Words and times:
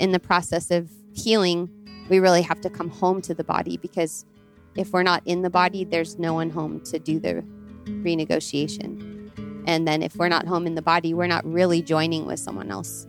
in 0.00 0.12
the 0.12 0.18
process 0.18 0.70
of 0.70 0.90
healing, 1.12 1.68
we 2.08 2.18
really 2.18 2.42
have 2.42 2.60
to 2.62 2.70
come 2.70 2.88
home 2.88 3.20
to 3.22 3.34
the 3.34 3.44
body 3.44 3.76
because 3.76 4.24
if 4.74 4.92
we're 4.92 5.02
not 5.02 5.22
in 5.26 5.42
the 5.42 5.50
body, 5.50 5.84
there's 5.84 6.18
no 6.18 6.34
one 6.34 6.50
home 6.50 6.80
to 6.80 6.98
do 6.98 7.20
the 7.20 7.44
renegotiation. 7.86 9.30
And 9.66 9.86
then 9.86 10.02
if 10.02 10.16
we're 10.16 10.28
not 10.28 10.46
home 10.46 10.66
in 10.66 10.74
the 10.74 10.82
body, 10.82 11.12
we're 11.12 11.26
not 11.26 11.44
really 11.44 11.82
joining 11.82 12.26
with 12.26 12.40
someone 12.40 12.70
else. 12.70 13.06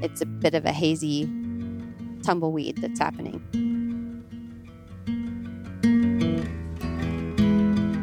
It's 0.00 0.20
a 0.20 0.26
bit 0.26 0.54
of 0.54 0.64
a 0.64 0.72
hazy 0.72 1.24
tumbleweed 2.22 2.78
that's 2.78 3.00
happening. 3.00 3.42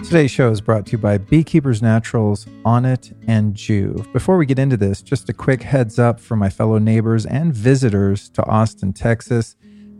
Today's 0.06 0.30
show 0.30 0.52
is 0.52 0.62
brought 0.62 0.86
to 0.86 0.92
you 0.92 0.98
by 1.00 1.18
Beekeepers 1.18 1.82
Naturals, 1.82 2.46
Onnit, 2.64 3.16
and 3.28 3.56
Joovv. 3.56 4.14
Before 4.14 4.38
we 4.38 4.46
get 4.46 4.60
into 4.60 4.78
this, 4.78 5.02
just 5.02 5.30
a 5.30 5.34
quick 5.34 5.64
heads 5.64 5.98
up 5.98 6.20
for 6.20 6.36
my 6.36 6.48
fellow 6.48 6.78
neighbors 6.78 7.26
and 7.26 7.52
visitors 7.52 8.30
to 8.30 8.46
Austin, 8.46 8.94
Texas. 8.94 9.56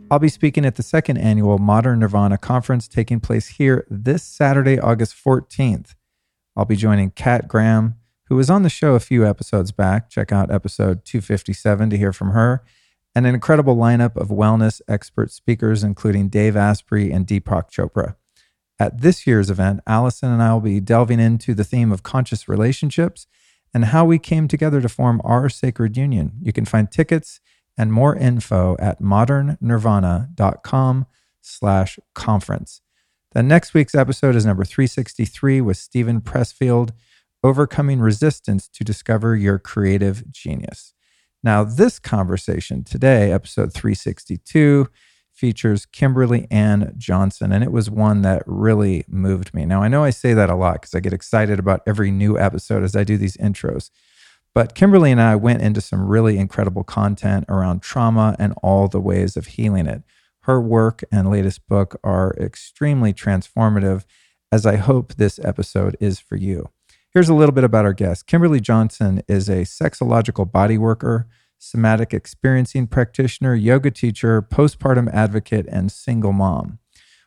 I'll 0.08 0.20
be 0.20 0.28
speaking 0.28 0.64
at 0.64 0.76
the 0.76 0.84
second 0.84 1.18
annual 1.18 1.58
Modern 1.58 1.98
Nirvana 1.98 2.38
Conference 2.38 2.86
taking 2.86 3.18
place 3.18 3.48
here 3.48 3.84
this 3.90 4.22
Saturday, 4.22 4.78
August 4.78 5.16
14th. 5.16 5.96
I'll 6.56 6.64
be 6.64 6.76
joining 6.76 7.10
Kat 7.10 7.48
Graham, 7.48 7.96
who 8.28 8.36
was 8.36 8.48
on 8.48 8.62
the 8.62 8.70
show 8.70 8.94
a 8.94 9.00
few 9.00 9.26
episodes 9.26 9.72
back. 9.72 10.08
Check 10.08 10.30
out 10.30 10.52
episode 10.52 11.04
257 11.04 11.90
to 11.90 11.98
hear 11.98 12.12
from 12.12 12.30
her. 12.30 12.62
And 13.16 13.26
an 13.26 13.34
incredible 13.34 13.76
lineup 13.76 14.16
of 14.16 14.28
wellness 14.28 14.80
expert 14.86 15.32
speakers, 15.32 15.82
including 15.82 16.28
Dave 16.28 16.56
Asprey 16.56 17.10
and 17.10 17.26
Deepak 17.26 17.72
Chopra. 17.72 18.14
At 18.78 19.00
this 19.00 19.26
year's 19.26 19.48
event, 19.48 19.80
Allison 19.86 20.30
and 20.30 20.42
I 20.42 20.52
will 20.52 20.60
be 20.60 20.80
delving 20.80 21.20
into 21.20 21.54
the 21.54 21.64
theme 21.64 21.92
of 21.92 22.02
conscious 22.02 22.48
relationships 22.48 23.26
and 23.72 23.86
how 23.86 24.04
we 24.04 24.18
came 24.18 24.48
together 24.48 24.80
to 24.80 24.88
form 24.88 25.20
our 25.24 25.48
sacred 25.48 25.96
union. 25.96 26.32
You 26.42 26.52
can 26.52 26.64
find 26.64 26.90
tickets 26.90 27.40
and 27.78 27.92
more 27.92 28.16
info 28.16 28.76
at 28.78 29.00
modernnirvana.com 29.00 31.06
slash 31.40 31.98
conference. 32.14 32.80
The 33.32 33.42
next 33.42 33.74
week's 33.74 33.94
episode 33.94 34.34
is 34.34 34.46
number 34.46 34.64
363 34.64 35.60
with 35.60 35.76
Steven 35.76 36.20
Pressfield, 36.20 36.90
Overcoming 37.44 38.00
Resistance 38.00 38.68
to 38.68 38.82
Discover 38.82 39.36
Your 39.36 39.58
Creative 39.58 40.30
Genius. 40.30 40.94
Now, 41.42 41.62
this 41.62 41.98
conversation 41.98 42.82
today, 42.82 43.30
episode 43.30 43.72
362, 43.72 44.88
features 45.36 45.86
Kimberly 45.86 46.46
Ann 46.50 46.94
Johnson, 46.96 47.52
and 47.52 47.62
it 47.62 47.70
was 47.70 47.90
one 47.90 48.22
that 48.22 48.42
really 48.46 49.04
moved 49.06 49.52
me. 49.52 49.66
Now, 49.66 49.82
I 49.82 49.88
know 49.88 50.02
I 50.02 50.10
say 50.10 50.32
that 50.32 50.50
a 50.50 50.54
lot 50.54 50.80
because 50.80 50.94
I 50.94 51.00
get 51.00 51.12
excited 51.12 51.58
about 51.58 51.82
every 51.86 52.10
new 52.10 52.38
episode 52.38 52.82
as 52.82 52.96
I 52.96 53.04
do 53.04 53.16
these 53.16 53.36
intros. 53.36 53.90
But 54.54 54.74
Kimberly 54.74 55.12
and 55.12 55.20
I 55.20 55.36
went 55.36 55.60
into 55.60 55.82
some 55.82 56.06
really 56.06 56.38
incredible 56.38 56.82
content 56.82 57.44
around 57.48 57.82
trauma 57.82 58.34
and 58.38 58.54
all 58.62 58.88
the 58.88 59.00
ways 59.00 59.36
of 59.36 59.48
healing 59.48 59.86
it. 59.86 60.02
Her 60.40 60.60
work 60.60 61.04
and 61.12 61.30
latest 61.30 61.68
book 61.68 62.00
are 62.02 62.34
extremely 62.40 63.12
transformative, 63.12 64.04
as 64.50 64.64
I 64.64 64.76
hope 64.76 65.16
this 65.16 65.38
episode 65.44 65.96
is 66.00 66.18
for 66.18 66.36
you. 66.36 66.70
Here's 67.10 67.28
a 67.28 67.34
little 67.34 67.54
bit 67.54 67.64
about 67.64 67.84
our 67.84 67.92
guest. 67.92 68.26
Kimberly 68.26 68.60
Johnson 68.60 69.22
is 69.28 69.48
a 69.48 69.62
sexological 69.62 70.50
body 70.50 70.78
worker 70.78 71.26
somatic 71.66 72.14
experiencing 72.14 72.86
practitioner, 72.86 73.54
yoga 73.54 73.90
teacher, 73.90 74.40
postpartum 74.40 75.12
advocate, 75.12 75.66
and 75.68 75.90
single 75.90 76.32
mom. 76.32 76.78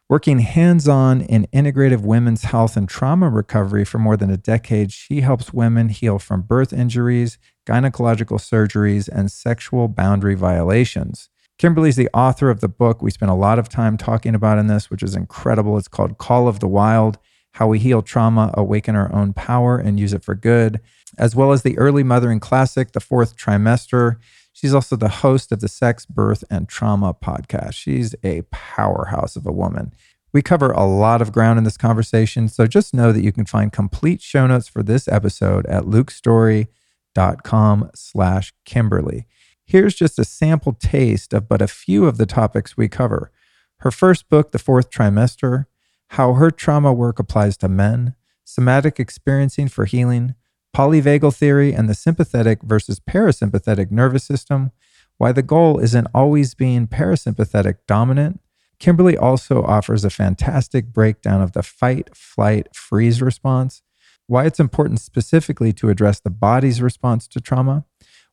Working 0.07 0.39
hands 0.39 0.87
on 0.87 1.21
in 1.21 1.47
integrative 1.53 2.01
women's 2.01 2.43
health 2.43 2.75
and 2.75 2.89
trauma 2.89 3.29
recovery 3.29 3.85
for 3.85 3.99
more 3.99 4.17
than 4.17 4.31
a 4.31 4.37
decade, 4.37 4.91
she 4.91 5.21
helps 5.21 5.53
women 5.53 5.89
heal 5.89 6.17
from 6.17 6.41
birth 6.41 6.73
injuries, 6.73 7.37
gynecological 7.67 8.39
surgeries, 8.39 9.07
and 9.07 9.31
sexual 9.31 9.87
boundary 9.87 10.33
violations. 10.33 11.29
Kimberly's 11.59 11.97
the 11.97 12.09
author 12.13 12.49
of 12.49 12.61
the 12.61 12.69
book 12.69 13.01
we 13.01 13.11
spent 13.11 13.29
a 13.29 13.35
lot 13.35 13.59
of 13.59 13.69
time 13.69 13.97
talking 13.97 14.33
about 14.33 14.57
in 14.57 14.67
this, 14.67 14.89
which 14.89 15.03
is 15.03 15.15
incredible. 15.15 15.77
It's 15.77 15.87
called 15.87 16.17
Call 16.17 16.47
of 16.47 16.59
the 16.59 16.67
Wild 16.67 17.19
How 17.53 17.67
We 17.67 17.77
Heal 17.77 18.01
Trauma, 18.01 18.51
Awaken 18.55 18.95
Our 18.95 19.13
Own 19.13 19.33
Power, 19.33 19.77
and 19.77 19.99
Use 19.99 20.13
It 20.13 20.23
for 20.23 20.33
Good 20.33 20.79
as 21.17 21.35
well 21.35 21.51
as 21.51 21.63
the 21.63 21.77
Early 21.77 22.03
Mothering 22.03 22.39
Classic, 22.39 22.91
the 22.91 22.99
fourth 22.99 23.37
trimester. 23.37 24.17
She's 24.59 24.73
also 24.73 24.97
the 24.97 25.07
host 25.07 25.53
of 25.53 25.61
the 25.61 25.69
Sex, 25.69 26.05
Birth, 26.05 26.43
and 26.49 26.67
Trauma 26.67 27.13
podcast. 27.13 27.75
She's 27.75 28.13
a 28.25 28.41
powerhouse 28.51 29.37
of 29.37 29.47
a 29.47 29.53
woman. 29.53 29.93
We 30.33 30.41
cover 30.41 30.71
a 30.71 30.83
lot 30.83 31.21
of 31.21 31.31
ground 31.31 31.59
in 31.59 31.63
this 31.63 31.77
conversation, 31.77 32.49
so 32.49 32.67
just 32.67 32.93
know 32.93 33.13
that 33.13 33.23
you 33.23 33.31
can 33.31 33.45
find 33.45 33.71
complete 33.71 34.21
show 34.21 34.45
notes 34.47 34.67
for 34.67 34.83
this 34.83 35.07
episode 35.07 35.65
at 35.67 35.85
lukestory.com 35.85 37.91
slash 37.95 38.53
Kimberly. 38.65 39.27
Here's 39.63 39.95
just 39.95 40.19
a 40.19 40.25
sample 40.25 40.73
taste 40.73 41.33
of 41.33 41.47
but 41.47 41.61
a 41.61 41.67
few 41.67 42.05
of 42.05 42.17
the 42.17 42.25
topics 42.25 42.75
we 42.75 42.89
cover. 42.89 43.31
Her 43.77 43.91
first 43.91 44.27
book, 44.27 44.51
The 44.51 44.59
Fourth 44.59 44.89
Trimester, 44.89 45.67
how 46.09 46.33
her 46.33 46.51
trauma 46.51 46.91
work 46.91 47.17
applies 47.17 47.55
to 47.59 47.69
men, 47.69 48.13
somatic 48.43 48.99
experiencing 48.99 49.69
for 49.69 49.85
healing, 49.85 50.35
polyvagal 50.75 51.35
theory, 51.35 51.73
and 51.73 51.89
the 51.89 51.95
sympathetic 51.95 52.61
versus 52.63 52.99
parasympathetic 52.99 53.91
nervous 53.91 54.23
system, 54.23 54.71
why 55.17 55.31
the 55.31 55.41
goal 55.41 55.79
isn't 55.79 56.07
always 56.13 56.53
being 56.53 56.87
parasympathetic 56.87 57.75
dominant. 57.87 58.39
Kimberly 58.79 59.17
also 59.17 59.63
offers 59.63 60.05
a 60.05 60.09
fantastic 60.09 60.93
breakdown 60.93 61.41
of 61.41 61.51
the 61.51 61.63
fight, 61.63 62.15
flight, 62.15 62.73
freeze 62.73 63.21
response, 63.21 63.81
why 64.27 64.45
it's 64.45 64.59
important 64.59 65.01
specifically 65.01 65.73
to 65.73 65.89
address 65.89 66.19
the 66.19 66.29
body's 66.29 66.81
response 66.81 67.27
to 67.27 67.41
trauma, 67.41 67.83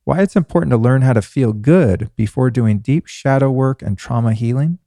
why 0.04 0.22
it's 0.22 0.36
important 0.36 0.70
to 0.70 0.76
learn 0.76 1.02
how 1.02 1.12
to 1.12 1.22
feel 1.22 1.52
good 1.52 2.10
before 2.14 2.50
doing 2.50 2.78
deep 2.78 3.06
shadow 3.06 3.50
work 3.50 3.82
and 3.82 3.98
trauma 3.98 4.34
healing, 4.34 4.78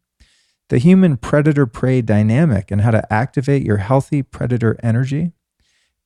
the 0.70 0.78
human 0.78 1.18
predator 1.18 1.66
prey 1.66 2.02
dynamic 2.02 2.72
and 2.72 2.82
how 2.82 2.92
to 2.92 3.14
activate 3.14 3.66
your 3.66 3.78
healthy 3.78 4.22
predator 4.22 4.80
energy, 4.82 5.34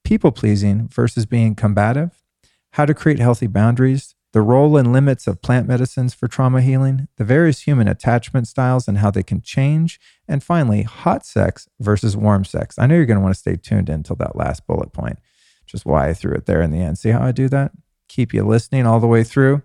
people 0.04 0.32
pleasing 0.32 0.88
versus 0.88 1.26
being 1.26 1.56
combative, 1.56 2.24
how 2.72 2.86
to 2.86 2.94
create 2.94 3.20
healthy 3.20 3.48
boundaries, 3.48 4.16
the 4.34 4.42
role 4.42 4.78
and 4.78 4.92
limits 4.92 5.28
of 5.28 5.42
plant 5.42 5.68
medicines 5.68 6.14
for 6.14 6.28
trauma 6.28 6.62
healing, 6.62 7.08
the 7.18 7.24
various 7.24 7.62
human 7.62 7.88
attachment 7.88 8.48
styles 8.48 8.88
and 8.88 8.98
how 8.98 9.12
they 9.12 9.22
can 9.24 9.42
change, 9.42 10.00
and 10.28 10.44
finally, 10.44 10.82
hot 10.82 11.26
sex 11.26 11.68
versus 11.80 12.18
warm 12.18 12.44
sex. 12.44 12.80
I 12.80 12.88
know 12.88 12.96
you're 12.96 13.06
going 13.06 13.20
to 13.20 13.24
want 13.24 13.36
to 13.36 13.40
stay 13.40 13.56
tuned 13.56 13.90
until 13.90 14.16
that 14.18 14.36
last 14.36 14.66
bullet 14.66 14.92
point, 14.92 15.20
which 15.64 15.76
is 15.76 15.86
why 15.86 16.10
I 16.10 16.14
threw 16.14 16.34
it 16.34 16.48
there 16.48 16.62
in 16.62 16.72
the 16.72 16.82
end. 16.82 16.98
See 16.98 17.10
how 17.10 17.22
I 17.22 17.32
do 17.32 17.48
that? 17.50 17.72
Keep 18.10 18.34
you 18.34 18.44
listening 18.44 18.88
all 18.88 19.00
the 19.00 19.08
way 19.08 19.24
through. 19.24 19.62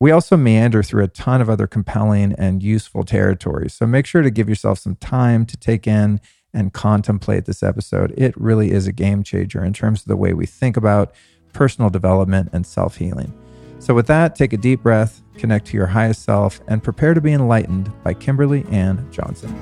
We 0.00 0.12
also 0.12 0.36
meander 0.36 0.84
through 0.84 1.02
a 1.02 1.08
ton 1.08 1.40
of 1.40 1.50
other 1.50 1.66
compelling 1.66 2.32
and 2.38 2.62
useful 2.62 3.02
territories. 3.02 3.74
So 3.74 3.84
make 3.84 4.06
sure 4.06 4.22
to 4.22 4.30
give 4.30 4.48
yourself 4.48 4.78
some 4.78 4.94
time 4.94 5.44
to 5.46 5.56
take 5.56 5.88
in 5.88 6.20
and 6.54 6.72
contemplate 6.72 7.44
this 7.44 7.62
episode. 7.62 8.14
It 8.16 8.34
really 8.36 8.70
is 8.70 8.86
a 8.86 8.92
game 8.92 9.22
changer 9.22 9.64
in 9.64 9.72
terms 9.72 10.02
of 10.02 10.06
the 10.06 10.16
way 10.16 10.32
we 10.32 10.46
think 10.46 10.76
about 10.76 11.14
personal 11.52 11.90
development 11.90 12.50
and 12.52 12.66
self 12.66 12.96
healing. 12.96 13.32
So, 13.80 13.94
with 13.94 14.06
that, 14.08 14.34
take 14.34 14.52
a 14.52 14.56
deep 14.56 14.82
breath, 14.82 15.22
connect 15.36 15.66
to 15.66 15.76
your 15.76 15.86
highest 15.86 16.22
self, 16.22 16.60
and 16.66 16.82
prepare 16.82 17.14
to 17.14 17.20
be 17.20 17.32
enlightened 17.32 17.92
by 18.02 18.14
Kimberly 18.14 18.64
Ann 18.70 19.06
Johnson. 19.12 19.54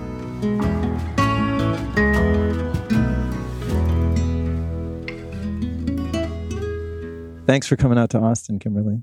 Thanks 7.47 7.69
for 7.69 7.77
coming 7.77 7.99
out 7.99 8.11
to 8.11 8.19
Austin, 8.19 8.59
Kimberly. 8.59 9.03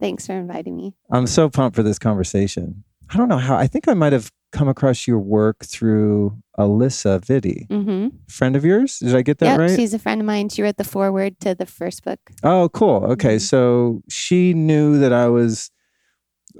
Thanks 0.00 0.26
for 0.26 0.32
inviting 0.32 0.76
me. 0.76 0.94
I'm 1.10 1.26
so 1.26 1.50
pumped 1.50 1.76
for 1.76 1.82
this 1.82 1.98
conversation. 1.98 2.84
I 3.10 3.18
don't 3.18 3.28
know 3.28 3.36
how, 3.36 3.56
I 3.56 3.66
think 3.66 3.86
I 3.86 3.94
might 3.94 4.14
have 4.14 4.30
come 4.52 4.68
across 4.68 5.06
your 5.06 5.18
work 5.18 5.64
through 5.64 6.36
Alisa 6.58 7.20
Vitti, 7.20 7.66
mm-hmm. 7.68 8.08
friend 8.28 8.54
of 8.54 8.64
yours. 8.64 8.98
Did 8.98 9.16
I 9.16 9.22
get 9.22 9.38
that 9.38 9.46
yep, 9.46 9.58
right? 9.58 9.76
She's 9.76 9.94
a 9.94 9.98
friend 9.98 10.20
of 10.20 10.26
mine. 10.26 10.50
She 10.50 10.62
wrote 10.62 10.76
the 10.76 10.84
foreword 10.84 11.40
to 11.40 11.54
the 11.54 11.66
first 11.66 12.04
book. 12.04 12.20
Oh, 12.42 12.68
cool. 12.68 13.04
Okay, 13.12 13.36
mm-hmm. 13.36 13.38
so 13.38 14.02
she 14.08 14.54
knew 14.54 14.98
that 14.98 15.12
I 15.12 15.28
was. 15.28 15.70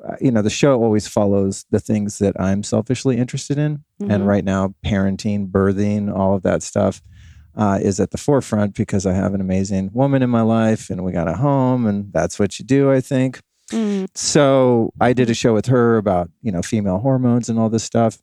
Uh, 0.02 0.17
you 0.22 0.31
know, 0.31 0.40
the 0.40 0.49
show 0.49 0.82
always 0.82 1.06
follows 1.06 1.67
the 1.70 1.78
things 1.78 2.19
that 2.19 2.34
I'm 2.40 2.62
selfishly 2.62 3.19
interested 3.19 3.58
in, 3.58 3.84
mm-hmm. 4.00 4.11
and 4.11 4.26
right 4.26 4.44
now, 4.44 4.75
parenting, 4.84 5.50
birthing, 5.50 6.12
all 6.12 6.34
of 6.34 6.43
that 6.43 6.62
stuff. 6.62 7.02
Uh, 7.55 7.78
is 7.82 8.00
at 8.00 8.12
the 8.12 8.17
forefront 8.17 8.75
because 8.75 9.05
I 9.05 9.12
have 9.12 9.34
an 9.34 9.43
amazing 9.43 9.90
woman 9.93 10.22
in 10.22 10.31
my 10.31 10.40
life 10.40 10.88
and 10.88 11.05
we 11.05 11.12
got 11.12 11.28
a 11.28 11.34
home 11.34 11.87
and 11.87 12.11
that's 12.11 12.38
what 12.38 12.58
you 12.58 12.64
do, 12.64 12.90
I 12.90 13.02
think. 13.02 13.43
Mm. 13.72 14.08
So 14.14 14.92
I 15.00 15.12
did 15.12 15.30
a 15.30 15.34
show 15.34 15.54
with 15.54 15.66
her 15.66 15.96
about, 15.96 16.30
you 16.42 16.52
know, 16.52 16.62
female 16.62 16.98
hormones 16.98 17.48
and 17.48 17.58
all 17.58 17.69
this 17.69 17.84
stuff, 17.84 18.19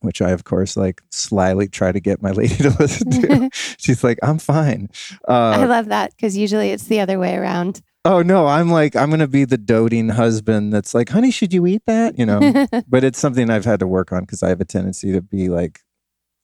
which 0.00 0.22
I, 0.22 0.30
of 0.30 0.44
course, 0.44 0.76
like 0.76 1.02
slyly 1.10 1.68
try 1.68 1.92
to 1.92 2.00
get 2.00 2.22
my 2.22 2.30
lady 2.30 2.54
to 2.62 2.70
listen 2.78 3.10
to. 3.10 3.50
She's 3.78 4.04
like, 4.04 4.18
I'm 4.22 4.38
fine. 4.38 4.90
Uh, 5.28 5.58
I 5.60 5.64
love 5.64 5.86
that 5.86 6.12
because 6.12 6.36
usually 6.36 6.70
it's 6.70 6.84
the 6.84 7.00
other 7.00 7.18
way 7.18 7.36
around. 7.36 7.82
Oh 8.04 8.22
no, 8.22 8.46
I'm 8.46 8.70
like 8.70 8.94
I'm 8.94 9.10
gonna 9.10 9.26
be 9.26 9.44
the 9.44 9.58
doting 9.58 10.10
husband 10.10 10.72
that's 10.72 10.94
like, 10.94 11.08
honey, 11.08 11.32
should 11.32 11.52
you 11.52 11.66
eat 11.66 11.82
that? 11.86 12.16
You 12.16 12.24
know, 12.24 12.66
but 12.88 13.02
it's 13.02 13.18
something 13.18 13.50
I've 13.50 13.64
had 13.64 13.80
to 13.80 13.86
work 13.88 14.12
on 14.12 14.20
because 14.20 14.44
I 14.44 14.48
have 14.48 14.60
a 14.60 14.64
tendency 14.64 15.10
to 15.12 15.20
be 15.20 15.48
like, 15.48 15.80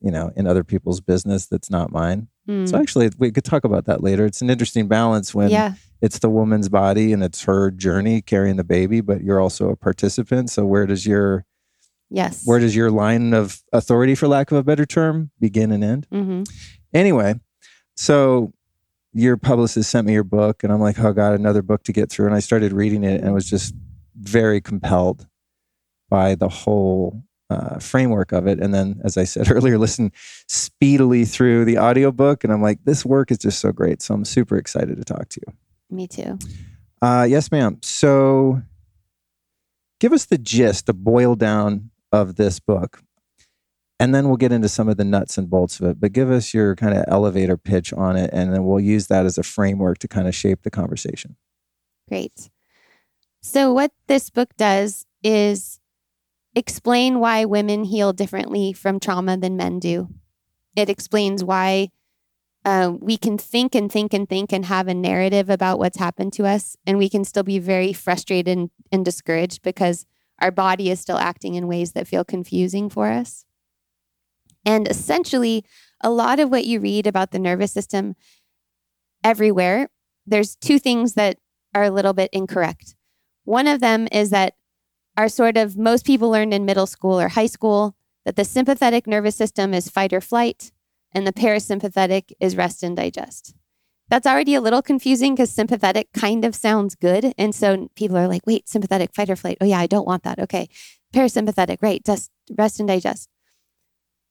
you 0.01 0.11
know, 0.11 0.33
in 0.35 0.49
other 0.49 0.65
people's 0.65 1.01
business 1.01 1.47
that's 1.47 1.71
not 1.71 1.93
mine. 1.93 2.27
Mm. 2.49 2.69
So 2.69 2.79
actually, 2.79 3.11
we 3.19 3.31
could 3.31 3.45
talk 3.45 3.65
about 3.65 3.85
that 3.87 4.03
later. 4.03 4.27
It's 4.27 4.43
an 4.43 4.51
interesting 4.51 4.89
balance 4.89 5.35
when 5.35 5.51
yeah. 5.51 5.75
it's 6.01 6.19
the 6.19 6.29
woman's 6.31 6.69
body 6.69 7.13
and 7.13 7.23
it's 7.23 7.45
her 7.45 7.71
journey 7.71 8.21
carrying 8.21 8.57
the 8.57 8.65
baby, 8.65 9.01
but 9.01 9.23
you're 9.23 9.41
also 9.41 9.69
a 9.71 9.77
participant. 9.77 10.51
So 10.51 10.65
where 10.67 10.87
does 10.87 11.07
your 11.07 11.45
Yes. 12.15 12.43
where 12.45 12.59
does 12.59 12.77
your 12.77 12.91
line 12.91 13.33
of 13.33 13.63
authority, 13.73 14.15
for 14.15 14.29
lack 14.29 14.51
of 14.51 14.59
a 14.59 14.63
better 14.63 14.85
term, 14.85 15.31
begin 15.41 15.73
and 15.73 15.83
end? 15.83 16.07
hmm 16.13 16.43
Anyway, 16.93 17.41
so 17.97 18.53
your 19.15 19.39
publicist 19.39 19.91
sent 19.91 20.07
me 20.07 20.13
your 20.13 20.25
book, 20.25 20.63
and 20.63 20.71
I'm 20.73 20.81
like, 20.81 20.99
oh 21.01 21.13
god, 21.15 21.33
another 21.33 21.63
book 21.63 21.85
to 21.85 21.93
get 21.93 22.11
through. 22.11 22.27
And 22.27 22.35
I 22.35 22.41
started 22.41 22.73
reading 22.73 23.03
it, 23.03 23.23
and 23.23 23.33
was 23.33 23.49
just 23.49 23.75
very 24.15 24.61
compelled 24.61 25.27
by 26.11 26.35
the 26.35 26.49
whole 26.51 27.23
uh, 27.53 27.79
framework 27.79 28.33
of 28.33 28.47
it. 28.47 28.61
And 28.61 28.75
then, 28.75 29.01
as 29.05 29.17
I 29.17 29.25
said 29.25 29.51
earlier, 29.53 29.79
listen 29.79 30.13
speedily 30.49 31.25
through 31.25 31.65
the 31.65 31.79
audiobook, 31.79 32.45
and 32.45 32.53
I'm 32.53 32.63
like, 32.63 32.85
this 32.85 33.05
work 33.05 33.31
is 33.31 33.39
just 33.39 33.61
so 33.61 33.73
great. 33.73 34.03
So 34.03 34.15
I'm 34.15 34.25
super 34.25 34.57
excited 34.57 34.97
to 34.97 35.05
talk 35.05 35.29
to 35.31 35.41
you. 35.47 35.55
Me 35.91 36.09
too. 36.09 36.39
Uh, 37.01 37.27
yes, 37.29 37.51
ma'am. 37.51 37.79
So 37.83 38.63
give 40.01 40.13
us 40.13 40.27
the 40.27 40.39
gist, 40.39 40.87
the 40.87 40.95
boil 40.95 41.35
down 41.35 41.91
of 42.11 42.37
this 42.37 42.61
book. 42.61 43.03
And 44.01 44.13
then 44.13 44.27
we'll 44.27 44.37
get 44.37 44.51
into 44.51 44.69
some 44.69 44.89
of 44.89 44.97
the 44.97 45.05
nuts 45.05 45.39
and 45.39 45.49
bolts 45.49 45.79
of 45.79 45.87
it. 45.87 46.01
But 46.01 46.13
give 46.13 46.29
us 46.29 46.53
your 46.53 46.75
kind 46.75 46.97
of 46.97 47.05
elevator 47.07 47.57
pitch 47.57 47.93
on 47.93 48.17
it. 48.17 48.31
And 48.33 48.53
then 48.53 48.65
we'll 48.65 48.81
use 48.81 49.07
that 49.07 49.27
as 49.27 49.39
a 49.39 49.45
framework 49.45 49.99
to 49.99 50.09
kind 50.09 50.27
of 50.27 50.35
shape 50.35 50.63
the 50.63 50.71
conversation. 50.71 51.37
Great. 52.09 52.51
So, 53.43 53.73
what 53.73 53.93
this 54.09 54.29
book 54.29 54.51
does 54.57 55.07
is 55.23 55.81
explain 56.55 57.19
why 57.21 57.45
women 57.45 57.85
heal 57.85 58.13
differently 58.13 58.73
from 58.73 59.01
trauma 59.01 59.37
than 59.37 59.57
men 59.57 59.79
do. 59.79 60.09
It 60.77 60.89
explains 60.89 61.43
why 61.43 61.89
uh, 62.65 62.93
we 63.01 63.17
can 63.17 63.39
think 63.39 63.75
and 63.75 63.91
think 63.91 64.15
and 64.15 64.29
think 64.29 64.53
and 64.53 64.67
have 64.67 64.87
a 64.89 64.95
narrative 64.95 65.51
about 65.51 65.79
what's 65.79 65.99
happened 65.99 66.33
to 66.35 66.47
us, 66.47 66.77
and 66.87 66.99
we 66.99 67.09
can 67.09 67.25
still 67.25 67.43
be 67.43 67.59
very 67.59 67.93
frustrated 67.93 68.57
and, 68.57 68.71
and 68.91 69.05
discouraged 69.05 69.63
because 69.63 70.07
our 70.41 70.51
body 70.51 70.91
is 70.91 71.01
still 71.01 71.19
acting 71.19 71.55
in 71.55 71.67
ways 71.67 71.93
that 71.93 72.07
feel 72.07 72.25
confusing 72.25 72.89
for 72.89 73.09
us. 73.11 73.45
And 74.65 74.87
essentially, 74.87 75.65
a 76.03 76.11
lot 76.11 76.39
of 76.39 76.51
what 76.51 76.65
you 76.65 76.81
read 76.81 77.07
about 77.07 77.33
the 77.33 77.39
nervous 77.39 77.73
system 77.73 78.15
everywhere, 79.25 79.89
there's 80.27 80.57
two 80.57 80.79
things 80.79 81.15
that 81.15 81.39
are 81.75 81.85
a 81.85 81.91
little 81.91 82.13
bit 82.13 82.31
incorrect. 82.33 82.95
One 83.45 83.67
of 83.67 83.81
them 83.81 84.09
is 84.13 84.31
that 84.31 84.55
our 85.17 85.29
sort 85.29 85.57
of 85.57 85.77
most 85.77 86.07
people 86.07 86.31
learned 86.31 86.55
in 86.55 86.65
middle 86.65 86.87
school 86.87 87.21
or 87.21 87.29
high 87.29 87.47
school 87.47 87.95
that 88.25 88.37
the 88.37 88.45
sympathetic 88.45 89.07
nervous 89.07 89.37
system 89.37 89.75
is 89.75 89.89
fight 89.89 90.13
or 90.13 90.21
flight 90.21 90.73
and 91.13 91.27
the 91.27 91.33
parasympathetic 91.33 92.33
is 92.41 92.57
rest 92.57 92.83
and 92.83 92.97
digest. 92.97 93.55
That's 94.09 94.27
already 94.27 94.55
a 94.55 94.61
little 94.61 94.83
confusing 94.83 95.35
because 95.35 95.51
sympathetic 95.51 96.13
kind 96.13 96.45
of 96.45 96.55
sounds 96.55 96.95
good. 96.95 97.33
And 97.39 97.55
so 97.55 97.89
people 97.95 98.17
are 98.17 98.29
like, 98.29 98.47
wait, 98.47 98.69
sympathetic, 98.69 99.15
fight 99.15 99.31
or 99.31 99.37
flight. 99.37 99.59
Oh, 99.61 99.65
yeah, 99.65 99.79
I 99.79 99.87
don't 99.87 100.07
want 100.07 100.23
that. 100.25 100.39
Okay. 100.39 100.69
Parasympathetic, 101.15 101.79
right. 101.81 102.05
Just 102.05 102.31
rest 102.57 102.79
and 102.79 102.89
digest. 102.89 103.29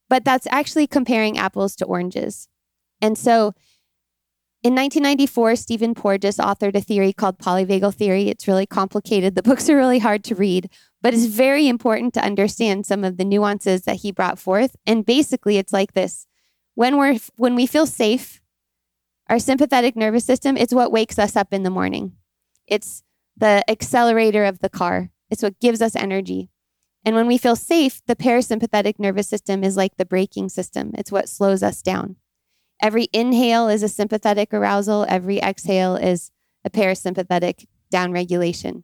But 0.09 0.25
that's 0.25 0.47
actually 0.51 0.87
comparing 0.87 1.37
apples 1.37 1.75
to 1.77 1.85
oranges. 1.85 2.47
And 3.01 3.17
so 3.17 3.53
in 4.63 4.75
1994, 4.75 5.55
Stephen 5.55 5.95
Porges 5.95 6.37
authored 6.37 6.75
a 6.75 6.81
theory 6.81 7.13
called 7.13 7.39
polyvagal 7.39 7.95
theory. 7.95 8.29
It's 8.29 8.47
really 8.47 8.67
complicated. 8.67 9.33
The 9.33 9.41
books 9.41 9.69
are 9.69 9.75
really 9.75 9.99
hard 9.99 10.23
to 10.25 10.35
read, 10.35 10.69
but 11.01 11.15
it's 11.15 11.25
very 11.25 11.67
important 11.67 12.13
to 12.13 12.23
understand 12.23 12.85
some 12.85 13.03
of 13.03 13.17
the 13.17 13.25
nuances 13.25 13.83
that 13.83 13.97
he 13.97 14.11
brought 14.11 14.37
forth. 14.37 14.75
And 14.85 15.05
basically, 15.05 15.57
it's 15.57 15.73
like 15.73 15.93
this 15.93 16.27
when 16.75 16.97
we're 16.97 17.17
when 17.35 17.55
we 17.55 17.65
feel 17.65 17.87
safe, 17.87 18.39
our 19.29 19.39
sympathetic 19.39 19.95
nervous 19.95 20.25
system 20.25 20.57
is 20.57 20.75
what 20.75 20.91
wakes 20.91 21.17
us 21.17 21.35
up 21.35 21.53
in 21.53 21.63
the 21.63 21.69
morning. 21.69 22.13
It's 22.67 23.03
the 23.35 23.63
accelerator 23.67 24.45
of 24.45 24.59
the 24.59 24.69
car. 24.69 25.09
It's 25.29 25.41
what 25.41 25.59
gives 25.59 25.81
us 25.81 25.95
energy. 25.95 26.49
And 27.03 27.15
when 27.15 27.25
we 27.25 27.39
feel 27.39 27.55
safe, 27.55 28.01
the 28.05 28.15
parasympathetic 28.15 28.99
nervous 28.99 29.27
system 29.27 29.63
is 29.63 29.75
like 29.75 29.97
the 29.97 30.05
braking 30.05 30.49
system. 30.49 30.91
It's 30.95 31.11
what 31.11 31.29
slows 31.29 31.63
us 31.63 31.81
down. 31.81 32.17
Every 32.81 33.07
inhale 33.13 33.67
is 33.67 33.83
a 33.83 33.89
sympathetic 33.89 34.53
arousal, 34.53 35.05
every 35.07 35.39
exhale 35.39 35.95
is 35.95 36.31
a 36.65 36.69
parasympathetic 36.69 37.67
downregulation. 37.93 38.83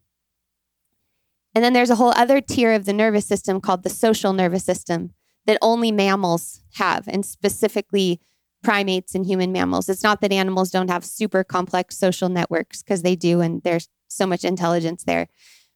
And 1.56 1.64
then 1.64 1.74
there's 1.74 1.90
a 1.90 1.96
whole 1.96 2.14
other 2.16 2.40
tier 2.40 2.74
of 2.74 2.86
the 2.86 2.94
nervous 2.94 3.26
system 3.26 3.60
called 3.60 3.82
the 3.82 3.90
social 3.90 4.34
nervous 4.34 4.64
system 4.64 5.14
that 5.48 5.58
only 5.62 5.92
mammals 5.92 6.62
have, 6.76 7.08
and 7.08 7.26
specifically 7.26 8.22
primates 8.62 9.16
and 9.16 9.26
human 9.26 9.52
mammals. 9.52 9.90
It's 9.90 10.04
not 10.04 10.22
that 10.22 10.32
animals 10.32 10.70
don't 10.70 10.90
have 10.90 11.06
super 11.06 11.44
complex 11.44 11.98
social 11.98 12.30
networks, 12.30 12.84
because 12.84 13.02
they 13.02 13.16
do, 13.16 13.42
and 13.42 13.64
there's 13.64 13.88
so 14.08 14.28
much 14.28 14.44
intelligence 14.44 15.04
there. 15.06 15.30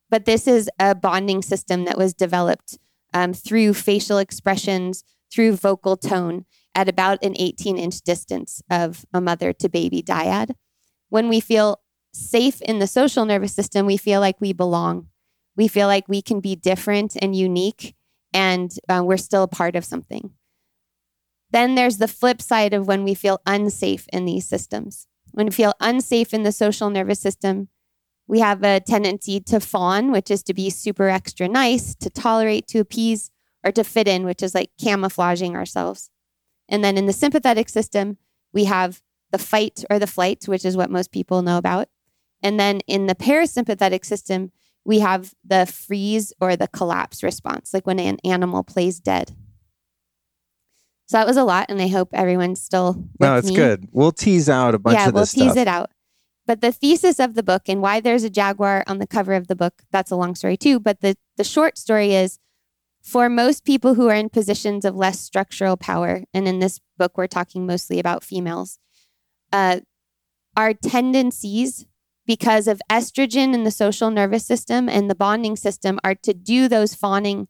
But 0.10 0.26
this 0.26 0.46
is 0.46 0.70
a 0.78 0.94
bonding 0.94 1.42
system 1.42 1.86
that 1.86 1.98
was 1.98 2.14
developed 2.14 2.78
um, 3.14 3.34
through 3.34 3.74
facial 3.74 4.18
expressions, 4.18 5.04
through 5.32 5.56
vocal 5.56 5.96
tone 5.98 6.46
at 6.74 6.90
about 6.90 7.24
an 7.24 7.36
18 7.38 7.78
inch 7.78 8.02
distance 8.02 8.62
of 8.70 9.06
a 9.14 9.22
mother 9.22 9.54
to 9.54 9.70
baby 9.70 10.02
dyad. 10.02 10.56
When 11.10 11.28
we 11.28 11.40
feel 11.40 11.82
safe 12.14 12.62
in 12.62 12.80
the 12.80 12.88
social 12.88 13.26
nervous 13.26 13.54
system, 13.54 13.86
we 13.86 13.98
feel 13.98 14.20
like 14.20 14.40
we 14.40 14.54
belong. 14.54 15.08
We 15.56 15.68
feel 15.68 15.88
like 15.88 16.08
we 16.08 16.22
can 16.22 16.40
be 16.40 16.56
different 16.56 17.18
and 17.22 17.36
unique, 17.36 17.96
and 18.34 18.72
uh, 18.88 19.04
we're 19.04 19.18
still 19.18 19.44
a 19.44 19.48
part 19.48 19.76
of 19.76 19.86
something. 19.86 20.32
Then 21.52 21.76
there's 21.76 21.98
the 21.98 22.08
flip 22.08 22.42
side 22.42 22.74
of 22.74 22.88
when 22.88 23.04
we 23.04 23.14
feel 23.14 23.42
unsafe 23.46 24.08
in 24.14 24.26
these 24.26 24.48
systems. 24.48 25.08
When 25.32 25.48
we 25.48 25.52
feel 25.52 25.74
unsafe 25.82 26.34
in 26.34 26.44
the 26.44 26.52
social 26.52 26.90
nervous 26.90 27.20
system, 27.20 27.68
we 28.28 28.40
have 28.40 28.64
a 28.64 28.80
tendency 28.80 29.42
to 29.42 29.60
fawn, 29.60 30.12
which 30.12 30.32
is 30.32 30.44
to 30.44 30.54
be 30.54 30.70
super 30.70 31.10
extra 31.10 31.50
nice, 31.50 31.96
to 31.96 32.10
tolerate, 32.10 32.68
to 32.68 32.80
appease, 32.80 33.30
or 33.64 33.74
to 33.74 33.84
fit 33.84 34.08
in, 34.08 34.24
which 34.24 34.42
is 34.42 34.56
like 34.56 34.72
camouflaging 34.82 35.56
ourselves. 35.56 36.11
And 36.72 36.84
then 36.84 36.98
in 36.98 37.06
the 37.06 37.14
sympathetic 37.14 37.70
system, 37.70 38.18
we 38.54 38.64
have 38.64 39.02
the 39.32 39.38
fight 39.38 39.84
or 39.90 40.00
the 40.00 40.08
flight, 40.08 40.46
which 40.46 40.66
is 40.66 40.76
what 40.76 40.90
most 40.90 41.12
people 41.12 41.42
know 41.42 41.58
about. 41.58 41.90
And 42.42 42.60
then 42.60 42.80
in 42.88 43.06
the 43.06 43.14
parasympathetic 43.14 44.06
system, 44.06 44.52
we 44.84 45.00
have 45.00 45.34
the 45.46 45.66
freeze 45.68 46.34
or 46.42 46.56
the 46.56 46.68
collapse 46.68 47.22
response, 47.22 47.74
like 47.74 47.86
when 47.86 48.00
an 48.00 48.18
animal 48.24 48.64
plays 48.64 49.00
dead. 49.00 49.36
So 51.06 51.18
that 51.18 51.28
was 51.28 51.38
a 51.38 51.44
lot, 51.44 51.66
and 51.70 51.82
I 51.82 51.88
hope 51.88 52.10
everyone's 52.14 52.62
still. 52.64 53.06
No, 53.20 53.36
it's 53.36 53.50
me. 53.50 53.56
good. 53.56 53.90
We'll 53.92 54.14
tease 54.14 54.48
out 54.48 54.74
a 54.74 54.80
bunch 54.80 54.98
yeah, 54.98 55.10
of 55.10 55.14
we'll 55.14 55.24
this 55.24 55.34
tease 55.34 55.52
stuff. 55.52 55.58
it 55.58 55.68
out. 55.68 55.92
But 56.48 56.62
the 56.62 56.72
thesis 56.72 57.20
of 57.20 57.36
the 57.36 57.44
book 57.44 57.64
and 57.68 57.82
why 57.82 58.00
there's 58.00 58.24
a 58.24 58.30
jaguar 58.30 58.84
on 58.88 59.00
the 59.00 59.06
cover 59.06 59.34
of 59.34 59.48
the 59.48 59.56
book, 59.56 59.84
that's 59.92 60.10
a 60.10 60.16
long 60.16 60.36
story 60.36 60.58
too. 60.58 60.80
But 60.80 61.02
the, 61.02 61.16
the 61.36 61.44
short 61.44 61.78
story 61.78 62.16
is 62.16 62.40
for 63.02 63.30
most 63.30 63.66
people 63.66 63.96
who 63.96 64.10
are 64.10 64.16
in 64.16 64.30
positions 64.30 64.86
of 64.86 64.96
less 64.96 65.20
structural 65.20 65.78
power, 65.78 66.24
and 66.34 66.48
in 66.48 66.60
this 66.60 66.80
book, 66.98 67.18
we're 67.18 67.28
talking 67.28 67.66
mostly 67.66 68.00
about 68.00 68.24
females, 68.24 68.78
uh, 69.52 69.80
our 70.56 70.74
tendencies 70.74 71.86
because 72.26 72.68
of 72.68 72.82
estrogen 72.90 73.54
in 73.54 73.64
the 73.64 73.72
social 73.72 74.12
nervous 74.12 74.46
system 74.46 74.88
and 74.88 75.10
the 75.10 75.16
bonding 75.16 75.56
system 75.56 76.00
are 76.04 76.16
to 76.16 76.34
do 76.34 76.68
those 76.68 76.94
fawning 76.94 77.48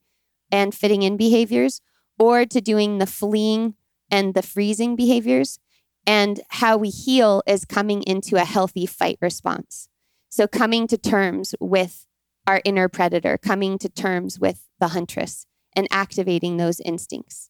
and 0.52 0.74
fitting 0.74 1.04
in 1.04 1.18
behaviors 1.18 1.82
or 2.18 2.46
to 2.46 2.62
doing 2.62 2.98
the 2.98 3.06
fleeing 3.06 3.76
and 4.10 4.34
the 4.34 4.42
freezing 4.42 4.96
behaviors. 4.96 5.60
And 6.08 6.42
how 6.50 6.78
we 6.78 6.90
heal 6.90 7.44
is 7.46 7.64
coming 7.64 8.02
into 8.04 8.36
a 8.36 8.46
healthy 8.46 8.88
fight 8.88 9.20
response. 9.22 9.88
So, 10.30 10.48
coming 10.48 10.88
to 10.88 10.98
terms 10.98 11.54
with 11.60 12.08
our 12.48 12.60
inner 12.66 12.90
predator, 12.90 13.38
coming 13.38 13.78
to 13.78 13.90
terms 13.90 14.40
with 14.40 14.68
the 14.82 14.90
huntress 14.90 15.46
and 15.74 15.88
activating 15.90 16.58
those 16.58 16.82
instincts. 16.82 17.50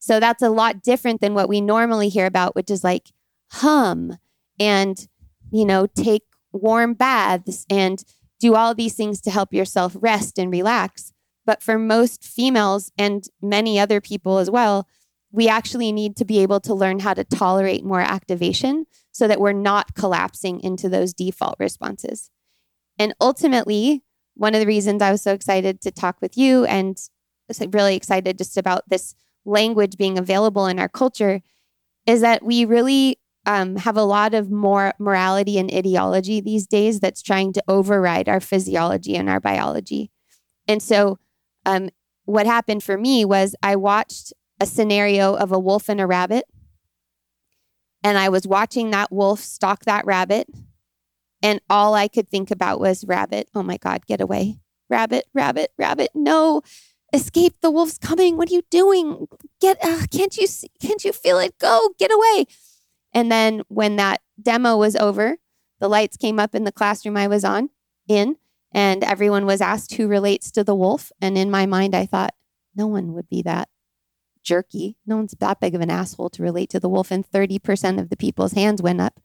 So, 0.00 0.18
that's 0.18 0.42
a 0.42 0.50
lot 0.50 0.82
different 0.82 1.20
than 1.20 1.34
what 1.34 1.48
we 1.48 1.60
normally 1.60 2.08
hear 2.08 2.26
about, 2.26 2.56
which 2.56 2.70
is 2.70 2.82
like 2.82 3.12
hum 3.52 4.16
and, 4.58 5.06
you 5.52 5.64
know, 5.64 5.86
take 5.86 6.24
warm 6.52 6.94
baths 6.94 7.66
and 7.70 8.02
do 8.40 8.54
all 8.54 8.74
these 8.74 8.94
things 8.94 9.20
to 9.20 9.30
help 9.30 9.52
yourself 9.52 9.96
rest 10.00 10.38
and 10.38 10.50
relax. 10.50 11.12
But 11.46 11.62
for 11.62 11.78
most 11.78 12.24
females 12.24 12.90
and 12.98 13.26
many 13.42 13.78
other 13.78 14.00
people 14.00 14.38
as 14.38 14.50
well, 14.50 14.88
we 15.32 15.48
actually 15.48 15.92
need 15.92 16.16
to 16.16 16.24
be 16.24 16.40
able 16.40 16.60
to 16.60 16.74
learn 16.74 17.00
how 17.00 17.14
to 17.14 17.24
tolerate 17.24 17.84
more 17.84 18.00
activation 18.00 18.86
so 19.12 19.28
that 19.28 19.40
we're 19.40 19.52
not 19.52 19.94
collapsing 19.94 20.60
into 20.60 20.88
those 20.88 21.12
default 21.12 21.56
responses. 21.58 22.30
And 22.98 23.14
ultimately, 23.20 24.02
one 24.40 24.54
of 24.54 24.60
the 24.60 24.66
reasons 24.66 25.02
I 25.02 25.10
was 25.10 25.20
so 25.20 25.34
excited 25.34 25.82
to 25.82 25.90
talk 25.90 26.16
with 26.22 26.34
you 26.34 26.64
and 26.64 26.96
really 27.74 27.94
excited 27.94 28.38
just 28.38 28.56
about 28.56 28.88
this 28.88 29.14
language 29.44 29.98
being 29.98 30.16
available 30.16 30.66
in 30.66 30.78
our 30.78 30.88
culture 30.88 31.42
is 32.06 32.22
that 32.22 32.42
we 32.42 32.64
really 32.64 33.18
um, 33.44 33.76
have 33.76 33.98
a 33.98 34.02
lot 34.02 34.32
of 34.32 34.50
more 34.50 34.94
morality 34.98 35.58
and 35.58 35.70
ideology 35.70 36.40
these 36.40 36.66
days 36.66 37.00
that's 37.00 37.20
trying 37.20 37.52
to 37.52 37.62
override 37.68 38.30
our 38.30 38.40
physiology 38.40 39.14
and 39.14 39.28
our 39.28 39.40
biology. 39.40 40.10
And 40.66 40.82
so, 40.82 41.18
um, 41.66 41.90
what 42.24 42.46
happened 42.46 42.82
for 42.82 42.96
me 42.96 43.26
was 43.26 43.54
I 43.62 43.76
watched 43.76 44.32
a 44.58 44.64
scenario 44.64 45.34
of 45.34 45.52
a 45.52 45.58
wolf 45.58 45.90
and 45.90 46.00
a 46.00 46.06
rabbit. 46.06 46.46
And 48.02 48.16
I 48.16 48.30
was 48.30 48.46
watching 48.46 48.90
that 48.90 49.12
wolf 49.12 49.40
stalk 49.40 49.84
that 49.84 50.06
rabbit. 50.06 50.48
And 51.42 51.60
all 51.70 51.94
I 51.94 52.08
could 52.08 52.28
think 52.28 52.50
about 52.50 52.80
was 52.80 53.04
rabbit. 53.04 53.48
Oh 53.54 53.62
my 53.62 53.76
God, 53.76 54.06
get 54.06 54.20
away. 54.20 54.60
Rabbit, 54.88 55.26
rabbit, 55.32 55.72
rabbit. 55.78 56.10
No, 56.14 56.62
escape. 57.12 57.54
The 57.60 57.70
wolf's 57.70 57.98
coming. 57.98 58.36
What 58.36 58.50
are 58.50 58.54
you 58.54 58.62
doing? 58.70 59.26
Get, 59.60 59.78
uh, 59.82 60.06
can't 60.10 60.36
you 60.36 60.46
see, 60.46 60.70
can't 60.80 61.04
you 61.04 61.12
feel 61.12 61.38
it? 61.38 61.58
Go, 61.58 61.94
get 61.98 62.10
away. 62.12 62.46
And 63.12 63.30
then 63.30 63.62
when 63.68 63.96
that 63.96 64.20
demo 64.40 64.76
was 64.76 64.96
over, 64.96 65.36
the 65.80 65.88
lights 65.88 66.16
came 66.16 66.38
up 66.38 66.54
in 66.54 66.64
the 66.64 66.72
classroom 66.72 67.16
I 67.16 67.26
was 67.26 67.44
on 67.44 67.70
in, 68.06 68.36
and 68.72 69.02
everyone 69.02 69.46
was 69.46 69.60
asked 69.60 69.94
who 69.94 70.06
relates 70.06 70.50
to 70.52 70.62
the 70.62 70.74
wolf. 70.74 71.10
And 71.20 71.36
in 71.36 71.50
my 71.50 71.66
mind, 71.66 71.94
I 71.94 72.06
thought, 72.06 72.34
no 72.76 72.86
one 72.86 73.14
would 73.14 73.28
be 73.28 73.42
that 73.42 73.68
jerky. 74.42 74.96
No 75.06 75.16
one's 75.16 75.34
that 75.38 75.60
big 75.60 75.74
of 75.74 75.80
an 75.80 75.90
asshole 75.90 76.30
to 76.30 76.42
relate 76.42 76.70
to 76.70 76.80
the 76.80 76.88
wolf. 76.88 77.10
And 77.10 77.28
30% 77.28 77.98
of 77.98 78.10
the 78.10 78.16
people's 78.16 78.52
hands 78.52 78.82
went 78.82 79.00
up. 79.00 79.20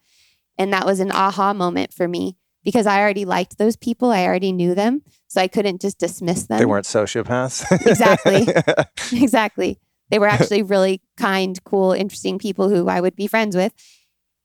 And 0.58 0.72
that 0.74 0.86
was 0.86 1.00
an 1.00 1.12
aha 1.12 1.54
moment 1.54 1.94
for 1.94 2.08
me 2.08 2.38
because 2.64 2.88
I 2.88 3.00
already 3.00 3.26
liked 3.26 3.58
those 3.58 3.76
people. 3.76 4.12
I 4.12 4.26
already 4.26 4.52
knew 4.52 4.74
them. 4.74 5.04
So 5.28 5.42
I 5.42 5.48
couldn't 5.48 5.82
just 5.82 6.00
dismiss 6.00 6.48
them. 6.48 6.60
They 6.60 6.66
weren't 6.66 6.86
sociopaths. 6.86 7.86
exactly. 7.86 8.48
exactly. 9.22 9.80
They 10.10 10.20
were 10.20 10.28
actually 10.28 10.64
really 10.64 11.02
kind, 11.18 11.62
cool, 11.64 11.92
interesting 11.92 12.38
people 12.40 12.70
who 12.70 12.88
I 12.88 13.02
would 13.02 13.16
be 13.16 13.28
friends 13.28 13.56
with. 13.56 13.74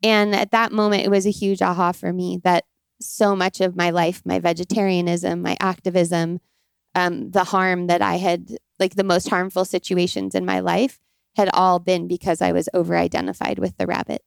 And 0.03 0.35
at 0.35 0.51
that 0.53 0.73
moment, 0.73 1.05
it 1.05 1.11
was 1.11 1.27
a 1.27 1.31
huge 1.31 1.61
aha 1.61 1.93
for 1.93 2.13
me 2.13 2.41
that 2.45 2.65
so 3.01 3.37
much 3.37 3.61
of 3.61 3.77
my 3.77 3.91
life, 3.91 4.23
my 4.25 4.39
vegetarianism, 4.39 5.43
my 5.43 5.57
activism, 5.61 6.41
um, 6.95 7.31
the 7.31 7.45
harm 7.45 7.87
that 7.87 8.03
I 8.03 8.17
had, 8.17 8.57
like 8.79 8.95
the 8.95 9.05
most 9.05 9.29
harmful 9.29 9.65
situations 9.65 10.35
in 10.35 10.45
my 10.45 10.61
life, 10.61 10.99
had 11.37 11.51
all 11.53 11.79
been 11.79 12.09
because 12.09 12.43
I 12.43 12.53
was 12.53 12.69
over 12.75 12.97
identified 12.97 13.59
with 13.59 13.77
the 13.77 13.87
rabbit. 13.87 14.23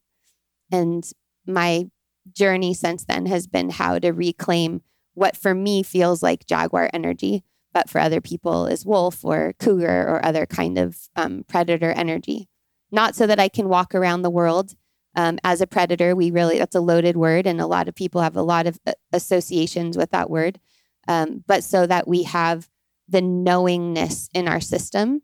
And 0.71 1.07
my 1.45 1.89
journey 2.31 2.73
since 2.73 3.03
then 3.05 3.25
has 3.25 3.47
been 3.47 3.69
how 3.69 3.99
to 3.99 4.11
reclaim 4.11 4.81
what 5.13 5.37
for 5.37 5.53
me 5.53 5.83
feels 5.83 6.23
like 6.23 6.45
jaguar 6.45 6.89
energy, 6.93 7.43
but 7.73 7.89
for 7.89 7.99
other 7.99 8.21
people 8.21 8.65
is 8.65 8.85
wolf 8.85 9.23
or 9.23 9.53
cougar 9.59 10.07
or 10.07 10.25
other 10.25 10.45
kind 10.45 10.77
of 10.77 10.97
um, 11.15 11.43
predator 11.47 11.91
energy. 11.91 12.47
Not 12.91 13.15
so 13.15 13.27
that 13.27 13.39
I 13.39 13.49
can 13.49 13.69
walk 13.69 13.93
around 13.95 14.21
the 14.21 14.29
world 14.29 14.75
um, 15.15 15.39
as 15.43 15.61
a 15.61 15.67
predator. 15.67 16.15
We 16.15 16.31
really, 16.31 16.57
that's 16.59 16.75
a 16.75 16.81
loaded 16.81 17.17
word, 17.17 17.47
and 17.47 17.59
a 17.59 17.67
lot 17.67 17.87
of 17.87 17.95
people 17.95 18.21
have 18.21 18.35
a 18.35 18.41
lot 18.43 18.67
of 18.67 18.79
uh, 18.85 18.93
associations 19.11 19.97
with 19.97 20.11
that 20.11 20.29
word. 20.29 20.59
Um, 21.07 21.43
but 21.47 21.63
so 21.63 21.85
that 21.85 22.07
we 22.07 22.23
have 22.23 22.69
the 23.07 23.21
knowingness 23.21 24.29
in 24.33 24.47
our 24.47 24.61
system 24.61 25.21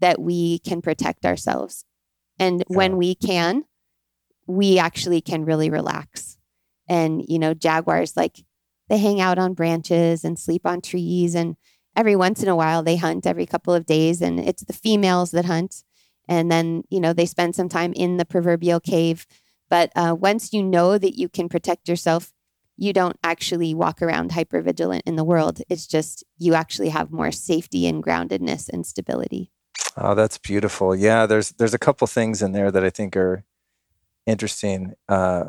that 0.00 0.20
we 0.20 0.58
can 0.60 0.80
protect 0.80 1.24
ourselves. 1.24 1.84
And 2.38 2.60
yeah. 2.60 2.76
when 2.76 2.96
we 2.96 3.14
can, 3.14 3.64
we 4.46 4.78
actually 4.78 5.20
can 5.20 5.44
really 5.44 5.70
relax. 5.70 6.38
And, 6.88 7.24
you 7.26 7.38
know, 7.38 7.54
jaguars, 7.54 8.16
like 8.16 8.44
they 8.88 8.98
hang 8.98 9.20
out 9.20 9.38
on 9.38 9.54
branches 9.54 10.24
and 10.24 10.38
sleep 10.38 10.64
on 10.64 10.80
trees. 10.80 11.34
And 11.34 11.56
every 11.96 12.16
once 12.16 12.42
in 12.42 12.48
a 12.48 12.56
while, 12.56 12.82
they 12.82 12.96
hunt 12.96 13.26
every 13.26 13.46
couple 13.46 13.74
of 13.74 13.86
days. 13.86 14.22
And 14.22 14.38
it's 14.38 14.64
the 14.64 14.72
females 14.72 15.32
that 15.32 15.44
hunt. 15.44 15.82
And 16.28 16.50
then, 16.50 16.84
you 16.90 17.00
know, 17.00 17.12
they 17.12 17.26
spend 17.26 17.54
some 17.54 17.68
time 17.68 17.92
in 17.94 18.16
the 18.16 18.24
proverbial 18.24 18.80
cave. 18.80 19.26
But 19.68 19.90
uh, 19.96 20.14
once 20.18 20.52
you 20.52 20.62
know 20.62 20.98
that 20.98 21.18
you 21.18 21.28
can 21.28 21.48
protect 21.48 21.88
yourself, 21.88 22.32
you 22.76 22.92
don't 22.92 23.16
actually 23.24 23.74
walk 23.74 24.02
around 24.02 24.32
hyper 24.32 24.60
vigilant 24.60 25.02
in 25.06 25.16
the 25.16 25.24
world. 25.24 25.60
It's 25.68 25.86
just 25.86 26.24
you 26.38 26.54
actually 26.54 26.90
have 26.90 27.10
more 27.10 27.32
safety 27.32 27.86
and 27.86 28.02
groundedness 28.02 28.68
and 28.68 28.86
stability. 28.86 29.50
Oh, 29.96 30.14
that's 30.14 30.38
beautiful. 30.38 30.94
Yeah, 30.94 31.26
there's 31.26 31.52
there's 31.52 31.74
a 31.74 31.78
couple 31.78 32.06
things 32.06 32.42
in 32.42 32.52
there 32.52 32.70
that 32.70 32.84
I 32.84 32.90
think 32.90 33.16
are 33.16 33.44
interesting. 34.26 34.94
Uh, 35.08 35.44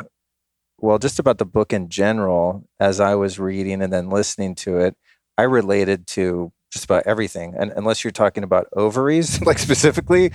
well, 0.79 0.99
just 0.99 1.19
about 1.19 1.39
the 1.39 1.45
book 1.45 1.73
in 1.73 1.89
general, 1.89 2.67
as 2.79 2.99
I 2.99 3.15
was 3.15 3.39
reading 3.39 3.81
and 3.81 3.91
then 3.91 4.09
listening 4.09 4.55
to 4.55 4.77
it, 4.77 4.95
I 5.37 5.43
related 5.43 6.07
to 6.07 6.51
just 6.71 6.85
about 6.85 7.03
everything. 7.05 7.55
And 7.57 7.71
unless 7.75 8.03
you're 8.03 8.11
talking 8.11 8.43
about 8.43 8.67
ovaries, 8.73 9.41
like 9.45 9.59
specifically, 9.59 10.31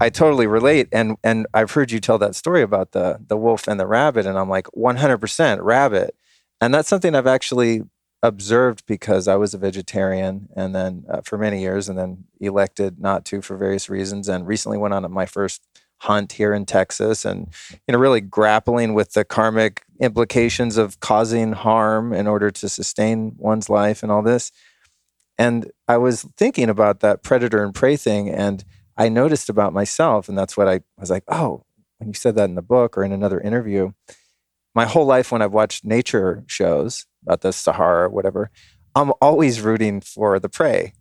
I 0.00 0.10
totally 0.10 0.46
relate. 0.46 0.88
And 0.92 1.16
and 1.22 1.46
I've 1.54 1.72
heard 1.72 1.90
you 1.90 2.00
tell 2.00 2.18
that 2.18 2.34
story 2.34 2.62
about 2.62 2.92
the 2.92 3.18
the 3.26 3.36
wolf 3.36 3.68
and 3.68 3.78
the 3.78 3.86
rabbit, 3.86 4.26
and 4.26 4.38
I'm 4.38 4.48
like 4.48 4.66
100% 4.76 5.58
rabbit. 5.62 6.14
And 6.60 6.72
that's 6.72 6.88
something 6.88 7.14
I've 7.14 7.26
actually 7.26 7.82
observed 8.22 8.84
because 8.86 9.28
I 9.28 9.36
was 9.36 9.52
a 9.52 9.58
vegetarian 9.58 10.48
and 10.56 10.74
then 10.74 11.04
uh, 11.10 11.20
for 11.20 11.36
many 11.36 11.60
years, 11.60 11.88
and 11.88 11.98
then 11.98 12.24
elected 12.40 12.98
not 12.98 13.24
to 13.26 13.42
for 13.42 13.56
various 13.56 13.88
reasons, 13.88 14.28
and 14.28 14.46
recently 14.46 14.78
went 14.78 14.94
on 14.94 15.10
my 15.12 15.26
first 15.26 15.62
hunt 15.98 16.32
here 16.32 16.52
in 16.52 16.66
Texas 16.66 17.24
and 17.24 17.48
you 17.70 17.92
know 17.92 17.98
really 17.98 18.20
grappling 18.20 18.94
with 18.94 19.12
the 19.12 19.24
karmic 19.24 19.82
implications 20.00 20.76
of 20.76 21.00
causing 21.00 21.52
harm 21.52 22.12
in 22.12 22.26
order 22.26 22.50
to 22.50 22.68
sustain 22.68 23.32
one's 23.38 23.70
life 23.70 24.02
and 24.02 24.12
all 24.12 24.22
this 24.22 24.52
and 25.38 25.70
I 25.88 25.96
was 25.96 26.26
thinking 26.36 26.68
about 26.68 27.00
that 27.00 27.22
predator 27.22 27.62
and 27.62 27.74
prey 27.74 27.96
thing, 27.96 28.28
and 28.28 28.64
I 28.96 29.08
noticed 29.08 29.48
about 29.48 29.72
myself, 29.72 30.28
and 30.28 30.38
that's 30.38 30.56
what 30.56 30.68
I 30.68 30.80
was 30.98 31.10
like, 31.10 31.24
oh, 31.28 31.64
when 31.98 32.08
you 32.08 32.14
said 32.14 32.36
that 32.36 32.48
in 32.48 32.54
the 32.54 32.62
book 32.62 32.96
or 32.96 33.04
in 33.04 33.12
another 33.12 33.40
interview, 33.40 33.92
my 34.74 34.86
whole 34.86 35.06
life 35.06 35.32
when 35.32 35.42
I've 35.42 35.52
watched 35.52 35.84
nature 35.84 36.44
shows 36.46 37.06
about 37.24 37.40
the 37.40 37.52
Sahara 37.52 38.06
or 38.06 38.08
whatever, 38.10 38.50
I'm 38.94 39.12
always 39.20 39.60
rooting 39.60 40.00
for 40.00 40.38
the 40.38 40.48
prey. 40.48 40.92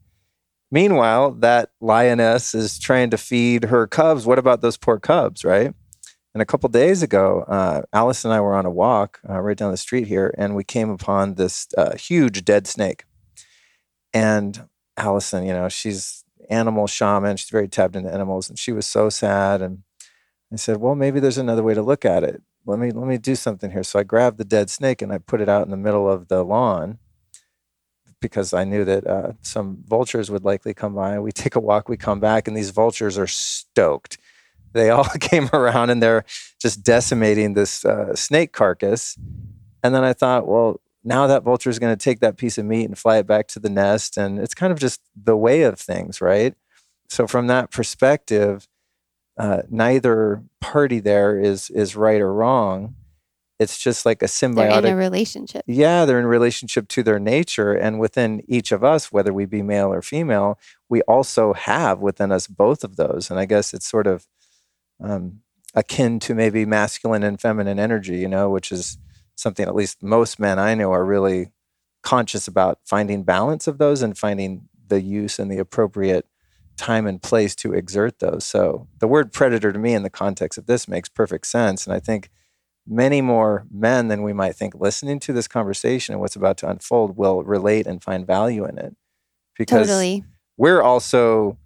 Meanwhile, 0.73 1.33
that 1.33 1.69
lioness 1.81 2.55
is 2.55 2.79
trying 2.79 3.11
to 3.11 3.17
feed 3.17 3.65
her 3.65 3.85
cubs. 3.85 4.25
What 4.25 4.39
about 4.39 4.61
those 4.61 4.75
poor 4.75 4.97
cubs, 4.97 5.45
right? 5.45 5.71
And 6.33 6.41
a 6.41 6.47
couple 6.47 6.67
days 6.67 7.03
ago, 7.03 7.45
uh, 7.47 7.83
Alice 7.93 8.25
and 8.25 8.33
I 8.33 8.41
were 8.41 8.55
on 8.55 8.65
a 8.65 8.71
walk 8.71 9.19
uh, 9.29 9.39
right 9.39 9.55
down 9.55 9.69
the 9.69 9.77
street 9.77 10.07
here, 10.07 10.33
and 10.35 10.55
we 10.55 10.63
came 10.63 10.89
upon 10.89 11.35
this 11.35 11.67
uh, 11.77 11.95
huge 11.95 12.43
dead 12.43 12.65
snake. 12.65 13.03
And 14.15 14.67
Allison, 14.97 15.45
you 15.45 15.53
know, 15.53 15.69
she's 15.69 16.25
animal 16.49 16.87
shaman. 16.87 17.37
She's 17.37 17.51
very 17.51 17.67
tapped 17.67 17.95
into 17.95 18.11
animals, 18.11 18.49
and 18.49 18.57
she 18.57 18.71
was 18.71 18.87
so 18.87 19.11
sad. 19.11 19.61
And 19.61 19.83
I 20.51 20.55
said, 20.55 20.77
well, 20.77 20.95
maybe 20.95 21.19
there's 21.19 21.37
another 21.37 21.61
way 21.61 21.75
to 21.75 21.83
look 21.83 22.03
at 22.03 22.23
it. 22.23 22.41
Let 22.65 22.79
me 22.79 22.89
let 22.89 23.05
me 23.05 23.19
do 23.19 23.35
something 23.35 23.69
here. 23.69 23.83
So 23.83 23.99
I 23.99 24.03
grabbed 24.03 24.39
the 24.39 24.43
dead 24.43 24.71
snake 24.71 25.03
and 25.03 25.13
I 25.13 25.19
put 25.19 25.39
it 25.39 25.49
out 25.49 25.65
in 25.65 25.69
the 25.69 25.77
middle 25.77 26.09
of 26.09 26.29
the 26.29 26.43
lawn 26.43 26.97
because 28.23 28.53
I 28.53 28.63
knew 28.63 28.85
that 28.85 29.05
uh, 29.05 29.33
some 29.41 29.83
vultures 29.85 30.31
would 30.31 30.45
likely 30.45 30.73
come 30.73 30.95
by. 30.95 31.19
We 31.19 31.33
take 31.33 31.55
a 31.55 31.59
walk, 31.59 31.89
we 31.89 31.97
come 31.97 32.21
back, 32.21 32.47
and 32.47 32.55
these 32.57 32.71
vultures 32.71 33.17
are 33.17 33.27
stoked. 33.27 34.17
They 34.71 34.89
all 34.89 35.03
came 35.19 35.49
around 35.53 35.91
and 35.91 36.01
they're 36.01 36.23
just 36.59 36.83
decimating 36.83 37.53
this 37.53 37.85
uh, 37.85 38.15
snake 38.15 38.53
carcass. 38.53 39.17
And 39.83 39.93
then 39.93 40.03
I 40.03 40.13
thought, 40.13 40.47
well, 40.47 40.79
now 41.03 41.27
that 41.27 41.43
vulture 41.43 41.69
is 41.69 41.79
going 41.79 41.95
to 41.95 42.01
take 42.01 42.21
that 42.21 42.37
piece 42.37 42.57
of 42.57 42.65
meat 42.65 42.85
and 42.85 42.97
fly 42.97 43.17
it 43.17 43.27
back 43.27 43.47
to 43.49 43.59
the 43.59 43.69
nest. 43.69 44.17
And 44.17 44.39
it's 44.39 44.55
kind 44.55 44.71
of 44.71 44.79
just 44.79 45.01
the 45.21 45.35
way 45.35 45.63
of 45.63 45.77
things, 45.77 46.21
right? 46.21 46.55
So, 47.09 47.27
from 47.27 47.47
that 47.47 47.69
perspective, 47.69 48.69
uh, 49.37 49.63
neither 49.69 50.43
party 50.61 50.99
there 50.99 51.37
is 51.37 51.69
is 51.69 51.95
right 51.95 52.21
or 52.21 52.33
wrong. 52.33 52.95
It's 53.59 53.77
just 53.77 54.05
like 54.05 54.21
a 54.21 54.25
symbiotic 54.25 54.81
they're 54.81 54.91
in 54.91 54.93
a 54.93 54.95
relationship. 54.95 55.63
Yeah, 55.67 56.05
they're 56.05 56.19
in 56.19 56.25
relationship 56.25 56.87
to 56.89 57.03
their 57.03 57.19
nature, 57.19 57.73
and 57.73 57.99
within 57.99 58.41
each 58.47 58.71
of 58.71 58.83
us, 58.83 59.11
whether 59.11 59.31
we 59.31 59.45
be 59.45 59.61
male 59.61 59.93
or 59.93 60.01
female, 60.01 60.59
we 60.89 61.01
also 61.03 61.53
have 61.53 61.99
within 61.99 62.31
us 62.31 62.47
both 62.47 62.83
of 62.83 62.95
those. 62.95 63.29
And 63.29 63.39
I 63.39 63.45
guess 63.45 63.73
it's 63.73 63.87
sort 63.87 64.07
of 64.07 64.27
um, 65.01 65.41
akin 65.75 66.19
to 66.21 66.35
maybe 66.35 66.65
masculine 66.65 67.23
and 67.23 67.39
feminine 67.39 67.79
energy, 67.79 68.17
you 68.17 68.27
know, 68.27 68.49
which 68.49 68.71
is 68.71 68.97
something 69.35 69.67
at 69.67 69.75
least 69.75 70.03
most 70.03 70.39
men 70.39 70.59
I 70.59 70.75
know 70.75 70.91
are 70.91 71.05
really 71.05 71.51
conscious 72.01 72.47
about 72.47 72.79
finding 72.85 73.23
balance 73.23 73.67
of 73.67 73.77
those 73.77 74.01
and 74.01 74.17
finding 74.17 74.67
the 74.87 75.01
use 75.01 75.39
and 75.39 75.51
the 75.51 75.57
appropriate 75.57 76.27
time 76.77 77.07
and 77.07 77.21
place 77.21 77.55
to 77.55 77.73
exert 77.73 78.19
those. 78.19 78.45
So 78.45 78.87
the 78.99 79.07
word 79.07 79.31
predator 79.31 79.71
to 79.71 79.79
me 79.79 79.93
in 79.93 80.03
the 80.03 80.09
context 80.09 80.57
of 80.57 80.65
this 80.65 80.87
makes 80.87 81.09
perfect 81.09 81.47
sense. 81.47 81.85
And 81.85 81.95
I 81.95 81.99
think 81.99 82.29
many 82.87 83.21
more 83.21 83.65
men 83.71 84.07
than 84.09 84.23
we 84.23 84.33
might 84.33 84.55
think 84.55 84.75
listening 84.75 85.19
to 85.19 85.33
this 85.33 85.47
conversation 85.47 86.13
and 86.13 86.21
what's 86.21 86.35
about 86.35 86.57
to 86.57 86.69
unfold 86.69 87.15
will 87.15 87.43
relate 87.43 87.87
and 87.87 88.03
find 88.03 88.27
value 88.27 88.65
in 88.65 88.77
it. 88.77 88.95
Because 89.57 89.87
totally. 89.87 90.23
we're 90.57 90.81
also 90.81 91.57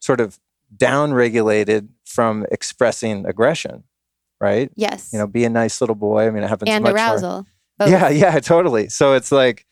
sort 0.00 0.20
of 0.20 0.38
down 0.76 1.12
regulated 1.12 1.88
from 2.04 2.46
expressing 2.50 3.26
aggression 3.26 3.84
right? 4.44 4.70
Yes. 4.76 5.10
You 5.12 5.18
know, 5.18 5.26
be 5.26 5.44
a 5.44 5.50
nice 5.50 5.80
little 5.80 5.94
boy. 5.94 6.26
I 6.26 6.30
mean, 6.30 6.42
it 6.42 6.48
happens 6.48 6.70
and 6.70 6.84
much 6.84 6.94
arousal. 6.94 7.46
Yeah, 7.80 8.08
yeah, 8.08 8.38
totally. 8.40 8.88
So 8.88 9.14
it's 9.14 9.32
like 9.32 9.66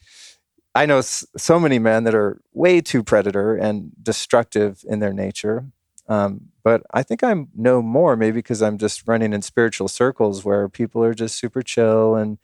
I 0.75 0.87
know 0.87 1.01
so 1.03 1.61
many 1.61 1.79
men 1.79 2.05
that 2.05 2.15
are 2.15 2.41
way 2.53 2.81
too 2.81 3.03
predator 3.03 3.55
and 3.55 3.93
destructive 4.03 4.85
in 4.89 4.99
their 4.99 5.13
nature. 5.13 5.67
Um, 6.13 6.49
but 6.63 6.83
I 6.93 7.03
think 7.03 7.25
I 7.25 7.35
know 7.55 7.81
more, 7.81 8.17
maybe 8.17 8.37
because 8.37 8.61
I'm 8.61 8.77
just 8.77 9.09
running 9.09 9.33
in 9.33 9.41
spiritual 9.41 9.89
circles 9.89 10.45
where 10.45 10.69
people 10.69 11.03
are 11.03 11.15
just 11.15 11.39
super 11.39 11.63
chill 11.63 12.17
and 12.17 12.39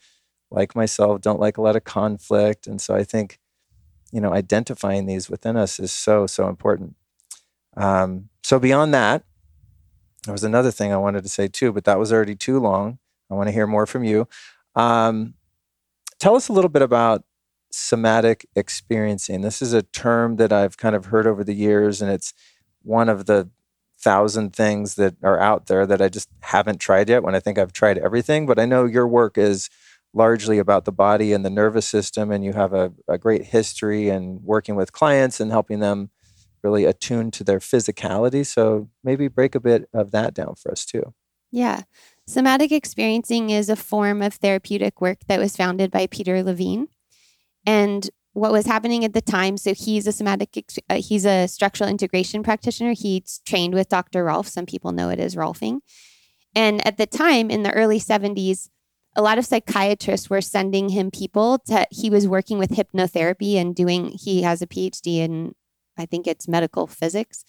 like 0.50 0.74
myself, 0.74 1.20
don't 1.20 1.38
like 1.38 1.58
a 1.58 1.60
lot 1.60 1.76
of 1.76 1.84
conflict. 1.84 2.66
And 2.66 2.80
so 2.80 2.94
I 2.94 3.04
think, 3.04 3.38
you 4.10 4.22
know, 4.22 4.32
identifying 4.32 5.04
these 5.04 5.28
within 5.28 5.58
us 5.58 5.78
is 5.78 5.92
so, 5.92 6.26
so 6.26 6.48
important. 6.48 6.96
Um, 7.76 8.30
so 8.42 8.58
beyond 8.58 8.94
that, 8.94 9.24
there 10.24 10.32
was 10.32 10.44
another 10.44 10.70
thing 10.70 10.90
I 10.90 10.96
wanted 10.96 11.22
to 11.24 11.28
say 11.28 11.46
too, 11.46 11.70
but 11.70 11.84
that 11.84 11.98
was 11.98 12.10
already 12.10 12.36
too 12.36 12.58
long. 12.58 12.98
I 13.30 13.34
want 13.34 13.48
to 13.48 13.52
hear 13.52 13.66
more 13.66 13.86
from 13.86 14.02
you. 14.02 14.26
Um, 14.74 15.34
tell 16.18 16.36
us 16.36 16.48
a 16.48 16.54
little 16.54 16.70
bit 16.70 16.82
about 16.82 17.24
somatic 17.70 18.46
experiencing. 18.56 19.42
This 19.42 19.60
is 19.60 19.74
a 19.74 19.82
term 19.82 20.36
that 20.36 20.54
I've 20.54 20.78
kind 20.78 20.96
of 20.96 21.06
heard 21.06 21.26
over 21.26 21.44
the 21.44 21.54
years, 21.54 22.00
and 22.00 22.10
it's 22.10 22.32
one 22.82 23.10
of 23.10 23.26
the 23.26 23.50
thousand 24.00 24.54
things 24.54 24.94
that 24.94 25.16
are 25.22 25.40
out 25.40 25.66
there 25.66 25.86
that 25.86 26.00
I 26.00 26.08
just 26.08 26.28
haven't 26.40 26.80
tried 26.80 27.08
yet 27.08 27.22
when 27.22 27.34
I 27.34 27.40
think 27.40 27.58
I've 27.58 27.72
tried 27.72 27.98
everything. 27.98 28.46
But 28.46 28.58
I 28.58 28.64
know 28.64 28.84
your 28.84 29.08
work 29.08 29.36
is 29.36 29.68
largely 30.14 30.58
about 30.58 30.84
the 30.84 30.92
body 30.92 31.32
and 31.32 31.44
the 31.44 31.50
nervous 31.50 31.86
system, 31.86 32.30
and 32.30 32.44
you 32.44 32.52
have 32.52 32.72
a, 32.72 32.92
a 33.08 33.18
great 33.18 33.44
history 33.46 34.08
in 34.08 34.40
working 34.42 34.74
with 34.76 34.92
clients 34.92 35.40
and 35.40 35.50
helping 35.50 35.80
them 35.80 36.10
really 36.62 36.84
attune 36.84 37.30
to 37.32 37.44
their 37.44 37.58
physicality. 37.58 38.44
So 38.44 38.88
maybe 39.04 39.28
break 39.28 39.54
a 39.54 39.60
bit 39.60 39.88
of 39.92 40.10
that 40.12 40.34
down 40.34 40.54
for 40.56 40.72
us 40.72 40.84
too. 40.84 41.14
Yeah. 41.50 41.82
Somatic 42.26 42.72
experiencing 42.72 43.50
is 43.50 43.68
a 43.68 43.76
form 43.76 44.22
of 44.22 44.34
therapeutic 44.34 45.00
work 45.00 45.18
that 45.28 45.38
was 45.38 45.56
founded 45.56 45.90
by 45.90 46.06
Peter 46.06 46.42
Levine. 46.42 46.88
And 47.64 48.10
what 48.32 48.52
was 48.52 48.66
happening 48.66 49.04
at 49.04 49.14
the 49.14 49.20
time, 49.20 49.56
so 49.56 49.74
he's 49.74 50.06
a 50.06 50.12
somatic, 50.12 50.64
uh, 50.88 50.96
he's 50.96 51.26
a 51.26 51.46
structural 51.46 51.90
integration 51.90 52.42
practitioner. 52.42 52.92
He's 52.92 53.40
trained 53.46 53.74
with 53.74 53.88
Dr. 53.88 54.24
Rolf. 54.24 54.46
Some 54.46 54.66
people 54.66 54.92
know 54.92 55.08
it 55.08 55.18
as 55.18 55.34
Rolfing. 55.34 55.80
And 56.54 56.86
at 56.86 56.96
the 56.96 57.06
time 57.06 57.50
in 57.50 57.62
the 57.62 57.72
early 57.72 58.00
70s, 58.00 58.68
a 59.16 59.22
lot 59.22 59.38
of 59.38 59.46
psychiatrists 59.46 60.30
were 60.30 60.40
sending 60.40 60.90
him 60.90 61.10
people 61.10 61.58
to, 61.66 61.86
he 61.90 62.10
was 62.10 62.28
working 62.28 62.58
with 62.58 62.70
hypnotherapy 62.70 63.56
and 63.56 63.74
doing, 63.74 64.08
he 64.08 64.42
has 64.42 64.62
a 64.62 64.66
PhD 64.66 65.18
in, 65.18 65.54
I 65.96 66.06
think 66.06 66.26
it's 66.26 66.46
medical 66.46 66.86
physics. 66.86 67.44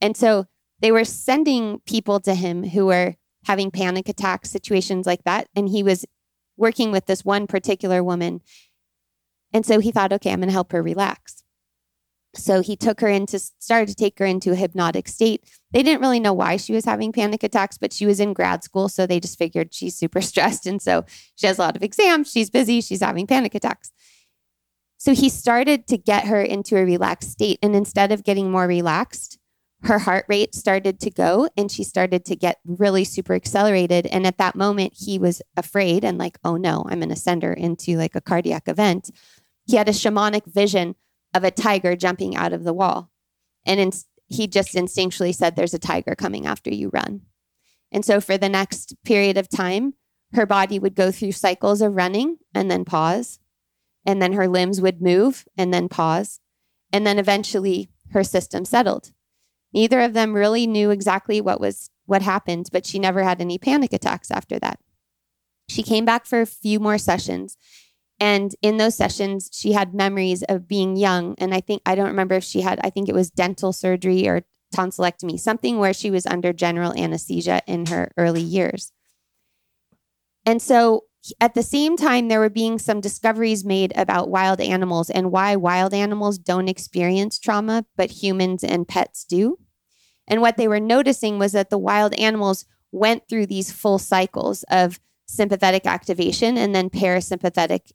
And 0.00 0.16
so 0.16 0.46
they 0.80 0.90
were 0.90 1.04
sending 1.04 1.80
people 1.86 2.18
to 2.20 2.34
him 2.34 2.64
who 2.64 2.86
were 2.86 3.14
having 3.46 3.70
panic 3.70 4.08
attacks, 4.08 4.50
situations 4.50 5.06
like 5.06 5.22
that. 5.24 5.48
And 5.54 5.68
he 5.68 5.82
was 5.82 6.04
working 6.56 6.90
with 6.90 7.06
this 7.06 7.24
one 7.24 7.46
particular 7.46 8.02
woman. 8.02 8.40
And 9.52 9.66
so 9.66 9.80
he 9.80 9.90
thought, 9.90 10.12
okay, 10.12 10.32
I'm 10.32 10.40
going 10.40 10.48
to 10.48 10.52
help 10.52 10.72
her 10.72 10.82
relax. 10.82 11.42
So 12.34 12.62
he 12.62 12.76
took 12.76 13.00
her 13.00 13.08
into, 13.08 13.38
started 13.38 13.88
to 13.88 13.94
take 13.94 14.18
her 14.18 14.24
into 14.24 14.52
a 14.52 14.56
hypnotic 14.56 15.06
state. 15.06 15.44
They 15.72 15.82
didn't 15.82 16.00
really 16.00 16.20
know 16.20 16.32
why 16.32 16.56
she 16.56 16.72
was 16.72 16.86
having 16.86 17.12
panic 17.12 17.42
attacks, 17.42 17.76
but 17.76 17.92
she 17.92 18.06
was 18.06 18.20
in 18.20 18.32
grad 18.32 18.64
school. 18.64 18.88
So 18.88 19.06
they 19.06 19.20
just 19.20 19.38
figured 19.38 19.74
she's 19.74 19.96
super 19.96 20.20
stressed. 20.22 20.66
And 20.66 20.80
so 20.80 21.04
she 21.34 21.46
has 21.46 21.58
a 21.58 21.62
lot 21.62 21.76
of 21.76 21.82
exams. 21.82 22.30
She's 22.30 22.48
busy. 22.48 22.80
She's 22.80 23.02
having 23.02 23.26
panic 23.26 23.54
attacks. 23.54 23.90
So 24.96 25.14
he 25.14 25.28
started 25.28 25.88
to 25.88 25.98
get 25.98 26.26
her 26.26 26.40
into 26.40 26.76
a 26.76 26.84
relaxed 26.84 27.32
state. 27.32 27.58
And 27.62 27.76
instead 27.76 28.12
of 28.12 28.24
getting 28.24 28.50
more 28.50 28.66
relaxed, 28.66 29.38
her 29.82 29.98
heart 29.98 30.24
rate 30.28 30.54
started 30.54 31.00
to 31.00 31.10
go 31.10 31.48
and 31.56 31.70
she 31.70 31.82
started 31.82 32.24
to 32.26 32.36
get 32.36 32.60
really 32.64 33.04
super 33.04 33.34
accelerated. 33.34 34.06
And 34.06 34.26
at 34.26 34.38
that 34.38 34.54
moment, 34.54 34.94
he 34.96 35.18
was 35.18 35.42
afraid 35.56 36.04
and 36.04 36.18
like, 36.18 36.38
oh 36.44 36.56
no, 36.56 36.84
I'm 36.88 37.00
going 37.00 37.08
to 37.08 37.16
send 37.16 37.42
her 37.42 37.52
into 37.52 37.96
like 37.96 38.14
a 38.14 38.20
cardiac 38.20 38.68
event. 38.68 39.10
He 39.66 39.76
had 39.76 39.88
a 39.88 39.92
shamanic 39.92 40.46
vision 40.46 40.96
of 41.34 41.44
a 41.44 41.50
tiger 41.50 41.96
jumping 41.96 42.36
out 42.36 42.52
of 42.52 42.64
the 42.64 42.72
wall. 42.72 43.10
And 43.64 43.80
in, 43.80 43.92
he 44.26 44.46
just 44.46 44.74
instinctually 44.74 45.34
said, 45.34 45.56
There's 45.56 45.74
a 45.74 45.78
tiger 45.78 46.14
coming 46.14 46.46
after 46.46 46.72
you, 46.72 46.90
run. 46.92 47.22
And 47.90 48.04
so 48.04 48.20
for 48.20 48.38
the 48.38 48.48
next 48.48 48.94
period 49.04 49.36
of 49.36 49.48
time, 49.48 49.94
her 50.32 50.46
body 50.46 50.78
would 50.78 50.94
go 50.94 51.10
through 51.10 51.32
cycles 51.32 51.82
of 51.82 51.94
running 51.94 52.38
and 52.54 52.70
then 52.70 52.84
pause. 52.84 53.38
And 54.04 54.20
then 54.20 54.32
her 54.32 54.48
limbs 54.48 54.80
would 54.80 55.02
move 55.02 55.46
and 55.56 55.72
then 55.72 55.88
pause. 55.88 56.40
And 56.92 57.06
then 57.06 57.18
eventually 57.18 57.90
her 58.10 58.24
system 58.24 58.64
settled. 58.64 59.12
Neither 59.72 60.00
of 60.00 60.14
them 60.14 60.34
really 60.34 60.66
knew 60.66 60.90
exactly 60.90 61.40
what 61.40 61.60
was 61.60 61.90
what 62.06 62.22
happened, 62.22 62.68
but 62.72 62.84
she 62.84 62.98
never 62.98 63.22
had 63.22 63.40
any 63.40 63.58
panic 63.58 63.92
attacks 63.92 64.30
after 64.30 64.58
that. 64.58 64.80
She 65.68 65.82
came 65.82 66.04
back 66.04 66.26
for 66.26 66.40
a 66.40 66.46
few 66.46 66.80
more 66.80 66.98
sessions. 66.98 67.56
And 68.22 68.54
in 68.62 68.76
those 68.76 68.94
sessions, 68.94 69.50
she 69.52 69.72
had 69.72 69.94
memories 69.94 70.44
of 70.44 70.68
being 70.68 70.94
young. 70.94 71.34
And 71.38 71.52
I 71.52 71.60
think, 71.60 71.82
I 71.84 71.96
don't 71.96 72.06
remember 72.06 72.36
if 72.36 72.44
she 72.44 72.60
had, 72.60 72.78
I 72.84 72.88
think 72.88 73.08
it 73.08 73.16
was 73.16 73.32
dental 73.32 73.72
surgery 73.72 74.28
or 74.28 74.42
tonsillectomy, 74.72 75.40
something 75.40 75.78
where 75.78 75.92
she 75.92 76.08
was 76.08 76.24
under 76.24 76.52
general 76.52 76.96
anesthesia 76.96 77.62
in 77.66 77.86
her 77.86 78.12
early 78.16 78.40
years. 78.40 78.92
And 80.46 80.62
so 80.62 81.02
at 81.40 81.54
the 81.54 81.64
same 81.64 81.96
time, 81.96 82.28
there 82.28 82.38
were 82.38 82.48
being 82.48 82.78
some 82.78 83.00
discoveries 83.00 83.64
made 83.64 83.92
about 83.96 84.30
wild 84.30 84.60
animals 84.60 85.10
and 85.10 85.32
why 85.32 85.56
wild 85.56 85.92
animals 85.92 86.38
don't 86.38 86.68
experience 86.68 87.40
trauma, 87.40 87.86
but 87.96 88.22
humans 88.22 88.62
and 88.62 88.86
pets 88.86 89.24
do. 89.24 89.58
And 90.28 90.40
what 90.40 90.56
they 90.56 90.68
were 90.68 90.78
noticing 90.78 91.40
was 91.40 91.50
that 91.52 91.70
the 91.70 91.76
wild 91.76 92.14
animals 92.14 92.66
went 92.92 93.28
through 93.28 93.46
these 93.46 93.72
full 93.72 93.98
cycles 93.98 94.62
of 94.70 95.00
sympathetic 95.26 95.86
activation 95.86 96.56
and 96.56 96.72
then 96.72 96.88
parasympathetic 96.88 97.90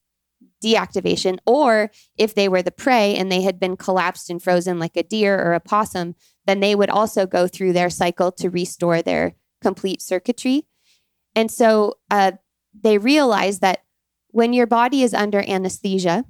deactivation. 0.63 1.37
Or 1.45 1.91
if 2.17 2.33
they 2.33 2.47
were 2.49 2.61
the 2.61 2.71
prey 2.71 3.15
and 3.15 3.31
they 3.31 3.41
had 3.41 3.59
been 3.59 3.77
collapsed 3.77 4.29
and 4.29 4.41
frozen 4.41 4.79
like 4.79 4.97
a 4.97 5.03
deer 5.03 5.39
or 5.39 5.53
a 5.53 5.59
possum, 5.59 6.15
then 6.45 6.59
they 6.59 6.75
would 6.75 6.89
also 6.89 7.25
go 7.25 7.47
through 7.47 7.73
their 7.73 7.89
cycle 7.89 8.31
to 8.33 8.49
restore 8.49 9.01
their 9.01 9.35
complete 9.61 10.01
circuitry. 10.01 10.65
And 11.35 11.51
so 11.51 11.95
uh, 12.09 12.33
they 12.79 12.97
realize 12.97 13.59
that 13.59 13.83
when 14.29 14.53
your 14.53 14.67
body 14.67 15.03
is 15.03 15.13
under 15.13 15.39
anesthesia, 15.47 16.25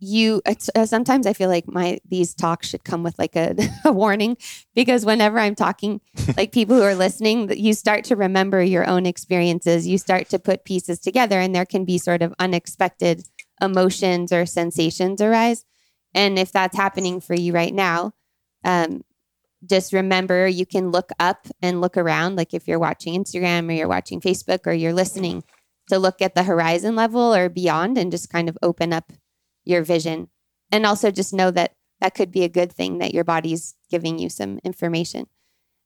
you 0.00 0.40
uh, 0.46 0.86
sometimes 0.86 1.26
i 1.26 1.32
feel 1.32 1.48
like 1.48 1.66
my 1.66 1.98
these 2.08 2.34
talks 2.34 2.68
should 2.68 2.84
come 2.84 3.02
with 3.02 3.18
like 3.18 3.34
a, 3.34 3.54
a, 3.84 3.92
warning 3.92 4.36
because 4.74 5.04
whenever 5.04 5.38
i'm 5.38 5.54
talking 5.54 6.00
like 6.36 6.52
people 6.52 6.76
who 6.76 6.82
are 6.82 6.94
listening 6.94 7.50
you 7.56 7.74
start 7.74 8.04
to 8.04 8.16
remember 8.16 8.62
your 8.62 8.88
own 8.88 9.06
experiences 9.06 9.86
you 9.86 9.98
start 9.98 10.28
to 10.28 10.38
put 10.38 10.64
pieces 10.64 10.98
together 10.98 11.40
and 11.40 11.54
there 11.54 11.66
can 11.66 11.84
be 11.84 11.98
sort 11.98 12.22
of 12.22 12.34
unexpected 12.38 13.24
emotions 13.60 14.32
or 14.32 14.46
sensations 14.46 15.20
arise 15.20 15.64
and 16.14 16.38
if 16.38 16.52
that's 16.52 16.76
happening 16.76 17.20
for 17.20 17.34
you 17.34 17.52
right 17.52 17.74
now 17.74 18.12
um, 18.64 19.02
just 19.66 19.92
remember 19.92 20.46
you 20.46 20.66
can 20.66 20.90
look 20.90 21.10
up 21.18 21.46
and 21.60 21.80
look 21.80 21.96
around. 21.96 22.36
Like 22.36 22.54
if 22.54 22.68
you're 22.68 22.78
watching 22.78 23.14
Instagram 23.14 23.68
or 23.68 23.72
you're 23.72 23.88
watching 23.88 24.20
Facebook 24.20 24.66
or 24.66 24.72
you're 24.72 24.92
listening 24.92 25.44
to 25.88 25.98
look 25.98 26.22
at 26.22 26.34
the 26.34 26.44
horizon 26.44 26.94
level 26.94 27.34
or 27.34 27.48
beyond 27.48 27.98
and 27.98 28.12
just 28.12 28.30
kind 28.30 28.48
of 28.48 28.58
open 28.62 28.92
up 28.92 29.12
your 29.68 29.82
vision. 29.84 30.28
And 30.72 30.84
also 30.84 31.10
just 31.10 31.32
know 31.32 31.50
that 31.52 31.72
that 32.00 32.14
could 32.14 32.30
be 32.30 32.44
a 32.44 32.48
good 32.48 32.72
thing 32.72 32.98
that 32.98 33.14
your 33.14 33.24
body's 33.24 33.74
giving 33.90 34.18
you 34.18 34.28
some 34.28 34.58
information. 34.64 35.26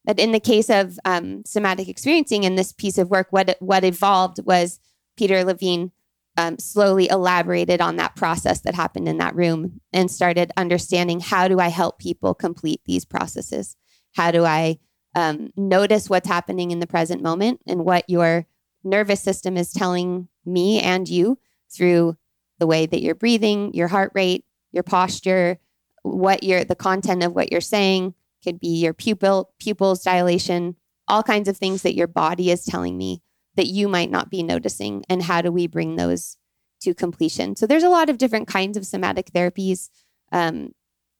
But 0.04 0.18
in 0.18 0.32
the 0.32 0.40
case 0.40 0.68
of 0.68 0.98
um, 1.04 1.44
somatic 1.44 1.88
experiencing 1.88 2.44
in 2.44 2.56
this 2.56 2.72
piece 2.72 2.98
of 2.98 3.10
work, 3.10 3.28
what 3.30 3.56
what 3.60 3.84
evolved 3.84 4.38
was 4.44 4.80
Peter 5.16 5.44
Levine 5.44 5.92
um, 6.36 6.58
slowly 6.58 7.08
elaborated 7.08 7.80
on 7.80 7.96
that 7.96 8.16
process 8.16 8.60
that 8.62 8.74
happened 8.74 9.08
in 9.08 9.18
that 9.18 9.36
room 9.36 9.80
and 9.92 10.10
started 10.10 10.50
understanding 10.56 11.20
how 11.20 11.46
do 11.46 11.60
I 11.60 11.68
help 11.68 11.98
people 11.98 12.34
complete 12.34 12.80
these 12.86 13.04
processes? 13.04 13.76
How 14.14 14.30
do 14.30 14.44
I 14.44 14.78
um, 15.14 15.50
notice 15.56 16.08
what's 16.08 16.28
happening 16.28 16.70
in 16.70 16.80
the 16.80 16.86
present 16.86 17.22
moment 17.22 17.60
and 17.66 17.84
what 17.84 18.08
your 18.08 18.46
nervous 18.82 19.20
system 19.20 19.56
is 19.56 19.72
telling 19.72 20.28
me 20.44 20.80
and 20.80 21.08
you 21.08 21.38
through 21.70 22.16
the 22.58 22.66
way 22.66 22.86
that 22.86 23.00
you're 23.00 23.14
breathing, 23.14 23.74
your 23.74 23.88
heart 23.88 24.12
rate, 24.14 24.44
your 24.72 24.82
posture, 24.82 25.58
what 26.02 26.42
your 26.42 26.64
the 26.64 26.74
content 26.74 27.22
of 27.22 27.34
what 27.34 27.50
you're 27.52 27.60
saying. 27.60 28.14
Could 28.44 28.58
be 28.58 28.80
your 28.80 28.92
pupil 28.92 29.52
pupils 29.60 30.02
dilation, 30.02 30.74
all 31.06 31.22
kinds 31.22 31.48
of 31.48 31.56
things 31.56 31.82
that 31.82 31.94
your 31.94 32.08
body 32.08 32.50
is 32.50 32.64
telling 32.64 32.98
me 32.98 33.22
that 33.54 33.68
you 33.68 33.86
might 33.88 34.10
not 34.10 34.30
be 34.30 34.42
noticing 34.42 35.04
and 35.08 35.22
how 35.22 35.42
do 35.42 35.52
we 35.52 35.68
bring 35.68 35.94
those 35.94 36.36
to 36.80 36.92
completion? 36.92 37.54
So 37.54 37.68
there's 37.68 37.84
a 37.84 37.88
lot 37.88 38.10
of 38.10 38.18
different 38.18 38.48
kinds 38.48 38.76
of 38.76 38.84
somatic 38.84 39.30
therapies 39.32 39.90
um, 40.32 40.72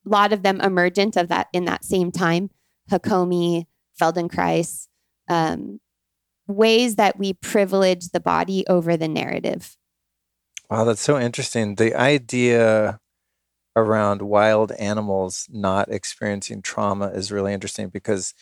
a 0.04 0.08
lot 0.08 0.32
of 0.32 0.42
them 0.42 0.60
emergent 0.60 1.16
of 1.16 1.28
that 1.28 1.48
in 1.52 1.66
that 1.66 1.84
same 1.84 2.10
time. 2.10 2.50
Hakomi 2.90 3.66
feldenkrais 4.00 4.88
um, 5.28 5.80
ways 6.48 6.96
that 6.96 7.18
we 7.18 7.32
privilege 7.34 8.08
the 8.08 8.20
body 8.20 8.66
over 8.66 8.96
the 8.96 9.06
narrative 9.06 9.76
wow 10.72 10.84
that's 10.84 11.02
so 11.02 11.18
interesting. 11.20 11.74
The 11.74 11.94
idea 11.94 12.98
around 13.76 14.22
wild 14.22 14.72
animals 14.72 15.46
not 15.52 15.90
experiencing 15.90 16.62
trauma 16.62 17.08
is 17.08 17.30
really 17.30 17.52
interesting 17.52 17.90
because 17.90 18.32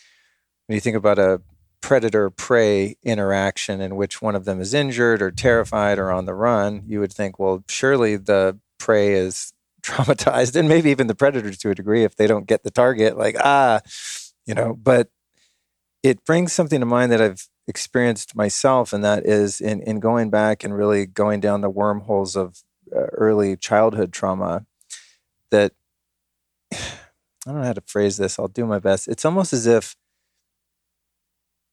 when 0.65 0.75
you 0.75 0.79
think 0.79 0.95
about 0.95 1.19
a 1.19 1.41
predator 1.81 2.29
prey 2.29 2.95
interaction 3.03 3.81
in 3.81 3.97
which 3.97 4.21
one 4.21 4.35
of 4.35 4.45
them 4.45 4.61
is 4.61 4.73
injured 4.73 5.21
or 5.21 5.29
terrified 5.29 5.99
or 5.99 6.09
on 6.09 6.25
the 6.25 6.33
run, 6.33 6.83
you 6.87 7.01
would 7.01 7.11
think, 7.11 7.37
well, 7.37 7.65
surely 7.67 8.15
the 8.15 8.57
prey 8.79 9.13
is 9.13 9.51
traumatized 9.83 10.55
and 10.55 10.69
maybe 10.69 10.89
even 10.89 11.07
the 11.07 11.15
predator 11.15 11.51
to 11.51 11.69
a 11.71 11.75
degree 11.75 12.05
if 12.05 12.15
they 12.15 12.27
don't 12.27 12.47
get 12.47 12.63
the 12.63 12.71
target, 12.71 13.17
like, 13.17 13.35
ah, 13.43 13.81
you 14.45 14.53
know, 14.53 14.73
but 14.73 15.09
it 16.01 16.23
brings 16.23 16.53
something 16.53 16.79
to 16.79 16.85
mind 16.85 17.11
that 17.11 17.21
I've 17.21 17.47
experienced 17.67 18.35
myself, 18.35 18.93
and 18.93 19.03
that 19.03 19.25
is 19.25 19.61
in, 19.61 19.81
in 19.81 19.99
going 19.99 20.29
back 20.29 20.63
and 20.63 20.75
really 20.75 21.05
going 21.05 21.39
down 21.39 21.61
the 21.61 21.69
wormholes 21.69 22.35
of 22.35 22.63
uh, 22.95 23.07
early 23.13 23.55
childhood 23.55 24.11
trauma 24.11 24.65
that 25.51 25.73
I 26.73 26.77
don't 27.45 27.61
know 27.61 27.63
how 27.63 27.73
to 27.73 27.81
phrase 27.81 28.17
this. 28.17 28.37
I'll 28.37 28.47
do 28.47 28.65
my 28.65 28.79
best. 28.79 29.07
It's 29.07 29.25
almost 29.25 29.51
as 29.51 29.65
if 29.65 29.95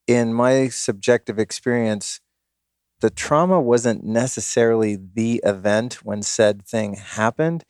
in 0.07 0.33
my 0.33 0.69
subjective 0.69 1.39
experience, 1.39 2.21
the 3.01 3.11
trauma 3.11 3.61
wasn't 3.61 4.05
necessarily 4.05 4.97
the 4.97 5.41
event 5.45 6.05
when 6.05 6.23
said 6.23 6.67
thing 6.67 6.95
happened. 6.95 7.65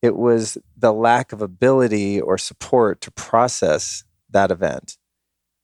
It 0.00 0.16
was 0.16 0.56
the 0.76 0.92
lack 0.92 1.32
of 1.32 1.42
ability 1.42 2.20
or 2.20 2.38
support 2.38 3.00
to 3.02 3.10
process 3.10 4.04
that 4.30 4.50
event. 4.50 4.96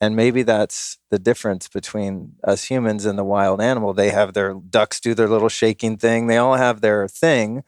And 0.01 0.15
maybe 0.15 0.43
that's 0.43 0.99
the 1.11 1.19
difference 1.19 1.69
between 1.69 2.35
us 2.45 2.65
humans 2.65 3.07
and 3.07 3.19
the 3.19 3.25
wild 3.25 3.63
animal. 3.63 3.95
They 3.95 4.11
have 4.11 4.35
their 4.35 4.55
ducks 4.55 5.01
do 5.01 5.15
their 5.15 5.29
little 5.29 5.49
shaking 5.49 5.97
thing. 5.97 6.27
They 6.27 6.37
all 6.37 6.57
have 6.57 6.83
their 6.83 7.09
thing. 7.09 7.63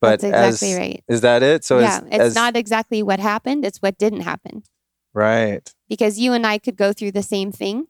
But 0.00 0.20
That's 0.20 0.24
exactly 0.24 0.72
as, 0.72 0.78
right. 0.78 1.04
Is 1.08 1.20
that 1.20 1.42
it? 1.42 1.64
So 1.64 1.78
yeah, 1.78 1.98
as, 1.98 2.04
it's 2.04 2.20
as- 2.20 2.34
not 2.34 2.56
exactly 2.56 3.02
what 3.02 3.20
happened, 3.20 3.64
it's 3.64 3.78
what 3.78 3.98
didn't 3.98 4.22
happen. 4.22 4.62
right. 5.12 5.72
Because 5.88 6.18
you 6.18 6.32
and 6.32 6.46
I 6.46 6.58
could 6.58 6.76
go 6.76 6.92
through 6.92 7.12
the 7.12 7.22
same 7.22 7.52
thing 7.52 7.86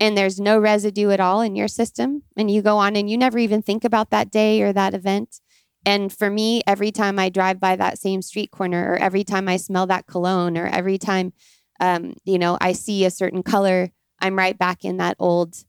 and 0.00 0.16
there's 0.16 0.40
no 0.40 0.58
residue 0.58 1.10
at 1.10 1.20
all 1.20 1.40
in 1.40 1.54
your 1.54 1.68
system. 1.68 2.22
And 2.36 2.50
you 2.50 2.62
go 2.62 2.78
on 2.78 2.96
and 2.96 3.08
you 3.08 3.16
never 3.16 3.38
even 3.38 3.62
think 3.62 3.84
about 3.84 4.10
that 4.10 4.30
day 4.30 4.62
or 4.62 4.72
that 4.72 4.94
event. 4.94 5.40
And 5.84 6.12
for 6.12 6.28
me, 6.28 6.62
every 6.66 6.90
time 6.90 7.18
I 7.18 7.28
drive 7.28 7.60
by 7.60 7.76
that 7.76 7.98
same 7.98 8.20
street 8.20 8.50
corner, 8.50 8.92
or 8.92 8.96
every 8.96 9.22
time 9.22 9.48
I 9.48 9.56
smell 9.56 9.86
that 9.86 10.06
cologne, 10.06 10.58
or 10.58 10.66
every 10.66 10.98
time, 10.98 11.32
um, 11.80 12.14
you 12.24 12.38
know, 12.38 12.56
I 12.60 12.72
see 12.72 13.04
a 13.04 13.10
certain 13.10 13.42
color, 13.42 13.90
I'm 14.20 14.36
right 14.36 14.58
back 14.58 14.84
in 14.84 14.96
that 14.96 15.16
old 15.18 15.64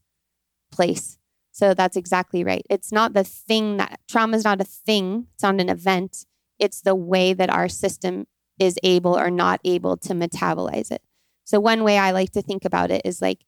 place. 0.70 1.18
So 1.52 1.74
that's 1.74 1.96
exactly 1.96 2.44
right. 2.44 2.64
It's 2.70 2.92
not 2.92 3.14
the 3.14 3.24
thing 3.24 3.78
that 3.78 4.00
trauma 4.08 4.36
is 4.36 4.44
not 4.44 4.60
a 4.60 4.64
thing, 4.64 5.26
it's 5.34 5.42
not 5.42 5.60
an 5.60 5.68
event. 5.68 6.24
It's 6.58 6.80
the 6.80 6.94
way 6.94 7.32
that 7.32 7.50
our 7.50 7.68
system 7.68 8.26
is 8.58 8.78
able 8.82 9.18
or 9.18 9.30
not 9.30 9.60
able 9.64 9.96
to 9.98 10.14
metabolize 10.14 10.90
it. 10.90 11.02
So, 11.44 11.60
one 11.60 11.84
way 11.84 11.98
I 11.98 12.10
like 12.10 12.32
to 12.32 12.42
think 12.42 12.64
about 12.64 12.90
it 12.90 13.02
is 13.04 13.22
like 13.22 13.44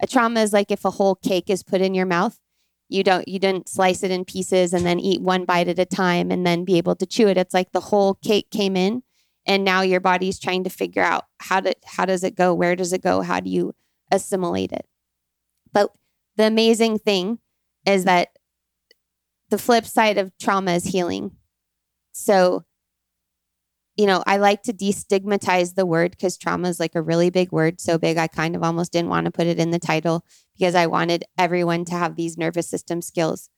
a 0.00 0.06
trauma 0.06 0.40
is 0.40 0.52
like 0.52 0.70
if 0.70 0.84
a 0.84 0.90
whole 0.90 1.14
cake 1.14 1.50
is 1.50 1.62
put 1.62 1.80
in 1.80 1.94
your 1.94 2.06
mouth. 2.06 2.38
You 2.88 3.04
don't 3.04 3.28
you 3.28 3.38
didn't 3.38 3.68
slice 3.68 4.02
it 4.02 4.10
in 4.10 4.24
pieces 4.24 4.72
and 4.72 4.84
then 4.84 4.98
eat 4.98 5.20
one 5.20 5.44
bite 5.44 5.68
at 5.68 5.78
a 5.78 5.84
time 5.84 6.30
and 6.30 6.44
then 6.46 6.64
be 6.64 6.76
able 6.76 6.96
to 6.96 7.06
chew 7.06 7.28
it. 7.28 7.36
It's 7.36 7.54
like 7.54 7.72
the 7.72 7.80
whole 7.80 8.14
cake 8.14 8.50
came 8.50 8.76
in 8.76 9.02
and 9.46 9.64
now 9.64 9.80
your 9.80 10.00
body's 10.00 10.38
trying 10.38 10.64
to 10.64 10.70
figure 10.70 11.02
out 11.02 11.24
how 11.38 11.60
to 11.60 11.74
how 11.84 12.04
does 12.04 12.24
it 12.24 12.34
go? 12.34 12.54
Where 12.54 12.76
does 12.76 12.92
it 12.92 13.02
go? 13.02 13.22
How 13.22 13.40
do 13.40 13.50
you 13.50 13.74
assimilate 14.10 14.72
it? 14.72 14.86
But 15.72 15.92
the 16.36 16.44
amazing 16.44 16.98
thing 16.98 17.38
is 17.86 18.04
that 18.04 18.28
the 19.50 19.58
flip 19.58 19.84
side 19.84 20.18
of 20.18 20.36
trauma 20.38 20.72
is 20.72 20.84
healing. 20.84 21.32
So, 22.12 22.64
you 23.96 24.06
know, 24.06 24.22
I 24.26 24.36
like 24.36 24.62
to 24.62 24.72
destigmatize 24.72 25.74
the 25.74 25.86
word 25.86 26.12
because 26.12 26.38
trauma 26.38 26.68
is 26.68 26.80
like 26.80 26.94
a 26.94 27.02
really 27.02 27.30
big 27.30 27.52
word, 27.52 27.80
so 27.80 27.98
big 27.98 28.16
I 28.16 28.26
kind 28.26 28.54
of 28.54 28.62
almost 28.62 28.92
didn't 28.92 29.10
want 29.10 29.26
to 29.26 29.30
put 29.30 29.46
it 29.46 29.58
in 29.58 29.70
the 29.70 29.78
title 29.78 30.24
because 30.56 30.74
I 30.74 30.86
wanted 30.86 31.24
everyone 31.36 31.84
to 31.86 31.94
have 31.94 32.16
these 32.16 32.38
nervous 32.38 32.68
system 32.68 33.02
skills. 33.02 33.50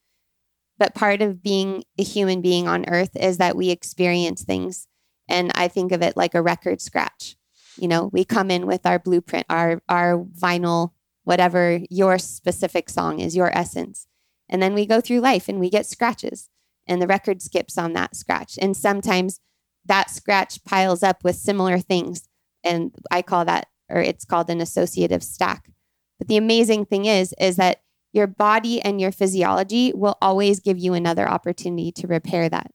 But 0.79 0.95
part 0.95 1.23
of 1.23 1.43
being 1.43 1.85
a 1.99 2.03
human 2.03 2.41
being 2.41 2.67
on 2.67 2.89
earth 2.89 3.17
is 3.17 3.39
that 3.39 3.57
we 3.57 3.71
experience 3.71 4.43
things. 4.43 4.89
And 5.29 5.51
I 5.55 5.69
think 5.69 5.93
of 5.93 6.03
it 6.03 6.17
like 6.17 6.35
a 6.35 6.43
record 6.43 6.81
scratch. 6.81 7.37
You 7.77 7.89
know, 7.89 8.11
we 8.13 8.25
come 8.25 8.51
in 8.51 8.67
with 8.67 8.85
our 8.85 8.99
blueprint, 8.99 9.47
our 9.49 9.83
our 9.89 10.19
vinyl, 10.19 10.93
whatever 11.25 11.81
your 11.91 12.19
specific 12.19 12.91
song 12.91 13.19
is, 13.21 13.37
your 13.37 13.57
essence. 13.57 14.07
And 14.49 14.63
then 14.63 14.75
we 14.75 14.85
go 14.85 15.01
through 15.01 15.21
life 15.21 15.49
and 15.49 15.59
we 15.59 15.71
get 15.71 15.87
scratches 15.87 16.51
and 16.87 17.01
the 17.01 17.07
record 17.07 17.41
skips 17.41 17.79
on 17.79 17.93
that 17.95 18.17
scratch. 18.17 18.59
And 18.61 18.77
sometimes 18.77 19.41
that 19.87 20.11
scratch 20.11 20.63
piles 20.65 21.03
up 21.03 21.25
with 21.25 21.37
similar 21.37 21.79
things. 21.79 22.29
And 22.65 22.95
I 23.11 23.23
call 23.23 23.45
that, 23.47 23.69
or 23.89 24.01
it's 24.01 24.25
called 24.25 24.51
an 24.51 24.61
associative 24.61 25.23
stack. 25.23 25.71
But 26.19 26.29
the 26.29 26.37
amazing 26.37 26.87
thing 26.87 27.07
is, 27.07 27.35
is 27.41 27.57
that 27.57 27.83
your 28.13 28.27
body 28.27 28.81
and 28.81 29.01
your 29.01 29.11
physiology 29.11 29.93
will 29.95 30.17
always 30.21 30.61
give 30.61 30.79
you 30.79 30.93
another 30.95 31.29
opportunity 31.29 31.91
to 31.93 32.07
repair 32.07 32.49
that. 32.49 32.71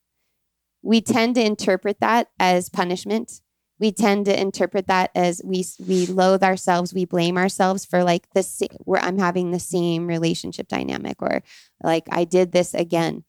We 0.88 1.02
tend 1.02 1.36
to 1.36 1.46
interpret 1.46 2.00
that 2.00 2.30
as 2.40 2.70
punishment. 2.70 3.42
We 3.78 3.92
tend 3.92 4.26
to 4.28 4.40
interpret 4.40 4.88
that 4.88 5.12
as 5.14 5.42
we 5.44 5.66
we 5.86 6.06
loathe 6.06 6.44
ourselves, 6.44 6.94
we 6.94 7.04
blame 7.04 7.38
ourselves 7.38 7.84
for 7.84 8.06
like 8.06 8.30
this 8.34 8.62
where 8.86 9.04
I'm 9.04 9.20
having 9.20 9.52
the 9.52 9.60
same 9.60 10.08
relationship 10.08 10.70
dynamic 10.70 11.22
or 11.22 11.44
like 11.84 12.06
I 12.10 12.24
did 12.24 12.54
this 12.54 12.74
again. 12.74 13.26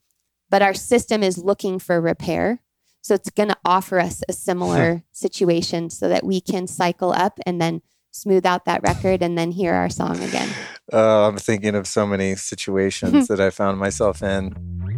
But 0.49 0.63
our 0.63 0.73
system 0.73 1.25
is 1.25 1.37
looking 1.37 1.81
for 1.81 2.01
repair. 2.01 2.63
So 3.01 3.15
it's 3.15 3.31
going 3.31 3.49
to 3.49 3.59
offer 3.65 3.99
us 3.99 4.23
a 4.29 4.33
similar 4.33 5.03
situation 5.11 5.91
so 5.91 6.09
that 6.09 6.25
we 6.25 6.41
can 6.41 6.69
cycle 6.69 7.13
up 7.13 7.41
and 7.45 7.61
then 7.61 7.83
smooth 8.13 8.47
out 8.47 8.67
that 8.67 8.85
record 8.85 9.21
and 9.21 9.37
then 9.37 9.51
hear 9.51 9.75
our 9.75 9.91
song 9.91 10.23
again. 10.23 10.49
Uh, 10.93 11.27
I'm 11.27 11.39
thinking 11.39 11.75
of 11.75 11.89
so 11.89 12.07
many 12.07 12.37
situations 12.53 13.27
that 13.27 13.41
I 13.41 13.51
found 13.51 13.79
myself 13.79 14.23
in. 14.23 14.98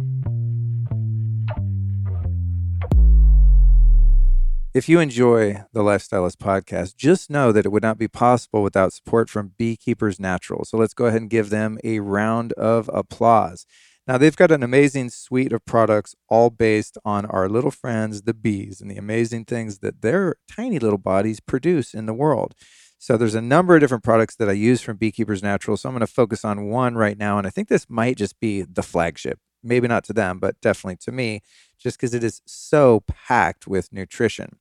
If 4.73 4.87
you 4.87 5.01
enjoy 5.01 5.65
the 5.73 5.83
Lifestylist 5.83 6.37
podcast, 6.37 6.95
just 6.95 7.29
know 7.29 7.51
that 7.51 7.65
it 7.65 7.73
would 7.73 7.83
not 7.83 7.97
be 7.97 8.07
possible 8.07 8.63
without 8.63 8.93
support 8.93 9.29
from 9.29 9.51
Beekeepers 9.57 10.17
Natural. 10.17 10.63
So 10.63 10.77
let's 10.77 10.93
go 10.93 11.07
ahead 11.07 11.19
and 11.19 11.29
give 11.29 11.49
them 11.49 11.77
a 11.83 11.99
round 11.99 12.53
of 12.53 12.89
applause. 12.93 13.65
Now, 14.07 14.17
they've 14.17 14.35
got 14.35 14.49
an 14.49 14.63
amazing 14.63 15.09
suite 15.09 15.51
of 15.51 15.65
products, 15.65 16.15
all 16.29 16.49
based 16.49 16.97
on 17.03 17.25
our 17.25 17.49
little 17.49 17.69
friends, 17.69 18.21
the 18.21 18.33
bees, 18.33 18.79
and 18.79 18.89
the 18.89 18.95
amazing 18.95 19.43
things 19.43 19.79
that 19.79 20.01
their 20.01 20.35
tiny 20.49 20.79
little 20.79 20.97
bodies 20.97 21.41
produce 21.41 21.93
in 21.93 22.05
the 22.05 22.13
world. 22.13 22.55
So, 22.97 23.17
there's 23.17 23.35
a 23.35 23.41
number 23.41 23.75
of 23.75 23.81
different 23.81 24.05
products 24.05 24.37
that 24.37 24.47
I 24.47 24.53
use 24.53 24.79
from 24.79 24.95
Beekeepers 24.95 25.43
Natural. 25.43 25.75
So, 25.75 25.89
I'm 25.89 25.95
going 25.95 25.99
to 25.99 26.07
focus 26.07 26.45
on 26.45 26.69
one 26.69 26.95
right 26.95 27.17
now. 27.17 27.37
And 27.37 27.45
I 27.45 27.49
think 27.49 27.67
this 27.67 27.89
might 27.89 28.15
just 28.15 28.39
be 28.39 28.61
the 28.61 28.83
flagship. 28.83 29.37
Maybe 29.61 29.89
not 29.89 30.05
to 30.05 30.13
them, 30.13 30.39
but 30.39 30.59
definitely 30.61 30.95
to 31.01 31.11
me, 31.11 31.41
just 31.77 31.97
because 31.97 32.13
it 32.13 32.23
is 32.23 32.41
so 32.47 33.03
packed 33.05 33.67
with 33.67 33.91
nutrition. 33.91 34.57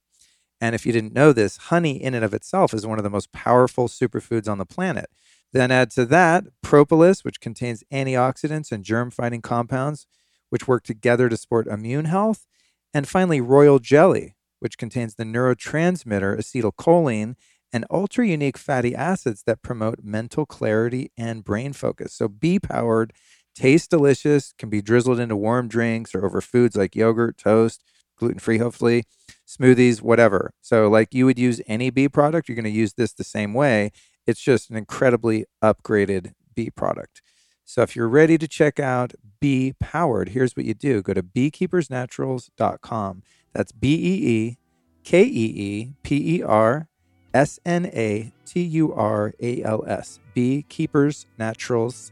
And 0.61 0.75
if 0.75 0.85
you 0.85 0.93
didn't 0.93 1.15
know 1.15 1.33
this, 1.33 1.57
honey 1.57 2.03
in 2.03 2.15
and 2.15 2.25
of 2.25 2.35
itself 2.35 2.75
is 2.75 2.87
one 2.87 2.99
of 2.99 3.05
the 3.05 3.11
most 3.11 3.33
powerful 3.33 3.89
superfoods 3.89 4.49
on 4.49 4.59
the 4.59 4.67
planet. 4.67 5.11
Then 5.53 5.71
add 5.71 5.91
to 5.93 6.05
that 6.07 6.45
propolis, 6.63 7.25
which 7.25 7.41
contains 7.41 7.83
antioxidants 7.93 8.71
and 8.71 8.85
germ 8.85 9.11
fighting 9.11 9.43
compounds, 9.43 10.07
which 10.51 10.69
work 10.69 10.85
together 10.85 11.29
to 11.29 11.37
support 11.37 11.67
immune 11.67 12.05
health. 12.05 12.47
And 12.93 13.09
finally, 13.09 13.41
royal 13.41 13.79
jelly, 13.79 14.35
which 14.61 14.79
contains 14.79 15.15
the 15.15 15.25
neurotransmitter 15.25 16.37
acetylcholine 16.39 17.35
and 17.73 17.85
ultra 17.91 18.27
unique 18.27 18.59
fatty 18.59 18.95
acids 18.95 19.45
that 19.47 19.63
promote 19.63 20.01
mental 20.03 20.45
clarity 20.45 21.11
and 21.17 21.45
brain 21.45 21.73
focus. 21.73 22.13
So, 22.15 22.29
bee 22.29 22.59
powered, 22.59 23.13
tastes 23.55 23.89
delicious, 23.89 24.53
can 24.59 24.71
be 24.71 24.83
drizzled 24.83 25.21
into 25.21 25.37
warm 25.37 25.69
drinks 25.69 26.15
or 26.15 26.25
over 26.25 26.41
foods 26.41 26.77
like 26.77 26.97
yogurt, 26.97 27.39
toast, 27.39 27.83
gluten 28.17 28.39
free, 28.41 28.59
hopefully, 28.59 29.05
smoothies, 29.51 30.03
whatever. 30.03 30.53
So, 30.61 30.89
like 30.89 31.15
you 31.15 31.27
would 31.27 31.39
use 31.39 31.61
any 31.67 31.91
bee 31.91 32.09
product, 32.09 32.49
you're 32.49 32.57
going 32.57 32.65
to 32.65 32.71
use 32.71 32.95
this 32.95 33.13
the 33.13 33.25
same 33.25 33.55
way. 33.55 33.93
It's 34.27 34.41
just 34.41 34.71
an 34.71 34.77
incredibly 34.77 35.47
upgraded 35.63 36.33
bee 36.55 36.71
product. 36.71 37.23
So 37.71 37.83
if 37.83 37.95
you're 37.95 38.09
ready 38.09 38.37
to 38.37 38.49
check 38.49 38.81
out 38.81 39.13
Bee 39.39 39.75
Powered, 39.79 40.31
here's 40.31 40.57
what 40.57 40.67
you 40.67 40.75
do 40.75 41.03
go 41.03 41.15
to 41.15 41.23
beekeepersnaturals.com. 41.23 43.23
That's 43.53 43.71
B 43.71 43.95
E 43.95 44.29
E 44.29 44.59
K 45.05 45.23
E 45.23 45.29
E 45.29 45.95
P 46.03 46.39
E 46.39 46.43
R 46.43 46.89
S 47.33 47.61
N 47.65 47.87
A 47.87 48.33
T 48.45 48.61
U 48.61 48.93
R 48.93 49.35
A 49.41 49.63
L 49.63 49.85
S. 49.87 50.19
Beekeepers 50.35 51.27
Naturals, 51.39 52.11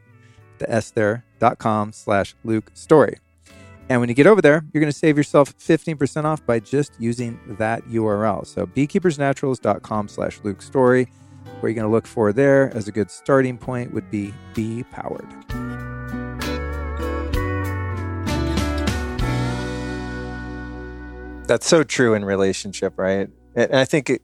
the 0.58 0.70
S 0.70 0.92
there, 0.92 1.24
dot 1.40 1.58
com 1.58 1.92
slash 1.92 2.36
Luke 2.44 2.70
Story. 2.74 3.18
And 3.90 4.00
when 4.00 4.10
you 4.10 4.14
get 4.14 4.26
over 4.26 4.42
there, 4.42 4.64
you're 4.72 4.82
going 4.82 4.92
to 4.92 4.98
save 4.98 5.16
yourself 5.16 5.56
15% 5.58 6.24
off 6.24 6.44
by 6.44 6.60
just 6.60 6.92
using 6.98 7.40
that 7.58 7.82
URL. 7.84 8.46
So 8.46 8.66
beekeepersnaturals.com 8.66 10.08
slash 10.08 10.40
Luke 10.42 10.60
Story. 10.60 11.08
What 11.60 11.70
you're 11.70 11.74
going 11.74 11.86
to 11.86 11.90
look 11.90 12.06
for 12.06 12.32
there 12.32 12.70
as 12.74 12.86
a 12.86 12.92
good 12.92 13.10
starting 13.10 13.56
point 13.56 13.94
would 13.94 14.10
be 14.10 14.34
Bee 14.54 14.84
Powered. 14.84 15.26
That's 21.46 21.66
so 21.66 21.82
true 21.82 22.12
in 22.12 22.26
relationship, 22.26 22.92
right? 22.98 23.30
And 23.56 23.74
I 23.74 23.86
think, 23.86 24.10
it, 24.10 24.22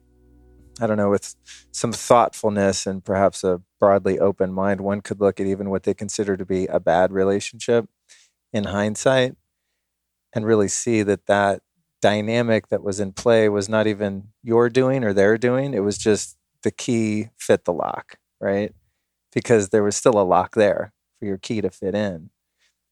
I 0.79 0.85
don't 0.85 0.97
know, 0.97 1.09
with 1.09 1.35
some 1.71 1.91
thoughtfulness 1.91 2.85
and 2.85 3.03
perhaps 3.03 3.43
a 3.43 3.61
broadly 3.79 4.19
open 4.19 4.53
mind, 4.53 4.81
one 4.81 5.01
could 5.01 5.19
look 5.19 5.39
at 5.39 5.47
even 5.47 5.71
what 5.71 5.83
they 5.83 5.95
consider 5.95 6.37
to 6.37 6.45
be 6.45 6.67
a 6.67 6.79
bad 6.79 7.11
relationship 7.11 7.89
in 8.53 8.65
hindsight 8.65 9.35
and 10.35 10.45
really 10.45 10.67
see 10.67 11.01
that 11.01 11.25
that 11.25 11.61
dynamic 12.01 12.67
that 12.67 12.83
was 12.83 12.99
in 12.99 13.13
play 13.13 13.49
was 13.49 13.67
not 13.67 13.87
even 13.87 14.27
your 14.43 14.69
doing 14.69 15.03
or 15.03 15.13
their 15.13 15.37
doing. 15.37 15.73
It 15.73 15.79
was 15.79 15.97
just 15.97 16.37
the 16.61 16.71
key 16.71 17.29
fit 17.37 17.65
the 17.65 17.73
lock, 17.73 18.17
right? 18.39 18.73
Because 19.33 19.69
there 19.69 19.81
was 19.81 19.95
still 19.95 20.19
a 20.19 20.23
lock 20.23 20.53
there 20.53 20.93
for 21.17 21.25
your 21.25 21.37
key 21.37 21.61
to 21.61 21.71
fit 21.71 21.95
in. 21.95 22.29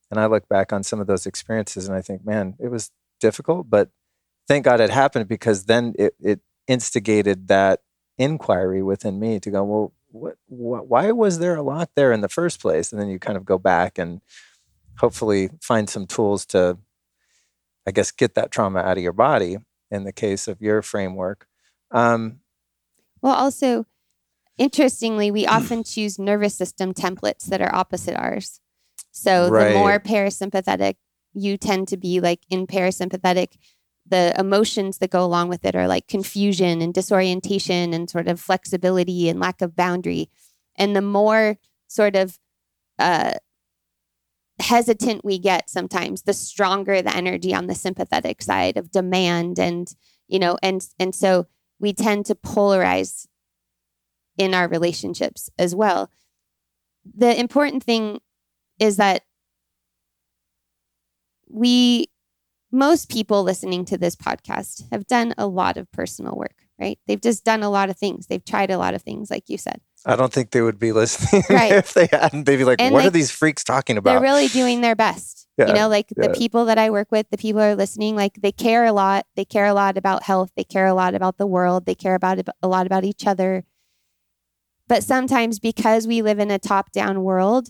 And 0.10 0.20
I 0.20 0.26
look 0.26 0.48
back 0.48 0.72
on 0.72 0.84
some 0.84 1.00
of 1.00 1.08
those 1.08 1.26
experiences 1.26 1.88
and 1.88 1.96
I 1.96 2.02
think, 2.02 2.26
man, 2.26 2.56
it 2.60 2.70
was 2.70 2.92
difficult, 3.20 3.70
but 3.70 3.90
thank 4.48 4.66
God 4.66 4.80
it 4.80 4.90
happened 4.90 5.28
because 5.28 5.66
then 5.66 5.94
it, 6.00 6.16
it 6.20 6.40
instigated 6.68 7.48
that 7.50 7.82
inquiry 8.18 8.82
within 8.82 9.20
me 9.20 9.40
to 9.40 9.52
go, 9.52 9.64
well, 9.64 9.94
what, 10.12 10.36
what 10.48 10.88
why 10.88 11.12
was 11.12 11.40
there 11.40 11.56
a 11.56 11.64
lot 11.64 11.90
there 11.96 12.12
in 12.12 12.22
the 12.22 12.30
first 12.30 12.62
place 12.62 12.92
and 12.92 13.02
then 13.02 13.10
you 13.10 13.18
kind 13.18 13.36
of 13.36 13.46
go 13.46 13.58
back 13.58 13.98
and 13.98 14.22
hopefully 15.00 15.50
find 15.60 15.90
some 15.90 16.06
tools 16.06 16.46
to 16.46 16.78
i 17.88 17.92
guess 17.92 18.12
get 18.12 18.36
that 18.36 18.52
trauma 18.52 18.80
out 18.80 18.98
of 18.98 19.04
your 19.04 19.14
body 19.14 19.58
in 19.92 20.04
the 20.04 20.14
case 20.14 20.48
of 20.48 20.62
your 20.62 20.82
framework 20.82 21.48
um, 21.92 22.40
well 23.22 23.36
also 23.36 23.86
interestingly 24.58 25.32
we 25.32 25.46
often 25.58 25.84
choose 25.84 26.20
nervous 26.20 26.56
system 26.56 26.94
templates 26.94 27.46
that 27.46 27.62
are 27.62 27.74
opposite 27.74 28.16
ours 28.16 28.60
so 29.12 29.50
right. 29.50 29.70
the 29.70 29.74
more 29.76 30.00
parasympathetic 30.00 30.96
you 31.34 31.58
tend 31.58 31.88
to 31.88 31.98
be 31.98 32.20
like 32.20 32.42
in 32.50 32.68
parasympathetic 32.68 33.58
the 34.06 34.34
emotions 34.38 34.98
that 34.98 35.10
go 35.10 35.24
along 35.24 35.50
with 35.50 35.66
it 35.66 35.76
are 35.76 35.88
like 35.88 36.08
confusion 36.08 36.82
and 36.82 36.94
disorientation 36.94 37.94
and 37.94 38.10
sort 38.10 38.28
of 38.28 38.40
flexibility 38.40 39.30
and 39.30 39.40
lack 39.40 39.62
of 39.62 39.76
boundary. 39.76 40.30
And 40.76 40.96
the 40.96 41.02
more 41.02 41.58
sort 41.88 42.16
of 42.16 42.38
uh, 43.00 43.34
hesitant 44.64 45.24
we 45.24 45.38
get 45.38 45.70
sometimes, 45.70 46.24
the 46.24 46.34
stronger 46.34 47.02
the 47.02 47.16
energy 47.16 47.54
on 47.54 47.68
the 47.68 47.76
sympathetic 47.76 48.42
side 48.42 48.78
of 48.78 48.92
demand 48.92 49.60
and 49.60 49.94
you 50.28 50.40
know 50.40 50.58
and 50.64 50.88
and 51.00 51.14
so 51.14 51.48
we 51.80 51.94
tend 51.94 52.26
to 52.26 52.36
polarize 52.36 53.28
in 54.38 54.54
our 54.54 54.68
relationships 54.68 55.50
as 55.60 55.76
well. 55.76 56.10
The 57.16 57.38
important 57.38 57.84
thing 57.84 58.20
is 58.80 58.98
that 58.98 59.24
we 61.50 62.08
most 62.72 63.10
people 63.10 63.44
listening 63.44 63.86
to 63.86 63.98
this 63.98 64.16
podcast 64.16 64.90
have 64.92 65.06
done 65.06 65.34
a 65.38 65.46
lot 65.46 65.78
of 65.78 65.92
personal 65.92 66.36
work, 66.36 66.66
right? 66.80 66.98
They've 67.06 67.22
just 67.22 67.46
done 67.46 67.62
a 67.62 67.70
lot 67.70 67.90
of 67.92 67.98
things. 67.98 68.26
They've 68.26 68.44
tried 68.44 68.72
a 68.72 68.80
lot 68.80 68.96
of 68.96 69.04
things, 69.04 69.30
like 69.30 69.48
you 69.48 69.60
said. 69.60 69.80
I 70.06 70.16
don't 70.16 70.34
think 70.34 70.52
they 70.52 70.62
would 70.62 70.80
be 70.80 70.92
listening 70.92 71.44
right. 71.50 71.72
if 71.72 71.94
they 71.94 72.08
hadn't. 72.12 72.46
They'd 72.46 72.58
be 72.58 72.66
like, 72.66 72.82
and 72.82 72.94
what 72.94 73.00
like, 73.00 73.08
are 73.08 73.12
these 73.12 73.32
freaks 73.32 73.64
talking 73.64 73.98
about? 73.98 74.14
They're 74.14 74.22
really 74.22 74.48
doing 74.48 74.82
their 74.82 74.96
best. 74.96 75.48
Yeah, 75.58 75.68
you 75.68 75.74
know, 75.74 75.88
like 75.88 76.08
yeah. 76.18 76.28
the 76.28 76.34
people 76.34 76.66
that 76.66 76.78
I 76.78 76.90
work 76.90 77.12
with, 77.12 77.30
the 77.30 77.38
people 77.38 77.62
are 77.62 77.76
listening, 77.76 78.16
like 78.16 78.34
they 78.42 78.52
care 78.52 78.86
a 78.86 78.92
lot. 78.92 79.28
They 79.36 79.46
care 79.46 79.68
a 79.68 79.74
lot 79.74 79.98
about 79.98 80.24
health. 80.24 80.52
They 80.58 80.64
care 80.64 80.88
a 80.88 80.94
lot 80.94 81.14
about 81.14 81.38
the 81.38 81.46
world. 81.46 81.86
They 81.86 81.96
care 81.96 82.16
about 82.16 82.40
a 82.62 82.68
lot 82.68 82.86
about 82.86 83.04
each 83.06 83.28
other. 83.28 83.64
But 84.88 85.04
sometimes 85.04 85.60
because 85.60 86.08
we 86.08 86.22
live 86.22 86.40
in 86.40 86.52
a 86.52 86.60
top 86.60 86.92
down 86.92 87.24
world 87.24 87.70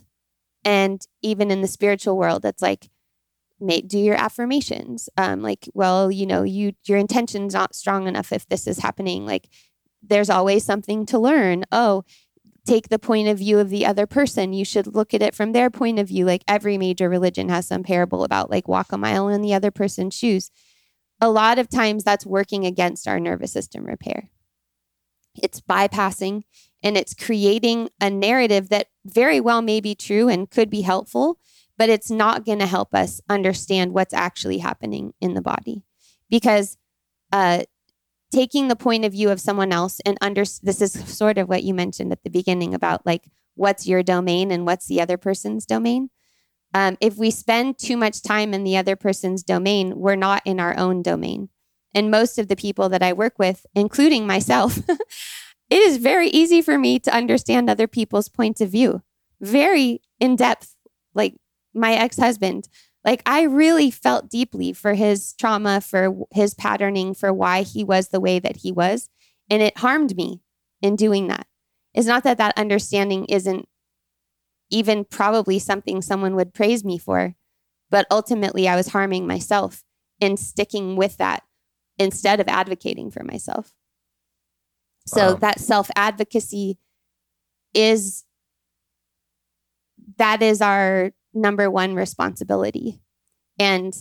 and 0.65 1.05
even 1.21 1.51
in 1.51 1.61
the 1.61 1.67
spiritual 1.67 2.17
world, 2.17 2.45
it's 2.45 2.61
like, 2.61 2.89
make 3.63 3.87
do 3.87 3.97
your 3.97 4.15
affirmations 4.15 5.09
um 5.17 5.41
like 5.41 5.69
well 5.73 6.11
you 6.11 6.25
know 6.25 6.43
you 6.43 6.73
your 6.85 6.97
intention's 6.97 7.53
not 7.53 7.73
strong 7.73 8.07
enough 8.07 8.31
if 8.31 8.47
this 8.49 8.67
is 8.67 8.79
happening 8.79 9.25
like 9.25 9.47
there's 10.01 10.29
always 10.29 10.65
something 10.65 11.05
to 11.05 11.17
learn 11.17 11.63
oh 11.71 12.03
take 12.65 12.89
the 12.89 12.99
point 12.99 13.27
of 13.27 13.39
view 13.39 13.59
of 13.59 13.69
the 13.69 13.85
other 13.85 14.05
person. 14.05 14.53
You 14.53 14.65
should 14.65 14.95
look 14.95 15.13
at 15.13 15.21
it 15.21 15.35
from 15.35 15.51
their 15.51 15.69
point 15.69 15.99
of 15.99 16.07
view. 16.07 16.25
Like 16.25 16.43
every 16.47 16.77
major 16.77 17.09
religion 17.09 17.49
has 17.49 17.67
some 17.67 17.83
parable 17.83 18.23
about 18.23 18.49
like 18.49 18.67
walk 18.67 18.91
a 18.91 18.97
mile 18.97 19.27
in 19.27 19.41
the 19.41 19.53
other 19.53 19.71
person's 19.71 20.15
shoes. 20.15 20.49
A 21.19 21.29
lot 21.29 21.59
of 21.59 21.69
times 21.69 22.03
that's 22.03 22.25
working 22.25 22.65
against 22.65 23.07
our 23.07 23.19
nervous 23.19 23.51
system 23.51 23.85
repair. 23.85 24.29
It's 25.41 25.61
bypassing 25.61 26.43
and 26.81 26.97
it's 26.97 27.13
creating 27.13 27.89
a 27.99 28.09
narrative 28.09 28.69
that 28.69 28.87
very 29.05 29.39
well 29.39 29.61
may 29.61 29.79
be 29.81 29.95
true 29.95 30.29
and 30.29 30.49
could 30.49 30.69
be 30.69 30.81
helpful 30.81 31.39
but 31.77 31.89
it's 31.89 32.11
not 32.11 32.45
going 32.45 32.59
to 32.59 32.65
help 32.65 32.93
us 32.93 33.21
understand 33.29 33.93
what's 33.93 34.13
actually 34.13 34.59
happening 34.59 35.13
in 35.19 35.33
the 35.33 35.41
body. 35.41 35.83
Because 36.29 36.77
uh, 37.31 37.63
taking 38.33 38.67
the 38.67 38.75
point 38.75 39.05
of 39.05 39.11
view 39.11 39.29
of 39.29 39.39
someone 39.39 39.71
else 39.71 40.01
and 40.05 40.17
under 40.19 40.41
this 40.41 40.81
is 40.81 40.93
sort 40.93 41.37
of 41.37 41.47
what 41.47 41.63
you 41.63 41.73
mentioned 41.73 42.11
at 42.11 42.23
the 42.23 42.29
beginning 42.29 42.73
about 42.73 43.05
like 43.05 43.29
what's 43.55 43.85
your 43.85 44.01
domain 44.01 44.51
and 44.51 44.65
what's 44.65 44.87
the 44.87 44.99
other 44.99 45.17
person's 45.17 45.65
domain. 45.65 46.09
Um, 46.73 46.97
if 46.99 47.17
we 47.17 47.29
spend 47.29 47.77
too 47.77 47.95
much 47.95 48.23
time 48.23 48.51
in 48.51 48.63
the 48.63 48.75
other 48.75 48.95
person's 48.95 49.43
domain 49.43 49.99
we're 49.99 50.15
not 50.15 50.41
in 50.45 50.59
our 50.59 50.75
own 50.77 51.03
domain. 51.03 51.49
And 51.93 52.09
most 52.09 52.39
of 52.39 52.47
the 52.47 52.55
people 52.55 52.89
that 52.89 53.03
i 53.03 53.13
work 53.13 53.37
with 53.37 53.65
including 53.75 54.25
myself 54.25 54.77
it 55.69 55.81
is 55.87 55.97
very 55.97 56.29
easy 56.29 56.61
for 56.61 56.79
me 56.79 56.99
to 56.99 57.15
understand 57.15 57.69
other 57.69 57.87
people's 57.87 58.29
points 58.29 58.61
of 58.61 58.69
view. 58.69 59.03
Very 59.39 60.01
in 60.19 60.35
depth 60.35 60.75
like 61.13 61.35
my 61.73 61.93
ex 61.93 62.17
husband, 62.17 62.67
like 63.05 63.21
I 63.25 63.43
really 63.43 63.91
felt 63.91 64.29
deeply 64.29 64.73
for 64.73 64.93
his 64.93 65.33
trauma, 65.33 65.81
for 65.81 66.15
his 66.31 66.53
patterning, 66.53 67.13
for 67.13 67.33
why 67.33 67.63
he 67.63 67.83
was 67.83 68.09
the 68.09 68.21
way 68.21 68.39
that 68.39 68.57
he 68.57 68.71
was. 68.71 69.09
And 69.49 69.61
it 69.61 69.77
harmed 69.77 70.15
me 70.15 70.41
in 70.81 70.95
doing 70.95 71.27
that. 71.27 71.47
It's 71.93 72.07
not 72.07 72.23
that 72.23 72.37
that 72.37 72.57
understanding 72.57 73.25
isn't 73.25 73.67
even 74.69 75.05
probably 75.05 75.59
something 75.59 76.01
someone 76.01 76.35
would 76.35 76.53
praise 76.53 76.83
me 76.83 76.97
for, 76.97 77.35
but 77.91 78.07
ultimately 78.09 78.67
I 78.67 78.75
was 78.75 78.87
harming 78.87 79.27
myself 79.27 79.83
in 80.19 80.37
sticking 80.37 80.95
with 80.95 81.17
that 81.17 81.43
instead 81.99 82.39
of 82.39 82.47
advocating 82.47 83.11
for 83.11 83.23
myself. 83.23 83.73
So 85.05 85.33
wow. 85.33 85.35
that 85.35 85.59
self 85.59 85.91
advocacy 85.95 86.79
is 87.73 88.23
that 90.17 90.41
is 90.41 90.61
our 90.61 91.11
number 91.33 91.69
one 91.69 91.95
responsibility. 91.95 93.01
And 93.59 93.93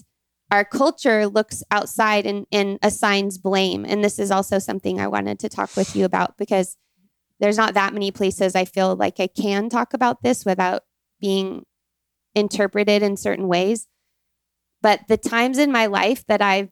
our 0.50 0.64
culture 0.64 1.26
looks 1.26 1.62
outside 1.70 2.26
and, 2.26 2.46
and 2.52 2.78
assigns 2.82 3.38
blame. 3.38 3.84
And 3.86 4.04
this 4.04 4.18
is 4.18 4.30
also 4.30 4.58
something 4.58 5.00
I 5.00 5.06
wanted 5.06 5.38
to 5.40 5.48
talk 5.48 5.74
with 5.76 5.96
you 5.96 6.04
about 6.04 6.36
because 6.36 6.76
there's 7.40 7.56
not 7.56 7.74
that 7.74 7.94
many 7.94 8.10
places 8.10 8.54
I 8.54 8.64
feel 8.64 8.94
like 8.94 9.18
I 9.18 9.26
can 9.26 9.68
talk 9.68 9.94
about 9.94 10.22
this 10.22 10.44
without 10.44 10.82
being 11.20 11.64
interpreted 12.34 13.02
in 13.02 13.16
certain 13.16 13.48
ways. 13.48 13.88
But 14.82 15.00
the 15.08 15.16
times 15.16 15.58
in 15.58 15.72
my 15.72 15.86
life 15.86 16.24
that 16.26 16.42
I've 16.42 16.70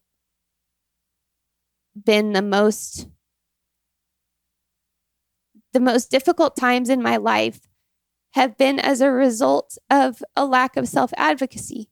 been 2.04 2.32
the 2.32 2.42
most 2.42 3.08
the 5.72 5.80
most 5.80 6.10
difficult 6.10 6.56
times 6.56 6.88
in 6.88 7.02
my 7.02 7.16
life 7.16 7.60
have 8.32 8.56
been 8.56 8.78
as 8.78 9.00
a 9.00 9.10
result 9.10 9.76
of 9.88 10.22
a 10.36 10.44
lack 10.44 10.76
of 10.76 10.88
self 10.88 11.12
advocacy. 11.16 11.88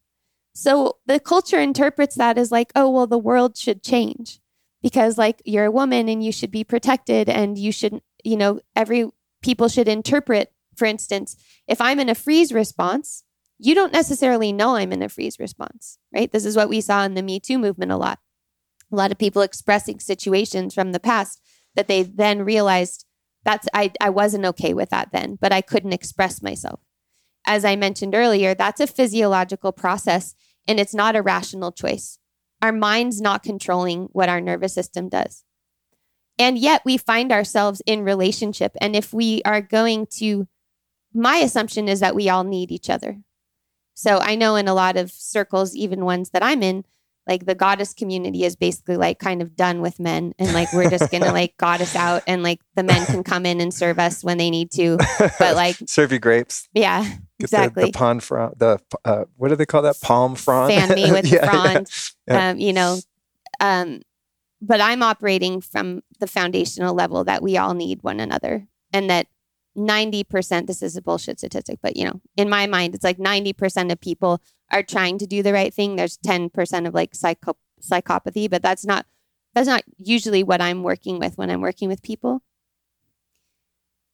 So 0.55 0.98
the 1.07 1.20
culture 1.20 1.61
interprets 1.61 2.16
that 2.16 2.38
as 2.38 2.51
like, 2.51 2.72
oh, 2.74 2.90
well, 2.90 3.07
the 3.07 3.18
world 3.18 3.57
should 3.57 3.83
change 3.83 4.40
because, 4.83 5.16
like, 5.18 5.40
you're 5.44 5.66
a 5.66 5.70
woman 5.70 6.09
and 6.09 6.22
you 6.22 6.33
should 6.33 6.51
be 6.51 6.64
protected 6.64 7.29
and 7.29 7.57
you 7.57 7.72
should, 7.72 8.01
you 8.24 8.37
know, 8.37 8.61
every 8.74 9.09
people 9.42 9.68
should 9.68 9.88
interpret, 9.88 10.53
for 10.77 10.85
instance, 10.85 11.37
if 11.66 11.81
I'm 11.81 12.01
in 12.01 12.09
a 12.09 12.14
freeze 12.14 12.53
response, 12.53 13.22
you 13.59 13.74
don't 13.74 13.92
necessarily 13.92 14.53
know 14.53 14.77
I'm 14.77 14.92
in 14.92 15.03
a 15.03 15.09
freeze 15.09 15.38
response, 15.38 15.98
right? 16.14 16.31
This 16.31 16.44
is 16.44 16.57
what 16.57 16.68
we 16.68 16.81
saw 16.81 17.05
in 17.05 17.14
the 17.14 17.22
Me 17.22 17.40
Too 17.40 17.59
movement 17.59 17.92
a 17.92 17.96
lot. 17.96 18.20
A 18.90 18.96
lot 18.96 19.12
of 19.12 19.18
people 19.18 19.42
expressing 19.42 20.01
situations 20.01 20.74
from 20.74 20.92
the 20.92 21.01
past 21.01 21.40
that 21.74 21.88
they 21.88 22.03
then 22.03 22.42
realized 22.42 23.05
that's 23.44 23.68
I, 23.72 23.92
I 24.01 24.11
wasn't 24.11 24.44
okay 24.46 24.74
with 24.74 24.90
that 24.90 25.11
then, 25.12 25.38
but 25.40 25.53
I 25.53 25.61
couldn't 25.61 25.92
express 25.92 26.42
myself. 26.42 26.81
As 27.46 27.64
I 27.64 27.77
mentioned 27.77 28.14
earlier, 28.14 28.55
that's 28.55 28.81
a 28.81 28.87
physiological 28.87 29.72
process 29.72 30.35
and 30.66 30.79
it's 30.79 30.94
not 30.94 31.16
a 31.16 31.22
rational 31.22 31.72
choice. 31.72 32.18
Our 32.61 32.72
mind's 32.72 33.20
not 33.20 33.42
controlling 33.42 34.09
what 34.12 34.29
our 34.29 34.40
nervous 34.40 34.74
system 34.74 35.09
does. 35.09 35.44
And 36.38 36.59
yet 36.59 36.83
we 36.85 36.96
find 36.96 37.33
ourselves 37.33 37.83
in 37.87 38.05
relationship. 38.05 38.72
And 38.81 38.94
if 38.94 39.12
we 39.12 39.42
are 39.44 39.61
going 39.61 40.07
to, 40.18 40.46
my 41.12 41.37
assumption 41.37 41.88
is 41.88 42.01
that 42.01 42.14
we 42.14 42.29
all 42.29 42.44
need 42.44 42.70
each 42.70 42.90
other. 42.90 43.18
So 43.94 44.18
I 44.18 44.37
know 44.37 44.55
in 44.55 44.68
a 44.68 44.74
lot 44.74 44.96
of 44.96 45.11
circles, 45.11 45.74
even 45.74 46.05
ones 46.05 46.31
that 46.31 46.42
I'm 46.42 46.62
in, 46.62 46.85
like 47.29 47.45
the 47.45 47.55
goddess 47.55 47.93
community 47.93 48.45
is 48.45 48.57
basically 48.57 48.97
like 48.97 49.19
kind 49.19 49.43
of 49.43 49.55
done 49.55 49.81
with 49.81 50.01
men 50.01 50.33
and 50.38 50.53
like 50.55 50.73
we're 50.73 50.88
just 50.88 51.11
gonna 51.12 51.31
like 51.33 51.57
goddess 51.59 51.95
out 51.95 52.23
and 52.27 52.43
like 52.43 52.61
the 52.75 52.83
men 52.83 53.05
can 53.07 53.23
come 53.23 53.45
in 53.47 53.61
and 53.61 53.73
serve 53.73 53.99
us 53.99 54.25
when 54.25 54.38
they 54.38 54.51
need 54.51 54.73
to 54.73 54.97
but 55.38 55.55
like 55.55 55.77
serve 55.87 56.11
you 56.11 56.19
grapes. 56.19 56.69
Yeah 56.73 57.03
Get 57.03 57.21
exactly 57.41 57.85
the, 57.85 57.91
the 57.93 57.99
pond 57.99 58.25
frond 58.25 58.55
the 58.57 58.81
uh, 59.05 59.25
what 59.37 59.49
do 59.49 59.57
they 59.57 59.67
call 59.67 59.83
that? 59.83 60.01
Palm 60.01 60.35
frond? 60.35 60.73
Fan 60.73 60.95
me 60.95 61.12
with 61.12 61.27
yeah, 61.31 61.41
the 61.41 61.47
frond 61.47 61.91
yeah, 62.27 62.35
yeah. 62.35 62.51
Um, 62.51 62.59
you 62.59 62.73
know 62.73 62.99
um 63.61 64.01
but 64.61 64.81
i'm 64.81 65.03
operating 65.03 65.61
from 65.61 66.03
the 66.19 66.27
foundational 66.27 66.95
level 66.95 67.25
that 67.25 67.43
we 67.43 67.57
all 67.57 67.75
need 67.75 68.03
one 68.03 68.19
another 68.19 68.67
and 68.93 69.11
that 69.11 69.27
90% 69.79 70.67
this 70.67 70.83
is 70.83 70.97
a 70.97 71.03
bullshit 71.03 71.38
statistic 71.38 71.79
but 71.83 71.97
you 71.97 72.05
know 72.05 72.21
in 72.37 72.49
my 72.49 72.67
mind 72.67 72.95
it's 72.95 73.05
like 73.05 73.19
90% 73.19 73.91
of 73.93 74.01
people 74.01 74.41
are 74.71 74.83
trying 74.83 75.19
to 75.19 75.27
do 75.27 75.43
the 75.43 75.53
right 75.53 75.73
thing. 75.73 75.97
There's 75.97 76.19
10% 76.19 76.87
of 76.87 76.95
like 76.95 77.14
psycho- 77.14 77.57
psychopathy 77.81 78.51
but 78.51 78.62
that's 78.62 78.85
not 78.85 79.07
that's 79.55 79.69
not 79.69 79.83
usually 79.97 80.43
what 80.43 80.61
i'm 80.61 80.83
working 80.83 81.19
with 81.19 81.38
when 81.38 81.51
i'm 81.51 81.61
working 81.61 81.88
with 81.88 82.03
people. 82.03 82.43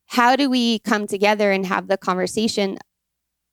How 0.07 0.37
do 0.37 0.49
we 0.51 0.79
come 0.81 1.07
together 1.07 1.51
and 1.51 1.67
have 1.67 1.89
the 1.89 1.97
conversation 1.97 2.79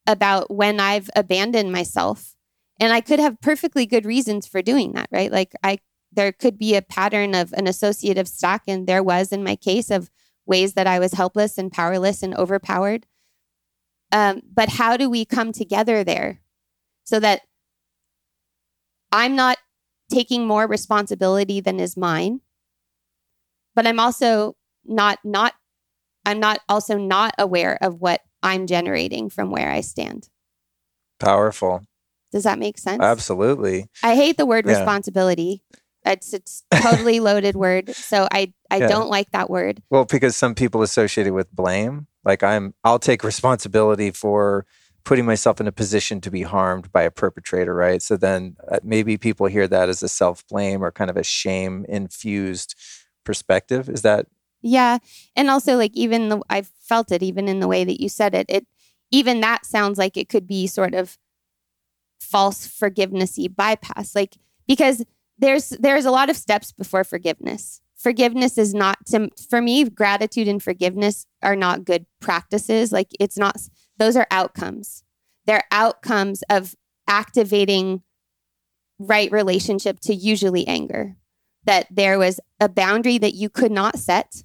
about 0.05 0.53
when 0.53 0.79
i've 0.79 1.09
abandoned 1.15 1.71
myself? 1.71 2.35
And 2.79 2.91
i 2.91 2.99
could 2.99 3.19
have 3.19 3.41
perfectly 3.41 3.85
good 3.85 4.05
reasons 4.05 4.47
for 4.47 4.61
doing 4.61 4.91
that 4.93 5.07
right? 5.11 5.31
Like 5.31 5.53
i 5.63 5.79
there 6.13 6.33
could 6.33 6.57
be 6.57 6.75
a 6.75 6.81
pattern 6.81 7.33
of 7.33 7.53
an 7.53 7.67
associative 7.67 8.27
stack 8.27 8.63
and 8.67 8.85
there 8.85 9.01
was 9.01 9.31
in 9.31 9.45
my 9.45 9.55
case 9.55 9.89
of 9.89 10.09
ways 10.51 10.73
that 10.73 10.85
I 10.85 10.99
was 10.99 11.13
helpless 11.13 11.57
and 11.57 11.71
powerless 11.71 12.21
and 12.21 12.35
overpowered. 12.35 13.07
Um, 14.11 14.41
but 14.53 14.67
how 14.69 14.97
do 14.97 15.09
we 15.09 15.23
come 15.23 15.53
together 15.53 16.03
there 16.03 16.41
so 17.05 17.19
that 17.21 17.41
I'm 19.13 19.35
not 19.37 19.57
taking 20.11 20.45
more 20.45 20.67
responsibility 20.67 21.61
than 21.61 21.79
is 21.79 21.95
mine, 21.95 22.41
but 23.73 23.87
I'm 23.87 23.99
also 23.99 24.57
not 24.85 25.19
not 25.23 25.53
I'm 26.25 26.39
not 26.39 26.59
also 26.67 26.97
not 26.97 27.33
aware 27.39 27.77
of 27.81 28.01
what 28.01 28.19
I'm 28.43 28.67
generating 28.67 29.29
from 29.29 29.49
where 29.49 29.71
I 29.71 29.79
stand. 29.81 30.27
Powerful. 31.19 31.83
Does 32.33 32.43
that 32.43 32.59
make 32.59 32.77
sense? 32.77 33.01
Absolutely. 33.01 33.87
I 34.03 34.15
hate 34.15 34.37
the 34.37 34.45
word 34.45 34.65
Yeah. 34.65 34.77
responsibility. 34.77 35.63
It's 36.05 36.33
it's 36.33 36.63
totally 36.81 37.19
loaded 37.29 37.55
word. 37.55 37.95
So 37.95 38.27
I 38.31 38.53
I 38.69 38.77
Yeah. 38.79 38.87
don't 38.87 39.09
like 39.09 39.31
that 39.31 39.49
word. 39.49 39.81
Well, 39.89 40.05
because 40.05 40.35
some 40.35 40.55
people 40.55 40.81
associate 40.81 41.27
it 41.27 41.31
with 41.31 41.51
blame. 41.55 42.07
Like 42.23 42.43
I'm, 42.43 42.73
I'll 42.83 42.99
take 42.99 43.23
responsibility 43.23 44.11
for 44.11 44.65
putting 45.03 45.25
myself 45.25 45.59
in 45.59 45.67
a 45.67 45.71
position 45.71 46.21
to 46.21 46.29
be 46.29 46.43
harmed 46.43 46.91
by 46.91 47.01
a 47.01 47.09
perpetrator, 47.11 47.73
right? 47.73 48.01
So 48.03 48.15
then 48.17 48.55
uh, 48.71 48.77
maybe 48.83 49.17
people 49.17 49.47
hear 49.47 49.67
that 49.67 49.89
as 49.89 50.03
a 50.03 50.07
self 50.09 50.47
blame 50.47 50.83
or 50.83 50.91
kind 50.91 51.09
of 51.09 51.17
a 51.17 51.23
shame 51.23 51.85
infused 51.89 52.75
perspective. 53.23 53.89
Is 53.89 54.03
that 54.03 54.27
Yeah. 54.61 54.99
And 55.35 55.49
also 55.49 55.75
like 55.77 55.91
even 55.95 56.29
the 56.29 56.41
I 56.49 56.61
felt 56.61 57.11
it 57.11 57.23
even 57.23 57.47
in 57.47 57.59
the 57.59 57.67
way 57.67 57.83
that 57.83 57.99
you 58.01 58.09
said 58.09 58.35
it. 58.35 58.45
It 58.49 58.67
even 59.11 59.41
that 59.41 59.65
sounds 59.65 59.97
like 59.97 60.15
it 60.17 60.29
could 60.29 60.47
be 60.47 60.67
sort 60.67 60.93
of 60.93 61.17
false 62.19 62.67
forgivenessy 62.67 63.53
bypass. 63.53 64.15
Like 64.15 64.37
because 64.67 65.03
there's 65.41 65.69
there's 65.69 66.05
a 66.05 66.11
lot 66.11 66.29
of 66.29 66.37
steps 66.37 66.71
before 66.71 67.03
forgiveness. 67.03 67.81
Forgiveness 67.97 68.57
is 68.57 68.73
not 68.73 69.05
to 69.07 69.29
for 69.49 69.61
me 69.61 69.83
gratitude 69.83 70.47
and 70.47 70.63
forgiveness 70.63 71.25
are 71.43 71.55
not 71.55 71.85
good 71.85 72.05
practices. 72.19 72.91
Like 72.91 73.09
it's 73.19 73.37
not 73.37 73.57
those 73.97 74.15
are 74.15 74.27
outcomes. 74.31 75.03
They're 75.45 75.65
outcomes 75.71 76.43
of 76.49 76.75
activating 77.07 78.03
right 78.99 79.31
relationship 79.31 79.99
to 80.01 80.15
usually 80.15 80.65
anger. 80.67 81.17
That 81.65 81.87
there 81.91 82.17
was 82.17 82.39
a 82.59 82.69
boundary 82.69 83.17
that 83.19 83.35
you 83.35 83.49
could 83.49 83.71
not 83.71 83.99
set 83.99 84.43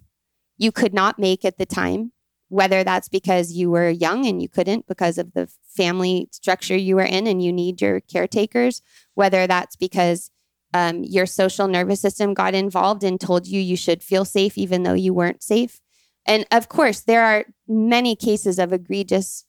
you 0.58 0.72
could 0.72 0.94
not 0.94 1.18
make 1.18 1.44
at 1.44 1.58
the 1.58 1.66
time, 1.66 2.12
whether 2.48 2.84
that's 2.84 3.08
because 3.08 3.52
you 3.52 3.70
were 3.70 3.90
young 3.90 4.26
and 4.26 4.40
you 4.40 4.48
couldn't 4.48 4.86
because 4.86 5.18
of 5.18 5.32
the 5.34 5.48
family 5.66 6.28
structure 6.32 6.76
you 6.76 6.96
were 6.96 7.02
in 7.02 7.26
and 7.26 7.42
you 7.42 7.52
need 7.52 7.80
your 7.80 8.00
caretakers, 8.00 8.82
whether 9.14 9.46
that's 9.46 9.76
because 9.76 10.30
um, 10.76 11.04
your 11.04 11.24
social 11.24 11.68
nervous 11.68 12.00
system 12.00 12.34
got 12.34 12.54
involved 12.54 13.02
and 13.02 13.18
told 13.18 13.46
you 13.46 13.60
you 13.60 13.76
should 13.76 14.02
feel 14.02 14.24
safe 14.26 14.58
even 14.58 14.82
though 14.82 14.92
you 14.92 15.14
weren't 15.14 15.42
safe. 15.42 15.80
And 16.26 16.44
of 16.50 16.68
course, 16.68 17.00
there 17.00 17.24
are 17.24 17.46
many 17.66 18.14
cases 18.14 18.58
of 18.58 18.72
egregious 18.72 19.44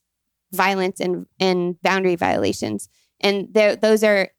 violence 0.52 1.00
and, 1.00 1.26
and 1.38 1.80
boundary 1.82 2.16
violations. 2.16 2.88
And 3.20 3.52
those 3.52 4.02
are 4.02 4.30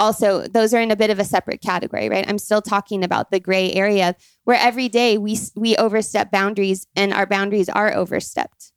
also 0.00 0.46
those 0.46 0.72
are 0.72 0.80
in 0.80 0.92
a 0.92 0.96
bit 0.96 1.10
of 1.10 1.18
a 1.18 1.24
separate 1.24 1.60
category 1.60 2.08
right 2.08 2.24
i'm 2.28 2.38
still 2.38 2.62
talking 2.62 3.02
about 3.02 3.32
the 3.32 3.40
gray 3.40 3.72
area 3.72 4.14
where 4.44 4.56
every 4.56 4.88
day 4.88 5.18
we 5.18 5.36
we 5.56 5.74
overstep 5.76 6.30
boundaries 6.30 6.86
and 6.94 7.12
our 7.12 7.26
boundaries 7.26 7.68
are 7.68 7.92
overstepped 7.92 8.70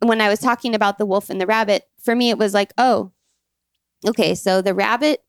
when 0.00 0.20
i 0.20 0.28
was 0.28 0.40
talking 0.40 0.74
about 0.74 0.98
the 0.98 1.06
wolf 1.06 1.30
and 1.30 1.40
the 1.40 1.46
rabbit 1.46 1.84
for 2.02 2.16
me 2.16 2.30
it 2.30 2.36
was 2.36 2.52
like 2.52 2.72
oh 2.78 3.12
okay 4.04 4.34
so 4.34 4.60
the 4.60 4.74
rabbit 4.74 5.22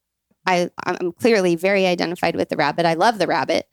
i 0.45 0.69
i'm 0.85 1.11
clearly 1.13 1.55
very 1.55 1.85
identified 1.85 2.35
with 2.35 2.49
the 2.49 2.57
rabbit 2.57 2.85
i 2.85 2.93
love 2.93 3.19
the 3.19 3.27
rabbit 3.27 3.67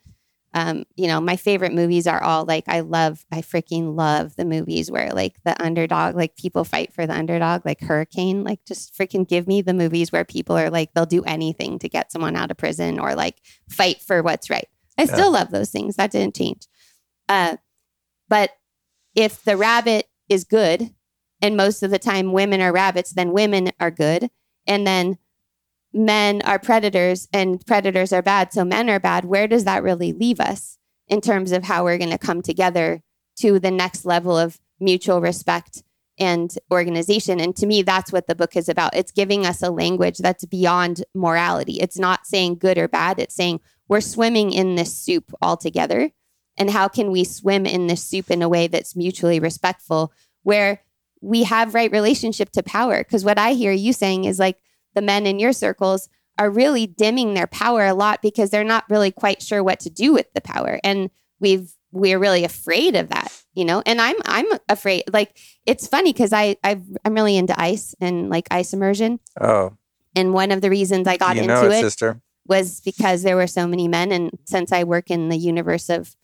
um, 0.53 0.83
you 0.97 1.07
know, 1.07 1.21
my 1.21 1.37
favorite 1.37 1.73
movies 1.73 2.09
are 2.09 2.21
all 2.21 2.45
like 2.45 2.65
I 2.67 2.81
love, 2.81 3.25
I 3.31 3.41
freaking 3.41 3.95
love 3.95 4.35
the 4.35 4.45
movies 4.45 4.91
where 4.91 5.11
like 5.13 5.37
the 5.45 5.55
underdog, 5.63 6.17
like 6.17 6.35
people 6.35 6.65
fight 6.65 6.93
for 6.93 7.07
the 7.07 7.15
underdog, 7.15 7.65
like 7.65 7.81
Hurricane. 7.81 8.43
Like 8.43 8.59
just 8.67 8.93
freaking 8.99 9.29
give 9.29 9.47
me 9.47 9.63
the 9.63 9.75
movies 9.75 10.11
where 10.11 10.25
people 10.25 10.59
are 10.59 10.69
like 10.69 10.93
they'll 10.93 11.07
do 11.07 11.23
anything 11.23 11.79
to 11.79 11.89
get 11.89 12.11
someone 12.11 12.35
out 12.35 12.51
of 12.51 12.57
prison 12.57 12.99
or 12.99 13.15
like 13.15 13.37
fight 13.69 14.03
for 14.03 14.23
what's 14.25 14.51
right. 14.51 14.67
I 14.99 15.03
Yeah. 15.03 15.13
still 15.15 15.31
love 15.31 15.51
those 15.53 15.71
things. 15.71 15.95
That 15.95 16.11
didn't 16.11 16.35
change. 16.35 16.67
Uh, 17.29 17.59
but 18.29 18.51
if 19.15 19.45
the 19.45 19.57
rabbit 19.57 20.09
is 20.29 20.43
good, 20.43 20.93
and 21.41 21.57
most 21.57 21.85
of 21.85 21.93
the 21.93 21.99
time 22.01 22.33
women 22.33 22.61
are 22.61 22.73
rabbits, 22.73 23.13
then 23.13 23.31
women 23.33 23.71
are 23.79 23.93
good, 23.93 24.31
and 24.67 24.85
then 24.85 25.17
men 25.92 26.42
are 26.42 26.59
predators 26.59 27.29
and 27.33 27.64
predators 27.66 28.12
are 28.12 28.22
bad, 28.22 28.53
so 28.53 28.64
men 28.64 28.88
are 28.88 29.00
bad, 29.00 29.24
where 29.24 29.48
does 29.48 29.64
that 29.64 29.83
really 29.83 30.12
leave 30.12 30.40
us 30.40 30.79
in 31.09 31.20
terms 31.20 31.53
of 31.53 31.64
how 31.64 31.85
we're 31.85 31.98
going 31.98 32.11
to 32.11 32.18
come 32.18 32.42
together 32.42 33.03
to 33.37 33.59
the 33.59 33.70
next 33.70 34.05
level 34.05 34.38
of 34.38 34.61
mutual 34.79 35.20
respect 35.20 35.83
and 36.18 36.55
organization? 36.70 37.40
And 37.40 37.57
to 37.57 37.66
me, 37.66 37.83
that's 37.83 38.12
what 38.12 38.26
the 38.26 38.35
book 38.35 38.57
is 38.57 38.68
about. 38.68 38.94
It's 38.94 39.11
giving 39.11 39.44
us 39.44 39.62
a 39.62 39.70
language 39.70 40.18
that's 40.18 40.44
beyond 40.44 41.05
morality. 41.14 41.81
It's 41.81 41.98
not 41.98 42.26
saying 42.26 42.59
good 42.59 42.79
or 42.79 42.87
bad, 42.87 43.18
it's 43.18 43.35
saying 43.35 43.61
we're 43.88 44.00
swimming 44.00 44.53
in 44.53 44.76
this 44.76 44.94
soup 44.94 45.33
all 45.42 45.57
together. 45.57 46.11
And 46.57 46.70
how 46.70 46.88
can 46.88 47.11
we 47.11 47.24
swim 47.24 47.64
in 47.66 47.87
this 47.87 48.05
soup 48.05 48.31
in 48.31 48.42
a 48.42 48.48
way 48.48 48.66
that's 48.66 48.94
mutually 48.94 49.40
respectful, 49.40 50.12
where 50.42 50.83
we 51.20 51.44
have 51.44 51.74
right 51.74 51.90
relationship 51.90 52.50
to 52.53 52.62
power? 52.62 52.98
Because 52.98 53.24
what 53.24 53.38
I 53.38 53.55
hear 53.55 53.72
you 53.72 53.92
saying 53.92 54.24
is 54.24 54.38
like, 54.38 54.59
the 54.94 55.03
men 55.03 55.26
in 55.26 55.38
your 55.38 55.53
circles 55.53 56.09
are 56.38 56.50
really 56.50 56.87
dimming 56.87 57.35
their 57.35 57.46
power 57.46 57.87
a 57.87 57.94
lot 57.94 58.22
because 58.22 58.50
they're 58.50 58.64
not 58.64 58.88
really 58.88 59.11
quite 59.11 59.42
sure 59.42 59.62
what 59.62 59.81
to 59.81 59.90
do 59.90 60.12
with 60.12 60.33
the 60.35 60.40
power. 60.40 60.81
And 60.83 61.11
we've 61.38 61.72
we're 61.92 62.18
really 62.20 62.44
afraid 62.44 62.94
of 62.96 63.09
that 63.09 63.33
you 63.53 63.64
know? 63.64 63.83
And 63.85 64.00
i'm 64.00 64.14
i'm 64.24 64.46
afraid 64.68 65.05
like 65.12 65.37
it's 65.66 65.87
funny 65.88 66.12
because 66.12 66.33
i 66.33 66.57
I've, 66.62 66.85
i'm 67.05 67.14
really 67.14 67.37
into 67.37 67.59
ice 67.61 67.94
and 68.00 68.31
like 68.31 68.46
ice 68.50 68.72
immersion. 68.72 69.18
Oh, 69.40 69.76
and 70.14 70.33
one 70.33 70.53
of 70.53 70.61
the 70.61 70.70
reasons 70.70 71.09
i 71.09 71.16
got 71.16 71.35
you 71.37 71.42
into 71.42 71.66
it, 71.66 71.79
it 71.79 71.81
sister? 71.81 72.20
was 72.46 72.81
because 72.81 73.22
there 73.22 73.37
were 73.37 73.48
so 73.48 73.66
many 73.66 73.88
men 73.88 74.12
and 74.12 74.31
since 74.44 74.70
i 74.72 74.85
work 74.85 75.11
in 75.11 75.29
the 75.31 75.37
universe 75.37 75.88
of 75.90 76.14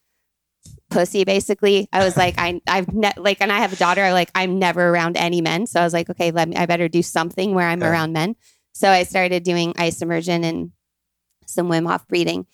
pussy 0.88 1.24
basically 1.24 1.88
i 1.92 2.04
was 2.04 2.16
like 2.16 2.34
i 2.38 2.60
i've 2.68 2.92
ne- 2.92 3.12
like 3.16 3.40
and 3.40 3.50
i 3.52 3.58
have 3.58 3.72
a 3.72 3.76
daughter 3.76 4.12
like 4.12 4.30
i'm 4.34 4.58
never 4.58 4.88
around 4.88 5.16
any 5.16 5.40
men. 5.40 5.66
So 5.66 5.80
i 5.80 5.84
was 5.84 5.92
like 5.92 6.08
okay 6.10 6.30
let 6.30 6.48
me 6.48 6.56
i 6.56 6.66
better 6.66 6.88
do 6.88 7.02
something 7.02 7.54
where 7.54 7.66
i'm 7.66 7.80
Yeah. 7.82 7.90
around 7.90 8.12
men 8.12 8.36
so 8.76 8.90
i 8.90 9.02
started 9.02 9.42
doing 9.42 9.72
ice 9.76 10.02
immersion 10.02 10.44
and 10.44 10.70
some 11.46 11.68
wim 11.68 11.88
hof 11.90 12.06
breathing 12.08 12.46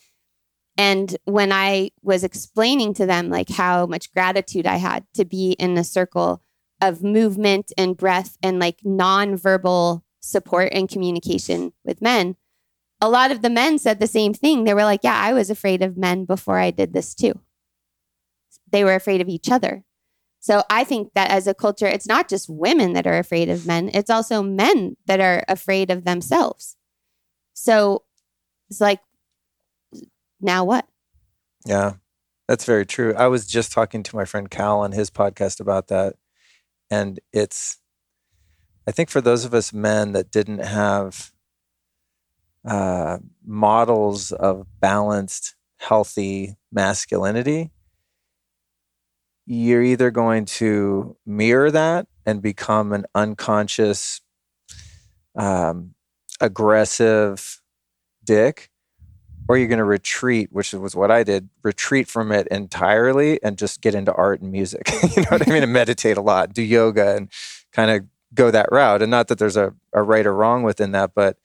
and 0.77 1.17
when 1.25 1.53
i 1.53 1.91
was 2.03 2.25
explaining 2.25 2.95
to 2.95 3.07
them 3.07 3.29
like 3.29 3.49
how 3.49 3.87
much 3.87 4.13
gratitude 4.13 4.67
i 4.67 4.77
had 4.77 5.05
to 5.15 5.25
be 5.25 5.53
in 5.53 5.77
a 5.77 5.85
circle 5.85 6.43
of 6.81 7.03
movement 7.03 7.73
and 7.77 7.97
breath 7.97 8.37
and 8.43 8.59
like 8.59 8.79
nonverbal 8.85 10.03
support 10.21 10.71
and 10.73 10.89
communication 10.89 11.73
with 11.85 12.01
men 12.01 12.37
a 13.03 13.11
lot 13.11 13.33
of 13.33 13.43
the 13.43 13.51
men 13.51 13.79
said 13.79 13.99
the 13.99 14.07
same 14.07 14.33
thing. 14.33 14.63
They 14.63 14.75
were 14.75 14.85
like, 14.85 15.01
Yeah, 15.03 15.19
I 15.19 15.33
was 15.33 15.51
afraid 15.51 15.83
of 15.83 15.97
men 15.97 16.25
before 16.25 16.59
I 16.59 16.71
did 16.71 16.95
this 16.95 17.17
too. 17.17 17.41
They 18.71 18.85
were 18.85 18.95
afraid 18.95 19.21
of 19.21 19.29
each 19.29 19.51
other. 19.51 19.85
So 20.43 20.65
I 20.69 20.83
think 20.83 21.13
that 21.15 21.31
as 21.31 21.47
a 21.47 21.55
culture, 21.55 21.87
it's 21.87 22.09
not 22.09 22.29
just 22.29 22.51
women 22.51 22.95
that 22.95 23.07
are 23.07 23.17
afraid 23.17 23.49
of 23.49 23.65
men, 23.65 23.89
it's 23.95 24.11
also 24.11 24.43
men 24.43 24.97
that 25.07 25.21
are 25.21 25.45
afraid 25.47 25.89
of 25.89 26.05
themselves. 26.05 26.77
So 27.55 28.03
it's 28.69 28.81
like, 28.81 28.99
now 30.41 30.65
what? 30.65 30.85
Yeah, 31.65 31.93
that's 32.49 32.65
very 32.65 32.85
true. 32.85 33.15
I 33.15 33.29
was 33.29 33.47
just 33.47 33.71
talking 33.71 34.03
to 34.03 34.17
my 34.17 34.25
friend 34.25 34.51
Cal 34.51 34.81
on 34.81 34.91
his 34.91 35.11
podcast 35.11 35.61
about 35.61 35.87
that. 35.89 36.17
And 36.91 37.21
it's, 37.33 37.79
I 38.85 38.91
think 38.91 39.11
for 39.11 39.21
those 39.21 39.45
of 39.45 39.55
us 39.55 39.73
men 39.73 40.11
that 40.11 40.33
didn't 40.33 40.65
have 40.65 41.31
uh, 42.67 43.19
models 43.47 44.33
of 44.33 44.67
balanced, 44.81 45.55
healthy 45.79 46.57
masculinity, 46.73 47.71
you're 49.47 49.83
either 49.83 50.11
going 50.11 50.45
to 50.45 51.17
mirror 51.27 51.71
that 51.71 52.07
and 52.25 52.41
become 52.41 52.93
an 52.93 53.05
unconscious, 53.15 54.21
um, 55.37 55.95
aggressive 56.41 57.61
dick, 58.25 58.71
or 59.49 59.59
you're 59.59 59.69
going 59.69 59.79
to 59.79 59.85
retreat, 59.85 60.49
which 60.53 60.73
was 60.73 60.95
what 60.95 61.11
I 61.11 61.25
did, 61.25 61.49
retreat 61.63 62.09
from 62.09 62.31
it 62.31 62.47
entirely 62.49 63.43
and 63.43 63.59
just 63.59 63.81
get 63.81 63.95
into 63.95 64.13
art 64.13 64.41
and 64.41 64.53
music. 64.53 64.89
you 65.17 65.23
know 65.23 65.31
what 65.31 65.49
I 65.49 65.53
mean? 65.53 65.63
And 65.63 65.73
meditate 65.73 66.17
a 66.17 66.23
lot, 66.23 66.55
do 66.55 66.63
yoga, 66.63 67.17
and 67.17 67.29
kind 67.73 67.91
of 67.91 68.05
go 68.35 68.51
that 68.51 68.69
route. 68.71 69.03
And 69.03 69.11
not 69.11 69.29
that 69.29 69.39
there's 69.39 69.57
a, 69.57 69.75
a 69.93 70.03
right 70.03 70.25
or 70.25 70.35
wrong 70.35 70.63
within 70.63 70.93
that, 70.93 71.13
but 71.15 71.39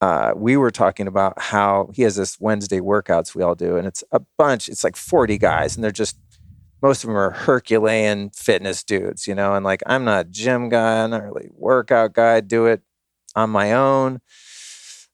uh, 0.00 0.32
we 0.34 0.56
were 0.56 0.72
talking 0.72 1.06
about 1.06 1.40
how 1.40 1.90
he 1.94 2.02
has 2.02 2.16
this 2.16 2.40
Wednesday 2.40 2.80
workouts 2.80 3.36
we 3.36 3.42
all 3.42 3.54
do, 3.54 3.76
and 3.76 3.86
it's 3.86 4.02
a 4.10 4.20
bunch, 4.36 4.68
it's 4.68 4.82
like 4.82 4.96
40 4.96 5.38
guys, 5.38 5.76
and 5.76 5.84
they're 5.84 5.92
just, 5.92 6.18
most 6.82 7.04
of 7.04 7.08
them 7.08 7.16
are 7.16 7.30
Herculean 7.30 8.30
fitness 8.30 8.82
dudes, 8.82 9.26
you 9.26 9.34
know, 9.34 9.54
and 9.54 9.64
like 9.64 9.82
I'm 9.86 10.04
not 10.04 10.26
a 10.26 10.28
gym 10.28 10.68
guy, 10.68 11.04
I'm 11.04 11.10
not 11.10 11.22
really 11.22 11.48
workout 11.54 12.12
guy, 12.12 12.36
I 12.36 12.40
do 12.40 12.66
it 12.66 12.82
on 13.36 13.50
my 13.50 13.72
own. 13.72 14.20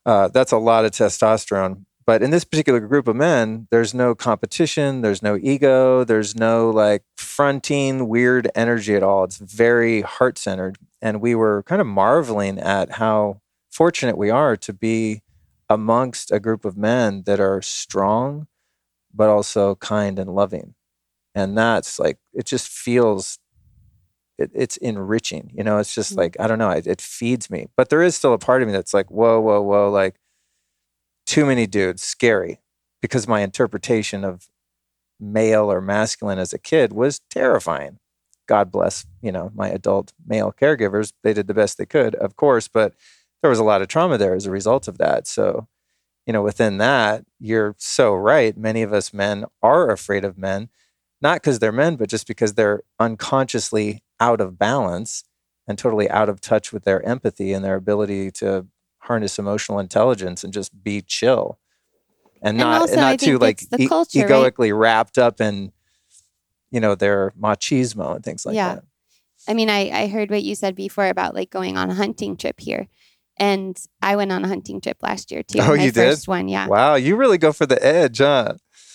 Uh, 0.07 0.29
that's 0.29 0.53
a 0.53 0.59
lot 0.59 0.85
of 0.85 0.93
testosterone 0.93 1.85
but 2.09 2.23
in 2.23 2.31
this 2.31 2.45
particular 2.45 2.81
group 2.81 3.07
of 3.07 3.17
men, 3.17 3.69
there's 3.71 3.93
no 3.93 4.15
competition, 4.15 5.03
there's 5.03 5.23
no 5.23 5.37
ego, 5.43 6.05
there's 6.05 6.35
no 6.35 6.71
like 6.71 7.03
fronting 7.19 8.09
weird 8.09 8.51
energy 8.55 8.95
at 8.95 9.03
all. 9.03 9.25
It's 9.25 9.37
very 9.37 10.01
heart 10.01 10.39
centered. 10.39 10.79
And 11.03 11.21
we 11.21 11.35
were 11.35 11.65
kind 11.65 11.83
of 11.83 11.87
marveling 11.87 12.59
at 12.59 12.93
how 12.93 13.43
fortunate 13.71 14.17
we 14.17 14.31
are 14.31 14.57
to 14.57 14.73
be 14.73 15.21
amongst 15.69 16.33
a 16.33 16.41
group 16.41 16.65
of 16.65 16.79
men 16.79 17.25
that 17.27 17.41
are 17.41 17.61
strong, 17.61 18.47
but 19.13 19.29
also 19.29 19.75
kind 19.75 20.19
and 20.19 20.35
loving. 20.35 20.73
And 21.39 21.57
that's 21.57 22.01
like, 22.01 22.19
it 22.33 22.47
just 22.47 22.69
feels, 22.69 23.39
it, 24.39 24.51
it's 24.55 24.77
enriching. 24.79 25.53
You 25.55 25.63
know, 25.63 25.79
it's 25.79 25.95
just 25.95 26.11
mm-hmm. 26.11 26.21
like, 26.21 26.37
I 26.41 26.49
don't 26.49 26.59
know, 26.59 26.71
it, 26.71 26.87
it 26.87 27.01
feeds 27.01 27.49
me. 27.49 27.69
But 27.77 27.91
there 27.91 28.03
is 28.03 28.17
still 28.17 28.35
a 28.35 28.39
part 28.39 28.61
of 28.61 28.67
me 28.67 28.73
that's 28.73 28.93
like, 28.93 29.09
whoa, 29.09 29.39
whoa, 29.39 29.63
whoa, 29.63 29.89
like, 29.89 30.17
too 31.27 31.47
many 31.47 31.67
dudes, 31.67 32.03
scary, 32.03 32.59
because 33.01 33.29
my 33.29 33.41
interpretation 33.43 34.25
of 34.25 34.49
male 35.21 35.71
or 35.71 35.81
masculine 35.81 36.39
as 36.39 36.53
a 36.53 36.59
kid 36.59 36.93
was 36.93 37.21
terrifying. 37.31 37.99
God 38.49 38.73
bless, 38.73 39.07
you 39.23 39.31
know, 39.31 39.53
my 39.55 39.69
adult 39.69 40.13
male 40.27 40.53
caregivers. 40.59 41.13
They 41.23 41.35
did 41.35 41.47
the 41.47 41.55
best 41.55 41.79
they 41.79 41.87
could, 41.87 42.15
of 42.17 42.35
course, 42.35 42.67
but 42.67 42.95
there 43.43 43.51
was 43.51 43.59
a 43.61 43.65
lot 43.65 43.83
of 43.83 43.89
trauma 43.89 44.19
there 44.19 44.35
as 44.35 44.47
a 44.47 44.51
result 44.51 44.89
of 44.89 44.99
that. 44.99 45.29
So, 45.29 45.69
you 46.27 46.33
know, 46.33 46.43
within 46.43 46.79
that, 46.79 47.25
you're 47.39 47.77
so 47.79 48.15
right. 48.15 48.57
Many 48.57 48.83
of 48.83 48.93
us 48.93 49.13
men 49.13 49.45
are 49.63 49.91
afraid 49.91 50.25
of 50.25 50.39
men, 50.39 50.71
not 51.21 51.37
because 51.37 51.59
they're 51.59 51.73
men, 51.73 51.97
but 51.97 52.09
just 52.09 52.27
because 52.27 52.55
they're 52.55 52.83
unconsciously 52.99 54.03
out 54.21 54.41
of 54.41 54.59
balance 54.59 55.25
and 55.67 55.79
totally 55.79 56.09
out 56.11 56.29
of 56.29 56.41
touch 56.41 56.73
with 56.73 56.85
their 56.85 57.05
empathy 57.07 57.53
and 57.53 57.65
their 57.65 57.77
ability 57.77 58.31
to 58.33 58.67
harness 59.01 59.39
emotional 59.39 59.79
intelligence 59.79 60.45
and 60.45 60.53
just 60.53 60.83
be 60.83 61.01
chill 61.01 61.59
and, 62.43 62.51
and 62.51 62.59
not 62.59 62.81
also, 62.83 62.93
and 62.93 63.01
not 63.01 63.19
too 63.19 63.39
like 63.39 63.63
e- 63.79 63.89
culture, 63.89 64.25
egoically 64.25 64.73
right? 64.73 64.79
wrapped 64.79 65.19
up 65.19 65.41
in 65.41 65.73
you 66.71 66.81
know 66.81 66.95
their 66.95 67.33
machismo 67.41 68.17
and 68.17 68.25
things 68.25 68.45
like 68.47 68.55
yeah. 68.55 68.77
that. 68.77 68.85
I 69.49 69.55
mean, 69.55 69.71
I 69.71 69.91
I 69.91 70.07
heard 70.09 70.31
what 70.31 70.43
you 70.43 70.55
said 70.55 70.75
before 70.75 71.09
about 71.09 71.35
like 71.35 71.51
going 71.51 71.77
on 71.77 71.91
a 71.91 71.95
hunting 71.95 72.37
trip 72.37 72.61
here. 72.61 72.89
And 73.41 73.81
I 74.03 74.17
went 74.17 74.33
on 74.33 74.45
a 74.45 74.49
hunting 74.49 74.81
trip 74.81 74.97
last 75.01 75.31
year 75.31 75.45
too. 75.45 75.61
Oh, 75.63 75.73
you 75.73 75.93
did? 75.93 76.19
one, 76.25 76.49
yeah. 76.49 76.67
Wow, 76.67 76.97
you 76.97 77.15
really 77.15 77.39
go 77.39 77.53
for 77.53 77.67
the 77.67 77.85
edge, 77.85 78.19
huh? 78.19 78.55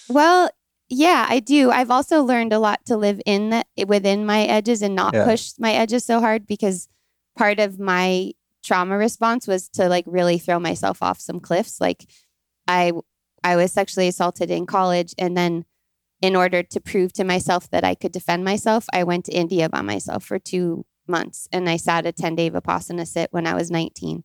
Well, 0.10 0.50
yeah, 0.94 1.26
I 1.28 1.40
do. 1.40 1.72
I've 1.72 1.92
also 1.92 2.24
learned 2.24 2.54
a 2.54 2.60
lot 2.60 2.86
to 2.86 2.98
live 2.98 3.22
in 3.26 3.50
the 3.50 3.66
within 3.86 4.26
my 4.26 4.44
edges 4.44 4.82
and 4.82 4.96
not 4.96 5.14
yeah. 5.14 5.26
push 5.26 5.54
my 5.60 5.74
edges 5.74 6.06
so 6.06 6.20
hard 6.20 6.46
because 6.48 6.88
part 7.38 7.60
of 7.60 7.80
my 7.80 8.32
trauma 8.64 8.98
response 8.98 9.48
was 9.48 9.68
to 9.70 9.90
like 9.90 10.06
really 10.08 10.38
throw 10.38 10.60
myself 10.60 11.02
off 11.02 11.20
some 11.20 11.40
cliffs. 11.40 11.82
Like 11.82 12.06
I 12.68 12.94
I 13.44 13.56
was 13.56 13.72
sexually 13.72 14.08
assaulted 14.08 14.52
in 14.52 14.66
college 14.66 15.14
and 15.18 15.36
then 15.36 15.66
in 16.22 16.36
order 16.36 16.64
to 16.64 16.80
prove 16.80 17.12
to 17.14 17.26
myself 17.26 17.70
that 17.72 17.84
I 17.84 17.96
could 17.96 18.14
defend 18.14 18.46
myself, 18.46 18.86
I 18.94 19.04
went 19.04 19.26
to 19.26 19.34
India 19.34 19.68
by 19.68 19.82
myself 19.82 20.24
for 20.24 20.40
2 20.40 20.86
months 21.06 21.50
and 21.52 21.70
I 21.70 21.76
sat 21.76 22.06
a 22.06 22.14
10-day 22.14 22.52
Vipassana 22.52 23.06
sit 23.06 23.28
when 23.32 23.46
I 23.46 23.54
was 23.54 23.70
19. 23.70 24.24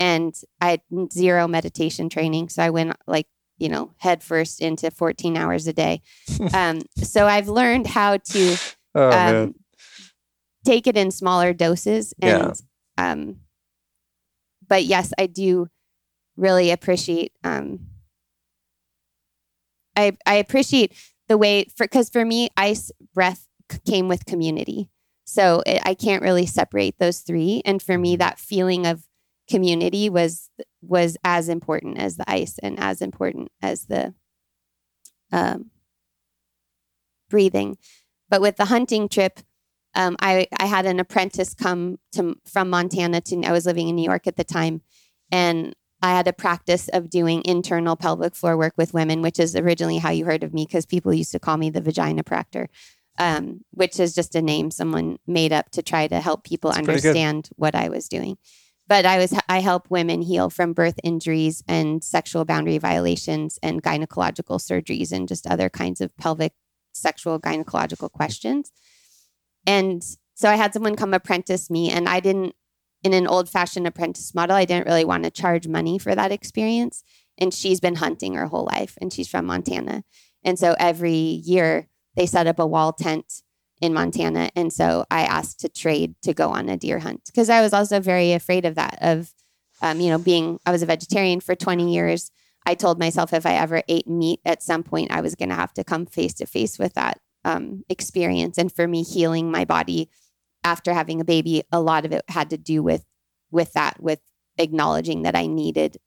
And 0.00 0.34
I 0.60 0.70
had 0.70 0.80
zero 1.12 1.46
meditation 1.46 2.08
training, 2.08 2.48
so 2.48 2.62
I 2.62 2.70
went 2.70 2.96
like 3.06 3.28
you 3.58 3.68
know, 3.68 3.92
head 3.98 4.22
first 4.22 4.60
into 4.60 4.90
14 4.90 5.36
hours 5.36 5.66
a 5.66 5.72
day. 5.72 6.02
Um, 6.52 6.82
so 6.96 7.26
I've 7.26 7.48
learned 7.48 7.86
how 7.86 8.18
to 8.18 8.56
oh, 8.94 9.10
um, 9.10 9.54
take 10.64 10.86
it 10.86 10.96
in 10.96 11.10
smaller 11.10 11.52
doses 11.52 12.12
and 12.20 12.54
yeah. 12.98 13.12
um, 13.12 13.36
but 14.68 14.84
yes, 14.84 15.12
I 15.18 15.26
do 15.26 15.68
really 16.36 16.70
appreciate. 16.70 17.32
Um, 17.42 17.86
I 19.96 20.16
I 20.26 20.34
appreciate 20.34 20.92
the 21.28 21.38
way 21.38 21.66
for 21.76 21.84
because 21.84 22.10
for 22.10 22.24
me, 22.24 22.48
ice 22.56 22.90
breath 23.14 23.46
came 23.86 24.08
with 24.08 24.26
community, 24.26 24.90
so 25.24 25.62
it, 25.66 25.80
I 25.84 25.94
can't 25.94 26.22
really 26.22 26.46
separate 26.46 26.98
those 26.98 27.20
three. 27.20 27.62
And 27.64 27.82
for 27.82 27.98
me, 27.98 28.16
that 28.16 28.38
feeling 28.38 28.86
of 28.86 29.06
community 29.48 30.08
was 30.08 30.50
was 30.86 31.16
as 31.24 31.48
important 31.48 31.98
as 31.98 32.16
the 32.16 32.30
ice 32.30 32.58
and 32.62 32.78
as 32.78 33.00
important 33.00 33.50
as 33.62 33.86
the 33.86 34.14
um, 35.32 35.70
breathing. 37.28 37.76
But 38.28 38.40
with 38.40 38.56
the 38.56 38.66
hunting 38.66 39.08
trip, 39.08 39.40
um, 39.94 40.16
I, 40.20 40.46
I 40.58 40.66
had 40.66 40.86
an 40.86 40.98
apprentice 40.98 41.54
come 41.54 41.98
to 42.12 42.36
from 42.44 42.70
Montana 42.70 43.20
to 43.20 43.42
I 43.44 43.52
was 43.52 43.66
living 43.66 43.88
in 43.88 43.96
New 43.96 44.04
York 44.04 44.26
at 44.26 44.36
the 44.36 44.44
time, 44.44 44.82
and 45.30 45.74
I 46.02 46.10
had 46.10 46.28
a 46.28 46.32
practice 46.32 46.88
of 46.88 47.10
doing 47.10 47.42
internal 47.44 47.96
pelvic 47.96 48.34
floor 48.34 48.56
work 48.56 48.74
with 48.76 48.92
women, 48.92 49.22
which 49.22 49.38
is 49.38 49.56
originally 49.56 49.98
how 49.98 50.10
you 50.10 50.24
heard 50.24 50.42
of 50.42 50.52
me 50.52 50.66
because 50.66 50.84
people 50.84 51.14
used 51.14 51.32
to 51.32 51.38
call 51.38 51.56
me 51.56 51.70
the 51.70 51.80
vagina 51.80 52.22
proctor, 52.22 52.68
um, 53.18 53.60
which 53.70 53.98
is 53.98 54.14
just 54.14 54.34
a 54.34 54.42
name 54.42 54.70
someone 54.70 55.18
made 55.26 55.52
up 55.52 55.70
to 55.70 55.82
try 55.82 56.06
to 56.06 56.20
help 56.20 56.44
people 56.44 56.70
That's 56.70 56.80
understand 56.80 57.48
what 57.56 57.74
I 57.74 57.88
was 57.88 58.08
doing. 58.08 58.36
But 58.86 59.06
I 59.06 59.18
was 59.18 59.34
I 59.48 59.60
help 59.60 59.90
women 59.90 60.20
heal 60.22 60.50
from 60.50 60.74
birth 60.74 61.00
injuries 61.02 61.62
and 61.66 62.04
sexual 62.04 62.44
boundary 62.44 62.78
violations 62.78 63.58
and 63.62 63.82
gynecological 63.82 64.60
surgeries 64.60 65.10
and 65.10 65.26
just 65.26 65.46
other 65.46 65.70
kinds 65.70 66.00
of 66.00 66.16
pelvic 66.16 66.52
sexual 66.92 67.40
gynecological 67.40 68.10
questions. 68.10 68.72
And 69.66 70.04
so 70.34 70.48
I 70.48 70.56
had 70.56 70.74
someone 70.74 70.96
come 70.96 71.14
apprentice 71.14 71.70
me, 71.70 71.90
and 71.90 72.08
I 72.08 72.20
didn't, 72.20 72.54
in 73.02 73.14
an 73.14 73.26
old 73.26 73.48
fashioned 73.48 73.86
apprentice 73.86 74.34
model, 74.34 74.56
I 74.56 74.64
didn't 74.64 74.86
really 74.86 75.04
want 75.04 75.24
to 75.24 75.30
charge 75.30 75.68
money 75.68 75.98
for 75.98 76.14
that 76.14 76.32
experience. 76.32 77.02
And 77.38 77.52
she's 77.52 77.80
been 77.80 77.96
hunting 77.96 78.34
her 78.34 78.46
whole 78.46 78.64
life, 78.64 78.98
and 79.00 79.12
she's 79.12 79.28
from 79.28 79.46
Montana. 79.46 80.04
And 80.44 80.58
so 80.58 80.76
every 80.78 81.12
year 81.12 81.88
they 82.16 82.26
set 82.26 82.46
up 82.46 82.58
a 82.58 82.66
wall 82.66 82.92
tent 82.92 83.42
in 83.80 83.92
Montana. 83.92 84.50
And 84.54 84.72
so 84.72 85.04
I 85.10 85.22
asked 85.22 85.60
to 85.60 85.68
trade 85.68 86.14
to 86.22 86.32
go 86.32 86.50
on 86.50 86.68
a 86.68 86.76
deer 86.76 86.98
hunt 87.00 87.22
because 87.26 87.50
I 87.50 87.60
was 87.60 87.72
also 87.72 88.00
very 88.00 88.32
afraid 88.32 88.64
of 88.64 88.76
that, 88.76 88.98
of, 89.00 89.32
um, 89.82 90.00
you 90.00 90.08
know, 90.08 90.18
being, 90.18 90.58
I 90.64 90.72
was 90.72 90.82
a 90.82 90.86
vegetarian 90.86 91.40
for 91.40 91.54
20 91.54 91.92
years. 91.92 92.30
I 92.66 92.74
told 92.74 92.98
myself 92.98 93.32
if 93.32 93.44
I 93.44 93.54
ever 93.54 93.82
ate 93.88 94.08
meat 94.08 94.40
at 94.44 94.62
some 94.62 94.82
point, 94.82 95.12
I 95.12 95.20
was 95.20 95.34
going 95.34 95.50
to 95.50 95.54
have 95.54 95.74
to 95.74 95.84
come 95.84 96.06
face 96.06 96.34
to 96.34 96.46
face 96.46 96.78
with 96.78 96.94
that 96.94 97.20
um, 97.44 97.84
experience. 97.88 98.56
And 98.56 98.72
for 98.72 98.88
me, 98.88 99.02
healing 99.02 99.50
my 99.50 99.64
body 99.64 100.08
after 100.62 100.94
having 100.94 101.20
a 101.20 101.24
baby, 101.24 101.62
a 101.70 101.80
lot 101.80 102.06
of 102.06 102.12
it 102.12 102.24
had 102.28 102.50
to 102.50 102.56
do 102.56 102.82
with 102.82 103.04
with 103.50 103.72
that, 103.74 104.02
with 104.02 104.20
acknowledging 104.58 105.22
that 105.22 105.36
I 105.36 105.46
needed 105.46 105.98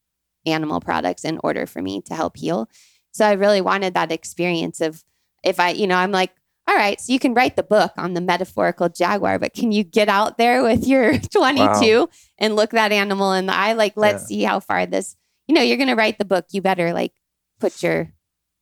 animal 0.46 0.80
products 0.80 1.24
in 1.24 1.40
order 1.44 1.66
for 1.66 1.82
me 1.82 2.02
to 2.02 2.14
help 2.14 2.38
heal. 2.38 2.70
So 3.12 3.26
I 3.26 3.34
really 3.34 3.62
wanted 3.62 3.94
that 3.94 4.12
experience 4.12 4.82
of 4.82 5.04
if 5.44 5.60
I, 5.60 5.70
you 5.70 5.88
know, 5.88 5.96
I'm 5.96 6.12
like, 6.12 6.32
all 6.68 6.76
right, 6.76 7.00
so 7.00 7.14
you 7.14 7.20
can 7.20 7.34
write 7.34 7.56
the 7.56 7.64
book 7.64 7.94
on 7.98 8.14
the 8.14 8.22
metaphorical 8.22 8.90
jaguar, 8.90 9.40
but 9.40 9.54
can 9.54 9.72
you 9.72 9.84
get 9.84 10.10
out 10.10 10.38
there 10.38 10.64
with 10.64 10.86
your 10.86 11.18
22 11.32 12.00
wow. 12.00 12.10
and 12.38 12.56
look 12.56 12.72
that 12.72 12.92
animal 12.92 13.32
in 13.34 13.46
the 13.46 13.56
eye? 13.56 13.74
Like, 13.74 13.94
let's 13.96 14.24
yeah. 14.24 14.28
see 14.28 14.44
how 14.44 14.60
far 14.60 14.86
this, 14.86 15.16
you 15.48 15.56
know, 15.56 15.62
you're 15.62 15.78
going 15.78 15.88
to 15.88 15.96
write 15.96 16.18
the 16.18 16.26
book. 16.26 16.46
You 16.52 16.62
better 16.62 16.92
like 16.94 17.14
put 17.60 17.82
your, 17.82 18.12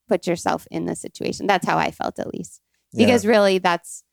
put 0.08 0.28
yourself 0.28 0.68
in 0.70 0.86
the 0.86 0.96
situation. 0.96 1.48
That's 1.48 1.66
how 1.66 1.78
I 1.78 1.90
felt 1.92 2.20
at 2.20 2.34
least 2.34 2.62
because 2.96 3.24
yeah. 3.24 3.32
really 3.32 3.58
that's 3.58 4.04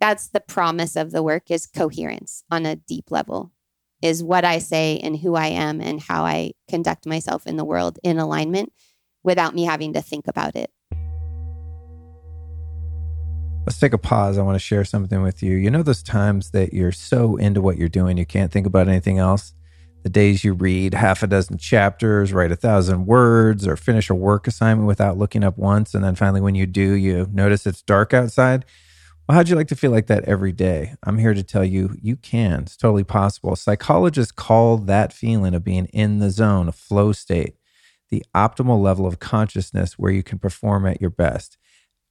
that's 0.00 0.28
the 0.28 0.40
promise 0.40 0.96
of 0.96 1.12
the 1.12 1.22
work 1.22 1.50
is 1.50 1.66
coherence 1.66 2.42
on 2.50 2.66
a 2.66 2.76
deep 2.76 3.10
level 3.10 3.52
is 4.00 4.22
what 4.22 4.44
i 4.44 4.58
say 4.58 4.98
and 5.02 5.18
who 5.18 5.34
i 5.34 5.46
am 5.46 5.80
and 5.80 6.00
how 6.00 6.24
i 6.24 6.52
conduct 6.68 7.06
myself 7.06 7.46
in 7.46 7.56
the 7.56 7.64
world 7.64 7.98
in 8.02 8.18
alignment 8.18 8.72
without 9.22 9.54
me 9.54 9.64
having 9.64 9.92
to 9.92 10.02
think 10.02 10.26
about 10.26 10.56
it 10.56 10.70
Let's 13.66 13.78
take 13.78 13.92
a 13.92 13.98
pause. 13.98 14.38
I 14.38 14.42
want 14.42 14.56
to 14.56 14.60
share 14.60 14.84
something 14.84 15.22
with 15.22 15.42
you. 15.42 15.56
You 15.56 15.70
know, 15.70 15.82
those 15.82 16.02
times 16.02 16.50
that 16.50 16.72
you're 16.72 16.92
so 16.92 17.36
into 17.36 17.60
what 17.60 17.78
you're 17.78 17.88
doing, 17.88 18.18
you 18.18 18.26
can't 18.26 18.50
think 18.50 18.66
about 18.66 18.88
anything 18.88 19.18
else? 19.18 19.54
the 20.02 20.08
days 20.08 20.42
you 20.42 20.52
read 20.52 20.94
half 20.94 21.22
a 21.22 21.26
dozen 21.26 21.58
chapters, 21.58 22.32
write 22.32 22.52
a 22.52 22.56
thousand 22.56 23.06
words, 23.06 23.66
or 23.66 23.76
finish 23.76 24.10
a 24.10 24.14
work 24.14 24.46
assignment 24.46 24.86
without 24.86 25.16
looking 25.16 25.44
up 25.44 25.56
once. 25.56 25.94
And 25.94 26.02
then 26.02 26.16
finally, 26.16 26.40
when 26.40 26.54
you 26.54 26.66
do, 26.66 26.92
you 26.92 27.28
notice 27.32 27.66
it's 27.66 27.82
dark 27.82 28.12
outside. 28.12 28.64
Well, 29.28 29.36
how'd 29.36 29.48
you 29.48 29.54
like 29.54 29.68
to 29.68 29.76
feel 29.76 29.92
like 29.92 30.08
that 30.08 30.24
every 30.24 30.50
day? 30.50 30.96
I'm 31.04 31.18
here 31.18 31.34
to 31.34 31.44
tell 31.44 31.64
you, 31.64 31.96
you 32.02 32.16
can. 32.16 32.62
It's 32.62 32.76
totally 32.76 33.04
possible. 33.04 33.54
Psychologists 33.54 34.32
call 34.32 34.78
that 34.78 35.12
feeling 35.12 35.54
of 35.54 35.62
being 35.62 35.86
in 35.86 36.18
the 36.18 36.30
zone, 36.30 36.68
a 36.68 36.72
flow 36.72 37.12
state, 37.12 37.54
the 38.10 38.24
optimal 38.34 38.82
level 38.82 39.06
of 39.06 39.20
consciousness 39.20 39.96
where 39.96 40.12
you 40.12 40.24
can 40.24 40.40
perform 40.40 40.84
at 40.86 41.00
your 41.00 41.10
best. 41.10 41.56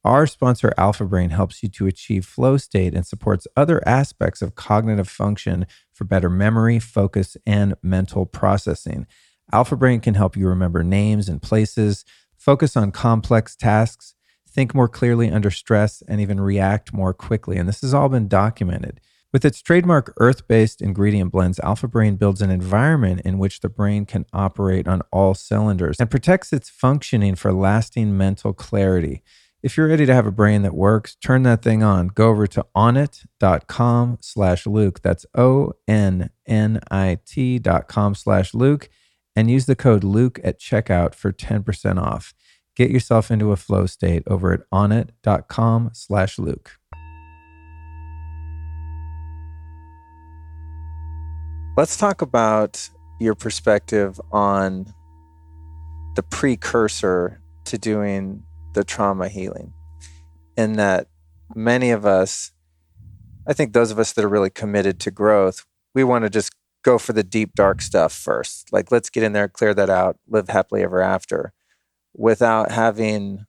Our 0.04 0.26
sponsor, 0.26 0.72
Alpha 0.76 1.04
Brain, 1.04 1.30
helps 1.30 1.62
you 1.62 1.68
to 1.70 1.86
achieve 1.86 2.26
flow 2.26 2.56
state 2.56 2.92
and 2.92 3.06
supports 3.06 3.46
other 3.56 3.86
aspects 3.86 4.42
of 4.42 4.56
cognitive 4.56 5.08
function 5.08 5.64
for 5.92 6.04
better 6.04 6.28
memory, 6.28 6.80
focus, 6.80 7.36
and 7.46 7.74
mental 7.82 8.26
processing. 8.26 9.06
Alpha 9.52 9.76
Brain 9.76 10.00
can 10.00 10.14
help 10.14 10.36
you 10.36 10.48
remember 10.48 10.82
names 10.82 11.28
and 11.28 11.40
places, 11.40 12.04
focus 12.36 12.76
on 12.76 12.90
complex 12.90 13.54
tasks, 13.54 14.14
think 14.48 14.74
more 14.74 14.88
clearly 14.88 15.30
under 15.30 15.50
stress, 15.50 16.02
and 16.08 16.20
even 16.20 16.40
react 16.40 16.92
more 16.92 17.14
quickly. 17.14 17.56
And 17.56 17.68
this 17.68 17.82
has 17.82 17.94
all 17.94 18.08
been 18.08 18.26
documented. 18.26 19.00
With 19.32 19.44
its 19.44 19.62
trademark 19.62 20.12
earth 20.18 20.46
based 20.48 20.82
ingredient 20.82 21.32
blends, 21.32 21.58
Alpha 21.60 21.88
Brain 21.88 22.16
builds 22.16 22.42
an 22.42 22.50
environment 22.50 23.22
in 23.24 23.38
which 23.38 23.60
the 23.60 23.70
brain 23.70 24.04
can 24.04 24.26
operate 24.32 24.86
on 24.86 25.00
all 25.10 25.32
cylinders 25.34 25.96
and 26.00 26.10
protects 26.10 26.52
its 26.52 26.68
functioning 26.68 27.34
for 27.34 27.52
lasting 27.52 28.16
mental 28.16 28.52
clarity. 28.52 29.22
If 29.62 29.76
you're 29.76 29.86
ready 29.86 30.06
to 30.06 30.14
have 30.14 30.26
a 30.26 30.32
brain 30.32 30.62
that 30.62 30.74
works, 30.74 31.14
turn 31.14 31.44
that 31.44 31.62
thing 31.62 31.84
on. 31.84 32.08
Go 32.08 32.30
over 32.30 32.48
to 32.48 32.66
onnit.com 32.74 34.18
slash 34.20 34.66
Luke. 34.66 35.02
That's 35.02 35.24
O 35.36 35.74
N 35.86 36.30
N 36.44 36.80
I 36.90 37.18
T 37.24 37.60
dot 37.60 37.86
com 37.86 38.16
slash 38.16 38.54
Luke 38.54 38.88
and 39.36 39.48
use 39.48 39.66
the 39.66 39.76
code 39.76 40.02
Luke 40.02 40.40
at 40.42 40.58
checkout 40.58 41.14
for 41.14 41.32
10% 41.32 42.02
off. 42.02 42.34
Get 42.74 42.90
yourself 42.90 43.30
into 43.30 43.52
a 43.52 43.56
flow 43.56 43.86
state 43.86 44.24
over 44.26 44.52
at 44.52 44.60
onnit.com 44.72 45.90
slash 45.92 46.40
Luke. 46.40 46.72
Let's 51.76 51.96
talk 51.96 52.20
about 52.20 52.90
your 53.20 53.36
perspective 53.36 54.20
on 54.32 54.92
the 56.16 56.24
precursor 56.24 57.40
to 57.66 57.78
doing 57.78 58.42
the 58.74 58.84
trauma 58.84 59.28
healing. 59.28 59.72
In 60.56 60.74
that 60.74 61.08
many 61.54 61.90
of 61.90 62.04
us, 62.04 62.52
I 63.46 63.52
think 63.52 63.72
those 63.72 63.90
of 63.90 63.98
us 63.98 64.12
that 64.12 64.24
are 64.24 64.28
really 64.28 64.50
committed 64.50 65.00
to 65.00 65.10
growth, 65.10 65.64
we 65.94 66.04
want 66.04 66.24
to 66.24 66.30
just 66.30 66.52
go 66.82 66.98
for 66.98 67.12
the 67.12 67.22
deep, 67.22 67.54
dark 67.54 67.80
stuff 67.80 68.12
first. 68.12 68.72
Like, 68.72 68.90
let's 68.90 69.10
get 69.10 69.22
in 69.22 69.32
there, 69.32 69.48
clear 69.48 69.74
that 69.74 69.90
out, 69.90 70.18
live 70.28 70.48
happily 70.48 70.82
ever 70.82 71.00
after 71.00 71.52
without 72.14 72.70
having 72.70 73.46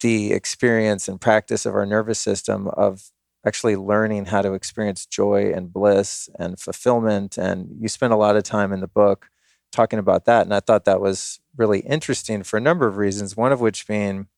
the 0.00 0.32
experience 0.32 1.08
and 1.08 1.20
practice 1.20 1.66
of 1.66 1.74
our 1.74 1.86
nervous 1.86 2.18
system 2.18 2.68
of 2.68 3.10
actually 3.46 3.76
learning 3.76 4.26
how 4.26 4.42
to 4.42 4.52
experience 4.52 5.06
joy 5.06 5.52
and 5.54 5.72
bliss 5.72 6.28
and 6.38 6.58
fulfillment. 6.58 7.36
And 7.36 7.68
you 7.80 7.88
spend 7.88 8.12
a 8.12 8.16
lot 8.16 8.36
of 8.36 8.42
time 8.42 8.72
in 8.72 8.80
the 8.80 8.86
book 8.86 9.28
talking 9.74 9.98
about 9.98 10.24
that. 10.24 10.46
And 10.46 10.54
I 10.54 10.60
thought 10.60 10.84
that 10.84 11.00
was 11.00 11.40
really 11.56 11.80
interesting 11.80 12.42
for 12.42 12.56
a 12.56 12.60
number 12.60 12.86
of 12.86 12.96
reasons, 12.96 13.36
one 13.36 13.52
of 13.52 13.60
which 13.60 13.86
being 13.86 14.28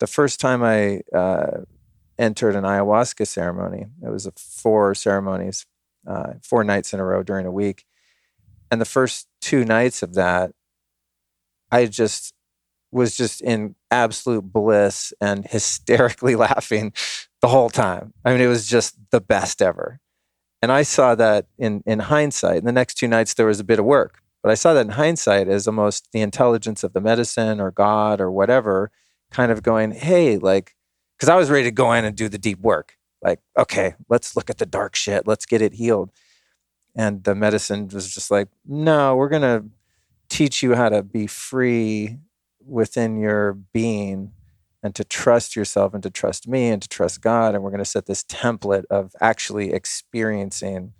the 0.00 0.06
first 0.06 0.40
time 0.40 0.62
I 0.62 1.00
uh, 1.16 1.62
entered 2.18 2.54
an 2.54 2.64
ayahuasca 2.64 3.26
ceremony, 3.26 3.86
it 4.02 4.10
was 4.10 4.28
four 4.36 4.94
ceremonies, 4.94 5.66
uh, 6.06 6.34
four 6.42 6.64
nights 6.64 6.92
in 6.92 7.00
a 7.00 7.04
row 7.04 7.22
during 7.22 7.46
a 7.46 7.52
week. 7.52 7.84
And 8.70 8.80
the 8.80 8.86
first 8.86 9.28
two 9.40 9.64
nights 9.64 10.02
of 10.02 10.14
that, 10.14 10.52
I 11.70 11.86
just 11.86 12.34
was 12.90 13.16
just 13.16 13.40
in 13.40 13.74
absolute 13.90 14.52
bliss 14.52 15.12
and 15.20 15.44
hysterically 15.50 16.36
laughing 16.36 16.92
the 17.40 17.48
whole 17.48 17.70
time. 17.70 18.14
I 18.24 18.32
mean, 18.32 18.40
it 18.40 18.46
was 18.46 18.68
just 18.68 18.96
the 19.10 19.20
best 19.20 19.60
ever. 19.60 20.00
And 20.62 20.72
I 20.72 20.82
saw 20.82 21.14
that 21.14 21.46
in, 21.58 21.82
in 21.84 21.98
hindsight. 21.98 22.56
In 22.56 22.64
the 22.64 22.72
next 22.72 22.94
two 22.94 23.06
nights, 23.06 23.34
there 23.34 23.46
was 23.46 23.60
a 23.60 23.64
bit 23.64 23.78
of 23.78 23.84
work, 23.84 24.22
but 24.44 24.50
I 24.50 24.56
saw 24.56 24.74
that 24.74 24.84
in 24.84 24.92
hindsight 24.92 25.48
as 25.48 25.66
almost 25.66 26.12
the 26.12 26.20
intelligence 26.20 26.84
of 26.84 26.92
the 26.92 27.00
medicine 27.00 27.62
or 27.62 27.70
God 27.70 28.20
or 28.20 28.30
whatever 28.30 28.90
kind 29.30 29.50
of 29.50 29.62
going, 29.62 29.92
hey, 29.92 30.36
like, 30.36 30.76
because 31.16 31.30
I 31.30 31.36
was 31.36 31.48
ready 31.48 31.64
to 31.64 31.70
go 31.70 31.94
in 31.94 32.04
and 32.04 32.14
do 32.14 32.28
the 32.28 32.36
deep 32.36 32.60
work. 32.60 32.98
Like, 33.22 33.40
okay, 33.58 33.94
let's 34.10 34.36
look 34.36 34.50
at 34.50 34.58
the 34.58 34.66
dark 34.66 34.96
shit, 34.96 35.26
let's 35.26 35.46
get 35.46 35.62
it 35.62 35.72
healed. 35.72 36.10
And 36.94 37.24
the 37.24 37.34
medicine 37.34 37.88
was 37.88 38.12
just 38.12 38.30
like, 38.30 38.48
no, 38.66 39.16
we're 39.16 39.30
going 39.30 39.40
to 39.40 39.64
teach 40.28 40.62
you 40.62 40.74
how 40.74 40.90
to 40.90 41.02
be 41.02 41.26
free 41.26 42.18
within 42.60 43.18
your 43.18 43.54
being 43.54 44.32
and 44.82 44.94
to 44.94 45.04
trust 45.04 45.56
yourself 45.56 45.94
and 45.94 46.02
to 46.02 46.10
trust 46.10 46.46
me 46.46 46.68
and 46.68 46.82
to 46.82 46.88
trust 46.88 47.22
God. 47.22 47.54
And 47.54 47.64
we're 47.64 47.70
going 47.70 47.78
to 47.78 47.86
set 47.86 48.04
this 48.04 48.22
template 48.24 48.84
of 48.90 49.16
actually 49.22 49.72
experiencing 49.72 50.92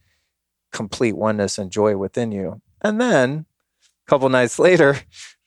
complete 0.72 1.12
oneness 1.12 1.58
and 1.58 1.70
joy 1.70 1.98
within 1.98 2.32
you. 2.32 2.62
And 2.84 3.00
then 3.00 3.46
a 4.06 4.10
couple 4.10 4.28
nights 4.28 4.58
later, 4.58 4.98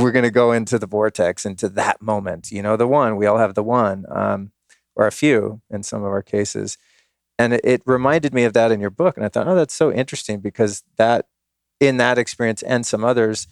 we're 0.00 0.12
going 0.12 0.24
to 0.24 0.30
go 0.30 0.52
into 0.52 0.78
the 0.78 0.86
vortex, 0.86 1.44
into 1.44 1.68
that 1.70 2.00
moment. 2.00 2.50
You 2.52 2.62
know, 2.62 2.76
the 2.76 2.86
one, 2.86 3.16
we 3.16 3.26
all 3.26 3.38
have 3.38 3.54
the 3.54 3.64
one, 3.64 4.06
um, 4.08 4.52
or 4.94 5.06
a 5.06 5.12
few 5.12 5.60
in 5.68 5.82
some 5.82 6.02
of 6.02 6.10
our 6.10 6.22
cases. 6.22 6.78
And 7.38 7.52
it, 7.52 7.60
it 7.64 7.82
reminded 7.84 8.32
me 8.32 8.44
of 8.44 8.54
that 8.54 8.72
in 8.72 8.80
your 8.80 8.90
book. 8.90 9.16
And 9.16 9.26
I 9.26 9.28
thought, 9.28 9.48
oh, 9.48 9.56
that's 9.56 9.74
so 9.74 9.92
interesting 9.92 10.40
because 10.40 10.84
that, 10.96 11.26
in 11.80 11.98
that 11.98 12.16
experience 12.16 12.62
and 12.62 12.86
some 12.86 13.04
others, 13.04 13.48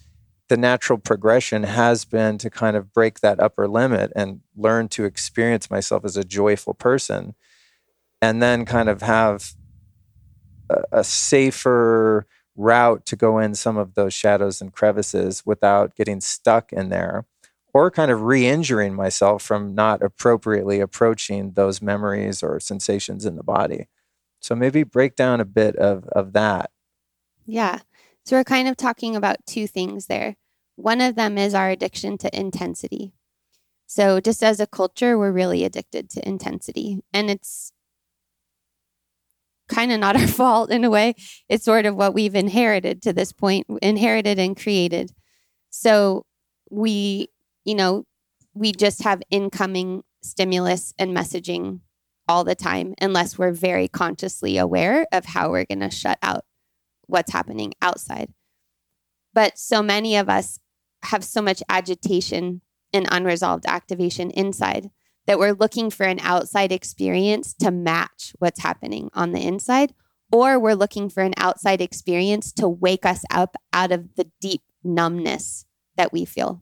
the 0.47 0.57
natural 0.57 0.97
progression 0.97 1.63
has 1.63 2.05
been 2.05 2.37
to 2.37 2.49
kind 2.49 2.77
of 2.77 2.93
break 2.93 3.19
that 3.19 3.39
upper 3.39 3.67
limit 3.67 4.11
and 4.15 4.41
learn 4.55 4.87
to 4.87 5.03
experience 5.03 5.69
myself 5.69 6.05
as 6.05 6.17
a 6.17 6.23
joyful 6.23 6.73
person 6.73 7.35
and 8.21 8.41
then 8.41 8.65
kind 8.65 8.89
of 8.89 9.01
have 9.01 9.53
a, 10.69 10.83
a 10.99 11.03
safer 11.03 12.25
route 12.55 13.05
to 13.05 13.15
go 13.15 13.39
in 13.39 13.53
some 13.55 13.77
of 13.77 13.95
those 13.95 14.13
shadows 14.13 14.61
and 14.61 14.73
crevices 14.73 15.45
without 15.45 15.95
getting 15.95 16.21
stuck 16.21 16.71
in 16.71 16.89
there 16.89 17.25
or 17.73 17.91
kind 17.91 18.09
of 18.09 18.21
re-injuring 18.21 18.93
myself 18.93 19.43
from 19.43 19.75
not 19.75 20.01
appropriately 20.01 20.79
approaching 20.79 21.51
those 21.51 21.81
memories 21.81 22.41
or 22.41 22.59
sensations 22.59 23.25
in 23.25 23.35
the 23.35 23.43
body 23.43 23.87
so 24.39 24.55
maybe 24.55 24.83
break 24.83 25.15
down 25.15 25.41
a 25.41 25.45
bit 25.45 25.75
of 25.75 26.05
of 26.09 26.33
that 26.33 26.71
yeah 27.45 27.79
so 28.25 28.35
we're 28.35 28.43
kind 28.43 28.67
of 28.67 28.75
talking 28.75 29.15
about 29.15 29.45
two 29.45 29.67
things 29.67 30.07
there. 30.07 30.35
One 30.77 30.99
of 30.99 31.15
them 31.15 31.37
is 31.37 31.53
our 31.53 31.69
addiction 31.69 32.17
to 32.19 32.37
intensity. 32.37 33.13
So 33.85 34.19
just 34.19 34.43
as 34.43 34.59
a 34.59 34.65
culture, 34.65 35.15
we're 35.17 35.31
really 35.31 35.63
addicted 35.63 36.09
to 36.11 36.27
intensity. 36.27 37.03
And 37.13 37.29
it's 37.29 37.71
kind 39.67 39.91
of 39.91 39.99
not 39.99 40.15
our 40.15 40.27
fault 40.41 40.71
in 40.71 40.83
a 40.83 40.89
way. 40.89 41.15
It's 41.49 41.65
sort 41.65 41.85
of 41.85 41.95
what 41.95 42.13
we've 42.13 42.35
inherited 42.35 43.01
to 43.03 43.13
this 43.13 43.31
point, 43.31 43.67
inherited 43.81 44.39
and 44.39 44.55
created. 44.57 45.11
So 45.69 46.25
we, 46.69 47.29
you 47.63 47.75
know, 47.75 48.05
we 48.53 48.71
just 48.71 49.03
have 49.03 49.21
incoming 49.29 50.03
stimulus 50.21 50.93
and 50.97 51.15
messaging 51.15 51.81
all 52.27 52.43
the 52.43 52.55
time 52.55 52.95
unless 52.99 53.37
we're 53.37 53.51
very 53.51 53.87
consciously 53.87 54.57
aware 54.57 55.05
of 55.11 55.25
how 55.25 55.51
we're 55.51 55.65
going 55.65 55.81
to 55.81 55.91
shut 55.91 56.17
out 56.23 56.43
what's 57.07 57.31
happening 57.31 57.73
outside. 57.81 58.33
But 59.33 59.59
so 59.59 59.83
many 59.83 60.15
of 60.15 60.29
us 60.29 60.59
have 61.03 61.23
so 61.23 61.41
much 61.41 61.61
agitation 61.69 62.61
and 62.93 63.07
unresolved 63.11 63.65
activation 63.67 64.31
inside 64.31 64.89
that 65.27 65.39
we're 65.39 65.53
looking 65.53 65.89
for 65.89 66.05
an 66.05 66.19
outside 66.21 66.71
experience 66.71 67.53
to 67.55 67.71
match 67.71 68.33
what's 68.39 68.61
happening 68.61 69.09
on 69.13 69.31
the 69.31 69.41
inside, 69.41 69.93
or 70.31 70.59
we're 70.59 70.73
looking 70.73 71.09
for 71.09 71.23
an 71.23 71.33
outside 71.37 71.81
experience 71.81 72.51
to 72.53 72.67
wake 72.67 73.05
us 73.05 73.23
up 73.31 73.55
out 73.73 73.91
of 73.91 74.15
the 74.15 74.29
deep 74.39 74.61
numbness 74.83 75.65
that 75.97 76.13
we 76.13 76.25
feel. 76.25 76.61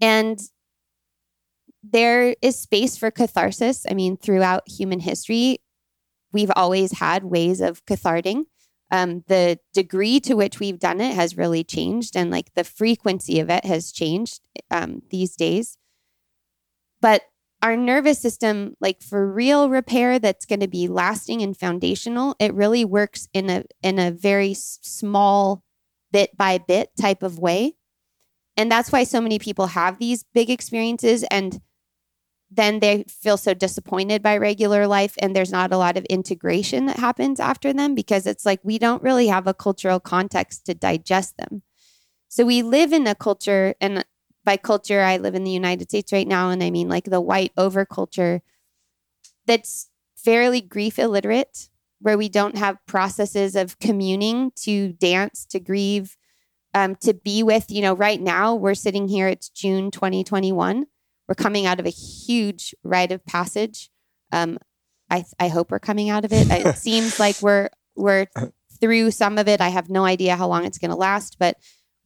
And 0.00 0.40
there 1.82 2.34
is 2.42 2.58
space 2.58 2.96
for 2.96 3.10
catharsis. 3.10 3.86
I 3.88 3.94
mean, 3.94 4.16
throughout 4.16 4.68
human 4.68 5.00
history, 5.00 5.58
we've 6.32 6.50
always 6.56 6.98
had 6.98 7.24
ways 7.24 7.60
of 7.60 7.84
catharting. 7.86 8.46
Um, 8.92 9.22
the 9.28 9.58
degree 9.72 10.18
to 10.20 10.34
which 10.34 10.58
we've 10.58 10.78
done 10.78 11.00
it 11.00 11.14
has 11.14 11.36
really 11.36 11.62
changed, 11.62 12.16
and 12.16 12.30
like 12.30 12.52
the 12.54 12.64
frequency 12.64 13.38
of 13.38 13.48
it 13.48 13.64
has 13.64 13.92
changed 13.92 14.40
um, 14.70 15.02
these 15.10 15.36
days. 15.36 15.76
But 17.00 17.22
our 17.62 17.76
nervous 17.76 18.18
system, 18.18 18.76
like 18.80 19.02
for 19.02 19.30
real 19.30 19.68
repair 19.68 20.18
that's 20.18 20.46
going 20.46 20.60
to 20.60 20.68
be 20.68 20.88
lasting 20.88 21.42
and 21.42 21.56
foundational, 21.56 22.34
it 22.38 22.54
really 22.54 22.84
works 22.84 23.28
in 23.32 23.50
a 23.50 23.64
in 23.82 23.98
a 23.98 24.10
very 24.10 24.54
small, 24.54 25.62
bit 26.12 26.36
by 26.36 26.58
bit 26.58 26.90
type 26.98 27.22
of 27.22 27.38
way, 27.38 27.74
and 28.56 28.70
that's 28.70 28.92
why 28.92 29.04
so 29.04 29.20
many 29.20 29.38
people 29.38 29.68
have 29.68 29.98
these 29.98 30.24
big 30.34 30.50
experiences 30.50 31.24
and 31.30 31.60
then 32.50 32.80
they 32.80 33.04
feel 33.08 33.36
so 33.36 33.54
disappointed 33.54 34.22
by 34.22 34.36
regular 34.36 34.86
life 34.86 35.14
and 35.18 35.34
there's 35.34 35.52
not 35.52 35.72
a 35.72 35.76
lot 35.76 35.96
of 35.96 36.04
integration 36.06 36.86
that 36.86 36.98
happens 36.98 37.38
after 37.38 37.72
them 37.72 37.94
because 37.94 38.26
it's 38.26 38.44
like 38.44 38.60
we 38.64 38.78
don't 38.78 39.02
really 39.02 39.28
have 39.28 39.46
a 39.46 39.54
cultural 39.54 40.00
context 40.00 40.66
to 40.66 40.74
digest 40.74 41.36
them. 41.36 41.62
So 42.28 42.44
we 42.44 42.62
live 42.62 42.92
in 42.92 43.06
a 43.06 43.14
culture 43.14 43.74
and 43.80 44.04
by 44.44 44.56
culture 44.56 45.00
I 45.00 45.18
live 45.18 45.34
in 45.34 45.44
the 45.44 45.50
United 45.50 45.90
States 45.90 46.12
right 46.12 46.26
now 46.26 46.50
and 46.50 46.62
I 46.62 46.70
mean 46.70 46.88
like 46.88 47.04
the 47.04 47.20
white 47.20 47.54
overculture 47.56 48.40
that's 49.46 49.88
fairly 50.16 50.60
grief 50.60 50.98
illiterate 50.98 51.68
where 52.00 52.16
we 52.16 52.28
don't 52.28 52.56
have 52.56 52.84
processes 52.86 53.56
of 53.56 53.78
communing 53.78 54.52
to 54.56 54.92
dance 54.92 55.44
to 55.46 55.60
grieve 55.60 56.16
um, 56.72 56.96
to 56.96 57.14
be 57.14 57.42
with 57.42 57.70
you 57.70 57.82
know 57.82 57.94
right 57.94 58.20
now 58.20 58.54
we're 58.54 58.74
sitting 58.74 59.08
here 59.08 59.28
it's 59.28 59.48
june 59.48 59.90
2021 59.90 60.86
we're 61.30 61.34
coming 61.36 61.64
out 61.64 61.78
of 61.78 61.86
a 61.86 61.90
huge 61.90 62.74
rite 62.82 63.12
of 63.12 63.24
passage. 63.24 63.88
Um, 64.32 64.58
I, 65.08 65.24
I 65.38 65.46
hope 65.46 65.70
we're 65.70 65.78
coming 65.78 66.10
out 66.10 66.24
of 66.24 66.32
it. 66.32 66.50
It 66.50 66.76
seems 66.76 67.20
like 67.20 67.40
we're 67.40 67.70
we're 67.94 68.26
through 68.80 69.12
some 69.12 69.38
of 69.38 69.46
it. 69.46 69.60
I 69.60 69.68
have 69.68 69.88
no 69.88 70.04
idea 70.04 70.34
how 70.34 70.48
long 70.48 70.64
it's 70.64 70.78
going 70.78 70.90
to 70.90 70.96
last, 70.96 71.36
but 71.38 71.56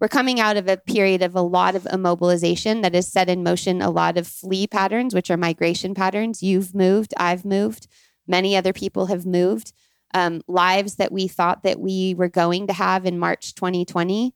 we're 0.05 0.09
coming 0.09 0.39
out 0.39 0.59
of 0.59 0.69
a 0.69 0.77
period 0.77 1.23
of 1.23 1.35
a 1.35 1.41
lot 1.41 1.75
of 1.75 1.85
immobilization 1.85 2.83
that 2.83 2.93
has 2.93 3.11
set 3.11 3.31
in 3.31 3.43
motion 3.43 3.81
a 3.81 3.89
lot 3.89 4.19
of 4.19 4.27
flee 4.27 4.67
patterns, 4.67 5.15
which 5.15 5.31
are 5.31 5.39
migration 5.39 5.95
patterns. 5.95 6.43
You've 6.43 6.75
moved, 6.75 7.15
I've 7.17 7.47
moved, 7.47 7.89
many 8.27 8.55
other 8.55 8.75
people 8.75 9.07
have 9.07 9.25
moved. 9.25 9.73
Um, 10.13 10.43
lives 10.47 10.97
that 10.97 11.11
we 11.11 11.27
thought 11.27 11.63
that 11.63 11.81
we 11.81 12.15
were 12.19 12.29
going 12.29 12.67
to 12.67 12.75
have 12.75 13.07
in 13.07 13.19
March 13.19 13.55
2020 13.55 14.35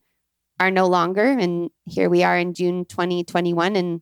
are 0.59 0.71
no 0.71 0.87
longer. 0.87 1.25
And 1.25 1.69
here 1.85 2.09
we 2.09 2.23
are 2.23 2.35
in 2.35 2.55
June 2.55 2.83
2021, 2.83 3.75
and 3.75 4.01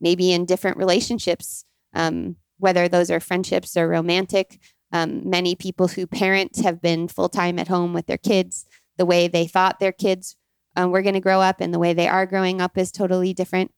maybe 0.00 0.30
in 0.30 0.46
different 0.46 0.76
relationships, 0.76 1.64
um, 1.94 2.36
whether 2.58 2.86
those 2.88 3.10
are 3.10 3.18
friendships 3.18 3.76
or 3.76 3.88
romantic. 3.88 4.60
Um, 4.92 5.28
many 5.28 5.56
people 5.56 5.88
who 5.88 6.06
parent 6.06 6.58
have 6.62 6.80
been 6.80 7.08
full 7.08 7.28
time 7.28 7.58
at 7.58 7.66
home 7.66 7.92
with 7.92 8.06
their 8.06 8.18
kids. 8.18 8.66
The 8.98 9.04
way 9.04 9.26
they 9.26 9.48
thought 9.48 9.80
their 9.80 9.90
kids 9.90 10.36
um, 10.78 10.92
were 10.92 11.02
going 11.02 11.14
to 11.14 11.20
grow 11.20 11.40
up 11.40 11.60
and 11.60 11.74
the 11.74 11.78
way 11.78 11.92
they 11.92 12.06
are 12.06 12.24
growing 12.24 12.60
up 12.60 12.78
is 12.78 12.92
totally 12.92 13.34
different. 13.34 13.72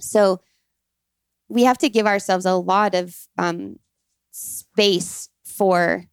So 0.00 0.40
we 1.48 1.64
have 1.64 1.78
to 1.78 1.88
give 1.88 2.06
ourselves 2.06 2.46
a 2.46 2.54
lot 2.54 2.94
of 2.94 3.16
um, 3.36 3.80
space 4.30 5.28
for 5.44 6.04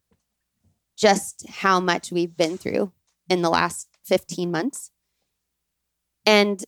just 0.97 1.47
how 1.47 1.79
much 1.79 2.11
we've 2.11 2.35
been 2.35 2.57
through 2.57 2.91
in 3.29 3.43
the 3.43 3.49
last 3.49 3.89
15 4.05 4.49
months. 4.49 4.89
And 6.25 6.63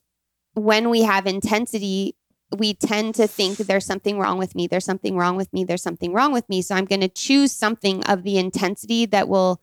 when 0.53 0.91
we 0.91 1.01
have 1.01 1.25
intensity, 1.25 2.15
we 2.55 2.75
tend 2.75 3.15
to 3.15 3.25
think 3.25 3.57
there's 3.57 3.85
something 3.85 4.19
wrong 4.19 4.37
with 4.37 4.53
me, 4.53 4.67
there's 4.67 4.85
something 4.85 5.17
wrong 5.17 5.35
with 5.35 5.51
me, 5.51 5.63
there's 5.63 5.81
something 5.81 6.13
wrong 6.13 6.31
with 6.31 6.47
me. 6.49 6.61
So 6.61 6.75
I'm 6.75 6.85
going 6.85 7.01
to 7.01 7.07
choose 7.07 7.51
something 7.51 8.03
of 8.03 8.21
the 8.21 8.37
intensity 8.37 9.07
that 9.07 9.27
will 9.27 9.59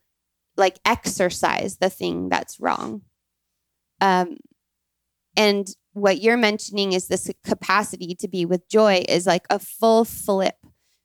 like 0.57 0.77
exercise 0.83 1.77
the 1.77 1.89
thing 1.89 2.27
that's 2.27 2.59
wrong. 2.59 3.03
Um, 4.01 4.37
and 5.37 5.67
what 5.93 6.21
you're 6.21 6.37
mentioning 6.37 6.93
is 6.93 7.07
this 7.07 7.29
capacity 7.45 8.15
to 8.15 8.27
be 8.27 8.45
with 8.45 8.67
joy 8.67 9.03
is 9.07 9.25
like 9.25 9.45
a 9.49 9.59
full 9.59 10.03
flip. 10.03 10.55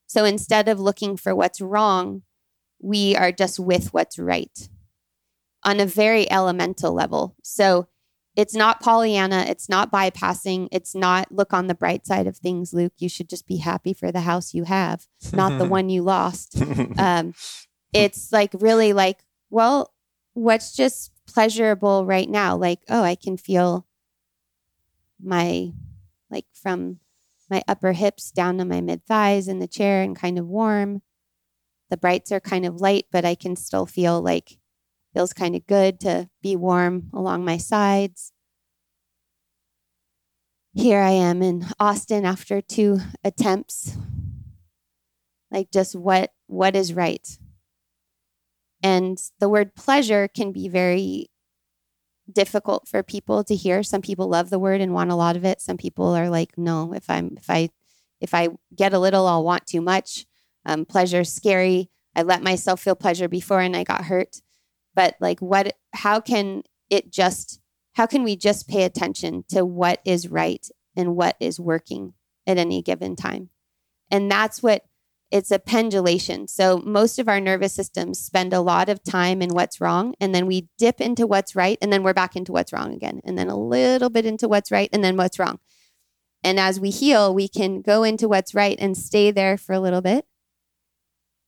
So 0.07 0.25
instead 0.25 0.69
of 0.69 0.81
looking 0.81 1.17
for 1.17 1.35
what's 1.35 1.61
wrong, 1.61 2.23
we 2.81 3.17
are 3.17 3.33
just 3.33 3.59
with 3.59 3.93
what's 3.93 4.19
right 4.19 4.69
on 5.65 5.81
a 5.81 5.87
very 5.87 6.31
elemental 6.31 6.93
level. 6.93 7.37
So 7.43 7.89
it's 8.37 8.55
not 8.55 8.81
Pollyanna. 8.81 9.47
It's 9.49 9.69
not 9.69 9.91
bypassing. 9.91 10.69
It's 10.71 10.95
not 10.95 11.33
look 11.33 11.55
on 11.55 11.67
the 11.67 11.75
bright 11.75 12.07
side 12.07 12.27
of 12.27 12.37
things, 12.37 12.75
Luke. 12.75 12.93
You 12.99 13.09
should 13.09 13.31
just 13.31 13.47
be 13.47 13.57
happy 13.57 13.95
for 13.95 14.13
the 14.13 14.21
house 14.21 14.53
you 14.53 14.65
have, 14.65 15.07
not 15.33 15.59
the 15.59 15.65
one 15.69 15.89
you 15.89 16.03
lost. 16.03 16.63
Um, 16.99 17.35
it's 17.93 18.33
like 18.33 18.51
really 18.55 18.93
like, 18.93 19.21
well, 19.51 19.93
what's 20.35 20.75
just 20.75 21.13
pleasurable 21.27 22.07
right 22.07 22.29
now? 22.29 22.57
Like, 22.57 22.81
oh, 22.89 23.03
I 23.03 23.15
can 23.15 23.37
feel 23.37 23.87
my, 25.23 25.73
like 26.31 26.47
from 26.53 27.01
my 27.49 27.63
upper 27.69 27.93
hips 27.93 28.31
down 28.31 28.59
to 28.59 28.65
my 28.65 28.81
mid 28.81 29.05
thighs 29.07 29.49
in 29.49 29.59
the 29.59 29.69
chair 29.69 30.03
and 30.03 30.17
kind 30.17 30.39
of 30.39 30.47
warm. 30.47 31.03
The 31.91 31.97
brights 31.97 32.33
are 32.33 32.41
kind 32.41 32.67
of 32.67 32.81
light, 32.81 33.07
but 33.13 33.25
I 33.25 33.35
can 33.35 33.55
still 33.57 33.87
feel 33.87 34.21
like 34.21 34.59
Feels 35.17 35.33
kind 35.33 35.57
of 35.57 35.67
good 35.67 35.99
to 36.01 36.29
be 36.43 36.57
warm 36.57 37.09
along 37.15 37.43
my 37.43 37.57
sides. 37.57 38.33
Here 40.75 41.01
I 41.01 41.13
am 41.13 41.41
in 41.41 41.65
Austin 41.81 42.27
after 42.27 42.61
two 42.61 42.99
attempts. 43.25 43.97
Like 45.51 45.71
just 45.71 45.97
what 45.97 46.33
what 46.49 46.77
is 46.77 46.93
right? 46.93 47.27
And 48.83 49.19
the 49.41 49.49
word 49.49 49.75
pleasure 49.75 50.29
can 50.29 50.53
be 50.53 50.69
very 50.69 51.31
difficult 52.31 52.89
for 52.89 53.03
people 53.03 53.45
to 53.45 53.55
hear. 53.55 53.83
Some 53.83 54.03
people 54.03 54.29
love 54.29 54.51
the 54.51 54.59
word 54.59 54.81
and 54.81 54.93
want 54.93 55.11
a 55.11 55.17
lot 55.17 55.37
of 55.37 55.45
it. 55.45 55.61
Some 55.61 55.77
people 55.77 56.15
are 56.15 56.29
like, 56.29 56.59
no, 56.59 56.93
if 56.93 57.09
I'm 57.09 57.37
if 57.37 57.49
I 57.49 57.71
if 58.21 58.35
I 58.35 58.49
get 58.75 58.93
a 58.93 58.99
little, 58.99 59.27
I'll 59.27 59.45
want 59.45 59.67
too 59.67 59.81
much. 59.81 60.27
Um, 60.65 60.85
pleasure 60.85 61.25
scary. 61.25 61.91
I 62.15 62.23
let 62.23 62.43
myself 62.43 62.81
feel 62.81 62.97
pleasure 62.97 63.29
before 63.29 63.61
and 63.61 63.77
I 63.77 63.85
got 63.85 64.07
hurt 64.07 64.41
but 64.97 65.15
like 65.21 65.39
what 65.39 65.77
how 65.93 66.19
can 66.19 66.65
it 66.91 67.13
just 67.13 67.61
how 67.93 68.07
can 68.07 68.25
we 68.25 68.35
just 68.35 68.67
pay 68.67 68.83
attention 68.83 69.45
to 69.49 69.65
what 69.65 70.01
is 70.05 70.29
right 70.29 70.67
and 70.97 71.15
what 71.15 71.37
is 71.39 71.61
working 71.61 72.15
at 72.49 72.59
any 72.59 72.83
given 72.83 73.15
time 73.15 73.51
and 74.11 74.29
that's 74.29 74.61
what 74.61 74.85
it's 75.31 75.51
a 75.51 75.59
pendulation 75.59 76.47
so 76.47 76.79
most 76.79 77.19
of 77.19 77.29
our 77.29 77.41
nervous 77.41 77.73
systems 77.73 78.19
spend 78.19 78.53
a 78.53 78.61
lot 78.61 78.89
of 78.89 79.03
time 79.03 79.43
in 79.43 79.51
what's 79.51 79.81
wrong 79.81 80.15
and 80.21 80.35
then 80.35 80.47
we 80.47 80.69
dip 80.79 81.01
into 81.01 81.27
what's 81.27 81.57
right 81.57 81.79
and 81.83 81.93
then 81.93 82.03
we're 82.03 82.15
back 82.15 82.37
into 82.37 82.53
what's 82.53 82.73
wrong 82.73 82.95
again 82.95 83.21
and 83.25 83.37
then 83.37 83.49
a 83.49 83.59
little 83.59 84.11
bit 84.11 84.25
into 84.25 84.49
what's 84.49 84.71
right 84.71 84.89
and 84.93 85.03
then 85.03 85.17
what's 85.17 85.39
wrong 85.39 85.59
and 86.45 86.61
as 86.61 86.79
we 86.79 86.91
heal 86.91 87.35
we 87.35 87.49
can 87.49 87.83
go 87.83 88.03
into 88.03 88.29
what's 88.29 88.55
right 88.55 88.77
and 88.81 88.97
stay 88.97 89.31
there 89.31 89.57
for 89.57 89.73
a 89.73 89.81
little 89.81 90.03
bit 90.03 90.25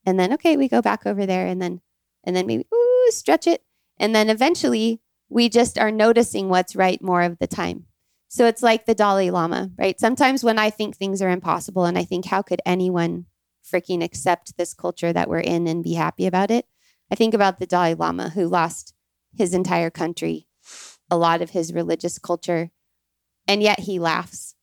and 0.05 0.19
then 0.19 0.33
okay 0.33 0.57
we 0.57 0.69
go 0.69 0.83
back 0.83 1.07
over 1.07 1.25
there 1.25 1.47
and 1.47 1.63
then 1.63 1.81
and 2.25 2.35
then 2.35 2.47
maybe 2.47 2.67
ooh 2.75 2.89
stretch 3.11 3.47
it. 3.47 3.63
And 3.99 4.15
then 4.15 4.31
eventually 4.31 5.01
we 5.29 5.49
just 5.49 5.79
are 5.79 5.91
noticing 5.91 6.49
what's 6.49 6.77
right 6.77 7.03
more 7.03 7.23
of 7.23 7.39
the 7.39 7.47
time. 7.47 7.87
So 8.29 8.47
it's 8.47 8.63
like 8.63 8.87
the 8.87 8.95
Dalai 8.95 9.31
Lama, 9.31 9.71
right? 9.79 9.99
Sometimes 9.99 10.45
when 10.45 10.59
I 10.59 10.71
think 10.71 10.97
things 10.97 11.23
are 11.23 11.31
impossible 11.31 11.85
and 11.85 11.99
I 11.99 12.05
think, 12.05 12.27
how 12.27 12.43
could 12.43 12.61
anyone 12.67 13.27
freaking 13.71 14.03
accept 14.03 14.57
this 14.57 14.75
culture 14.75 15.13
that 15.13 15.29
we're 15.29 15.41
in 15.41 15.67
and 15.67 15.85
be 15.85 15.95
happy 15.95 16.27
about 16.27 16.51
it? 16.51 16.67
I 17.11 17.15
think 17.15 17.35
about 17.35 17.59
the 17.59 17.67
Dalai 17.67 17.95
Lama 17.95 18.31
who 18.31 18.47
lost 18.47 18.95
his 19.37 19.55
entire 19.55 19.91
country, 19.91 20.47
a 21.11 21.17
lot 21.17 21.43
of 21.43 21.51
his 21.51 21.73
religious 21.73 22.19
culture, 22.19 22.71
and 23.47 23.63
yet 23.63 23.81
he 23.81 23.99
laughs. 23.99 24.55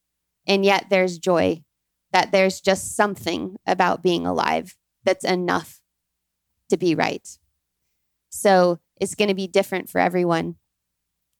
And 0.47 0.64
yet 0.64 0.88
there's 0.89 1.18
joy 1.18 1.64
that 2.12 2.32
there's 2.32 2.62
just 2.62 2.95
something 2.95 3.58
about 3.66 4.03
being 4.03 4.26
alive 4.26 4.78
that's 5.03 5.26
enough 5.26 5.82
to 6.70 6.78
be 6.78 6.95
right. 6.95 7.28
So 8.30 8.80
it's 8.99 9.16
going 9.16 9.28
to 9.30 9.36
be 9.36 9.47
different 9.47 9.89
for 9.89 9.99
everyone. 9.99 10.56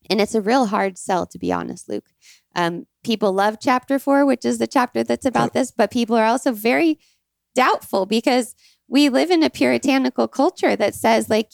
And 0.08 0.20
it's 0.20 0.34
a 0.34 0.40
real 0.40 0.66
hard 0.66 0.98
sell, 0.98 1.26
to 1.26 1.38
be 1.38 1.52
honest, 1.52 1.88
Luke. 1.88 2.10
Um, 2.54 2.86
people 3.02 3.32
love 3.32 3.58
chapter 3.60 3.98
four, 3.98 4.24
which 4.24 4.44
is 4.44 4.58
the 4.58 4.66
chapter 4.66 5.02
that's 5.02 5.26
about 5.26 5.52
this, 5.52 5.70
but 5.70 5.90
people 5.90 6.16
are 6.16 6.26
also 6.26 6.52
very 6.52 6.98
doubtful 7.56 8.06
because 8.06 8.54
we 8.88 9.08
live 9.08 9.30
in 9.30 9.42
a 9.42 9.50
puritanical 9.50 10.28
culture 10.28 10.76
that 10.76 10.94
says, 10.94 11.28
like, 11.28 11.50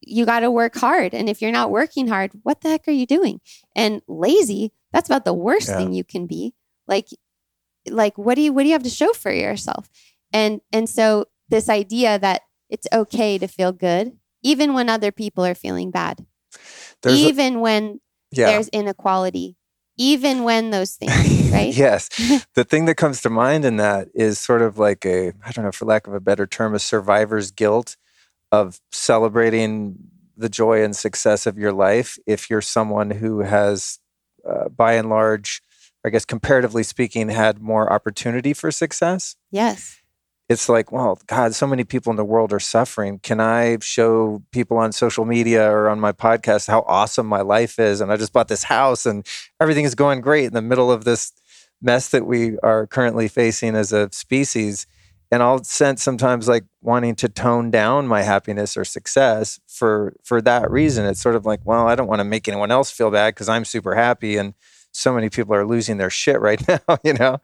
you 0.00 0.24
got 0.24 0.40
to 0.40 0.50
work 0.50 0.76
hard. 0.76 1.12
And 1.12 1.28
if 1.28 1.42
you're 1.42 1.50
not 1.50 1.72
working 1.72 2.06
hard, 2.06 2.30
what 2.44 2.60
the 2.60 2.68
heck 2.68 2.86
are 2.86 2.92
you 2.92 3.06
doing? 3.06 3.40
And 3.74 4.00
lazy, 4.06 4.72
that's 4.92 5.08
about 5.08 5.24
the 5.24 5.34
worst 5.34 5.68
yeah. 5.68 5.76
thing 5.76 5.92
you 5.92 6.04
can 6.04 6.26
be. 6.26 6.54
Like, 6.86 7.08
like 7.90 8.16
what 8.16 8.36
do 8.36 8.42
you 8.42 8.52
what 8.52 8.62
do 8.62 8.68
you 8.68 8.74
have 8.74 8.82
to 8.84 8.90
show 8.90 9.12
for 9.12 9.32
yourself? 9.32 9.88
And 10.32 10.60
and 10.72 10.88
so 10.88 11.26
this 11.48 11.68
idea 11.68 12.18
that 12.18 12.42
it's 12.70 12.86
okay 12.92 13.38
to 13.38 13.48
feel 13.48 13.72
good 13.72 14.12
even 14.42 14.72
when 14.72 14.88
other 14.88 15.10
people 15.10 15.44
are 15.44 15.54
feeling 15.54 15.90
bad, 15.90 16.24
there's 17.02 17.18
even 17.18 17.56
a, 17.56 17.58
when 17.58 18.00
yeah. 18.30 18.46
there's 18.46 18.68
inequality, 18.68 19.56
even 19.98 20.44
when 20.44 20.70
those 20.70 20.94
things, 20.94 21.50
right? 21.52 21.74
yes. 21.74 22.08
the 22.54 22.64
thing 22.64 22.86
that 22.86 22.94
comes 22.94 23.20
to 23.22 23.30
mind 23.30 23.64
in 23.64 23.76
that 23.76 24.08
is 24.14 24.38
sort 24.38 24.62
of 24.62 24.78
like 24.78 25.04
a, 25.04 25.32
I 25.44 25.52
don't 25.52 25.64
know, 25.64 25.72
for 25.72 25.84
lack 25.84 26.06
of 26.06 26.14
a 26.14 26.20
better 26.20 26.46
term, 26.46 26.74
a 26.74 26.78
survivor's 26.78 27.50
guilt 27.50 27.96
of 28.50 28.80
celebrating 28.90 29.98
the 30.36 30.48
joy 30.48 30.82
and 30.82 30.96
success 30.96 31.46
of 31.46 31.58
your 31.58 31.72
life 31.72 32.18
if 32.26 32.48
you're 32.48 32.62
someone 32.62 33.10
who 33.10 33.40
has, 33.40 33.98
uh, 34.48 34.68
by 34.68 34.94
and 34.94 35.10
large, 35.10 35.60
I 36.04 36.10
guess 36.10 36.24
comparatively 36.24 36.84
speaking, 36.84 37.28
had 37.28 37.60
more 37.60 37.92
opportunity 37.92 38.54
for 38.54 38.70
success. 38.70 39.36
Yes 39.50 39.97
it's 40.48 40.68
like, 40.68 40.90
well, 40.90 41.20
God, 41.26 41.54
so 41.54 41.66
many 41.66 41.84
people 41.84 42.10
in 42.10 42.16
the 42.16 42.24
world 42.24 42.52
are 42.54 42.60
suffering. 42.60 43.18
Can 43.18 43.38
I 43.38 43.78
show 43.82 44.42
people 44.50 44.78
on 44.78 44.92
social 44.92 45.26
media 45.26 45.70
or 45.70 45.90
on 45.90 46.00
my 46.00 46.12
podcast 46.12 46.68
how 46.68 46.84
awesome 46.86 47.26
my 47.26 47.42
life 47.42 47.78
is? 47.78 48.00
And 48.00 48.10
I 48.10 48.16
just 48.16 48.32
bought 48.32 48.48
this 48.48 48.64
house 48.64 49.04
and 49.04 49.26
everything 49.60 49.84
is 49.84 49.94
going 49.94 50.22
great 50.22 50.46
in 50.46 50.54
the 50.54 50.62
middle 50.62 50.90
of 50.90 51.04
this 51.04 51.32
mess 51.82 52.08
that 52.10 52.26
we 52.26 52.58
are 52.60 52.86
currently 52.86 53.28
facing 53.28 53.76
as 53.76 53.92
a 53.92 54.08
species. 54.10 54.86
And 55.30 55.42
I'll 55.42 55.62
sense 55.64 56.02
sometimes 56.02 56.48
like 56.48 56.64
wanting 56.80 57.14
to 57.16 57.28
tone 57.28 57.70
down 57.70 58.06
my 58.06 58.22
happiness 58.22 58.74
or 58.78 58.86
success 58.86 59.60
for 59.66 60.14
for 60.24 60.40
that 60.40 60.70
reason. 60.70 61.04
It's 61.04 61.20
sort 61.20 61.36
of 61.36 61.44
like, 61.44 61.60
well, 61.64 61.86
I 61.86 61.94
don't 61.94 62.06
want 62.06 62.20
to 62.20 62.24
make 62.24 62.48
anyone 62.48 62.70
else 62.70 62.90
feel 62.90 63.10
bad 63.10 63.34
because 63.34 63.50
I'm 63.50 63.66
super 63.66 63.94
happy 63.94 64.38
and 64.38 64.54
so 64.92 65.14
many 65.14 65.28
people 65.28 65.54
are 65.54 65.66
losing 65.66 65.98
their 65.98 66.08
shit 66.08 66.40
right 66.40 66.66
now, 66.88 66.98
you 67.04 67.12
know? 67.12 67.38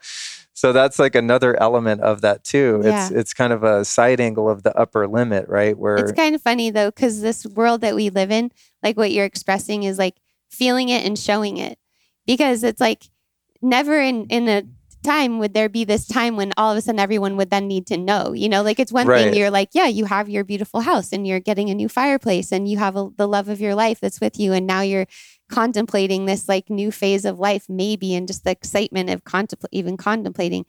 So 0.54 0.72
that's 0.72 0.98
like 0.98 1.14
another 1.14 1.60
element 1.60 2.00
of 2.00 2.22
that 2.22 2.42
too 2.44 2.80
yeah. 2.82 3.06
it's 3.06 3.14
it's 3.14 3.34
kind 3.34 3.52
of 3.52 3.62
a 3.62 3.84
side 3.84 4.20
angle 4.20 4.48
of 4.48 4.62
the 4.62 4.74
upper 4.76 5.06
limit 5.06 5.46
right 5.48 5.76
where 5.76 5.96
it's 5.96 6.12
kind 6.12 6.34
of 6.34 6.40
funny 6.40 6.70
though 6.70 6.90
because 6.90 7.20
this 7.20 7.44
world 7.46 7.82
that 7.82 7.94
we 7.94 8.08
live 8.10 8.30
in 8.30 8.50
like 8.82 8.96
what 8.96 9.12
you're 9.12 9.26
expressing 9.26 9.82
is 9.82 9.98
like 9.98 10.16
feeling 10.50 10.88
it 10.88 11.04
and 11.04 11.18
showing 11.18 11.56
it 11.58 11.78
because 12.26 12.64
it's 12.64 12.80
like 12.80 13.04
never 13.60 14.00
in 14.00 14.26
in 14.26 14.48
a 14.48 14.62
time 15.04 15.38
would 15.38 15.54
there 15.54 15.68
be 15.68 15.84
this 15.84 16.06
time 16.06 16.34
when 16.36 16.52
all 16.56 16.72
of 16.72 16.78
a 16.78 16.80
sudden 16.80 16.98
everyone 16.98 17.36
would 17.36 17.50
then 17.50 17.68
need 17.68 17.86
to 17.86 17.96
know? 17.96 18.32
You 18.32 18.48
know, 18.48 18.62
like 18.62 18.80
it's 18.80 18.92
one 18.92 19.06
Right. 19.06 19.26
thing 19.26 19.34
you're 19.34 19.50
like, 19.50 19.68
yeah, 19.72 19.86
you 19.86 20.06
have 20.06 20.28
your 20.28 20.42
beautiful 20.42 20.80
house 20.80 21.12
and 21.12 21.26
you're 21.26 21.40
getting 21.40 21.70
a 21.70 21.74
new 21.74 21.88
fireplace 21.88 22.50
and 22.50 22.66
you 22.66 22.78
have 22.78 22.96
a, 22.96 23.10
the 23.16 23.28
love 23.28 23.48
of 23.48 23.60
your 23.60 23.74
life 23.74 24.00
that's 24.00 24.20
with 24.20 24.40
you. 24.40 24.52
And 24.52 24.66
now 24.66 24.80
you're 24.80 25.06
contemplating 25.48 26.24
this 26.24 26.48
like 26.48 26.70
new 26.70 26.90
phase 26.90 27.24
of 27.24 27.38
life, 27.38 27.66
maybe, 27.68 28.14
and 28.14 28.26
just 28.26 28.44
the 28.44 28.50
excitement 28.50 29.10
of 29.10 29.24
contempl- 29.24 29.66
even 29.72 29.96
contemplating. 29.96 30.64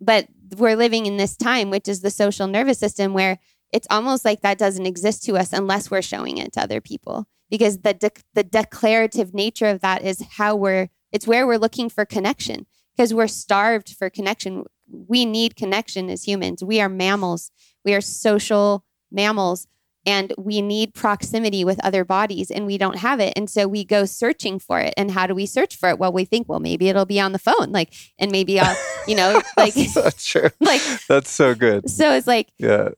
But 0.00 0.28
we're 0.56 0.76
living 0.76 1.06
in 1.06 1.16
this 1.16 1.36
time, 1.36 1.70
which 1.70 1.88
is 1.88 2.00
the 2.00 2.10
social 2.10 2.46
nervous 2.46 2.78
system, 2.78 3.14
where 3.14 3.38
it's 3.72 3.86
almost 3.90 4.24
like 4.24 4.42
that 4.42 4.58
doesn't 4.58 4.86
exist 4.86 5.24
to 5.24 5.36
us 5.36 5.52
unless 5.52 5.90
we're 5.90 6.02
showing 6.02 6.38
it 6.38 6.52
to 6.52 6.60
other 6.60 6.80
people. 6.80 7.26
Because 7.50 7.80
the 7.80 7.94
de- 7.94 8.10
the 8.34 8.44
declarative 8.44 9.34
nature 9.34 9.66
of 9.66 9.80
that 9.80 10.02
is 10.02 10.22
how 10.36 10.56
we're 10.56 10.88
it's 11.12 11.26
where 11.26 11.46
we're 11.46 11.58
looking 11.58 11.88
for 11.88 12.04
connection. 12.04 12.66
Because 12.96 13.12
we're 13.12 13.26
starved 13.26 13.94
for 13.96 14.10
connection. 14.10 14.64
We 14.86 15.24
need 15.24 15.56
connection 15.56 16.10
as 16.10 16.24
humans. 16.24 16.62
We 16.62 16.80
are 16.80 16.88
mammals. 16.88 17.50
We 17.84 17.94
are 17.94 18.00
social 18.00 18.84
mammals 19.10 19.66
and 20.06 20.32
we 20.36 20.60
need 20.60 20.92
proximity 20.94 21.64
with 21.64 21.82
other 21.84 22.04
bodies 22.04 22.50
and 22.50 22.66
we 22.66 22.76
don't 22.78 22.98
have 22.98 23.20
it. 23.20 23.32
And 23.36 23.48
so 23.48 23.66
we 23.66 23.84
go 23.84 24.04
searching 24.04 24.58
for 24.58 24.78
it. 24.80 24.92
And 24.96 25.10
how 25.10 25.26
do 25.26 25.34
we 25.34 25.46
search 25.46 25.76
for 25.76 25.88
it? 25.88 25.98
Well 25.98 26.12
we 26.12 26.24
think 26.24 26.48
well 26.48 26.60
maybe 26.60 26.88
it'll 26.88 27.06
be 27.06 27.20
on 27.20 27.32
the 27.32 27.38
phone 27.38 27.72
like 27.72 27.92
and 28.18 28.30
maybe 28.30 28.60
i'll 28.60 28.76
you 29.08 29.14
know 29.14 29.40
like 29.56 29.72
so 29.72 30.10
true. 30.18 30.50
like 30.60 30.82
That's 31.08 31.30
so 31.30 31.54
good. 31.54 31.88
so 31.88 32.12
it's 32.12 32.26
like 32.26 32.48
Yeah. 32.58 32.90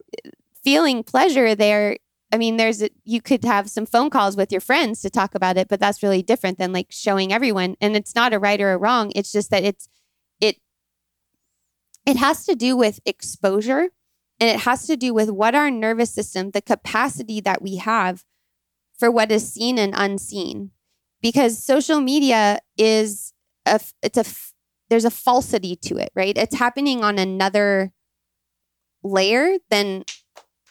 feeling 0.64 1.02
pleasure 1.04 1.54
there. 1.54 1.98
I 2.32 2.38
mean 2.38 2.56
there's 2.56 2.82
a, 2.82 2.90
you 3.04 3.22
could 3.22 3.44
have 3.44 3.70
some 3.70 3.86
phone 3.86 4.10
calls 4.10 4.36
with 4.36 4.50
your 4.50 4.60
friends 4.60 5.00
to 5.02 5.10
talk 5.10 5.34
about 5.36 5.56
it 5.56 5.68
but 5.68 5.78
that's 5.78 6.02
really 6.02 6.22
different 6.22 6.58
than 6.58 6.72
like 6.72 6.88
showing 6.90 7.32
everyone. 7.32 7.76
And 7.80 7.94
it's 7.96 8.14
not 8.16 8.32
a 8.32 8.38
right 8.38 8.60
or 8.60 8.72
a 8.72 8.78
wrong. 8.78 9.12
It's 9.14 9.30
just 9.30 9.50
that 9.50 9.62
it's 9.62 9.88
it 10.40 10.56
it 12.04 12.16
has 12.16 12.44
to 12.46 12.54
do 12.56 12.76
with 12.76 12.98
exposure 13.06 13.90
and 14.40 14.50
it 14.50 14.60
has 14.60 14.86
to 14.86 14.96
do 14.96 15.14
with 15.14 15.30
what 15.30 15.54
our 15.54 15.70
nervous 15.70 16.12
system 16.12 16.50
the 16.50 16.62
capacity 16.62 17.40
that 17.40 17.62
we 17.62 17.76
have 17.76 18.24
for 18.98 19.10
what 19.10 19.30
is 19.30 19.52
seen 19.52 19.78
and 19.78 19.94
unseen. 19.96 20.70
Because 21.22 21.62
social 21.62 22.00
media 22.00 22.60
is 22.76 23.32
a, 23.64 23.80
it's 24.02 24.18
a, 24.18 24.24
there's 24.90 25.04
a 25.04 25.10
falsity 25.10 25.76
to 25.76 25.96
it 25.96 26.10
right? 26.14 26.36
It's 26.36 26.54
happening 26.54 27.02
on 27.02 27.18
another 27.18 27.92
layer 29.02 29.56
than 29.70 30.04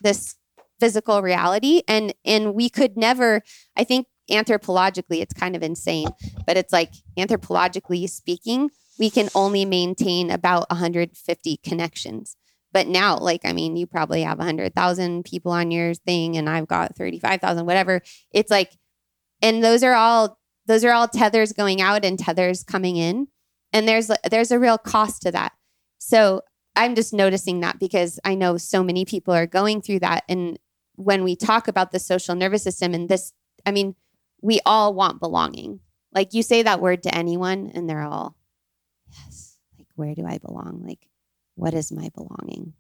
this 0.01 0.35
physical 0.79 1.21
reality. 1.21 1.81
And 1.87 2.13
and 2.23 2.53
we 2.53 2.69
could 2.69 2.97
never 2.97 3.41
i 3.75 3.83
think 3.83 4.07
anthropologically 4.29 5.21
it's 5.21 5.33
kind 5.33 5.55
of 5.55 5.61
insane 5.61 6.07
but 6.47 6.57
it's 6.57 6.73
like 6.73 6.91
anthropologically 7.17 8.09
speaking 8.09 8.71
we 8.97 9.09
can 9.09 9.29
only 9.35 9.65
maintain 9.65 10.31
about 10.31 10.67
150 10.71 11.57
connections 11.57 12.35
but 12.75 12.87
now 12.89 13.17
like 13.17 13.39
i 13.45 13.53
mean 13.53 13.77
you 13.77 13.87
probably 13.87 14.21
have 14.23 14.37
100000 14.37 15.23
people 15.23 15.53
on 15.53 15.71
your 15.71 15.93
thing 15.93 16.35
and 16.35 16.49
i've 16.49 16.67
got 16.67 16.93
35000 16.97 17.65
whatever. 17.65 18.01
It's 18.31 18.51
like 18.51 18.73
and 19.41 19.63
those 19.63 19.81
are 19.81 19.93
all 19.93 20.37
those 20.65 20.83
are 20.83 20.91
all 20.91 21.07
tethers 21.07 21.53
going 21.53 21.79
out 21.79 22.03
and 22.03 22.19
tethers 22.19 22.63
coming 22.63 22.97
in. 22.97 23.27
And 23.71 23.87
there's 23.87 24.11
there's 24.29 24.51
a 24.51 24.59
real 24.59 24.77
cost 24.77 25.21
to 25.21 25.31
that. 25.31 25.53
So 25.99 26.41
i'm 26.75 26.95
just 26.95 27.13
noticing 27.13 27.61
that 27.61 27.79
because 27.79 28.19
i 28.25 28.35
know 28.35 28.57
so 28.57 28.83
many 28.83 29.05
people 29.05 29.33
are 29.33 29.47
going 29.47 29.81
through 29.81 29.99
that. 29.99 30.25
And 30.27 30.59
when 30.95 31.23
we 31.23 31.37
talk 31.37 31.69
about 31.69 31.93
the 31.93 31.99
social 31.99 32.35
nervous 32.35 32.63
system 32.63 32.93
and 32.93 33.07
this 33.07 33.31
i 33.65 33.71
mean 33.71 33.95
we 34.41 34.59
all 34.65 34.93
want 34.93 35.21
belonging. 35.21 35.79
Like 36.11 36.33
you 36.33 36.43
say 36.43 36.61
that 36.63 36.81
word 36.81 37.03
to 37.03 37.15
anyone 37.15 37.71
and 37.73 37.89
they're 37.89 38.03
all 38.03 38.35
yes 39.07 39.57
like 39.79 39.87
where 39.95 40.13
do 40.13 40.25
i 40.25 40.39
belong? 40.39 40.83
Like 40.85 41.07
what 41.55 41.73
is 41.73 41.91
my 41.91 42.09
belonging? 42.13 42.73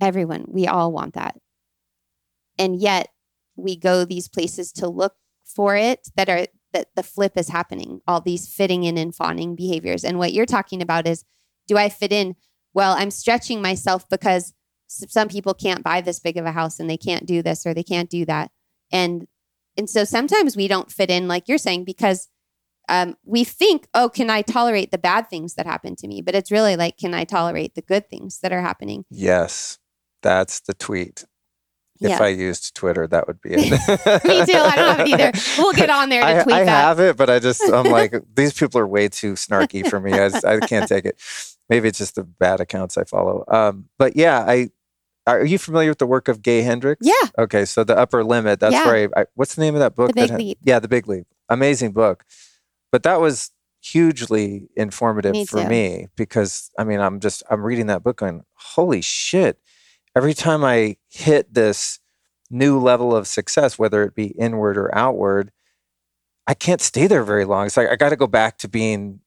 Everyone 0.00 0.44
we 0.48 0.66
all 0.66 0.92
want 0.92 1.14
that. 1.14 1.36
And 2.58 2.80
yet 2.80 3.08
we 3.56 3.76
go 3.76 4.04
these 4.04 4.28
places 4.28 4.72
to 4.72 4.88
look 4.88 5.14
for 5.44 5.76
it 5.76 6.08
that 6.16 6.28
are 6.28 6.46
that 6.72 6.88
the 6.94 7.02
flip 7.02 7.32
is 7.36 7.48
happening 7.48 8.02
all 8.06 8.20
these 8.20 8.46
fitting 8.46 8.84
in 8.84 8.98
and 8.98 9.14
fawning 9.14 9.56
behaviors. 9.56 10.04
And 10.04 10.18
what 10.18 10.32
you're 10.32 10.46
talking 10.46 10.82
about 10.82 11.06
is 11.06 11.24
do 11.66 11.76
i 11.76 11.88
fit 11.88 12.12
in? 12.12 12.36
Well 12.74 12.94
i'm 12.98 13.10
stretching 13.10 13.62
myself 13.62 14.08
because 14.08 14.54
some 14.88 15.28
people 15.28 15.54
can't 15.54 15.84
buy 15.84 16.00
this 16.00 16.20
big 16.20 16.36
of 16.36 16.46
a 16.46 16.52
house 16.52 16.80
and 16.80 16.88
they 16.88 16.96
can't 16.96 17.26
do 17.26 17.42
this 17.42 17.66
or 17.66 17.74
they 17.74 17.82
can't 17.82 18.10
do 18.10 18.24
that. 18.26 18.50
And 18.90 19.26
and 19.76 19.88
so 19.88 20.04
sometimes 20.04 20.56
we 20.56 20.66
don't 20.66 20.90
fit 20.90 21.10
in 21.10 21.28
like 21.28 21.48
you're 21.48 21.58
saying 21.58 21.84
because 21.84 22.28
um, 22.88 23.16
we 23.24 23.44
think 23.44 23.86
oh 23.94 24.08
can 24.08 24.30
i 24.30 24.42
tolerate 24.42 24.90
the 24.90 24.98
bad 24.98 25.28
things 25.30 25.54
that 25.54 25.66
happen 25.66 25.94
to 25.96 26.06
me 26.08 26.20
but 26.22 26.34
it's 26.34 26.50
really 26.50 26.76
like 26.76 26.96
can 26.96 27.14
i 27.14 27.24
tolerate 27.24 27.74
the 27.74 27.82
good 27.82 28.08
things 28.08 28.40
that 28.40 28.52
are 28.52 28.60
happening 28.62 29.04
Yes. 29.10 29.78
That's 30.22 30.60
the 30.60 30.74
tweet. 30.74 31.24
If 32.00 32.10
yeah 32.10 32.22
I 32.22 32.28
used 32.28 32.74
Twitter, 32.74 33.06
that 33.08 33.26
would 33.26 33.40
be 33.40 33.50
it. 33.54 33.58
me 34.24 34.44
too 34.46 34.58
i 34.58 34.74
don't 34.76 34.96
have 34.96 35.00
it 35.00 35.08
either 35.08 35.32
we'll 35.58 35.72
get 35.72 35.90
on 35.90 36.08
there 36.08 36.22
to 36.22 36.40
I, 36.40 36.42
tweet 36.42 36.54
I 36.56 36.64
that 36.64 36.70
have 36.88 37.00
it, 37.00 37.16
but 37.16 37.28
I 37.30 37.38
just 37.38 37.62
I'm 37.72 37.86
like 37.90 38.14
these 38.34 38.52
people 38.52 38.80
are 38.80 38.86
way 38.86 39.08
too 39.08 39.34
snarky 39.34 39.88
for 39.88 39.98
me. 40.00 40.12
I, 40.12 40.28
just- 40.28 40.44
I 40.44 40.58
can't 40.60 40.88
take 40.88 41.04
it. 41.04 41.20
Maybe 41.68 41.86
it's 41.88 41.98
just 41.98 42.14
the 42.14 42.24
bad 42.24 42.60
accounts 42.60 42.96
I 42.96 43.04
follow. 43.04 43.44
Um, 43.48 43.88
but 43.98 44.16
yeah, 44.16 44.40
I 44.46 44.70
are 45.26 45.44
you 45.44 45.58
familiar 45.58 45.90
with 45.90 45.98
the 45.98 46.06
work 46.06 46.28
of 46.28 46.40
Gay 46.42 46.62
Hendricks? 46.62 47.06
yeah 47.06 47.28
Okay, 47.38 47.64
so 47.64 47.84
the 47.84 47.96
Upper 47.98 48.24
Limit. 48.24 48.60
That's 48.60 48.72
Yeah. 48.72 48.86
where 48.86 49.10
I, 49.16 49.20
I, 49.22 49.26
what's 49.34 49.54
the 49.56 49.60
name 49.62 49.74
of 49.74 49.80
that 49.80 49.94
book? 49.94 50.08
The 50.08 50.14
Big 50.14 50.30
that 50.30 50.38
Leap. 50.38 50.58
Yeah, 50.62 50.78
the 50.80 50.88
Big 50.88 51.06
Leap. 51.06 51.26
Amazing 51.48 51.92
book. 51.92 52.24
But 52.90 53.02
that 53.02 53.20
was 53.20 53.50
hugely 53.80 54.68
informative 54.76 55.32
Me 55.32 55.44
for 55.46 55.64
me 55.68 56.08
because 56.16 56.70
I 56.78 56.84
mean 56.84 57.00
I'm 57.00 57.20
just 57.20 57.42
I'm 57.50 57.62
reading 57.62 57.86
that 57.86 58.02
book 58.02 58.18
going 58.18 58.42
holy 58.54 59.02
shit. 59.02 59.58
Every 60.16 60.34
time 60.34 60.64
I 60.64 60.96
hit 61.08 61.54
this 61.54 62.00
new 62.50 62.78
level 62.78 63.14
of 63.14 63.26
success, 63.26 63.78
whether 63.78 64.02
it 64.02 64.14
be 64.14 64.28
inward 64.38 64.76
or 64.76 64.94
outward, 64.96 65.52
I 66.46 66.54
can't 66.54 66.80
stay 66.80 67.06
there 67.06 67.24
very 67.24 67.44
long. 67.44 67.66
It's 67.66 67.76
like 67.76 67.88
I 67.88 67.96
got 67.96 68.08
to 68.08 68.16
go 68.16 68.26
back 68.26 68.58
to 68.58 68.68
being 68.68 69.20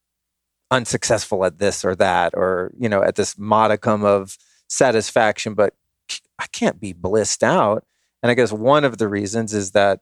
unsuccessful 0.71 1.45
at 1.45 1.59
this 1.59 1.85
or 1.85 1.95
that, 1.95 2.33
or 2.35 2.71
you 2.79 2.89
know, 2.89 3.03
at 3.03 3.15
this 3.15 3.37
modicum 3.37 4.03
of 4.03 4.37
satisfaction. 4.67 5.53
But 5.53 5.75
I 6.39 6.47
can't 6.47 6.79
be 6.79 6.93
blissed 6.93 7.43
out. 7.43 7.85
And 8.23 8.31
I 8.31 8.33
guess 8.33 8.51
one 8.51 8.83
of 8.83 8.97
the 8.97 9.07
reasons 9.07 9.53
is 9.53 9.71
that 9.71 10.01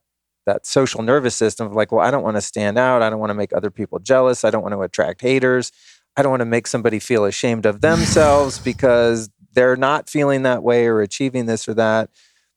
that 0.50 0.66
social 0.66 1.02
nervous 1.04 1.36
system 1.36 1.68
of 1.68 1.74
like, 1.74 1.92
well, 1.92 2.06
I 2.06 2.12
don't 2.12 2.24
want 2.24 2.38
to 2.38 2.42
stand 2.42 2.78
out. 2.78 3.02
I 3.02 3.10
don't 3.10 3.20
want 3.20 3.30
to 3.30 3.36
make 3.36 3.54
other 3.54 3.70
people 3.70 4.00
jealous. 4.00 4.44
I 4.44 4.50
don't 4.50 4.64
want 4.64 4.74
to 4.74 4.82
attract 4.82 5.22
haters. 5.22 5.72
I 6.18 6.22
don't 6.24 6.32
want 6.32 6.42
to 6.42 6.46
make 6.46 6.68
somebody 6.68 7.00
feel 7.00 7.24
ashamed 7.26 7.66
of 7.66 7.82
themselves 7.82 8.60
because 8.64 9.30
they're 9.54 9.76
not 9.78 10.10
feeling 10.10 10.44
that 10.44 10.64
way 10.64 10.86
or 10.88 11.02
achieving 11.02 11.46
this 11.46 11.68
or 11.68 11.74
that. 11.76 12.10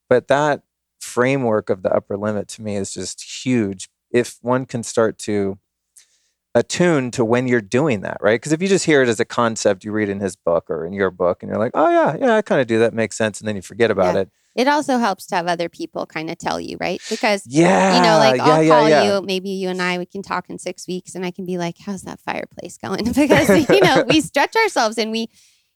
But 0.09 0.29
that 0.29 0.63
framework 1.01 1.69
of 1.71 1.83
the 1.83 1.93
upper 1.95 2.17
limit 2.17 2.49
to 2.49 2.63
me 2.63 2.77
is 2.77 2.93
just 2.93 3.45
huge. 3.45 3.89
If 4.11 4.39
one 4.43 4.67
can 4.67 4.83
start 4.83 5.19
to 5.21 5.59
attune 6.55 7.11
to 7.13 7.25
when 7.25 7.49
you're 7.49 7.61
doing 7.63 8.03
that, 8.03 8.19
right? 8.21 8.39
Because 8.41 8.53
if 8.53 8.61
you 8.61 8.69
just 8.69 8.85
hear 8.85 9.03
it 9.03 9.09
as 9.09 9.21
a 9.21 9.25
concept 9.25 9.85
you 9.85 9.93
read 9.93 10.09
in 10.11 10.21
his 10.21 10.37
book 10.37 10.69
or 10.69 10.85
in 10.85 10.93
your 10.93 11.11
book 11.11 11.43
and 11.43 11.49
you're 11.49 11.59
like, 11.59 11.73
oh, 11.75 11.89
yeah, 11.91 12.17
yeah, 12.21 12.37
I 12.37 12.43
kind 12.43 12.61
of 12.61 12.67
do 12.67 12.79
that, 12.81 12.93
makes 12.93 13.17
sense. 13.17 13.41
And 13.41 13.49
then 13.49 13.57
you 13.57 13.63
forget 13.63 13.91
about 13.91 14.15
Yeah. 14.15 14.23
it. 14.23 14.31
It 14.55 14.69
also 14.69 14.99
helps 14.99 15.27
to 15.29 15.37
have 15.37 15.47
other 15.47 15.69
people 15.71 16.05
kind 16.05 16.29
of 16.31 16.37
tell 16.39 16.61
you, 16.61 16.77
right? 16.79 17.01
Because 17.09 17.45
Yeah. 17.47 17.97
you 17.97 18.03
know, 18.03 18.19
like 18.19 18.37
yeah, 18.37 18.45
I'll 18.45 18.63
yeah, 18.63 18.69
call 18.71 18.89
yeah. 18.89 19.15
you, 19.17 19.23
maybe 19.23 19.49
you 19.51 19.69
and 19.71 19.81
I 19.81 19.99
we 19.99 20.07
can 20.07 20.23
talk 20.23 20.51
in 20.51 20.59
six 20.59 20.87
weeks, 20.87 21.15
and 21.15 21.25
I 21.25 21.31
can 21.31 21.47
be 21.47 21.57
like, 21.59 21.77
"How's 21.79 22.03
that 22.03 22.21
fireplace 22.21 22.77
going?" 22.77 23.05
because 23.13 23.69
you 23.71 23.81
know 23.81 24.05
we 24.07 24.21
stretch 24.31 24.55
ourselves 24.57 24.99
and 24.99 25.11
we, 25.11 25.29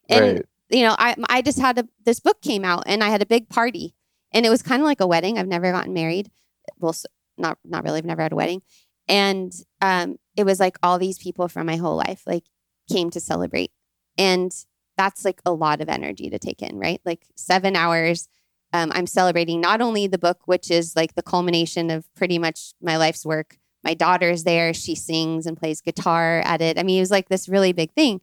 and 0.08 0.36
Right. 0.38 0.46
you 0.68 0.82
know, 0.82 0.94
I 0.98 1.14
I 1.28 1.42
just 1.42 1.58
had 1.58 1.78
a 1.78 1.88
this 2.04 2.20
book 2.20 2.42
came 2.42 2.64
out 2.64 2.82
and 2.86 3.02
I 3.02 3.08
had 3.08 3.22
a 3.22 3.26
big 3.26 3.48
party, 3.48 3.94
and 4.32 4.44
it 4.44 4.50
was 4.50 4.62
kind 4.62 4.82
of 4.82 4.86
like 4.86 5.00
a 5.00 5.06
wedding. 5.06 5.38
I've 5.38 5.48
never 5.48 5.72
gotten 5.72 5.94
married, 5.94 6.30
well, 6.78 6.94
not 7.38 7.58
not 7.64 7.82
really. 7.84 7.98
I've 7.98 8.04
never 8.04 8.22
had 8.22 8.32
a 8.32 8.36
wedding, 8.36 8.60
and 9.08 9.52
um, 9.80 10.16
it 10.36 10.44
was 10.44 10.60
like 10.60 10.76
all 10.82 10.98
these 10.98 11.18
people 11.18 11.48
from 11.48 11.66
my 11.66 11.76
whole 11.76 11.96
life 11.96 12.22
like 12.26 12.44
came 12.90 13.08
to 13.10 13.20
celebrate, 13.20 13.70
and 14.18 14.52
that's 14.98 15.24
like 15.24 15.40
a 15.46 15.52
lot 15.52 15.80
of 15.80 15.88
energy 15.88 16.28
to 16.30 16.38
take 16.38 16.60
in, 16.62 16.78
right? 16.78 17.00
Like 17.06 17.26
seven 17.36 17.74
hours 17.76 18.28
um, 18.72 18.92
I'm 18.94 19.06
celebrating 19.06 19.60
not 19.60 19.80
only 19.80 20.06
the 20.06 20.18
book, 20.18 20.40
which 20.46 20.70
is 20.70 20.94
like 20.96 21.14
the 21.14 21.22
culmination 21.22 21.90
of 21.90 22.12
pretty 22.14 22.38
much 22.38 22.72
my 22.80 22.96
life's 22.96 23.24
work. 23.24 23.58
My 23.84 23.94
daughter's 23.94 24.44
there; 24.44 24.74
she 24.74 24.94
sings 24.94 25.46
and 25.46 25.56
plays 25.56 25.80
guitar 25.80 26.42
at 26.44 26.60
it. 26.60 26.78
I 26.78 26.82
mean, 26.82 26.98
it 26.98 27.00
was 27.00 27.10
like 27.10 27.28
this 27.28 27.48
really 27.48 27.72
big 27.72 27.92
thing. 27.92 28.20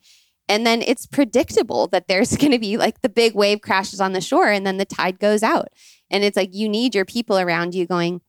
And 0.50 0.68
then 0.68 0.82
it's 0.82 1.06
predictable 1.06 1.88
that 1.88 2.08
there's 2.08 2.36
going 2.38 2.52
to 2.52 2.60
be 2.60 2.78
like 2.78 3.02
the 3.02 3.10
big 3.10 3.34
wave 3.34 3.62
crashes 3.62 4.02
on 4.02 4.14
the 4.14 4.22
shore, 4.22 4.50
and 4.50 4.66
then 4.66 4.78
the 4.78 4.86
tide 4.86 5.20
goes 5.20 5.44
out. 5.44 5.70
And 6.10 6.24
it's 6.24 6.38
like 6.38 6.54
you 6.54 6.70
need 6.70 6.96
your 6.96 7.06
people 7.06 7.39
around 7.39 7.74
you 7.74 7.88
going, 7.88 8.22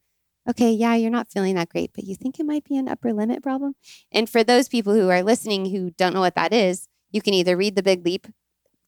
okay, 0.49 0.71
yeah, 0.71 0.95
you're 0.95 1.11
not 1.11 1.31
feeling 1.31 1.55
that 1.55 1.69
great, 1.69 1.93
but 1.95 2.05
you 2.05 2.15
think 2.15 2.39
it 2.39 2.47
might 2.47 2.65
be 2.65 2.77
an 2.77 2.89
upper 2.89 3.13
limit 3.13 3.43
problem. 3.43 3.75
And 4.13 4.29
for 4.29 4.45
those 4.45 4.69
people 4.69 4.95
who 4.95 5.09
are 5.11 5.23
listening 5.23 5.67
who 5.67 5.91
don't 5.91 6.15
know 6.15 6.21
what 6.21 6.35
that 6.35 6.53
is, 6.53 6.89
you 7.11 7.23
can 7.23 7.35
either 7.35 7.57
read 7.57 7.77
The 7.77 7.83
Big 7.83 8.05
Leap. 8.05 8.27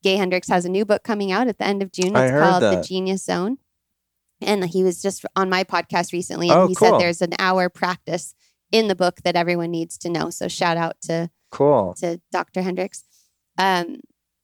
Gay 0.07 0.14
Hendricks 0.16 0.46
has 0.48 0.64
a 0.64 0.68
new 0.68 0.84
book 0.84 1.02
coming 1.02 1.32
out 1.32 1.48
at 1.48 1.59
the 1.59 1.66
end 1.66 1.82
of 1.82 1.90
June. 1.90 2.14
It's 2.14 2.30
called 2.30 2.62
The. 2.62 2.80
Genius 2.80 3.24
Zone. 3.24 3.59
And 4.40 4.64
he 4.66 4.84
was 4.84 5.02
just 5.02 5.24
on 5.34 5.50
my 5.50 5.64
podcast 5.64 6.12
recently, 6.12 6.48
and 6.48 6.57
Oh, 6.61 6.68
he 6.68 6.76
cool. 6.76 6.90
said 6.92 7.00
there's 7.00 7.22
an 7.22 7.32
hour 7.40 7.68
practice 7.68 8.32
in 8.70 8.86
the 8.86 8.94
book 8.94 9.16
that 9.24 9.34
everyone 9.34 9.72
needs 9.72 9.98
to 9.98 10.09
know. 10.09 10.30
So 10.30 10.46
shout 10.46 10.76
out 10.76 10.94
to 11.02 11.28
cool. 11.50 11.94
to 11.98 12.20
Dr. 12.30 12.62
Hendricks. 12.62 13.02
Um, 13.59 13.96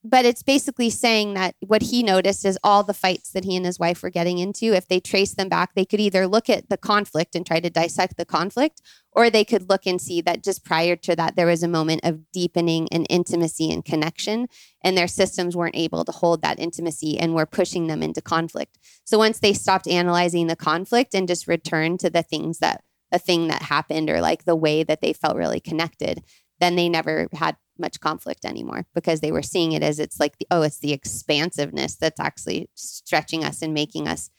but 0.03 0.25
it's 0.25 0.43
basically 0.43 0.89
saying 0.89 1.33
that 1.33 1.55
what 1.61 1.81
he 1.81 2.03
noticed 2.03 2.45
is 2.45 2.59
all 2.61 2.83
the 2.83 2.93
fights 2.93 3.31
that 3.31 3.45
he 3.45 3.55
and 3.55 3.65
his 3.65 3.79
wife 3.79 4.03
were 4.03 4.09
getting 4.09 4.37
into, 4.37 4.73
if 4.73 4.87
they 4.87 4.99
trace 4.99 5.33
them 5.33 5.47
back, 5.47 5.73
they 5.73 5.85
could 5.85 6.01
either 6.01 6.27
look 6.27 6.49
at 6.49 6.69
the 6.69 6.77
conflict 6.77 7.35
and 7.35 7.45
try 7.45 7.61
to 7.61 7.69
dissect 7.69 8.17
the 8.17 8.25
conflict, 8.25 8.81
or 9.13 9.29
they 9.29 9.45
could 9.45 9.69
look 9.69 9.85
and 9.85 10.01
see 10.01 10.19
that 10.19 10.43
just 10.43 10.65
prior 10.65 10.97
to 10.97 11.15
that, 11.15 11.37
there 11.37 11.47
was 11.47 11.63
a 11.63 11.69
moment 11.69 12.01
of 12.03 12.19
deepening 12.33 12.89
and 12.91 13.07
intimacy 13.09 13.71
and 13.71 13.85
connection, 13.85 14.47
and 14.83 14.97
their 14.97 15.07
systems 15.07 15.55
weren't 15.55 15.77
able 15.77 16.03
to 16.03 16.11
hold 16.11 16.41
that 16.41 16.59
intimacy 16.59 17.17
and 17.17 17.33
were 17.33 17.45
pushing 17.45 17.87
them 17.87 18.03
into 18.03 18.21
conflict. 18.21 18.77
So 19.05 19.17
once 19.17 19.39
they 19.39 19.53
stopped 19.53 19.87
analyzing 19.87 20.47
the 20.47 20.55
conflict 20.57 21.13
and 21.13 21.29
just 21.29 21.47
returned 21.47 22.01
to 22.01 22.09
the 22.09 22.23
things 22.23 22.59
that 22.59 22.83
a 23.13 23.19
thing 23.19 23.47
that 23.47 23.61
happened 23.61 24.09
or 24.09 24.19
like 24.19 24.43
the 24.43 24.55
way 24.55 24.83
that 24.83 24.99
they 24.99 25.13
felt 25.13 25.37
really 25.37 25.59
connected, 25.59 26.23
then 26.59 26.75
they 26.75 26.89
never 26.89 27.27
had 27.33 27.55
much 27.77 27.99
conflict 27.99 28.45
anymore 28.45 28.85
because 28.93 29.19
they 29.19 29.31
were 29.31 29.41
seeing 29.41 29.71
it 29.71 29.83
as 29.83 29.99
it's 29.99 30.19
like 30.19 30.37
the, 30.37 30.47
oh 30.51 30.61
it's 30.61 30.79
the 30.79 30.93
expansiveness 30.93 31.95
that's 31.95 32.19
actually 32.19 32.69
stretching 32.75 33.43
us 33.43 33.61
and 33.61 33.73
making 33.73 34.07
us 34.07 34.29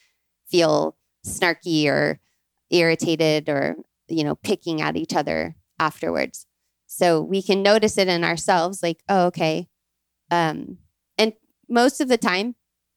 feel 0.47 0.97
snarky 1.27 1.87
or 1.87 2.21
irritated 2.71 3.49
or 3.49 3.77
you 4.09 4.25
know 4.25 4.35
picking 4.37 4.81
at 4.81 4.97
each 4.97 5.15
other 5.15 5.57
afterwards. 5.79 6.47
So 6.87 7.21
we 7.21 7.43
can 7.43 7.63
notice 7.63 7.99
it 7.99 8.09
in 8.09 8.25
ourselves 8.25 8.83
like 8.83 9.03
oh 9.09 9.27
okay. 9.27 9.69
Um 10.31 10.79
and 11.19 11.33
most 11.69 12.01
of 12.01 12.09
the 12.09 12.19
time 12.19 12.55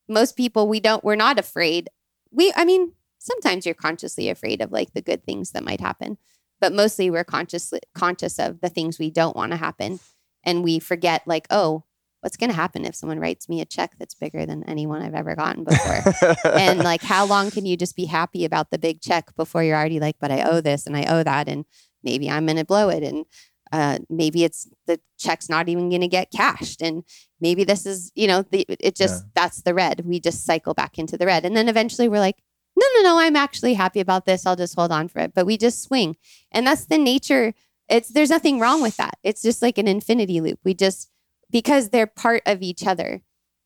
most 0.08 0.38
people 0.38 0.68
we 0.68 0.80
don't 0.80 1.04
we're 1.04 1.16
not 1.16 1.40
afraid. 1.40 1.90
We 2.32 2.54
i 2.56 2.66
mean 2.66 2.94
sometimes 3.18 3.66
you're 3.66 3.76
consciously 3.76 4.30
afraid 4.30 4.62
of 4.62 4.72
like 4.72 4.94
the 4.94 5.02
good 5.02 5.24
things 5.24 5.52
that 5.52 5.64
might 5.64 5.82
happen 5.82 6.18
but 6.60 6.74
mostly 6.74 7.10
we're 7.10 7.24
consciously 7.24 7.80
conscious 7.94 8.40
of 8.40 8.62
the 8.62 8.70
things 8.70 9.00
we 9.00 9.10
don't 9.10 9.36
want 9.36 9.52
to 9.52 9.58
happen 9.58 10.00
and 10.48 10.64
we 10.64 10.80
forget 10.80 11.22
like 11.28 11.45
oh 11.52 11.84
what's 12.22 12.36
going 12.38 12.50
to 12.50 12.56
happen 12.56 12.84
if 12.84 12.95
someone 12.95 13.20
writes 13.20 13.48
me 13.48 13.62
a 13.62 13.66
check 13.66 13.91
that's 14.00 14.16
bigger 14.16 14.43
than 14.45 14.64
anyone 14.64 15.02
i've 15.04 15.14
ever 15.14 15.36
gotten 15.36 15.64
before? 15.64 16.02
And 16.45 16.80
like 16.80 17.04
how 17.04 17.26
long 17.34 17.52
can 17.52 17.66
you 17.68 17.78
just 17.78 17.95
be 17.95 18.06
happy 18.06 18.43
about 18.43 18.72
the 18.72 18.80
big 18.80 19.02
check 19.02 19.36
before 19.36 19.64
you're 19.64 19.78
already 19.78 20.00
like 20.00 20.16
but 20.20 20.32
i 20.32 20.41
owe 20.41 20.60
this 20.62 20.88
and 20.88 20.98
i 20.98 21.04
owe 21.06 21.24
that 21.24 21.48
and 21.48 21.66
maybe 22.04 22.30
i'm 22.30 22.45
going 22.48 22.58
to 22.58 22.66
blow 22.66 22.89
it 22.89 23.04
and 23.04 23.26
uh, 23.72 24.00
maybe 24.10 24.43
it's 24.45 24.68
the 24.88 24.98
check's 25.20 25.50
not 25.50 25.68
even 25.70 25.89
going 25.89 26.02
to 26.02 26.08
get 26.08 26.32
cashed 26.32 26.82
and 26.82 27.04
maybe 27.41 27.64
this 27.66 27.86
is 27.86 28.12
you 28.16 28.26
know 28.26 28.41
the, 28.52 28.66
it 28.80 28.95
just 28.95 29.24
Yeah. 29.26 29.30
that's 29.36 29.62
the 29.62 29.74
red. 29.74 30.02
We 30.06 30.20
just 30.22 30.45
cycle 30.45 30.74
back 30.74 30.98
into 30.98 31.18
the 31.18 31.26
red. 31.26 31.43
And 31.45 31.54
then 31.56 31.68
eventually 31.68 32.08
we're 32.08 32.20
like 32.30 32.38
no 32.80 32.86
no 32.95 33.02
no 33.10 33.20
i'm 33.20 33.36
actually 33.36 33.74
happy 33.74 34.00
about 34.00 34.26
this. 34.26 34.45
I'll 34.45 34.56
just 34.56 34.76
hold 34.76 34.91
on 34.93 35.10
for 35.10 35.20
it. 35.20 35.34
But 35.36 35.45
we 35.45 35.58
just 35.58 35.82
swing. 35.84 36.16
And 36.52 36.66
that's 36.66 36.86
the 36.86 36.98
nature 36.98 37.54
it's 37.90 38.10
there's 38.10 38.30
nothing 38.30 38.60
wrong 38.60 38.82
with 38.82 38.98
that 38.98 39.18
it's 39.24 39.42
just 39.42 39.62
like 39.62 39.78
an 39.78 39.88
infinity 39.88 40.42
loop 40.42 40.60
we 40.64 40.74
just 40.74 41.10
because 41.52 41.90
they're 41.90 42.08
part 42.08 42.42
of 42.46 42.62
each 42.62 42.86
other 42.86 43.22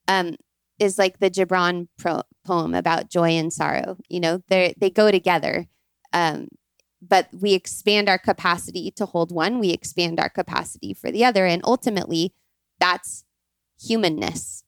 um 0.08 0.36
is 0.82 0.98
like 0.98 1.20
the 1.20 1.30
Gibran 1.30 1.88
pro- 2.00 2.24
poem 2.44 2.74
about 2.74 3.10
joy 3.10 3.30
and 3.30 3.54
sorrow. 3.54 3.98
You 4.10 4.20
know, 4.20 4.42
they 4.50 4.74
they 4.78 4.90
go 4.90 5.12
together. 5.12 5.68
Um, 6.12 6.48
but 7.02 7.28
we 7.32 7.54
expand 7.54 8.10
our 8.10 8.18
capacity 8.18 8.92
to 8.92 9.06
hold 9.06 9.32
one. 9.32 9.60
We 9.60 9.70
expand 9.70 10.20
our 10.20 10.30
capacity 10.30 10.94
for 10.94 11.12
the 11.12 11.24
other, 11.24 11.46
and 11.46 11.62
ultimately, 11.64 12.34
that's 12.80 13.24
humanness. 13.80 14.64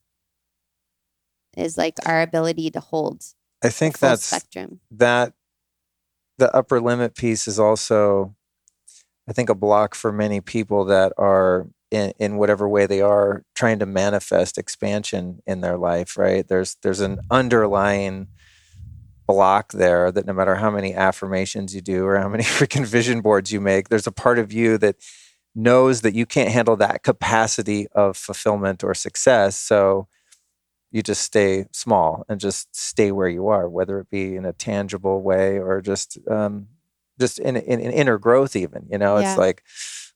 Is 1.57 1.77
like 1.77 1.97
our 2.05 2.21
ability 2.21 2.71
to 2.71 2.79
hold 2.79 3.23
I 3.63 3.69
think 3.69 3.99
that's 3.99 4.25
spectrum. 4.25 4.79
that 4.91 5.33
the 6.37 6.55
upper 6.55 6.81
limit 6.81 7.15
piece 7.15 7.47
is 7.47 7.59
also 7.59 8.35
i 9.27 9.33
think 9.33 9.49
a 9.49 9.55
block 9.55 9.95
for 9.95 10.11
many 10.11 10.41
people 10.41 10.85
that 10.85 11.13
are 11.17 11.67
in, 11.91 12.11
in 12.19 12.37
whatever 12.37 12.67
way 12.67 12.87
they 12.87 13.01
are 13.01 13.43
trying 13.53 13.77
to 13.79 13.85
manifest 13.85 14.57
expansion 14.57 15.41
in 15.45 15.61
their 15.61 15.77
life 15.77 16.17
right? 16.17 16.47
There's 16.47 16.75
there's 16.81 17.01
an 17.01 17.19
underlying 17.29 18.29
block 19.27 19.71
there 19.73 20.11
that 20.11 20.25
no 20.25 20.33
matter 20.33 20.55
how 20.55 20.71
many 20.71 20.95
affirmations 20.95 21.73
you 21.73 21.81
do 21.81 22.05
or 22.05 22.17
how 22.17 22.27
many 22.27 22.43
freaking 22.57 22.85
vision 22.85 23.21
boards 23.21 23.51
you 23.51 23.61
make 23.61 23.89
there's 23.89 24.07
a 24.07 24.11
part 24.11 24.39
of 24.39 24.51
you 24.51 24.77
that 24.79 24.95
knows 25.55 26.01
that 26.01 26.15
you 26.15 26.25
can't 26.25 26.49
handle 26.49 26.75
that 26.77 27.03
capacity 27.03 27.87
of 27.93 28.17
fulfillment 28.17 28.83
or 28.83 28.93
success. 28.93 29.55
So 29.55 30.07
you 30.91 31.03
just 31.03 31.21
stay 31.21 31.65
small 31.71 32.25
and 32.27 32.39
just 32.39 32.75
stay 32.75 33.11
where 33.11 33.27
you 33.27 33.47
are, 33.47 33.69
whether 33.69 33.99
it 33.99 34.09
be 34.09 34.35
in 34.35 34.45
a 34.45 34.53
tangible 34.53 35.21
way 35.21 35.59
or 35.59 35.81
just 35.81 36.17
um, 36.29 36.67
just 37.19 37.39
in, 37.39 37.55
in, 37.55 37.79
in 37.79 37.91
inner 37.91 38.17
growth. 38.17 38.55
Even 38.55 38.87
you 38.89 38.97
know, 38.97 39.17
Yeah. 39.17 39.31
it's 39.31 39.37
like 39.37 39.63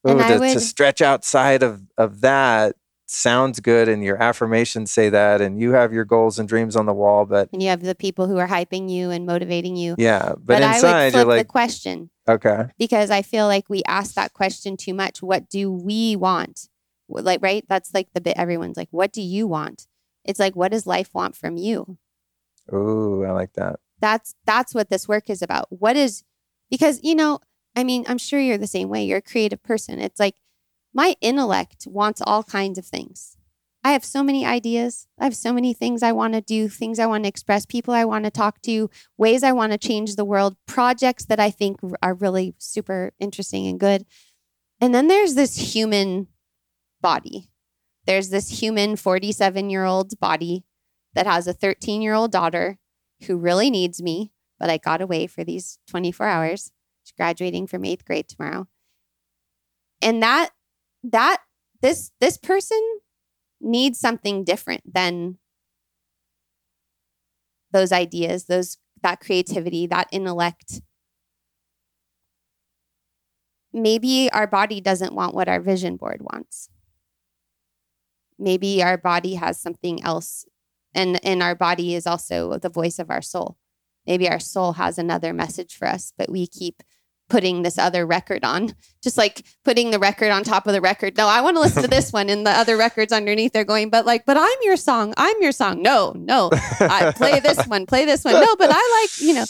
ooh, 0.07 0.17
to, 0.17 0.39
to 0.39 0.59
stretch 0.59 1.01
outside 1.01 1.63
of 1.63 1.81
of 1.97 2.21
that 2.21 2.75
sounds 3.09 3.61
good, 3.61 3.87
and 3.87 4.03
your 4.03 4.21
affirmations 4.21 4.91
say 4.91 5.07
that, 5.09 5.39
and 5.39 5.59
you 5.61 5.71
have 5.71 5.93
your 5.93 6.03
goals 6.03 6.39
and 6.39 6.49
dreams 6.49 6.75
on 6.75 6.85
the 6.85 6.93
wall. 6.93 7.25
But 7.25 7.49
And 7.53 7.63
you 7.63 7.69
have 7.69 7.81
the 7.81 7.95
people 7.95 8.27
who 8.27 8.37
are 8.37 8.47
hyping 8.49 8.89
you 8.89 9.11
and 9.11 9.25
motivating 9.25 9.77
you. 9.77 9.95
yeah, 9.97 10.33
but, 10.37 10.45
But, 10.45 10.63
I 10.63 10.67
would 10.67 10.75
inside 10.75 11.11
flip 11.11 11.13
you're 11.13 11.33
the 11.33 11.37
like, 11.37 11.47
question 11.47 12.09
okay, 12.27 12.65
because 12.77 13.09
I 13.09 13.21
feel 13.21 13.47
like 13.47 13.69
we 13.69 13.81
ask 13.87 14.13
that 14.15 14.33
question 14.33 14.75
too 14.75 14.93
much. 14.93 15.21
What 15.21 15.49
do 15.49 15.71
we 15.71 16.15
want? 16.17 16.67
Like, 17.09 17.41
right? 17.41 17.63
That's 17.69 17.93
like 17.93 18.09
the 18.13 18.19
bit 18.19 18.35
everyone's 18.37 18.75
like, 18.75 18.89
what 18.91 19.13
do 19.13 19.21
you 19.21 19.47
want? 19.47 19.87
It's 20.25 20.39
like, 20.41 20.57
what 20.57 20.71
does 20.73 20.85
life 20.85 21.11
want 21.13 21.37
from 21.37 21.55
you? 21.55 21.97
ooh, 22.73 23.23
I 23.23 23.31
like 23.31 23.53
that. 23.53 23.79
That's 24.01 24.35
that's 24.45 24.75
what 24.75 24.89
this 24.89 25.07
work 25.07 25.29
is 25.29 25.41
about. 25.41 25.67
What 25.69 25.95
is 25.95 26.23
because 26.69 26.99
you 27.03 27.15
know, 27.15 27.39
I 27.75 27.83
mean, 27.83 28.05
I'm 28.07 28.17
sure 28.17 28.39
you're 28.39 28.57
the 28.57 28.67
same 28.67 28.89
way. 28.89 29.03
You're 29.03 29.19
a 29.19 29.21
creative 29.21 29.61
person. 29.63 29.99
It's 29.99 30.19
like 30.19 30.35
my 30.93 31.15
intellect 31.21 31.87
wants 31.89 32.21
all 32.25 32.43
kinds 32.43 32.77
of 32.77 32.85
things. 32.85 33.37
I 33.83 33.91
have 33.91 34.03
so 34.03 34.21
many 34.21 34.45
ideas. 34.45 35.07
I 35.17 35.23
have 35.23 35.35
so 35.35 35.53
many 35.53 35.73
things 35.73 36.03
I 36.03 36.11
want 36.11 36.33
to 36.33 36.41
do, 36.41 36.67
things 36.67 36.99
I 36.99 37.05
want 37.05 37.23
to 37.23 37.29
express, 37.29 37.65
people 37.65 37.93
I 37.93 38.03
want 38.03 38.25
to 38.25 38.31
talk 38.31 38.61
to, 38.63 38.89
ways 39.17 39.43
I 39.43 39.51
want 39.53 39.71
to 39.71 39.77
change 39.77 40.15
the 40.15 40.25
world, 40.25 40.57
projects 40.65 41.23
that 41.25 41.39
I 41.39 41.51
think 41.51 41.79
are 42.01 42.13
really 42.13 42.53
super 42.57 43.13
interesting 43.19 43.65
and 43.67 43.79
good. 43.79 44.05
And 44.81 44.93
then 44.93 45.07
there's 45.07 45.35
this 45.35 45.73
human 45.73 46.27
body. 46.99 47.49
There's 48.05 48.29
this 48.29 48.61
human 48.61 48.95
47 48.95 49.69
year 49.69 49.85
old 49.85 50.19
body 50.19 50.65
that 51.13 51.27
has 51.27 51.47
a 51.47 51.53
13 51.53 52.01
year 52.01 52.13
old 52.13 52.31
daughter 52.31 52.79
who 53.27 53.37
really 53.37 53.69
needs 53.69 54.01
me, 54.01 54.31
but 54.59 54.69
I 54.69 54.77
got 54.77 55.01
away 55.01 55.27
for 55.27 55.43
these 55.43 55.79
24 55.87 56.25
hours. 56.25 56.71
She's 57.03 57.13
graduating 57.15 57.67
from 57.67 57.85
eighth 57.85 58.05
grade 58.05 58.27
tomorrow. 58.27 58.67
And 60.01 60.21
that, 60.21 60.51
that, 61.03 61.41
this, 61.81 62.11
this 62.19 62.37
person 62.37 62.81
needs 63.59 63.99
something 63.99 64.43
different 64.43 64.93
than 64.93 65.37
those 67.71 67.91
ideas, 67.91 68.45
those, 68.45 68.77
that 69.01 69.19
creativity, 69.19 69.87
that 69.87 70.07
intellect. 70.11 70.81
Maybe 73.73 74.29
our 74.31 74.47
body 74.47 74.81
doesn't 74.81 75.13
want 75.13 75.35
what 75.35 75.49
our 75.49 75.59
vision 75.59 75.97
board 75.97 76.21
wants. 76.21 76.69
Maybe 78.39 78.83
our 78.83 78.97
body 78.97 79.35
has 79.35 79.59
something 79.59 80.03
else 80.03 80.45
and 80.97 81.23
and 81.23 81.43
our 81.43 81.55
body 81.55 81.95
is 81.95 82.07
also 82.07 82.57
the 82.57 82.69
voice 82.69 82.99
of 82.99 83.09
our 83.09 83.21
soul 83.21 83.57
maybe 84.07 84.29
our 84.29 84.39
soul 84.39 84.73
has 84.73 84.97
another 84.97 85.33
message 85.33 85.75
for 85.75 85.87
us 85.87 86.13
but 86.17 86.29
we 86.29 86.47
keep 86.47 86.81
putting 87.29 87.61
this 87.61 87.77
other 87.77 88.05
record 88.05 88.45
on 88.45 88.73
just 89.03 89.17
like 89.17 89.45
putting 89.65 89.91
the 89.91 89.99
record 89.99 90.31
on 90.31 90.43
top 90.45 90.65
of 90.65 90.71
the 90.73 90.79
record. 90.79 91.17
No 91.17 91.27
i 91.27 91.41
want 91.41 91.57
to 91.57 91.61
listen 91.61 91.81
to 91.83 91.89
this 91.89 92.13
one 92.19 92.29
and 92.29 92.45
the 92.47 92.51
other 92.51 92.77
records 92.77 93.11
underneath 93.11 93.51
they're 93.51 93.65
going 93.65 93.89
but 93.89 94.05
like 94.05 94.25
but 94.25 94.37
i'm 94.37 94.57
your 94.61 94.77
song 94.77 95.13
i'm 95.17 95.35
your 95.41 95.51
song. 95.51 95.81
No 95.81 96.13
no. 96.15 96.49
I 96.79 97.11
play 97.15 97.39
this 97.41 97.65
one 97.67 97.85
play 97.85 98.05
this 98.05 98.23
one. 98.23 98.33
No 98.35 98.55
but 98.55 98.69
i 98.71 99.01
like 99.01 99.21
you 99.21 99.33
know. 99.33 99.45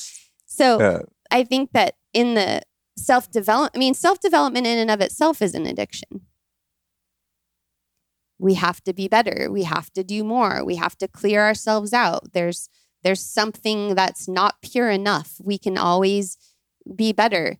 So 0.48 0.80
Yeah. 0.80 1.00
i 1.30 1.44
think 1.44 1.72
that 1.74 1.94
in 2.14 2.34
the 2.34 2.64
self 2.98 3.30
development, 3.30 3.74
i 3.76 3.78
mean 3.78 3.94
self 3.94 4.20
development 4.20 4.66
in 4.66 4.80
and 4.80 4.90
of 4.90 5.00
itself 5.02 5.40
is 5.44 5.54
an 5.54 5.68
addiction. 5.68 6.22
We 8.40 8.54
have 8.56 8.84
to 8.86 8.94
be 8.94 9.08
better. 9.08 9.50
We 9.52 9.64
have 9.64 9.92
to 9.94 10.04
do 10.04 10.24
more. 10.24 10.64
We 10.66 10.76
have 10.76 10.98
to 11.00 11.08
clear 11.08 11.42
ourselves 11.44 11.92
out. 11.94 12.34
There's 12.34 12.70
there's 13.08 13.24
something 13.24 13.96
that's 13.96 14.28
not 14.28 14.62
pure 14.62 14.90
enough. 14.90 15.36
We 15.42 15.58
can 15.58 15.78
always 15.78 16.38
be 16.94 17.14
better. 17.14 17.58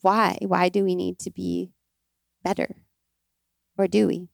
Why? 0.00 0.38
Why 0.42 0.68
do 0.68 0.84
we 0.84 0.94
need 0.94 1.18
to 1.20 1.32
be 1.32 1.72
better? 2.44 2.76
Or 3.76 3.88
do 3.88 4.06
we? 4.06 4.28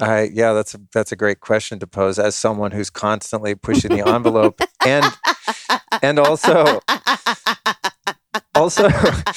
I 0.00 0.30
yeah, 0.32 0.52
that's 0.52 0.74
a 0.74 0.80
that's 0.92 1.12
a 1.12 1.16
great 1.16 1.38
question 1.38 1.78
to 1.78 1.86
pose 1.86 2.18
as 2.18 2.34
someone 2.34 2.72
who's 2.72 2.90
constantly 2.90 3.54
pushing 3.54 3.94
the 3.94 4.08
envelope 4.08 4.60
and 4.84 5.04
and 6.02 6.18
also 6.18 6.80
also 8.56 8.88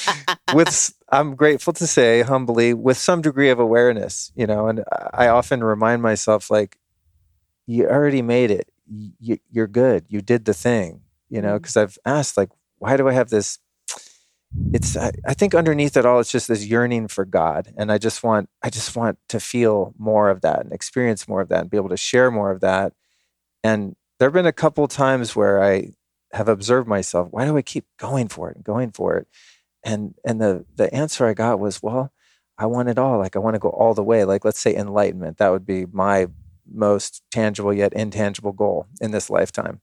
with 0.55 0.91
I'm 1.11 1.35
grateful 1.35 1.73
to 1.73 1.85
say 1.85 2.23
humbly 2.23 2.73
with 2.73 2.97
some 2.97 3.21
degree 3.21 3.49
of 3.51 3.59
awareness, 3.59 4.31
you 4.35 4.47
know, 4.47 4.69
and 4.69 4.83
I 5.13 5.27
often 5.27 5.63
remind 5.63 6.01
myself 6.01 6.49
like 6.49 6.79
you 7.65 7.87
already 7.87 8.21
made 8.21 8.51
it. 8.51 8.69
You, 9.19 9.37
you're 9.49 9.67
good. 9.67 10.05
You 10.09 10.21
did 10.21 10.45
the 10.45 10.53
thing, 10.53 11.01
you 11.29 11.41
know, 11.41 11.49
mm-hmm. 11.49 11.57
because 11.57 11.77
I've 11.77 11.97
asked 12.05 12.37
like 12.37 12.49
why 12.77 12.97
do 12.97 13.07
I 13.07 13.13
have 13.13 13.29
this 13.29 13.59
it's 14.71 14.95
I, 14.95 15.11
I 15.25 15.33
think 15.33 15.55
underneath 15.55 15.97
it 15.97 16.05
all 16.05 16.19
it's 16.19 16.31
just 16.31 16.47
this 16.47 16.65
yearning 16.65 17.07
for 17.07 17.25
god 17.25 17.73
and 17.75 17.91
i 17.91 17.97
just 17.97 18.23
want 18.23 18.49
i 18.61 18.69
just 18.69 18.95
want 18.95 19.17
to 19.29 19.39
feel 19.39 19.93
more 19.97 20.29
of 20.29 20.41
that 20.41 20.59
and 20.59 20.71
experience 20.71 21.27
more 21.27 21.41
of 21.41 21.49
that 21.49 21.61
and 21.61 21.69
be 21.69 21.77
able 21.77 21.89
to 21.89 21.97
share 21.97 22.29
more 22.29 22.51
of 22.51 22.61
that. 22.61 22.93
And 23.63 23.95
there 24.19 24.27
have 24.27 24.33
been 24.33 24.45
a 24.45 24.51
couple 24.51 24.87
times 24.87 25.35
where 25.35 25.63
i 25.63 25.91
have 26.33 26.47
observed 26.47 26.87
myself 26.87 27.29
why 27.31 27.45
do 27.45 27.57
i 27.57 27.61
keep 27.61 27.85
going 27.97 28.27
for 28.27 28.49
it 28.49 28.57
and 28.57 28.65
going 28.65 28.91
for 28.91 29.17
it? 29.17 29.27
And 29.83 30.15
and 30.25 30.39
the 30.39 30.65
the 30.75 30.93
answer 30.93 31.25
i 31.25 31.33
got 31.33 31.59
was 31.59 31.81
well 31.81 32.11
i 32.57 32.65
want 32.65 32.89
it 32.89 32.99
all. 32.99 33.17
Like 33.17 33.35
i 33.35 33.39
want 33.39 33.55
to 33.55 33.59
go 33.59 33.69
all 33.69 33.93
the 33.93 34.03
way. 34.03 34.23
Like 34.23 34.45
let's 34.45 34.59
say 34.59 34.75
enlightenment. 34.75 35.37
That 35.37 35.51
would 35.51 35.65
be 35.65 35.85
my 35.91 36.27
most 36.71 37.21
tangible 37.31 37.73
yet 37.73 37.93
intangible 37.93 38.51
goal 38.53 38.87
in 39.01 39.11
this 39.11 39.29
lifetime 39.29 39.81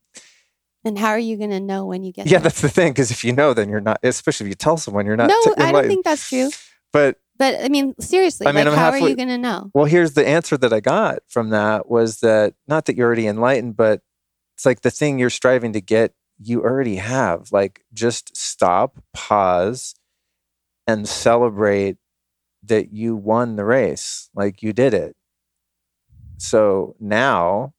And 0.83 0.97
how 0.97 1.09
are 1.09 1.19
you 1.19 1.37
going 1.37 1.51
to 1.51 1.59
know 1.59 1.85
when 1.85 2.03
you 2.03 2.11
get 2.11 2.25
yeah 2.27 2.33
there? 2.39 2.43
that's 2.43 2.61
the 2.61 2.69
thing 2.69 2.91
because 2.91 3.11
if 3.11 3.23
you 3.23 3.33
know 3.33 3.53
then 3.53 3.69
you're 3.69 3.81
not 3.81 3.99
especially 4.03 4.45
if 4.47 4.49
you 4.49 4.55
tell 4.55 4.77
someone 4.77 5.05
you're 5.05 5.15
not 5.17 5.27
no, 5.29 5.35
I 5.35 5.43
don't 5.45 5.59
enlightened. 5.67 5.87
think 5.91 6.05
that's 6.05 6.27
true. 6.29 6.49
but 6.91 7.17
But 7.37 7.63
I 7.63 7.69
mean, 7.69 7.93
seriously, 7.99 8.47
I 8.47 8.51
mean, 8.51 8.65
like, 8.67 8.75
how 8.75 8.89
are 8.91 8.99
you 8.99 9.15
going 9.15 9.29
to 9.29 9.37
know? 9.37 9.71
Well, 9.73 9.85
here's 9.85 10.13
the 10.13 10.27
answer 10.27 10.57
that 10.57 10.73
I 10.73 10.79
got 10.79 11.19
from 11.27 11.49
that 11.49 11.89
was 11.89 12.19
that 12.19 12.53
not 12.67 12.85
that 12.85 12.95
you're 12.95 13.07
already 13.07 13.27
enlightened, 13.27 13.75
but 13.77 14.01
it's 14.55 14.65
like 14.65 14.81
the 14.81 14.91
thing 14.91 15.17
you're 15.17 15.29
striving 15.31 15.73
to 15.73 15.81
get, 15.81 16.13
you 16.39 16.61
already 16.63 16.97
have. 16.97 17.51
Like 17.51 17.83
just 17.93 18.35
stop, 18.37 18.97
pause, 19.13 19.95
and 20.87 21.07
celebrate 21.07 21.97
that 22.63 22.91
you 22.93 23.15
won 23.15 23.55
the 23.55 23.65
race. 23.65 24.29
Like 24.35 24.61
you 24.61 24.71
did 24.73 24.93
it. 24.93 25.15
So 26.41 26.95
now 26.99 27.73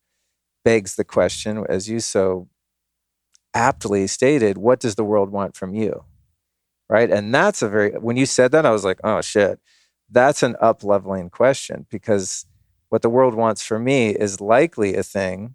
begs 0.65 0.95
the 0.95 1.05
question, 1.05 1.65
as 1.69 1.89
you 1.89 2.01
so 2.01 2.49
aptly 3.55 4.07
stated, 4.07 4.59
what 4.59 4.81
does 4.81 4.95
the 4.95 5.05
world 5.05 5.31
want 5.31 5.57
from 5.57 5.75
you? 5.75 6.05
Right. 6.89 7.11
And 7.11 7.35
that's 7.35 7.63
a 7.63 7.69
very, 7.69 7.93
when 7.93 8.17
you 8.17 8.27
said 8.27 8.53
that, 8.53 8.67
I 8.67 8.71
was 8.71 8.85
like, 8.85 9.01
oh 9.03 9.21
shit 9.21 9.61
that's 10.13 10.43
an 10.43 10.55
up 10.61 10.85
leveling 10.85 11.31
question 11.31 11.87
because 11.91 12.47
what 12.91 13.03
the 13.03 13.11
world 13.11 13.35
wants 13.35 13.65
for 13.65 13.79
me 13.79 14.11
is 14.11 14.41
likely 14.41 14.95
a 14.95 15.03
thing 15.03 15.55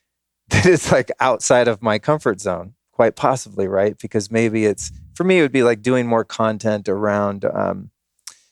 that 0.48 0.66
is 0.66 0.90
like 0.90 1.10
outside 1.20 1.68
of 1.68 1.82
my 1.82 1.98
comfort 1.98 2.40
zone, 2.40 2.74
quite 2.90 3.14
possibly, 3.14 3.68
right? 3.68 3.98
Because 3.98 4.30
maybe 4.30 4.64
it's 4.64 4.90
for 5.14 5.24
me, 5.24 5.38
it 5.38 5.42
would 5.42 5.52
be 5.52 5.62
like 5.62 5.82
doing 5.82 6.06
more 6.06 6.24
content 6.24 6.88
around 6.88 7.44
um, 7.44 7.90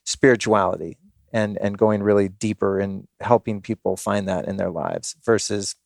spirituality 0.04 0.98
and 1.36 1.58
and 1.58 1.76
going 1.76 2.02
really 2.02 2.28
deeper 2.28 2.80
and 2.80 3.06
helping 3.20 3.60
people 3.60 3.96
find 3.96 4.26
that 4.26 4.46
in 4.48 4.56
their 4.56 4.70
lives 4.70 5.14
versus 5.22 5.76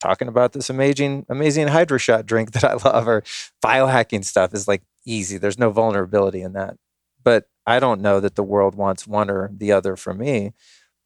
talking 0.00 0.26
about 0.28 0.52
this 0.52 0.68
amazing 0.68 1.24
amazing 1.28 1.68
hydro 1.68 1.96
shot 1.96 2.26
drink 2.26 2.52
that 2.54 2.64
I 2.64 2.74
love 2.74 3.06
or 3.06 3.22
biohacking 3.64 4.24
stuff 4.24 4.52
is 4.52 4.66
like 4.66 4.82
easy. 5.06 5.38
There's 5.38 5.58
no 5.58 5.70
vulnerability 5.70 6.42
in 6.42 6.54
that. 6.54 6.76
But 7.22 7.48
I 7.66 7.78
don't 7.78 8.00
know 8.00 8.18
that 8.20 8.34
the 8.34 8.42
world 8.42 8.74
wants 8.74 9.06
one 9.06 9.30
or 9.30 9.50
the 9.52 9.72
other 9.72 9.94
from 9.96 10.18
me. 10.18 10.52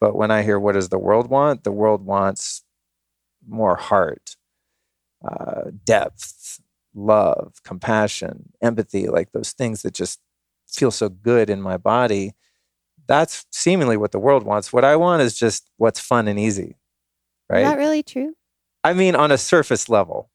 But 0.00 0.16
when 0.16 0.30
I 0.30 0.42
hear 0.42 0.58
what 0.58 0.72
does 0.72 0.88
the 0.88 0.98
world 0.98 1.28
want, 1.28 1.64
the 1.64 1.72
world 1.72 2.04
wants 2.04 2.62
more 3.46 3.76
heart, 3.76 4.36
uh, 5.26 5.70
depth, 5.84 6.60
love, 6.94 7.54
compassion, 7.64 8.52
empathy, 8.62 9.08
like 9.08 9.32
those 9.32 9.52
things 9.52 9.82
that 9.82 9.94
just 9.94 10.20
feel 10.66 10.90
so 10.90 11.08
good 11.08 11.50
in 11.50 11.60
my 11.60 11.76
body. 11.76 12.32
That's 13.06 13.46
seemingly 13.50 13.96
what 13.96 14.12
the 14.12 14.18
world 14.18 14.44
wants. 14.44 14.72
What 14.72 14.84
I 14.84 14.96
want 14.96 15.22
is 15.22 15.36
just 15.36 15.70
what's 15.76 16.00
fun 16.00 16.26
and 16.28 16.38
easy, 16.38 16.76
right? 17.50 17.62
Is 17.62 17.68
that 17.70 17.78
really 17.78 18.02
true? 18.02 18.34
I 18.82 18.92
mean, 18.92 19.14
on 19.14 19.30
a 19.30 19.38
surface 19.38 19.88
level, 19.88 20.30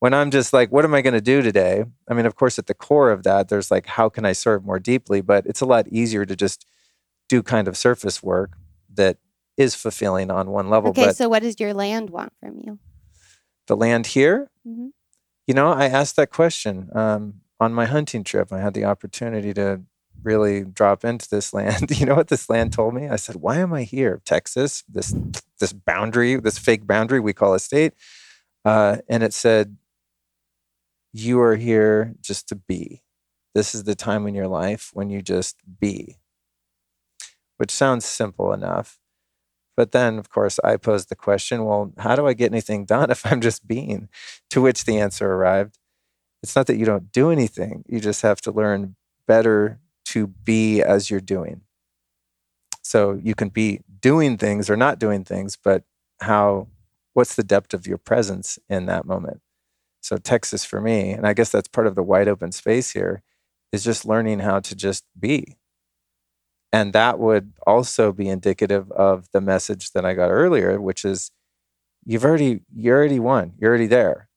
when 0.00 0.12
I'm 0.14 0.30
just 0.30 0.52
like, 0.52 0.70
what 0.70 0.84
am 0.84 0.94
I 0.94 1.02
going 1.02 1.14
to 1.14 1.20
do 1.20 1.42
today? 1.42 1.84
I 2.08 2.14
mean, 2.14 2.26
of 2.26 2.34
course, 2.36 2.58
at 2.58 2.66
the 2.66 2.74
core 2.74 3.10
of 3.10 3.22
that, 3.22 3.48
there's 3.48 3.70
like, 3.70 3.86
how 3.86 4.08
can 4.08 4.24
I 4.24 4.32
serve 4.32 4.64
more 4.64 4.78
deeply? 4.78 5.20
But 5.20 5.46
it's 5.46 5.60
a 5.60 5.66
lot 5.66 5.88
easier 5.88 6.24
to 6.26 6.36
just 6.36 6.66
do 7.28 7.42
kind 7.42 7.66
of 7.68 7.76
surface 7.76 8.22
work 8.22 8.56
that 8.94 9.18
is 9.56 9.74
fulfilling 9.74 10.30
on 10.30 10.50
one 10.50 10.68
level. 10.68 10.90
Okay, 10.90 11.06
but 11.06 11.16
so 11.16 11.28
what 11.28 11.42
does 11.42 11.58
your 11.58 11.72
land 11.74 12.10
want 12.10 12.32
from 12.40 12.58
you? 12.58 12.78
the 13.66 13.76
land 13.76 14.06
here, 14.08 14.48
Mhm. 14.66 14.90
you 15.48 15.54
know, 15.54 15.72
I 15.72 15.86
asked 15.86 16.14
that 16.16 16.30
question 16.30 16.88
um, 16.94 17.40
on 17.58 17.74
my 17.74 17.84
hunting 17.86 18.22
trip. 18.22 18.52
I 18.52 18.60
had 18.60 18.74
the 18.74 18.84
opportunity 18.84 19.52
to 19.54 19.82
really 20.22 20.64
drop 20.64 21.04
into 21.04 21.28
this 21.28 21.52
land. 21.52 21.90
you 21.98 22.06
know 22.06 22.14
what 22.14 22.28
this 22.28 22.48
land 22.48 22.72
told 22.72 22.94
me? 22.94 23.08
I 23.08 23.16
said, 23.16 23.36
"Why 23.36 23.58
am 23.58 23.72
I 23.72 23.82
here, 23.82 24.20
Texas? 24.24 24.84
This 24.88 25.14
this 25.60 25.72
boundary, 25.72 26.36
this 26.36 26.58
fake 26.58 26.86
boundary 26.86 27.20
we 27.20 27.32
call 27.32 27.54
a 27.54 27.60
state." 27.60 27.94
Uh, 28.64 28.98
and 29.08 29.22
it 29.22 29.32
said, 29.32 29.76
"You 31.12 31.40
are 31.40 31.56
here 31.56 32.14
just 32.20 32.48
to 32.48 32.56
be. 32.56 33.02
This 33.54 33.74
is 33.74 33.84
the 33.84 33.94
time 33.94 34.26
in 34.26 34.34
your 34.34 34.48
life 34.48 34.90
when 34.92 35.10
you 35.10 35.22
just 35.22 35.56
be." 35.80 36.16
Which 37.58 37.70
sounds 37.70 38.04
simple 38.04 38.52
enough. 38.52 38.98
But 39.76 39.92
then, 39.92 40.18
of 40.18 40.30
course, 40.30 40.58
I 40.64 40.76
posed 40.78 41.10
the 41.10 41.16
question 41.16 41.64
well, 41.64 41.92
how 41.98 42.16
do 42.16 42.26
I 42.26 42.32
get 42.32 42.50
anything 42.52 42.84
done 42.86 43.10
if 43.10 43.26
I'm 43.26 43.40
just 43.40 43.66
being? 43.66 44.08
To 44.50 44.62
which 44.62 44.84
the 44.84 44.98
answer 44.98 45.30
arrived 45.30 45.78
it's 46.46 46.54
not 46.54 46.66
that 46.68 46.76
you 46.76 46.84
don't 46.84 47.10
do 47.10 47.30
anything, 47.30 47.84
you 47.88 47.98
just 47.98 48.22
have 48.22 48.40
to 48.42 48.52
learn 48.52 48.94
better 49.26 49.80
to 50.16 50.28
be 50.28 50.82
as 50.82 51.10
you're 51.10 51.20
doing. 51.20 51.62
So 52.82 53.20
you 53.22 53.34
can 53.34 53.50
be 53.50 53.80
doing 54.00 54.38
things 54.38 54.70
or 54.70 54.76
not 54.76 54.98
doing 55.00 55.24
things, 55.24 55.56
but 55.62 55.84
how, 56.20 56.68
what's 57.14 57.36
the 57.36 57.44
depth 57.44 57.74
of 57.74 57.86
your 57.86 57.98
presence 57.98 58.58
in 58.68 58.86
that 58.86 59.06
moment? 59.06 59.42
So, 60.02 60.18
Texas 60.18 60.64
for 60.64 60.80
me, 60.80 61.12
and 61.12 61.26
I 61.26 61.34
guess 61.34 61.50
that's 61.50 61.68
part 61.68 61.86
of 61.88 61.96
the 61.96 62.02
wide 62.02 62.28
open 62.28 62.52
space 62.52 62.92
here, 62.92 63.22
is 63.72 63.84
just 63.84 64.06
learning 64.06 64.40
how 64.40 64.60
to 64.60 64.76
just 64.76 65.04
be 65.18 65.56
and 66.72 66.94
that 66.94 67.18
would 67.18 67.54
also 67.66 68.12
be 68.12 68.28
indicative 68.28 68.92
of 68.92 69.28
the 69.32 69.42
message 69.42 69.92
that 69.92 70.06
I 70.06 70.14
got 70.14 70.30
earlier, 70.30 70.80
which 70.80 71.04
is 71.06 71.32
you've 72.06 72.24
already 72.24 72.62
you 72.74 72.92
already 72.92 73.20
won. 73.20 73.54
You're 73.58 73.70
already 73.70 73.88
there. 73.88 74.28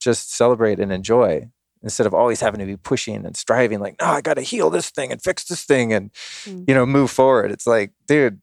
Just 0.00 0.32
celebrate 0.32 0.80
and 0.80 0.92
enjoy 0.92 1.50
instead 1.82 2.06
of 2.06 2.14
always 2.14 2.40
having 2.40 2.60
to 2.60 2.66
be 2.66 2.76
pushing 2.76 3.24
and 3.24 3.36
striving 3.36 3.80
like, 3.80 3.96
no, 4.00 4.06
I 4.06 4.20
gotta 4.20 4.42
heal 4.42 4.70
this 4.70 4.90
thing 4.90 5.12
and 5.12 5.22
fix 5.22 5.44
this 5.44 5.64
thing 5.64 5.92
and 5.92 6.10
Mm. 6.44 6.64
you 6.68 6.74
know, 6.74 6.84
move 6.86 7.10
forward. 7.10 7.50
It's 7.50 7.66
like, 7.66 7.92
dude, 8.06 8.40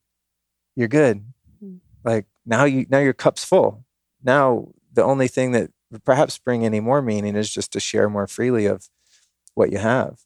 you're 0.76 0.88
good. 0.88 1.24
Mm. 1.64 1.80
Like 2.04 2.26
now 2.46 2.66
you 2.66 2.86
now 2.90 3.00
your 3.00 3.14
cup's 3.14 3.44
full. 3.44 3.86
Now 4.24 4.70
the 4.94 5.04
only 5.04 5.28
thing 5.28 5.52
that 5.52 5.72
would 5.92 6.04
perhaps 6.06 6.38
bring 6.38 6.66
any 6.66 6.80
more 6.80 7.02
meaning 7.02 7.36
is 7.36 7.50
just 7.50 7.72
to 7.74 7.80
share 7.80 8.10
more 8.10 8.28
freely 8.28 8.66
of 8.66 8.88
what 9.54 9.72
you 9.72 9.78
have. 9.78 10.20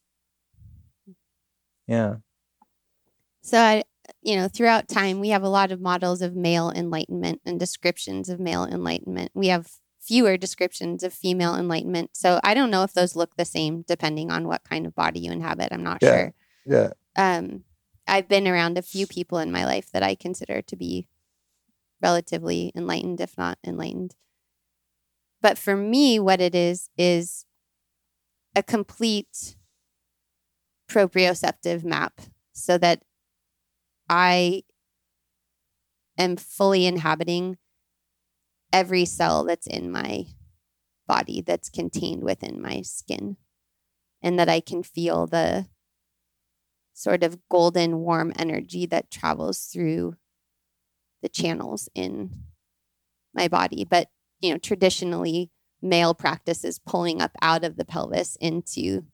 Yeah. 1.88 2.16
So 3.42 3.60
I, 3.60 3.84
you 4.22 4.36
know, 4.36 4.48
throughout 4.48 4.88
time, 4.88 5.20
we 5.20 5.30
have 5.30 5.44
a 5.44 5.50
lot 5.50 5.72
of 5.72 5.82
models 5.82 6.22
of 6.22 6.36
male 6.36 6.72
enlightenment 6.72 7.42
and 7.46 7.60
descriptions 7.60 8.30
of 8.30 8.40
male 8.40 8.66
enlightenment. 8.66 9.32
We 9.34 9.48
have 9.48 9.68
fewer 10.10 10.38
descriptions 10.38 11.04
of 11.04 11.14
female 11.14 11.54
enlightenment. 11.54 12.10
So 12.18 12.40
I 12.44 12.56
don't 12.56 12.72
know 12.72 12.82
if 12.82 12.94
those 12.94 13.16
look 13.16 13.36
the 13.36 13.46
same 13.46 13.84
depending 13.84 14.32
on 14.32 14.48
what 14.48 14.64
kind 14.64 14.88
of 14.88 14.96
body 14.96 15.20
you 15.20 15.32
inhabit. 15.32 15.70
I'm 15.72 15.84
not 15.84 16.00
Yeah. 16.02 16.10
sure. 16.10 16.34
Yeah. 16.66 16.90
Um, 17.16 17.64
I've 18.08 18.28
been 18.28 18.48
around 18.48 18.80
a 18.80 18.82
few 18.82 19.06
people 19.06 19.38
in 19.38 19.52
my 19.52 19.66
life 19.66 19.92
that 19.92 20.02
I 20.02 20.16
consider 20.16 20.64
to 20.64 20.76
be 20.76 21.08
relatively 22.02 22.72
enlightened, 22.74 23.22
if 23.22 23.38
not 23.38 23.60
enlightened. 23.64 24.16
But 25.44 25.60
for 25.60 25.76
me, 25.76 26.20
what 26.20 26.42
it 26.42 26.56
is 26.56 26.90
is 26.98 27.46
a 28.56 28.64
complete 28.64 29.58
proprioceptive 30.90 31.84
map 31.84 32.20
so 32.52 32.80
that 32.80 33.04
I 34.10 34.64
am 36.18 36.36
fully 36.36 36.88
inhabiting 36.88 37.60
every 38.72 39.06
cell 39.06 39.44
that's 39.44 39.68
in 39.68 39.92
my 39.92 40.26
body 41.08 41.42
that's 41.42 41.70
contained 41.70 42.24
within 42.24 42.62
my 42.62 42.82
skin. 42.82 43.38
And 44.22 44.38
that 44.38 44.50
I 44.50 44.60
can 44.60 44.84
feel 44.84 45.28
the 45.28 45.68
sort 46.94 47.24
of 47.24 47.40
golden 47.50 48.00
warm 48.00 48.34
energy 48.38 48.86
that 48.88 49.10
travels 49.10 49.66
through 49.66 50.16
the 51.22 51.30
channels 51.30 51.88
in 51.96 52.44
my 53.34 53.48
body. 53.48 53.86
But 53.86 54.10
you 54.42 54.52
know 54.52 54.58
traditionally 54.58 55.52
male 55.82 56.14
practice 56.14 56.64
is 56.64 56.80
pulling 56.80 57.22
up 57.22 57.32
out 57.42 57.64
of 57.64 57.78
the 57.78 57.86
pelvis 57.86 58.38
into 58.42 59.06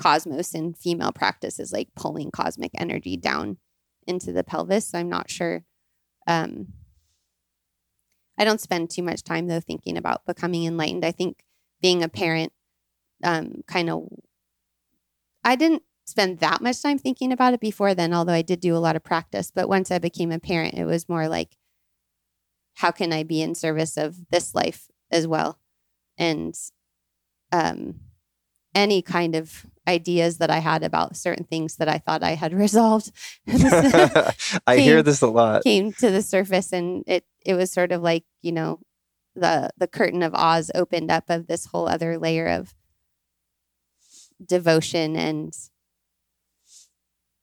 cosmos 0.00 0.54
and 0.54 0.76
female 0.76 1.12
practice 1.12 1.58
is 1.58 1.72
like 1.72 1.88
pulling 1.96 2.30
cosmic 2.30 2.70
energy 2.76 3.16
down 3.16 3.58
into 4.06 4.32
the 4.32 4.44
pelvis. 4.44 4.88
So 4.88 4.98
i'm 4.98 5.08
not 5.08 5.30
sure 5.30 5.64
um 6.26 6.68
i 8.42 8.44
don't 8.44 8.60
spend 8.60 8.90
too 8.90 9.02
much 9.02 9.22
time 9.22 9.46
though 9.46 9.60
thinking 9.60 9.96
about 9.96 10.26
becoming 10.26 10.64
enlightened. 10.64 11.04
I 11.04 11.12
think 11.12 11.44
being 11.80 12.02
a 12.02 12.08
parent 12.08 12.52
um 13.24 13.62
kind 13.68 13.88
of 13.88 14.08
i 15.44 15.54
didn't 15.54 15.82
spend 16.04 16.40
that 16.40 16.60
much 16.60 16.82
time 16.82 16.98
thinking 16.98 17.30
about 17.32 17.54
it 17.54 17.60
before 17.60 17.94
then 17.94 18.12
although 18.12 18.32
i 18.32 18.42
did 18.42 18.58
do 18.60 18.76
a 18.76 18.84
lot 18.86 18.96
of 18.96 19.04
practice. 19.04 19.52
But 19.54 19.68
once 19.68 19.90
i 19.92 19.98
became 19.98 20.32
a 20.32 20.40
parent 20.40 20.74
it 20.74 20.84
was 20.84 21.08
more 21.08 21.28
like 21.28 21.56
how 22.74 22.90
can 22.90 23.12
i 23.12 23.22
be 23.22 23.40
in 23.40 23.54
service 23.54 23.96
of 23.96 24.28
this 24.30 24.54
life 24.54 24.88
as 25.10 25.26
well? 25.26 25.58
And 26.18 26.58
um 27.52 28.00
any 28.74 29.02
kind 29.02 29.34
of 29.34 29.66
ideas 29.86 30.38
that 30.38 30.50
I 30.50 30.58
had 30.58 30.82
about 30.82 31.16
certain 31.16 31.44
things 31.44 31.76
that 31.76 31.88
I 31.88 31.98
thought 31.98 32.22
I 32.22 32.34
had 32.34 32.52
resolved. 32.64 33.10
I 33.46 34.76
hear 34.78 35.02
this 35.02 35.22
a 35.22 35.26
lot. 35.26 35.64
Came 35.64 35.92
to 35.94 36.10
the 36.10 36.22
surface 36.22 36.72
and 36.72 37.04
it 37.06 37.24
it 37.44 37.54
was 37.54 37.72
sort 37.72 37.92
of 37.92 38.02
like, 38.02 38.24
you 38.40 38.52
know, 38.52 38.80
the 39.34 39.70
the 39.76 39.88
curtain 39.88 40.22
of 40.22 40.34
Oz 40.34 40.70
opened 40.74 41.10
up 41.10 41.24
of 41.28 41.46
this 41.46 41.66
whole 41.66 41.88
other 41.88 42.18
layer 42.18 42.46
of 42.46 42.74
devotion 44.44 45.16
and 45.16 45.56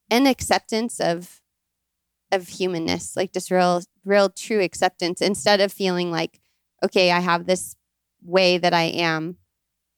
and 0.09 0.27
acceptance 0.27 0.99
of 0.99 1.41
of 2.31 2.47
humanness, 2.47 3.15
like 3.15 3.33
just 3.33 3.51
real 3.51 3.81
real 4.05 4.29
true 4.29 4.61
acceptance 4.61 5.21
instead 5.21 5.59
of 5.61 5.73
feeling 5.73 6.11
like, 6.11 6.39
okay, 6.83 7.11
I 7.11 7.19
have 7.19 7.45
this 7.45 7.75
way 8.21 8.57
that 8.57 8.73
I 8.73 8.83
am 8.83 9.37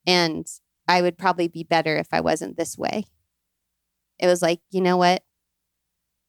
and 0.05 0.47
I 0.87 1.01
would 1.01 1.17
probably 1.17 1.47
be 1.47 1.63
better 1.63 1.97
if 1.97 2.07
I 2.11 2.21
wasn't 2.21 2.57
this 2.57 2.77
way. 2.77 3.05
It 4.19 4.27
was 4.27 4.41
like, 4.41 4.59
you 4.69 4.81
know 4.81 4.97
what? 4.97 5.23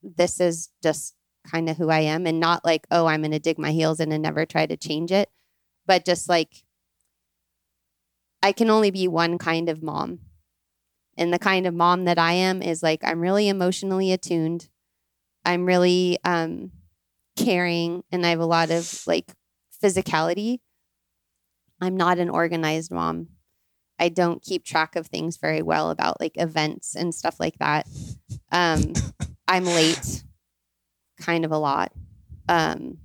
This 0.03 0.41
is 0.41 0.71
just 0.83 1.15
kind 1.51 1.69
of 1.69 1.77
who 1.77 1.91
I 1.91 2.01
am 2.01 2.27
and 2.27 2.41
not 2.41 2.65
like, 2.65 2.87
oh, 2.91 3.07
I'm 3.07 3.23
going 3.23 3.33
to 3.33 3.39
dig 3.39 3.59
my 3.59 3.73
heels 3.73 4.01
in 4.01 4.13
and 4.13 4.23
never 4.23 4.47
try 4.47 4.67
to 4.67 4.77
change 4.77 5.11
it, 5.11 5.29
but 5.87 6.05
just 6.05 6.29
like 6.29 6.65
I 8.43 8.53
can 8.53 8.71
only 8.71 8.91
be 8.91 9.07
one 9.07 9.39
kind 9.39 9.69
of 9.69 9.83
mom. 9.83 10.21
And 11.17 11.33
the 11.33 11.39
kind 11.39 11.67
of 11.67 11.75
mom 11.75 12.05
that 12.07 12.19
I 12.19 12.33
am 12.33 12.63
is 12.63 12.83
like 12.83 13.05
I'm 13.05 13.21
really 13.21 13.49
emotionally 13.49 14.13
attuned. 14.13 14.69
I'm 15.45 15.67
really 15.67 16.19
um 16.25 16.73
caring 17.37 18.05
and 18.11 18.27
I 18.27 18.31
have 18.31 18.41
a 18.41 18.47
lot 18.47 18.71
of 18.71 19.07
like 19.07 19.33
physicality. 19.83 20.61
I'm 21.81 21.97
not 21.97 22.19
an 22.19 22.31
organized 22.31 22.91
mom. 22.91 23.29
I 24.03 24.09
don't 24.09 24.43
keep 24.43 24.65
track 24.65 24.97
of 24.97 25.07
things 25.07 25.37
very 25.37 25.63
well 25.63 25.91
about 25.91 26.19
like 26.21 26.33
events 26.35 26.97
and 26.97 27.15
stuff 27.15 27.39
like 27.39 27.57
that. 27.61 27.87
Um, 28.51 28.95
I'm 29.47 29.65
late 29.65 30.25
kind 31.21 31.45
of 31.45 31.53
a 31.53 31.57
lot, 31.57 31.93
um, 32.49 32.99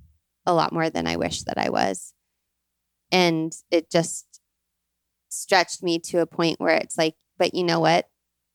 a 0.44 0.52
lot 0.52 0.72
more 0.72 0.90
than 0.90 1.06
I 1.06 1.14
wish 1.14 1.44
that 1.44 1.56
I 1.56 1.68
was. 1.68 2.14
And 3.12 3.54
it 3.70 3.92
just 3.92 4.40
stretched 5.28 5.84
me 5.84 6.00
to 6.00 6.18
a 6.18 6.26
point 6.26 6.58
where 6.58 6.74
it's 6.74 6.98
like, 6.98 7.14
but 7.38 7.54
you 7.54 7.62
know 7.62 7.78
what? 7.78 8.08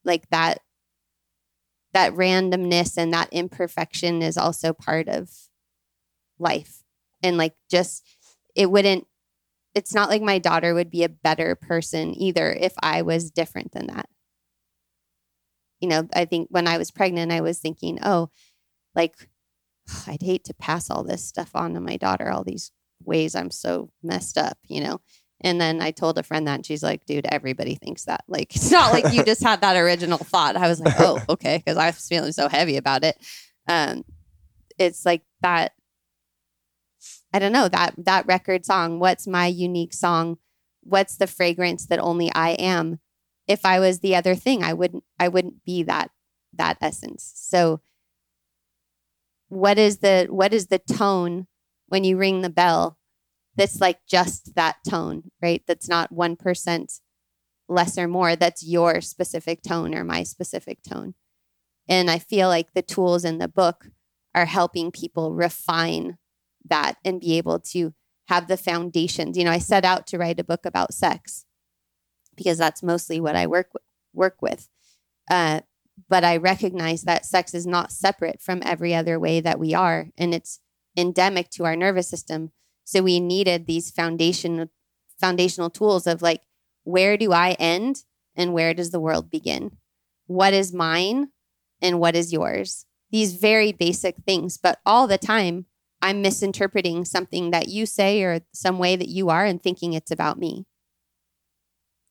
Like 0.03 0.29
that, 0.31 0.59
that 1.93 2.11
randomness 2.11 2.97
and 2.97 3.13
that 3.13 3.29
imperfection 3.31 4.21
is 4.21 4.37
also 4.37 4.73
part 4.73 5.07
of 5.07 5.31
life. 6.39 6.83
And 7.21 7.37
like, 7.37 7.55
just, 7.71 8.05
it 8.53 8.69
wouldn't 8.69 9.07
it's 9.75 9.93
not 9.93 10.09
like 10.09 10.21
my 10.21 10.39
daughter 10.39 10.73
would 10.73 10.89
be 10.89 11.03
a 11.03 11.09
better 11.09 11.55
person 11.55 12.13
either 12.19 12.51
if 12.51 12.73
I 12.81 13.01
was 13.01 13.31
different 13.31 13.71
than 13.71 13.87
that. 13.87 14.07
You 15.79 15.89
know, 15.89 16.07
I 16.13 16.25
think 16.25 16.47
when 16.51 16.67
I 16.67 16.77
was 16.77 16.91
pregnant, 16.91 17.31
I 17.31 17.41
was 17.41 17.59
thinking, 17.59 17.99
oh, 18.03 18.29
like, 18.95 19.15
I'd 20.07 20.21
hate 20.21 20.45
to 20.45 20.53
pass 20.53 20.89
all 20.89 21.03
this 21.03 21.25
stuff 21.25 21.51
on 21.55 21.73
to 21.73 21.81
my 21.81 21.97
daughter, 21.97 22.29
all 22.29 22.43
these 22.43 22.71
ways 23.03 23.35
I'm 23.35 23.51
so 23.51 23.89
messed 24.01 24.37
up, 24.37 24.57
you 24.67 24.81
know? 24.81 25.01
And 25.41 25.59
then 25.59 25.81
I 25.81 25.91
told 25.91 26.17
a 26.17 26.23
friend 26.23 26.47
that, 26.47 26.55
and 26.55 26.65
she's 26.65 26.83
like, 26.83 27.05
dude, 27.05 27.25
everybody 27.25 27.75
thinks 27.75 28.05
that. 28.05 28.23
Like, 28.29 28.55
it's 28.55 28.71
not 28.71 28.93
like 28.93 29.13
you 29.13 29.23
just 29.25 29.43
had 29.43 29.59
that 29.61 29.75
original 29.75 30.17
thought. 30.17 30.55
I 30.55 30.69
was 30.69 30.79
like, 30.79 30.95
oh, 30.99 31.21
okay, 31.27 31.57
because 31.57 31.77
I 31.77 31.87
was 31.87 32.07
feeling 32.07 32.31
so 32.31 32.47
heavy 32.47 32.77
about 32.77 33.03
it. 33.03 33.17
Um, 33.67 34.05
it's 34.77 35.05
like 35.05 35.23
that 35.41 35.73
I 37.33 37.39
don't 37.39 37.51
know 37.51 37.67
that 37.67 37.95
that 37.97 38.27
record 38.27 38.65
song. 38.65 38.99
What's 38.99 39.27
my 39.27 39.47
unique 39.47 39.93
song? 39.93 40.37
What's 40.81 41.17
the 41.17 41.27
fragrance 41.27 41.87
that 41.87 41.99
only 41.99 42.31
I 42.33 42.51
am? 42.51 42.99
If 43.47 43.65
I 43.65 43.79
was 43.79 43.99
the 43.99 44.15
other 44.15 44.35
thing, 44.35 44.63
I 44.63 44.73
wouldn't 44.73 45.03
I 45.19 45.27
wouldn't 45.27 45.65
be 45.65 45.83
that 45.83 46.11
that 46.53 46.77
essence. 46.79 47.31
So 47.35 47.81
what 49.49 49.77
is 49.77 49.97
the 49.97 50.27
what 50.29 50.53
is 50.53 50.67
the 50.67 50.79
tone 50.79 51.47
when 51.87 52.03
you 52.03 52.17
ring 52.17 52.41
the 52.41 52.49
bell 52.49 52.97
that's 53.55 53.81
like 53.81 53.99
just 54.07 54.55
that 54.55 54.77
tone, 54.87 55.31
right? 55.41 55.61
That's 55.67 55.87
not 55.87 56.11
1% 56.11 56.99
less 57.69 57.97
or 57.97 58.07
more. 58.07 58.35
That's 58.35 58.65
your 58.65 59.01
specific 59.01 59.61
tone 59.61 59.93
or 59.93 60.03
my 60.03 60.23
specific 60.23 60.79
tone. 60.81 61.13
And 61.87 62.09
I 62.09 62.17
feel 62.17 62.47
like 62.47 62.73
the 62.73 62.81
tools 62.81 63.23
in 63.23 63.37
the 63.37 63.47
book 63.47 63.89
are 64.33 64.45
helping 64.45 64.91
people 64.91 65.33
refine 65.33 66.17
that 66.69 66.97
and 67.03 67.21
be 67.21 67.37
able 67.37 67.59
to 67.59 67.93
have 68.27 68.47
the 68.47 68.57
foundations. 68.57 69.37
You 69.37 69.43
know, 69.43 69.51
I 69.51 69.59
set 69.59 69.85
out 69.85 70.07
to 70.07 70.17
write 70.17 70.39
a 70.39 70.43
book 70.43 70.65
about 70.65 70.93
sex 70.93 71.45
because 72.35 72.57
that's 72.57 72.83
mostly 72.83 73.19
what 73.19 73.35
I 73.35 73.47
work 73.47 73.71
work 74.13 74.41
with. 74.41 74.69
Uh, 75.29 75.61
but 76.09 76.23
I 76.23 76.37
recognize 76.37 77.03
that 77.03 77.25
sex 77.25 77.53
is 77.53 77.67
not 77.67 77.91
separate 77.91 78.41
from 78.41 78.61
every 78.65 78.95
other 78.95 79.19
way 79.19 79.41
that 79.41 79.59
we 79.59 79.73
are, 79.73 80.09
and 80.17 80.33
it's 80.33 80.59
endemic 80.97 81.49
to 81.51 81.65
our 81.65 81.75
nervous 81.75 82.09
system. 82.09 82.51
So 82.83 83.01
we 83.01 83.19
needed 83.19 83.65
these 83.65 83.91
foundation 83.91 84.69
foundational 85.19 85.69
tools 85.69 86.07
of 86.07 86.21
like, 86.21 86.41
where 86.83 87.15
do 87.17 87.31
I 87.31 87.51
end 87.53 88.03
and 88.35 88.53
where 88.53 88.73
does 88.73 88.91
the 88.91 88.99
world 88.99 89.29
begin? 89.29 89.77
What 90.27 90.53
is 90.53 90.73
mine 90.73 91.29
and 91.81 91.99
what 91.99 92.15
is 92.15 92.33
yours? 92.33 92.85
These 93.11 93.35
very 93.35 93.71
basic 93.71 94.15
things, 94.25 94.57
but 94.57 94.79
all 94.85 95.07
the 95.07 95.17
time 95.17 95.65
I'm 96.03 96.21
misinterpreting 96.21 97.05
something 97.05 97.51
that 97.51 97.69
you 97.69 97.85
say 97.85 98.23
or 98.23 98.41
some 98.51 98.77
way 98.77 98.97
that 98.97 99.07
you 99.07 99.29
are 99.29 99.45
and 99.45 99.63
thinking 99.63 99.93
it's 99.93 100.11
about 100.11 100.37
me. 100.37 100.65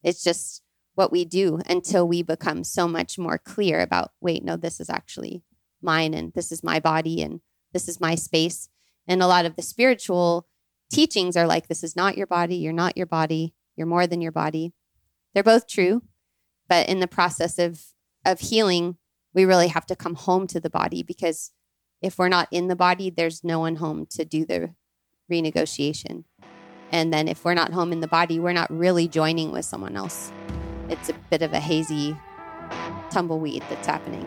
It's 0.03 0.25
just 0.25 0.63
what 0.95 1.13
we 1.13 1.27
do 1.27 1.61
until 1.69 2.09
we 2.09 2.23
become 2.23 2.65
so 2.65 2.89
much 2.89 3.19
more 3.19 3.37
clear 3.37 3.81
about 3.81 4.13
wait, 4.19 4.43
no, 4.43 4.57
this 4.57 4.81
is 4.81 4.89
actually 4.89 5.43
mine 5.83 6.15
and 6.15 6.33
this 6.33 6.51
is 6.51 6.65
my 6.65 6.81
body 6.81 7.21
and 7.21 7.43
this 7.75 7.87
is 7.87 8.01
my 8.01 8.15
space. 8.15 8.71
And 9.07 9.23
a 9.23 9.27
lot 9.27 9.45
of 9.45 9.57
the 9.57 9.63
spiritual 9.63 10.49
teachings 10.91 11.37
are 11.37 11.47
like, 11.47 11.69
this 11.69 11.85
is 11.85 11.95
not 11.95 12.17
your 12.17 12.27
body, 12.27 12.57
you're 12.57 12.73
not 12.73 12.97
your 12.97 13.07
body, 13.07 13.55
you're 13.77 13.87
more 13.87 14.07
than 14.07 14.23
your 14.23 14.33
body. 14.33 14.73
They're 15.35 15.43
both 15.43 15.69
true, 15.69 16.03
but 16.67 16.89
in 16.89 17.01
the 17.01 17.07
process 17.07 17.59
of 17.59 17.83
of 18.25 18.41
healing, 18.41 18.97
we 19.35 19.45
really 19.45 19.69
have 19.69 19.85
to 19.87 19.97
come 19.97 20.15
home 20.15 20.47
to 20.47 20.61
the 20.61 20.71
body 20.71 21.03
because 21.03 21.51
if 22.03 22.19
we're 22.19 22.29
not 22.29 22.49
in 22.51 22.67
the 22.67 22.75
body, 22.75 23.11
there's 23.11 23.45
no 23.45 23.61
one 23.61 23.77
home 23.77 24.07
to 24.07 24.25
do 24.25 24.45
the 24.45 24.75
renegotiation. 25.31 26.25
And 26.91 27.13
then 27.13 27.29
if 27.29 27.45
we're 27.45 27.55
not 27.55 27.73
home 27.73 27.93
in 27.93 28.01
the 28.01 28.09
body, 28.09 28.41
we're 28.41 28.53
not 28.53 28.71
really 28.71 29.07
joining 29.07 29.53
with 29.53 29.65
someone 29.65 29.97
else. 29.97 30.33
It's 30.89 31.09
a 31.09 31.15
bit 31.31 31.43
of 31.43 31.53
a 31.53 31.61
hazy 31.61 32.17
tumbleweed 33.11 33.63
that's 33.71 33.87
happening. 33.87 34.27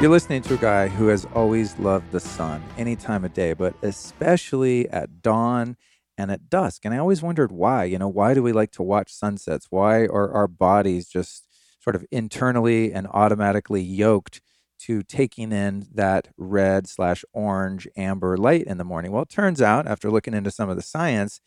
You're 0.00 0.10
listening 0.10 0.42
to 0.42 0.54
a 0.54 0.58
guy 0.58 0.86
who 0.86 1.08
has 1.08 1.24
always 1.34 1.76
loved 1.78 2.12
the 2.12 2.20
sun 2.20 2.62
any 2.76 2.94
time 2.94 3.24
of 3.24 3.32
day, 3.32 3.54
but 3.54 3.74
especially 3.82 4.88
at 4.90 5.22
dawn 5.22 5.76
and 6.16 6.30
at 6.30 6.50
dusk. 6.50 6.84
And 6.84 6.92
I 6.92 6.98
always 6.98 7.22
wondered 7.22 7.50
why. 7.50 7.84
You 7.84 7.98
know, 7.98 8.08
why 8.08 8.34
do 8.34 8.42
we 8.42 8.52
like 8.52 8.72
to 8.72 8.82
watch 8.82 9.10
sunsets? 9.10 9.68
Why 9.70 10.02
are 10.02 10.30
our 10.30 10.46
bodies 10.46 11.08
just 11.08 11.47
sort 11.88 11.96
of 11.96 12.04
internally 12.10 12.92
and 12.92 13.06
automatically 13.14 13.80
yoked 13.80 14.42
to 14.78 15.02
taking 15.02 15.52
in 15.52 15.86
that 15.94 16.28
red 16.36 16.86
slash 16.86 17.24
orange 17.32 17.88
amber 17.96 18.36
light 18.36 18.64
in 18.64 18.76
the 18.76 18.84
morning. 18.84 19.10
Well, 19.10 19.22
it 19.22 19.30
turns 19.30 19.62
out, 19.62 19.86
after 19.86 20.10
looking 20.10 20.34
into 20.34 20.50
some 20.50 20.68
of 20.68 20.76
the 20.76 20.82
science, 20.82 21.40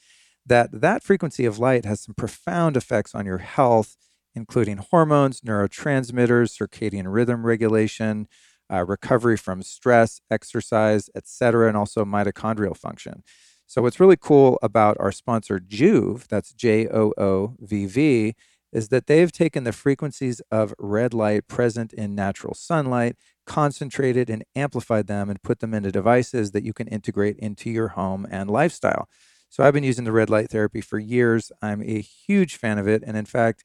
that 0.44 0.82
that 0.82 1.04
frequency 1.04 1.46
of 1.46 1.60
light 1.60 1.86
has 1.86 2.02
some 2.02 2.16
profound 2.16 2.76
effects 2.76 3.14
on 3.14 3.28
your 3.28 3.38
health, 3.38 3.98
including 4.34 4.78
hormones, 4.78 5.42
neurotransmitters, 5.42 6.58
circadian 6.58 7.04
rhythm 7.06 7.46
regulation, 7.46 8.28
uh, 8.74 8.84
recovery 8.84 9.38
from 9.38 9.62
stress, 9.62 10.22
exercise, 10.32 11.08
etc., 11.16 11.68
and 11.68 11.78
also 11.78 12.04
mitochondrial 12.04 12.76
function. 12.76 13.22
So, 13.68 13.84
what's 13.84 14.00
really 14.00 14.18
cool 14.20 14.58
about 14.64 14.98
our 15.00 15.12
sponsor, 15.12 15.60
Joovv, 15.60 16.28
that's 16.30 16.52
J 16.52 16.88
O 16.88 17.14
O 17.16 17.56
V 17.60 17.86
V, 17.86 18.36
is 18.72 18.90
that 18.90 19.08
they've 19.08 19.32
taken 19.32 19.64
the 19.64 19.72
frequencies 19.74 20.42
of 20.52 20.74
red 20.80 21.14
light 21.14 21.48
present 21.48 21.94
in 21.94 22.16
natural 22.16 22.54
sunlight, 22.54 23.16
concentrated 23.46 24.30
and 24.30 24.44
amplified 24.56 25.08
them, 25.08 25.30
and 25.30 25.42
put 25.44 25.60
them 25.60 25.74
into 25.74 25.92
devices 25.92 26.52
that 26.52 26.64
you 26.64 26.74
can 26.74 26.88
integrate 26.88 27.38
into 27.38 27.70
your 27.70 27.90
home 27.90 28.28
and 28.30 28.50
lifestyle. 28.50 29.08
So 29.50 29.64
I've 29.64 29.74
been 29.74 29.84
using 29.84 30.06
the 30.06 30.14
red 30.14 30.30
light 30.30 30.50
therapy 30.50 30.80
for 30.82 30.98
years. 31.00 31.52
I'm 31.62 31.82
a 31.82 32.00
huge 32.02 32.56
fan 32.56 32.78
of 32.78 32.88
it. 32.88 33.04
And 33.06 33.18
in 33.18 33.26
fact, 33.26 33.64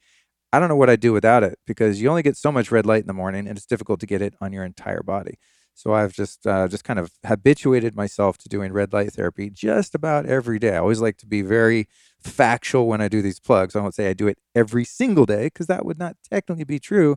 I 0.52 0.58
don't 0.60 0.68
know 0.68 0.76
what 0.76 0.90
I'd 0.90 1.00
do 1.00 1.12
without 1.12 1.44
it 1.44 1.58
because 1.66 2.00
you 2.00 2.08
only 2.08 2.22
get 2.22 2.36
so 2.36 2.50
much 2.52 2.70
red 2.70 2.86
light 2.86 3.02
in 3.02 3.06
the 3.06 3.12
morning 3.12 3.46
and 3.46 3.56
it's 3.58 3.66
difficult 3.66 4.00
to 4.00 4.06
get 4.06 4.22
it 4.22 4.34
on 4.40 4.52
your 4.52 4.64
entire 4.64 5.02
body. 5.02 5.38
So 5.76 5.92
I've 5.92 6.14
just 6.14 6.46
uh, 6.46 6.68
just 6.68 6.84
kind 6.84 6.98
of 6.98 7.12
habituated 7.24 7.94
myself 7.94 8.38
to 8.38 8.48
doing 8.48 8.72
red 8.72 8.94
light 8.94 9.12
therapy 9.12 9.50
just 9.50 9.94
about 9.94 10.24
every 10.24 10.58
day. 10.58 10.74
I 10.74 10.78
always 10.78 11.02
like 11.02 11.18
to 11.18 11.26
be 11.26 11.42
very 11.42 11.86
factual 12.18 12.88
when 12.88 13.02
I 13.02 13.08
do 13.08 13.20
these 13.20 13.38
plugs. 13.38 13.76
I 13.76 13.80
won't 13.80 13.94
say 13.94 14.08
I 14.08 14.14
do 14.14 14.26
it 14.26 14.38
every 14.54 14.84
single 14.86 15.26
day 15.26 15.44
because 15.46 15.66
that 15.66 15.84
would 15.84 15.98
not 15.98 16.16
technically 16.28 16.64
be 16.64 16.78
true. 16.78 17.16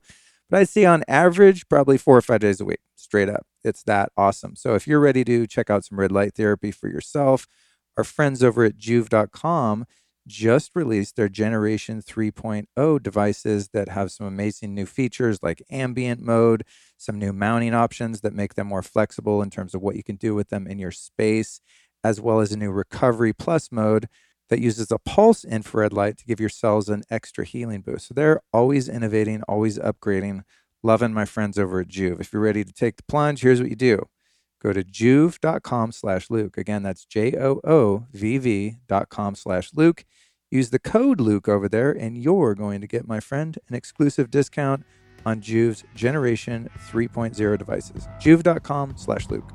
But 0.50 0.60
I 0.60 0.64
see 0.66 0.86
on 0.86 1.06
average 1.08 1.70
probably 1.70 1.98
four 1.98 2.18
or 2.18 2.22
five 2.22 2.42
days 2.42 2.60
a 2.60 2.66
week, 2.66 2.82
straight 2.96 3.30
up. 3.30 3.46
It's 3.64 3.82
that 3.84 4.12
awesome. 4.18 4.58
So 4.58 4.76
if 4.76 4.86
you're 4.88 5.00
ready 5.00 5.24
to 5.24 5.48
check 5.48 5.70
out 5.70 5.86
some 5.86 5.98
red 5.98 6.12
light 6.12 6.36
therapy 6.36 6.72
for 6.72 6.90
yourself, 6.90 7.48
our 7.96 8.04
friends 8.04 8.44
over 8.44 8.66
at 8.66 8.78
Joovv.com 8.78 9.86
just 10.28 10.72
released 10.76 11.16
their 11.16 11.30
Generation 11.30 12.02
3.0 12.02 13.04
devices 13.04 13.70
that 13.70 13.90
have 13.90 14.12
some 14.12 14.28
amazing 14.28 14.74
new 14.74 14.86
features 14.86 15.40
like 15.42 15.64
ambient 15.72 16.22
mode, 16.22 16.64
some 16.98 17.18
new 17.18 17.34
mounting 17.34 17.74
options 17.74 18.22
that 18.22 18.34
make 18.34 18.56
them 18.56 18.68
more 18.68 18.84
flexible 18.84 19.42
in 19.42 19.50
terms 19.50 19.74
of 19.74 19.82
what 19.82 19.96
you 19.96 20.04
can 20.04 20.16
do 20.16 20.36
with 20.36 20.50
them 20.50 20.68
in 20.68 20.80
your 20.80 20.92
space, 20.92 21.62
as 22.04 22.22
well 22.22 22.40
as 22.40 22.52
a 22.52 22.58
new 22.58 22.72
Recovery 22.72 23.34
Plus 23.34 23.72
mode 23.72 24.08
that 24.50 24.60
uses 24.60 24.92
a 24.92 25.00
pulse 25.00 25.44
infrared 25.44 25.94
light 25.94 26.18
to 26.18 26.26
give 26.26 26.40
your 26.40 26.50
cells 26.50 26.90
an 26.90 27.04
extra 27.10 27.46
healing 27.46 27.82
boost. 27.82 28.08
So 28.08 28.14
they're 28.14 28.42
always 28.52 28.90
innovating, 28.90 29.44
always 29.44 29.78
upgrading. 29.80 30.44
Loving 30.82 31.14
my 31.14 31.26
friends 31.26 31.60
over 31.60 31.82
at 31.82 31.90
Joovv. 31.90 32.22
If 32.22 32.32
you're 32.32 32.42
ready 32.42 32.64
to 32.64 32.72
take 32.72 32.96
the 32.96 33.04
plunge, 33.04 33.42
here's 33.42 33.60
what 33.60 33.70
you 33.70 33.76
do 33.76 34.06
go 34.62 34.74
to 34.74 34.84
joovv.com 34.84 35.92
slash 35.92 36.30
Luke. 36.30 36.58
Again, 36.58 36.84
that's 36.84 37.06
J 37.06 37.36
O 37.38 37.60
O 37.64 38.06
V 38.14 38.38
V 38.38 38.78
dot 38.88 39.10
com 39.10 39.36
slash 39.36 39.72
Luke. 39.74 40.06
Use 40.52 40.72
the 40.72 40.80
code 40.80 41.22
Luke 41.22 41.48
over 41.48 41.70
there, 41.70 41.92
and 41.92 42.18
you're 42.18 42.56
going 42.56 42.82
to 42.82 42.88
get 42.88 43.08
my 43.08 43.20
friend 43.20 43.60
an 43.68 43.76
exclusive 43.76 44.32
discount 44.32 44.84
on 45.26 45.42
Joovv's 45.42 45.84
Generation 45.96 46.70
3.0 46.92 47.58
devices. 47.58 48.08
Joovv.com 48.20 48.96
slash 48.98 49.30
Luke. 49.30 49.52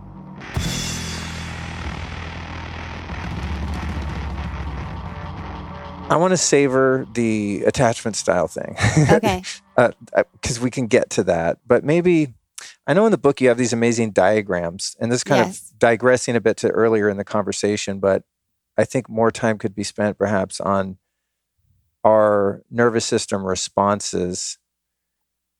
I 6.10 6.16
want 6.16 6.32
to 6.32 6.36
savor 6.36 7.06
the 7.14 7.64
attachment 7.66 8.14
style 8.14 8.46
thing. 8.46 8.76
Okay. 9.10 9.42
Because 9.74 10.58
uh, 10.58 10.62
we 10.62 10.70
can 10.70 10.86
get 10.86 11.10
to 11.10 11.24
that. 11.24 11.58
But 11.66 11.82
maybe, 11.82 12.34
I 12.86 12.94
know 12.94 13.06
in 13.06 13.12
the 13.12 13.18
book 13.18 13.40
you 13.40 13.48
have 13.48 13.58
these 13.58 13.72
amazing 13.72 14.12
diagrams, 14.12 14.96
and 15.00 15.10
this 15.10 15.24
kind 15.24 15.40
Yes. 15.46 15.70
of 15.72 15.78
digressing 15.78 16.36
a 16.36 16.40
bit 16.40 16.56
to 16.58 16.68
earlier 16.70 17.08
in 17.08 17.16
the 17.16 17.24
conversation, 17.24 17.98
but 18.00 18.22
I 18.76 18.84
think 18.84 19.08
more 19.08 19.30
time 19.30 19.58
could 19.58 19.74
be 19.74 19.84
spent 19.84 20.18
perhaps 20.18 20.60
on 20.60 20.98
our 22.04 22.62
nervous 22.70 23.04
system 23.06 23.44
responses 23.44 24.58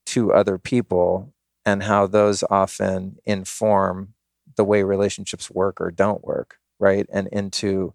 to 0.07 0.33
other 0.33 0.59
people 0.59 1.33
and 1.65 1.83
how 1.83 2.07
those 2.07 2.45
often 2.51 3.17
inform 3.25 4.15
the 4.57 4.65
way 4.65 4.83
relationships 4.83 5.51
work 5.51 5.81
or 5.81 5.91
don't 5.91 6.23
work, 6.25 6.59
right? 6.79 7.07
And 7.13 7.27
into 7.29 7.95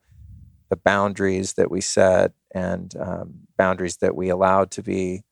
the 0.70 0.76
boundaries 0.76 1.54
that 1.54 1.70
we 1.70 1.82
set 1.82 2.34
and 2.54 2.96
um, 3.00 3.42
boundaries 3.58 3.98
that 3.98 4.16
we 4.16 4.30
allow 4.30 4.66
to 4.66 4.82
be 4.82 5.24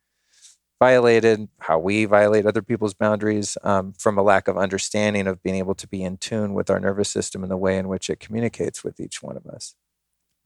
violated, 0.79 1.47
how 1.59 1.79
we 1.79 2.05
violate 2.05 2.45
other 2.45 2.61
people's 2.61 2.93
boundaries 2.93 3.57
um, 3.63 3.93
from 3.93 4.17
a 4.17 4.21
lack 4.21 4.47
of 4.47 4.57
understanding 4.57 5.27
of 5.27 5.41
being 5.41 5.55
able 5.55 5.75
to 5.75 5.87
be 5.87 6.03
in 6.03 6.17
tune 6.17 6.53
with 6.53 6.69
our 6.69 6.79
nervous 6.79 7.09
system 7.09 7.41
and 7.43 7.51
the 7.51 7.57
way 7.57 7.77
in 7.77 7.87
which 7.87 8.09
it 8.09 8.19
communicates 8.19 8.83
with 8.83 8.99
each 8.99 9.23
one 9.23 9.35
of 9.37 9.45
us. 9.47 9.75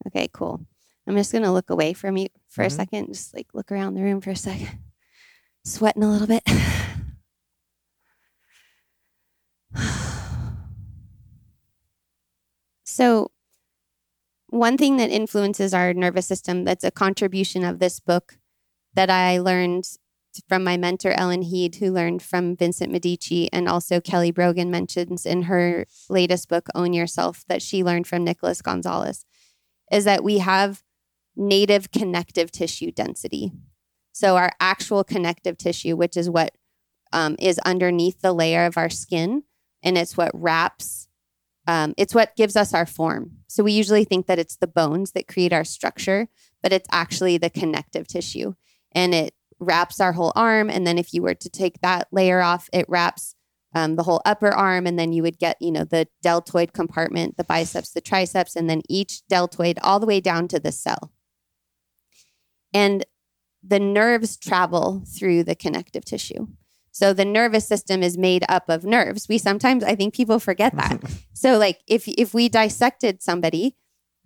Okay, 0.08 0.30
cool. 0.32 0.66
I'm 1.08 1.16
just 1.16 1.32
going 1.32 1.44
to 1.44 1.52
look 1.52 1.70
away 1.70 1.94
from 1.94 2.16
you 2.18 2.28
for 2.48 2.64
Mhm. 2.64 2.68
a 2.68 2.70
second. 2.70 3.08
Just 3.14 3.34
like 3.36 3.48
look 3.54 3.72
around 3.72 3.96
the 3.96 4.04
room 4.04 4.22
for 4.22 4.30
a 4.32 4.36
second. 4.36 4.80
Sweating 5.66 6.04
a 6.04 6.10
little 6.10 6.28
bit. 6.28 6.44
so, 12.84 13.32
one 14.48 14.78
thing 14.78 14.98
that 14.98 15.10
influences 15.10 15.74
our 15.74 15.94
nervous 15.94 16.28
system 16.28 16.66
that's 16.66 16.84
a 16.84 16.92
contribution 16.92 17.64
of 17.64 17.80
this 17.80 18.00
book 18.00 18.38
that 18.94 19.10
I 19.10 19.40
learned 19.40 19.86
from 20.48 20.64
my 20.64 20.78
mentor, 20.78 21.12
Ellen 21.12 21.42
Heed, 21.42 21.76
who 21.76 21.92
learned 21.92 22.22
from 22.22 22.56
Vincent 22.56 22.92
Medici, 22.92 23.50
and 23.52 23.68
also 23.68 24.00
Kelly 24.00 24.32
Brogan 24.32 24.72
mentions 24.72 25.26
in 25.26 25.44
her 25.44 25.86
latest 26.10 26.50
book, 26.50 26.68
Own 26.74 26.94
Yourself, 26.94 27.44
that 27.48 27.62
she 27.62 27.84
learned 27.84 28.08
from 28.08 28.24
Nicholas 28.24 28.62
Gonzalez 28.62 29.26
is 29.92 30.06
that 30.06 30.24
we 30.24 30.40
have 30.40 30.82
native 31.36 31.92
connective 31.92 32.52
tissue 32.52 32.92
density. 32.92 33.52
So, 34.14 34.38
our 34.38 34.52
actual 34.60 35.04
connective 35.04 35.58
tissue, 35.58 35.96
which 35.96 36.18
is 36.18 36.30
what 36.30 36.56
um, 37.14 37.36
is 37.40 37.60
underneath 37.60 38.22
the 38.22 38.34
layer 38.34 38.66
of 38.66 38.78
our 38.78 38.90
skin, 38.90 39.44
and 39.84 39.98
it's 39.98 40.18
what 40.18 40.32
wraps, 40.34 41.08
um, 41.68 41.94
it's 41.98 42.16
what 42.16 42.36
gives 42.36 42.56
us 42.56 42.74
our 42.74 42.86
form. 42.86 43.32
So, 43.48 43.64
we 43.64 43.74
usually 43.74 44.06
think 44.06 44.28
that 44.28 44.40
it's 44.40 44.56
the 44.56 44.68
bones 44.68 45.12
that 45.12 45.28
create 45.28 45.54
our 45.54 45.64
structure, 45.64 46.28
but 46.64 46.74
it's 46.74 46.90
actually 46.92 47.38
the 47.38 47.50
connective 47.50 48.08
tissue. 48.08 48.56
And 48.94 49.14
it 49.14 49.34
wraps 49.62 50.00
our 50.02 50.12
whole 50.14 50.34
arm. 50.36 50.70
And 50.70 50.86
then, 50.86 50.98
if 50.98 51.14
you 51.14 51.22
were 51.22 51.36
to 51.36 51.50
take 51.50 51.80
that 51.82 52.08
layer 52.12 52.42
off, 52.42 52.70
it 52.74 52.86
wraps 52.90 53.36
um, 53.74 53.96
the 53.96 54.04
whole 54.04 54.22
upper 54.26 54.50
arm, 54.50 54.86
and 54.86 55.00
then 55.00 55.14
you 55.14 55.24
would 55.24 55.40
get, 55.40 55.56
you 55.62 55.72
know, 55.72 55.86
the 55.86 56.08
deltoid 56.22 56.74
compartment, 56.74 57.38
the 57.38 57.44
biceps, 57.44 57.92
the 57.92 58.02
triceps, 58.02 58.56
and 58.56 58.70
then 58.70 58.82
each 58.90 59.26
deltoid 59.28 59.80
all 59.82 60.00
the 60.00 60.06
way 60.06 60.20
down 60.20 60.48
to 60.50 60.60
the 60.60 60.72
cell. 60.72 61.14
And 62.74 63.06
the 63.64 63.80
nerves 63.80 64.38
travel 64.38 65.04
through 65.08 65.44
the 65.44 65.56
connective 65.56 66.04
tissue. 66.04 66.48
So 66.92 67.14
the 67.14 67.26
nervous 67.26 67.66
system 67.68 68.04
is 68.04 68.18
made 68.18 68.44
up 68.50 68.70
of 68.70 68.84
nerves. 68.84 69.30
We 69.30 69.38
sometimes, 69.38 69.84
I 69.84 69.96
think 69.96 70.14
people 70.14 70.40
forget 70.40 70.76
that. 70.76 71.02
so 71.34 71.58
like 71.58 71.80
if 71.88 72.08
if 72.08 72.34
we 72.34 72.50
dissected 72.50 73.22
somebody, 73.22 73.78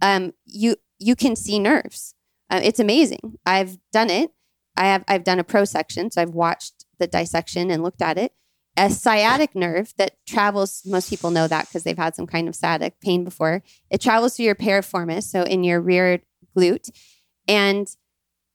um, 0.02 0.34
you 0.46 0.78
you 0.98 1.16
can 1.16 1.36
see 1.36 1.60
nerves. 1.60 2.16
Uh, 2.50 2.62
it's 2.64 2.80
amazing. 2.80 3.38
I've 3.46 3.78
done 3.92 4.10
it. 4.10 4.32
I 4.78 4.86
have 4.86 5.04
I've 5.08 5.24
done 5.24 5.40
a 5.40 5.44
prosection, 5.44 6.12
so 6.12 6.22
I've 6.22 6.30
watched 6.30 6.86
the 7.00 7.08
dissection 7.08 7.72
and 7.72 7.84
looked 7.84 8.02
at 8.02 8.18
it. 8.18 8.34
A 8.78 8.90
sciatic 8.90 9.56
nerve 9.56 9.94
that 9.98 10.18
travels 10.28 10.82
most 10.86 11.10
people 11.10 11.32
know 11.32 11.48
that 11.48 11.68
because 11.68 11.84
they've 11.84 11.98
had 11.98 12.16
some 12.16 12.28
kind 12.28 12.48
of 12.48 12.56
sciatic 12.56 13.00
pain 13.00 13.24
before. 13.24 13.64
It 13.90 14.02
travels 14.02 14.36
through 14.36 14.46
your 14.46 14.56
piriformis 14.56 15.24
so 15.24 15.44
in 15.44 15.64
your 15.64 15.80
rear 15.80 16.20
glute 16.56 16.90
and 17.48 17.88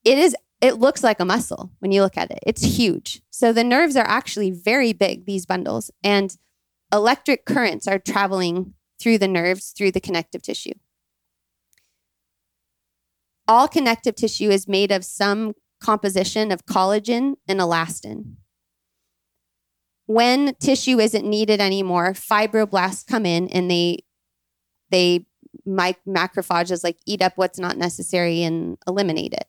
it 0.04 0.18
is 0.18 0.36
it 0.60 0.78
looks 0.78 1.02
like 1.02 1.20
a 1.20 1.24
muscle 1.24 1.70
when 1.78 1.90
you 1.90 2.02
look 2.02 2.18
at 2.18 2.30
it. 2.30 2.40
It's 2.46 2.62
huge. 2.62 3.22
So 3.30 3.50
the 3.50 3.64
nerves 3.64 3.96
are 3.96 4.06
actually 4.06 4.50
very 4.50 4.92
big 4.92 5.24
these 5.24 5.46
bundles 5.46 5.90
and 6.04 6.36
electric 6.92 7.46
currents 7.46 7.88
are 7.88 7.98
traveling 7.98 8.74
through 9.00 9.18
the 9.18 9.28
nerves 9.28 9.72
through 9.76 9.92
the 9.92 10.00
connective 10.00 10.42
tissue. 10.42 10.74
All 13.48 13.68
connective 13.68 14.16
tissue 14.16 14.50
is 14.50 14.68
made 14.68 14.92
of 14.92 15.04
some 15.04 15.54
composition 15.80 16.52
of 16.52 16.66
collagen 16.66 17.34
and 17.48 17.60
elastin 17.60 18.36
when 20.10 20.56
tissue 20.56 20.98
isn't 20.98 21.24
needed 21.24 21.60
anymore, 21.60 22.14
fibroblasts 22.14 23.06
come 23.06 23.24
in 23.24 23.46
and 23.50 23.70
they 23.70 23.98
they 24.90 25.24
mic- 25.64 26.04
macrophages 26.04 26.82
like 26.82 26.96
eat 27.06 27.22
up 27.22 27.34
what's 27.36 27.60
not 27.60 27.76
necessary 27.76 28.42
and 28.42 28.76
eliminate 28.88 29.32
it. 29.32 29.44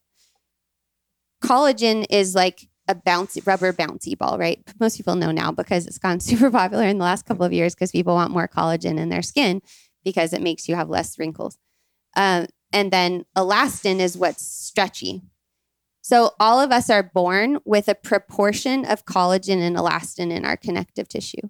Collagen 1.43 2.05
is 2.11 2.35
like 2.35 2.69
a 2.87 2.93
bouncy 2.93 3.45
rubber 3.47 3.73
bouncy 3.73 4.15
ball, 4.15 4.37
right? 4.37 4.61
Most 4.79 4.97
people 4.97 5.15
know 5.15 5.31
now 5.31 5.51
because 5.51 5.87
it's 5.87 5.97
gone 5.97 6.19
super 6.19 6.51
popular 6.51 6.85
in 6.85 6.99
the 6.99 7.05
last 7.05 7.25
couple 7.25 7.43
of 7.43 7.51
years 7.51 7.73
because 7.73 7.89
people 7.89 8.13
want 8.13 8.31
more 8.31 8.47
collagen 8.47 8.99
in 8.99 9.09
their 9.09 9.23
skin 9.23 9.63
because 10.03 10.31
it 10.31 10.43
makes 10.43 10.69
you 10.69 10.75
have 10.75 10.91
less 10.91 11.17
wrinkles. 11.17 11.57
Um, 12.15 12.45
and 12.71 12.91
then 12.91 13.25
elastin 13.35 13.99
is 13.99 14.15
what's 14.15 14.45
stretchy. 14.45 15.23
So 16.11 16.31
all 16.41 16.59
of 16.59 16.73
us 16.73 16.89
are 16.89 17.03
born 17.03 17.59
with 17.63 17.87
a 17.87 17.95
proportion 17.95 18.83
of 18.83 19.05
collagen 19.05 19.61
and 19.61 19.77
elastin 19.77 20.29
in 20.29 20.43
our 20.43 20.57
connective 20.57 21.07
tissue. 21.07 21.47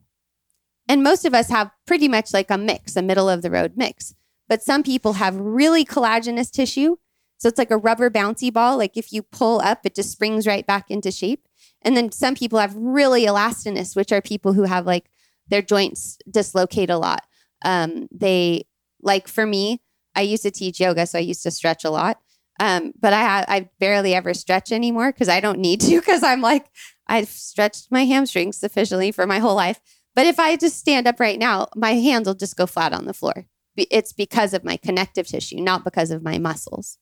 And 0.87 1.01
most 1.01 1.25
of 1.25 1.33
us 1.33 1.49
have 1.49 1.71
pretty 1.87 2.07
much 2.07 2.31
like 2.31 2.51
a 2.51 2.59
mix, 2.59 2.95
a 2.95 3.01
middle 3.01 3.27
of 3.27 3.41
the 3.41 3.49
road 3.49 3.73
mix. 3.75 4.13
But 4.47 4.61
some 4.61 4.83
people 4.83 5.13
have 5.13 5.35
really 5.35 5.83
collagenous 5.83 6.51
tissue. 6.51 6.97
So 7.39 7.47
it's 7.47 7.57
like 7.57 7.71
a 7.71 7.77
rubber 7.77 8.11
bouncy 8.11 8.53
ball. 8.53 8.77
Like 8.77 8.97
if 8.97 9.11
you 9.11 9.23
pull 9.23 9.61
up, 9.61 9.79
it 9.83 9.95
just 9.95 10.11
springs 10.11 10.45
right 10.45 10.67
back 10.67 10.91
into 10.91 11.09
shape. 11.09 11.47
And 11.81 11.97
then 11.97 12.11
some 12.11 12.35
people 12.35 12.59
have 12.59 12.75
really 12.75 13.25
elastinous, 13.25 13.95
which 13.95 14.11
are 14.11 14.21
people 14.21 14.53
who 14.53 14.65
have 14.65 14.85
like 14.85 15.09
their 15.47 15.63
joints 15.63 16.19
dislocate 16.29 16.91
a 16.91 16.99
lot. 16.99 17.25
Um, 17.65 18.07
they, 18.11 18.67
like 19.01 19.27
for 19.27 19.47
me, 19.47 19.81
I 20.13 20.21
used 20.21 20.43
to 20.43 20.51
teach 20.51 20.79
yoga, 20.79 21.07
so 21.07 21.17
I 21.17 21.21
used 21.21 21.41
to 21.41 21.49
stretch 21.49 21.83
a 21.83 21.89
lot. 21.89 22.19
Um, 22.61 22.93
but 22.99 23.11
I 23.11 23.43
I 23.47 23.69
barely 23.79 24.13
ever 24.13 24.35
stretch 24.35 24.71
anymore 24.71 25.11
because 25.11 25.29
I 25.29 25.39
don't 25.39 25.57
need 25.57 25.81
to 25.81 25.99
because 25.99 26.21
I'm 26.21 26.41
like 26.41 26.67
I've 27.07 27.27
stretched 27.27 27.87
my 27.89 28.05
hamstrings 28.05 28.55
sufficiently 28.55 29.11
for 29.11 29.25
my 29.25 29.39
whole 29.39 29.55
life. 29.55 29.81
But 30.13 30.27
if 30.27 30.39
I 30.39 30.55
just 30.57 30.77
stand 30.77 31.07
up 31.07 31.19
right 31.19 31.39
now, 31.39 31.69
my 31.75 31.93
hands 31.93 32.27
will 32.27 32.35
just 32.35 32.55
go 32.55 32.67
flat 32.67 32.93
on 32.93 33.05
the 33.05 33.15
floor. 33.15 33.47
It's 33.75 34.13
because 34.13 34.53
of 34.53 34.63
my 34.63 34.77
connective 34.77 35.25
tissue, 35.25 35.59
not 35.59 35.83
because 35.83 36.11
of 36.11 36.21
my 36.21 36.37
muscles. 36.37 36.99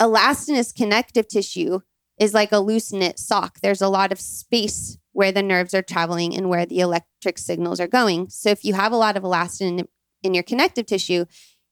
Elastinous 0.00 0.70
connective 0.70 1.26
tissue 1.26 1.80
is 2.20 2.32
like 2.32 2.52
a 2.52 2.60
loose 2.60 2.92
knit 2.92 3.18
sock. 3.18 3.58
There's 3.60 3.82
a 3.82 3.88
lot 3.88 4.12
of 4.12 4.20
space 4.20 4.98
where 5.12 5.32
the 5.32 5.42
nerves 5.42 5.74
are 5.74 5.82
traveling 5.82 6.36
and 6.36 6.48
where 6.48 6.66
the 6.66 6.78
electric 6.78 7.38
signals 7.38 7.80
are 7.80 7.88
going. 7.88 8.28
So 8.28 8.50
if 8.50 8.64
you 8.64 8.74
have 8.74 8.92
a 8.92 8.96
lot 8.96 9.16
of 9.16 9.24
elastin 9.24 9.80
in, 9.80 9.88
in 10.22 10.34
your 10.34 10.44
connective 10.44 10.86
tissue, 10.86 11.24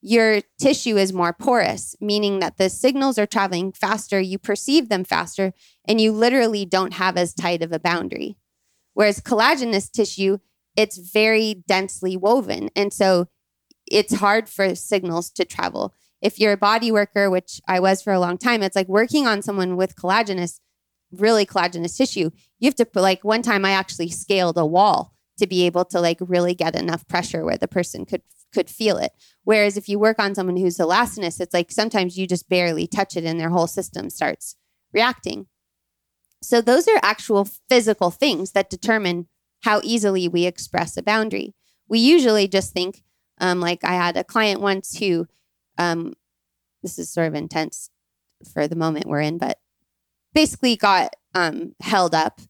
your 0.07 0.43
tissue 0.61 0.99
is 0.99 1.15
more 1.15 1.33
porous, 1.33 1.97
meaning 1.99 2.39
that 2.41 2.59
the 2.59 2.69
signals 2.69 3.19
are 3.19 3.25
traveling 3.25 3.73
faster, 3.73 4.21
you 4.21 4.39
perceive 4.39 4.91
them 4.91 5.03
faster, 5.03 5.55
and 5.89 5.99
you 5.99 6.13
literally 6.13 6.67
don't 6.67 6.93
have 6.93 7.17
as 7.17 7.33
tight 7.33 7.63
of 7.63 7.73
a 7.73 7.79
boundary. 7.79 8.37
Whereas 8.93 9.23
collagenous 9.23 9.91
tissue, 9.91 10.41
it's 10.77 10.99
very 10.99 11.65
densely 11.67 12.19
woven. 12.19 12.69
And 12.77 12.93
so 12.93 13.29
it's 13.87 14.17
hard 14.17 14.47
for 14.47 14.75
signals 14.75 15.31
to 15.31 15.45
travel. 15.47 15.95
if 16.21 16.39
you're 16.39 16.53
a 16.53 16.59
body 16.59 16.93
worker, 16.93 17.31
which 17.31 17.61
I 17.67 17.81
was 17.81 18.03
for 18.03 18.13
a 18.13 18.21
long 18.21 18.37
time, 18.37 18.63
it's 18.63 18.77
like 18.77 18.89
working 18.89 19.27
on 19.27 19.41
someone 19.41 19.75
with 19.75 19.97
collagenous, 19.97 20.61
really 21.13 21.47
collagenous 21.47 21.97
tissue. 21.97 22.31
You 22.59 22.67
have 22.67 22.75
to 22.77 22.87
put 22.87 23.03
like 23.03 23.25
one 23.25 23.43
time 23.43 23.65
I 23.65 23.71
actually 23.71 24.11
scaled 24.11 24.59
a 24.59 24.67
wall 24.67 25.15
to 25.39 25.47
be 25.47 25.65
able 25.65 25.87
to 25.87 26.01
like 26.01 26.19
really 26.21 26.55
get 26.55 26.77
enough 26.77 27.07
pressure 27.09 27.45
where 27.45 27.59
the 27.59 27.69
person 27.69 28.05
could 28.05 28.23
could 28.55 28.71
feel 28.71 28.97
it. 28.97 29.13
Whereas 29.43 29.77
if 29.77 29.89
you 29.89 29.99
work 29.99 30.19
on 30.19 30.35
someone 30.35 30.57
who's 30.57 30.81
elastinous, 30.81 31.41
it's 31.41 31.53
like 31.53 31.71
sometimes 31.71 32.17
you 32.17 32.27
just 32.27 32.49
barely 32.49 32.87
touch 32.87 33.17
it 33.17 33.25
and 33.25 33.39
their 33.39 33.51
whole 33.51 33.67
system 33.67 34.09
starts 34.09 34.57
reacting. 34.93 35.47
So 36.43 36.61
those 36.61 36.89
are 36.89 37.01
actual 37.03 37.49
physical 37.69 38.11
things 38.11 38.53
that 38.53 38.71
determine 38.71 39.29
how 39.63 39.81
easily 39.83 40.29
we 40.29 40.47
express 40.47 40.97
a 40.97 41.03
boundary. 41.03 41.55
We 41.89 41.99
usually 41.99 42.49
just 42.49 42.73
think, 42.73 43.03
um, 43.39 43.61
like 43.61 43.85
I 43.85 43.95
had 43.95 44.17
a 44.17 44.25
client 44.25 44.61
once 44.61 44.99
who, 44.99 45.27
um, 45.79 46.15
this 46.83 46.99
is 46.99 47.11
sort 47.11 47.29
of 47.29 47.35
intense 47.35 47.91
for 48.53 48.69
the 48.69 48.77
moment 48.77 49.07
we're 49.07 49.21
in, 49.21 49.39
but 49.39 49.59
basically 50.35 50.77
got 50.77 51.17
um, 51.35 51.75
held 51.81 52.15
up 52.15 52.41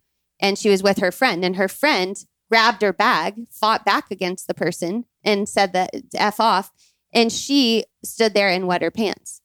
and 0.40 0.58
she 0.58 0.68
was 0.68 0.82
with 0.82 0.98
her 0.98 1.12
friend 1.12 1.44
and 1.44 1.56
her 1.56 1.68
friend 1.68 2.24
grabbed 2.50 2.82
her 2.82 2.92
bag, 2.92 3.46
fought 3.50 3.84
back 3.84 4.10
against 4.10 4.46
the 4.46 4.54
person 4.54 5.04
and 5.24 5.48
said 5.48 5.72
that 5.72 5.90
F 6.14 6.38
off. 6.38 6.70
And 7.12 7.32
she 7.32 7.84
stood 8.04 8.34
there 8.34 8.48
and 8.48 8.66
wet 8.66 8.82
her 8.82 8.90
pants. 8.90 9.40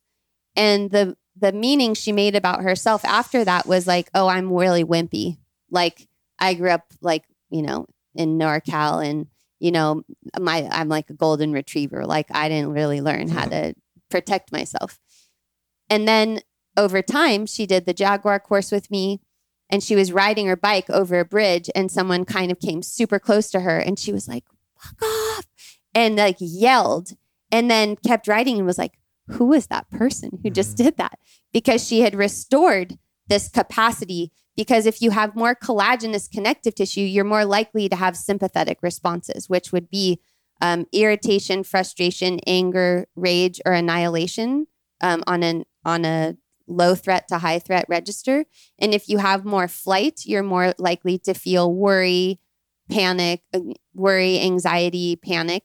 And 0.56 0.92
the 0.92 1.16
the 1.40 1.52
meaning 1.54 1.94
she 1.94 2.12
made 2.12 2.36
about 2.36 2.64
herself 2.64 3.06
after 3.06 3.46
that 3.46 3.66
was 3.66 3.88
like, 3.88 4.10
oh, 4.14 4.28
I'm 4.28 4.52
really 4.52 4.84
wimpy. 4.84 5.38
Like 5.72 6.08
I 6.38 6.54
grew 6.54 6.70
up 6.70 6.86
like, 7.02 7.24
you 7.50 7.62
know, 7.62 7.86
in 8.14 8.38
NorCal 8.38 9.06
and, 9.08 9.28
you 9.60 9.72
know, 9.72 10.04
my 10.40 10.68
I'm 10.72 10.90
like 10.90 11.10
a 11.10 11.14
golden 11.14 11.54
retriever. 11.54 12.06
Like 12.06 12.28
I 12.32 12.50
didn't 12.50 12.74
really 12.74 13.02
learn 13.02 13.30
how 13.30 13.46
to 13.46 13.74
protect 14.10 14.52
myself. 14.52 15.00
And 15.90 16.08
then 16.08 16.42
over 16.78 17.02
time, 17.02 17.46
she 17.46 17.66
did 17.66 17.86
the 17.86 17.94
Jaguar 17.94 18.40
course 18.40 18.72
with 18.72 18.92
me 18.92 19.22
and 19.70 19.84
she 19.84 19.96
was 19.96 20.12
riding 20.12 20.48
her 20.48 20.56
bike 20.56 20.90
over 20.90 21.20
a 21.20 21.26
bridge 21.26 21.70
and 21.76 21.92
someone 21.92 22.26
kind 22.26 22.52
of 22.52 22.60
came 22.60 22.82
super 22.82 23.20
close 23.20 23.50
to 23.52 23.62
her 23.62 23.78
and 23.78 23.98
she 23.98 24.12
was 24.12 24.28
like, 24.28 24.44
fuck 24.78 25.02
off 25.02 25.49
and 25.94 26.16
like 26.16 26.38
yelled 26.40 27.12
and 27.52 27.70
then 27.70 27.96
kept 27.96 28.28
writing 28.28 28.58
and 28.58 28.66
was 28.66 28.78
like, 28.78 29.00
who 29.28 29.46
was 29.46 29.68
that 29.68 29.90
person 29.90 30.40
who 30.44 30.50
just 30.50 30.76
mm-hmm. 30.76 30.86
did 30.86 30.98
that? 30.98 31.20
Because 31.54 31.86
she 31.86 32.02
had 32.02 32.16
restored 32.16 32.98
this 33.28 33.50
capacity. 33.50 34.32
Because 34.56 34.86
if 34.86 35.02
you 35.02 35.12
have 35.12 35.36
more 35.36 35.56
collagenous 35.56 36.30
connective 36.30 36.76
tissue, 36.76 37.02
you're 37.02 37.24
more 37.24 37.46
likely 37.46 37.88
to 37.88 37.96
have 37.96 38.18
sympathetic 38.18 38.80
responses, 38.82 39.48
which 39.48 39.72
would 39.72 39.90
be 39.90 40.20
um, 40.62 40.86
irritation, 40.92 41.64
frustration, 41.64 42.40
anger, 42.46 43.08
rage, 43.16 43.62
or 43.66 43.72
annihilation 43.72 44.68
um, 45.02 45.24
on 45.28 45.44
an 45.44 45.64
on 45.86 46.04
a 46.04 46.36
low 46.68 46.94
threat 46.94 47.28
to 47.30 47.38
high 47.38 47.60
threat 47.60 47.86
register. 47.88 48.46
And 48.78 48.94
if 48.94 49.08
you 49.08 49.18
have 49.18 49.46
more 49.46 49.68
flight, 49.68 50.22
you're 50.26 50.44
more 50.44 50.74
likely 50.78 51.18
to 51.20 51.34
feel 51.34 51.74
worry, 51.74 52.40
panic, 52.92 53.42
uh, 53.54 53.60
worry, 53.94 54.40
anxiety, 54.40 55.16
panic. 55.16 55.64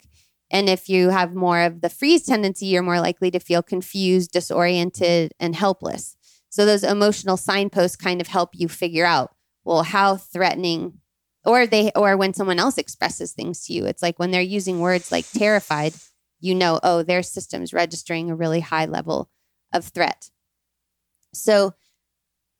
And 0.54 0.68
if 0.68 0.88
you 0.88 1.10
have 1.10 1.34
more 1.34 1.62
of 1.62 1.80
the 1.80 1.88
freeze 1.88 2.22
tendency, 2.22 2.66
you're 2.66 2.80
more 2.80 3.00
likely 3.00 3.28
to 3.32 3.40
feel 3.40 3.60
confused, 3.60 4.30
disoriented, 4.30 5.32
and 5.40 5.56
helpless. 5.56 6.16
So 6.48 6.64
those 6.64 6.84
emotional 6.84 7.36
signposts 7.36 7.96
kind 7.96 8.20
of 8.20 8.28
help 8.28 8.50
you 8.52 8.68
figure 8.68 9.04
out, 9.04 9.34
well, 9.64 9.82
how 9.82 10.16
threatening 10.16 11.00
or 11.44 11.66
they 11.66 11.90
or 11.96 12.16
when 12.16 12.34
someone 12.34 12.60
else 12.60 12.78
expresses 12.78 13.32
things 13.32 13.66
to 13.66 13.72
you. 13.72 13.84
It's 13.84 14.00
like 14.00 14.20
when 14.20 14.30
they're 14.30 14.40
using 14.40 14.78
words 14.78 15.10
like 15.10 15.28
terrified, 15.28 15.94
you 16.38 16.54
know, 16.54 16.78
oh, 16.84 17.02
their 17.02 17.24
system's 17.24 17.72
registering 17.72 18.30
a 18.30 18.36
really 18.36 18.60
high 18.60 18.84
level 18.84 19.28
of 19.72 19.84
threat. 19.86 20.30
So 21.32 21.74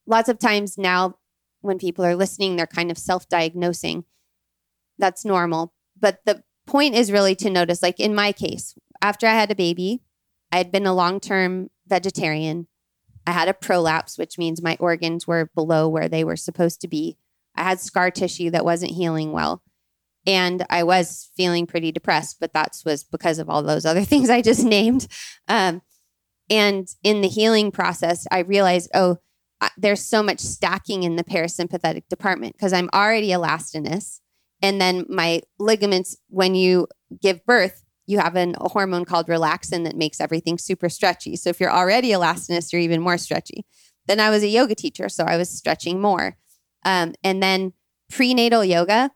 lots 0.04 0.28
of 0.28 0.40
times 0.40 0.76
now 0.76 1.14
when 1.60 1.78
people 1.78 2.04
are 2.04 2.16
listening, 2.16 2.56
they're 2.56 2.66
kind 2.66 2.90
of 2.90 2.98
self-diagnosing. 2.98 4.04
That's 4.98 5.24
normal. 5.24 5.72
But 5.96 6.18
the 6.26 6.42
point 6.66 6.94
is 6.94 7.12
really 7.12 7.34
to 7.36 7.50
notice, 7.50 7.82
like 7.82 8.00
in 8.00 8.14
my 8.14 8.32
case, 8.32 8.74
after 9.02 9.26
I 9.26 9.34
had 9.34 9.50
a 9.50 9.56
baby, 9.56 10.02
I 10.50 10.58
had 10.58 10.72
been 10.72 10.86
a 10.86 10.94
long 10.94 11.20
term 11.20 11.70
vegetarian. 11.86 12.68
I 13.26 13.32
had 13.32 13.48
a 13.48 13.54
prolapse, 13.54 14.18
which 14.18 14.38
means 14.38 14.62
my 14.62 14.76
organs 14.80 15.26
were 15.26 15.50
below 15.54 15.88
where 15.88 16.08
they 16.08 16.24
were 16.24 16.36
supposed 16.36 16.80
to 16.82 16.88
be. 16.88 17.16
I 17.56 17.64
had 17.64 17.80
scar 17.80 18.10
tissue 18.10 18.50
that 18.50 18.64
wasn't 18.64 18.92
healing 18.92 19.32
well. 19.32 19.62
And 20.26 20.64
I 20.70 20.82
was 20.82 21.30
feeling 21.36 21.66
pretty 21.66 21.92
depressed, 21.92 22.38
but 22.40 22.52
that 22.54 22.76
was 22.84 23.04
because 23.04 23.38
of 23.38 23.50
all 23.50 23.62
those 23.62 23.84
other 23.84 24.04
things 24.04 24.30
I 24.30 24.42
just 24.42 24.64
named. 24.64 25.06
Um, 25.48 25.82
and 26.50 26.88
in 27.02 27.20
the 27.20 27.28
healing 27.28 27.70
process, 27.70 28.26
I 28.30 28.40
realized, 28.40 28.90
oh, 28.94 29.18
there's 29.78 30.04
so 30.04 30.22
much 30.22 30.40
stacking 30.40 31.04
in 31.04 31.16
the 31.16 31.24
parasympathetic 31.24 32.04
department 32.08 32.54
because 32.54 32.72
I'm 32.72 32.90
already 32.92 33.32
elastinous. 33.32 34.20
And 34.64 34.80
then 34.80 35.04
my 35.10 35.42
ligaments, 35.58 36.16
when 36.30 36.54
you 36.54 36.88
give 37.20 37.44
birth, 37.44 37.84
you 38.06 38.18
have 38.18 38.34
an, 38.34 38.54
a 38.58 38.70
hormone 38.70 39.04
called 39.04 39.26
relaxin 39.26 39.84
that 39.84 39.94
makes 39.94 40.22
everything 40.22 40.56
super 40.56 40.88
stretchy. 40.88 41.36
So 41.36 41.50
if 41.50 41.60
you're 41.60 41.70
already 41.70 42.12
elastinous, 42.12 42.72
you're 42.72 42.80
even 42.80 43.02
more 43.02 43.18
stretchy. 43.18 43.66
Then 44.06 44.20
I 44.20 44.30
was 44.30 44.42
a 44.42 44.48
yoga 44.48 44.74
teacher, 44.74 45.10
so 45.10 45.24
I 45.24 45.36
was 45.36 45.50
stretching 45.50 46.00
more. 46.00 46.38
Um, 46.82 47.12
and 47.22 47.42
then 47.42 47.74
prenatal 48.10 48.64
yoga 48.64 49.10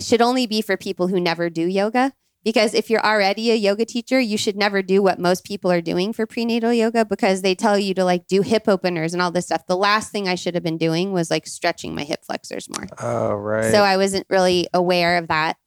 should 0.00 0.22
only 0.22 0.46
be 0.46 0.62
for 0.62 0.78
people 0.78 1.08
who 1.08 1.20
never 1.20 1.50
do 1.50 1.66
yoga 1.66 2.14
because 2.48 2.72
if 2.72 2.88
you're 2.88 3.04
already 3.04 3.50
a 3.50 3.54
yoga 3.54 3.84
teacher, 3.84 4.18
you 4.18 4.38
should 4.38 4.56
never 4.56 4.80
do 4.80 5.02
what 5.02 5.18
most 5.18 5.44
people 5.44 5.70
are 5.70 5.82
doing 5.82 6.14
for 6.14 6.24
prenatal 6.24 6.72
yoga 6.72 7.04
because 7.04 7.42
they 7.42 7.54
tell 7.54 7.78
you 7.78 7.92
to 7.92 8.02
like 8.06 8.26
do 8.26 8.40
hip 8.40 8.66
openers 8.66 9.12
and 9.12 9.20
all 9.20 9.30
this 9.30 9.44
stuff. 9.44 9.66
The 9.66 9.76
last 9.76 10.10
thing 10.10 10.26
I 10.26 10.34
should 10.34 10.54
have 10.54 10.62
been 10.62 10.78
doing 10.78 11.12
was 11.12 11.30
like 11.30 11.46
stretching 11.46 11.94
my 11.94 12.04
hip 12.04 12.24
flexors 12.24 12.66
more. 12.70 12.86
Oh, 13.00 13.34
right. 13.34 13.70
So 13.70 13.82
I 13.82 13.98
wasn't 13.98 14.26
really 14.30 14.66
aware 14.72 15.18
of 15.18 15.28
that. 15.28 15.58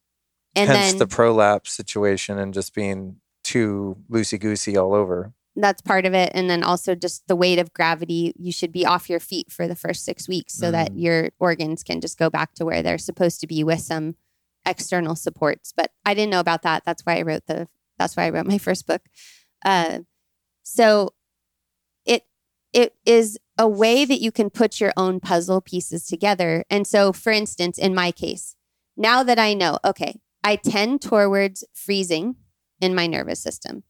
And 0.56 0.68
Hence 0.68 0.90
then 0.90 0.98
the 0.98 1.06
prolapse 1.06 1.70
situation 1.72 2.36
and 2.36 2.52
just 2.52 2.74
being 2.74 3.20
too 3.44 3.98
loosey 4.10 4.40
goosey 4.40 4.76
all 4.76 4.92
over. 4.92 5.32
That's 5.54 5.82
part 5.82 6.04
of 6.04 6.14
it. 6.14 6.32
And 6.34 6.50
then 6.50 6.64
also 6.64 6.96
just 6.96 7.28
the 7.28 7.36
weight 7.36 7.60
of 7.60 7.72
gravity. 7.72 8.34
You 8.36 8.50
should 8.50 8.72
be 8.72 8.84
off 8.84 9.08
your 9.08 9.20
feet 9.20 9.52
for 9.52 9.68
the 9.68 9.76
first 9.76 10.04
six 10.04 10.28
weeks 10.28 10.54
so 10.54 10.66
mm. 10.66 10.72
that 10.72 10.98
your 10.98 11.30
organs 11.38 11.84
can 11.84 12.00
just 12.00 12.18
go 12.18 12.28
back 12.28 12.54
to 12.54 12.64
where 12.64 12.82
they're 12.82 12.98
supposed 12.98 13.40
to 13.42 13.46
be 13.46 13.62
with 13.62 13.82
some 13.82 14.16
external 14.64 15.16
supports. 15.16 15.72
But 15.76 15.90
I 16.04 16.14
didn't 16.14 16.30
know 16.30 16.40
about 16.40 16.62
that. 16.62 16.84
That's 16.84 17.02
why 17.02 17.18
I 17.18 17.22
wrote 17.22 17.46
the. 17.46 17.68
That's 17.98 18.16
why 18.16 18.26
I 18.26 18.30
wrote 18.30 18.46
my 18.46 18.58
first 18.58 18.86
book. 18.86 19.02
Uh, 19.64 20.00
so 20.62 21.14
it 22.04 22.24
it 22.72 22.94
is 23.04 23.38
a 23.58 23.68
way 23.68 24.04
that 24.04 24.20
you 24.20 24.32
can 24.32 24.50
put 24.50 24.80
your 24.80 24.92
own 24.96 25.20
puzzle 25.20 25.60
pieces 25.60 26.06
together. 26.06 26.64
And 26.70 26.86
so, 26.86 27.12
for 27.12 27.30
instance, 27.30 27.78
in 27.78 27.94
my 27.94 28.10
case, 28.12 28.56
now 28.96 29.22
that 29.22 29.38
I 29.38 29.54
know, 29.54 29.78
okay, 29.84 30.20
I 30.42 30.56
tend 30.56 31.02
towards 31.02 31.64
freezing 31.74 32.36
in 32.80 32.94
my 32.94 33.06
nervous 33.06 33.40
system. 33.40 33.84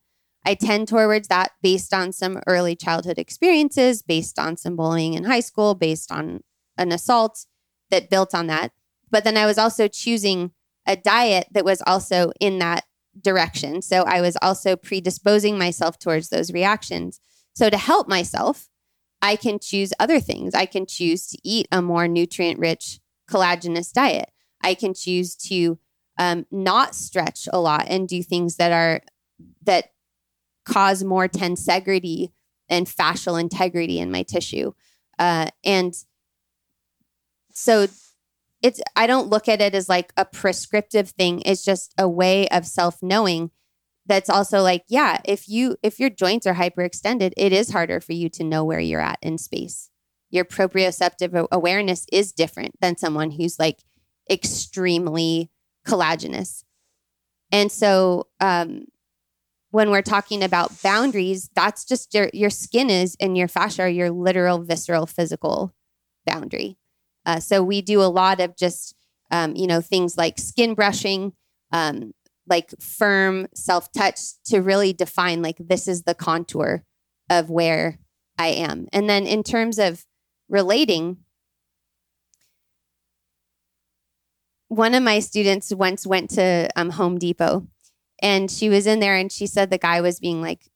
I 0.45 0.55
tend 0.55 0.89
towards 0.89 1.29
that 1.29 1.53
based 1.63 1.95
on 1.95 2.13
some 2.13 2.41
early 2.47 2.75
childhood 2.75 3.19
experiences, 3.19 4.03
based 4.03 4.39
on 4.39 4.57
some 4.57 4.77
bullying 4.77 5.15
in 5.15 5.25
high 5.25 5.41
school, 5.41 5.75
based 5.75 6.11
on 6.11 6.41
an 6.77 6.91
assault 6.91 7.47
that 7.91 8.11
built 8.11 8.35
on 8.35 8.49
that. 8.49 8.73
But 9.11 9.25
then 9.25 9.37
I 9.37 9.47
was 9.47 9.59
also 9.59 9.87
choosing 9.87 10.51
a 10.87 10.97
diet 10.97 11.47
that 11.53 11.65
was 11.65 11.83
also 11.87 12.33
in 12.41 12.59
that 12.59 12.85
direction. 13.21 13.83
So 13.83 14.03
I 14.03 14.21
was 14.21 14.37
also 14.43 14.77
predisposing 14.77 15.59
myself 15.59 15.99
towards 15.99 16.29
those 16.29 16.53
reactions. 16.53 17.21
So 17.55 17.69
to 17.69 17.77
help 17.77 18.09
myself, 18.09 18.69
I 19.21 19.37
can 19.37 19.59
choose 19.59 19.93
other 20.01 20.19
things. 20.19 20.55
I 20.55 20.67
can 20.67 20.87
choose 20.87 21.29
to 21.29 21.39
eat 21.45 21.69
a 21.71 21.83
more 21.83 22.09
nutrient 22.09 22.59
rich, 22.59 23.01
collagenous 23.31 23.93
diet. 23.93 24.31
I 24.63 24.75
can 24.75 24.95
choose 24.95 25.37
to 25.37 25.79
um, 26.19 26.47
not 26.51 26.95
stretch 26.95 27.49
a 27.53 27.61
lot 27.61 27.87
and 27.89 28.09
do 28.09 28.23
things 28.23 28.57
that 28.57 28.73
are 28.73 29.01
that 29.63 29.93
cause 30.65 31.03
more 31.03 31.29
tensegrity 31.29 32.33
and 32.69 32.87
fascial 32.87 33.41
integrity 33.41 33.99
in 33.99 34.11
my 34.11 34.23
tissue. 34.23 34.73
Uh, 35.19 35.49
and 35.65 35.95
so 37.53 37.87
it's 38.63 38.81
I 38.97 39.07
don't 39.07 39.29
look 39.29 39.49
at 39.49 39.61
it 39.61 39.75
as 39.75 39.89
like 39.89 40.13
a 40.17 40.25
prescriptive 40.25 41.11
thing. 41.11 41.43
It's 41.45 41.65
just 41.65 41.93
a 41.99 42.09
way 42.09 42.49
of 42.49 42.67
self-knowing 42.67 43.51
that's 44.07 44.31
also 44.31 44.63
like, 44.63 44.85
yeah, 44.89 45.21
if 45.25 45.49
you 45.49 45.77
if 45.83 46.01
your 46.01 46.11
joints 46.11 46.47
are 46.47 46.55
hyperextended, 46.55 47.33
it 47.37 47.53
is 47.53 47.71
harder 47.71 48.01
for 48.01 48.13
you 48.13 48.29
to 48.31 48.45
know 48.45 48.65
where 48.65 48.81
you're 48.81 49.01
at 49.01 49.19
in 49.23 49.39
space. 49.39 49.91
Your 50.31 50.45
proprioceptive 50.45 51.47
awareness 51.53 52.07
is 52.11 52.33
different 52.33 52.81
than 52.81 52.97
someone 52.97 53.33
who's 53.33 53.59
like 53.59 53.81
extremely 54.31 55.51
collagenous. 55.87 56.65
And 57.51 57.71
so 57.71 58.29
um, 58.41 58.87
when 59.71 59.91
we're 59.91 60.03
talking 60.03 60.43
about 60.43 60.83
boundaries, 60.83 61.51
that's 61.55 61.85
just 61.85 62.15
your 62.15 62.31
your 62.33 62.51
skin 62.51 62.91
is 62.91 63.17
and 63.21 63.37
your 63.37 63.49
fascia 63.49 63.91
your 63.91 64.11
literal, 64.11 64.63
visceral, 64.63 65.07
physical 65.07 65.75
boundary. 66.27 66.79
Uh, 67.25 67.41
so 67.41 67.63
we 67.63 67.83
do 67.83 68.01
a 68.01 68.05
lot 68.05 68.41
of 68.41 68.57
just, 68.57 68.95
um, 69.31 69.55
you 69.55 69.67
know, 69.67 69.81
things 69.81 70.17
like 70.17 70.39
skin 70.39 70.75
brushing, 70.75 71.33
um, 71.73 72.13
like 72.49 72.71
firm 72.81 73.47
self 73.55 73.93
touch 73.93 74.19
to 74.47 74.61
really 74.61 74.93
define 74.93 75.43
like 75.43 75.57
this 75.59 75.87
is 75.87 76.03
the 76.03 76.15
contour 76.15 76.85
of 77.31 77.51
where 77.51 77.99
I 78.39 78.49
am. 78.49 78.89
And 78.93 79.09
then 79.09 79.27
in 79.27 79.43
terms 79.43 79.79
of 79.79 80.05
relating, 80.49 81.19
one 84.69 84.95
of 84.95 85.03
my 85.03 85.21
students 85.21 85.73
once 85.73 86.07
went 86.07 86.31
to 86.31 86.69
um, 86.77 86.91
Home 86.91 87.19
Depot 87.19 87.67
and 88.23 88.51
she 88.51 88.69
was 88.69 88.87
in 88.87 89.01
there 89.01 89.17
and 89.17 89.31
she 89.31 89.47
said 89.47 89.69
the 89.69 89.79
guy 89.79 90.01
was 90.01 90.19
being 90.19 90.41
like, 90.41 90.71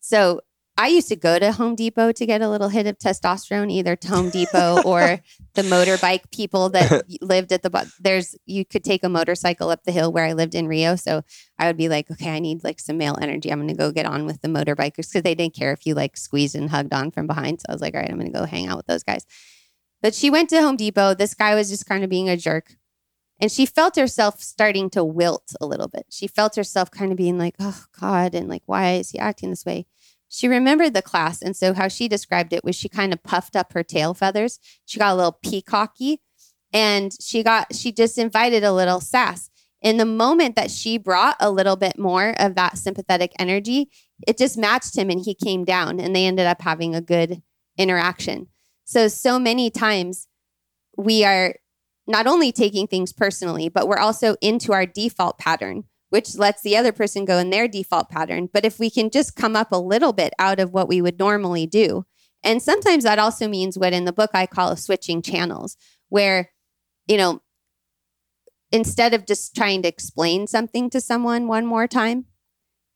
So 0.00 0.40
I 0.76 0.88
used 0.88 1.08
to 1.08 1.16
go 1.16 1.38
to 1.38 1.52
Home 1.52 1.76
Depot 1.76 2.10
to 2.10 2.26
get 2.26 2.42
a 2.42 2.48
little 2.48 2.68
hit 2.68 2.88
of 2.88 2.98
testosterone, 2.98 3.70
either 3.70 3.94
to 3.94 4.08
Home 4.08 4.30
Depot 4.30 4.82
or 4.84 5.20
the 5.54 5.62
motorbike 5.62 6.32
people 6.32 6.70
that 6.70 7.04
lived 7.20 7.52
at 7.52 7.62
the 7.62 7.92
there's 8.00 8.34
you 8.44 8.64
could 8.64 8.82
take 8.82 9.04
a 9.04 9.08
motorcycle 9.08 9.70
up 9.70 9.84
the 9.84 9.92
hill 9.92 10.12
where 10.12 10.24
I 10.24 10.32
lived 10.32 10.54
in 10.54 10.66
Rio. 10.66 10.96
So 10.96 11.22
I 11.58 11.68
would 11.68 11.76
be 11.76 11.88
like, 11.88 12.10
okay, 12.10 12.30
I 12.30 12.40
need 12.40 12.64
like 12.64 12.80
some 12.80 12.98
male 12.98 13.16
energy. 13.20 13.50
I'm 13.50 13.60
gonna 13.60 13.74
go 13.74 13.92
get 13.92 14.06
on 14.06 14.26
with 14.26 14.40
the 14.42 14.48
motorbikers 14.48 15.08
because 15.08 15.22
they 15.22 15.36
didn't 15.36 15.54
care 15.54 15.72
if 15.72 15.86
you 15.86 15.94
like 15.94 16.16
squeezed 16.16 16.56
and 16.56 16.70
hugged 16.70 16.92
on 16.92 17.12
from 17.12 17.28
behind. 17.28 17.60
So 17.60 17.66
I 17.68 17.72
was 17.72 17.80
like, 17.80 17.94
all 17.94 18.00
right, 18.00 18.10
I'm 18.10 18.18
gonna 18.18 18.30
go 18.30 18.44
hang 18.44 18.66
out 18.66 18.76
with 18.76 18.86
those 18.86 19.04
guys. 19.04 19.24
But 20.02 20.14
she 20.14 20.28
went 20.28 20.50
to 20.50 20.60
Home 20.60 20.76
Depot. 20.76 21.14
This 21.14 21.34
guy 21.34 21.54
was 21.54 21.70
just 21.70 21.86
kind 21.86 22.02
of 22.02 22.10
being 22.10 22.28
a 22.28 22.36
jerk. 22.36 22.74
And 23.40 23.50
she 23.50 23.66
felt 23.66 23.96
herself 23.96 24.40
starting 24.40 24.90
to 24.90 25.04
wilt 25.04 25.54
a 25.60 25.66
little 25.66 25.88
bit. 25.88 26.06
She 26.10 26.26
felt 26.26 26.56
herself 26.56 26.90
kind 26.90 27.10
of 27.10 27.18
being 27.18 27.38
like, 27.38 27.54
oh 27.58 27.84
God, 28.00 28.34
and 28.34 28.48
like, 28.48 28.62
why 28.66 28.94
is 28.94 29.10
he 29.10 29.18
acting 29.18 29.50
this 29.50 29.64
way? 29.64 29.86
She 30.28 30.48
remembered 30.48 30.94
the 30.94 31.02
class. 31.02 31.42
And 31.42 31.56
so, 31.56 31.74
how 31.74 31.88
she 31.88 32.08
described 32.08 32.52
it 32.52 32.64
was 32.64 32.76
she 32.76 32.88
kind 32.88 33.12
of 33.12 33.22
puffed 33.22 33.56
up 33.56 33.72
her 33.72 33.82
tail 33.82 34.14
feathers. 34.14 34.58
She 34.84 34.98
got 34.98 35.12
a 35.12 35.16
little 35.16 35.38
peacocky 35.44 36.18
and 36.72 37.12
she 37.20 37.42
got, 37.42 37.74
she 37.74 37.92
just 37.92 38.18
invited 38.18 38.64
a 38.64 38.72
little 38.72 39.00
sass. 39.00 39.50
In 39.80 39.98
the 39.98 40.06
moment 40.06 40.56
that 40.56 40.70
she 40.70 40.96
brought 40.96 41.36
a 41.40 41.50
little 41.50 41.76
bit 41.76 41.98
more 41.98 42.34
of 42.38 42.54
that 42.54 42.78
sympathetic 42.78 43.32
energy, 43.38 43.90
it 44.26 44.38
just 44.38 44.56
matched 44.56 44.96
him 44.96 45.10
and 45.10 45.20
he 45.20 45.34
came 45.34 45.64
down 45.64 46.00
and 46.00 46.16
they 46.16 46.26
ended 46.26 46.46
up 46.46 46.62
having 46.62 46.94
a 46.94 47.02
good 47.02 47.42
interaction. 47.76 48.48
So, 48.84 49.08
so 49.08 49.38
many 49.38 49.70
times 49.70 50.26
we 50.96 51.24
are 51.24 51.54
not 52.06 52.26
only 52.26 52.52
taking 52.52 52.86
things 52.86 53.12
personally, 53.12 53.68
but 53.68 53.88
we're 53.88 53.98
also 53.98 54.36
into 54.40 54.72
our 54.72 54.86
default 54.86 55.38
pattern 55.38 55.84
which 56.14 56.36
lets 56.36 56.62
the 56.62 56.76
other 56.76 56.92
person 56.92 57.24
go 57.24 57.38
in 57.38 57.50
their 57.50 57.66
default 57.66 58.08
pattern. 58.08 58.48
But 58.52 58.64
if 58.64 58.78
we 58.78 58.88
can 58.88 59.10
just 59.10 59.34
come 59.34 59.56
up 59.56 59.72
a 59.72 59.76
little 59.76 60.12
bit 60.12 60.32
out 60.38 60.60
of 60.60 60.72
what 60.72 60.86
we 60.86 61.02
would 61.02 61.18
normally 61.18 61.66
do, 61.66 62.06
and 62.44 62.62
sometimes 62.62 63.02
that 63.02 63.18
also 63.18 63.48
means 63.48 63.76
what 63.76 63.92
in 63.92 64.04
the 64.04 64.12
book 64.12 64.30
I 64.32 64.46
call 64.46 64.76
switching 64.76 65.22
channels, 65.22 65.76
where, 66.10 66.52
you 67.08 67.16
know, 67.16 67.42
instead 68.70 69.12
of 69.12 69.26
just 69.26 69.56
trying 69.56 69.82
to 69.82 69.88
explain 69.88 70.46
something 70.46 70.88
to 70.90 71.00
someone 71.00 71.48
one 71.48 71.66
more 71.66 71.88
time, 71.88 72.26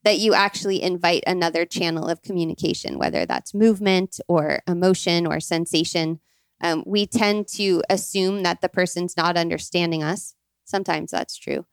that 0.04 0.20
you 0.20 0.32
actually 0.32 0.80
invite 0.80 1.24
another 1.26 1.64
channel 1.64 2.06
of 2.06 2.22
communication, 2.22 2.98
whether 2.98 3.26
that's 3.26 3.52
movement 3.52 4.20
or 4.28 4.60
emotion 4.68 5.26
or 5.26 5.40
sensation. 5.40 6.20
Um, 6.60 6.84
we 6.86 7.04
tend 7.04 7.48
to 7.54 7.82
assume 7.90 8.44
that 8.44 8.60
the 8.60 8.68
person's 8.68 9.16
not 9.16 9.36
understanding 9.36 10.04
us. 10.04 10.36
Sometimes 10.64 11.10
that's 11.10 11.36
true 11.36 11.66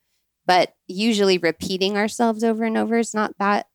but 0.46 0.74
usually 0.88 1.38
repeating 1.38 1.98
ourselves 1.98 2.44
over 2.44 2.64
and 2.64 2.78
over 2.78 2.98
is 2.98 3.14
not 3.14 3.38
that 3.40 3.68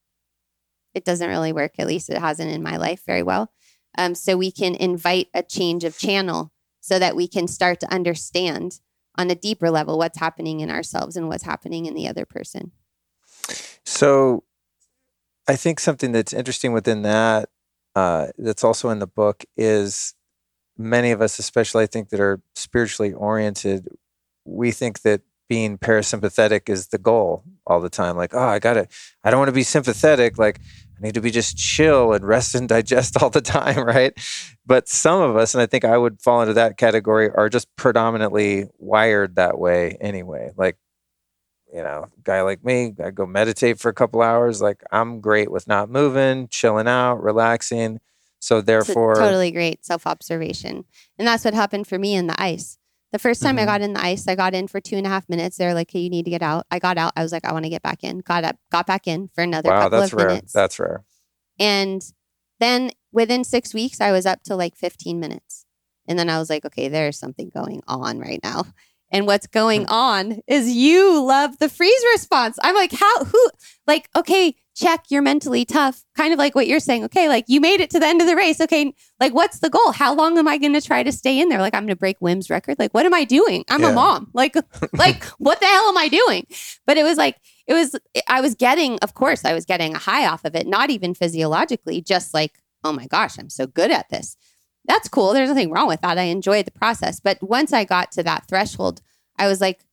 it 0.94 1.04
doesn't 1.04 1.28
really 1.28 1.52
work 1.52 1.72
at 1.78 1.86
least 1.86 2.10
it 2.10 2.18
hasn't 2.18 2.50
in 2.50 2.62
my 2.62 2.76
life 2.76 3.02
very 3.06 3.22
well. 3.22 3.52
Um, 3.98 4.14
so 4.14 4.36
we 4.36 4.52
can 4.52 4.74
invite 4.74 5.28
a 5.34 5.42
change 5.42 5.84
of 5.84 5.98
channel 5.98 6.52
so 6.80 6.98
that 6.98 7.16
we 7.16 7.28
can 7.28 7.48
start 7.48 7.80
to 7.80 7.92
understand 7.92 8.80
on 9.16 9.30
a 9.30 9.34
deeper 9.34 9.70
level 9.70 9.98
what's 9.98 10.18
happening 10.18 10.60
in 10.60 10.70
ourselves 10.70 11.16
and 11.16 11.28
what's 11.28 11.42
happening 11.42 11.86
in 11.86 11.94
the 11.94 12.08
other 12.08 12.24
person. 12.24 12.72
So 13.84 14.44
i 15.50 15.56
think 15.56 15.80
something 15.80 16.12
that's 16.12 16.32
interesting 16.32 16.72
within 16.72 17.02
that 17.02 17.48
uh, 17.96 18.28
that's 18.38 18.62
also 18.62 18.88
in 18.90 19.00
the 19.00 19.06
book 19.06 19.44
is 19.56 20.14
many 20.78 21.10
of 21.10 21.20
us 21.20 21.38
especially 21.38 21.82
i 21.82 21.86
think 21.86 22.08
that 22.10 22.20
are 22.20 22.40
spiritually 22.54 23.12
oriented 23.12 23.88
we 24.44 24.70
think 24.70 25.02
that 25.02 25.22
being 25.50 25.76
parasympathetic 25.76 26.68
is 26.68 26.86
the 26.86 26.98
goal 26.98 27.42
all 27.66 27.80
the 27.80 27.90
time. 27.90 28.16
Like, 28.16 28.34
oh, 28.34 28.38
I 28.38 28.60
gotta, 28.60 28.86
I 29.24 29.30
don't 29.30 29.40
want 29.40 29.48
to 29.48 29.52
be 29.52 29.64
sympathetic. 29.64 30.38
Like, 30.38 30.60
I 30.96 31.04
need 31.04 31.14
to 31.14 31.20
be 31.20 31.32
just 31.32 31.56
chill 31.56 32.12
and 32.12 32.24
rest 32.24 32.54
and 32.54 32.68
digest 32.68 33.16
all 33.20 33.30
the 33.30 33.40
time, 33.40 33.80
right? 33.80 34.12
But 34.64 34.88
some 34.88 35.20
of 35.20 35.36
us, 35.36 35.52
and 35.52 35.60
I 35.60 35.66
think 35.66 35.84
I 35.84 35.98
would 35.98 36.22
fall 36.22 36.40
into 36.40 36.54
that 36.54 36.76
category, 36.76 37.30
are 37.34 37.48
just 37.48 37.66
predominantly 37.74 38.68
wired 38.78 39.34
that 39.34 39.58
way 39.58 39.98
anyway. 40.00 40.52
Like, 40.56 40.78
you 41.74 41.82
know, 41.82 42.06
guy 42.22 42.42
like 42.42 42.64
me, 42.64 42.94
I 43.04 43.10
go 43.10 43.26
meditate 43.26 43.80
for 43.80 43.88
a 43.88 43.94
couple 43.94 44.22
hours. 44.22 44.62
Like, 44.62 44.84
I'm 44.92 45.20
great 45.20 45.50
with 45.50 45.66
not 45.66 45.90
moving, 45.90 46.46
chilling 46.46 46.86
out, 46.86 47.24
relaxing. 47.24 47.98
So 48.38 48.60
therefore, 48.60 49.16
totally 49.16 49.50
great 49.50 49.84
self 49.84 50.06
observation, 50.06 50.84
and 51.18 51.28
that's 51.28 51.44
what 51.44 51.54
happened 51.54 51.88
for 51.88 51.98
me 51.98 52.14
in 52.14 52.26
the 52.26 52.40
ice. 52.40 52.78
The 53.12 53.18
first 53.18 53.42
time 53.42 53.56
mm-hmm. 53.56 53.62
I 53.62 53.66
got 53.66 53.80
in 53.80 53.92
the 53.92 54.04
ice, 54.04 54.28
I 54.28 54.36
got 54.36 54.54
in 54.54 54.68
for 54.68 54.80
two 54.80 54.96
and 54.96 55.06
a 55.06 55.10
half 55.10 55.28
minutes. 55.28 55.56
They're 55.56 55.74
like, 55.74 55.90
"Hey, 55.90 56.00
you 56.00 56.10
need 56.10 56.24
to 56.24 56.30
get 56.30 56.42
out." 56.42 56.66
I 56.70 56.78
got 56.78 56.96
out. 56.96 57.12
I 57.16 57.22
was 57.22 57.32
like, 57.32 57.44
"I 57.44 57.52
want 57.52 57.64
to 57.64 57.70
get 57.70 57.82
back 57.82 58.04
in." 58.04 58.20
Got 58.20 58.44
up, 58.44 58.56
got 58.70 58.86
back 58.86 59.08
in 59.08 59.28
for 59.34 59.42
another 59.42 59.70
wow, 59.70 59.82
couple 59.82 60.00
that's 60.00 60.12
of 60.12 60.18
rare. 60.18 60.28
minutes. 60.28 60.52
That's 60.52 60.78
rare. 60.78 61.04
And 61.58 62.02
then 62.60 62.92
within 63.12 63.42
six 63.42 63.74
weeks, 63.74 64.00
I 64.00 64.12
was 64.12 64.26
up 64.26 64.42
to 64.44 64.54
like 64.54 64.76
15 64.76 65.18
minutes, 65.18 65.66
and 66.06 66.18
then 66.18 66.30
I 66.30 66.38
was 66.38 66.48
like, 66.50 66.64
"Okay, 66.64 66.88
there's 66.88 67.18
something 67.18 67.50
going 67.52 67.82
on 67.88 68.20
right 68.20 68.40
now." 68.42 68.64
And 69.12 69.26
what's 69.26 69.46
going 69.46 69.82
hmm. 69.82 69.92
on 69.92 70.40
is 70.46 70.70
you 70.70 71.22
love 71.22 71.58
the 71.58 71.68
freeze 71.68 72.04
response. 72.14 72.58
I'm 72.62 72.74
like, 72.74 72.92
how, 72.92 73.24
who, 73.24 73.50
like, 73.86 74.08
okay, 74.16 74.54
check, 74.80 75.04
you're 75.10 75.22
mentally 75.22 75.64
tough. 75.64 76.04
Kind 76.16 76.32
of 76.32 76.38
like 76.38 76.54
what 76.54 76.66
you're 76.66 76.80
saying. 76.80 77.04
Okay, 77.04 77.28
like 77.28 77.44
you 77.48 77.60
made 77.60 77.80
it 77.80 77.90
to 77.90 78.00
the 78.00 78.06
end 78.06 78.20
of 78.20 78.26
the 78.26 78.36
race. 78.36 78.60
Okay, 78.60 78.94
like 79.18 79.34
what's 79.34 79.60
the 79.60 79.70
goal? 79.70 79.92
How 79.92 80.14
long 80.14 80.38
am 80.38 80.48
I 80.48 80.58
going 80.58 80.72
to 80.72 80.80
try 80.80 81.02
to 81.02 81.12
stay 81.12 81.40
in 81.40 81.48
there? 81.48 81.60
Like 81.60 81.74
I'm 81.74 81.82
going 81.82 81.88
to 81.88 81.96
break 81.96 82.16
Wim's 82.20 82.50
record. 82.50 82.78
Like 82.78 82.94
what 82.94 83.06
am 83.06 83.14
I 83.14 83.24
doing? 83.24 83.64
I'm 83.68 83.82
yeah. 83.82 83.90
a 83.90 83.94
mom. 83.94 84.30
Like 84.32 84.54
like 84.92 85.24
what 85.38 85.60
the 85.60 85.66
hell 85.66 85.88
am 85.88 85.98
I 85.98 86.08
doing? 86.08 86.46
But 86.86 86.96
it 86.96 87.02
was 87.02 87.18
like 87.18 87.36
it 87.66 87.74
was 87.74 87.94
I 88.26 88.40
was 88.40 88.54
getting, 88.54 88.98
of 89.00 89.14
course, 89.14 89.44
I 89.44 89.52
was 89.54 89.64
getting 89.64 89.94
a 89.94 89.98
high 89.98 90.26
off 90.26 90.44
of 90.44 90.54
it, 90.54 90.66
not 90.66 90.90
even 90.90 91.14
physiologically, 91.14 92.00
just 92.00 92.32
like, 92.32 92.58
oh 92.82 92.92
my 92.92 93.06
gosh, 93.06 93.38
I'm 93.38 93.50
so 93.50 93.66
good 93.66 93.90
at 93.90 94.08
this. 94.08 94.36
That's 94.86 95.08
cool. 95.08 95.32
There's 95.32 95.48
nothing 95.48 95.70
wrong 95.70 95.88
with 95.88 96.00
that. 96.00 96.18
I 96.18 96.24
enjoyed 96.24 96.66
the 96.66 96.72
process. 96.72 97.20
But 97.20 97.42
once 97.42 97.72
I 97.72 97.84
got 97.84 98.12
to 98.12 98.22
that 98.22 98.48
threshold, 98.48 99.02
I 99.38 99.46
was 99.46 99.60
like, 99.60 99.84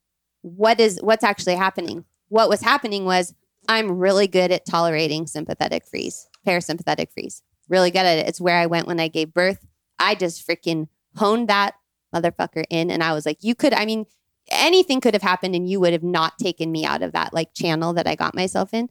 what 0.42 0.80
is 0.80 1.00
what's 1.02 1.24
actually 1.24 1.56
happening? 1.56 2.06
What 2.30 2.50
was 2.50 2.62
happening 2.62 3.06
was 3.06 3.34
I'm 3.68 4.00
really 4.00 4.28
good 4.28 4.52
at 4.52 4.66
tolerating 4.66 5.28
sympathetic 5.28 5.86
freeze, 5.86 6.28
parasympathetic 6.46 7.12
freeze. 7.12 7.42
Really 7.70 7.92
good 7.92 8.06
at 8.06 8.20
it. 8.20 8.28
It's 8.28 8.42
where 8.42 8.58
I 8.58 8.66
went 8.66 8.88
when 8.88 9.00
I 9.00 9.10
gave 9.10 9.34
birth. 9.34 9.66
I 10.00 10.16
just 10.16 10.48
freaking 10.48 10.88
honed 11.16 11.50
that 11.50 11.76
motherfucker 12.16 12.64
in. 12.70 12.90
And 12.90 13.04
I 13.04 13.14
was 13.14 13.26
like, 13.26 13.44
you 13.44 13.56
could, 13.56 13.74
I 13.74 13.86
mean, 13.86 14.06
anything 14.50 15.02
could 15.02 15.14
have 15.14 15.24
happened 15.24 15.56
and 15.56 15.70
you 15.70 15.80
would 15.82 15.94
have 15.94 16.04
not 16.04 16.38
taken 16.38 16.72
me 16.72 16.86
out 16.86 17.02
of 17.02 17.12
that 17.12 17.34
like 17.34 17.54
channel 17.54 17.94
that 17.94 18.08
I 18.08 18.16
got 18.16 18.36
myself 18.36 18.74
in. 18.74 18.90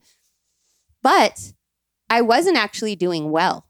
But 1.01 1.53
I 2.09 2.21
wasn't 2.21 2.57
actually 2.57 2.95
doing 2.95 3.31
well. 3.31 3.65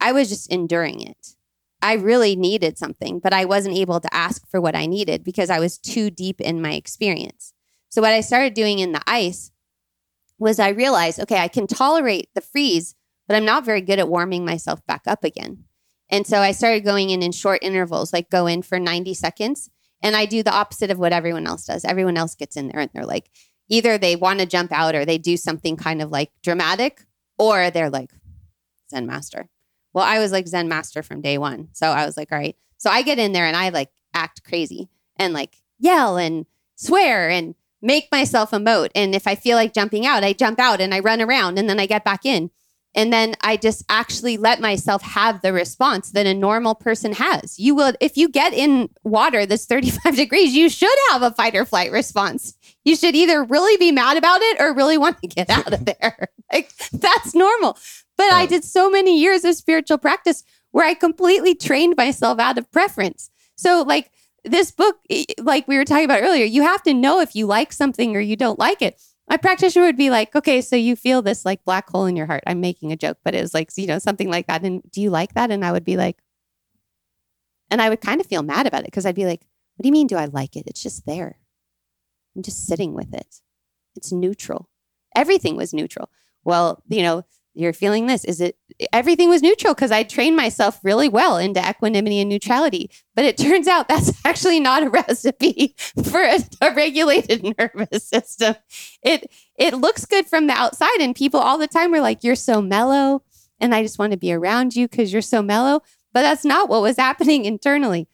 I 0.00 0.12
was 0.12 0.28
just 0.28 0.50
enduring 0.50 1.00
it. 1.00 1.36
I 1.82 1.94
really 1.94 2.36
needed 2.36 2.78
something, 2.78 3.20
but 3.20 3.32
I 3.32 3.44
wasn't 3.44 3.76
able 3.76 4.00
to 4.00 4.14
ask 4.14 4.48
for 4.48 4.60
what 4.60 4.76
I 4.76 4.86
needed 4.86 5.24
because 5.24 5.50
I 5.50 5.60
was 5.60 5.78
too 5.78 6.10
deep 6.10 6.40
in 6.40 6.60
my 6.60 6.72
experience. 6.72 7.52
So, 7.88 8.02
what 8.02 8.12
I 8.12 8.20
started 8.20 8.54
doing 8.54 8.78
in 8.78 8.92
the 8.92 9.02
ice 9.06 9.50
was 10.38 10.58
I 10.58 10.68
realized, 10.70 11.20
okay, 11.20 11.38
I 11.38 11.48
can 11.48 11.66
tolerate 11.66 12.28
the 12.34 12.40
freeze, 12.40 12.94
but 13.26 13.36
I'm 13.36 13.44
not 13.44 13.64
very 13.64 13.80
good 13.80 13.98
at 13.98 14.08
warming 14.08 14.44
myself 14.44 14.84
back 14.86 15.02
up 15.06 15.24
again. 15.24 15.64
And 16.10 16.26
so 16.26 16.38
I 16.38 16.52
started 16.52 16.84
going 16.84 17.10
in 17.10 17.22
in 17.22 17.32
short 17.32 17.60
intervals, 17.62 18.12
like 18.12 18.30
go 18.30 18.46
in 18.46 18.62
for 18.62 18.78
90 18.78 19.14
seconds. 19.14 19.70
And 20.02 20.16
I 20.16 20.24
do 20.26 20.42
the 20.42 20.52
opposite 20.52 20.90
of 20.90 20.98
what 20.98 21.12
everyone 21.12 21.46
else 21.46 21.66
does. 21.66 21.84
Everyone 21.84 22.16
else 22.16 22.34
gets 22.34 22.56
in 22.56 22.68
there 22.68 22.80
and 22.80 22.90
they're 22.92 23.06
like, 23.06 23.30
either 23.68 23.96
they 23.96 24.16
want 24.16 24.40
to 24.40 24.46
jump 24.46 24.72
out 24.72 24.94
or 24.94 25.04
they 25.04 25.18
do 25.18 25.36
something 25.36 25.76
kind 25.76 26.02
of 26.02 26.10
like 26.10 26.32
dramatic, 26.42 27.04
or 27.38 27.70
they're 27.70 27.90
like, 27.90 28.10
Zen 28.90 29.06
master. 29.06 29.48
Well, 29.92 30.04
I 30.04 30.18
was 30.18 30.32
like 30.32 30.46
Zen 30.46 30.68
master 30.68 31.02
from 31.02 31.20
day 31.20 31.38
one. 31.38 31.68
So 31.72 31.88
I 31.88 32.06
was 32.06 32.16
like, 32.16 32.30
all 32.32 32.38
right. 32.38 32.56
So 32.78 32.90
I 32.90 33.02
get 33.02 33.18
in 33.18 33.32
there 33.32 33.46
and 33.46 33.56
I 33.56 33.70
like 33.70 33.90
act 34.14 34.44
crazy 34.44 34.88
and 35.16 35.32
like 35.32 35.56
yell 35.78 36.16
and 36.16 36.46
swear 36.76 37.28
and 37.28 37.54
make 37.82 38.08
myself 38.12 38.50
emote. 38.50 38.90
And 38.94 39.14
if 39.14 39.26
I 39.26 39.34
feel 39.34 39.56
like 39.56 39.74
jumping 39.74 40.06
out, 40.06 40.24
I 40.24 40.32
jump 40.32 40.58
out 40.58 40.80
and 40.80 40.94
I 40.94 41.00
run 41.00 41.20
around 41.20 41.58
and 41.58 41.68
then 41.68 41.80
I 41.80 41.86
get 41.86 42.04
back 42.04 42.24
in. 42.24 42.50
And 42.94 43.12
then 43.12 43.34
I 43.40 43.56
just 43.56 43.84
actually 43.88 44.36
let 44.36 44.60
myself 44.60 45.02
have 45.02 45.42
the 45.42 45.52
response 45.52 46.10
that 46.10 46.26
a 46.26 46.34
normal 46.34 46.74
person 46.74 47.12
has. 47.12 47.56
You 47.56 47.74
will, 47.76 47.92
if 48.00 48.16
you 48.16 48.28
get 48.28 48.52
in 48.52 48.90
water 49.04 49.46
that's 49.46 49.64
35 49.66 50.16
degrees, 50.16 50.54
you 50.54 50.68
should 50.68 50.90
have 51.10 51.22
a 51.22 51.30
fight 51.30 51.54
or 51.54 51.64
flight 51.64 51.92
response. 51.92 52.54
You 52.84 52.96
should 52.96 53.14
either 53.14 53.44
really 53.44 53.76
be 53.76 53.92
mad 53.92 54.16
about 54.16 54.40
it 54.40 54.60
or 54.60 54.74
really 54.74 54.98
want 54.98 55.20
to 55.20 55.28
get 55.28 55.50
out 55.50 55.72
of 55.72 55.84
there. 56.00 56.28
like 56.52 56.72
that's 56.92 57.34
normal. 57.34 57.78
But 58.20 58.34
I 58.34 58.42
oh. 58.42 58.46
did 58.48 58.64
so 58.64 58.90
many 58.90 59.18
years 59.18 59.46
of 59.46 59.54
spiritual 59.54 59.96
practice 59.96 60.44
where 60.72 60.86
I 60.86 60.92
completely 60.92 61.54
trained 61.54 61.96
myself 61.96 62.38
out 62.38 62.58
of 62.58 62.70
preference. 62.70 63.30
So, 63.56 63.80
like, 63.80 64.10
this 64.44 64.70
book, 64.70 64.98
like 65.38 65.66
we 65.66 65.78
were 65.78 65.86
talking 65.86 66.04
about 66.04 66.20
earlier, 66.20 66.44
you 66.44 66.60
have 66.62 66.82
to 66.82 66.92
know 66.92 67.20
if 67.20 67.34
you 67.34 67.46
like 67.46 67.72
something 67.72 68.14
or 68.14 68.20
you 68.20 68.36
don't 68.36 68.58
like 68.58 68.82
it. 68.82 69.00
my 69.26 69.38
practitioner 69.38 69.86
would 69.86 69.96
be 69.96 70.10
like, 70.10 70.36
okay, 70.36 70.60
so 70.60 70.76
you 70.76 70.96
feel 70.96 71.22
this 71.22 71.46
like 71.46 71.64
black 71.64 71.88
hole 71.88 72.04
in 72.04 72.14
your 72.14 72.26
heart. 72.26 72.42
I'm 72.46 72.60
making 72.60 72.92
a 72.92 72.96
joke, 72.96 73.16
but 73.24 73.34
it 73.34 73.40
was 73.40 73.54
like, 73.54 73.70
you 73.76 73.86
know, 73.86 73.98
something 73.98 74.28
like 74.28 74.48
that. 74.48 74.64
And 74.64 74.82
do 74.90 75.00
you 75.00 75.08
like 75.08 75.32
that? 75.32 75.50
And 75.50 75.64
I 75.64 75.72
would 75.72 75.86
be 75.86 75.96
like, 75.96 76.18
and 77.70 77.80
I 77.80 77.88
would 77.88 78.02
kind 78.02 78.20
of 78.20 78.26
feel 78.26 78.42
mad 78.42 78.66
about 78.66 78.82
it 78.82 78.88
because 78.88 79.06
I'd 79.06 79.14
be 79.14 79.24
like, 79.24 79.46
what 79.76 79.84
do 79.84 79.88
you 79.88 79.92
mean, 79.92 80.08
do 80.08 80.16
I 80.16 80.26
like 80.26 80.56
it? 80.56 80.64
It's 80.66 80.82
just 80.82 81.06
there. 81.06 81.38
I'm 82.36 82.42
just 82.42 82.66
sitting 82.66 82.92
with 82.92 83.14
it. 83.14 83.36
It's 83.96 84.12
neutral. 84.12 84.68
Everything 85.16 85.56
was 85.56 85.72
neutral. 85.72 86.10
Well, 86.44 86.82
you 86.86 87.02
know, 87.02 87.24
you're 87.60 87.72
feeling 87.72 88.06
this. 88.06 88.24
Is 88.24 88.40
it 88.40 88.56
everything 88.92 89.28
was 89.28 89.42
neutral 89.42 89.74
because 89.74 89.90
I 89.90 90.02
trained 90.02 90.36
myself 90.36 90.80
really 90.82 91.08
well 91.08 91.36
into 91.36 91.60
equanimity 91.60 92.20
and 92.20 92.28
neutrality. 92.28 92.90
But 93.14 93.24
it 93.24 93.36
turns 93.36 93.68
out 93.68 93.88
that's 93.88 94.12
actually 94.24 94.60
not 94.60 94.82
a 94.82 94.90
recipe 94.90 95.74
for 96.04 96.22
a, 96.22 96.38
a, 96.60 96.74
regulated 96.74 97.42
nervous 97.58 98.08
system. 98.08 98.56
It 99.02 99.30
it 99.56 99.74
looks 99.74 100.04
good 100.06 100.26
from 100.26 100.46
the 100.46 100.54
outside, 100.54 101.00
and 101.00 101.14
people 101.14 101.40
all 101.40 101.58
the 101.58 101.68
time 101.68 101.94
are 101.94 102.00
like, 102.00 102.24
"You're 102.24 102.34
so 102.34 102.62
mellow," 102.62 103.22
and 103.58 103.74
I 103.74 103.82
just 103.82 103.98
want 103.98 104.12
to 104.12 104.18
be 104.18 104.32
around 104.32 104.74
you 104.74 104.88
because 104.88 105.12
you're 105.12 105.22
so 105.22 105.42
mellow. 105.42 105.82
But 106.12 106.22
that's 106.22 106.44
not 106.44 106.68
what 106.68 106.82
was 106.82 106.96
happening 106.98 107.44
internally. 107.44 108.08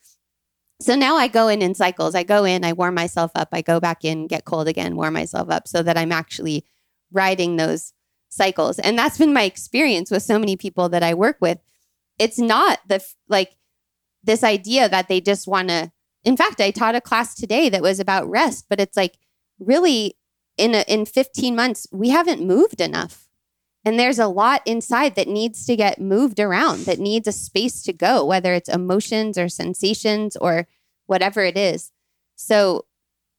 So 0.80 0.94
now 0.94 1.16
I 1.16 1.28
go 1.28 1.48
in 1.48 1.62
in 1.62 1.74
cycles. 1.74 2.14
I 2.14 2.22
go 2.22 2.44
in, 2.44 2.62
I 2.64 2.74
warm 2.74 2.94
myself 2.94 3.30
up, 3.34 3.48
I 3.52 3.62
go 3.62 3.80
back 3.80 4.04
in, 4.04 4.26
get 4.26 4.44
cold 4.44 4.68
again, 4.68 4.94
warm 4.96 5.14
myself 5.14 5.48
up, 5.48 5.66
so 5.66 5.82
that 5.82 5.96
I'm 5.96 6.12
actually 6.12 6.66
riding 7.12 7.56
those 7.56 7.94
cycles. 8.36 8.78
And 8.78 8.98
that's 8.98 9.18
been 9.18 9.32
my 9.32 9.42
experience 9.42 10.10
with 10.10 10.22
so 10.22 10.38
many 10.38 10.56
people 10.56 10.88
that 10.90 11.02
I 11.02 11.14
work 11.14 11.38
with. 11.40 11.58
It's 12.18 12.38
not 12.38 12.80
the 12.86 13.04
like 13.28 13.56
this 14.22 14.44
idea 14.44 14.88
that 14.88 15.08
they 15.08 15.20
just 15.20 15.46
want 15.46 15.68
to. 15.68 15.92
In 16.24 16.36
fact, 16.36 16.60
I 16.60 16.70
taught 16.70 16.94
a 16.94 17.00
class 17.00 17.34
today 17.34 17.68
that 17.68 17.82
was 17.82 18.00
about 18.00 18.28
rest, 18.28 18.66
but 18.68 18.80
it's 18.80 18.96
like 18.96 19.16
really 19.58 20.16
in 20.56 20.74
a, 20.74 20.84
in 20.88 21.06
15 21.06 21.54
months 21.54 21.86
we 21.92 22.10
haven't 22.10 22.46
moved 22.46 22.80
enough. 22.80 23.28
And 23.84 24.00
there's 24.00 24.18
a 24.18 24.26
lot 24.26 24.62
inside 24.66 25.14
that 25.14 25.28
needs 25.28 25.64
to 25.66 25.76
get 25.76 26.00
moved 26.00 26.40
around, 26.40 26.86
that 26.86 26.98
needs 26.98 27.28
a 27.28 27.32
space 27.32 27.84
to 27.84 27.92
go, 27.92 28.24
whether 28.24 28.52
it's 28.52 28.68
emotions 28.68 29.38
or 29.38 29.48
sensations 29.48 30.36
or 30.36 30.66
whatever 31.06 31.42
it 31.42 31.56
is. 31.56 31.92
So 32.34 32.86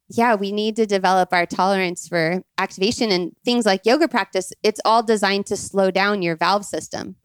yeah, 0.10 0.36
we 0.36 0.52
need 0.52 0.76
to 0.78 0.86
develop 0.86 1.34
our 1.34 1.46
tolerance 1.46 2.08
for 2.08 2.42
activation 2.58 3.12
and 3.12 3.36
things 3.44 3.66
like 3.66 3.86
yoga 3.86 4.08
practice. 4.08 4.54
It's 4.64 4.80
all 4.86 5.04
designed 5.04 5.46
to 5.48 5.58
slow 5.58 5.92
down 5.92 6.22
your 6.22 6.38
valve 6.38 6.66
system. 6.66 7.16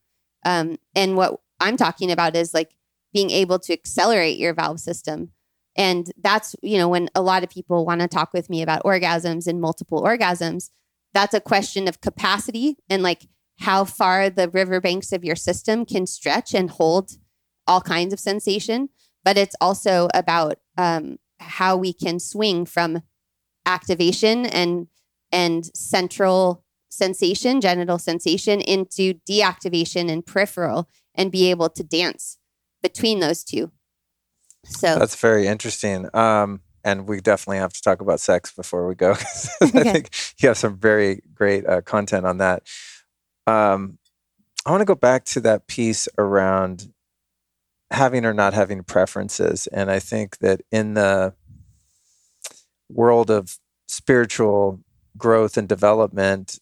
Um, 0.44 0.78
and 0.94 1.16
what 1.16 1.40
I'm 1.60 1.76
talking 1.76 2.10
about 2.10 2.34
is 2.34 2.52
like 2.52 2.74
being 3.12 3.30
able 3.30 3.58
to 3.60 3.72
accelerate 3.72 4.38
your 4.38 4.54
valve 4.54 4.80
system. 4.80 5.30
And 5.76 6.10
that's, 6.20 6.56
you 6.60 6.76
know, 6.76 6.88
when 6.88 7.08
a 7.14 7.22
lot 7.22 7.44
of 7.44 7.50
people 7.50 7.86
want 7.86 8.00
to 8.00 8.08
talk 8.08 8.32
with 8.32 8.50
me 8.50 8.62
about 8.62 8.82
orgasms 8.82 9.46
and 9.46 9.60
multiple 9.60 10.02
orgasms, 10.02 10.70
that's 11.14 11.34
a 11.34 11.40
question 11.40 11.88
of 11.88 12.00
capacity 12.00 12.76
and 12.90 13.02
like 13.02 13.28
how 13.60 13.84
far 13.84 14.28
the 14.28 14.48
riverbanks 14.48 15.12
of 15.12 15.24
your 15.24 15.36
system 15.36 15.86
can 15.86 16.06
stretch 16.06 16.52
and 16.52 16.70
hold 16.70 17.12
all 17.66 17.80
kinds 17.80 18.12
of 18.12 18.18
sensation. 18.18 18.88
But 19.24 19.38
it's 19.38 19.54
also 19.60 20.08
about 20.14 20.58
um, 20.76 21.18
how 21.42 21.76
we 21.76 21.92
can 21.92 22.18
swing 22.18 22.66
from 22.66 23.02
activation 23.66 24.46
and 24.46 24.88
and 25.30 25.70
central 25.74 26.64
sensation, 26.90 27.60
genital 27.60 27.98
sensation, 27.98 28.60
into 28.60 29.14
deactivation 29.28 30.10
and 30.10 30.26
peripheral, 30.26 30.88
and 31.14 31.32
be 31.32 31.50
able 31.50 31.70
to 31.70 31.82
dance 31.82 32.38
between 32.82 33.20
those 33.20 33.42
two. 33.42 33.70
So 34.66 34.98
that's 34.98 35.16
very 35.16 35.46
interesting. 35.46 36.08
Um, 36.14 36.60
and 36.84 37.08
we 37.08 37.20
definitely 37.20 37.58
have 37.58 37.72
to 37.72 37.82
talk 37.82 38.00
about 38.00 38.20
sex 38.20 38.52
before 38.52 38.86
we 38.86 38.94
go. 38.94 39.12
I 39.60 39.66
think 39.66 40.10
you 40.38 40.48
have 40.48 40.58
some 40.58 40.76
very 40.76 41.22
great 41.34 41.66
uh, 41.66 41.80
content 41.80 42.26
on 42.26 42.38
that. 42.38 42.64
Um, 43.46 43.98
I 44.66 44.70
want 44.70 44.80
to 44.80 44.86
go 44.86 44.94
back 44.94 45.24
to 45.26 45.40
that 45.40 45.66
piece 45.66 46.08
around 46.18 46.92
having 47.92 48.24
or 48.24 48.34
not 48.34 48.54
having 48.54 48.82
preferences. 48.82 49.66
And 49.68 49.90
I 49.90 49.98
think 49.98 50.38
that 50.38 50.62
in 50.70 50.94
the 50.94 51.34
world 52.88 53.30
of 53.30 53.58
spiritual 53.86 54.80
growth 55.16 55.56
and 55.56 55.68
development, 55.68 56.58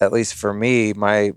at 0.00 0.12
least 0.12 0.34
for 0.34 0.52
me, 0.52 0.92
my 0.92 1.32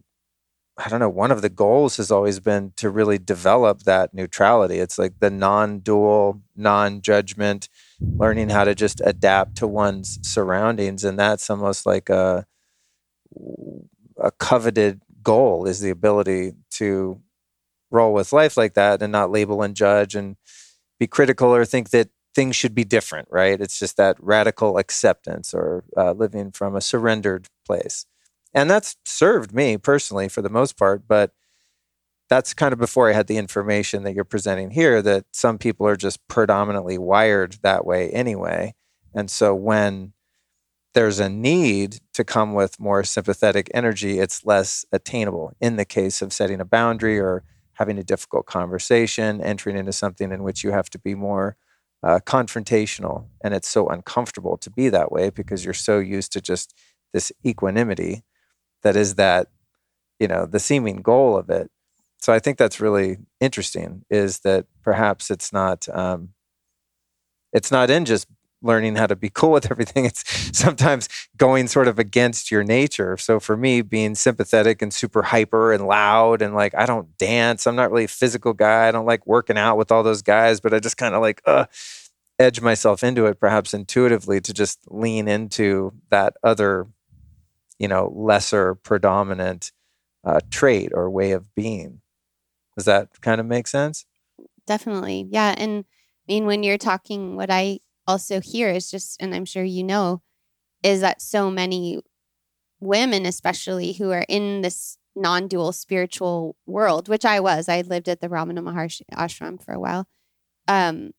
I 0.79 0.89
don't 0.89 0.99
know, 0.99 1.09
one 1.09 1.31
of 1.31 1.41
the 1.41 1.49
goals 1.49 1.97
has 1.97 2.11
always 2.11 2.39
been 2.39 2.71
to 2.75 2.91
really 2.91 3.17
develop 3.17 3.83
that 3.83 4.13
neutrality. 4.13 4.77
It's 4.77 4.99
like 4.99 5.19
the 5.19 5.31
non 5.31 5.79
dual, 5.79 6.43
non 6.55 7.01
judgment, 7.01 7.67
learning 7.99 8.49
how 8.49 8.63
to 8.63 8.75
just 8.75 9.01
adapt 9.03 9.55
to 9.57 9.67
one's 9.67 10.19
surroundings. 10.21 11.03
And 11.03 11.17
that's 11.17 11.49
almost 11.49 11.87
like 11.87 12.09
a, 12.09 12.45
a 14.19 14.29
coveted 14.31 15.01
goal 15.23 15.65
is 15.65 15.79
the 15.79 15.89
ability 15.89 16.53
to 16.71 17.21
roll 17.91 18.13
with 18.13 18.33
life 18.33 18.57
like 18.57 18.73
that 18.73 19.01
and 19.01 19.11
not 19.11 19.31
label 19.31 19.61
and 19.61 19.75
judge 19.75 20.15
and 20.15 20.35
be 20.99 21.07
critical 21.07 21.53
or 21.53 21.65
think 21.65 21.91
that 21.91 22.09
things 22.35 22.55
should 22.55 22.75
be 22.75 22.83
different, 22.83 23.27
right? 23.31 23.59
It's 23.59 23.79
just 23.79 23.97
that 23.97 24.17
radical 24.19 24.77
acceptance 24.77 25.53
or 25.53 25.83
uh, 25.95 26.11
living 26.11 26.51
from 26.51 26.75
a 26.75 26.81
surrendered 26.81 27.47
place. 27.65 28.05
And 28.53 28.69
that's 28.69 28.95
served 29.05 29.53
me 29.53 29.77
personally 29.77 30.29
for 30.29 30.41
the 30.41 30.49
most 30.49 30.77
part, 30.77 31.07
but 31.07 31.31
that's 32.29 32.53
kind 32.53 32.73
of 32.73 32.79
before 32.79 33.09
I 33.09 33.13
had 33.13 33.27
the 33.27 33.37
information 33.37 34.03
that 34.03 34.13
you're 34.13 34.23
presenting 34.23 34.71
here 34.71 35.01
that 35.01 35.25
some 35.31 35.57
people 35.57 35.87
are 35.87 35.95
just 35.95 36.27
predominantly 36.27 36.97
wired 36.97 37.57
that 37.61 37.85
way 37.85 38.09
anyway. 38.09 38.75
And 39.13 39.31
so 39.31 39.55
when 39.55 40.13
there's 40.93 41.19
a 41.19 41.29
need 41.29 41.99
to 42.13 42.23
come 42.23 42.53
with 42.53 42.79
more 42.79 43.03
sympathetic 43.03 43.69
energy, 43.73 44.19
it's 44.19 44.45
less 44.45 44.85
attainable 44.91 45.53
in 45.61 45.75
the 45.75 45.85
case 45.85 46.21
of 46.21 46.33
setting 46.33 46.59
a 46.59 46.65
boundary 46.65 47.19
or 47.19 47.43
having 47.77 47.97
a 47.97 48.03
difficult 48.03 48.45
conversation, 48.45 49.41
entering 49.41 49.77
into 49.77 49.93
something 49.93 50.31
in 50.31 50.43
which 50.43 50.63
you 50.63 50.71
have 50.71 50.89
to 50.89 50.99
be 50.99 51.15
more 51.15 51.55
uh, 52.03 52.19
confrontational. 52.25 53.27
And 53.43 53.53
it's 53.53 53.67
so 53.67 53.87
uncomfortable 53.87 54.57
to 54.57 54.69
be 54.69 54.89
that 54.89 55.11
way 55.11 55.29
because 55.29 55.63
you're 55.63 55.73
so 55.73 55.99
used 55.99 56.31
to 56.33 56.41
just 56.41 56.73
this 57.13 57.31
equanimity 57.45 58.23
that 58.83 58.95
is 58.95 59.15
that, 59.15 59.47
you 60.19 60.27
know, 60.27 60.45
the 60.45 60.59
seeming 60.59 61.01
goal 61.01 61.37
of 61.37 61.49
it. 61.49 61.69
So 62.19 62.33
I 62.33 62.39
think 62.39 62.57
that's 62.57 62.81
really 62.81 63.17
interesting 63.39 64.03
is 64.09 64.39
that 64.39 64.65
perhaps 64.83 65.29
it's 65.29 65.53
not, 65.53 65.87
um, 65.89 66.29
it's 67.53 67.71
not 67.71 67.89
in 67.89 68.05
just 68.05 68.27
learning 68.61 68.95
how 68.95 69.07
to 69.07 69.15
be 69.15 69.29
cool 69.29 69.51
with 69.51 69.69
everything. 69.71 70.05
It's 70.05 70.23
sometimes 70.57 71.07
going 71.37 71.67
sort 71.67 71.87
of 71.87 71.99
against 71.99 72.51
your 72.51 72.63
nature. 72.63 73.17
So 73.17 73.39
for 73.39 73.55
me, 73.55 73.81
being 73.81 74.15
sympathetic 74.15 74.81
and 74.81 74.93
super 74.93 75.21
hyper 75.23 75.71
and 75.73 75.87
loud 75.87 76.41
and 76.41 76.55
like, 76.55 76.73
I 76.75 76.85
don't 76.85 77.17
dance. 77.17 77.67
I'm 77.67 77.75
not 77.75 77.91
really 77.91 78.05
a 78.05 78.09
physical 78.09 78.53
guy. 78.53 78.87
I 78.87 78.91
don't 78.91 79.05
like 79.05 79.27
working 79.27 79.57
out 79.57 79.77
with 79.77 79.91
all 79.91 80.03
those 80.03 80.21
guys, 80.21 80.59
but 80.59 80.73
I 80.73 80.79
just 80.79 80.97
kind 80.97 81.13
of 81.13 81.21
like, 81.21 81.41
uh, 81.45 81.65
edge 82.39 82.61
myself 82.61 83.03
into 83.03 83.25
it 83.25 83.39
perhaps 83.39 83.73
intuitively 83.73 84.39
to 84.39 84.53
just 84.53 84.79
lean 84.91 85.27
into 85.27 85.91
that 86.09 86.35
other, 86.43 86.85
you 87.79 87.87
know, 87.87 88.13
lesser 88.15 88.75
predominant 88.75 89.71
uh, 90.23 90.39
trait 90.51 90.91
or 90.93 91.09
way 91.09 91.31
of 91.31 91.55
being. 91.55 91.99
Does 92.75 92.85
that 92.85 93.21
kind 93.21 93.41
of 93.41 93.47
make 93.47 93.67
sense? 93.67 94.05
Definitely. 94.67 95.27
Yeah. 95.31 95.55
And 95.57 95.83
I 96.29 96.33
mean, 96.33 96.45
when 96.45 96.61
you're 96.61 96.77
talking, 96.77 97.35
what 97.35 97.49
I 97.49 97.79
also 98.07 98.39
hear 98.39 98.69
is 98.69 98.89
just, 98.89 99.21
and 99.21 99.35
I'm 99.35 99.45
sure 99.45 99.63
you 99.63 99.83
know, 99.83 100.21
is 100.83 101.01
that 101.01 101.21
so 101.21 101.51
many 101.51 101.99
women, 102.79 103.25
especially 103.25 103.93
who 103.93 104.11
are 104.11 104.25
in 104.29 104.61
this 104.61 104.97
non 105.15 105.47
dual 105.47 105.71
spiritual 105.71 106.55
world, 106.65 107.09
which 107.09 107.25
I 107.25 107.39
was, 107.39 107.67
I 107.67 107.81
lived 107.81 108.07
at 108.07 108.21
the 108.21 108.29
Ramana 108.29 108.59
Maharshi 108.59 109.01
ashram 109.13 109.61
for 109.61 109.73
a 109.73 109.79
while. 109.79 110.07
Um, 110.67 111.11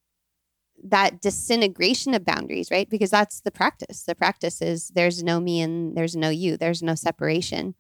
that 0.85 1.21
disintegration 1.21 2.15
of 2.15 2.25
boundaries, 2.25 2.71
right? 2.71 2.89
Because 2.89 3.11
that's 3.11 3.41
the 3.41 3.51
practice. 3.51 4.05
The 4.05 4.15
practice 4.15 4.63
is 4.63 4.89
there's 4.89 5.23
no 5.25 5.41
me 5.41 5.61
and 5.61 5.97
there's 5.97 6.15
no 6.15 6.29
you, 6.29 6.57
there's 6.57 6.83
no 6.83 6.95
separation, 6.95 7.75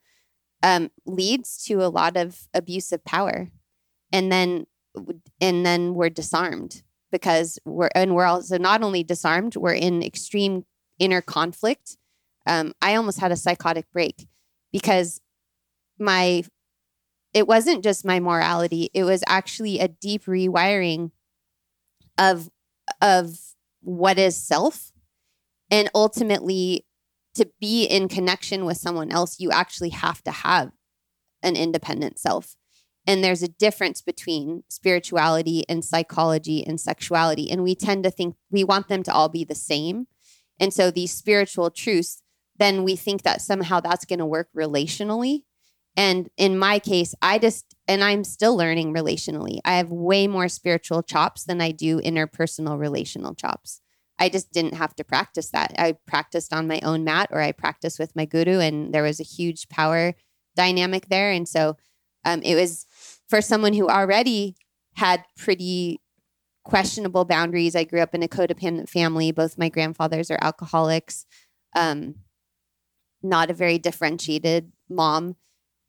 um, 0.65 0.91
leads 1.07 1.63
to 1.65 1.75
a 1.75 1.89
lot 1.89 2.17
of 2.17 2.49
abuse 2.53 2.91
of 2.91 3.05
power. 3.05 3.51
And 4.13 4.33
then, 4.33 4.67
and 5.41 5.65
then 5.65 5.95
we're 5.95 6.09
disarmed 6.09 6.83
because 7.11 7.59
we're 7.65 7.91
and 7.95 8.15
we're 8.15 8.25
also 8.25 8.59
not 8.59 8.83
only 8.83 9.03
disarmed, 9.03 9.57
we're 9.57 9.73
in 9.73 10.03
extreme 10.03 10.65
inner 10.99 11.21
conflict. 11.21 11.97
Um, 12.47 12.73
I 12.81 12.95
almost 12.95 13.21
had 13.21 13.33
a 13.33 13.37
psychotic 13.37 13.87
break 13.93 14.27
because 14.73 15.21
my 15.99 16.45
it 17.35 17.47
wasn't 17.47 17.85
just 17.85 18.05
my 18.05 18.21
morality; 18.21 18.91
it 18.95 19.05
was 19.05 19.23
actually 19.27 19.79
a 19.79 19.89
deep 19.89 20.25
rewiring 20.25 21.11
of 22.17 22.49
of 23.01 23.39
what 23.81 24.19
is 24.19 24.37
self, 24.37 24.93
and 25.71 25.91
ultimately 25.95 26.85
to 27.35 27.49
be 27.61 27.85
in 27.85 28.09
connection 28.09 28.65
with 28.65 28.77
someone 28.77 29.13
else, 29.13 29.39
you 29.39 29.51
actually 29.51 29.91
have 29.91 30.23
to 30.25 30.31
have 30.31 30.73
an 31.43 31.57
independent 31.57 32.19
self. 32.19 32.57
And 33.09 33.25
there's 33.25 33.43
a 33.43 33.49
difference 33.49 34.03
between 34.03 34.63
spirituality 34.69 35.65
and 35.69 35.85
psychology 35.85 36.65
and 36.65 36.79
sexuality. 36.79 37.51
And 37.51 37.65
we 37.65 37.75
tend 37.75 38.05
to 38.05 38.11
think 38.11 38.37
we 38.51 38.63
want 38.63 38.89
them 38.89 39.03
to 39.05 39.13
all 39.13 39.31
be 39.31 39.45
the 39.45 39.55
same. 39.57 40.07
And 40.61 40.73
so 40.75 40.91
these 40.91 41.11
spiritual 41.11 41.71
truths 41.71 42.23
then 42.59 42.83
we 42.85 42.97
think 42.97 43.23
that 43.23 43.41
somehow 43.41 43.81
that's 43.81 44.05
going 44.05 44.19
to 44.19 44.27
work 44.27 44.49
relationally. 44.55 45.43
And 45.97 46.29
in 46.37 46.59
my 46.59 46.79
case, 46.79 47.15
I 47.23 47.39
just, 47.39 47.75
and 47.87 48.05
I'm 48.05 48.25
still 48.25 48.57
learning 48.57 48.93
relationally. 48.93 49.59
I 49.65 49.77
have 49.77 49.91
way 49.91 50.27
more 50.27 50.49
spiritual 50.49 51.03
chops 51.03 51.45
than 51.45 51.61
I 51.61 51.71
do 51.71 52.01
interpersonal 52.01 52.79
relational 52.79 53.35
chops. 53.35 53.81
I 54.19 54.29
just 54.29 54.53
didn't 54.53 54.75
have 54.75 54.95
to 54.97 55.05
practice 55.05 55.51
that. 55.51 55.75
I 55.79 55.97
practiced 56.07 56.53
on 56.53 56.67
my 56.67 56.81
own 56.83 57.05
mat 57.05 57.29
or 57.31 57.41
I 57.41 57.53
practiced 57.53 57.99
with 57.99 58.17
my 58.17 58.25
guru, 58.25 58.59
and 58.59 58.93
there 58.93 59.05
was 59.05 59.21
a 59.21 59.25
huge 59.25 59.69
power 59.69 60.15
dynamic 60.57 61.09
there. 61.09 61.31
And 61.31 61.49
so 61.49 61.77
um, 62.25 62.43
it 62.43 62.57
was 62.57 62.87
for 63.29 63.41
someone 63.41 63.75
who 63.75 63.89
already 63.89 64.57
had 64.95 65.25
pretty 65.37 66.01
questionable 66.65 67.25
boundaries. 67.25 67.75
I 67.75 67.85
grew 67.85 68.01
up 68.01 68.15
in 68.15 68.23
a 68.23 68.29
codependent 68.29 68.89
family. 68.89 69.33
Both 69.33 69.59
my 69.59 69.69
grandfathers 69.69 70.31
are 70.31 70.39
alcoholics. 70.41 71.25
Um, 71.75 72.17
not 73.23 73.51
a 73.51 73.55
very 73.55 73.79
differentiated 73.79 74.73
mom. 74.89 75.37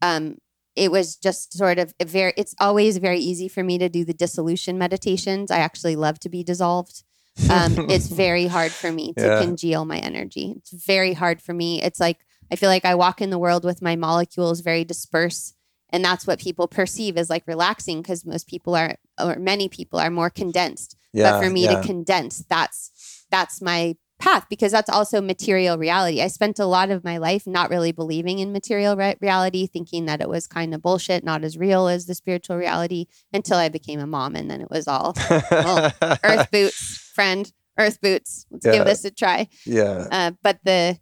Um, 0.01 0.37
it 0.75 0.91
was 0.91 1.15
just 1.15 1.53
sort 1.53 1.77
of 1.77 1.93
a 1.99 2.05
very. 2.05 2.33
It's 2.37 2.55
always 2.59 2.97
very 2.97 3.19
easy 3.19 3.47
for 3.47 3.63
me 3.63 3.77
to 3.77 3.89
do 3.89 4.05
the 4.05 4.13
dissolution 4.13 4.77
meditations. 4.77 5.51
I 5.51 5.59
actually 5.59 5.95
love 5.95 6.19
to 6.21 6.29
be 6.29 6.43
dissolved. 6.43 7.03
Um, 7.49 7.75
it's 7.89 8.07
very 8.07 8.47
hard 8.47 8.71
for 8.71 8.91
me 8.91 9.13
to 9.17 9.25
Yeah. 9.25 9.41
congeal 9.41 9.83
my 9.85 9.97
energy. 9.97 10.53
It's 10.57 10.71
very 10.85 11.13
hard 11.13 11.41
for 11.41 11.53
me. 11.53 11.81
It's 11.81 11.99
like 11.99 12.19
I 12.51 12.55
feel 12.55 12.69
like 12.69 12.85
I 12.85 12.95
walk 12.95 13.21
in 13.21 13.29
the 13.29 13.37
world 13.37 13.65
with 13.65 13.81
my 13.81 13.95
molecules 13.95 14.61
very 14.61 14.83
dispersed. 14.85 15.55
And 15.91 16.03
that's 16.05 16.27
what 16.27 16.39
people 16.39 16.67
perceive 16.67 17.17
as 17.17 17.29
like 17.29 17.43
relaxing 17.47 18.01
because 18.01 18.25
most 18.25 18.47
people 18.47 18.75
are, 18.75 18.95
or 19.19 19.37
many 19.37 19.67
people 19.69 19.99
are 19.99 20.09
more 20.11 20.29
condensed. 20.29 20.95
Yeah. 21.13 21.31
but 21.31 21.43
for 21.43 21.49
me 21.49 21.63
yeah. 21.63 21.81
to 21.81 21.87
condense, 21.87 22.45
that's 22.47 23.25
that's 23.31 23.61
my 23.61 23.95
path 24.19 24.45
because 24.49 24.71
that's 24.71 24.89
also 24.89 25.21
material 25.21 25.77
reality. 25.77 26.21
I 26.21 26.27
spent 26.27 26.59
a 26.59 26.65
lot 26.65 26.91
of 26.91 27.03
my 27.03 27.17
life 27.17 27.47
not 27.47 27.69
really 27.71 27.91
believing 27.91 28.39
in 28.39 28.51
material 28.51 28.95
re- 28.95 29.15
reality, 29.21 29.65
thinking 29.65 30.05
that 30.05 30.21
it 30.21 30.29
was 30.29 30.45
kind 30.45 30.75
of 30.75 30.81
bullshit, 30.83 31.23
not 31.23 31.43
as 31.43 31.57
real 31.57 31.87
as 31.87 32.05
the 32.05 32.13
spiritual 32.13 32.57
reality 32.57 33.05
until 33.33 33.57
I 33.57 33.69
became 33.69 33.99
a 33.99 34.05
mom. 34.05 34.35
And 34.35 34.51
then 34.51 34.61
it 34.61 34.69
was 34.69 34.87
all 34.87 35.15
well, 35.49 35.91
earth 36.23 36.51
boots, 36.51 37.11
friend, 37.15 37.51
earth 37.79 37.99
boots. 38.01 38.45
Let's 38.51 38.65
Yeah. 38.65 38.73
give 38.73 38.85
this 38.85 39.05
a 39.05 39.11
try. 39.11 39.47
yeah. 39.65 40.07
Uh, 40.11 40.31
but 40.43 40.59
the 40.63 40.99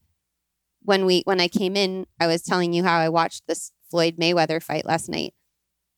when 0.83 1.05
we 1.05 1.21
when 1.25 1.41
I 1.41 1.49
came 1.49 1.75
in, 1.75 2.05
I 2.19 2.27
was 2.27 2.43
telling 2.43 2.71
you 2.71 2.83
how 2.83 2.97
I 2.97 3.09
watched 3.09 3.43
this 3.47 3.71
Floyd 3.89 4.17
Mayweather 4.17 4.61
fight 4.61 4.85
last 4.85 5.09
night, 5.09 5.33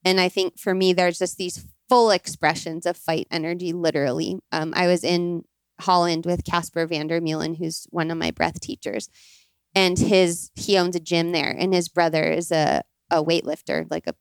and 0.04 0.20
I 0.20 0.30
think 0.30 0.60
for 0.60 0.74
me, 0.74 0.94
there's 0.94 1.20
just 1.20 1.38
these 1.38 1.66
full 1.88 2.12
expressions 2.12 2.86
of 2.86 2.98
fight 2.98 3.28
energy. 3.32 3.74
Literally, 3.74 4.40
um, 4.52 4.74
I 4.76 4.88
was 4.88 5.04
in 5.04 5.44
Holland 5.82 6.26
with 6.26 6.46
Casper 6.46 6.88
Vandermeulen, 6.88 7.58
who's 7.58 7.88
one 7.90 8.12
of 8.12 8.18
my 8.18 8.32
breath 8.32 8.60
teachers, 8.60 9.10
and 9.76 9.98
his 9.98 10.52
he 10.56 10.78
owns 10.78 10.96
a 10.96 11.00
gym 11.00 11.32
there, 11.32 11.56
and 11.58 11.74
his 11.74 11.90
brother 11.90 12.24
is 12.24 12.52
a 12.52 12.84
a 13.12 13.24
weightlifter, 13.24 13.88
like 13.90 14.08
a 14.08 14.16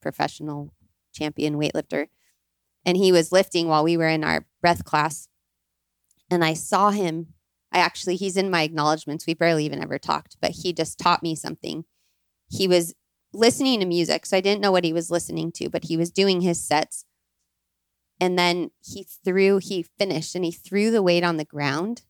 professional 0.00 0.74
champion 1.14 1.56
weightlifter, 1.56 2.08
and 2.84 2.96
he 2.96 3.12
was 3.12 3.32
lifting 3.32 3.68
while 3.68 3.84
we 3.84 3.96
were 3.96 4.08
in 4.08 4.24
our 4.24 4.46
breath 4.60 4.84
class, 4.84 5.28
and 6.30 6.44
I 6.44 6.54
saw 6.54 6.90
him 6.90 7.34
I 7.72 7.78
actually, 7.78 8.16
he's 8.16 8.36
in 8.36 8.50
my 8.50 8.62
acknowledgments. 8.62 9.26
We 9.26 9.34
barely 9.34 9.64
even 9.64 9.82
ever 9.82 9.98
talked, 9.98 10.36
but 10.40 10.50
he 10.50 10.72
just 10.72 10.98
taught 10.98 11.22
me 11.22 11.34
something. 11.34 11.84
He 12.52 12.68
was 12.68 12.94
listening 13.32 13.80
to 13.80 13.86
music. 13.86 14.26
So 14.26 14.36
I 14.36 14.40
didn't 14.40 14.60
know 14.60 14.72
what 14.72 14.84
he 14.84 14.92
was 14.92 15.10
listening 15.10 15.52
to, 15.52 15.70
but 15.70 15.84
he 15.84 15.96
was 15.96 16.10
doing 16.10 16.42
his 16.42 16.62
sets. 16.62 17.04
And 18.20 18.38
then 18.38 18.70
he 18.84 19.06
threw, 19.24 19.58
he 19.58 19.86
finished 19.98 20.34
and 20.34 20.44
he 20.44 20.52
threw 20.52 20.90
the 20.90 21.02
weight 21.02 21.24
on 21.24 21.38
the 21.38 21.44
ground 21.44 22.02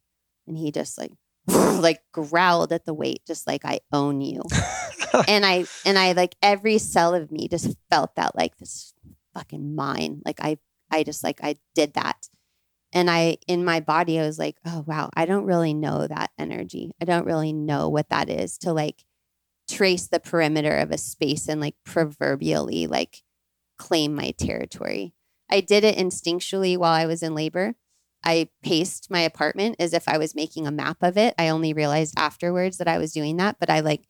and 0.47 0.59
he 0.59 0.71
just 0.73 0.99
like, 0.99 1.13
like 1.47 2.01
growled 2.13 2.73
at 2.73 2.85
the 2.85 2.95
weight, 2.95 3.23
just 3.27 3.47
like, 3.47 3.65
I 3.65 3.81
own 3.93 4.21
you. 4.21 4.43
and 5.29 5.47
I, 5.47 5.65
and 5.87 5.99
I 5.99 6.13
like 6.13 6.35
every 6.43 6.79
cell 6.79 7.15
of 7.15 7.31
me 7.31 7.49
just 7.49 7.77
felt 7.89 8.17
that 8.17 8.37
like 8.37 8.59
this 8.59 8.93
fucking 9.35 9.75
mine. 9.75 10.23
Like 10.25 10.41
I, 10.41 10.59
I 10.91 11.05
just 11.05 11.25
like, 11.25 11.41
I 11.43 11.57
did 11.75 11.95
that 11.95 12.29
and 12.93 13.11
i 13.11 13.39
in 13.47 13.65
my 13.65 13.81
body 13.81 14.21
i 14.21 14.27
was 14.27 14.39
like 14.39 14.57
oh 14.67 14.85
wow 14.87 15.09
i 15.17 15.25
don't 15.25 15.47
really 15.47 15.73
know 15.73 16.07
that 16.07 16.31
energy 16.39 16.93
i 17.01 17.07
don't 17.07 17.25
really 17.25 17.51
know 17.51 17.89
what 17.89 18.11
that 18.11 18.29
is 18.29 18.59
to 18.59 18.71
like 18.71 19.05
trace 19.73 20.07
the 20.07 20.21
perimeter 20.21 20.77
of 20.77 20.91
a 20.91 20.99
space 20.99 21.49
and 21.49 21.61
like 21.61 21.75
proverbially 21.85 22.87
like 22.87 23.23
claim 23.79 24.15
my 24.15 24.33
territory. 24.33 25.15
I 25.51 25.61
did 25.61 25.83
it 25.83 25.97
instinctually 25.97 26.77
while 26.77 26.93
i 26.93 27.07
was 27.07 27.23
in 27.23 27.35
labor. 27.35 27.75
I 28.25 28.49
paced 28.63 29.11
my 29.11 29.21
apartment 29.21 29.77
as 29.79 29.95
if 29.95 30.07
i 30.07 30.19
was 30.19 30.35
making 30.35 30.67
a 30.67 30.71
map 30.71 30.99
of 31.03 31.17
it. 31.17 31.35
I 31.39 31.49
only 31.49 31.73
realized 31.73 32.15
afterwards 32.19 32.79
that 32.79 32.89
i 32.89 32.99
was 32.99 33.13
doing 33.13 33.39
that 33.39 33.57
but 33.59 33.71
i 33.71 33.81
like 33.81 34.07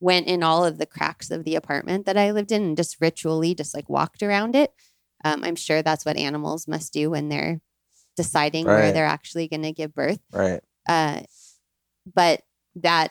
went 0.00 0.26
in 0.26 0.42
all 0.42 0.64
of 0.64 0.76
the 0.76 0.86
cracks 0.86 1.30
of 1.30 1.44
the 1.44 1.56
apartment 1.56 2.04
that 2.04 2.18
i 2.18 2.30
lived 2.30 2.52
in 2.52 2.62
and 2.62 2.76
just 2.76 3.00
ritually 3.00 3.54
just 3.54 3.74
like 3.74 3.88
walked 3.88 4.22
around 4.22 4.54
it. 4.54 4.72
Um, 5.24 5.42
i'm 5.44 5.56
sure 5.56 5.82
that's 5.82 6.04
what 6.04 6.18
animals 6.18 6.68
must 6.68 6.92
do 6.92 7.10
when 7.10 7.30
they're 7.30 7.60
deciding 8.16 8.66
where 8.66 8.92
they're 8.92 9.06
actually 9.06 9.48
going 9.48 9.62
to 9.62 9.72
give 9.72 9.94
birth. 9.94 10.20
right. 10.32 10.60
Uh, 10.88 11.20
but 12.14 12.42
that 12.76 13.10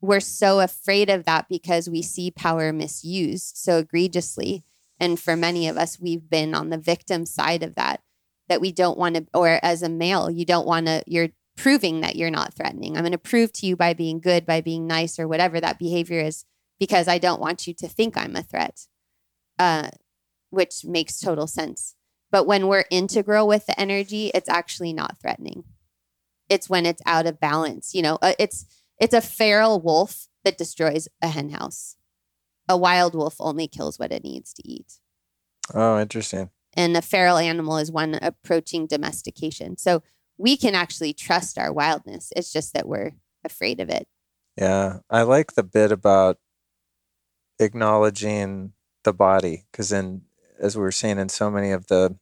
we're 0.00 0.20
so 0.20 0.60
afraid 0.60 1.10
of 1.10 1.24
that 1.24 1.48
because 1.48 1.88
we 1.88 2.02
see 2.02 2.30
power 2.30 2.72
misused 2.72 3.56
so 3.56 3.78
egregiously. 3.78 4.64
And 4.98 5.18
for 5.18 5.36
many 5.36 5.68
of 5.68 5.76
us, 5.76 6.00
we've 6.00 6.28
been 6.28 6.54
on 6.54 6.70
the 6.70 6.78
victim 6.78 7.26
side 7.26 7.62
of 7.62 7.74
that, 7.74 8.02
that 8.48 8.60
we 8.60 8.72
don't 8.72 8.98
want 8.98 9.16
to, 9.16 9.26
or 9.34 9.60
as 9.62 9.82
a 9.82 9.88
male, 9.88 10.30
you 10.30 10.44
don't 10.44 10.66
want 10.66 10.86
to, 10.86 11.02
you're 11.06 11.30
proving 11.56 12.00
that 12.00 12.16
you're 12.16 12.30
not 12.30 12.54
threatening. 12.54 12.96
I'm 12.96 13.02
going 13.02 13.12
to 13.12 13.18
prove 13.18 13.52
to 13.54 13.66
you 13.66 13.76
by 13.76 13.92
being 13.92 14.20
good, 14.20 14.46
by 14.46 14.60
being 14.60 14.86
nice, 14.86 15.18
or 15.18 15.28
whatever 15.28 15.60
that 15.60 15.78
behavior 15.78 16.20
is, 16.20 16.44
because 16.78 17.08
I 17.08 17.18
don't 17.18 17.40
want 17.40 17.66
you 17.66 17.74
to 17.74 17.88
think 17.88 18.16
I'm 18.16 18.36
a 18.36 18.42
threat, 18.42 18.86
uh, 19.58 19.90
which 20.48 20.84
makes 20.84 21.20
total 21.20 21.46
sense. 21.46 21.94
But 22.30 22.46
when 22.46 22.68
we're 22.68 22.84
integral 22.90 23.46
with 23.46 23.66
the 23.66 23.78
energy, 23.78 24.30
it's 24.34 24.48
actually 24.48 24.92
not 24.92 25.18
threatening. 25.20 25.64
It's 26.48 26.70
when 26.70 26.86
it's 26.86 27.02
out 27.04 27.26
of 27.26 27.40
balance. 27.40 27.94
You 27.94 28.02
know, 28.02 28.18
uh, 28.22 28.34
it's 28.38 28.66
it's 29.00 29.14
a 29.14 29.20
feral 29.20 29.80
wolf 29.80 30.28
that 30.44 30.58
destroys 30.58 31.08
a 31.20 31.28
hen 31.28 31.50
house. 31.50 31.96
A 32.68 32.76
wild 32.76 33.14
wolf 33.14 33.34
only 33.40 33.66
kills 33.66 33.98
what 33.98 34.12
it 34.12 34.22
needs 34.22 34.52
to 34.52 34.62
eat. 34.68 35.00
Oh, 35.74 35.98
interesting. 35.98 36.50
And 36.74 36.96
a 36.96 37.02
feral 37.02 37.38
animal 37.38 37.78
is 37.78 37.90
one 37.90 38.14
approaching 38.22 38.86
domestication. 38.86 39.76
So 39.76 40.02
we 40.38 40.56
can 40.56 40.74
actually 40.74 41.12
trust 41.12 41.58
our 41.58 41.72
wildness. 41.72 42.32
It's 42.36 42.52
just 42.52 42.74
that 42.74 42.86
we're 42.86 43.12
afraid 43.44 43.80
of 43.80 43.88
it. 43.88 44.06
Yeah. 44.56 44.98
I 45.08 45.22
like 45.22 45.54
the 45.54 45.62
bit 45.62 45.90
about 45.90 46.38
acknowledging 47.58 48.72
the 49.04 49.12
body 49.12 49.64
because 49.70 49.92
in 49.92 50.22
as 50.58 50.76
we 50.76 50.82
were 50.82 50.92
saying 50.92 51.18
in 51.18 51.28
so 51.28 51.50
many 51.50 51.70
of 51.70 51.86
the 51.86 52.16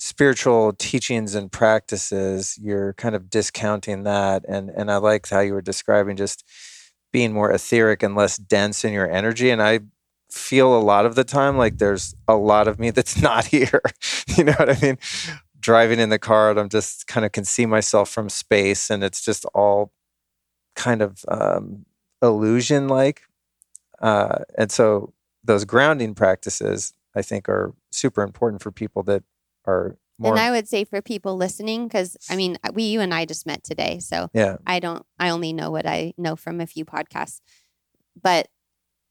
spiritual 0.00 0.72
teachings 0.72 1.34
and 1.34 1.52
practices, 1.52 2.58
you're 2.60 2.94
kind 2.94 3.14
of 3.14 3.28
discounting 3.28 4.02
that. 4.04 4.44
And 4.48 4.70
and 4.70 4.90
I 4.90 4.96
like 4.96 5.28
how 5.28 5.40
you 5.40 5.52
were 5.52 5.62
describing 5.62 6.16
just 6.16 6.44
being 7.12 7.32
more 7.32 7.52
etheric 7.52 8.02
and 8.02 8.14
less 8.14 8.36
dense 8.36 8.84
in 8.84 8.92
your 8.92 9.10
energy. 9.10 9.50
And 9.50 9.62
I 9.62 9.80
feel 10.30 10.76
a 10.76 10.80
lot 10.80 11.06
of 11.06 11.16
the 11.16 11.24
time 11.24 11.58
like 11.58 11.78
there's 11.78 12.14
a 12.26 12.36
lot 12.36 12.66
of 12.66 12.78
me 12.78 12.90
that's 12.96 13.20
not 13.20 13.44
here. 13.46 13.82
you 14.36 14.44
know 14.44 14.54
what 14.58 14.70
I 14.70 14.80
mean? 14.80 14.98
Driving 15.60 16.00
in 16.00 16.08
the 16.08 16.18
car, 16.18 16.50
I'm 16.58 16.70
just 16.70 17.06
kind 17.06 17.26
of 17.26 17.32
can 17.32 17.44
see 17.44 17.66
myself 17.66 18.08
from 18.08 18.30
space, 18.30 18.88
and 18.88 19.04
it's 19.04 19.22
just 19.22 19.44
all 19.54 19.92
kind 20.74 21.02
of 21.02 21.22
um, 21.28 21.84
illusion 22.22 22.88
like. 22.88 23.22
Uh, 24.00 24.38
and 24.56 24.72
so 24.72 25.12
those 25.44 25.66
grounding 25.66 26.14
practices, 26.14 26.94
I 27.14 27.20
think, 27.20 27.46
are 27.50 27.74
super 27.92 28.22
important 28.22 28.62
for 28.62 28.72
people 28.72 29.02
that 29.02 29.22
are 29.70 29.96
more. 30.18 30.32
and 30.32 30.40
I 30.40 30.50
would 30.50 30.68
say 30.68 30.84
for 30.84 31.00
people 31.00 31.36
listening, 31.36 31.86
because 31.86 32.16
I 32.28 32.36
mean, 32.36 32.58
uh, 32.62 32.70
we, 32.74 32.84
you 32.84 33.00
and 33.00 33.14
I 33.14 33.24
just 33.24 33.46
met 33.46 33.64
today. 33.64 33.98
So 34.00 34.28
yeah, 34.34 34.56
I 34.66 34.80
don't, 34.80 35.04
I 35.18 35.30
only 35.30 35.52
know 35.52 35.70
what 35.70 35.86
I 35.86 36.12
know 36.18 36.36
from 36.36 36.60
a 36.60 36.66
few 36.66 36.84
podcasts. 36.84 37.40
But 38.20 38.48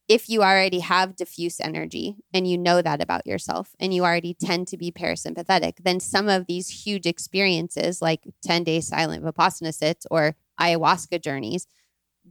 if 0.07 0.27
you 0.27 0.41
already 0.41 0.79
have 0.79 1.15
diffuse 1.15 1.59
energy 1.59 2.17
and 2.33 2.47
you 2.47 2.57
know 2.57 2.81
that 2.81 3.01
about 3.01 3.27
yourself 3.27 3.75
and 3.79 3.93
you 3.93 4.03
already 4.03 4.33
tend 4.33 4.67
to 4.67 4.77
be 4.77 4.91
parasympathetic, 4.91 5.73
then 5.83 5.99
some 5.99 6.27
of 6.27 6.47
these 6.47 6.85
huge 6.85 7.05
experiences 7.05 8.01
like 8.01 8.27
10 8.43 8.63
day 8.63 8.81
silent 8.81 9.23
Vipassana 9.23 9.73
sits 9.73 10.07
or 10.09 10.35
ayahuasca 10.59 11.21
journeys, 11.23 11.67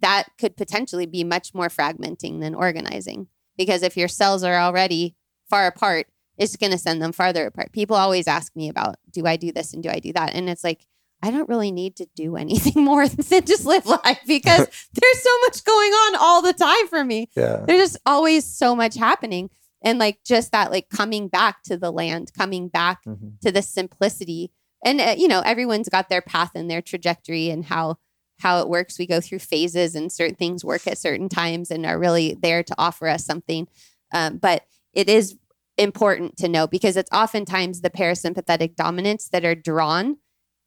that 0.00 0.24
could 0.38 0.56
potentially 0.56 1.06
be 1.06 1.24
much 1.24 1.55
more 1.55 1.68
fragmenting 1.68 2.40
than 2.40 2.55
organizing. 2.55 3.28
Because 3.56 3.82
if 3.82 3.96
your 3.96 4.09
cells 4.09 4.42
are 4.42 4.59
already 4.59 5.14
far 5.48 5.66
apart, 5.66 6.06
it's 6.39 6.56
going 6.56 6.73
to 6.73 6.78
send 6.78 7.02
them 7.02 7.12
farther 7.12 7.47
apart. 7.47 7.73
People 7.73 7.97
always 7.97 8.27
ask 8.28 8.55
me 8.56 8.69
about, 8.69 8.97
do 9.12 9.27
I 9.27 9.36
do 9.36 9.52
this 9.52 9.74
and 9.74 9.82
do 9.82 9.90
I 9.90 9.98
do 9.98 10.12
that? 10.15 10.35
And 10.35 10.48
it's 10.48 10.65
like, 10.65 10.86
I 11.23 11.31
don't 11.32 11.48
really 11.48 11.73
need 11.73 11.97
to 11.97 12.06
do 12.15 12.36
anything 12.44 12.85
more 12.85 13.06
than 13.09 13.44
just 13.44 13.65
live 13.66 13.86
life 13.86 14.20
because 14.27 14.66
there's 14.94 15.23
so 15.23 15.39
much 15.47 15.65
going 15.65 15.90
on 15.93 16.16
all 16.16 16.40
the 16.43 16.52
time 16.52 16.86
for 16.89 17.05
me. 17.05 17.28
yeah, 17.36 17.65
There's 17.66 17.90
just 17.93 17.97
always 18.06 18.44
so 18.44 18.77
much 18.77 18.94
happening. 18.97 19.51
And 19.82 19.98
like 19.98 20.19
just 20.24 20.52
that, 20.52 20.70
like 20.70 20.89
coming 20.89 21.28
back 21.28 21.62
to 21.65 21.77
the 21.77 21.90
land, 21.93 22.32
coming 22.36 22.69
back 22.69 22.98
Mhm. 23.06 23.39
to 23.43 23.52
the 23.52 23.62
simplicity. 23.62 24.51
And, 24.85 25.01
uh, 25.01 25.15
you 25.19 25.27
know, 25.28 25.40
everyone's 25.40 25.89
got 25.89 26.09
their 26.09 26.23
path 26.23 26.52
and 26.55 26.70
their 26.70 26.82
trajectory 26.82 27.51
and 27.51 27.65
how, 27.65 27.97
how 28.40 28.60
it 28.60 28.69
works. 28.69 28.97
We 28.98 29.06
go 29.06 29.20
through 29.20 29.40
phases, 29.40 29.97
and 29.97 30.12
certain 30.12 30.36
things 30.36 30.65
work 30.65 30.86
at 30.86 30.98
certain 30.98 31.28
times 31.28 31.73
and 31.73 31.85
are 31.85 31.98
really 31.98 32.36
there 32.40 32.62
to 32.62 32.74
offer 32.78 33.09
us 33.09 33.24
something. 33.24 33.66
Um, 34.12 34.39
but 34.39 34.65
it 34.93 35.09
is 35.09 35.36
important 35.78 36.36
to 36.38 36.48
know 36.48 36.66
because 36.66 36.96
it's 36.96 37.10
oftentimes 37.12 37.80
the 37.80 37.90
parasympathetic 37.90 38.74
dominants 38.76 39.28
that 39.28 39.44
are 39.44 39.55
drawn 39.55 40.18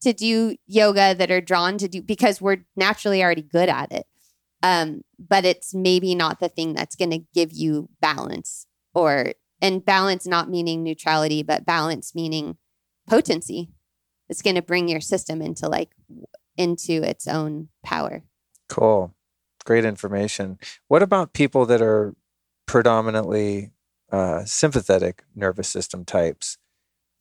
to 0.02 0.14
do 0.14 0.56
yoga, 0.66 1.14
that 1.14 1.30
are 1.30 1.42
drawn 1.42 1.78
to 1.78 1.88
do 1.88 2.02
because 2.02 2.42
we're 2.42 2.66
naturally 2.76 3.24
already 3.24 3.44
good 3.44 3.70
at 3.70 3.92
it. 3.92 4.08
Um, 4.64 5.02
but 5.20 5.46
it's 5.46 5.74
maybe 5.74 6.16
not 6.16 6.40
the 6.40 6.50
thing 6.50 6.74
that's 6.74 6.96
going 6.96 7.12
to 7.12 7.24
give 7.34 7.52
you 7.52 7.90
balance 8.00 8.68
or 8.94 9.34
and 9.62 9.86
balance 9.86 10.26
not 10.26 10.50
meaning 10.50 10.84
neutrality, 10.84 11.44
but 11.44 11.66
balance 11.66 12.16
meaning 12.16 12.58
potency. 13.08 13.70
It's 14.30 14.42
going 14.42 14.56
to 14.56 14.62
bring 14.62 14.88
your 14.88 15.02
system 15.02 15.42
into 15.42 15.68
like 15.68 15.92
into 16.58 17.04
its 17.04 17.28
own 17.28 17.70
power. 17.84 18.24
Cool. 18.70 19.14
Great 19.66 19.86
information. 19.86 20.58
What 20.88 21.04
about 21.04 21.34
people 21.34 21.66
that 21.68 21.82
are 21.82 22.16
predominantly 22.66 23.72
uh, 24.12 24.46
sympathetic 24.46 25.24
nervous 25.36 25.68
system 25.68 26.06
types? 26.06 26.58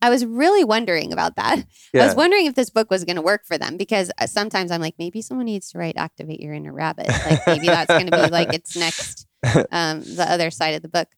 I 0.02 0.08
was 0.08 0.24
really 0.24 0.64
wondering 0.64 1.12
about 1.12 1.36
that. 1.36 1.64
Yeah. 1.92 2.02
I 2.02 2.06
was 2.06 2.14
wondering 2.14 2.46
if 2.46 2.54
this 2.54 2.70
book 2.70 2.90
was 2.90 3.04
going 3.04 3.16
to 3.16 3.22
work 3.22 3.44
for 3.44 3.58
them 3.58 3.76
because 3.76 4.10
uh, 4.18 4.26
sometimes 4.26 4.70
I'm 4.70 4.80
like, 4.80 4.94
maybe 4.98 5.20
someone 5.20 5.46
needs 5.46 5.70
to 5.72 5.78
write 5.78 5.96
"Activate 5.96 6.40
Your 6.40 6.54
Inner 6.54 6.72
Rabbit." 6.72 7.08
Like 7.08 7.46
maybe 7.46 7.66
that's 7.66 7.88
going 7.88 8.06
to 8.06 8.16
be 8.16 8.30
like 8.30 8.54
its 8.54 8.76
next, 8.76 9.26
um, 9.70 10.00
the 10.00 10.26
other 10.26 10.50
side 10.50 10.74
of 10.74 10.82
the 10.82 10.88
book. 10.88 11.08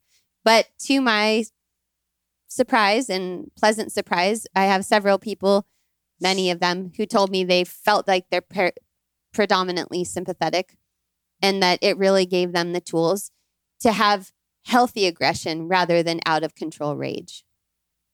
But 0.44 0.66
to 0.86 1.00
my 1.00 1.44
surprise 2.48 3.08
and 3.08 3.50
pleasant 3.56 3.92
surprise, 3.92 4.46
I 4.54 4.64
have 4.64 4.84
several 4.84 5.18
people, 5.18 5.66
many 6.20 6.50
of 6.50 6.58
them, 6.58 6.92
who 6.96 7.06
told 7.06 7.30
me 7.30 7.44
they 7.44 7.64
felt 7.64 8.08
like 8.08 8.24
they're 8.30 8.72
predominantly 9.32 10.04
sympathetic, 10.04 10.76
and 11.40 11.62
that 11.62 11.78
it 11.82 11.96
really 11.96 12.26
gave 12.26 12.52
them 12.52 12.72
the 12.72 12.80
tools 12.80 13.30
to 13.80 13.92
have 13.92 14.32
healthy 14.64 15.06
aggression 15.06 15.68
rather 15.68 16.02
than 16.02 16.20
out 16.26 16.42
of 16.42 16.54
control 16.54 16.96
rage 16.96 17.44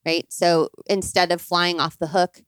right? 0.09 0.27
So 0.31 0.71
instead 0.87 1.31
of 1.33 1.41
flying 1.41 1.81
off 1.81 1.99
the 1.99 2.09
hook, 2.09 2.43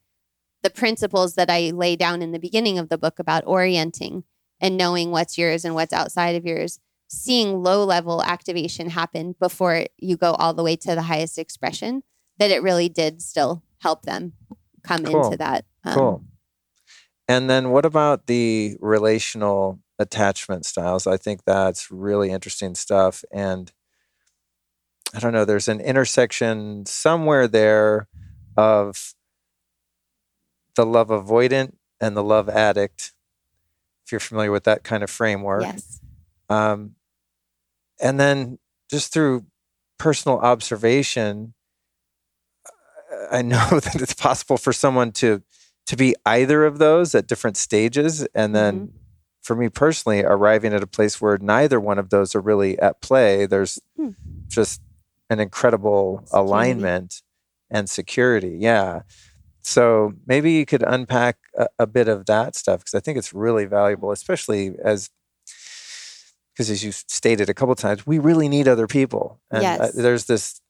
the 0.62 0.70
principles 0.70 1.34
that 1.34 1.50
I 1.50 1.70
lay 1.70 1.94
down 1.94 2.22
in 2.22 2.32
the 2.32 2.38
beginning 2.38 2.78
of 2.78 2.88
the 2.88 2.98
book 2.98 3.18
about 3.18 3.46
orienting 3.46 4.24
and 4.60 4.76
knowing 4.76 5.10
what's 5.10 5.36
yours 5.36 5.64
and 5.64 5.74
what's 5.74 5.92
outside 5.92 6.36
of 6.36 6.46
yours, 6.46 6.80
seeing 7.08 7.62
low 7.62 7.84
level 7.84 8.22
activation 8.22 8.88
happen 8.90 9.34
before 9.38 9.86
you 9.98 10.16
go 10.16 10.32
all 10.32 10.54
the 10.54 10.62
way 10.62 10.76
to 10.76 10.94
the 10.94 11.02
highest 11.02 11.38
expression, 11.38 12.02
that 12.38 12.50
it 12.50 12.62
really 12.62 12.88
did 12.88 13.20
still 13.20 13.62
help 13.78 14.02
them 14.02 14.32
come 14.82 15.04
cool. 15.04 15.24
into 15.24 15.36
that. 15.36 15.64
Um, 15.84 15.94
cool. 15.94 16.24
And 17.28 17.48
then 17.48 17.70
what 17.70 17.84
about 17.84 18.26
the 18.26 18.76
relational 18.80 19.80
attachment 19.98 20.64
styles? 20.64 21.06
I 21.06 21.16
think 21.16 21.44
that's 21.44 21.90
really 21.90 22.30
interesting 22.30 22.74
stuff. 22.74 23.22
And 23.30 23.70
I 25.14 25.18
don't 25.18 25.32
know, 25.32 25.44
there's 25.44 25.68
an 25.68 25.80
intersection 25.80 26.86
somewhere 26.86 27.48
there 27.48 28.06
of 28.56 29.14
the 30.76 30.86
love 30.86 31.08
avoidant 31.08 31.74
and 32.00 32.16
the 32.16 32.22
love 32.22 32.48
addict, 32.48 33.12
if 34.04 34.12
you're 34.12 34.20
familiar 34.20 34.52
with 34.52 34.64
that 34.64 34.84
kind 34.84 35.02
of 35.02 35.10
framework. 35.10 35.62
Yes. 35.62 36.00
Um, 36.48 36.94
and 38.00 38.18
then 38.18 38.58
just 38.90 39.12
through 39.12 39.46
personal 39.98 40.38
observation, 40.38 41.54
I 43.30 43.42
know 43.42 43.68
that 43.70 44.00
it's 44.00 44.14
possible 44.14 44.56
for 44.56 44.72
someone 44.72 45.12
to 45.12 45.42
to 45.86 45.96
be 45.96 46.14
either 46.24 46.64
of 46.66 46.78
those 46.78 47.14
at 47.16 47.26
different 47.26 47.56
stages, 47.56 48.24
and 48.32 48.54
then 48.54 48.74
mm-hmm. 48.74 48.96
for 49.42 49.56
me 49.56 49.68
personally, 49.68 50.22
arriving 50.22 50.72
at 50.72 50.84
a 50.84 50.86
place 50.86 51.20
where 51.20 51.36
neither 51.38 51.80
one 51.80 51.98
of 51.98 52.10
those 52.10 52.34
are 52.36 52.40
really 52.40 52.78
at 52.78 53.00
play. 53.00 53.44
There's 53.46 53.80
hmm. 53.96 54.10
just 54.46 54.80
an 55.30 55.40
incredible 55.40 56.22
security. 56.24 56.46
alignment 56.46 57.22
and 57.70 57.88
security. 57.88 58.56
Yeah. 58.58 59.02
So 59.62 60.12
maybe 60.26 60.52
you 60.52 60.66
could 60.66 60.82
unpack 60.82 61.38
a, 61.56 61.68
a 61.78 61.86
bit 61.86 62.08
of 62.08 62.26
that 62.26 62.56
stuff 62.56 62.80
because 62.80 62.94
I 62.94 63.00
think 63.00 63.16
it's 63.16 63.32
really 63.32 63.64
valuable, 63.64 64.10
especially 64.10 64.74
as 64.82 65.10
because 66.52 66.68
as 66.68 66.84
you 66.84 66.92
stated 66.92 67.48
a 67.48 67.54
couple 67.54 67.74
times, 67.74 68.06
we 68.06 68.18
really 68.18 68.48
need 68.48 68.68
other 68.68 68.86
people. 68.86 69.40
And 69.50 69.62
yes. 69.62 69.80
uh, 69.80 69.90
there's 69.94 70.26
this 70.26 70.60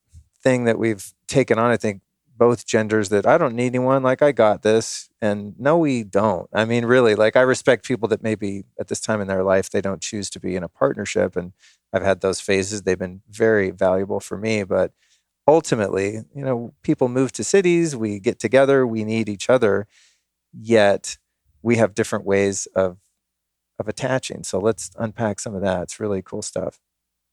thing 0.43 0.65
that 0.65 0.79
we've 0.79 1.13
taken 1.27 1.59
on. 1.59 1.71
I 1.71 1.77
think 1.77 2.03
both 2.37 2.67
genders 2.67 3.11
that 3.11 3.27
I 3.27 3.39
don't 3.39 3.55
need 3.55 3.67
anyone. 3.67 4.03
Like 4.03 4.23
I 4.23 4.33
got 4.33 4.63
this, 4.63 5.11
and 5.21 5.55
no, 5.59 5.77
we 5.77 6.05
don't. 6.05 6.49
I 6.53 6.65
mean, 6.65 6.85
really, 6.87 7.15
like 7.15 7.37
I 7.37 7.43
respect 7.43 7.85
people 7.87 8.09
that 8.09 8.23
maybe 8.23 8.65
at 8.79 8.89
this 8.89 9.01
time 9.01 9.21
in 9.21 9.29
their 9.29 9.43
life 9.43 9.71
they 9.71 9.81
don't 9.81 10.01
choose 10.01 10.31
to 10.31 10.41
be 10.41 10.57
in 10.57 10.63
a 10.63 10.69
partnership, 10.69 11.37
and 11.37 11.53
I've 11.93 12.03
had 12.03 12.21
those 12.21 12.41
phases. 12.41 12.83
They've 12.83 12.99
been 12.99 13.23
very 13.29 13.71
valuable 13.71 14.21
for 14.21 14.37
me. 14.37 14.63
But 14.63 14.93
ultimately, 15.47 16.23
you 16.35 16.45
know, 16.45 16.75
people 16.83 17.09
move 17.09 17.33
to 17.33 17.45
cities, 17.45 17.97
we 17.97 18.21
get 18.21 18.39
together, 18.39 18.87
we 18.87 19.05
need 19.05 19.29
each 19.29 19.51
other, 19.51 19.87
yet 20.53 21.19
we 21.63 21.77
have 21.77 21.95
different 21.95 22.25
ways 22.25 22.67
of 22.75 22.99
of 23.79 23.89
attaching. 23.89 24.45
So 24.45 24.59
let's 24.59 24.91
unpack 24.99 25.41
some 25.41 25.55
of 25.55 25.63
that. 25.63 25.85
It's 25.85 25.99
really 25.99 26.21
cool 26.23 26.43
stuff. 26.43 26.81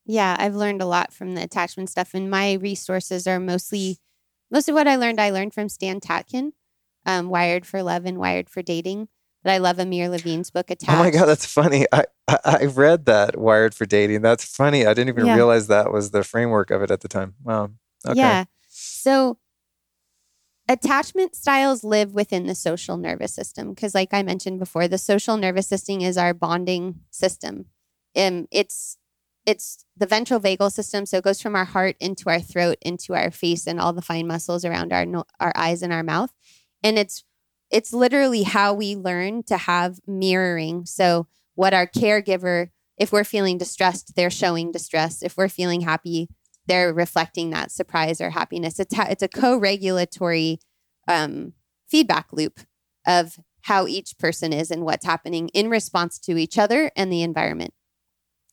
Yeah, 0.05 0.37
I've 0.39 0.55
learned 0.55 0.81
a 0.81 0.85
lot 0.85 1.13
from 1.13 1.35
the 1.35 1.43
attachment 1.43 1.89
stuff, 1.89 2.13
and 2.13 2.31
my 2.31 2.53
resources 2.53 3.27
are 3.27 3.39
mostly 3.39 3.97
most 4.49 4.69
of 4.69 4.75
what 4.75 4.87
I 4.87 4.95
learned. 4.95 5.19
I 5.19 5.29
learned 5.29 5.53
from 5.53 5.67
Stan 5.67 5.99
Tatkin, 5.99 6.53
um, 7.05 7.29
Wired 7.29 7.65
for 7.65 7.83
Love 7.83 8.05
and 8.05 8.17
Wired 8.17 8.49
for 8.49 8.61
Dating. 8.61 9.09
But 9.43 9.53
I 9.53 9.57
love 9.59 9.79
Amir 9.79 10.09
Levine's 10.09 10.49
book 10.49 10.69
Attached. 10.71 10.91
Oh 10.91 11.03
my 11.03 11.11
god, 11.11 11.25
that's 11.25 11.45
funny. 11.45 11.85
I, 11.91 12.05
I, 12.27 12.39
I 12.43 12.65
read 12.65 13.05
that 13.05 13.37
Wired 13.37 13.73
for 13.73 13.85
Dating. 13.85 14.21
That's 14.21 14.43
funny. 14.43 14.85
I 14.85 14.93
didn't 14.93 15.09
even 15.09 15.25
yeah. 15.25 15.35
realize 15.35 15.67
that 15.67 15.91
was 15.91 16.11
the 16.11 16.23
framework 16.23 16.71
of 16.71 16.81
it 16.81 16.91
at 16.91 17.01
the 17.01 17.07
time. 17.07 17.35
Wow. 17.43 17.71
Okay. 18.05 18.19
Yeah. 18.19 18.45
So 18.67 19.37
attachment 20.67 21.35
styles 21.35 21.83
live 21.83 22.13
within 22.13 22.45
the 22.45 22.55
social 22.55 22.97
nervous 22.97 23.33
system 23.33 23.69
because 23.69 23.95
like 23.95 24.13
I 24.13 24.23
mentioned 24.23 24.59
before, 24.59 24.87
the 24.87 24.97
social 24.97 25.37
nervous 25.37 25.67
system 25.67 26.01
is 26.01 26.17
our 26.17 26.33
bonding 26.33 27.01
system. 27.11 27.65
Um, 28.15 28.47
it's 28.51 28.97
it's 29.45 29.85
the 29.95 30.05
ventral 30.05 30.41
vagal 30.41 30.73
system, 30.73 31.05
so 31.05 31.17
it 31.17 31.23
goes 31.23 31.41
from 31.41 31.55
our 31.55 31.65
heart 31.65 31.95
into 32.01 32.29
our 32.29 32.41
throat, 32.41 32.77
into 32.81 33.15
our 33.15 33.31
face, 33.31 33.65
and 33.65 33.79
all 33.79 33.93
the 33.93 34.01
fine 34.01 34.27
muscles 34.27 34.65
around 34.65 34.91
our 34.91 35.05
no- 35.05 35.25
our 35.39 35.53
eyes 35.55 35.81
and 35.81 35.93
our 35.93 36.03
mouth. 36.03 36.33
And 36.83 36.99
it's 36.99 37.23
it's 37.71 37.93
literally 37.93 38.43
how 38.43 38.73
we 38.73 38.95
learn 38.95 39.43
to 39.43 39.57
have 39.57 39.99
mirroring. 40.07 40.85
So, 40.85 41.27
what 41.55 41.73
our 41.73 41.87
caregiver, 41.87 42.69
if 42.97 43.11
we're 43.11 43.23
feeling 43.23 43.57
distressed, 43.57 44.15
they're 44.15 44.29
showing 44.29 44.71
distress. 44.71 45.23
If 45.23 45.37
we're 45.37 45.49
feeling 45.49 45.81
happy, 45.81 46.29
they're 46.67 46.93
reflecting 46.93 47.49
that 47.49 47.71
surprise 47.71 48.21
or 48.21 48.29
happiness. 48.29 48.79
It's, 48.79 48.95
ha- 48.95 49.07
it's 49.09 49.23
a 49.23 49.27
co 49.27 49.57
regulatory 49.57 50.59
um, 51.07 51.53
feedback 51.89 52.27
loop 52.31 52.59
of 53.05 53.39
how 53.61 53.87
each 53.87 54.17
person 54.17 54.53
is 54.53 54.71
and 54.71 54.83
what's 54.83 55.05
happening 55.05 55.49
in 55.49 55.69
response 55.69 56.19
to 56.19 56.37
each 56.37 56.57
other 56.57 56.91
and 56.95 57.11
the 57.11 57.23
environment. 57.23 57.73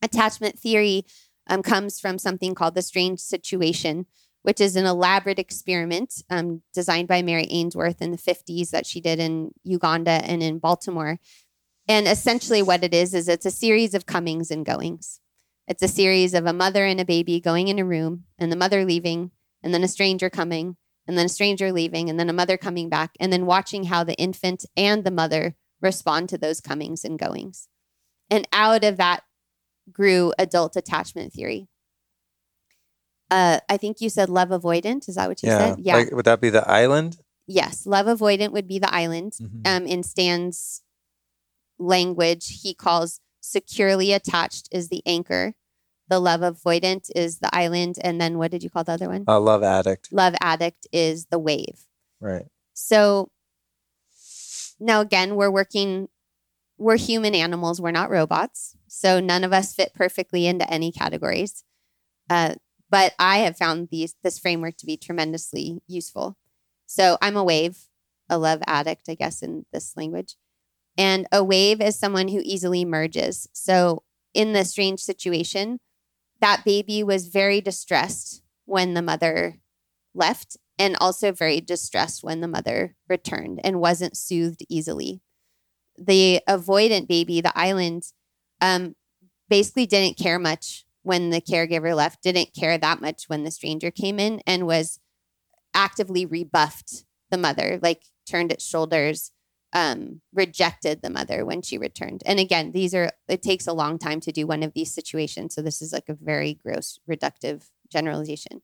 Attachment 0.03 0.59
theory 0.59 1.05
um, 1.47 1.62
comes 1.62 2.01
from 2.01 2.19
something 2.19 2.55
called 2.55 2.74
the 2.74 2.82
strange 2.82 3.20
situation, 3.20 4.07
which 4.45 4.61
is 4.61 4.77
an 4.77 4.85
elaborate 4.85 5.39
experiment 5.39 6.23
um, 6.29 6.61
designed 6.75 7.09
by 7.09 7.23
Mary 7.23 7.47
Ainsworth 7.49 8.03
in 8.03 8.11
the 8.11 8.19
50s 8.19 8.71
that 8.71 8.85
she 8.85 9.01
did 9.01 9.19
in 9.19 9.53
Uganda 9.65 10.11
and 10.11 10.43
in 10.43 10.59
Baltimore. 10.59 11.19
And 11.89 12.07
essentially, 12.07 12.62
what 12.62 12.85
it 12.85 12.93
is, 12.93 13.15
is 13.15 13.27
it's 13.27 13.47
a 13.47 13.51
series 13.51 13.95
of 13.95 14.05
comings 14.05 14.51
and 14.51 14.65
goings. 14.65 15.19
It's 15.66 15.83
a 15.83 15.89
series 15.89 16.35
of 16.35 16.45
a 16.45 16.53
mother 16.53 16.85
and 16.85 17.01
a 17.01 17.07
baby 17.07 17.41
going 17.41 17.69
in 17.69 17.79
a 17.79 17.87
room, 17.87 18.25
and 18.39 18.53
the 18.53 18.57
mother 18.57 18.85
leaving, 18.85 19.31
and 19.62 19.73
then 19.73 19.83
a 19.83 19.89
stranger 19.89 20.29
coming, 20.29 20.77
and 21.07 21.16
then 21.16 21.27
a 21.27 21.31
stranger 21.31 21.73
leaving, 21.73 22.11
and 22.11 22.21
then 22.21 22.29
a 22.29 22.35
mother 22.35 22.59
coming 22.59 22.91
back, 22.91 23.12
and 23.19 23.33
then 23.33 23.47
watching 23.47 23.85
how 23.85 24.05
the 24.05 24.15
infant 24.16 24.66
and 24.77 25.05
the 25.05 25.11
mother 25.11 25.57
respond 25.81 26.29
to 26.29 26.39
those 26.39 26.61
comings 26.61 27.03
and 27.03 27.19
goings. 27.19 27.69
And 28.29 28.47
out 28.53 28.85
of 28.85 28.99
that 28.99 29.23
grew 29.91 30.35
adult 30.39 30.77
attachment 30.77 31.33
theory 31.33 31.69
uh, 33.31 33.61
I 33.69 33.77
think 33.77 34.01
you 34.01 34.11
said 34.11 34.29
love 34.29 34.51
avoidant. 34.51 35.09
Is 35.09 35.17
that 35.17 35.29
what 35.29 35.43
you 35.43 35.49
yeah. 35.49 35.59
said? 35.59 35.79
Yeah. 35.81 35.97
Like, 35.97 36.13
would 36.13 36.25
that 36.27 36.41
be 36.41 36.51
the 36.51 36.69
island? 36.69 37.19
Yes. 37.47 37.87
Love 37.87 38.07
avoidant 38.07 38.53
would 38.53 38.69
be 38.69 38.79
the 38.79 38.93
island. 38.95 39.33
Mm-hmm. 39.33 39.61
Um, 39.65 39.87
in 39.87 40.03
Stan's 40.03 40.83
language, 41.79 42.61
he 42.63 42.75
calls 42.75 43.21
securely 43.41 44.13
attached 44.13 44.69
is 44.73 44.89
the 44.89 45.03
anchor. 45.07 45.55
The 46.09 46.19
love 46.21 46.41
avoidant 46.41 47.11
is 47.15 47.39
the 47.39 47.55
island. 47.55 47.99
And 48.01 48.21
then 48.21 48.39
what 48.39 48.51
did 48.51 48.63
you 48.63 48.71
call 48.71 48.85
the 48.85 48.93
other 48.93 49.09
one? 49.09 49.25
Uh, 49.27 49.41
love 49.41 49.63
addict. 49.63 50.13
Love 50.13 50.35
addict 50.41 50.87
is 50.93 51.27
the 51.27 51.39
wave. 51.39 51.87
Right. 52.21 52.47
So 52.75 53.31
now 54.79 55.01
again, 55.01 55.37
we're 55.37 55.51
working, 55.51 56.09
we're 56.79 56.97
human 56.97 57.35
animals. 57.35 57.81
We're 57.81 57.91
not 57.91 58.11
robots. 58.11 58.77
So 58.87 59.21
none 59.21 59.45
of 59.45 59.53
us 59.53 59.75
fit 59.75 59.93
perfectly 59.95 60.47
into 60.47 60.71
any 60.71 60.93
categories. 60.93 61.65
Uh, 62.29 62.55
but 62.90 63.15
I 63.19 63.39
have 63.39 63.56
found 63.56 63.89
these 63.90 64.15
this 64.23 64.39
framework 64.39 64.77
to 64.78 64.86
be 64.86 64.97
tremendously 64.97 65.81
useful. 65.86 66.36
So 66.86 67.19
I'm 67.20 67.36
a 67.36 67.44
wave, 67.44 67.78
a 68.28 68.39
love 68.39 68.62
addict, 68.66 69.09
I 69.09 69.15
guess, 69.15 69.43
in 69.43 69.66
this 69.73 69.97
language. 69.97 70.36
And 70.97 71.27
a 71.32 71.43
wave 71.43 71.81
is 71.81 71.98
someone 71.98 72.28
who 72.28 72.40
easily 72.44 72.85
merges. 72.85 73.48
So 73.52 74.05
in 74.32 74.52
the 74.52 74.65
strange 74.65 75.01
situation, 75.01 75.81
that 76.40 76.65
baby 76.65 77.02
was 77.02 77.28
very 77.28 77.61
distressed 77.61 78.43
when 78.65 78.94
the 78.94 79.02
mother 79.02 79.56
left 80.15 80.56
and 80.78 80.97
also 81.01 81.32
very 81.32 81.61
distressed 81.61 82.23
when 82.23 82.40
the 82.40 82.48
mother 82.48 82.97
returned 83.09 83.61
and 83.65 83.81
wasn't 83.81 84.16
soothed 84.16 84.65
easily. 84.69 85.20
The 85.97 86.40
avoidant 86.48 87.09
baby, 87.09 87.40
the 87.40 87.56
island, 87.56 88.05
um, 88.61 88.94
basically 89.48 89.86
didn't 89.86 90.19
care 90.19 90.39
much 90.39 90.84
when 91.05 91.31
the 91.31 91.40
caregiver 91.40 91.94
left, 91.94 92.22
didn't 92.22 92.55
care 92.59 92.76
that 92.76 93.01
much 93.01 93.28
when 93.28 93.44
the 93.44 93.51
stranger 93.51 93.90
came 93.90 94.18
in, 94.18 94.43
and 94.47 94.66
was 94.66 94.98
actively 95.72 96.26
rebuffed 96.26 97.05
the 97.31 97.39
mother, 97.39 97.78
like 97.82 98.02
turned 98.26 98.51
its 98.51 98.66
shoulders, 98.66 99.31
um, 99.72 100.20
rejected 100.32 101.02
the 101.02 101.10
mother 101.10 101.44
when 101.44 101.60
she 101.60 101.76
returned. 101.76 102.22
And 102.24 102.39
again, 102.39 102.72
these 102.72 102.94
are, 102.94 103.10
it 103.28 103.43
takes 103.43 103.66
a 103.66 103.72
long 103.72 103.98
time 103.98 104.20
to 104.20 104.32
do 104.32 104.47
one 104.47 104.62
of 104.62 104.72
these 104.72 104.94
situations. 104.94 105.55
So 105.55 105.62
this 105.62 105.82
is 105.82 105.93
like 105.93 106.09
a 106.09 106.14
very 106.14 106.55
gross, 106.55 106.98
reductive 107.10 107.68
generalization. 107.90 108.62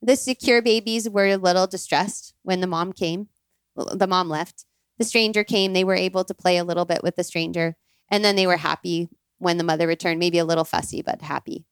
The 0.00 0.16
secure 0.16 0.62
babies 0.62 1.10
were 1.10 1.26
a 1.26 1.36
little 1.36 1.66
distressed 1.66 2.34
when 2.42 2.60
the 2.60 2.68
mom 2.68 2.92
came, 2.92 3.28
the 3.76 4.06
mom 4.06 4.28
left. 4.28 4.64
The 4.98 5.04
stranger 5.04 5.44
came, 5.44 5.72
they 5.72 5.84
were 5.84 5.94
able 5.94 6.24
to 6.24 6.34
play 6.34 6.56
a 6.56 6.64
little 6.64 6.84
bit 6.84 7.02
with 7.02 7.16
the 7.16 7.24
stranger. 7.24 7.76
And 8.10 8.24
then 8.24 8.36
they 8.36 8.46
were 8.46 8.56
happy 8.56 9.08
when 9.38 9.58
the 9.58 9.64
mother 9.64 9.86
returned, 9.86 10.18
maybe 10.18 10.38
a 10.38 10.44
little 10.44 10.64
fussy, 10.64 11.02
but 11.02 11.22
happy. 11.22 11.64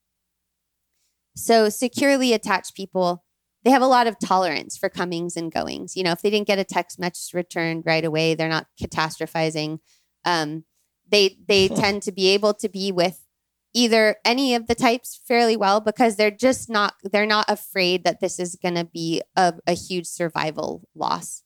So, 1.35 1.69
securely 1.69 2.33
attached 2.33 2.75
people, 2.75 3.25
they 3.65 3.71
have 3.71 3.83
a 3.83 3.87
lot 3.87 4.07
of 4.07 4.19
tolerance 4.19 4.77
for 4.77 4.89
comings 4.89 5.37
and 5.37 5.53
goings. 5.53 5.97
You 5.97 6.05
know, 6.05 6.13
if 6.13 6.23
they 6.23 6.31
didn't 6.31 6.47
get 6.47 6.59
a 6.59 6.65
text 6.65 6.99
message 6.99 7.35
returned 7.35 7.85
right 7.85 8.05
away, 8.05 8.35
they're 8.35 8.49
not 8.49 8.69
catastrophizing. 8.81 9.81
Um, 10.25 10.65
they 11.09 11.37
they 11.47 11.69
tend 11.83 12.03
to 12.03 12.13
be 12.13 12.29
able 12.29 12.55
to 12.55 12.69
be 12.69 12.93
with 12.93 13.27
either 13.75 14.17
any 14.25 14.55
of 14.55 14.67
the 14.69 14.75
types 14.75 15.21
fairly 15.29 15.57
well 15.57 15.81
because 15.81 16.17
they're 16.17 16.31
just 16.31 16.71
not 16.71 16.95
they're 17.03 17.27
not 17.27 17.45
afraid 17.49 18.05
that 18.05 18.21
this 18.21 18.39
is 18.39 18.57
going 18.57 18.75
to 18.75 18.85
be 18.85 19.21
a, 19.37 19.53
a 19.67 19.75
huge 19.75 20.07
survival 20.07 20.89
loss 20.95 21.43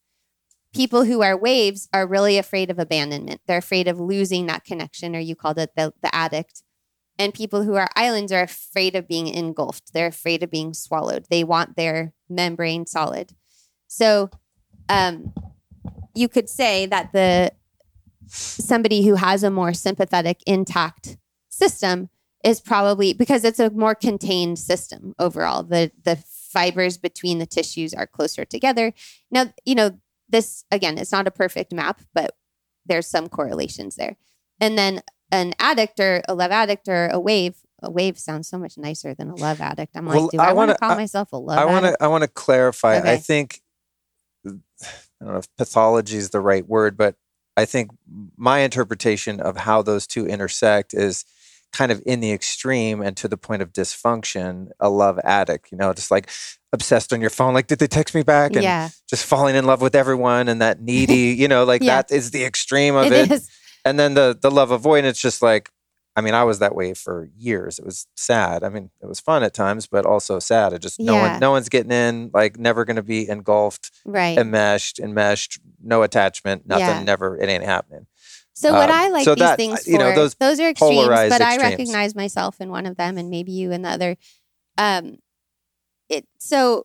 people 0.72 1.04
who 1.04 1.22
are 1.22 1.36
waves 1.36 1.88
are 1.92 2.06
really 2.06 2.38
afraid 2.38 2.70
of 2.70 2.78
abandonment. 2.78 3.40
They're 3.46 3.58
afraid 3.58 3.88
of 3.88 3.98
losing 3.98 4.46
that 4.46 4.64
connection, 4.64 5.16
or 5.16 5.20
you 5.20 5.34
called 5.34 5.58
it 5.58 5.70
the, 5.76 5.92
the 6.02 6.14
addict. 6.14 6.62
And 7.18 7.34
people 7.34 7.64
who 7.64 7.74
are 7.74 7.90
islands 7.96 8.32
are 8.32 8.42
afraid 8.42 8.94
of 8.96 9.06
being 9.06 9.26
engulfed. 9.26 9.92
They're 9.92 10.06
afraid 10.06 10.42
of 10.42 10.50
being 10.50 10.72
swallowed. 10.72 11.26
They 11.28 11.44
want 11.44 11.76
their 11.76 12.14
membrane 12.28 12.86
solid. 12.86 13.34
So 13.88 14.30
um, 14.88 15.34
you 16.14 16.28
could 16.28 16.48
say 16.48 16.86
that 16.86 17.12
the 17.12 17.52
somebody 18.26 19.04
who 19.04 19.16
has 19.16 19.42
a 19.42 19.50
more 19.50 19.74
sympathetic, 19.74 20.40
intact 20.46 21.18
system 21.48 22.08
is 22.44 22.60
probably 22.60 23.12
because 23.12 23.44
it's 23.44 23.58
a 23.58 23.70
more 23.70 23.94
contained 23.94 24.58
system 24.58 25.14
overall. 25.18 25.62
The 25.62 25.90
the 26.04 26.16
fibers 26.16 26.98
between 26.98 27.38
the 27.38 27.46
tissues 27.46 27.92
are 27.92 28.06
closer 28.06 28.44
together. 28.44 28.92
Now, 29.30 29.52
you 29.64 29.74
know, 29.74 30.00
this 30.30 30.64
again, 30.70 30.98
it's 30.98 31.12
not 31.12 31.26
a 31.26 31.30
perfect 31.30 31.72
map, 31.72 32.00
but 32.14 32.34
there's 32.86 33.06
some 33.06 33.28
correlations 33.28 33.96
there. 33.96 34.16
And 34.60 34.76
then 34.76 35.02
an 35.32 35.54
addict 35.58 36.00
or 36.00 36.22
a 36.28 36.34
love 36.34 36.50
addict 36.50 36.88
or 36.88 37.08
a 37.08 37.20
wave. 37.20 37.56
A 37.82 37.90
wave 37.90 38.18
sounds 38.18 38.46
so 38.46 38.58
much 38.58 38.76
nicer 38.76 39.14
than 39.14 39.30
a 39.30 39.34
love 39.36 39.60
addict. 39.60 39.96
I'm 39.96 40.04
like, 40.04 40.16
well, 40.16 40.28
do 40.28 40.38
I, 40.38 40.50
I 40.50 40.52
want 40.52 40.70
to 40.70 40.76
call 40.76 40.96
myself 40.96 41.32
a 41.32 41.38
love? 41.38 41.58
I 41.58 41.64
want 41.64 41.86
to. 41.86 41.96
I 41.98 42.08
want 42.08 42.22
to 42.22 42.28
clarify. 42.28 42.98
Okay. 42.98 43.12
I 43.12 43.16
think 43.16 43.62
I 44.46 44.50
don't 45.20 45.32
know 45.32 45.38
if 45.38 45.56
pathology 45.56 46.16
is 46.18 46.28
the 46.30 46.40
right 46.40 46.66
word, 46.66 46.98
but 46.98 47.16
I 47.56 47.64
think 47.64 47.90
my 48.36 48.60
interpretation 48.60 49.40
of 49.40 49.56
how 49.56 49.80
those 49.80 50.06
two 50.06 50.26
intersect 50.26 50.92
is 50.92 51.24
kind 51.72 51.92
of 51.92 52.02
in 52.04 52.20
the 52.20 52.32
extreme 52.32 53.00
and 53.00 53.16
to 53.16 53.28
the 53.28 53.36
point 53.36 53.62
of 53.62 53.72
dysfunction, 53.72 54.68
a 54.80 54.88
love 54.88 55.18
addict, 55.24 55.70
you 55.70 55.78
know, 55.78 55.92
just 55.92 56.10
like 56.10 56.28
obsessed 56.72 57.12
on 57.12 57.20
your 57.20 57.30
phone, 57.30 57.54
like, 57.54 57.66
did 57.66 57.78
they 57.78 57.86
text 57.86 58.14
me 58.14 58.22
back? 58.22 58.52
And 58.54 58.62
yeah. 58.62 58.88
just 59.08 59.26
falling 59.26 59.56
in 59.56 59.64
love 59.64 59.80
with 59.80 59.94
everyone 59.94 60.48
and 60.48 60.60
that 60.60 60.80
needy, 60.80 61.34
you 61.38 61.48
know, 61.48 61.64
like 61.64 61.82
yeah. 61.82 61.96
that 61.96 62.12
is 62.12 62.30
the 62.30 62.44
extreme 62.44 62.94
of 62.94 63.12
it. 63.12 63.30
it. 63.30 63.42
And 63.84 63.98
then 63.98 64.14
the 64.14 64.38
the 64.38 64.50
love 64.50 64.70
avoidance, 64.72 65.18
just 65.18 65.40
like, 65.40 65.70
I 66.14 66.20
mean, 66.20 66.34
I 66.34 66.44
was 66.44 66.58
that 66.58 66.74
way 66.74 66.92
for 66.92 67.30
years. 67.36 67.78
It 67.78 67.84
was 67.84 68.06
sad. 68.14 68.62
I 68.62 68.68
mean, 68.68 68.90
it 69.00 69.06
was 69.06 69.20
fun 69.20 69.42
at 69.42 69.54
times, 69.54 69.86
but 69.86 70.04
also 70.04 70.38
sad. 70.38 70.74
It 70.74 70.82
just 70.82 71.00
no 71.00 71.16
one 71.16 71.40
no 71.40 71.50
one's 71.50 71.70
getting 71.70 71.92
in, 71.92 72.30
like 72.34 72.58
never 72.58 72.84
gonna 72.84 73.02
be 73.02 73.28
engulfed, 73.28 73.90
right. 74.04 74.36
enmeshed, 74.36 74.98
enmeshed, 74.98 75.60
no 75.82 76.02
attachment, 76.02 76.66
nothing, 76.66 77.06
never, 77.06 77.38
it 77.38 77.48
ain't 77.48 77.64
happening. 77.64 78.06
So 78.60 78.74
what 78.74 78.90
um, 78.90 78.94
I 78.96 79.08
like 79.08 79.24
so 79.24 79.34
these 79.34 79.40
that, 79.40 79.56
things 79.56 79.84
for, 79.84 79.90
you 79.90 79.96
know, 79.96 80.14
those, 80.14 80.34
those 80.34 80.60
are 80.60 80.68
extremes, 80.68 81.08
but 81.08 81.40
extremes. 81.40 81.42
I 81.42 81.56
recognize 81.56 82.14
myself 82.14 82.60
in 82.60 82.68
one 82.68 82.84
of 82.84 82.98
them, 82.98 83.16
and 83.16 83.30
maybe 83.30 83.52
you 83.52 83.72
in 83.72 83.80
the 83.80 83.88
other. 83.88 84.16
Um, 84.76 85.16
it 86.10 86.26
so 86.38 86.84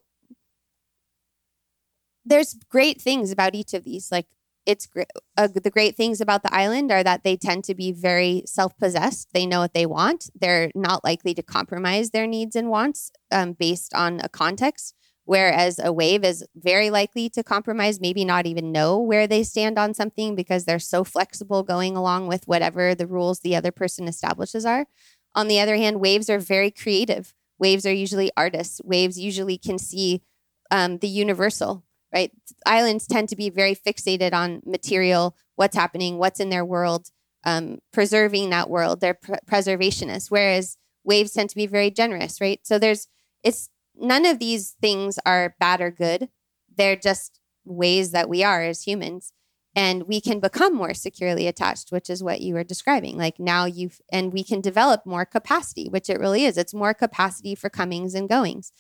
there's 2.23 2.56
great 2.69 3.02
things 3.02 3.30
about 3.30 3.56
each 3.56 3.73
of 3.73 3.84
these. 3.84 4.10
Like 4.10 4.27
it's 4.65 4.88
great. 4.88 5.07
Uh, 5.35 5.49
the 5.53 5.69
great 5.69 5.97
things 5.97 6.22
about 6.22 6.43
the 6.43 6.56
island 6.56 6.93
are 6.93 7.03
that 7.03 7.26
they 7.26 7.35
tend 7.35 7.65
to 7.65 7.76
be 7.76 7.91
very 7.91 8.43
self-possessed. 8.45 9.34
They 9.34 9.45
know 9.45 9.60
what 9.60 9.73
they 9.73 9.85
want. 9.85 10.30
They're 10.34 10.72
not 10.76 11.03
likely 11.03 11.34
to 11.34 11.43
compromise 11.43 12.11
their 12.11 12.26
needs 12.26 12.56
and 12.56 12.69
wants 12.69 13.11
um, 13.34 13.52
based 13.52 13.93
on 13.93 14.22
a 14.23 14.30
context. 14.30 14.95
Whereas 15.26 15.80
a 15.84 15.91
wave 15.91 16.23
is 16.23 16.45
very 16.56 16.91
likely 16.91 17.30
to 17.30 17.43
compromise, 17.43 17.99
maybe 17.99 18.23
not 18.23 18.45
even 18.45 18.72
know 18.72 18.99
where 18.99 19.26
they 19.26 19.43
stand 19.43 19.80
on 19.80 19.95
something 19.95 20.35
because 20.35 20.65
they're 20.65 20.80
so 20.80 21.03
flexible 21.03 21.64
going 21.64 21.97
along 21.97 22.27
with 22.27 22.47
whatever 22.47 22.93
the 22.93 23.07
rules 23.07 23.39
the 23.39 23.56
other 23.56 23.72
person 23.72 24.07
establishes 24.07 24.65
are. 24.65 24.85
On 25.34 25.47
the 25.47 25.60
other 25.60 25.76
hand, 25.77 25.99
waves 25.99 26.30
are 26.30 26.39
very 26.39 26.69
creative. 26.69 27.34
Waves 27.57 27.85
are 27.88 27.93
usually 27.93 28.31
artists. 28.38 28.80
Waves 28.84 29.19
usually 29.19 29.57
can 29.57 29.80
see 29.80 30.22
um, 30.69 30.99
the 30.99 31.07
universal, 31.07 31.84
right? 32.14 32.31
Islands 32.65 33.07
tend 33.07 33.30
to 33.30 33.35
be 33.35 33.49
very 33.49 33.76
fixated 33.76 34.34
on 34.34 34.61
material, 34.64 35.35
what's 35.56 35.76
happening, 35.76 36.18
what's 36.18 36.39
in 36.39 36.49
their 36.49 36.65
world, 36.65 37.10
um, 37.45 37.80
preserving 37.91 38.52
that 38.52 38.69
world. 38.69 39.02
They're 39.02 39.15
pr- 39.15 39.34
preservationists, 39.49 40.30
whereas 40.30 40.77
waves 41.03 41.31
tend 41.34 41.49
to 41.49 41.56
be 41.56 41.68
very 41.68 41.89
generous, 41.89 42.39
right? 42.39 42.60
So 42.64 42.77
there's, 42.77 43.07
it's 43.43 43.69
none 43.99 44.26
of 44.26 44.39
these 44.39 44.76
things 44.81 45.19
are 45.26 45.55
bad 45.59 45.81
or 45.81 45.91
good. 45.91 46.30
They're 46.76 46.95
just 46.95 47.39
ways 47.65 48.11
that 48.11 48.30
we 48.30 48.43
are 48.43 48.63
as 48.63 48.84
humans. 48.84 49.31
And 49.77 50.03
we 50.03 50.22
can 50.22 50.39
become 50.39 50.73
more 50.73 50.93
securely 50.93 51.47
attached, 51.47 51.91
which 51.91 52.09
is 52.09 52.23
what 52.23 52.39
you 52.39 52.53
were 52.53 52.63
describing. 52.63 53.17
Like 53.17 53.39
now 53.39 53.65
you've, 53.65 53.99
and 54.09 54.31
we 54.31 54.41
can 54.41 54.61
develop 54.61 55.05
more 55.05 55.26
capacity, 55.26 55.89
which 55.89 56.09
it 56.09 56.19
really 56.19 56.45
is. 56.45 56.57
It's 56.57 56.73
more 56.73 56.93
capacity 56.93 57.55
for 57.55 57.69
comings 57.69 58.15
and 58.15 58.30
goings. 58.30 58.72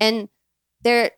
And 0.00 0.30
there, 0.82 1.10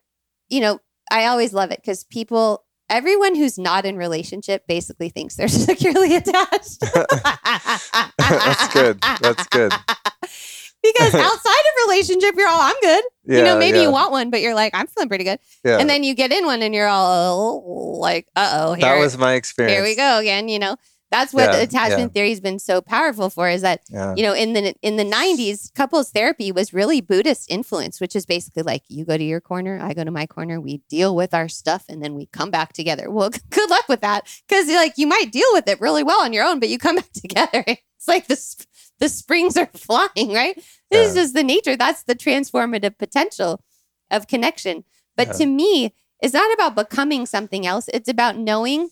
you 0.48 0.60
know, 0.60 0.81
I 1.12 1.27
always 1.27 1.52
love 1.52 1.70
it 1.70 1.81
because 1.81 2.02
people, 2.02 2.64
everyone 2.89 3.36
who's 3.36 3.56
not 3.56 3.86
in 3.86 3.97
relationship 3.97 4.66
basically 4.66 5.10
thinks 5.10 5.36
they're 5.36 5.48
securely 5.48 6.16
attached. 6.16 6.81
That's 8.18 8.72
good. 8.72 9.01
That's 9.01 9.47
good. 9.47 9.72
because 10.82 11.15
outside 11.15 11.51
of 11.51 11.89
relationship, 11.89 12.35
you're 12.36 12.48
all, 12.48 12.61
I'm 12.61 12.81
good. 12.81 13.05
Yeah, 13.24 13.39
you 13.39 13.44
know, 13.44 13.59
maybe 13.59 13.78
yeah. 13.78 13.85
you 13.85 13.90
want 13.90 14.12
one, 14.12 14.31
but 14.31 14.40
you're 14.40 14.55
like, 14.55 14.74
I'm 14.74 14.86
feeling 14.86 15.09
pretty 15.09 15.24
good. 15.24 15.39
Yeah. 15.65 15.78
And 15.78 15.89
then 15.89 16.02
you 16.02 16.15
get 16.15 16.32
in 16.32 16.44
one 16.47 16.62
and 16.62 16.74
you're 16.74 16.89
all 16.89 17.98
like, 18.01 18.27
uh 18.36 18.69
oh. 18.69 18.77
That 18.77 18.98
was 18.98 19.16
my 19.16 19.35
experience. 19.35 19.74
Here 19.74 19.82
we 19.82 19.94
go 19.94 20.19
again. 20.19 20.48
You 20.48 20.59
know, 20.59 20.77
that's 21.11 21.35
what 21.35 21.52
yeah, 21.52 21.59
attachment 21.59 22.15
theory 22.15 22.31
has 22.31 22.40
been 22.40 22.61
so 22.61 22.81
powerful 22.81 23.31
for 23.31 23.48
is 23.48 23.62
that, 23.62 23.81
you 23.90 24.23
know, 24.23 24.32
in 24.32 24.52
the 24.52 24.74
in 24.81 24.97
the 24.97 25.05
90s, 25.05 25.74
couples 25.74 26.11
therapy 26.11 26.52
was 26.52 26.73
really 26.73 27.01
Buddhist 27.01 27.51
influence, 27.51 28.01
which 28.01 28.15
is 28.15 28.27
basically 28.27 28.62
like 28.62 28.82
you 28.89 29.05
go 29.05 29.16
to 29.16 29.24
your 29.24 29.40
corner, 29.40 29.78
I 29.82 29.93
go 29.93 30.05
to 30.05 30.12
my 30.12 30.27
corner, 30.27 30.61
we 30.61 30.78
deal 30.89 31.16
with 31.16 31.35
our 31.35 31.48
stuff, 31.48 31.85
and 31.89 32.02
then 32.02 32.15
we 32.15 32.27
come 32.27 32.51
back 32.51 32.73
together. 32.73 33.11
Well, 33.11 33.31
good 33.51 33.70
luck 33.70 33.89
with 33.89 34.02
that. 34.02 34.28
Because 34.48 34.69
like 34.69 34.94
you 34.97 35.09
might 35.09 35.32
deal 35.32 35.48
with 35.52 35.69
it 35.69 35.81
really 35.81 36.05
well 36.05 36.20
on 36.20 36.32
your 36.32 36.44
own, 36.44 36.61
but 36.61 36.69
you 36.69 36.78
come 36.78 36.97
back 36.97 37.11
together. 37.15 37.65
It's 38.01 38.09
like 38.09 38.28
this 38.28 38.56
the 38.98 39.10
springs 39.10 39.59
are 39.59 39.66
flying, 39.74 40.32
right? 40.32 40.56
This 40.56 40.64
yeah. 40.90 41.01
is 41.01 41.14
just 41.14 41.35
the 41.35 41.43
nature. 41.43 41.77
That's 41.77 42.02
the 42.02 42.14
transformative 42.14 42.97
potential 42.97 43.62
of 44.10 44.27
connection. 44.27 44.85
But 45.16 45.28
yeah. 45.28 45.32
to 45.35 45.47
me, 45.47 45.94
it's 46.22 46.32
not 46.32 46.52
about 46.55 46.74
becoming 46.74 47.27
something 47.27 47.66
else. 47.66 47.89
It's 47.93 48.09
about 48.09 48.39
knowing 48.39 48.89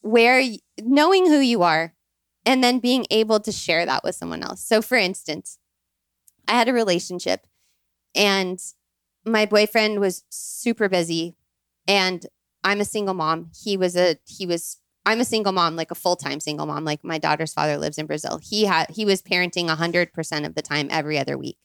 where, 0.00 0.42
knowing 0.80 1.26
who 1.26 1.38
you 1.38 1.62
are, 1.62 1.94
and 2.44 2.64
then 2.64 2.80
being 2.80 3.06
able 3.10 3.38
to 3.38 3.52
share 3.52 3.86
that 3.86 4.02
with 4.02 4.16
someone 4.16 4.42
else. 4.42 4.64
So, 4.64 4.82
for 4.82 4.96
instance, 4.96 5.58
I 6.48 6.52
had 6.52 6.68
a 6.68 6.72
relationship 6.72 7.46
and 8.16 8.60
my 9.24 9.46
boyfriend 9.46 10.00
was 10.00 10.24
super 10.28 10.88
busy 10.88 11.36
and 11.86 12.26
I'm 12.64 12.80
a 12.80 12.84
single 12.84 13.14
mom. 13.14 13.50
He 13.56 13.76
was 13.76 13.96
a 13.96 14.16
he 14.26 14.46
was 14.46 14.78
I'm 15.04 15.20
a 15.20 15.24
single 15.24 15.52
mom, 15.52 15.76
like 15.76 15.90
a 15.90 15.96
full 15.96 16.16
time 16.16 16.40
single 16.40 16.66
mom. 16.66 16.84
Like 16.84 17.02
my 17.02 17.18
daughter's 17.18 17.52
father 17.52 17.76
lives 17.76 17.98
in 17.98 18.06
Brazil. 18.06 18.38
He 18.42 18.64
had 18.64 18.90
he 18.90 19.04
was 19.04 19.22
parenting 19.22 19.68
hundred 19.68 20.12
percent 20.12 20.46
of 20.46 20.54
the 20.54 20.62
time 20.62 20.88
every 20.90 21.18
other 21.18 21.36
week. 21.36 21.58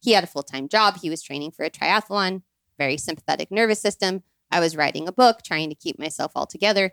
He 0.00 0.12
had 0.12 0.24
a 0.24 0.28
full 0.28 0.42
time 0.42 0.68
job. 0.68 0.98
He 1.00 1.10
was 1.10 1.22
training 1.22 1.52
for 1.52 1.64
a 1.64 1.70
triathlon. 1.70 2.42
Very 2.78 2.96
sympathetic 2.96 3.50
nervous 3.50 3.80
system. 3.80 4.22
I 4.50 4.60
was 4.60 4.76
writing 4.76 5.08
a 5.08 5.12
book, 5.12 5.42
trying 5.42 5.68
to 5.70 5.74
keep 5.74 5.98
myself 5.98 6.32
all 6.34 6.46
together. 6.46 6.92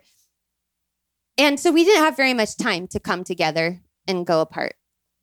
And 1.36 1.58
so 1.58 1.72
we 1.72 1.84
didn't 1.84 2.02
have 2.02 2.16
very 2.16 2.34
much 2.34 2.56
time 2.56 2.86
to 2.88 3.00
come 3.00 3.24
together 3.24 3.80
and 4.06 4.26
go 4.26 4.40
apart. 4.40 4.74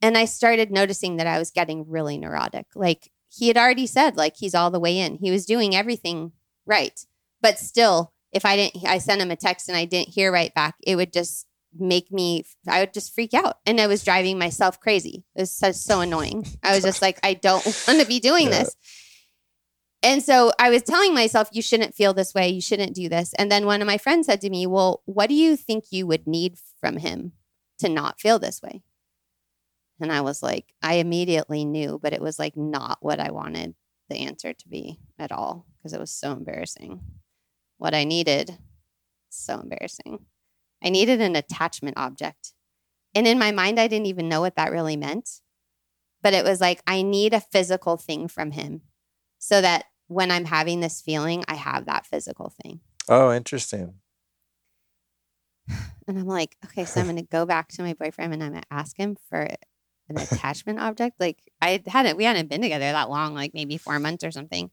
And 0.01 0.17
I 0.17 0.25
started 0.25 0.71
noticing 0.71 1.17
that 1.17 1.27
I 1.27 1.39
was 1.39 1.51
getting 1.51 1.89
really 1.89 2.17
neurotic. 2.17 2.67
Like 2.75 3.11
he 3.29 3.47
had 3.47 3.57
already 3.57 3.87
said, 3.87 4.17
like 4.17 4.37
he's 4.37 4.55
all 4.55 4.71
the 4.71 4.79
way 4.79 4.97
in. 4.97 5.15
He 5.15 5.31
was 5.31 5.45
doing 5.45 5.75
everything 5.75 6.31
right. 6.65 7.05
But 7.41 7.59
still, 7.59 8.13
if 8.31 8.45
I 8.45 8.55
didn't, 8.55 8.85
I 8.85 8.97
sent 8.99 9.21
him 9.21 9.31
a 9.31 9.35
text 9.35 9.69
and 9.69 9.77
I 9.77 9.85
didn't 9.85 10.09
hear 10.09 10.31
right 10.31 10.53
back, 10.53 10.75
it 10.83 10.95
would 10.95 11.11
just 11.13 11.45
make 11.77 12.11
me, 12.11 12.43
I 12.67 12.79
would 12.81 12.93
just 12.93 13.13
freak 13.13 13.33
out. 13.33 13.57
And 13.65 13.79
I 13.79 13.87
was 13.87 14.03
driving 14.03 14.37
myself 14.39 14.79
crazy. 14.79 15.23
It 15.35 15.41
was 15.41 15.51
so, 15.51 15.71
so 15.71 16.01
annoying. 16.01 16.45
I 16.63 16.73
was 16.75 16.83
just 16.83 17.01
like, 17.01 17.19
I 17.23 17.33
don't 17.35 17.63
want 17.87 17.99
to 18.01 18.05
be 18.07 18.19
doing 18.19 18.45
Yeah. 18.45 18.59
this. 18.63 18.75
And 20.01 20.23
so 20.23 20.51
I 20.57 20.69
was 20.69 20.81
telling 20.83 21.13
myself, 21.13 21.49
you 21.51 21.61
shouldn't 21.61 21.93
feel 21.93 22.13
this 22.13 22.33
way. 22.33 22.47
You 22.49 22.61
shouldn't 22.61 22.95
do 22.95 23.09
this. 23.09 23.33
And 23.33 23.51
then 23.51 23.65
one 23.65 23.81
of 23.81 23.87
my 23.87 23.97
friends 23.97 24.27
said 24.27 24.39
to 24.41 24.49
me, 24.49 24.65
Well, 24.65 25.01
what 25.05 25.27
do 25.27 25.35
you 25.35 25.57
think 25.57 25.85
you 25.91 26.07
would 26.07 26.25
need 26.25 26.55
from 26.79 26.97
him 26.97 27.33
to 27.79 27.89
not 27.89 28.19
feel 28.21 28.39
this 28.39 28.61
way? 28.61 28.81
And 29.99 30.11
I 30.11 30.21
was 30.21 30.41
like, 30.41 30.73
I 30.81 30.95
immediately 30.95 31.65
knew, 31.65 31.99
but 32.01 32.13
it 32.13 32.21
was 32.21 32.39
like 32.39 32.55
not 32.55 32.99
what 33.01 33.19
I 33.19 33.31
wanted 33.31 33.75
the 34.09 34.19
answer 34.19 34.53
to 34.53 34.69
be 34.69 34.99
at 35.19 35.33
all 35.33 35.65
because 35.77 35.91
it 35.91 35.99
was 35.99 36.11
so 36.11 36.31
embarrassing. 36.31 37.01
What 37.79 37.95
I 37.95 38.03
needed, 38.03 38.57
so 39.29 39.59
embarrassing. 39.59 40.25
I 40.83 40.89
needed 40.89 41.21
an 41.21 41.35
attachment 41.35 41.97
object. 41.97 42.53
And 43.15 43.25
in 43.25 43.39
my 43.39 43.51
mind, 43.51 43.79
I 43.79 43.87
didn't 43.87 44.07
even 44.07 44.29
know 44.29 44.41
what 44.41 44.57
that 44.57 44.71
really 44.71 44.97
meant. 44.97 45.41
But 46.21 46.33
it 46.33 46.43
was 46.43 46.59
like, 46.59 46.81
I 46.85 47.01
need 47.01 47.33
a 47.33 47.39
physical 47.39 47.95
thing 47.95 48.27
from 48.27 48.51
him 48.51 48.81
so 49.37 49.61
that 49.61 49.85
when 50.07 50.29
I'm 50.29 50.43
having 50.43 50.81
this 50.81 51.01
feeling, 51.01 51.45
I 51.47 51.55
have 51.55 51.85
that 51.85 52.05
physical 52.05 52.53
thing. 52.61 52.81
Oh, 53.07 53.33
interesting. 53.33 53.95
And 56.07 56.17
I'm 56.17 56.25
like, 56.25 56.57
okay, 56.65 56.85
so 56.85 56.99
I'm 56.99 57.05
going 57.05 57.17
to 57.17 57.21
go 57.21 57.45
back 57.45 57.69
to 57.69 57.83
my 57.83 57.93
boyfriend 57.93 58.33
and 58.33 58.43
I'm 58.43 58.49
going 58.49 58.63
to 58.63 58.73
ask 58.73 58.97
him 58.97 59.15
for 59.29 59.41
an 59.41 60.17
attachment 60.17 60.79
object. 60.79 61.19
Like 61.19 61.37
I 61.61 61.83
hadn't, 61.85 62.17
we 62.17 62.23
hadn't 62.23 62.49
been 62.49 62.63
together 62.63 62.91
that 62.91 63.11
long, 63.11 63.35
like 63.35 63.53
maybe 63.53 63.77
four 63.77 63.99
months 63.99 64.23
or 64.23 64.31
something. 64.31 64.71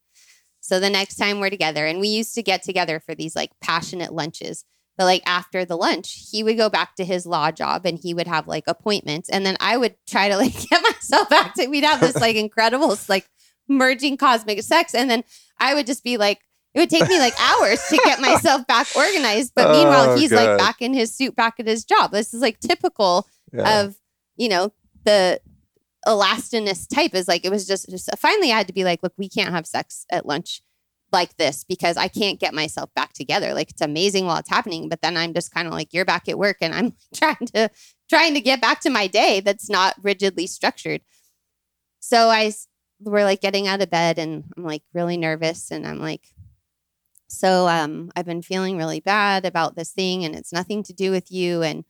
So 0.67 0.81
the 0.81 0.91
next 0.91 1.15
time 1.17 1.39
we're 1.41 1.51
together, 1.51 1.87
and 1.87 2.01
we 2.01 2.09
used 2.09 2.35
to 2.35 2.43
get 2.43 2.63
together 2.65 2.99
for 3.01 3.15
these 3.15 3.37
like 3.37 3.51
passionate 3.61 4.13
lunches. 4.13 4.65
But 4.99 5.05
like 5.05 5.23
after 5.27 5.65
the 5.65 5.77
lunch, 5.77 6.29
he 6.33 6.43
would 6.43 6.57
go 6.57 6.69
back 6.71 6.97
to 6.97 7.05
his 7.05 7.27
law 7.27 7.51
job 7.53 7.85
and 7.85 7.99
he 7.99 8.15
would 8.15 8.27
have 8.27 8.49
like 8.49 8.65
appointments. 8.67 9.29
And 9.29 9.45
then 9.45 9.57
I 9.61 9.77
would 9.77 9.95
try 10.09 10.29
to 10.31 10.37
like 10.39 10.55
get 10.71 10.83
myself 10.83 11.29
back 11.29 11.55
to, 11.55 11.67
we'd 11.67 11.85
have 11.85 12.01
this 12.01 12.17
like 12.17 12.35
incredible, 12.37 12.97
like 13.09 13.29
merging 13.69 14.17
cosmic 14.17 14.63
sex. 14.63 14.95
And 14.95 15.11
then 15.11 15.23
I 15.59 15.75
would 15.75 15.87
just 15.87 16.03
be 16.03 16.17
like, 16.17 16.41
it 16.75 16.81
would 16.81 16.91
take 16.91 17.09
me 17.09 17.19
like 17.19 17.35
hours 17.41 17.81
to 17.91 17.97
get 18.05 18.21
myself 18.21 18.67
back 18.67 18.87
organized. 18.97 19.53
But 19.55 19.71
meanwhile, 19.71 20.11
Oh, 20.13 20.17
he's 20.17 20.31
God. 20.31 20.45
like 20.45 20.59
back 20.59 20.83
in 20.83 20.95
his 20.95 21.15
suit, 21.15 21.37
back 21.37 21.61
at 21.61 21.67
his 21.67 21.85
job. 21.85 22.11
This 22.11 22.33
is 22.35 22.41
like 22.41 22.59
typical 22.61 23.29
Yeah. 23.53 23.83
of, 23.85 23.97
you 24.37 24.49
know, 24.49 24.73
the 25.05 25.41
elastinous 26.07 26.87
type 26.87 27.15
is 27.15 27.29
like, 27.29 27.45
it 27.45 27.51
was 27.51 27.67
just, 27.67 27.89
just 27.89 28.09
finally 28.19 28.53
I 28.53 28.59
had 28.59 28.69
to 28.69 28.73
be 28.73 28.85
like, 28.85 29.03
look, 29.03 29.15
we 29.17 29.29
can't 29.29 29.53
have 29.55 29.67
sex 29.67 30.07
at 30.11 30.27
lunch 30.27 30.63
like 31.13 31.37
this 31.37 31.65
because 31.65 31.97
I 31.97 32.09
can't 32.09 32.41
get 32.41 32.55
myself 32.55 32.93
back 32.95 33.13
together. 33.13 33.55
Like 33.55 33.71
it's 33.71 33.81
amazing 33.81 34.27
while 34.27 34.39
it's 34.39 34.51
happening, 34.51 34.89
but 34.89 35.03
then 35.03 35.17
I'm 35.17 35.35
just 35.35 35.53
kind 35.53 35.67
of 35.67 35.73
like, 35.73 35.93
you're 35.93 36.05
back 36.05 36.29
at 36.29 36.39
work 36.39 36.59
and 36.61 36.75
I'm 36.75 36.95
trying 37.15 37.47
to, 37.55 37.71
trying 38.09 38.35
to 38.35 38.41
get 38.41 38.61
back 38.61 38.81
to 38.81 38.91
my 38.91 39.07
day 39.07 39.41
that's 39.41 39.71
not 39.71 39.95
rigidly 40.03 40.47
structured. 40.47 41.03
So 42.01 42.29
I 42.29 42.53
we're 43.01 43.25
like 43.25 43.41
getting 43.41 43.67
out 43.69 43.83
of 43.83 43.91
bed 43.91 44.19
and 44.19 44.45
I'm 44.57 44.65
like 44.65 44.83
really 44.95 45.17
nervous 45.17 45.71
and 45.71 45.87
I'm 45.87 46.01
like, 46.01 46.23
so 47.29 47.69
um, 47.69 48.11
I've 48.15 48.25
been 48.25 48.43
feeling 48.43 48.79
really 48.79 49.01
bad 49.01 49.45
about 49.45 49.77
this 49.77 49.93
thing 49.93 50.25
and 50.25 50.35
it's 50.35 50.53
nothing 50.53 50.83
to 50.85 50.93
do 50.93 51.11
with 51.11 51.31
you. 51.31 51.63
And 51.63 51.85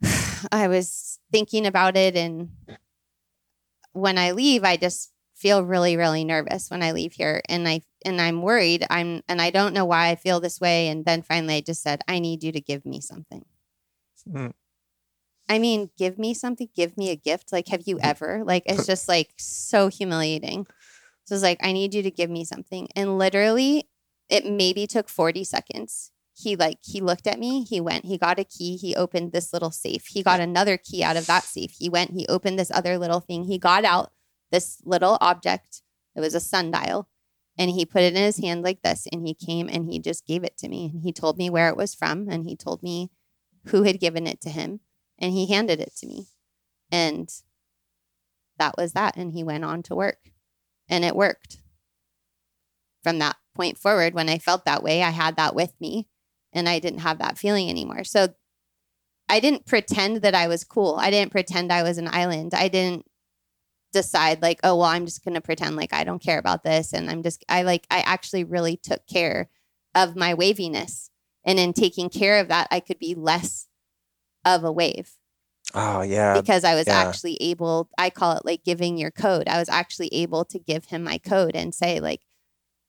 I 0.52 0.68
was 0.68 1.18
thinking 1.30 1.66
about 1.66 1.96
it 1.96 2.16
and 2.16 2.50
when 3.92 4.18
I 4.18 4.32
leave, 4.32 4.64
I 4.64 4.76
just 4.76 5.12
feel 5.34 5.64
really, 5.64 5.96
really 5.96 6.24
nervous 6.24 6.70
when 6.70 6.82
I 6.82 6.92
leave 6.92 7.12
here. 7.12 7.42
And 7.48 7.68
I 7.68 7.82
and 8.04 8.20
I'm 8.20 8.42
worried. 8.42 8.86
I'm 8.90 9.22
and 9.28 9.40
I 9.40 9.50
don't 9.50 9.74
know 9.74 9.84
why 9.84 10.08
I 10.08 10.16
feel 10.16 10.40
this 10.40 10.60
way. 10.60 10.88
And 10.88 11.04
then 11.04 11.22
finally 11.22 11.56
I 11.56 11.60
just 11.60 11.82
said, 11.82 12.02
I 12.08 12.18
need 12.18 12.42
you 12.42 12.52
to 12.52 12.60
give 12.60 12.84
me 12.84 13.00
something. 13.00 13.44
Mm. 14.28 14.52
I 15.48 15.58
mean, 15.58 15.90
give 15.96 16.18
me 16.18 16.34
something, 16.34 16.68
give 16.76 16.98
me 16.98 17.10
a 17.10 17.16
gift. 17.16 17.52
Like, 17.52 17.68
have 17.68 17.84
you 17.86 17.98
ever? 18.00 18.42
Like, 18.44 18.64
it's 18.66 18.86
just 18.86 19.08
like 19.08 19.30
so 19.38 19.88
humiliating. 19.88 20.66
So 21.24 21.34
it's 21.34 21.44
like, 21.44 21.58
I 21.62 21.72
need 21.72 21.94
you 21.94 22.02
to 22.02 22.10
give 22.10 22.28
me 22.28 22.44
something. 22.44 22.88
And 22.94 23.16
literally, 23.16 23.88
it 24.28 24.44
maybe 24.44 24.86
took 24.86 25.08
40 25.08 25.44
seconds. 25.44 26.12
He 26.40 26.54
like, 26.54 26.78
he 26.82 27.00
looked 27.00 27.26
at 27.26 27.40
me, 27.40 27.64
he 27.64 27.80
went, 27.80 28.04
he 28.04 28.16
got 28.16 28.38
a 28.38 28.44
key, 28.44 28.76
he 28.76 28.94
opened 28.94 29.32
this 29.32 29.52
little 29.52 29.72
safe. 29.72 30.06
He 30.06 30.22
got 30.22 30.38
another 30.38 30.76
key 30.76 31.02
out 31.02 31.16
of 31.16 31.26
that 31.26 31.42
safe. 31.42 31.72
He 31.76 31.88
went, 31.88 32.12
he 32.12 32.26
opened 32.28 32.58
this 32.58 32.70
other 32.70 32.96
little 32.96 33.18
thing. 33.18 33.44
He 33.44 33.58
got 33.58 33.84
out 33.84 34.12
this 34.52 34.80
little 34.84 35.18
object. 35.20 35.82
It 36.14 36.20
was 36.20 36.34
a 36.34 36.40
sundial. 36.40 37.08
And 37.58 37.72
he 37.72 37.84
put 37.84 38.02
it 38.02 38.14
in 38.14 38.22
his 38.22 38.38
hand 38.38 38.62
like 38.62 38.82
this. 38.82 39.08
And 39.10 39.26
he 39.26 39.34
came 39.34 39.68
and 39.68 39.90
he 39.90 39.98
just 39.98 40.26
gave 40.26 40.44
it 40.44 40.56
to 40.58 40.68
me. 40.68 40.90
And 40.92 41.02
he 41.02 41.12
told 41.12 41.38
me 41.38 41.50
where 41.50 41.68
it 41.68 41.76
was 41.76 41.92
from. 41.92 42.28
And 42.28 42.44
he 42.44 42.54
told 42.54 42.84
me 42.84 43.10
who 43.66 43.82
had 43.82 43.98
given 43.98 44.26
it 44.28 44.40
to 44.42 44.50
him 44.50 44.78
and 45.18 45.32
he 45.32 45.46
handed 45.52 45.80
it 45.80 45.96
to 45.96 46.06
me. 46.06 46.26
And 46.92 47.28
that 48.58 48.76
was 48.78 48.92
that. 48.92 49.16
And 49.16 49.32
he 49.32 49.42
went 49.42 49.64
on 49.64 49.82
to 49.84 49.96
work 49.96 50.30
and 50.88 51.04
it 51.04 51.16
worked. 51.16 51.58
From 53.02 53.18
that 53.18 53.36
point 53.56 53.76
forward, 53.76 54.14
when 54.14 54.28
I 54.28 54.38
felt 54.38 54.64
that 54.66 54.84
way, 54.84 55.02
I 55.02 55.10
had 55.10 55.34
that 55.36 55.56
with 55.56 55.72
me 55.80 56.06
and 56.52 56.68
I 56.68 56.78
didn't 56.78 57.00
have 57.00 57.18
that 57.18 57.38
feeling 57.38 57.68
anymore. 57.68 58.04
So 58.04 58.28
I 59.28 59.40
didn't 59.40 59.66
pretend 59.66 60.22
that 60.22 60.34
I 60.34 60.48
was 60.48 60.64
cool. 60.64 60.96
I 60.98 61.10
didn't 61.10 61.32
pretend 61.32 61.72
I 61.72 61.82
was 61.82 61.98
an 61.98 62.08
island. 62.08 62.54
I 62.54 62.68
didn't 62.68 63.04
decide 63.92 64.42
like, 64.42 64.60
oh, 64.64 64.76
well, 64.76 64.86
I'm 64.86 65.04
just 65.04 65.24
going 65.24 65.34
to 65.34 65.40
pretend 65.40 65.76
like 65.76 65.92
I 65.92 66.04
don't 66.04 66.22
care 66.22 66.38
about 66.38 66.64
this. 66.64 66.92
And 66.92 67.10
I'm 67.10 67.22
just, 67.22 67.44
I 67.48 67.62
like, 67.62 67.86
I 67.90 68.00
actually 68.00 68.44
really 68.44 68.76
took 68.76 69.06
care 69.06 69.50
of 69.94 70.16
my 70.16 70.34
waviness. 70.34 71.10
And 71.44 71.58
in 71.58 71.72
taking 71.72 72.10
care 72.10 72.40
of 72.40 72.48
that, 72.48 72.68
I 72.70 72.80
could 72.80 72.98
be 72.98 73.14
less 73.14 73.66
of 74.44 74.64
a 74.64 74.72
wave 74.72 75.12
Oh 75.74 76.02
yeah. 76.02 76.40
because 76.40 76.64
I 76.64 76.74
was 76.74 76.86
yeah. 76.86 76.98
actually 76.98 77.36
able, 77.40 77.90
I 77.98 78.10
call 78.10 78.36
it 78.36 78.44
like 78.44 78.64
giving 78.64 78.96
your 78.96 79.10
code. 79.10 79.48
I 79.48 79.58
was 79.58 79.68
actually 79.68 80.08
able 80.08 80.44
to 80.46 80.58
give 80.58 80.86
him 80.86 81.04
my 81.04 81.18
code 81.18 81.54
and 81.54 81.74
say, 81.74 82.00
like, 82.00 82.22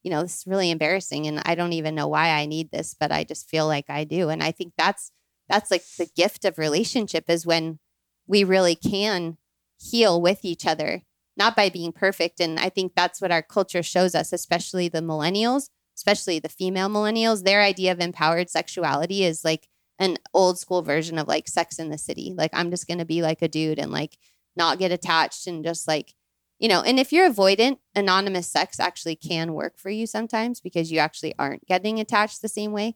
you 0.03 0.11
know, 0.11 0.21
this 0.21 0.39
is 0.39 0.47
really 0.47 0.71
embarrassing 0.71 1.27
and 1.27 1.41
I 1.45 1.55
don't 1.55 1.73
even 1.73 1.95
know 1.95 2.07
why 2.07 2.29
I 2.29 2.45
need 2.45 2.71
this, 2.71 2.95
but 2.97 3.11
I 3.11 3.23
just 3.23 3.49
feel 3.49 3.67
like 3.67 3.89
I 3.89 4.03
do. 4.03 4.29
And 4.29 4.41
I 4.41 4.51
think 4.51 4.73
that's 4.77 5.11
that's 5.49 5.71
like 5.71 5.83
the 5.97 6.09
gift 6.15 6.45
of 6.45 6.57
relationship 6.57 7.25
is 7.27 7.45
when 7.45 7.79
we 8.27 8.43
really 8.43 8.75
can 8.75 9.37
heal 9.79 10.21
with 10.21 10.45
each 10.45 10.65
other, 10.65 11.01
not 11.35 11.55
by 11.55 11.69
being 11.69 11.91
perfect. 11.91 12.39
And 12.39 12.59
I 12.59 12.69
think 12.69 12.93
that's 12.95 13.19
what 13.19 13.31
our 13.31 13.41
culture 13.41 13.81
shows 13.81 14.13
us, 14.13 14.31
especially 14.31 14.87
the 14.87 15.01
millennials, 15.01 15.69
especially 15.97 16.39
the 16.39 16.49
female 16.49 16.87
millennials. 16.87 17.43
Their 17.43 17.61
idea 17.61 17.91
of 17.91 17.99
empowered 17.99 18.49
sexuality 18.49 19.23
is 19.23 19.43
like 19.43 19.67
an 19.97 20.17
old 20.33 20.59
school 20.59 20.83
version 20.83 21.17
of 21.17 21.27
like 21.27 21.47
sex 21.47 21.79
in 21.79 21.89
the 21.89 21.97
city. 21.97 22.33
Like 22.37 22.51
I'm 22.53 22.69
just 22.69 22.87
going 22.87 22.99
to 22.99 23.05
be 23.05 23.21
like 23.21 23.41
a 23.41 23.47
dude 23.47 23.79
and 23.79 23.91
like 23.91 24.17
not 24.55 24.79
get 24.79 24.91
attached 24.91 25.47
and 25.47 25.63
just 25.63 25.87
like, 25.87 26.13
you 26.59 26.67
know, 26.67 26.81
and 26.81 26.99
if 26.99 27.13
you're 27.13 27.29
avoidant, 27.29 27.79
anonymous 27.95 28.47
sex 28.47 28.79
actually 28.79 29.15
can 29.15 29.53
work 29.53 29.77
for 29.77 29.89
you 29.89 30.05
sometimes 30.05 30.59
because 30.59 30.91
you 30.91 30.99
actually 30.99 31.33
aren't 31.39 31.65
getting 31.65 31.99
attached 31.99 32.41
the 32.41 32.49
same 32.49 32.73
way. 32.73 32.95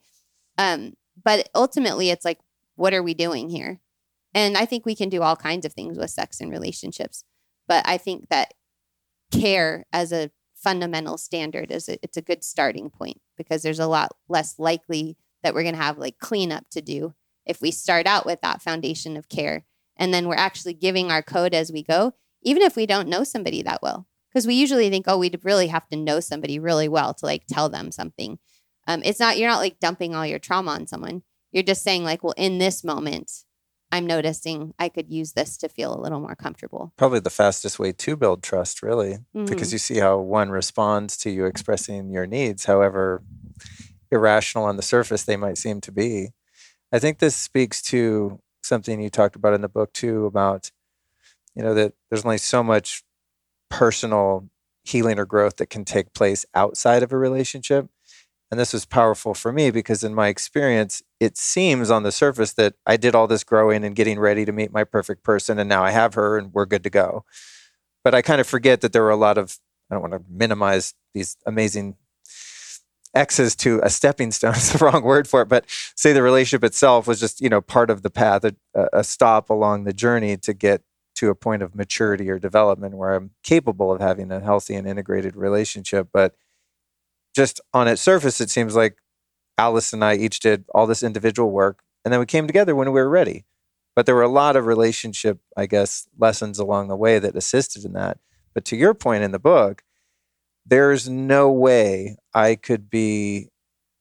Um, 0.57 0.93
but 1.23 1.49
ultimately 1.55 2.09
it's 2.09 2.25
like, 2.25 2.39
what 2.75 2.93
are 2.93 3.03
we 3.03 3.13
doing 3.13 3.49
here? 3.49 3.79
And 4.33 4.57
I 4.57 4.65
think 4.65 4.85
we 4.85 4.95
can 4.95 5.09
do 5.09 5.21
all 5.21 5.35
kinds 5.35 5.65
of 5.65 5.73
things 5.73 5.97
with 5.97 6.09
sex 6.09 6.41
and 6.41 6.51
relationships. 6.51 7.23
But 7.67 7.87
I 7.87 7.97
think 7.97 8.29
that 8.29 8.53
care 9.31 9.85
as 9.93 10.11
a 10.11 10.31
fundamental 10.55 11.17
standard 11.17 11.71
is 11.71 11.87
a, 11.87 11.97
it's 12.03 12.17
a 12.17 12.21
good 12.21 12.43
starting 12.43 12.89
point 12.89 13.21
because 13.37 13.61
there's 13.61 13.79
a 13.79 13.87
lot 13.87 14.11
less 14.27 14.59
likely 14.59 15.17
that 15.41 15.53
we're 15.53 15.63
going 15.63 15.75
to 15.75 15.81
have 15.81 15.97
like 15.97 16.19
cleanup 16.19 16.69
to 16.71 16.81
do 16.81 17.13
if 17.45 17.61
we 17.61 17.71
start 17.71 18.07
out 18.07 18.25
with 18.25 18.41
that 18.41 18.61
foundation 18.61 19.17
of 19.17 19.27
care 19.27 19.65
and 19.97 20.13
then 20.13 20.27
we're 20.27 20.35
actually 20.35 20.73
giving 20.73 21.11
our 21.11 21.21
code 21.21 21.53
as 21.53 21.71
we 21.71 21.83
go 21.83 22.13
even 22.43 22.61
if 22.61 22.75
we 22.75 22.85
don't 22.85 23.07
know 23.07 23.23
somebody 23.23 23.61
that 23.61 23.81
well 23.81 24.07
because 24.29 24.47
we 24.47 24.53
usually 24.55 24.89
think 24.89 25.05
oh 25.07 25.17
we'd 25.17 25.39
really 25.43 25.67
have 25.67 25.87
to 25.89 25.95
know 25.97 26.19
somebody 26.19 26.59
really 26.59 26.87
well 26.87 27.13
to 27.13 27.25
like 27.25 27.43
tell 27.47 27.69
them 27.69 27.91
something 27.91 28.39
um, 28.87 29.01
it's 29.03 29.19
not 29.19 29.37
you're 29.37 29.49
not 29.49 29.59
like 29.59 29.79
dumping 29.79 30.13
all 30.15 30.25
your 30.25 30.39
trauma 30.39 30.71
on 30.71 30.87
someone 30.87 31.23
you're 31.51 31.63
just 31.63 31.83
saying 31.83 32.03
like 32.03 32.23
well 32.23 32.33
in 32.37 32.57
this 32.57 32.83
moment 32.83 33.31
i'm 33.91 34.05
noticing 34.07 34.73
i 34.79 34.89
could 34.89 35.09
use 35.09 35.33
this 35.33 35.57
to 35.57 35.69
feel 35.69 35.93
a 35.97 36.01
little 36.01 36.19
more 36.19 36.35
comfortable 36.35 36.91
Probably 36.97 37.19
the 37.19 37.29
fastest 37.29 37.79
way 37.79 37.91
to 37.91 38.15
build 38.15 38.43
trust, 38.43 38.81
really, 38.81 39.19
Mhm. 39.35 39.47
because 39.47 39.71
you 39.71 39.79
see 39.79 39.97
how 39.99 40.17
one 40.19 40.49
responds 40.49 41.15
to 41.17 41.29
you 41.29 41.45
expressing 41.45 42.11
your 42.11 42.25
needs, 42.27 42.65
however 42.65 43.23
irrational 44.11 44.65
on 44.65 44.77
the 44.77 44.83
surface 44.83 45.23
they 45.23 45.37
might 45.37 45.57
seem 45.57 45.81
to 45.81 45.91
be. 45.91 46.29
I 46.91 46.99
think 46.99 47.17
this 47.19 47.35
speaks 47.35 47.81
to 47.83 48.39
something 48.63 49.01
you 49.01 49.09
talked 49.09 49.35
about 49.35 49.53
in 49.53 49.61
the 49.61 49.69
book 49.69 49.91
too 49.93 50.25
about 50.25 50.71
you 51.55 51.63
know 51.63 51.73
that 51.73 51.93
there's 52.09 52.25
only 52.25 52.37
so 52.37 52.63
much 52.63 53.03
personal 53.69 54.49
healing 54.83 55.17
or 55.17 55.25
growth 55.25 55.57
that 55.57 55.69
can 55.69 55.85
take 55.85 56.13
place 56.13 56.45
outside 56.53 57.03
of 57.03 57.11
a 57.11 57.17
relationship 57.17 57.89
and 58.53 58.59
this 58.59 58.71
was 58.71 58.85
powerful 58.85 59.33
for 59.33 59.51
me 59.51 59.71
because 59.71 60.03
in 60.03 60.13
my 60.13 60.27
experience, 60.27 61.01
it 61.19 61.39
seems 61.39 61.89
on 61.89 62.03
the 62.03 62.11
surface 62.11 62.53
that 62.53 62.75
I 62.85 62.97
did 62.97 63.15
all 63.15 63.25
this 63.25 63.43
growing 63.43 63.83
and 63.83 63.95
getting 63.95 64.19
ready 64.19 64.45
to 64.45 64.51
meet 64.51 64.71
my 64.71 64.83
perfect 64.83 65.23
person, 65.23 65.57
and 65.57 65.67
now 65.67 65.83
I 65.83 65.89
have 65.89 66.13
her 66.13 66.37
and 66.37 66.53
we're 66.53 66.67
good 66.67 66.83
to 66.83 66.91
go. 66.91 67.25
But 68.03 68.13
I 68.13 68.21
kind 68.21 68.39
of 68.39 68.45
forget 68.45 68.81
that 68.81 68.93
there 68.93 69.01
were 69.01 69.09
a 69.09 69.15
lot 69.15 69.39
of, 69.39 69.57
I 69.89 69.95
don't 69.95 70.03
want 70.03 70.13
to 70.13 70.21
minimize 70.29 70.93
these 71.15 71.35
amazing 71.47 71.95
X's 73.15 73.55
to 73.55 73.79
a 73.81 73.89
stepping 73.89 74.31
stone 74.31 74.53
is 74.55 74.71
the 74.71 74.85
wrong 74.85 75.01
word 75.01 75.27
for 75.27 75.41
it, 75.41 75.49
but 75.49 75.65
say 75.95 76.13
the 76.13 76.21
relationship 76.21 76.63
itself 76.63 77.07
was 77.07 77.19
just, 77.19 77.41
you 77.41 77.49
know, 77.49 77.59
part 77.59 77.89
of 77.89 78.03
the 78.03 78.11
path, 78.11 78.43
a, 78.43 78.55
a 78.93 79.03
stop 79.03 79.49
along 79.49 79.85
the 79.85 79.93
journey 79.93 80.37
to 80.37 80.53
get 80.53 80.83
to 81.15 81.29
a 81.29 81.35
point 81.35 81.61
of 81.61 81.75
maturity 81.75 82.29
or 82.29 82.39
development 82.39 82.95
where 82.95 83.13
I'm 83.13 83.31
capable 83.43 83.91
of 83.91 84.01
having 84.01 84.31
a 84.31 84.39
healthy 84.39 84.75
and 84.75 84.87
integrated 84.87 85.35
relationship. 85.35 86.09
But 86.11 86.35
just 87.35 87.61
on 87.73 87.87
its 87.87 88.01
surface, 88.01 88.41
it 88.41 88.49
seems 88.49 88.75
like 88.75 88.97
Alice 89.57 89.93
and 89.93 90.03
I 90.03 90.15
each 90.15 90.39
did 90.39 90.65
all 90.73 90.87
this 90.87 91.03
individual 91.03 91.51
work, 91.51 91.83
and 92.03 92.11
then 92.11 92.19
we 92.19 92.25
came 92.25 92.47
together 92.47 92.75
when 92.75 92.91
we 92.91 92.99
were 92.99 93.09
ready. 93.09 93.45
But 93.95 94.05
there 94.05 94.15
were 94.15 94.23
a 94.23 94.27
lot 94.27 94.55
of 94.55 94.65
relationship, 94.65 95.39
I 95.55 95.67
guess, 95.67 96.07
lessons 96.17 96.57
along 96.57 96.87
the 96.87 96.95
way 96.95 97.19
that 97.19 97.35
assisted 97.35 97.85
in 97.85 97.93
that. 97.93 98.17
But 98.53 98.65
to 98.65 98.75
your 98.75 98.95
point 98.95 99.23
in 99.23 99.31
the 99.31 99.39
book, 99.39 99.83
there's 100.65 101.07
no 101.07 101.51
way 101.51 102.17
I 102.33 102.55
could 102.55 102.89
be 102.89 103.49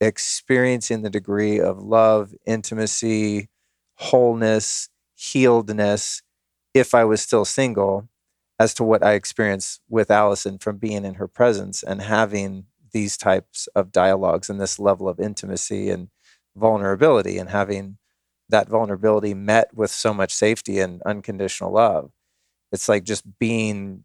experiencing 0.00 1.02
the 1.02 1.10
degree 1.10 1.60
of 1.60 1.78
love, 1.78 2.34
intimacy, 2.46 3.48
wholeness, 3.96 4.88
healedness 5.18 6.22
if 6.74 6.94
I 6.94 7.04
was 7.04 7.20
still 7.20 7.44
single 7.44 8.08
as 8.58 8.74
to 8.74 8.84
what 8.84 9.02
I 9.02 9.14
experienced 9.14 9.80
with 9.88 10.10
Allison 10.10 10.58
from 10.58 10.76
being 10.76 11.04
in 11.04 11.14
her 11.14 11.28
presence 11.28 11.82
and 11.82 12.02
having 12.02 12.66
these 12.92 13.16
types 13.16 13.68
of 13.74 13.90
dialogues 13.90 14.48
and 14.48 14.60
this 14.60 14.78
level 14.78 15.08
of 15.08 15.18
intimacy 15.18 15.90
and 15.90 16.08
vulnerability 16.54 17.38
and 17.38 17.50
having 17.50 17.96
that 18.48 18.68
vulnerability 18.68 19.34
met 19.34 19.74
with 19.74 19.90
so 19.90 20.12
much 20.12 20.32
safety 20.32 20.78
and 20.78 21.02
unconditional 21.02 21.72
love. 21.72 22.10
It's 22.70 22.88
like 22.88 23.04
just 23.04 23.38
being 23.38 24.04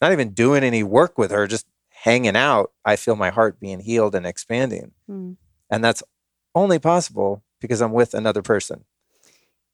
not 0.00 0.12
even 0.12 0.30
doing 0.30 0.62
any 0.62 0.82
work 0.82 1.16
with 1.16 1.30
her, 1.30 1.46
just 1.46 1.66
hanging 1.90 2.36
out. 2.36 2.72
I 2.84 2.96
feel 2.96 3.16
my 3.16 3.30
heart 3.30 3.58
being 3.58 3.80
healed 3.80 4.14
and 4.14 4.26
expanding. 4.26 4.92
Mm. 5.10 5.36
And 5.70 5.82
that's 5.82 6.02
only 6.54 6.78
possible 6.78 7.42
because 7.60 7.80
I'm 7.80 7.92
with 7.92 8.12
another 8.12 8.42
person 8.42 8.84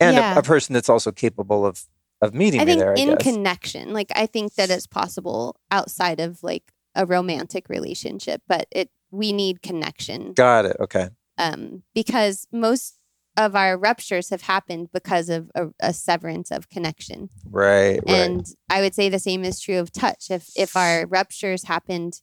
and 0.03 0.17
yeah. 0.17 0.35
a, 0.35 0.39
a, 0.39 0.43
person 0.43 0.75
that's 0.75 0.89
also 0.89 1.13
capable 1.13 1.65
of 1.65 1.85
of 2.23 2.33
meeting 2.33 2.61
I 2.61 2.65
think 2.65 2.79
there. 2.79 2.93
I 2.93 3.01
in 3.01 3.09
guess. 3.11 3.23
connection, 3.23 3.93
like 3.93 4.11
I 4.15 4.27
think 4.27 4.55
that 4.55 4.71
it's 4.71 4.87
possible 4.87 5.57
outside 5.71 6.21
of 6.21 6.43
like 6.43 6.73
a 6.95 7.05
romantic 7.05 7.69
relationship, 7.69 8.43
but 8.49 8.67
it 8.71 8.91
we 9.11 9.33
need 9.33 9.61
connection. 9.61 10.33
Got 10.33 10.65
it. 10.65 10.77
Okay. 10.81 11.09
Um, 11.37 11.83
because 11.95 12.47
most 12.53 12.99
of 13.37 13.57
our 13.57 13.77
ruptures 13.77 14.31
have 14.31 14.43
happened 14.43 14.89
because 14.93 15.29
of 15.29 15.51
a, 15.55 15.69
a 15.81 15.93
severance 15.93 16.51
of 16.51 16.69
connection. 16.69 17.31
Right. 17.51 18.01
And 18.07 18.37
right. 18.37 18.49
I 18.71 18.81
would 18.83 18.95
say 18.95 19.09
the 19.09 19.19
same 19.19 19.43
is 19.45 19.61
true 19.61 19.79
of 19.79 19.93
touch. 19.93 20.31
If 20.31 20.49
if 20.57 20.77
our 20.77 21.07
ruptures 21.07 21.65
happened 21.65 22.21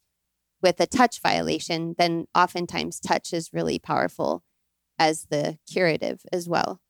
with 0.62 0.80
a 0.80 0.88
touch 0.88 1.22
violation, 1.22 1.96
then 1.98 2.26
oftentimes 2.36 3.00
touch 3.00 3.34
is 3.34 3.52
really 3.54 3.80
powerful 3.80 4.44
as 4.98 5.28
the 5.30 5.58
curative 5.72 6.22
as 6.32 6.48
well. 6.48 6.82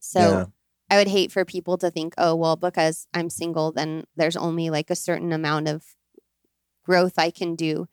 So 0.00 0.20
yeah. 0.20 0.44
I 0.90 0.96
would 0.98 1.08
hate 1.08 1.32
for 1.32 1.44
people 1.44 1.78
to 1.78 1.90
think, 1.90 2.14
oh, 2.18 2.34
well, 2.34 2.56
because 2.56 3.06
I'm 3.14 3.30
single, 3.30 3.72
then 3.72 4.04
there's 4.16 4.36
only 4.36 4.70
like 4.70 4.90
a 4.90 4.96
certain 4.96 5.32
amount 5.32 5.68
of 5.68 5.84
growth 6.84 7.18
I 7.18 7.30
can 7.30 7.56
do. 7.56 7.88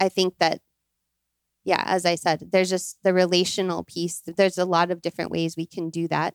I 0.00 0.08
think 0.08 0.38
that, 0.38 0.60
yeah, 1.64 1.82
as 1.86 2.04
I 2.04 2.16
said, 2.16 2.48
there's 2.50 2.70
just 2.70 2.98
the 3.02 3.14
relational 3.14 3.84
piece. 3.84 4.22
There's 4.26 4.58
a 4.58 4.64
lot 4.64 4.90
of 4.90 5.02
different 5.02 5.30
ways 5.30 5.56
we 5.56 5.66
can 5.66 5.90
do 5.90 6.08
that. 6.08 6.34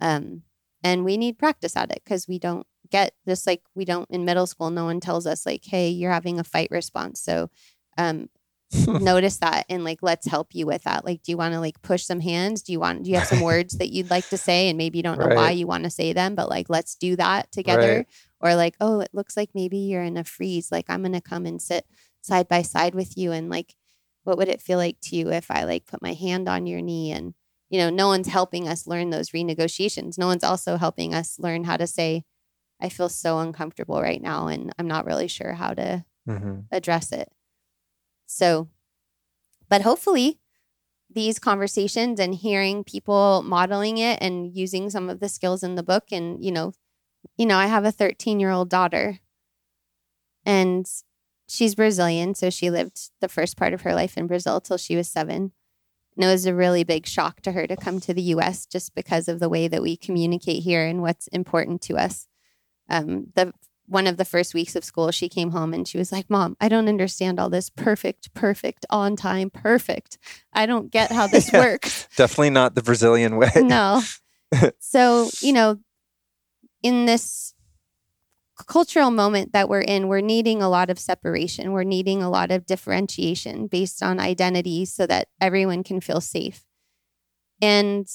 Um, 0.00 0.42
and 0.82 1.04
we 1.04 1.16
need 1.16 1.38
practice 1.38 1.76
at 1.76 1.92
it 1.92 2.02
because 2.04 2.26
we 2.26 2.38
don't 2.38 2.66
get 2.90 3.14
just 3.26 3.46
like 3.46 3.62
we 3.74 3.84
don't 3.84 4.10
in 4.10 4.24
middle 4.24 4.46
school, 4.46 4.70
no 4.70 4.84
one 4.84 5.00
tells 5.00 5.26
us, 5.26 5.46
like, 5.46 5.64
hey, 5.64 5.88
you're 5.88 6.12
having 6.12 6.38
a 6.40 6.44
fight 6.44 6.68
response. 6.70 7.20
So, 7.20 7.50
um, 7.96 8.28
notice 8.86 9.38
that 9.38 9.66
and 9.68 9.84
like 9.84 9.98
let's 10.02 10.26
help 10.26 10.54
you 10.54 10.66
with 10.66 10.84
that. 10.84 11.04
Like 11.04 11.22
do 11.22 11.32
you 11.32 11.36
want 11.36 11.54
to 11.54 11.60
like 11.60 11.80
push 11.82 12.04
some 12.04 12.20
hands? 12.20 12.62
Do 12.62 12.72
you 12.72 12.80
want 12.80 13.04
do 13.04 13.10
you 13.10 13.16
have 13.16 13.28
some 13.28 13.40
words 13.52 13.78
that 13.78 13.90
you'd 13.90 14.10
like 14.10 14.28
to 14.30 14.36
say? 14.36 14.68
And 14.68 14.78
maybe 14.78 14.98
you 14.98 15.02
don't 15.02 15.18
know 15.18 15.26
right. 15.26 15.36
why 15.36 15.50
you 15.50 15.66
want 15.66 15.84
to 15.84 15.90
say 15.90 16.12
them 16.12 16.34
but 16.34 16.48
like 16.48 16.68
let's 16.68 16.94
do 16.94 17.16
that 17.16 17.52
together. 17.52 17.96
Right. 17.96 18.06
or 18.40 18.54
like 18.54 18.74
oh 18.80 19.00
it 19.00 19.10
looks 19.12 19.36
like 19.36 19.50
maybe 19.54 19.78
you're 19.78 20.02
in 20.02 20.16
a 20.16 20.24
freeze. 20.24 20.72
Like 20.72 20.86
i'm 20.88 21.02
gonna 21.02 21.20
come 21.20 21.46
and 21.46 21.60
sit 21.60 21.86
side 22.22 22.48
by 22.48 22.62
side 22.62 22.94
with 22.94 23.16
you 23.16 23.32
and 23.32 23.50
like 23.50 23.74
what 24.24 24.38
would 24.38 24.48
it 24.48 24.62
feel 24.62 24.78
like 24.78 25.00
to 25.02 25.16
you 25.16 25.32
if 25.32 25.50
i 25.50 25.64
like 25.64 25.86
put 25.86 26.02
my 26.02 26.14
hand 26.14 26.48
on 26.48 26.66
your 26.66 26.80
knee? 26.80 27.12
And 27.12 27.34
you 27.68 27.78
know 27.78 27.90
no 27.90 28.08
one's 28.08 28.28
helping 28.28 28.68
us 28.68 28.86
learn 28.86 29.10
those 29.10 29.30
renegotiations. 29.30 30.18
No 30.18 30.26
one's 30.26 30.44
also 30.44 30.76
helping 30.76 31.14
us 31.14 31.38
learn 31.38 31.64
how 31.64 31.76
to 31.76 31.86
say 31.86 32.24
i 32.80 32.88
feel 32.88 33.08
so 33.08 33.38
uncomfortable 33.38 34.02
right 34.02 34.20
now 34.20 34.48
and 34.48 34.72
i'm 34.78 34.88
not 34.88 35.06
really 35.06 35.28
sure 35.28 35.52
how 35.54 35.72
to 35.72 36.04
mm-hmm. 36.28 36.60
address 36.70 37.12
it 37.12 37.30
so, 38.32 38.68
but 39.68 39.82
hopefully, 39.82 40.40
these 41.10 41.38
conversations 41.38 42.18
and 42.18 42.34
hearing 42.34 42.84
people 42.84 43.42
modeling 43.42 43.98
it 43.98 44.18
and 44.22 44.56
using 44.56 44.88
some 44.88 45.10
of 45.10 45.20
the 45.20 45.28
skills 45.28 45.62
in 45.62 45.74
the 45.74 45.82
book 45.82 46.04
and 46.10 46.42
you 46.42 46.50
know 46.50 46.72
you 47.36 47.44
know 47.44 47.58
i 47.58 47.66
have 47.66 47.84
a 47.84 47.92
13 47.92 48.40
year 48.40 48.50
old 48.50 48.70
daughter 48.70 49.18
and 50.46 50.86
she's 51.46 51.74
brazilian 51.74 52.34
so 52.34 52.48
she 52.48 52.70
lived 52.70 53.10
the 53.20 53.28
first 53.28 53.58
part 53.58 53.74
of 53.74 53.82
her 53.82 53.94
life 53.94 54.16
in 54.16 54.26
brazil 54.26 54.60
till 54.60 54.78
she 54.78 54.96
was 54.96 55.08
seven. 55.08 55.52
And 56.16 56.24
it 56.24 56.28
was 56.28 56.44
a 56.44 56.54
really 56.54 56.84
big 56.84 57.06
shock 57.06 57.40
to 57.40 57.52
her 57.52 57.66
to 57.66 57.76
come 57.76 57.98
to 58.00 58.12
the 58.12 58.22
us 58.22 58.66
just 58.66 58.94
because 58.94 59.28
of 59.28 59.40
the 59.40 59.48
way 59.48 59.66
that 59.68 59.80
we 59.80 59.96
communicate 59.96 60.62
here 60.62 60.84
and 60.86 61.00
what's 61.00 61.26
important 61.28 61.80
to 61.82 61.96
us. 61.96 62.28
Um, 62.90 63.28
the 63.34 63.54
one 63.92 64.06
of 64.06 64.16
the 64.16 64.24
first 64.24 64.54
weeks 64.54 64.74
of 64.74 64.84
school, 64.84 65.10
she 65.10 65.28
came 65.28 65.50
home 65.50 65.74
and 65.74 65.86
she 65.86 65.98
was 65.98 66.10
like, 66.10 66.30
Mom, 66.30 66.56
I 66.60 66.68
don't 66.68 66.88
understand 66.88 67.38
all 67.38 67.50
this 67.50 67.68
perfect, 67.68 68.32
perfect, 68.32 68.86
on 68.88 69.16
time, 69.16 69.50
perfect. 69.50 70.18
I 70.52 70.66
don't 70.66 70.90
get 70.90 71.12
how 71.12 71.26
this 71.26 71.52
yeah, 71.52 71.60
works. 71.60 72.08
Definitely 72.16 72.50
not 72.50 72.74
the 72.74 72.82
Brazilian 72.82 73.36
way. 73.36 73.50
no. 73.56 74.02
so, 74.80 75.28
you 75.40 75.52
know, 75.52 75.78
in 76.82 77.04
this 77.04 77.54
cultural 78.66 79.10
moment 79.10 79.52
that 79.52 79.68
we're 79.68 79.80
in, 79.82 80.08
we're 80.08 80.20
needing 80.20 80.62
a 80.62 80.68
lot 80.68 80.88
of 80.88 80.98
separation. 80.98 81.72
We're 81.72 81.84
needing 81.84 82.22
a 82.22 82.30
lot 82.30 82.50
of 82.50 82.64
differentiation 82.64 83.66
based 83.66 84.02
on 84.02 84.18
identity 84.18 84.84
so 84.86 85.06
that 85.06 85.28
everyone 85.40 85.84
can 85.84 86.00
feel 86.00 86.20
safe. 86.20 86.64
And 87.60 88.08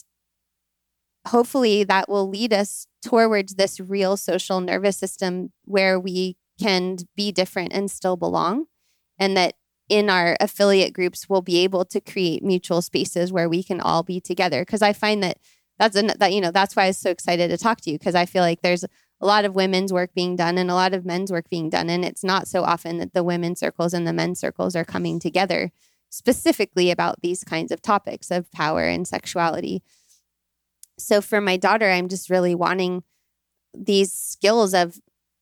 hopefully 1.28 1.84
that 1.84 2.10
will 2.10 2.30
lead 2.30 2.54
us 2.54 2.88
towards 3.08 3.56
this 3.56 3.80
real 3.80 4.18
social 4.18 4.60
nervous 4.60 4.98
system 4.98 5.52
where 5.66 6.00
we 6.00 6.36
can 6.60 6.98
be 7.16 7.32
different 7.32 7.72
and 7.72 7.90
still 7.90 8.18
belong 8.18 8.66
and 9.20 9.38
that 9.38 9.54
in 9.90 10.10
our 10.10 10.36
affiliate 10.42 10.94
groups 10.94 11.30
we'll 11.30 11.42
be 11.42 11.60
able 11.60 11.86
to 11.86 12.02
create 12.02 12.44
mutual 12.44 12.82
spaces 12.82 13.32
where 13.32 13.48
we 13.48 13.64
can 13.64 13.80
all 13.80 14.04
be 14.04 14.20
together. 14.20 14.62
Because 14.62 14.82
i 14.82 14.92
find 14.92 15.24
that 15.24 15.38
that's 15.80 15.96
an, 15.96 16.12
that 16.20 16.34
you 16.34 16.42
know 16.42 16.52
that's 16.52 16.76
why 16.76 16.86
i 16.86 16.88
was 16.88 16.98
so 16.98 17.10
excited 17.10 17.50
to 17.50 17.58
talk 17.58 17.82
to 17.82 17.92
you 17.92 17.98
because 17.98 18.16
i 18.16 18.26
feel 18.26 18.42
like 18.42 18.62
there's 18.62 18.84
a 18.84 19.26
lot 19.26 19.46
of 19.46 19.56
women's 19.56 19.94
work 19.94 20.14
being 20.14 20.36
done 20.36 20.58
and 20.58 20.70
a 20.70 20.76
lot 20.76 20.94
of 20.94 21.06
men's 21.06 21.32
work 21.32 21.50
being 21.50 21.70
done 21.70 21.90
and 21.90 22.04
it's 22.04 22.24
not 22.24 22.48
so 22.48 22.64
often 22.64 22.98
that 22.98 23.14
the 23.14 23.24
women's 23.24 23.60
circles 23.60 23.94
and 23.94 24.08
the 24.08 24.14
men's 24.14 24.40
circles 24.40 24.76
are 24.76 24.86
coming 24.86 25.20
together 25.20 25.72
specifically 26.10 26.92
about 26.92 27.22
these 27.22 27.44
kinds 27.44 27.72
of 27.72 27.82
topics 27.82 28.32
of 28.32 28.52
power 28.52 28.84
and 28.84 29.08
sexuality 29.08 29.84
so 30.98 31.22
for 31.22 31.42
my 31.42 31.58
daughter, 31.58 31.90
I'm 31.90 32.08
just 32.08 32.30
really 32.30 32.56
wanting 32.56 33.04
these 33.74 34.12
skills 34.14 34.74
of 34.74 35.00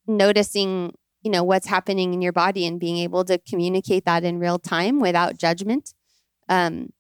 noticing, 0.07 0.94
you 1.22 1.32
know, 1.32 1.44
what's 1.44 1.68
happening 1.68 2.14
in 2.14 2.22
your 2.22 2.34
body 2.34 2.65
and 2.65 2.80
being 2.80 2.98
able 2.98 3.23
to 3.26 3.38
communicate 3.38 4.06
that 4.06 4.23
in 4.23 4.40
real 4.40 4.60
time 4.60 4.99
without 4.99 5.38
judgment. 5.38 5.94
Um, 6.49 6.91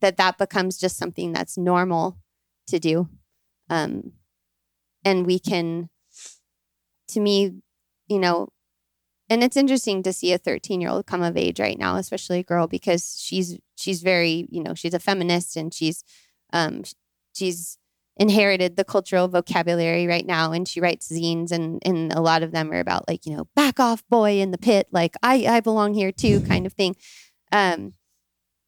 that 0.00 0.16
that 0.16 0.38
becomes 0.38 0.78
just 0.78 0.96
something 0.96 1.32
that's 1.32 1.58
normal 1.58 2.18
to 2.66 2.78
do. 2.78 3.08
Um, 3.68 4.12
and 5.04 5.26
we 5.26 5.38
can, 5.38 5.90
to 7.08 7.20
me, 7.20 7.62
you 8.08 8.18
know, 8.18 8.48
and 9.28 9.42
it's 9.42 9.56
interesting 9.56 10.02
to 10.02 10.12
see 10.12 10.32
a 10.32 10.38
13 10.38 10.80
year 10.80 10.90
old 10.90 11.06
come 11.06 11.22
of 11.22 11.36
age 11.36 11.60
right 11.60 11.78
now, 11.78 11.96
especially 11.96 12.40
a 12.40 12.44
girl, 12.44 12.66
because 12.66 13.18
she's 13.18 13.58
she's 13.76 14.02
very, 14.02 14.46
you 14.50 14.62
know, 14.62 14.74
she's 14.74 14.94
a 14.94 14.98
feminist 14.98 15.56
and 15.56 15.72
she's 15.72 16.04
um, 16.52 16.82
she's 17.32 17.78
inherited 18.16 18.76
the 18.76 18.84
cultural 18.84 19.26
vocabulary 19.26 20.06
right 20.06 20.26
now 20.26 20.52
and 20.52 20.68
she 20.68 20.80
writes 20.80 21.10
zines 21.10 21.50
and 21.50 21.80
and 21.84 22.12
a 22.12 22.20
lot 22.20 22.42
of 22.42 22.52
them 22.52 22.70
are 22.70 22.80
about 22.80 23.08
like 23.08 23.24
you 23.24 23.34
know 23.34 23.46
back 23.56 23.80
off 23.80 24.06
boy 24.08 24.38
in 24.38 24.50
the 24.50 24.58
pit 24.58 24.86
like 24.92 25.14
i 25.22 25.46
i 25.46 25.60
belong 25.60 25.94
here 25.94 26.12
too 26.12 26.40
kind 26.42 26.66
of 26.66 26.74
thing 26.74 26.94
um 27.52 27.94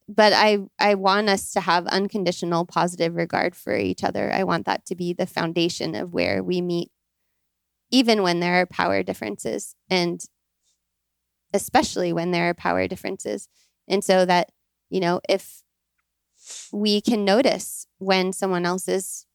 but 0.07 0.33
i 0.33 0.57
i 0.79 0.95
want 0.95 1.29
us 1.29 1.51
to 1.51 1.61
have 1.61 1.85
unconditional 1.87 2.65
positive 2.65 3.15
regard 3.15 3.55
for 3.55 3.75
each 3.77 4.03
other 4.03 4.33
i 4.33 4.43
want 4.43 4.65
that 4.65 4.83
to 4.83 4.95
be 4.95 5.13
the 5.13 5.27
foundation 5.27 5.93
of 5.93 6.11
where 6.11 6.43
we 6.43 6.59
meet 6.59 6.89
even 7.91 8.23
when 8.23 8.39
there 8.39 8.55
are 8.55 8.65
power 8.65 9.03
differences 9.03 9.75
and 9.91 10.25
especially 11.55 12.11
when 12.11 12.31
there 12.31 12.49
are 12.49 12.53
power 12.53 12.87
differences. 12.87 13.47
And 13.87 14.03
so 14.03 14.25
that, 14.25 14.51
you 14.89 14.99
know, 14.99 15.21
if 15.27 15.61
we 16.71 17.01
can 17.01 17.25
notice 17.25 17.87
when 17.97 18.33
someone 18.33 18.65
else 18.65 18.87
is 18.87 19.25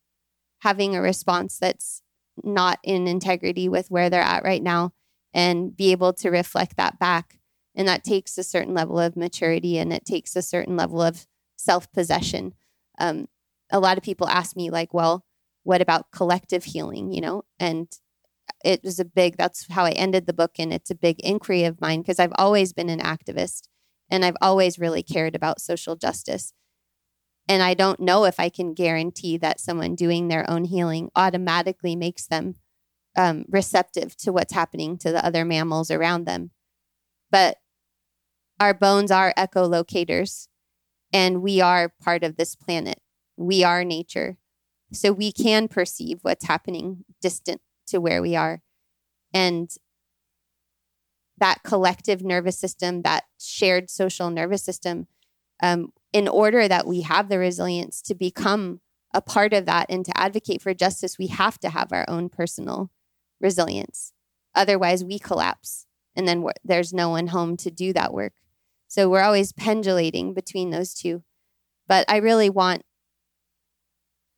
having 0.61 0.95
a 0.95 1.01
response 1.01 1.59
that's 1.59 2.03
not 2.43 2.78
in 2.82 3.07
integrity 3.07 3.69
with 3.69 3.91
where 3.91 4.11
they're 4.11 4.20
at 4.23 4.45
right 4.45 4.62
now 4.62 4.93
and 5.32 5.77
be 5.77 5.93
able 5.93 6.12
to 6.12 6.31
reflect 6.31 6.77
that 6.77 6.99
back. 6.99 7.39
And 7.74 7.87
that 7.89 8.05
takes 8.05 8.37
a 8.37 8.43
certain 8.43 8.74
level 8.74 8.99
of 8.99 9.16
maturity 9.16 9.78
and 9.78 9.93
it 9.93 10.05
takes 10.05 10.35
a 10.35 10.43
certain 10.43 10.77
level 10.77 11.01
of 11.01 11.27
self 11.57 11.91
possession. 11.93 12.55
Um, 12.99 13.28
a 13.70 13.81
lot 13.81 13.97
of 13.97 14.03
people 14.03 14.28
ask 14.28 14.57
me, 14.57 14.70
like, 14.70 14.93
well, 14.93 15.24
what 15.62 15.81
about 15.81 16.11
collective 16.11 16.65
healing? 16.65 17.12
You 17.12 17.20
know, 17.20 17.43
and 17.59 17.89
it 18.65 18.82
was 18.82 18.99
a 18.99 19.05
big, 19.05 19.37
that's 19.37 19.66
how 19.70 19.85
I 19.85 19.93
ended 19.93 20.27
the 20.27 20.32
book. 20.32 20.53
And 20.59 20.73
it's 20.73 20.91
a 20.91 20.97
big 20.97 21.20
inquiry 21.20 21.65
of 21.65 21.81
mine 21.81 22.01
because 22.01 22.19
I've 22.19 22.32
always 22.37 22.73
been 22.73 22.91
an 22.91 23.01
activist 23.01 23.69
and 24.11 24.24
I've 24.24 24.37
always 24.41 24.78
really 24.78 25.03
cared 25.03 25.37
about 25.37 25.61
social 25.61 25.95
justice. 25.95 26.53
And 27.51 27.64
I 27.64 27.74
don't 27.74 27.98
know 27.98 28.27
if 28.27 28.39
I 28.39 28.48
can 28.48 28.74
guarantee 28.74 29.36
that 29.39 29.59
someone 29.59 29.97
doing 29.97 30.28
their 30.28 30.48
own 30.48 30.62
healing 30.62 31.10
automatically 31.16 31.97
makes 31.97 32.28
them 32.28 32.55
um, 33.16 33.44
receptive 33.48 34.16
to 34.18 34.32
what's 34.32 34.52
happening 34.52 34.97
to 34.98 35.10
the 35.10 35.27
other 35.27 35.44
mammals 35.44 35.90
around 35.90 36.27
them. 36.27 36.52
But 37.28 37.56
our 38.60 38.72
bones 38.72 39.10
are 39.10 39.35
echolocators, 39.36 40.47
and 41.12 41.43
we 41.43 41.60
are 41.60 41.93
part 42.01 42.22
of 42.22 42.36
this 42.36 42.55
planet. 42.55 43.01
We 43.36 43.64
are 43.64 43.82
nature. 43.82 44.36
So 44.93 45.10
we 45.10 45.32
can 45.32 45.66
perceive 45.66 46.20
what's 46.22 46.47
happening 46.47 47.05
distant 47.20 47.60
to 47.89 48.01
where 48.01 48.22
we 48.22 48.36
are. 48.36 48.62
And 49.35 49.68
that 51.39 51.64
collective 51.64 52.22
nervous 52.22 52.60
system, 52.60 53.02
that 53.02 53.24
shared 53.40 53.90
social 53.90 54.31
nervous 54.31 54.62
system, 54.62 55.09
um, 55.60 55.93
in 56.12 56.28
order 56.28 56.66
that 56.69 56.87
we 56.87 57.03
have 57.03 57.28
the 57.28 57.39
resilience 57.39 58.03
to 58.03 58.15
become 58.15 58.81
a 59.12 59.20
part 59.20 59.53
of 59.53 59.66
that 59.66 59.87
and 59.89 60.05
to 60.05 60.16
advocate 60.16 60.62
for 60.62 60.74
justice, 60.74 61.19
we 61.19 61.28
have 61.28 61.59
to 61.59 61.70
have 61.70 61.93
our 61.93 62.05
own 62.09 62.28
personal 62.28 62.91
resilience. 63.41 64.12
Otherwise, 64.55 65.05
we 65.05 65.19
collapse 65.19 65.87
and 66.16 66.27
then 66.27 66.45
there's 66.65 66.93
no 66.93 67.11
one 67.11 67.28
home 67.28 67.57
to 67.59 67.70
do 67.70 67.93
that 67.93 68.12
work. 68.12 68.32
So 68.89 69.09
we're 69.09 69.23
always 69.23 69.53
pendulating 69.53 70.35
between 70.35 70.70
those 70.70 70.95
two. 70.95 71.23
But 71.87 72.05
I 72.09 72.16
really 72.19 72.51
want, 72.51 72.82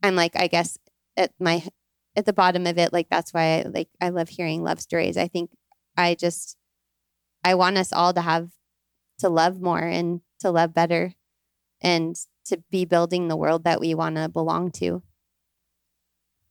I'm 0.03 0.15
like, 0.15 0.33
I 0.37 0.47
guess 0.47 0.79
at 1.17 1.33
my, 1.41 1.65
at 2.17 2.27
the 2.27 2.33
bottom 2.33 2.67
of 2.67 2.77
it, 2.79 2.93
like 2.93 3.09
that's 3.11 3.33
why 3.33 3.61
I 3.61 3.63
like, 3.73 3.89
I 4.01 4.11
love 4.11 4.29
hearing 4.29 4.63
love 4.63 4.81
stories. 4.81 5.17
I 5.17 5.29
think 5.29 5.51
I 5.97 6.15
just, 6.15 6.57
I 7.43 7.55
want 7.55 7.79
us 7.79 7.93
all 7.93 8.13
to 8.13 8.21
have, 8.21 8.51
to 9.21 9.29
love 9.29 9.61
more 9.61 9.79
and 9.79 10.21
to 10.41 10.51
love 10.51 10.75
better 10.75 11.15
and 11.83 12.17
to 12.47 12.63
be 12.71 12.85
building 12.85 13.29
the 13.29 13.37
world 13.37 13.65
that 13.65 13.81
we 13.81 13.95
want 13.95 14.17
to 14.17 14.29
belong 14.29 14.71
to. 14.73 15.03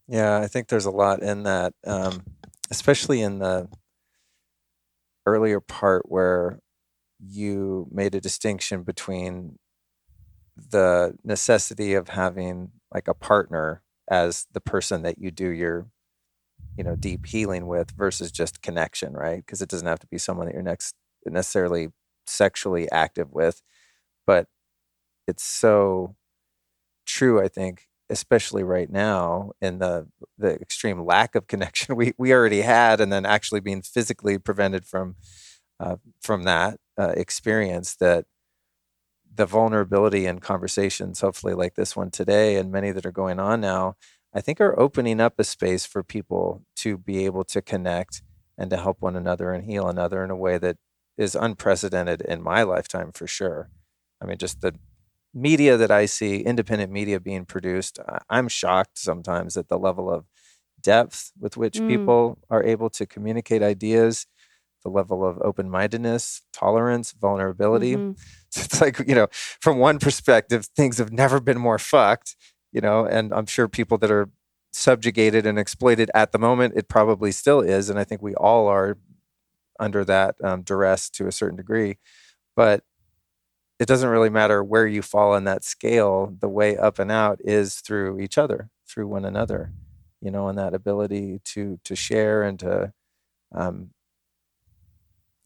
Yeah, 0.08 0.40
I 0.40 0.48
think 0.48 0.68
there's 0.68 0.86
a 0.86 0.92
lot 0.92 1.22
in 1.22 1.44
that, 1.44 1.74
um, 1.86 2.24
especially 2.70 3.22
in 3.22 3.40
the 3.40 3.70
earlier 5.26 5.60
part 5.60 6.10
where 6.10 6.60
you 7.20 7.88
made 7.92 8.16
a 8.16 8.22
distinction 8.22 8.84
between 8.84 9.58
the 10.70 11.18
necessity 11.24 11.94
of 11.94 12.10
having 12.10 12.72
like 12.94 13.08
a 13.08 13.14
partner 13.14 13.84
as 14.10 14.48
the 14.52 14.62
person 14.62 15.04
that 15.04 15.18
you 15.18 15.32
do 15.32 15.50
your 15.50 15.88
you 16.78 16.84
know 16.84 16.96
deep 16.96 17.26
healing 17.26 17.68
with 17.68 17.92
versus 17.92 18.32
just 18.32 18.62
connection 18.62 19.14
right 19.14 19.46
because 19.46 19.62
it 19.62 19.70
doesn't 19.70 19.88
have 19.88 20.00
to 20.00 20.08
be 20.08 20.18
someone 20.18 20.48
that 20.48 20.54
you're 20.54 20.64
next 20.64 20.96
necessarily 21.26 21.90
sexually 22.26 22.90
active 22.92 23.32
with 23.32 23.62
but 24.26 24.48
it's 25.28 25.44
so 25.44 26.16
true 27.06 27.42
i 27.42 27.48
think 27.48 27.88
especially 28.10 28.64
right 28.64 28.90
now 28.90 29.52
in 29.62 29.80
the 29.80 30.08
the 30.38 30.54
extreme 30.56 31.04
lack 31.06 31.36
of 31.36 31.48
connection 31.48 31.96
we 31.98 32.14
we 32.18 32.34
already 32.34 32.62
had 32.62 33.02
and 33.02 33.12
then 33.12 33.26
actually 33.26 33.60
being 33.60 33.82
physically 33.82 34.38
prevented 34.38 34.86
from 34.86 35.16
uh, 35.80 35.96
from 36.22 36.44
that 36.44 36.80
uh, 37.00 37.14
experience 37.18 37.96
that 37.96 38.26
the 39.34 39.46
vulnerability 39.46 40.26
in 40.26 40.40
conversations 40.40 41.22
hopefully 41.22 41.54
like 41.54 41.76
this 41.76 41.96
one 41.96 42.12
today 42.12 42.58
and 42.58 42.72
many 42.72 42.92
that 42.92 43.06
are 43.06 43.12
going 43.12 43.40
on 43.40 43.62
now 43.62 43.96
i 44.34 44.42
think 44.42 44.60
are 44.60 44.78
opening 44.80 45.20
up 45.22 45.40
a 45.40 45.44
space 45.44 45.86
for 45.86 46.04
people 46.04 46.64
to 46.76 46.98
be 46.98 47.26
able 47.26 47.44
to 47.44 47.62
connect 47.62 48.22
and 48.58 48.70
to 48.70 48.78
help 48.78 48.98
one 49.00 49.16
another 49.16 49.52
and 49.52 49.66
heal 49.66 49.88
another 49.88 50.24
in 50.24 50.30
a 50.30 50.36
way 50.36 50.58
that 50.58 50.78
is 51.18 51.36
unprecedented 51.36 52.22
in 52.22 52.42
my 52.42 52.64
lifetime 52.64 53.12
for 53.12 53.28
sure. 53.28 53.70
I 54.22 54.26
mean 54.26 54.38
just 54.38 54.62
the 54.62 54.76
media 55.34 55.78
that 55.78 55.92
I 55.92 56.06
see, 56.06 56.40
independent 56.40 56.92
media 56.92 57.20
being 57.20 57.46
produced, 57.46 58.00
I'm 58.30 58.48
shocked 58.48 58.98
sometimes 58.98 59.58
at 59.58 59.70
the 59.70 59.78
level 59.80 60.12
of 60.12 60.26
depth 60.82 61.32
with 61.40 61.58
which 61.58 61.76
mm. 61.76 61.88
people 61.88 62.40
are 62.50 62.64
able 62.64 62.90
to 62.90 63.06
communicate 63.06 63.62
ideas, 63.62 64.26
the 64.84 64.90
level 64.90 65.26
of 65.26 65.40
open 65.42 65.70
mindedness, 65.70 66.42
tolerance, 66.52 67.12
vulnerability. 67.14 67.96
Mm-hmm. 67.96 68.12
It's 68.54 68.82
like, 68.82 69.00
you 69.08 69.16
know, 69.16 69.28
from 69.32 69.78
one 69.78 69.98
perspective, 69.98 70.66
things 70.76 70.98
have 70.98 71.14
never 71.14 71.40
been 71.40 71.58
more 71.58 71.80
fucked, 71.80 72.36
you 72.74 72.82
know, 72.82 73.06
and 73.06 73.34
I'm 73.34 73.46
sure 73.46 73.70
people 73.70 73.98
that 74.00 74.12
are 74.12 74.30
subjugated 74.74 75.46
and 75.46 75.58
exploited 75.58 76.12
at 76.14 76.34
the 76.34 76.38
moment, 76.38 76.74
it 76.76 76.90
probably 76.90 77.32
still 77.32 77.62
is. 77.62 77.90
And 77.90 77.98
I 77.98 78.04
think 78.04 78.22
we 78.22 78.36
all 78.36 78.68
are 78.68 78.98
under 79.80 80.04
that 80.04 80.36
um, 80.44 80.64
duress 80.64 81.10
to 81.12 81.28
a 81.28 81.32
certain 81.32 81.56
degree. 81.56 81.98
But 82.56 82.84
it 83.82 83.88
doesn't 83.88 84.10
really 84.10 84.30
matter 84.30 84.64
where 84.64 84.86
you 84.86 85.02
fall 85.02 85.34
on 85.34 85.46
that 85.46 85.64
scale. 85.64 86.32
The 86.40 86.48
way 86.48 86.78
up 86.78 87.00
and 87.00 87.12
out 87.12 87.40
is 87.44 87.80
through 87.80 88.20
each 88.20 88.38
other, 88.38 88.70
through 88.88 89.08
one 89.08 89.26
another, 89.26 89.74
you 90.22 90.30
know, 90.30 90.48
and 90.50 90.58
that 90.60 90.76
ability 90.76 91.42
to 91.46 91.80
to 91.84 91.96
share 91.96 92.44
and 92.44 92.60
to 92.60 92.94
um, 93.52 93.90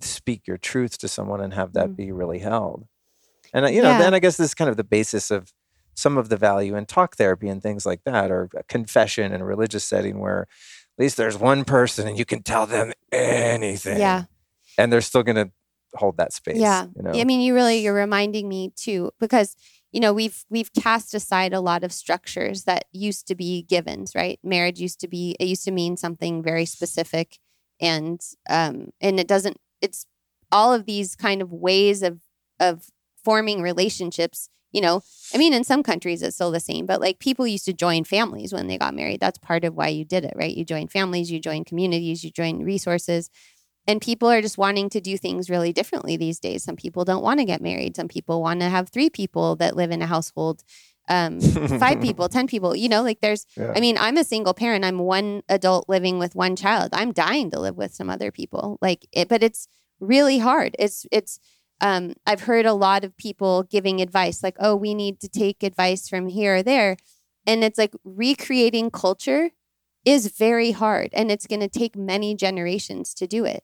speak 0.02 0.48
your 0.48 0.58
truth 0.58 0.98
to 0.98 1.08
someone 1.08 1.40
and 1.40 1.54
have 1.54 1.72
that 1.74 1.92
mm. 1.92 1.96
be 1.96 2.12
really 2.12 2.40
held. 2.40 2.86
And 3.54 3.64
uh, 3.64 3.70
you 3.70 3.82
know, 3.82 3.92
yeah. 3.92 4.00
then 4.00 4.14
I 4.14 4.20
guess 4.20 4.36
this 4.36 4.50
is 4.50 4.54
kind 4.54 4.70
of 4.70 4.76
the 4.76 4.84
basis 4.84 5.32
of 5.32 5.54
some 5.94 6.18
of 6.18 6.28
the 6.28 6.36
value 6.36 6.76
in 6.76 6.86
talk 6.88 7.16
therapy 7.16 7.48
and 7.48 7.64
things 7.64 7.86
like 7.86 8.04
that, 8.04 8.32
or 8.32 8.50
confession 8.68 9.32
in 9.32 9.40
a 9.40 9.46
religious 9.46 9.86
setting 9.86 10.20
where 10.20 10.42
at 10.42 11.02
least 11.02 11.16
there's 11.16 11.38
one 11.38 11.64
person 11.64 12.06
and 12.06 12.20
you 12.20 12.26
can 12.26 12.44
tell 12.44 12.66
them 12.66 12.92
anything. 13.14 13.98
Yeah. 13.98 14.26
And 14.78 14.92
they're 14.92 15.00
still 15.00 15.24
going 15.24 15.38
to 15.38 15.52
hold 15.96 16.18
that 16.18 16.34
space. 16.34 16.58
Yeah. 16.58 16.88
You 16.96 17.04
know? 17.04 17.12
I 17.12 17.24
mean, 17.24 17.42
you 17.42 17.54
really 17.54 17.80
you're 17.80 17.94
reminding 17.94 18.48
me 18.48 18.72
too 18.76 19.12
because 19.20 19.56
you 19.92 20.00
know 20.00 20.14
we've 20.14 20.44
we've 20.50 20.72
cast 20.74 21.14
aside 21.14 21.54
a 21.54 21.62
lot 21.62 21.84
of 21.84 21.92
structures 21.92 22.64
that 22.64 22.86
used 22.92 23.28
to 23.28 23.36
be 23.36 23.64
givens, 23.64 24.14
right? 24.16 24.40
Marriage 24.44 24.80
used 24.80 25.00
to 25.02 25.08
be 25.08 25.36
it 25.40 25.46
used 25.46 25.66
to 25.66 25.72
mean 25.72 25.98
something 25.98 26.44
very 26.44 26.66
specific, 26.66 27.40
and 27.80 28.22
um 28.50 28.90
and 29.02 29.20
it 29.20 29.28
doesn't. 29.28 29.58
It's 29.82 30.06
all 30.52 30.74
of 30.74 30.86
these 30.86 31.16
kind 31.16 31.42
of 31.42 31.52
ways 31.52 32.04
of 32.04 32.20
of 32.60 32.88
forming 33.24 33.62
relationships. 33.62 34.50
You 34.72 34.82
know, 34.82 35.04
I 35.34 35.38
mean, 35.38 35.54
in 35.54 35.64
some 35.64 35.84
countries 35.84 36.22
it's 36.22 36.36
still 36.36 36.52
the 36.52 36.60
same, 36.60 36.86
but 36.86 37.00
like 37.00 37.20
people 37.20 37.48
used 37.48 37.64
to 37.66 37.74
join 37.74 38.04
families 38.04 38.52
when 38.52 38.68
they 38.68 38.78
got 38.78 38.94
married. 38.94 39.22
That's 39.22 39.38
part 39.38 39.64
of 39.64 39.74
why 39.74 39.88
you 39.88 40.04
did 40.04 40.26
it, 40.26 40.34
right? 40.36 40.56
You 40.56 40.66
join 40.66 40.90
families, 40.90 41.32
you 41.32 41.40
join 41.40 41.64
communities, 41.64 42.26
you 42.26 42.32
join 42.32 42.62
resources 42.62 43.30
and 43.88 44.02
people 44.02 44.30
are 44.30 44.42
just 44.42 44.58
wanting 44.58 44.90
to 44.90 45.02
do 45.02 45.18
things 45.18 45.50
really 45.50 45.72
differently 45.72 46.18
these 46.18 46.40
days. 46.40 46.64
Some 46.64 46.76
people 46.76 47.06
don't 47.06 47.24
want 47.24 47.40
to 47.40 47.46
get 47.46 47.62
married. 47.62 47.96
Some 47.96 48.08
people 48.08 48.42
want 48.42 48.62
to 48.62 48.70
have 48.70 48.90
three 48.90 49.10
people 49.10 49.56
that 49.58 49.76
live 49.76 49.92
in 49.92 50.02
a 50.02 50.08
household, 50.08 50.64
um, 51.08 51.40
five 51.40 52.02
people, 52.02 52.28
10 52.28 52.48
people. 52.48 52.76
You 52.76 52.90
know, 52.90 53.04
like 53.04 53.22
there's, 53.22 53.46
yeah. 53.56 53.74
I 53.76 53.80
mean, 53.80 53.98
I'm 54.00 54.18
a 54.18 54.24
single 54.24 54.56
parent. 54.56 54.86
I'm 54.86 55.00
one 55.00 55.44
adult 55.50 55.88
living 55.88 56.18
with 56.18 56.36
one 56.36 56.56
child. 56.56 56.90
I'm 56.94 57.12
dying 57.12 57.52
to 57.52 57.60
live 57.60 57.78
with 57.78 57.94
some 57.94 58.10
other 58.10 58.32
people. 58.32 58.80
Like 58.82 59.06
it, 59.12 59.28
but 59.28 59.44
it's 59.44 59.68
really 60.00 60.40
hard. 60.40 60.76
It's, 60.80 61.06
it's, 61.12 61.40
um, 61.80 62.14
I've 62.26 62.42
heard 62.42 62.66
a 62.66 62.74
lot 62.74 63.04
of 63.04 63.16
people 63.18 63.64
giving 63.64 64.02
advice 64.02 64.42
like, 64.42 64.56
oh, 64.60 64.76
we 64.76 64.96
need 64.96 65.20
to 65.20 65.28
take 65.28 65.62
advice 65.62 66.10
from 66.10 66.28
here 66.28 66.56
or 66.56 66.64
there. 66.64 66.98
And 67.46 67.64
it's 67.64 67.78
like 67.78 67.94
recreating 68.04 68.90
culture 68.90 69.52
is 70.06 70.36
very 70.38 70.72
hard 70.72 71.10
and 71.14 71.32
it's 71.32 71.46
going 71.46 71.60
to 71.60 71.68
take 71.68 71.96
many 71.96 72.34
generations 72.34 73.14
to 73.16 73.28
do 73.28 73.46
it. 73.46 73.64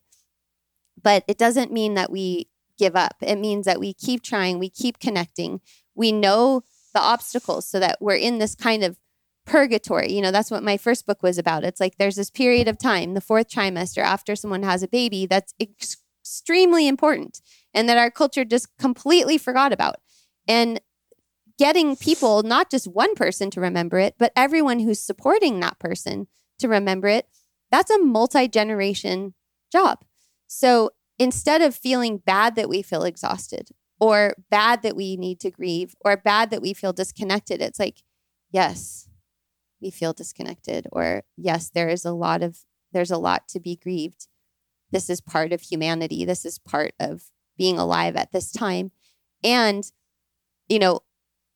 But 1.02 1.24
it 1.28 1.38
doesn't 1.38 1.72
mean 1.72 1.94
that 1.96 2.12
we 2.12 2.50
give 2.78 2.96
up. 2.96 3.16
It 3.22 3.38
means 3.38 3.66
that 3.66 3.80
we 3.80 3.94
keep 3.94 4.24
trying, 4.24 4.58
we 4.58 4.70
keep 4.70 5.00
connecting. 5.00 5.62
We 5.96 6.12
know 6.12 6.64
the 6.94 7.02
obstacles 7.02 7.68
so 7.68 7.80
that 7.80 7.98
we're 8.02 8.16
in 8.16 8.40
this 8.40 8.56
kind 8.56 8.84
of 8.84 8.98
purgatory. 9.46 10.12
You 10.12 10.22
know, 10.22 10.32
that's 10.32 10.52
what 10.52 10.64
my 10.64 10.78
first 10.78 11.06
book 11.06 11.24
was 11.24 11.38
about. 11.38 11.64
It's 11.64 11.80
like 11.80 11.98
there's 11.98 12.16
this 12.16 12.30
period 12.30 12.68
of 12.68 12.78
time, 12.78 13.14
the 13.14 13.22
fourth 13.22 13.50
trimester 13.50 14.04
after 14.04 14.36
someone 14.36 14.64
has 14.64 14.84
a 14.84 14.88
baby, 14.88 15.26
that's 15.26 15.54
ex- 15.60 15.98
extremely 16.22 16.88
important 16.88 17.42
and 17.74 17.90
that 17.90 17.98
our 17.98 18.12
culture 18.12 18.46
just 18.46 18.76
completely 18.78 19.38
forgot 19.38 19.74
about. 19.74 19.96
And 20.48 20.80
getting 21.58 21.96
people, 21.96 22.44
not 22.44 22.72
just 22.72 22.88
one 22.88 23.16
person 23.16 23.50
to 23.52 23.62
remember 23.62 24.00
it, 24.00 24.16
but 24.18 24.32
everyone 24.36 24.80
who's 24.80 25.00
supporting 25.00 25.60
that 25.60 25.80
person 25.80 26.28
to 26.60 26.68
remember 26.68 27.08
it, 27.08 27.28
that's 27.70 27.92
a 27.92 28.00
multi 28.00 28.48
generation 28.48 29.34
job. 29.72 30.04
So 30.54 30.90
instead 31.18 31.62
of 31.62 31.74
feeling 31.74 32.18
bad 32.18 32.56
that 32.56 32.68
we 32.68 32.82
feel 32.82 33.04
exhausted 33.04 33.70
or 34.02 34.36
bad 34.50 34.82
that 34.82 34.98
we 34.98 35.16
need 35.16 35.40
to 35.40 35.50
grieve 35.50 35.96
or 36.04 36.18
bad 36.18 36.50
that 36.50 36.62
we 36.62 36.74
feel 36.74 36.92
disconnected, 36.92 37.62
it's 37.62 37.80
like, 37.80 38.04
yes, 38.52 39.08
we 39.82 39.90
feel 39.90 40.12
disconnected 40.12 40.88
or 40.92 41.24
yes, 41.38 41.70
there 41.70 41.88
is 41.88 42.04
a 42.04 42.12
lot 42.12 42.44
of 42.44 42.66
there's 42.92 43.12
a 43.12 43.18
lot 43.18 43.48
to 43.48 43.62
be 43.62 43.78
grieved. 43.78 44.28
This 44.92 45.10
is 45.10 45.22
part 45.22 45.54
of 45.54 45.62
humanity. 45.62 46.26
This 46.26 46.44
is 46.44 46.60
part 46.60 46.92
of 47.00 47.32
being 47.58 47.80
alive 47.80 48.18
at 48.18 48.34
this 48.34 48.52
time. 48.52 48.92
And 49.46 49.90
you 50.68 50.80
know, 50.80 51.00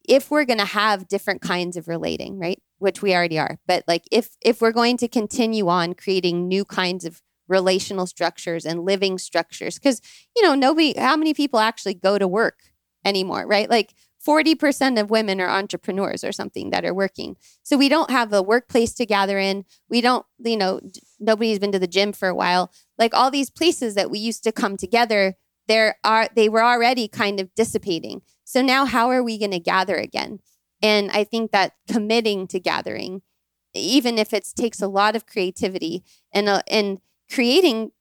if 0.07 0.31
we're 0.31 0.45
going 0.45 0.59
to 0.59 0.65
have 0.65 1.09
different 1.09 1.41
kinds 1.41 1.75
of 1.75 1.89
relating, 1.89 2.39
right? 2.39 2.61
Which 2.77 3.01
we 3.01 3.13
already 3.13 3.39
are. 3.39 3.59
But 3.67 3.83
like 3.89 4.05
if 4.09 4.37
if 4.39 4.61
we're 4.61 4.71
going 4.71 4.95
to 4.99 5.09
continue 5.09 5.67
on 5.67 5.95
creating 5.95 6.47
new 6.47 6.63
kinds 6.63 7.03
of 7.03 7.21
relational 7.47 8.07
structures 8.07 8.65
and 8.65 8.85
living 8.85 9.17
structures 9.17 9.79
cuz 9.79 10.01
you 10.35 10.43
know, 10.43 10.55
nobody 10.55 10.93
how 10.97 11.15
many 11.15 11.33
people 11.33 11.59
actually 11.59 11.93
go 11.93 12.17
to 12.17 12.27
work 12.27 12.59
anymore, 13.05 13.45
right? 13.45 13.69
Like 13.69 13.93
40% 14.25 14.99
of 14.99 15.11
women 15.11 15.39
are 15.39 15.49
entrepreneurs 15.49 16.23
or 16.23 16.31
something 16.31 16.71
that 16.71 16.83
are 16.83 16.93
working. 16.93 17.37
So 17.61 17.77
we 17.77 17.89
don't 17.89 18.09
have 18.09 18.33
a 18.33 18.41
workplace 18.41 18.93
to 18.95 19.05
gather 19.05 19.37
in. 19.37 19.65
We 19.87 20.01
don't, 20.01 20.25
you 20.39 20.57
know, 20.57 20.81
nobody's 21.19 21.59
been 21.59 21.71
to 21.71 21.79
the 21.79 21.87
gym 21.87 22.11
for 22.11 22.27
a 22.27 22.35
while. 22.35 22.71
Like 22.97 23.13
all 23.13 23.29
these 23.29 23.51
places 23.51 23.93
that 23.93 24.09
we 24.09 24.17
used 24.17 24.43
to 24.43 24.51
come 24.51 24.77
together, 24.77 25.35
there 25.67 25.97
are 26.03 26.27
they 26.35 26.49
were 26.49 26.63
already 26.63 27.07
kind 27.07 27.39
of 27.39 27.53
dissipating. 27.53 28.21
So 28.43 28.61
now 28.61 28.85
how 28.85 29.09
are 29.09 29.23
we 29.23 29.37
going 29.37 29.51
to 29.51 29.59
gather 29.59 29.95
again? 29.95 30.39
And 30.81 31.11
I 31.11 31.23
think 31.23 31.51
that 31.51 31.73
committing 31.87 32.47
to 32.47 32.59
gathering, 32.59 33.21
even 33.75 34.17
if 34.17 34.33
it 34.33 34.47
takes 34.55 34.81
a 34.81 34.87
lot 34.87 35.15
of 35.15 35.27
creativity 35.27 36.03
and 36.33 36.63
and 36.67 36.99
creating, 37.31 37.91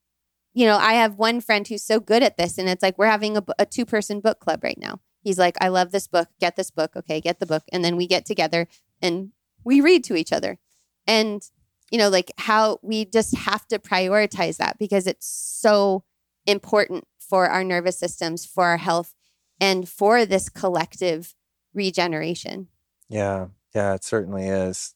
you 0.52 0.66
know, 0.66 0.76
I 0.76 0.94
have 0.94 1.18
one 1.18 1.40
friend 1.40 1.66
who's 1.66 1.82
so 1.82 2.00
good 2.00 2.22
at 2.22 2.36
this, 2.36 2.58
and 2.58 2.68
it's 2.68 2.82
like 2.82 2.98
we're 2.98 3.06
having 3.06 3.36
a, 3.36 3.44
a 3.58 3.66
two 3.66 3.84
person 3.84 4.20
book 4.20 4.40
club 4.40 4.62
right 4.62 4.78
now. 4.78 5.00
He's 5.22 5.38
like, 5.38 5.56
I 5.60 5.68
love 5.68 5.90
this 5.90 6.06
book. 6.06 6.28
Get 6.40 6.56
this 6.56 6.70
book. 6.70 6.96
Okay, 6.96 7.20
get 7.20 7.40
the 7.40 7.46
book, 7.46 7.64
and 7.72 7.84
then 7.84 7.96
we 7.96 8.06
get 8.06 8.26
together 8.26 8.68
and 9.00 9.30
we 9.64 9.80
read 9.80 10.04
to 10.04 10.16
each 10.16 10.32
other, 10.32 10.58
and 11.06 11.42
you 11.90 11.98
know, 11.98 12.08
like 12.08 12.32
how 12.38 12.78
we 12.82 13.04
just 13.04 13.36
have 13.36 13.66
to 13.68 13.78
prioritize 13.78 14.56
that 14.56 14.78
because 14.78 15.06
it's 15.06 15.26
so 15.26 16.04
important 16.46 17.04
for 17.18 17.48
our 17.48 17.64
nervous 17.64 17.98
systems, 17.98 18.44
for 18.44 18.64
our 18.64 18.76
health, 18.76 19.14
and 19.60 19.88
for 19.88 20.26
this 20.26 20.48
collective 20.48 21.34
regeneration. 21.72 22.68
Yeah, 23.08 23.48
yeah, 23.74 23.94
it 23.94 24.04
certainly 24.04 24.46
is. 24.46 24.94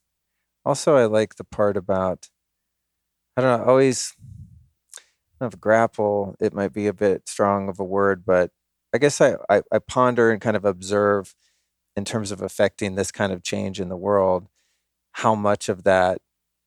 Also, 0.65 0.97
I 0.97 1.07
like 1.07 1.37
the 1.37 1.45
part 1.45 1.77
about, 1.77 2.29
I 3.37 3.43
don't 3.43 3.61
know, 3.61 3.67
always 3.67 4.15
of 5.41 5.61
grapple, 5.61 6.35
it 6.41 6.53
might 6.53 6.73
be 6.73 6.87
a 6.87 6.93
bit 6.93 7.29
strong 7.29 7.69
of 7.69 7.79
a 7.79 7.85
word, 7.85 8.25
but 8.25 8.51
I 8.95 8.99
guess 8.99 9.21
I, 9.21 9.37
I, 9.49 9.63
I 9.73 9.79
ponder 9.79 10.31
and 10.31 10.41
kind 10.41 10.57
of 10.57 10.65
observe 10.65 11.35
in 11.97 12.05
terms 12.05 12.31
of 12.31 12.41
affecting 12.41 12.95
this 12.95 13.11
kind 13.11 13.33
of 13.33 13.43
change 13.43 13.81
in 13.81 13.89
the 13.89 13.97
world, 13.97 14.49
how 15.13 15.35
much 15.35 15.69
of 15.69 15.85
that 15.85 16.19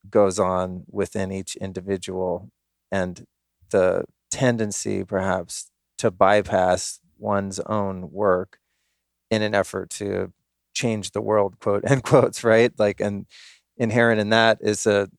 goes 0.10 0.40
on 0.40 0.84
within 0.90 1.32
each 1.32 1.56
individual 1.56 2.50
and 2.92 3.26
the 3.70 4.04
tendency 4.30 5.04
perhaps 5.04 5.72
to 5.98 6.12
bypass 6.12 7.00
one's 7.18 7.60
own 7.62 8.12
work 8.12 8.60
in 9.30 9.42
an 9.42 9.54
effort 9.56 9.90
to 9.90 10.34
change 10.74 11.12
the 11.12 11.22
world 11.22 11.60
quote 11.60 11.84
end 11.90 12.04
quotes 12.04 12.44
right? 12.44 12.72
Like 12.78 13.00
and 13.00 13.26
inherent 13.78 14.20
in 14.20 14.30
that 14.30 14.58
is 14.62 14.86
a 14.86 15.10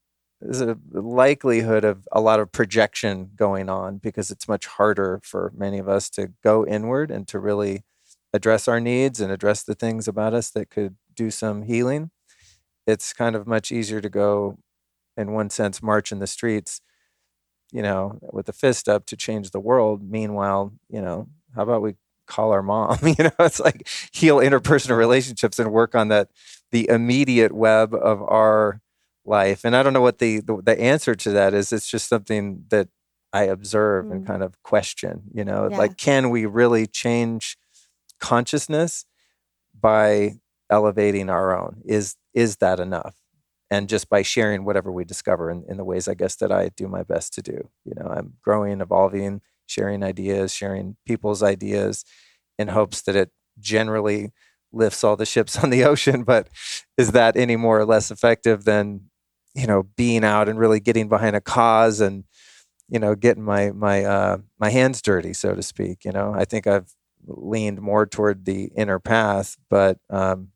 is 0.43 0.61
a 0.61 0.77
likelihood 0.93 1.85
of 1.85 2.07
a 2.13 2.21
lot 2.21 2.41
of 2.41 2.53
projection 2.53 3.31
going 3.37 3.69
on 3.69 3.99
because 3.99 4.31
it's 4.31 4.49
much 4.49 4.67
harder 4.67 5.21
for 5.25 5.53
many 5.57 5.79
of 5.79 5.89
us 5.89 6.11
to 6.11 6.33
go 6.43 6.67
inward 6.67 7.11
and 7.11 7.29
to 7.29 7.39
really 7.39 7.85
address 8.33 8.69
our 8.69 8.81
needs 8.81 9.21
and 9.21 9.33
address 9.33 9.63
the 9.63 9.75
things 9.75 10.09
about 10.09 10.35
us 10.35 10.51
that 10.51 10.71
could 10.71 10.97
do 11.15 11.31
some 11.31 11.63
healing. 11.63 12.11
It's 12.87 13.13
kind 13.13 13.37
of 13.37 13.47
much 13.47 13.73
easier 13.73 14.01
to 14.01 14.09
go 14.11 14.59
in 15.17 15.33
one 15.33 15.51
sense 15.51 15.83
march 15.83 16.13
in 16.13 16.21
the 16.21 16.27
streets 16.27 16.81
you 17.73 17.83
know 17.83 18.19
with 18.33 18.49
a 18.49 18.53
fist 18.53 18.89
up 18.89 19.07
to 19.07 19.17
change 19.17 19.51
the 19.51 19.61
world. 19.61 20.03
Meanwhile 20.09 20.73
you 20.89 21.01
know 21.01 21.29
how 21.55 21.63
about 21.63 21.83
we 21.83 21.95
call 22.27 22.53
our 22.53 22.63
mom? 22.63 22.99
You 23.03 23.25
know 23.25 23.31
it's 23.41 23.61
like 23.61 23.89
heal 24.13 24.39
interpersonal 24.39 24.97
relationships 24.97 25.59
and 25.59 25.73
work 25.73 25.95
on 25.95 26.09
that 26.09 26.29
the 26.71 26.89
immediate 26.89 27.53
web 27.53 27.95
of 27.95 28.23
our 28.23 28.81
life 29.25 29.65
and 29.65 29.77
i 29.77 29.83
don't 29.83 29.93
know 29.93 30.01
what 30.01 30.19
the 30.19 30.41
the, 30.41 30.61
the 30.63 30.81
answer 30.81 31.15
to 31.15 31.31
that 31.31 31.55
is 31.55 31.73
it's 31.73 31.89
just 31.89 32.09
something 32.09 32.65
that 32.69 32.89
i 33.33 33.45
observe 33.45 34.07
mm. 34.07 34.13
and 34.13 34.27
kind 34.27 34.43
of 34.43 34.61
question 34.63 35.23
you 35.33 35.45
know 35.45 35.69
yeah. 35.71 35.77
like 35.77 35.97
can 35.97 36.31
we 36.31 36.45
really 36.45 36.87
change 36.87 37.57
consciousness 38.19 39.05
by 39.79 40.35
elevating 40.71 41.31
our 41.31 41.57
own 41.57 41.81
is 41.85 42.17
is 42.35 42.57
that 42.57 42.81
enough 42.81 43.17
and 43.71 43.89
just 43.89 44.11
by 44.11 44.23
sharing 44.23 44.65
whatever 44.65 44.93
we 44.93 45.05
discover 45.05 45.51
in, 45.51 45.65
in 45.69 45.77
the 45.77 45.85
ways 45.85 46.09
i 46.09 46.15
guess 46.15 46.37
that 46.37 46.51
i 46.51 46.69
do 46.77 46.89
my 46.89 47.03
best 47.03 47.33
to 47.33 47.43
do 47.43 47.69
you 47.85 47.93
know 47.97 48.09
i'm 48.09 48.35
growing 48.43 48.81
evolving 48.81 49.41
sharing 49.73 50.03
ideas, 50.03 50.55
sharing 50.55 50.97
people's 51.07 51.43
ideas 51.43 52.05
in 52.59 52.69
hopes 52.69 53.03
that 53.03 53.17
it 53.17 53.31
generally 53.59 54.31
lifts 54.73 55.03
all 55.03 55.17
the 55.17 55.27
ships 55.27 55.57
on 55.63 55.71
the 55.71 55.85
ocean. 55.85 56.23
But 56.23 56.49
is 56.97 57.13
that 57.13 57.37
any 57.37 57.57
more 57.57 57.81
or 57.81 57.87
less 57.87 58.11
effective 58.11 58.65
than, 58.65 59.09
you 59.55 59.67
know, 59.67 59.85
being 59.97 60.25
out 60.25 60.49
and 60.49 60.59
really 60.59 60.81
getting 60.81 61.09
behind 61.09 61.37
a 61.37 61.41
cause 61.41 62.01
and, 62.01 62.25
you 62.89 62.99
know, 62.99 63.15
getting 63.15 63.43
my 63.43 63.71
my 63.73 64.05
uh, 64.05 64.39
my 64.59 64.71
hands 64.71 65.03
dirty, 65.03 65.33
so 65.33 65.55
to 65.55 65.63
speak. 65.63 66.05
You 66.05 66.13
know, 66.13 66.35
I 66.37 66.45
think 66.45 66.67
I've 66.67 66.95
leaned 67.27 67.81
more 67.81 68.07
toward 68.07 68.45
the 68.45 68.71
inner 68.77 68.99
path, 68.99 69.57
but 69.71 69.99
um, 70.11 70.49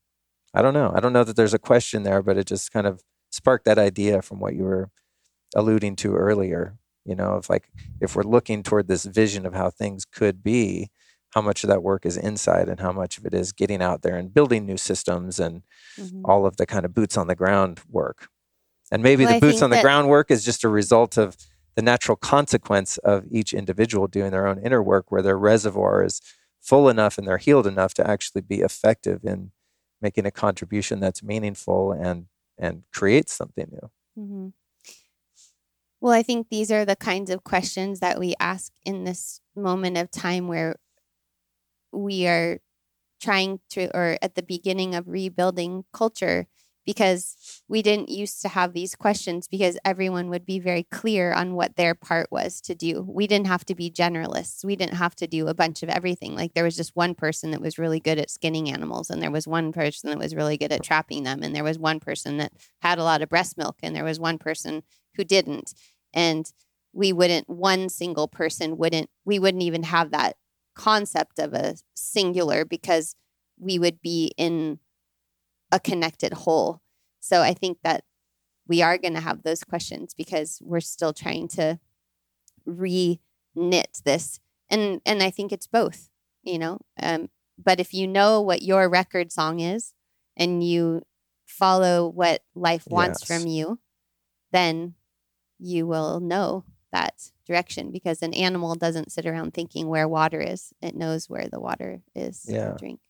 I 0.55 0.63
don't 0.63 0.75
know. 0.75 0.93
I 0.95 1.01
don't 1.01 1.13
know 1.13 1.25
that 1.25 1.37
there's 1.37 1.55
a 1.55 1.59
question 1.59 2.03
there, 2.03 2.23
but 2.23 2.37
it 2.37 2.47
just 2.47 2.73
kind 2.73 2.87
of 2.87 3.03
sparked 3.31 3.67
that 3.67 3.79
idea 3.79 4.23
from 4.23 4.41
what 4.41 4.55
you 4.55 4.65
were 4.65 4.91
alluding 5.55 5.97
to 5.97 6.15
earlier 6.15 6.77
you 7.07 7.15
know 7.15 7.37
if 7.37 7.49
like 7.49 7.71
if 8.01 8.15
we're 8.15 8.23
looking 8.23 8.63
toward 8.63 8.89
this 8.89 9.05
vision 9.05 9.47
of 9.47 9.55
how 9.55 9.71
things 9.71 10.05
could 10.05 10.43
be 10.43 10.91
how 11.31 11.41
much 11.41 11.65
of 11.65 11.69
that 11.69 11.83
work 11.83 12.05
is 12.05 12.17
inside 12.17 12.69
and 12.69 12.81
how 12.81 12.93
much 12.93 13.19
of 13.19 13.25
it 13.25 13.35
is 13.35 13.53
getting 13.53 13.83
out 13.83 14.03
there 14.03 14.17
and 14.17 14.35
building 14.35 14.67
new 14.67 14.77
systems 14.77 15.39
and 15.39 15.63
mm-hmm. 15.99 16.23
all 16.25 16.47
of 16.47 16.57
the 16.57 16.67
kind 16.67 16.85
of 16.85 16.95
boots 16.95 17.17
on 17.17 17.27
the 17.27 17.35
ground 17.35 17.81
work 17.89 18.29
and 18.91 19.03
maybe 19.03 19.25
well, 19.25 19.35
the 19.35 19.41
boots 19.41 19.63
on 19.63 19.71
the 19.71 19.81
ground 19.81 20.09
work 20.09 20.31
is 20.31 20.45
just 20.45 20.65
a 20.65 20.69
result 20.69 21.17
of 21.17 21.37
the 21.75 21.83
natural 21.83 22.17
consequence 22.17 22.97
of 22.99 23.25
each 23.31 23.53
individual 23.53 24.07
doing 24.07 24.31
their 24.31 24.47
own 24.47 24.59
inner 24.59 24.83
work 24.83 25.11
where 25.11 25.23
their 25.23 25.39
reservoir 25.39 26.03
is 26.03 26.21
full 26.61 26.89
enough 26.89 27.19
and 27.19 27.27
they're 27.27 27.39
healed 27.39 27.67
enough 27.67 27.95
to 27.95 28.09
actually 28.09 28.41
be 28.41 28.61
effective 28.61 29.25
in 29.25 29.51
making 30.01 30.27
a 30.27 30.31
contribution 30.31 31.01
that's 31.01 31.23
meaningful 31.23 31.93
and 31.93 32.27
and 32.59 32.83
creates 32.93 33.33
something 33.33 33.67
new 33.71 33.91
mm-hmm. 34.19 34.49
Well, 36.01 36.13
I 36.13 36.23
think 36.23 36.49
these 36.51 36.71
are 36.71 36.85
the 36.85 36.97
kinds 36.97 37.31
of 37.31 37.43
questions 37.43 38.01
that 38.01 38.21
we 38.21 38.35
ask 38.39 38.73
in 38.85 39.05
this 39.05 39.41
moment 39.55 39.97
of 39.97 40.11
time 40.11 40.47
where 40.47 40.77
we 41.91 42.27
are 42.27 42.61
trying 43.21 43.61
to, 43.71 43.91
or 43.97 44.19
at 44.21 44.35
the 44.35 44.43
beginning 44.43 44.95
of 44.95 45.09
rebuilding 45.09 45.85
culture, 45.93 46.47
because 46.87 47.63
we 47.69 47.83
didn't 47.83 48.09
used 48.09 48.41
to 48.43 48.49
have 48.49 48.73
these 48.73 48.95
questions 48.95 49.49
because 49.49 49.77
everyone 49.85 50.31
would 50.31 50.47
be 50.47 50.61
very 50.61 50.85
clear 50.85 51.33
on 51.33 51.55
what 51.55 51.77
their 51.77 51.95
part 51.95 52.29
was 52.31 52.61
to 52.63 52.75
do. 52.75 53.05
We 53.07 53.27
didn't 53.27 53.49
have 53.49 53.65
to 53.67 53.75
be 53.75 53.91
generalists. 53.91 54.65
We 54.65 54.77
didn't 54.77 54.95
have 54.95 55.17
to 55.17 55.27
do 55.27 55.49
a 55.49 55.55
bunch 55.55 55.83
of 55.83 55.89
everything. 55.89 56.37
Like 56.37 56.55
there 56.55 56.65
was 56.65 56.77
just 56.77 56.95
one 56.95 57.15
person 57.15 57.51
that 57.51 57.61
was 57.61 57.79
really 57.79 58.01
good 58.01 58.19
at 58.19 58.31
skinning 58.31 58.71
animals, 58.71 59.11
and 59.11 59.21
there 59.21 59.31
was 59.31 59.47
one 59.47 59.73
person 59.73 60.11
that 60.11 60.19
was 60.19 60.35
really 60.35 60.57
good 60.57 60.73
at 60.73 60.85
trapping 60.85 61.25
them, 61.25 61.43
and 61.43 61.55
there 61.55 61.65
was 61.65 61.79
one 61.79 62.01
person 62.01 62.39
that 62.39 62.53
had 62.81 62.99
a 62.99 63.05
lot 63.05 63.21
of 63.21 63.29
breast 63.29 63.59
milk, 63.59 63.77
and 63.83 63.95
there 63.95 64.05
was 64.05 64.21
one 64.21 64.39
person 64.39 64.83
who 65.17 65.25
didn't. 65.25 65.75
And 66.15 66.51
we 66.93 67.13
wouldn't, 67.13 67.49
one 67.49 67.89
single 67.89 68.29
person 68.29 68.79
wouldn't, 68.79 69.11
we 69.25 69.39
wouldn't 69.39 69.63
even 69.63 69.83
have 69.83 70.13
that 70.13 70.37
concept 70.75 71.39
of 71.39 71.53
a 71.53 71.75
singular 71.95 72.65
because 72.65 73.15
we 73.59 73.79
would 73.79 74.01
be 74.01 74.33
in 74.37 74.79
a 75.77 75.81
connected 75.81 76.33
whole. 76.33 76.81
So 77.21 77.43
I 77.43 77.53
think 77.53 77.79
that 77.85 78.03
we 78.67 78.81
are 78.81 78.97
going 78.97 79.13
to 79.13 79.21
have 79.21 79.43
those 79.43 79.63
questions 79.63 80.15
because 80.15 80.59
we're 80.65 80.81
still 80.81 81.13
trying 81.13 81.49
to 81.49 81.79
re 82.65 83.21
knit 83.55 84.01
this. 84.05 84.41
And, 84.71 85.03
and 85.05 85.23
I 85.23 85.31
think 85.31 85.53
it's 85.53 85.67
both, 85.67 86.09
you 86.43 86.59
know. 86.59 86.81
Um, 87.01 87.29
but 87.63 87.79
if 87.79 87.93
you 87.93 88.09
know 88.09 88.41
what 88.41 88.63
your 88.63 88.89
record 88.89 89.31
song 89.31 89.61
is 89.61 89.93
and 90.37 90.65
you 90.67 91.03
follow 91.45 92.09
what 92.09 92.43
life 92.55 92.87
wants 92.89 93.21
yes. 93.21 93.29
from 93.29 93.47
you, 93.47 93.79
then 94.53 94.95
you 95.59 95.87
will 95.87 96.21
know 96.21 96.65
that 96.91 97.31
direction 97.47 97.93
because 97.93 98.23
an 98.23 98.33
animal 98.33 98.75
doesn't 98.75 99.13
sit 99.13 99.27
around 99.27 99.53
thinking 99.53 99.89
where 99.89 100.09
water 100.09 100.41
is. 100.41 100.73
It 100.81 100.97
knows 100.97 101.29
where 101.29 101.49
the 101.49 101.61
water 101.61 102.01
is 102.15 102.47
yeah. 102.49 102.71
to 102.73 102.77
drink. 102.79 103.01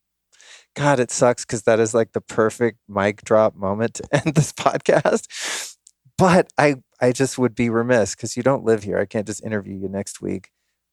God, 0.76 1.00
it 1.00 1.10
sucks 1.10 1.44
because 1.44 1.62
that 1.64 1.80
is 1.80 1.94
like 1.94 2.12
the 2.12 2.20
perfect 2.22 2.78
mic 2.88 3.24
drop 3.24 3.56
moment 3.56 3.94
to 3.94 4.04
end 4.26 4.34
this 4.36 4.52
podcast. 4.52 5.76
But 6.18 6.52
I, 6.58 6.76
I 7.00 7.12
just 7.12 7.38
would 7.38 7.54
be 7.54 7.70
remiss 7.70 8.14
because 8.14 8.36
you 8.36 8.42
don't 8.44 8.64
live 8.64 8.84
here. 8.84 8.98
I 8.98 9.06
can't 9.06 9.26
just 9.26 9.44
interview 9.44 9.76
you 9.76 9.88
next 9.88 10.22
week. 10.22 10.50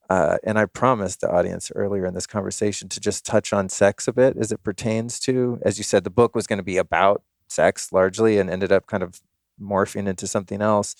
uh, 0.09 0.37
and 0.43 0.59
I 0.59 0.65
promised 0.65 1.21
the 1.21 1.31
audience 1.31 1.71
earlier 1.75 2.05
in 2.05 2.13
this 2.13 2.27
conversation 2.27 2.89
to 2.89 2.99
just 2.99 3.25
touch 3.25 3.53
on 3.53 3.69
sex 3.69 4.07
a 4.07 4.13
bit 4.13 4.37
as 4.37 4.51
it 4.51 4.63
pertains 4.63 5.19
to, 5.21 5.59
as 5.63 5.77
you 5.77 5.83
said, 5.83 6.03
the 6.03 6.09
book 6.11 6.35
was 6.35 6.47
going 6.47 6.57
to 6.59 6.63
be 6.63 6.77
about 6.77 7.23
sex 7.49 7.91
largely 7.91 8.37
and 8.37 8.49
ended 8.49 8.71
up 8.71 8.87
kind 8.87 9.03
of 9.03 9.21
morphing 9.61 10.07
into 10.07 10.27
something 10.27 10.61
else. 10.61 10.95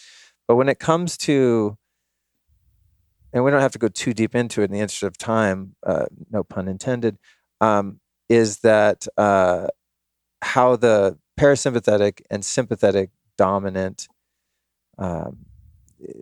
But 0.48 0.56
when 0.56 0.70
it 0.70 0.80
comes 0.80 1.18
to, 1.20 1.78
and 3.34 3.44
we 3.44 3.52
don't 3.52 3.62
have 3.62 3.72
to 3.74 3.80
go 3.80 3.88
too 3.90 4.14
deep 4.14 4.36
into 4.36 4.62
it 4.62 4.66
in 4.66 4.72
the 4.72 4.80
interest 4.80 5.04
of 5.04 5.18
time, 5.18 5.76
uh, 5.86 6.06
no 6.32 6.44
pun 6.44 6.68
intended, 6.68 7.18
um, 7.62 8.00
is 8.34 8.60
that 8.60 9.06
uh, 9.16 9.68
how 10.42 10.76
the 10.76 11.20
parasympathetic 11.40 12.22
and 12.32 12.44
sympathetic 12.44 13.12
dominant 13.38 14.08
um, 14.98 15.46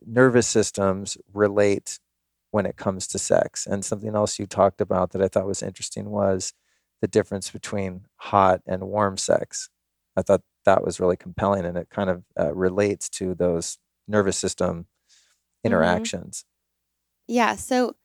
nervous 0.05 0.47
systems 0.47 1.17
relate 1.33 1.99
when 2.51 2.65
it 2.65 2.75
comes 2.75 3.07
to 3.07 3.17
sex. 3.17 3.65
And 3.65 3.85
something 3.85 4.13
else 4.13 4.39
you 4.39 4.45
talked 4.45 4.81
about 4.81 5.11
that 5.11 5.21
I 5.21 5.29
thought 5.29 5.45
was 5.45 5.63
interesting 5.63 6.09
was 6.09 6.53
the 7.01 7.07
difference 7.07 7.49
between 7.49 8.01
hot 8.17 8.61
and 8.67 8.83
warm 8.83 9.15
sex. 9.15 9.69
I 10.17 10.21
thought 10.21 10.41
that 10.65 10.83
was 10.83 10.99
really 10.99 11.15
compelling 11.15 11.65
and 11.65 11.77
it 11.77 11.89
kind 11.89 12.09
of 12.09 12.23
uh, 12.37 12.53
relates 12.53 13.07
to 13.09 13.33
those 13.33 13.77
nervous 14.05 14.37
system 14.37 14.81
mm-hmm. 14.81 15.67
interactions. 15.67 16.43
Mm-hmm. 16.43 17.35
Yeah. 17.35 17.55
So 17.55 17.95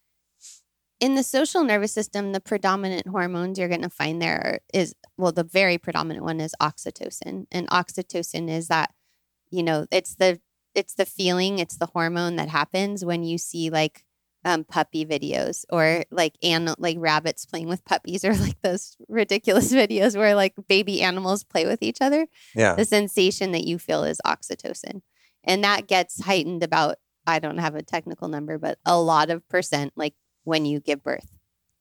in 1.00 1.14
the 1.14 1.22
social 1.22 1.62
nervous 1.62 1.92
system, 1.92 2.32
the 2.32 2.40
predominant 2.40 3.06
hormones 3.06 3.58
you're 3.58 3.68
going 3.68 3.82
to 3.82 3.90
find 3.90 4.20
there 4.20 4.60
is, 4.72 4.94
well, 5.18 5.32
the 5.32 5.44
very 5.44 5.78
predominant 5.78 6.24
one 6.24 6.40
is 6.40 6.54
oxytocin. 6.60 7.46
And 7.52 7.68
oxytocin 7.68 8.48
is 8.48 8.68
that, 8.68 8.94
you 9.50 9.62
know, 9.62 9.86
it's 9.90 10.14
the, 10.14 10.40
it's 10.74 10.94
the 10.94 11.06
feeling, 11.06 11.58
it's 11.58 11.76
the 11.76 11.86
hormone 11.86 12.36
that 12.36 12.48
happens 12.48 13.04
when 13.04 13.24
you 13.24 13.36
see 13.36 13.68
like 13.70 14.04
um, 14.44 14.64
puppy 14.64 15.04
videos 15.04 15.64
or 15.70 16.04
like 16.10 16.34
and 16.42 16.72
like 16.78 16.96
rabbits 17.00 17.44
playing 17.44 17.68
with 17.68 17.84
puppies 17.84 18.24
or 18.24 18.34
like 18.36 18.60
those 18.62 18.96
ridiculous 19.08 19.72
videos 19.74 20.16
where 20.16 20.34
like 20.34 20.54
baby 20.68 21.02
animals 21.02 21.44
play 21.44 21.66
with 21.66 21.82
each 21.82 21.98
other. 22.00 22.26
Yeah. 22.54 22.74
The 22.74 22.84
sensation 22.84 23.52
that 23.52 23.64
you 23.64 23.78
feel 23.78 24.04
is 24.04 24.20
oxytocin. 24.24 25.02
And 25.44 25.62
that 25.62 25.88
gets 25.88 26.24
heightened 26.24 26.62
about, 26.62 26.96
I 27.26 27.38
don't 27.38 27.58
have 27.58 27.74
a 27.74 27.82
technical 27.82 28.28
number, 28.28 28.56
but 28.56 28.78
a 28.86 28.98
lot 28.98 29.30
of 29.30 29.46
percent 29.48 29.92
like 29.96 30.14
when 30.46 30.64
you 30.64 30.80
give 30.80 31.02
birth. 31.02 31.32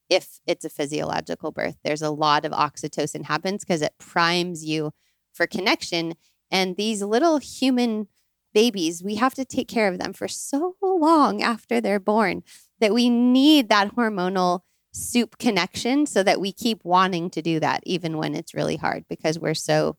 If 0.09 0.39
it's 0.45 0.65
a 0.65 0.69
physiological 0.69 1.51
birth, 1.51 1.77
there's 1.83 2.01
a 2.01 2.09
lot 2.09 2.45
of 2.45 2.51
oxytocin 2.51 3.25
happens 3.25 3.63
because 3.63 3.81
it 3.81 3.93
primes 3.97 4.65
you 4.65 4.91
for 5.33 5.47
connection. 5.47 6.15
And 6.51 6.75
these 6.75 7.01
little 7.01 7.37
human 7.37 8.07
babies, 8.53 9.03
we 9.03 9.15
have 9.15 9.33
to 9.35 9.45
take 9.45 9.67
care 9.67 9.87
of 9.87 9.99
them 9.99 10.13
for 10.13 10.27
so 10.27 10.75
long 10.81 11.41
after 11.41 11.79
they're 11.79 11.99
born 11.99 12.43
that 12.79 12.93
we 12.93 13.09
need 13.09 13.69
that 13.69 13.95
hormonal 13.95 14.61
soup 14.91 15.37
connection 15.37 16.05
so 16.05 16.23
that 16.23 16.39
we 16.39 16.51
keep 16.51 16.79
wanting 16.83 17.29
to 17.29 17.41
do 17.41 17.59
that 17.59 17.81
even 17.85 18.17
when 18.17 18.33
it's 18.33 18.53
really 18.53 18.77
hard 18.77 19.03
because 19.09 19.37
we're 19.37 19.53
so 19.53 19.97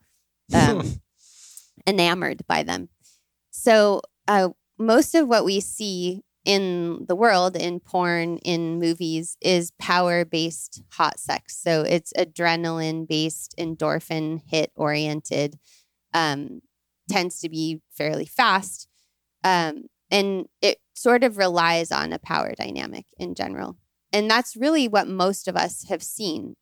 um, 0.55 1.01
enamored 1.87 2.47
by 2.47 2.63
them. 2.63 2.89
So, 3.51 4.01
uh, 4.27 4.51
most 4.79 5.15
of 5.15 5.29
what 5.29 5.45
we 5.45 5.61
see 5.61 6.23
in 6.47 7.05
the 7.09 7.17
world, 7.17 7.57
in 7.57 7.81
porn, 7.81 8.39
in 8.39 8.79
movies, 8.79 9.37
is 9.43 9.73
power 9.79 10.25
based 10.25 10.83
hot 10.93 11.19
sex. 11.19 11.61
So, 11.61 11.83
it's 11.83 12.13
adrenaline 12.17 13.07
based, 13.07 13.55
endorphin 13.59 14.41
hit 14.47 14.71
oriented. 14.75 15.59
Um, 16.15 16.63
tends 17.09 17.41
to 17.41 17.49
be 17.49 17.81
fairly 17.91 18.27
fast. 18.27 18.89
Um, 19.45 19.87
and 20.11 20.47
it 20.63 20.79
sort 20.95 21.25
of 21.25 21.39
relies 21.39 21.91
on 21.93 22.13
a 22.13 22.19
power 22.19 22.55
dynamic 22.57 23.07
in 23.19 23.35
general. 23.35 23.77
And 24.13 24.31
that's 24.31 24.57
really 24.57 24.89
what 24.89 25.09
most 25.09 25.49
of 25.49 25.57
us 25.57 25.85
have 25.89 26.03
seen. 26.03 26.57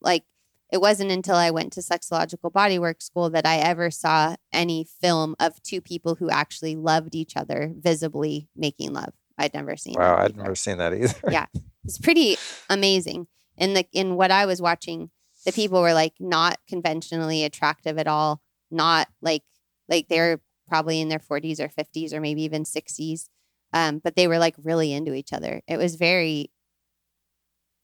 Like, 0.00 0.24
it 0.72 0.80
wasn't 0.80 1.10
until 1.10 1.34
I 1.34 1.50
went 1.50 1.72
to 1.72 1.80
sexological 1.80 2.52
bodywork 2.52 3.02
school 3.02 3.30
that 3.30 3.46
I 3.46 3.56
ever 3.56 3.90
saw 3.90 4.36
any 4.52 4.84
film 4.84 5.34
of 5.40 5.62
two 5.62 5.80
people 5.80 6.14
who 6.14 6.30
actually 6.30 6.76
loved 6.76 7.14
each 7.14 7.36
other 7.36 7.72
visibly 7.76 8.48
making 8.54 8.92
love. 8.92 9.14
I'd 9.40 9.54
never 9.54 9.76
seen. 9.76 9.94
Wow, 9.96 10.16
I'd 10.16 10.36
never 10.36 10.54
seen 10.54 10.78
that 10.78 10.92
either. 10.92 11.14
yeah, 11.30 11.46
it's 11.84 11.98
pretty 11.98 12.36
amazing. 12.68 13.26
In 13.56 13.74
the 13.74 13.86
in 13.92 14.16
what 14.16 14.30
I 14.30 14.44
was 14.46 14.60
watching, 14.60 15.10
the 15.46 15.52
people 15.52 15.80
were 15.80 15.94
like 15.94 16.12
not 16.20 16.58
conventionally 16.68 17.44
attractive 17.44 17.98
at 17.98 18.06
all, 18.06 18.42
not 18.70 19.08
like 19.22 19.42
like 19.88 20.08
they're 20.08 20.40
probably 20.68 21.00
in 21.00 21.08
their 21.08 21.18
40s 21.18 21.58
or 21.58 21.68
50s 21.68 22.12
or 22.12 22.20
maybe 22.20 22.42
even 22.42 22.62
60s. 22.62 23.28
Um, 23.72 23.98
but 23.98 24.14
they 24.14 24.28
were 24.28 24.38
like 24.38 24.54
really 24.62 24.92
into 24.92 25.14
each 25.14 25.32
other. 25.32 25.62
It 25.66 25.78
was 25.78 25.96
very 25.96 26.50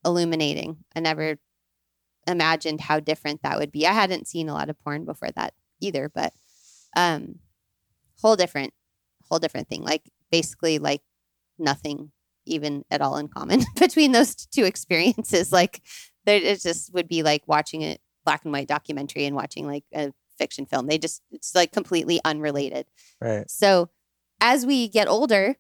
illuminating. 0.05 0.85
I 0.95 1.01
never 1.01 1.37
imagined 2.27 2.83
how 2.83 3.01
different 3.01 3.43
that 3.43 3.59
would 3.59 3.73
be. 3.73 3.87
I 3.87 3.93
hadn't 3.93 4.29
seen 4.29 4.49
a 4.49 4.55
lot 4.55 4.69
of 4.71 4.79
porn 4.81 5.05
before 5.05 5.31
that 5.35 5.55
either, 5.81 6.09
but 6.09 6.33
um, 6.97 7.41
whole 8.21 8.37
different, 8.37 8.73
whole 9.29 9.39
different 9.39 9.69
thing. 9.69 9.83
Like 9.83 10.11
basically, 10.31 10.79
like 10.79 11.03
nothing 11.59 12.13
even 12.47 12.85
at 12.91 13.01
all 13.01 13.17
in 13.17 13.29
common 13.29 13.63
between 13.79 14.13
those 14.13 14.35
two 14.35 14.65
experiences. 14.65 15.53
Like 15.53 15.83
there, 16.25 16.41
it 16.41 16.63
just 16.63 16.93
would 16.95 17.09
be 17.09 17.23
like 17.23 17.43
watching 17.47 17.83
a 17.83 17.99
black 18.25 18.45
and 18.45 18.53
white 18.53 18.69
documentary 18.69 19.25
and 19.25 19.37
watching 19.37 19.67
like 19.67 19.85
a 19.95 20.13
fiction 20.39 20.67
film. 20.67 20.87
They 20.87 20.99
just, 20.99 21.23
it's 21.33 21.55
like 21.55 21.73
completely 21.73 22.21
unrelated. 22.25 22.87
Right. 23.21 23.51
So 23.51 23.91
as 24.41 24.67
we 24.67 24.89
get 24.89 25.09
older, 25.09 25.57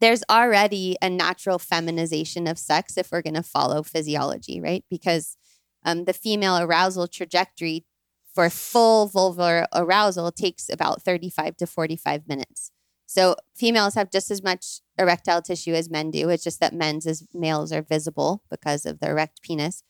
there's 0.00 0.22
already 0.30 0.96
a 1.00 1.08
natural 1.08 1.58
feminization 1.58 2.46
of 2.46 2.58
sex 2.58 2.98
if 2.98 3.10
we're 3.10 3.22
going 3.22 3.34
to 3.34 3.42
follow 3.42 3.82
physiology, 3.82 4.60
right? 4.60 4.84
Because 4.90 5.36
um, 5.84 6.04
the 6.04 6.12
female 6.12 6.58
arousal 6.58 7.08
trajectory 7.08 7.86
for 8.34 8.50
full 8.50 9.08
vulvar 9.08 9.64
arousal 9.74 10.30
takes 10.30 10.68
about 10.68 11.02
35 11.02 11.56
to 11.56 11.66
45 11.66 12.28
minutes. 12.28 12.70
So 13.06 13.36
females 13.54 13.94
have 13.94 14.10
just 14.10 14.30
as 14.30 14.42
much 14.42 14.80
erectile 14.98 15.40
tissue 15.40 15.74
as 15.74 15.88
men 15.88 16.10
do. 16.10 16.28
It's 16.28 16.44
just 16.44 16.60
that 16.60 16.74
men's 16.74 17.06
as 17.06 17.26
males 17.32 17.72
are 17.72 17.82
visible 17.82 18.42
because 18.50 18.84
of 18.84 18.98
the 18.98 19.08
erect 19.08 19.42
penis. 19.42 19.82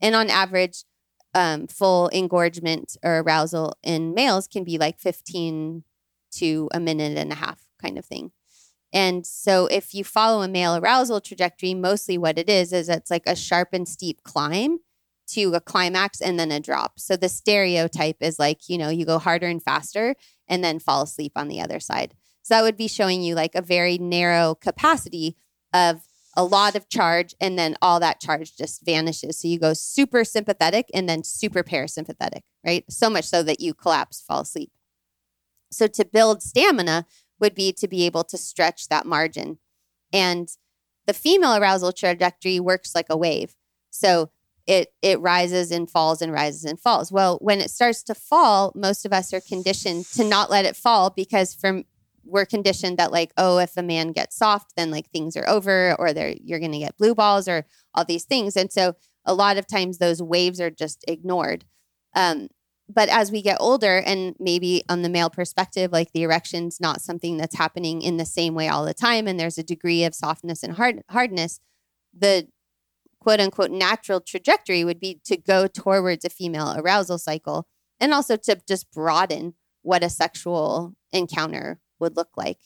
And 0.00 0.14
on 0.14 0.30
average, 0.30 0.84
um, 1.34 1.66
full 1.66 2.08
engorgement 2.08 2.96
or 3.02 3.20
arousal 3.20 3.76
in 3.82 4.14
males 4.14 4.48
can 4.48 4.64
be 4.64 4.78
like 4.78 4.98
15 4.98 5.84
to 6.32 6.68
a 6.72 6.80
minute 6.80 7.16
and 7.16 7.30
a 7.30 7.36
half 7.36 7.60
kind 7.80 7.98
of 7.98 8.04
thing. 8.04 8.32
And 8.92 9.26
so 9.26 9.66
if 9.66 9.94
you 9.94 10.04
follow 10.04 10.42
a 10.42 10.48
male 10.48 10.76
arousal 10.76 11.20
trajectory, 11.20 11.72
mostly 11.74 12.18
what 12.18 12.38
it 12.38 12.48
is 12.48 12.72
is 12.72 12.88
it's 12.88 13.10
like 13.10 13.26
a 13.26 13.36
sharp 13.36 13.68
and 13.72 13.88
steep 13.88 14.22
climb 14.22 14.78
to 15.28 15.54
a 15.54 15.60
climax 15.60 16.20
and 16.20 16.38
then 16.38 16.52
a 16.52 16.60
drop. 16.60 16.98
So 16.98 17.16
the 17.16 17.28
stereotype 17.28 18.18
is 18.20 18.38
like, 18.38 18.68
you 18.68 18.76
know, 18.76 18.90
you 18.90 19.06
go 19.06 19.18
harder 19.18 19.46
and 19.46 19.62
faster 19.62 20.14
and 20.46 20.62
then 20.62 20.78
fall 20.78 21.02
asleep 21.02 21.32
on 21.36 21.48
the 21.48 21.60
other 21.60 21.80
side. 21.80 22.14
So 22.42 22.54
that 22.54 22.62
would 22.62 22.76
be 22.76 22.88
showing 22.88 23.22
you 23.22 23.34
like 23.34 23.54
a 23.54 23.62
very 23.62 23.98
narrow 23.98 24.54
capacity 24.54 25.36
of 25.72 26.02
a 26.36 26.44
lot 26.44 26.74
of 26.74 26.88
charge 26.88 27.34
and 27.40 27.58
then 27.58 27.76
all 27.82 28.00
that 28.00 28.20
charge 28.20 28.56
just 28.56 28.84
vanishes. 28.84 29.38
So 29.38 29.48
you 29.48 29.58
go 29.58 29.74
super 29.74 30.24
sympathetic 30.24 30.86
and 30.94 31.08
then 31.08 31.24
super 31.24 31.62
parasympathetic, 31.62 32.40
right? 32.64 32.84
So 32.90 33.10
much 33.10 33.26
so 33.26 33.42
that 33.42 33.60
you 33.60 33.74
collapse, 33.74 34.20
fall 34.20 34.40
asleep. 34.40 34.70
So 35.70 35.86
to 35.86 36.04
build 36.04 36.42
stamina 36.42 37.06
would 37.38 37.54
be 37.54 37.72
to 37.72 37.88
be 37.88 38.06
able 38.06 38.24
to 38.24 38.38
stretch 38.38 38.88
that 38.88 39.06
margin. 39.06 39.58
And 40.12 40.48
the 41.06 41.14
female 41.14 41.56
arousal 41.56 41.92
trajectory 41.92 42.60
works 42.60 42.94
like 42.94 43.06
a 43.10 43.16
wave. 43.16 43.54
So 43.90 44.30
it 44.66 44.92
it 45.02 45.20
rises 45.20 45.70
and 45.70 45.90
falls 45.90 46.22
and 46.22 46.32
rises 46.32 46.64
and 46.64 46.78
falls. 46.78 47.10
Well, 47.10 47.38
when 47.40 47.60
it 47.60 47.70
starts 47.70 48.02
to 48.04 48.14
fall, 48.14 48.72
most 48.74 49.04
of 49.04 49.12
us 49.12 49.32
are 49.34 49.40
conditioned 49.40 50.06
to 50.14 50.24
not 50.24 50.50
let 50.50 50.64
it 50.64 50.76
fall 50.76 51.10
because 51.10 51.52
from 51.52 51.84
we're 52.24 52.46
conditioned 52.46 52.98
that 52.98 53.12
like 53.12 53.32
oh 53.36 53.58
if 53.58 53.76
a 53.76 53.82
man 53.82 54.12
gets 54.12 54.36
soft 54.36 54.72
then 54.76 54.90
like 54.90 55.10
things 55.10 55.36
are 55.36 55.48
over 55.48 55.94
or 55.98 56.12
they're 56.12 56.34
you're 56.42 56.58
going 56.58 56.72
to 56.72 56.78
get 56.78 56.96
blue 56.96 57.14
balls 57.14 57.48
or 57.48 57.64
all 57.94 58.04
these 58.04 58.24
things. 58.24 58.56
And 58.56 58.72
so 58.72 58.94
a 59.24 59.34
lot 59.34 59.56
of 59.56 59.66
times 59.66 59.98
those 59.98 60.22
waves 60.22 60.60
are 60.60 60.70
just 60.70 61.04
ignored. 61.06 61.64
Um, 62.14 62.48
but 62.88 63.08
as 63.08 63.30
we 63.30 63.42
get 63.42 63.58
older 63.60 63.98
and 63.98 64.34
maybe 64.38 64.82
on 64.88 65.02
the 65.02 65.08
male 65.08 65.30
perspective 65.30 65.92
like 65.92 66.12
the 66.12 66.22
erection's 66.22 66.80
not 66.80 67.00
something 67.00 67.36
that's 67.36 67.56
happening 67.56 68.02
in 68.02 68.16
the 68.16 68.26
same 68.26 68.54
way 68.54 68.68
all 68.68 68.84
the 68.84 68.94
time 68.94 69.26
and 69.26 69.38
there's 69.38 69.58
a 69.58 69.62
degree 69.62 70.04
of 70.04 70.14
softness 70.14 70.62
and 70.62 70.74
hard, 70.74 71.02
hardness 71.08 71.60
the 72.16 72.48
quote 73.20 73.40
unquote 73.40 73.70
natural 73.70 74.20
trajectory 74.20 74.84
would 74.84 75.00
be 75.00 75.20
to 75.24 75.36
go 75.36 75.66
towards 75.66 76.24
a 76.24 76.30
female 76.30 76.74
arousal 76.76 77.18
cycle 77.18 77.66
and 78.00 78.12
also 78.12 78.36
to 78.36 78.60
just 78.66 78.90
broaden 78.90 79.54
what 79.82 80.02
a 80.02 80.10
sexual 80.10 80.94
encounter 81.12 81.78
would 82.02 82.16
look 82.16 82.36
like. 82.36 82.58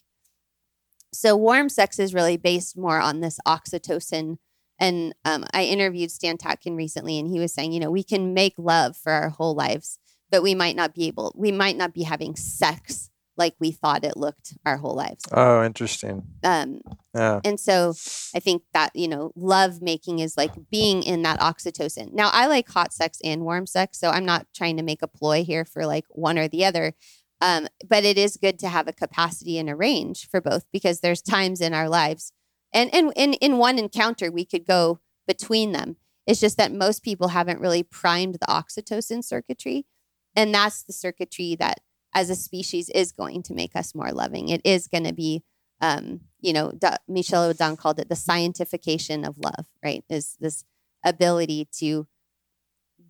So, 1.12 1.36
warm 1.36 1.68
sex 1.68 1.98
is 1.98 2.12
really 2.12 2.36
based 2.36 2.76
more 2.76 3.00
on 3.00 3.20
this 3.20 3.38
oxytocin. 3.46 4.38
And 4.78 5.14
um, 5.24 5.44
I 5.54 5.64
interviewed 5.64 6.10
Stan 6.10 6.36
Tatkin 6.36 6.76
recently, 6.76 7.18
and 7.18 7.28
he 7.28 7.38
was 7.38 7.54
saying, 7.54 7.72
you 7.72 7.80
know, 7.80 7.90
we 7.90 8.02
can 8.02 8.34
make 8.34 8.54
love 8.58 8.96
for 8.96 9.12
our 9.12 9.30
whole 9.30 9.54
lives, 9.54 9.98
but 10.30 10.42
we 10.42 10.54
might 10.54 10.76
not 10.76 10.94
be 10.94 11.06
able, 11.06 11.32
we 11.36 11.50
might 11.52 11.76
not 11.76 11.94
be 11.94 12.02
having 12.02 12.36
sex 12.36 13.10
like 13.38 13.54
we 13.58 13.70
thought 13.70 14.04
it 14.04 14.16
looked 14.16 14.54
our 14.64 14.78
whole 14.78 14.94
lives. 14.94 15.24
Oh, 15.32 15.64
interesting. 15.64 16.22
Um, 16.42 16.80
Yeah. 17.14 17.40
and 17.44 17.58
so 17.60 17.94
I 18.34 18.40
think 18.40 18.62
that, 18.72 18.94
you 18.94 19.08
know, 19.08 19.32
love 19.36 19.80
making 19.82 20.18
is 20.18 20.36
like 20.36 20.52
being 20.70 21.02
in 21.02 21.22
that 21.22 21.40
oxytocin. 21.40 22.12
Now, 22.12 22.30
I 22.32 22.46
like 22.46 22.68
hot 22.68 22.92
sex 22.92 23.18
and 23.24 23.42
warm 23.42 23.66
sex. 23.66 23.98
So 23.98 24.10
I'm 24.10 24.24
not 24.24 24.46
trying 24.54 24.76
to 24.76 24.82
make 24.82 25.02
a 25.02 25.08
ploy 25.08 25.44
here 25.44 25.64
for 25.64 25.86
like 25.86 26.04
one 26.10 26.38
or 26.38 26.48
the 26.48 26.64
other. 26.64 26.94
Um, 27.40 27.68
but 27.86 28.04
it 28.04 28.16
is 28.16 28.38
good 28.38 28.58
to 28.60 28.68
have 28.68 28.88
a 28.88 28.92
capacity 28.92 29.58
and 29.58 29.68
a 29.68 29.76
range 29.76 30.28
for 30.28 30.40
both 30.40 30.64
because 30.72 31.00
there's 31.00 31.20
times 31.20 31.60
in 31.60 31.74
our 31.74 31.88
lives 31.88 32.32
and, 32.72 32.94
and, 32.94 33.12
and 33.16 33.34
in 33.40 33.58
one 33.58 33.78
encounter, 33.78 34.30
we 34.30 34.44
could 34.44 34.66
go 34.66 35.00
between 35.26 35.72
them. 35.72 35.96
It's 36.26 36.40
just 36.40 36.56
that 36.58 36.72
most 36.72 37.02
people 37.02 37.28
haven't 37.28 37.60
really 37.60 37.82
primed 37.82 38.34
the 38.34 38.46
oxytocin 38.46 39.24
circuitry. 39.24 39.86
And 40.34 40.54
that's 40.54 40.82
the 40.82 40.92
circuitry 40.92 41.56
that 41.56 41.80
as 42.14 42.30
a 42.30 42.36
species 42.36 42.90
is 42.90 43.12
going 43.12 43.42
to 43.44 43.54
make 43.54 43.76
us 43.76 43.94
more 43.94 44.12
loving. 44.12 44.48
It 44.48 44.60
is 44.64 44.88
going 44.88 45.04
to 45.04 45.12
be 45.12 45.42
um, 45.80 46.20
you 46.40 46.54
know, 46.54 46.72
D- 46.72 46.88
Michel 47.06 47.52
Odent 47.52 47.76
called 47.76 47.98
it 47.98 48.08
the 48.08 48.14
scientification 48.14 49.26
of 49.26 49.38
love, 49.38 49.66
right? 49.84 50.04
Is 50.08 50.36
this 50.40 50.64
ability 51.04 51.68
to 51.78 52.06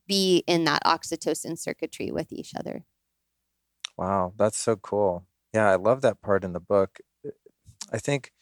be 0.07 0.43
in 0.47 0.65
that 0.65 0.83
oxytocin 0.85 1.59
circuitry 1.59 2.11
with 2.11 2.33
each 2.33 2.55
other. 2.57 2.85
Wow, 3.97 4.33
that's 4.37 4.59
so 4.59 4.77
cool. 4.77 5.27
Yeah, 5.55 5.71
I 5.71 5.77
love 5.77 6.03
that 6.03 6.21
part 6.21 6.45
in 6.45 6.53
the 6.53 6.61
book. 6.61 6.99
Uh, 7.27 7.31
I 7.93 7.99
think 7.99 8.33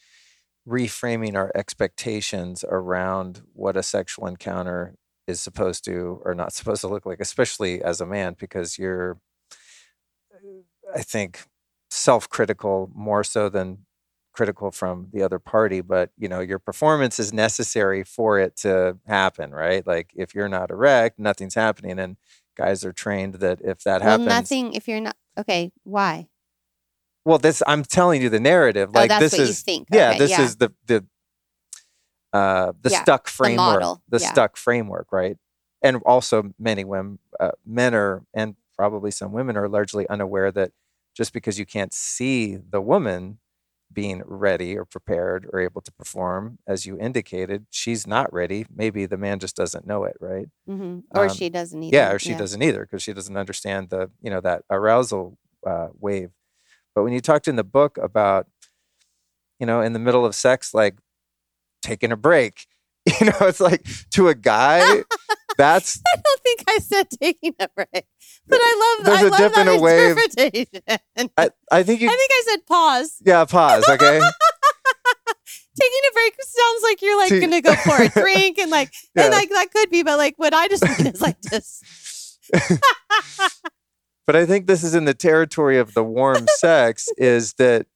reframing 0.67 1.35
our 1.35 1.51
expectations 1.55 2.65
around 2.67 3.43
what 3.53 3.77
a 3.77 3.83
sexual 3.83 4.27
encounter 4.27 4.95
is 5.27 5.39
supposed 5.39 5.85
to 5.85 6.21
or 6.25 6.35
not 6.35 6.53
supposed 6.53 6.81
to 6.81 6.87
look 6.87 7.05
like, 7.05 7.19
especially 7.19 7.81
as 7.81 8.01
a 8.01 8.05
man, 8.05 8.35
because 8.39 8.77
you're, 8.77 9.17
uh, 10.33 10.93
I 10.95 11.01
think, 11.01 11.45
self 11.89 12.29
critical 12.29 12.89
more 12.93 13.23
so 13.23 13.49
than 13.49 13.85
critical 14.33 14.69
from 14.69 15.07
the 15.13 15.23
other 15.23 15.39
party 15.39 15.79
but 15.79 16.09
you 16.17 16.27
know 16.27 16.41
your 16.41 16.59
performance 16.59 17.19
is 17.19 17.31
necessary 17.31 18.03
for 18.03 18.37
it 18.37 18.53
to 18.57 18.97
happen 19.07 19.51
right 19.51 19.87
like 19.87 20.11
if 20.13 20.35
you're 20.35 20.49
not 20.49 20.69
erect 20.69 21.17
nothing's 21.17 21.55
happening 21.55 21.97
and 21.97 22.17
guys 22.55 22.83
are 22.83 22.93
trained 22.93 23.35
that 23.35 23.59
if 23.61 23.83
that 23.83 24.01
well, 24.01 24.11
happens 24.11 24.27
nothing. 24.27 24.73
If 24.73 24.87
you're 24.87 25.01
not 25.01 25.15
okay, 25.37 25.71
why? 25.83 26.27
well 27.25 27.37
this 27.37 27.61
i'm 27.67 27.83
telling 27.83 28.21
you 28.21 28.29
the 28.29 28.39
narrative 28.39 28.89
Oh, 28.95 28.99
like 28.99 29.09
that's 29.09 29.21
this 29.31 29.33
what 29.33 29.39
you 29.47 29.49
is 29.49 29.61
think. 29.61 29.87
yeah 29.91 30.09
Okay, 30.09 30.19
this 30.19 30.31
yeah. 30.31 30.41
is 30.45 30.55
the 30.57 30.71
the 30.85 31.05
uh 32.33 32.73
the 32.81 32.89
Yeah, 32.89 33.01
stuck 33.03 33.27
framework 33.27 33.57
model, 33.57 34.03
the 34.09 34.19
yeah. 34.19 34.31
stuck 34.31 34.57
framework 34.57 35.11
right 35.11 35.37
and 35.81 35.97
also 36.05 36.53
many 36.59 36.83
women 36.83 37.19
uh, 37.39 37.51
men 37.65 37.93
are 37.95 38.23
and 38.33 38.55
probably 38.75 39.11
some 39.11 39.31
women 39.31 39.55
are 39.57 39.69
largely 39.69 40.07
unaware 40.09 40.51
that 40.51 40.71
just 41.15 41.31
because 41.33 41.57
you 41.57 41.65
can't 41.65 41.93
see 41.93 42.57
the 42.57 42.81
woman 42.81 43.39
being 43.95 44.21
ready 44.25 44.77
or 44.77 44.85
prepared 44.85 45.47
or 45.51 45.59
able 45.59 45.81
to 45.81 45.91
perform 45.91 46.59
as 46.67 46.85
you 46.85 46.99
indicated 46.99 47.65
she's 47.71 48.05
not 48.05 48.31
ready 48.31 48.65
maybe 48.75 49.05
the 49.07 49.17
man 49.17 49.39
just 49.39 49.55
doesn't 49.55 49.87
know 49.87 50.03
it 50.03 50.15
right? 50.19 50.47
Hmm 50.67 50.99
Or 51.15 51.23
um, 51.29 51.29
she 51.33 51.49
doesn't 51.49 51.81
either. 51.81 51.97
yeah 51.97 52.11
or 52.11 52.19
she 52.19 52.33
doesn't 52.39 52.61
either 52.61 52.81
because 52.81 53.01
she 53.01 53.13
doesn't 53.13 53.37
understand 53.37 53.89
the 53.89 54.11
you 54.21 54.29
know 54.29 54.41
that 54.41 54.61
arousal 54.69 55.37
uh, 55.65 55.87
wave. 55.99 56.29
But 56.93 57.03
when 57.03 57.13
you 57.13 57.21
talked 57.21 57.47
in 57.47 57.55
the 57.55 57.63
book 57.63 57.97
about 57.97 58.45
you 59.59 59.65
know 59.65 59.81
in 59.81 59.93
the 59.93 59.99
middle 59.99 60.25
of 60.25 60.35
sex 60.35 60.73
like 60.73 60.95
taking 61.81 62.11
a 62.11 62.17
break 62.17 62.67
you 63.19 63.25
know 63.27 63.37
it's 63.41 63.59
like 63.59 63.83
to 64.11 64.27
a 64.27 64.35
guy 64.35 65.03
that's 65.57 66.01
I 66.05 66.15
don't 66.25 66.41
think 66.43 66.63
I 66.67 66.77
said 66.79 67.07
taking 67.21 67.55
a 67.59 67.69
break, 67.75 68.05
but 68.47 68.59
I 68.61 68.95
love. 68.97 69.05
There's 69.05 69.17
I 69.17 69.21
a 69.21 69.29
love 69.29 69.39
dip 69.39 69.53
that 69.53 69.67
and 69.67 69.69
a 69.79 69.81
wave. 69.81 70.17
interpretation. 70.17 70.81
I, 71.37 71.49
I 71.71 71.83
think 71.83 72.01
you 72.01 72.07
I 72.09 72.15
think 72.15 72.31
I 72.31 72.43
said 72.49 72.65
pause. 72.65 73.21
yeah 73.25 73.45
pause 73.45 73.87
okay 73.89 74.19
Taking 75.77 75.99
a 76.09 76.13
break 76.13 76.35
sounds 76.41 76.83
like 76.83 77.01
you're 77.01 77.17
like 77.17 77.29
See- 77.29 77.39
gonna 77.41 77.61
go 77.61 77.75
for 77.75 78.01
a 78.01 78.07
drink 78.21 78.57
and 78.59 78.71
like 78.71 78.93
Yeah. 79.15 79.23
and 79.25 79.31
like 79.33 79.49
that 79.49 79.71
could 79.73 79.89
be, 79.89 80.03
but 80.03 80.17
like 80.17 80.35
what 80.37 80.53
I 80.53 80.67
just 80.69 80.83
mean 80.83 81.07
is 81.13 81.19
like 81.21 81.41
this. 81.41 82.37
but 84.25 84.35
I 84.35 84.45
think 84.45 84.67
this 84.67 84.83
is 84.83 84.95
in 84.95 85.03
the 85.05 85.13
territory 85.13 85.77
of 85.77 85.93
the 85.93 86.03
warm 86.03 86.45
sex 86.47 87.09
is 87.17 87.53
that 87.53 87.87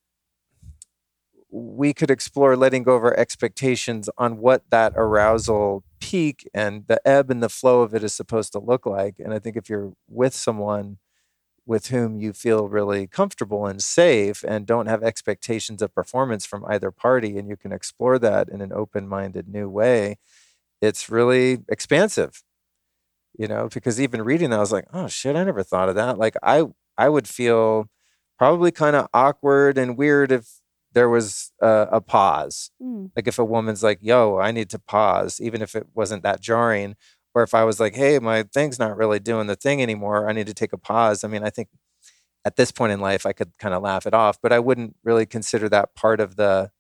we 1.51 1.93
could 1.93 2.11
explore 2.11 2.55
letting 2.57 2.83
go 2.83 2.95
of 2.95 3.03
our 3.03 3.17
expectations 3.17 4.09
on 4.17 4.37
what 4.37 4.63
that 4.71 4.93
arousal 4.95 5.83
peak 5.99 6.47
and 6.53 6.85
the 6.87 7.01
ebb 7.07 7.29
and 7.31 7.43
the 7.43 7.49
flow 7.49 7.81
of 7.81 7.93
it 7.93 8.03
is 8.03 8.13
supposed 8.13 8.51
to 8.53 8.59
look 8.59 8.85
like. 8.85 9.15
And 9.19 9.33
I 9.33 9.39
think 9.39 9.57
if 9.57 9.69
you're 9.69 9.93
with 10.07 10.33
someone 10.33 10.97
with 11.65 11.87
whom 11.87 12.19
you 12.19 12.33
feel 12.33 12.67
really 12.69 13.07
comfortable 13.07 13.67
and 13.67 13.81
safe 13.83 14.43
and 14.47 14.65
don't 14.65 14.87
have 14.87 15.03
expectations 15.03 15.81
of 15.81 15.93
performance 15.93 16.45
from 16.45 16.65
either 16.67 16.91
party 16.91 17.37
and 17.37 17.47
you 17.49 17.57
can 17.57 17.71
explore 17.71 18.19
that 18.19 18.49
in 18.49 18.61
an 18.61 18.73
open-minded 18.73 19.47
new 19.47 19.69
way, 19.69 20.17
it's 20.81 21.09
really 21.09 21.59
expansive 21.69 22.43
you 23.37 23.47
know 23.47 23.69
because 23.73 23.99
even 24.01 24.21
reading 24.21 24.49
that 24.49 24.57
i 24.57 24.59
was 24.59 24.71
like 24.71 24.85
oh 24.93 25.07
shit 25.07 25.35
i 25.35 25.43
never 25.43 25.63
thought 25.63 25.89
of 25.89 25.95
that 25.95 26.17
like 26.17 26.35
i 26.43 26.63
i 26.97 27.09
would 27.09 27.27
feel 27.27 27.87
probably 28.37 28.71
kind 28.71 28.95
of 28.95 29.07
awkward 29.13 29.77
and 29.77 29.97
weird 29.97 30.31
if 30.31 30.58
there 30.93 31.09
was 31.09 31.51
a, 31.61 31.87
a 31.93 32.01
pause 32.01 32.71
Hmm. 32.81 33.07
like 33.15 33.27
if 33.27 33.37
a 33.39 33.45
woman's 33.45 33.83
like 33.83 33.99
yo 34.01 34.37
i 34.39 34.51
need 34.51 34.69
to 34.71 34.79
pause 34.79 35.39
even 35.41 35.61
if 35.61 35.75
it 35.75 35.87
wasn't 35.93 36.23
that 36.23 36.41
jarring 36.41 36.95
or 37.35 37.43
if 37.43 37.53
i 37.53 37.63
was 37.63 37.79
like 37.79 37.95
hey 37.95 38.19
my 38.19 38.43
thing's 38.43 38.79
not 38.79 38.97
really 38.97 39.19
doing 39.19 39.47
the 39.47 39.55
thing 39.55 39.81
anymore 39.81 40.29
i 40.29 40.33
need 40.33 40.47
to 40.47 40.53
take 40.53 40.73
a 40.73 40.77
pause 40.77 41.23
i 41.23 41.27
mean 41.27 41.43
i 41.43 41.49
think 41.49 41.69
at 42.45 42.55
this 42.55 42.71
point 42.71 42.91
in 42.93 42.99
life 42.99 43.25
i 43.25 43.33
could 43.33 43.51
kind 43.59 43.73
of 43.73 43.81
laugh 43.83 44.05
it 44.05 44.13
off 44.13 44.39
but 44.41 44.51
i 44.53 44.59
wouldn't 44.59 44.95
really 45.03 45.25
consider 45.25 45.67
that 45.69 45.93
part 45.95 46.19
of 46.19 46.35
the 46.37 46.71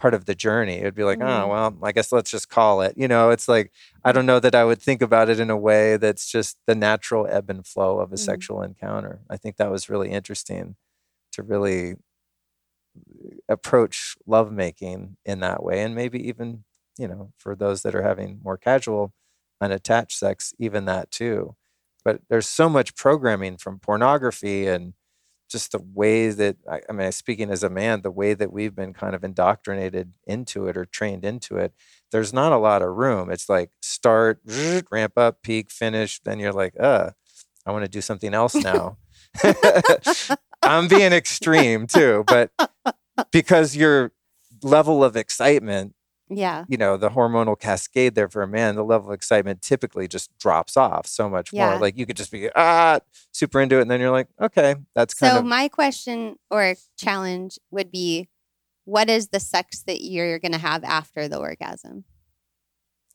part 0.00 0.12
of 0.12 0.24
the 0.26 0.34
journey 0.34 0.74
it'd 0.78 0.94
be 0.94 1.04
like 1.04 1.20
oh 1.20 1.24
Mhm. 1.24 1.48
well 1.50 1.78
i 1.82 1.92
guess 1.92 2.10
let's 2.12 2.30
just 2.30 2.48
call 2.48 2.82
it 2.82 2.94
you 2.96 3.06
know 3.08 3.30
it's 3.30 3.48
like 3.48 3.70
i 4.04 4.10
don't 4.12 4.26
know 4.26 4.40
that 4.40 4.54
i 4.54 4.64
would 4.64 4.82
think 4.82 5.00
about 5.00 5.28
it 5.30 5.38
in 5.40 5.50
a 5.50 5.56
way 5.56 5.96
that's 5.96 6.26
just 6.30 6.58
the 6.66 6.74
natural 6.74 7.26
ebb 7.30 7.48
and 7.48 7.66
flow 7.66 8.00
of 8.00 8.12
a 8.12 8.16
Mhm. 8.16 8.18
sexual 8.18 8.60
encounter 8.62 9.20
i 9.30 9.36
think 9.36 9.56
that 9.56 9.70
was 9.70 9.88
really 9.88 10.10
interesting 10.10 10.76
to 11.32 11.42
really 11.42 11.94
approach 13.48 14.16
lovemaking 14.26 15.16
in 15.24 15.40
that 15.40 15.62
way 15.62 15.82
and 15.82 15.94
maybe 15.94 16.26
even 16.26 16.64
you 16.98 17.08
know 17.08 17.32
for 17.38 17.54
those 17.54 17.82
that 17.82 17.94
are 17.94 18.02
having 18.02 18.40
more 18.42 18.56
casual 18.56 19.12
unattached 19.60 20.18
sex 20.18 20.52
even 20.58 20.84
that 20.84 21.10
too. 21.10 21.56
But 22.04 22.20
there's 22.28 22.48
so 22.48 22.68
much 22.68 22.94
programming 22.94 23.56
from 23.56 23.78
pornography 23.78 24.66
and 24.66 24.92
just 25.50 25.72
the 25.72 25.82
way 25.94 26.30
that 26.30 26.56
I, 26.70 26.80
I 26.88 26.92
mean 26.92 27.12
speaking 27.12 27.50
as 27.50 27.62
a 27.62 27.70
man 27.70 28.02
the 28.02 28.10
way 28.10 28.34
that 28.34 28.52
we've 28.52 28.74
been 28.74 28.92
kind 28.92 29.14
of 29.14 29.24
indoctrinated 29.24 30.12
into 30.26 30.66
it 30.66 30.76
or 30.76 30.84
trained 30.84 31.24
into 31.24 31.56
it 31.56 31.72
there's 32.12 32.32
not 32.32 32.52
a 32.52 32.58
lot 32.58 32.82
of 32.82 32.94
room. 32.94 33.30
It's 33.30 33.48
like 33.48 33.70
start 33.82 34.40
ramp 34.90 35.14
up 35.16 35.42
peak 35.42 35.70
finish 35.70 36.20
then 36.20 36.38
you're 36.38 36.52
like 36.52 36.74
uh 36.78 37.10
i 37.66 37.72
want 37.72 37.84
to 37.84 37.90
do 37.90 38.00
something 38.00 38.34
else 38.34 38.54
now 38.54 38.98
i'm 40.64 40.88
being 40.88 41.12
extreme 41.12 41.86
too 41.86 42.24
but 42.26 42.50
because 43.30 43.76
your 43.76 44.12
level 44.62 45.04
of 45.04 45.16
excitement 45.16 45.94
Yeah. 46.28 46.64
you 46.68 46.76
know 46.76 46.96
the 46.96 47.10
hormonal 47.10 47.58
cascade 47.58 48.14
there 48.14 48.28
for 48.28 48.42
a 48.42 48.48
man 48.48 48.74
the 48.76 48.84
level 48.84 49.08
of 49.10 49.14
excitement 49.14 49.62
typically 49.62 50.08
just 50.08 50.30
drops 50.38 50.76
off 50.76 51.06
so 51.06 51.28
much 51.28 51.52
Yeah. 51.52 51.70
more 51.70 51.78
like 51.80 51.96
you 51.98 52.06
could 52.06 52.16
just 52.16 52.32
be 52.32 52.48
ah 52.56 52.98
super 53.32 53.60
into 53.60 53.78
it 53.78 53.82
and 53.82 53.90
then 53.90 54.00
you're 54.00 54.10
like 54.10 54.28
okay 54.40 54.76
that's 54.94 55.14
kind 55.14 55.32
So 55.32 55.38
of 55.40 55.44
my 55.44 55.68
question 55.68 56.36
or 56.50 56.74
challenge 56.98 57.58
would 57.70 57.90
be 57.90 58.28
what 58.86 59.08
is 59.08 59.28
the 59.28 59.40
sex 59.40 59.82
that 59.86 60.02
you're 60.02 60.38
going 60.38 60.52
to 60.52 60.58
have 60.58 60.84
after 60.84 61.26
the 61.26 61.38
orgasm? 61.38 62.04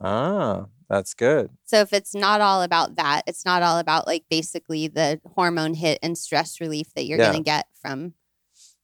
Ah 0.01 0.65
that's 0.89 1.13
good 1.13 1.49
So 1.65 1.81
if 1.81 1.93
it's 1.93 2.15
not 2.15 2.41
all 2.41 2.63
about 2.63 2.95
that, 2.95 3.21
it's 3.27 3.45
not 3.45 3.61
all 3.61 3.77
about 3.77 4.07
like 4.07 4.25
basically 4.29 4.87
the 4.87 5.21
hormone 5.35 5.75
hit 5.75 5.99
and 6.01 6.17
stress 6.17 6.59
relief 6.59 6.93
that 6.95 7.05
you're 7.05 7.19
Yeah. 7.19 7.31
going 7.31 7.43
to 7.43 7.51
get 7.51 7.67
from 7.81 8.13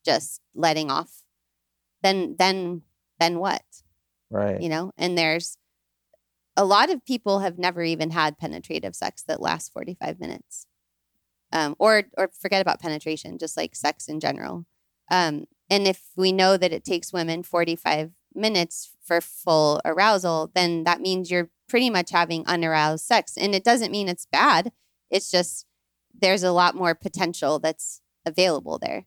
just 0.06 0.40
letting 0.54 0.92
off, 0.92 1.24
then 2.04 2.36
then 2.38 2.84
then 3.20 3.40
what? 3.40 3.64
right 4.30 4.62
You 4.62 4.70
know? 4.70 4.92
And 4.98 5.18
there's 5.18 5.58
a 6.56 6.64
lot 6.66 6.90
of 6.90 7.04
people 7.06 7.40
have 7.40 7.58
never 7.58 7.82
even 7.84 8.12
had 8.12 8.38
penetrative 8.38 8.96
sex 8.96 9.24
that 9.28 9.42
lasts 9.42 9.70
45 9.70 10.20
minutes. 10.20 10.68
Um, 11.52 11.76
or 11.80 12.04
or 12.18 12.30
forget 12.40 12.62
about 12.62 12.82
penetration, 12.82 13.38
just 13.38 13.58
like 13.58 13.76
sex 13.76 14.08
in 14.08 14.20
general. 14.20 14.66
Um, 15.10 15.46
and 15.70 15.88
if 15.88 16.02
we 16.16 16.32
know 16.32 16.58
that 16.58 16.74
it 16.74 16.84
takes 16.84 17.14
women 17.14 17.44
45 17.44 18.12
minutes 18.36 18.92
for 19.04 19.22
full 19.22 19.82
arousal, 19.86 20.52
then 20.56 20.84
that 20.84 21.02
means 21.02 21.30
you're 21.32 21.50
pretty 21.70 21.90
much 21.90 22.12
having 22.12 22.46
unaroused 22.48 23.06
sex. 23.06 23.38
And 23.38 23.54
it 23.56 23.64
doesn't 23.64 23.92
mean 23.92 24.08
it's 24.08 24.28
bad. 24.32 24.72
It's 25.10 25.30
just 25.32 25.66
there's 26.20 26.44
a 26.44 26.52
lot 26.52 26.76
more 26.76 26.96
potential 26.96 27.60
that's 27.60 28.02
available 28.26 28.80
there. 28.80 29.06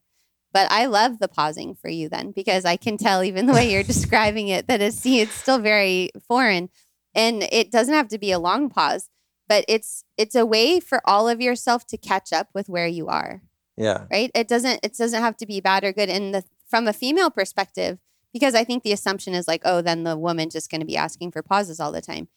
But 0.52 0.70
I 0.72 0.86
love 0.86 1.18
the 1.18 1.28
pausing 1.28 1.74
for 1.74 1.88
you 1.88 2.08
then 2.08 2.32
because 2.32 2.64
I 2.64 2.76
can 2.76 2.96
tell 2.96 3.22
even 3.22 3.46
the 3.46 3.52
way 3.52 3.70
you're 3.70 3.82
describing 3.94 4.48
it 4.48 4.66
that 4.68 4.80
it's 4.80 4.96
see 4.96 5.20
it's 5.20 5.32
still 5.34 5.58
very 5.58 6.10
foreign. 6.26 6.70
And 7.14 7.42
it 7.50 7.70
doesn't 7.70 7.94
have 7.94 8.08
to 8.08 8.18
be 8.18 8.32
a 8.32 8.38
long 8.38 8.68
pause, 8.70 9.08
but 9.48 9.64
it's 9.68 10.04
it's 10.16 10.34
a 10.34 10.46
way 10.46 10.80
for 10.80 11.00
all 11.04 11.28
of 11.28 11.40
yourself 11.40 11.86
to 11.88 11.96
catch 11.96 12.32
up 12.32 12.48
with 12.54 12.68
where 12.68 12.86
you 12.86 13.08
are 13.08 13.42
Yeah. 13.76 14.04
right? 14.10 14.30
It 14.34 14.48
doesn't 14.48 14.80
it 14.82 14.96
doesn't 14.96 15.22
have 15.22 15.36
to 15.38 15.46
be 15.46 15.60
bad 15.60 15.84
or 15.84 15.92
good. 15.92 16.08
And 16.08 16.34
the 16.34 16.44
from 16.68 16.86
a 16.86 16.92
female 16.92 17.30
perspective, 17.30 17.98
because 18.32 18.54
I 18.54 18.64
think 18.64 18.82
the 18.82 18.92
assumption 18.92 19.34
is 19.34 19.48
like, 19.48 19.62
oh, 19.64 19.80
then 19.80 20.04
the 20.04 20.16
woman 20.16 20.50
just 20.50 20.70
going 20.70 20.80
to 20.80 20.86
be 20.86 20.96
asking 20.96 21.32
for 21.32 21.42
pauses 21.42 21.80
all 21.80 21.92
the 21.92 22.00
time. 22.00 22.28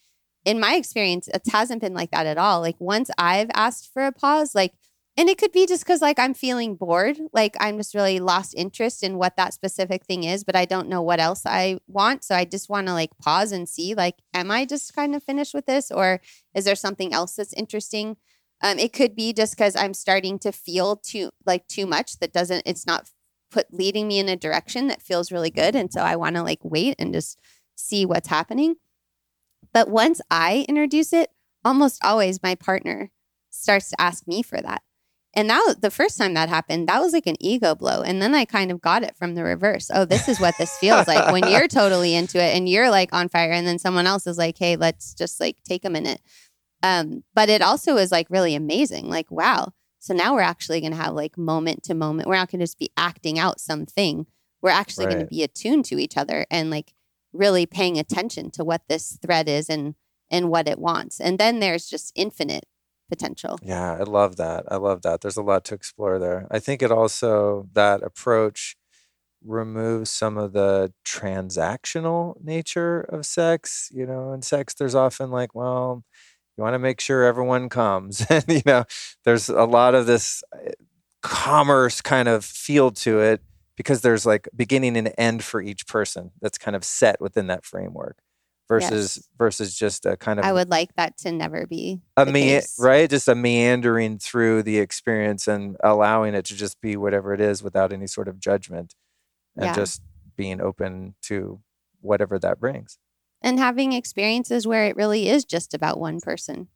In 0.46 0.60
my 0.60 0.76
experience, 0.76 1.28
it 1.28 1.44
hasn't 1.52 1.82
been 1.82 1.94
like 1.94 2.12
that 2.12 2.26
at 2.26 2.38
all. 2.38 2.62
Like 2.62 2.80
once 2.80 3.12
I've 3.18 3.52
asked 3.54 3.90
for 3.94 4.06
a 4.06 4.12
pause, 4.12 4.56
like, 4.56 4.74
and 5.18 5.28
it 5.28 5.38
could 5.38 5.52
be 5.52 5.66
just 5.68 5.84
because 5.84 6.02
like 6.02 6.18
I'm 6.18 6.34
feeling 6.34 6.76
bored, 6.76 7.18
like 7.34 7.56
I'm 7.60 7.78
just 7.78 7.94
really 7.94 8.20
lost 8.20 8.56
interest 8.56 9.04
in 9.04 9.18
what 9.18 9.36
that 9.36 9.54
specific 9.54 10.06
thing 10.06 10.24
is, 10.24 10.44
but 10.44 10.56
I 10.56 10.66
don't 10.66 10.88
know 10.88 11.02
what 11.02 11.20
else 11.20 11.46
I 11.46 11.80
want. 11.86 12.24
So 12.24 12.34
I 12.34 12.46
just 12.46 12.70
want 12.70 12.88
to 12.88 12.94
like 12.94 13.12
pause 13.22 13.52
and 13.52 13.68
see, 13.68 13.94
like, 13.94 14.16
am 14.34 14.50
I 14.50 14.66
just 14.66 14.96
kind 14.96 15.14
of 15.14 15.22
finished 15.22 15.54
with 15.54 15.66
this, 15.66 15.92
or 15.92 16.22
is 16.56 16.66
there 16.66 16.76
something 16.76 17.14
else 17.14 17.36
that's 17.36 17.54
interesting? 17.54 18.16
Um, 18.62 18.80
it 18.80 18.94
could 18.94 19.16
be 19.16 19.34
just 19.34 19.58
because 19.58 19.76
I'm 19.76 19.94
starting 19.94 20.40
to 20.40 20.52
feel 20.52 20.96
too 20.96 21.32
like 21.46 21.68
too 21.68 21.86
much 21.86 22.18
that 22.20 22.32
doesn't. 22.32 22.64
It's 22.66 22.88
not 22.88 23.10
put 23.52 23.73
leading 23.73 24.07
me 24.07 24.19
in 24.19 24.30
a 24.30 24.36
direction 24.36 24.88
that 24.88 25.02
feels 25.02 25.32
really 25.32 25.52
good, 25.52 25.76
and 25.76 25.91
so 25.91 26.02
I 26.02 26.15
want 26.15 26.36
to 26.36 26.44
like 26.44 26.60
wait 26.64 26.95
and 26.98 27.14
just 27.14 27.38
see 27.76 28.06
what's 28.06 28.30
happening. 28.30 28.76
But 29.73 29.90
once 29.90 30.22
I 30.30 30.65
introduce 30.68 31.14
it, 31.14 31.30
almost 31.64 32.03
always 32.03 32.41
my 32.41 32.56
partner 32.56 33.11
starts 33.49 33.90
to 33.90 34.02
ask 34.02 34.28
me 34.28 34.41
for 34.41 34.60
that. 34.61 34.82
And 35.34 35.49
that 35.49 35.78
the 35.82 35.91
first 35.91 36.18
time 36.18 36.34
that 36.34 36.49
happened, 36.49 36.90
that 36.90 37.02
was 37.02 37.14
like 37.14 37.28
an 37.28 37.38
ego 37.40 37.73
blow. 37.73 38.02
And 38.02 38.22
then 38.22 38.36
I 38.36 38.44
kind 38.44 38.69
of 38.69 38.82
got 38.82 39.03
it 39.03 39.15
from 39.15 39.36
the 39.36 39.44
reverse. 39.44 39.90
Oh, 39.94 40.03
this 40.03 40.28
is 40.28 40.41
what 40.41 40.57
this 40.57 40.76
feels 40.78 41.07
like 41.07 41.32
when 41.32 41.49
you're 41.49 41.68
totally 41.69 42.15
into 42.15 42.38
it 42.38 42.56
and 42.56 42.68
you're 42.68 42.90
like 42.90 43.14
on 43.14 43.30
fire. 43.30 43.52
And 43.52 43.65
then 43.65 43.80
someone 43.80 44.07
else 44.07 44.28
is 44.28 44.38
like, 44.38 44.57
hey, 44.57 44.76
let's 44.76 45.14
just 45.14 45.40
like 45.40 45.64
take 45.64 45.86
a 45.86 45.90
minute. 45.90 46.19
Um, 46.84 47.23
but 47.34 47.48
it 47.48 47.61
also 47.61 47.95
is 47.95 48.11
like 48.11 48.28
really 48.30 48.56
amazing. 48.56 49.07
Like, 49.10 49.32
wow. 49.32 49.72
So 50.02 50.14
now 50.14 50.34
we're 50.34 50.41
actually 50.41 50.82
going 50.82 50.91
to 50.91 50.98
have 50.98 51.14
like 51.14 51.38
moment 51.38 51.84
to 51.84 51.94
moment. 51.94 52.28
We're 52.28 52.36
not 52.36 52.52
going 52.52 52.60
to 52.60 52.65
just 52.65 52.80
be 52.80 52.91
acting 52.98 53.40
out 53.40 53.61
something. 53.61 54.26
We're 54.61 54.72
actually 54.72 55.06
going 55.06 55.19
to 55.19 55.26
be 55.26 55.44
attuned 55.44 55.86
to 55.86 55.99
each 55.99 56.18
other 56.18 56.45
and 56.52 56.69
like 56.69 56.94
really 57.32 57.65
paying 57.65 57.98
attention 57.98 58.52
to 58.52 58.64
what 58.64 58.82
this 58.90 59.18
thread 59.22 59.48
is 59.48 59.69
and 59.69 59.95
and 60.32 60.49
what 60.49 60.68
it 60.68 60.80
wants. 60.80 61.19
And 61.19 61.38
then 61.38 61.60
there's 61.60 61.88
just 61.88 62.11
infinite 62.15 62.65
potential. 63.10 63.60
Yeah, 63.61 63.94
I 63.94 64.03
love 64.03 64.38
that. 64.38 64.64
I 64.69 64.78
love 64.78 65.02
that. 65.03 65.22
There's 65.22 65.38
a 65.38 65.44
lot 65.44 65.65
to 65.65 65.76
explore 65.76 66.18
there. 66.18 66.48
I 66.49 66.60
think 66.60 66.82
it 66.82 66.91
also, 66.91 67.68
that 67.73 68.02
approach 68.02 68.78
removes 69.44 70.10
some 70.10 70.38
of 70.38 70.53
the 70.53 70.94
transactional 71.06 72.41
nature 72.41 73.02
of 73.02 73.26
sex. 73.26 73.90
You 73.94 74.06
know, 74.06 74.32
in 74.32 74.41
sex, 74.41 74.73
there's 74.73 74.95
often 74.95 75.30
like, 75.30 75.53
well, 75.53 76.06
you 76.57 76.64
want 76.64 76.73
to 76.73 76.80
make 76.80 76.99
sure 77.02 77.23
everyone 77.23 77.69
comes. 77.69 78.26
and, 78.30 78.44
you 78.48 78.61
know, 78.65 78.86
there's 79.26 79.49
a 79.49 79.64
lot 79.65 79.95
of 79.95 80.06
this 80.06 80.44
uh, 80.53 80.72
commerce 81.22 82.02
kind 82.02 82.28
of 82.28 82.44
feel 82.44 82.91
to 82.91 83.19
it 83.19 83.41
because 83.78 84.02
there's 84.02 84.26
like 84.26 84.48
beginning 84.56 84.98
and 84.98 85.14
end 85.18 85.44
for 85.44 85.61
each 85.61 85.88
person 85.88 86.32
that's 86.41 86.57
kind 86.57 86.76
of 86.76 86.84
set 86.84 87.22
within 87.22 87.48
that 87.48 87.65
framework 87.65 88.18
versus 88.68 89.18
Yes. 89.18 89.30
versus 89.38 89.76
just 89.76 90.06
a 90.06 90.15
kind 90.18 90.40
of 90.40 90.45
I 90.45 90.53
would 90.53 90.69
like 90.69 90.94
that 90.95 91.18
to 91.19 91.32
never 91.32 91.65
be 91.68 92.02
a 92.18 92.26
me 92.26 92.61
right 92.80 93.10
just 93.10 93.28
a 93.28 93.36
meandering 93.36 94.18
through 94.19 94.64
the 94.64 94.80
experience 94.80 95.48
and 95.48 95.78
allowing 95.84 96.34
it 96.36 96.45
to 96.45 96.56
just 96.56 96.80
be 96.82 96.95
whatever 96.95 97.34
it 97.34 97.41
is 97.41 97.64
without 97.64 97.91
any 97.91 98.07
sort 98.07 98.28
of 98.28 98.40
judgment 98.40 98.95
and 99.56 99.65
Yeah. 99.65 99.73
just 99.73 100.02
being 100.38 100.61
open 100.61 101.15
to 101.23 101.61
whatever 102.02 102.40
that 102.40 102.60
brings 102.60 102.98
And 103.42 103.60
having 103.60 103.94
experiences 103.94 104.68
where 104.68 104.86
it 104.86 104.96
really 104.96 105.28
is 105.28 105.46
just 105.46 105.74
about 105.74 106.00
one 106.00 106.20
person. 106.20 106.68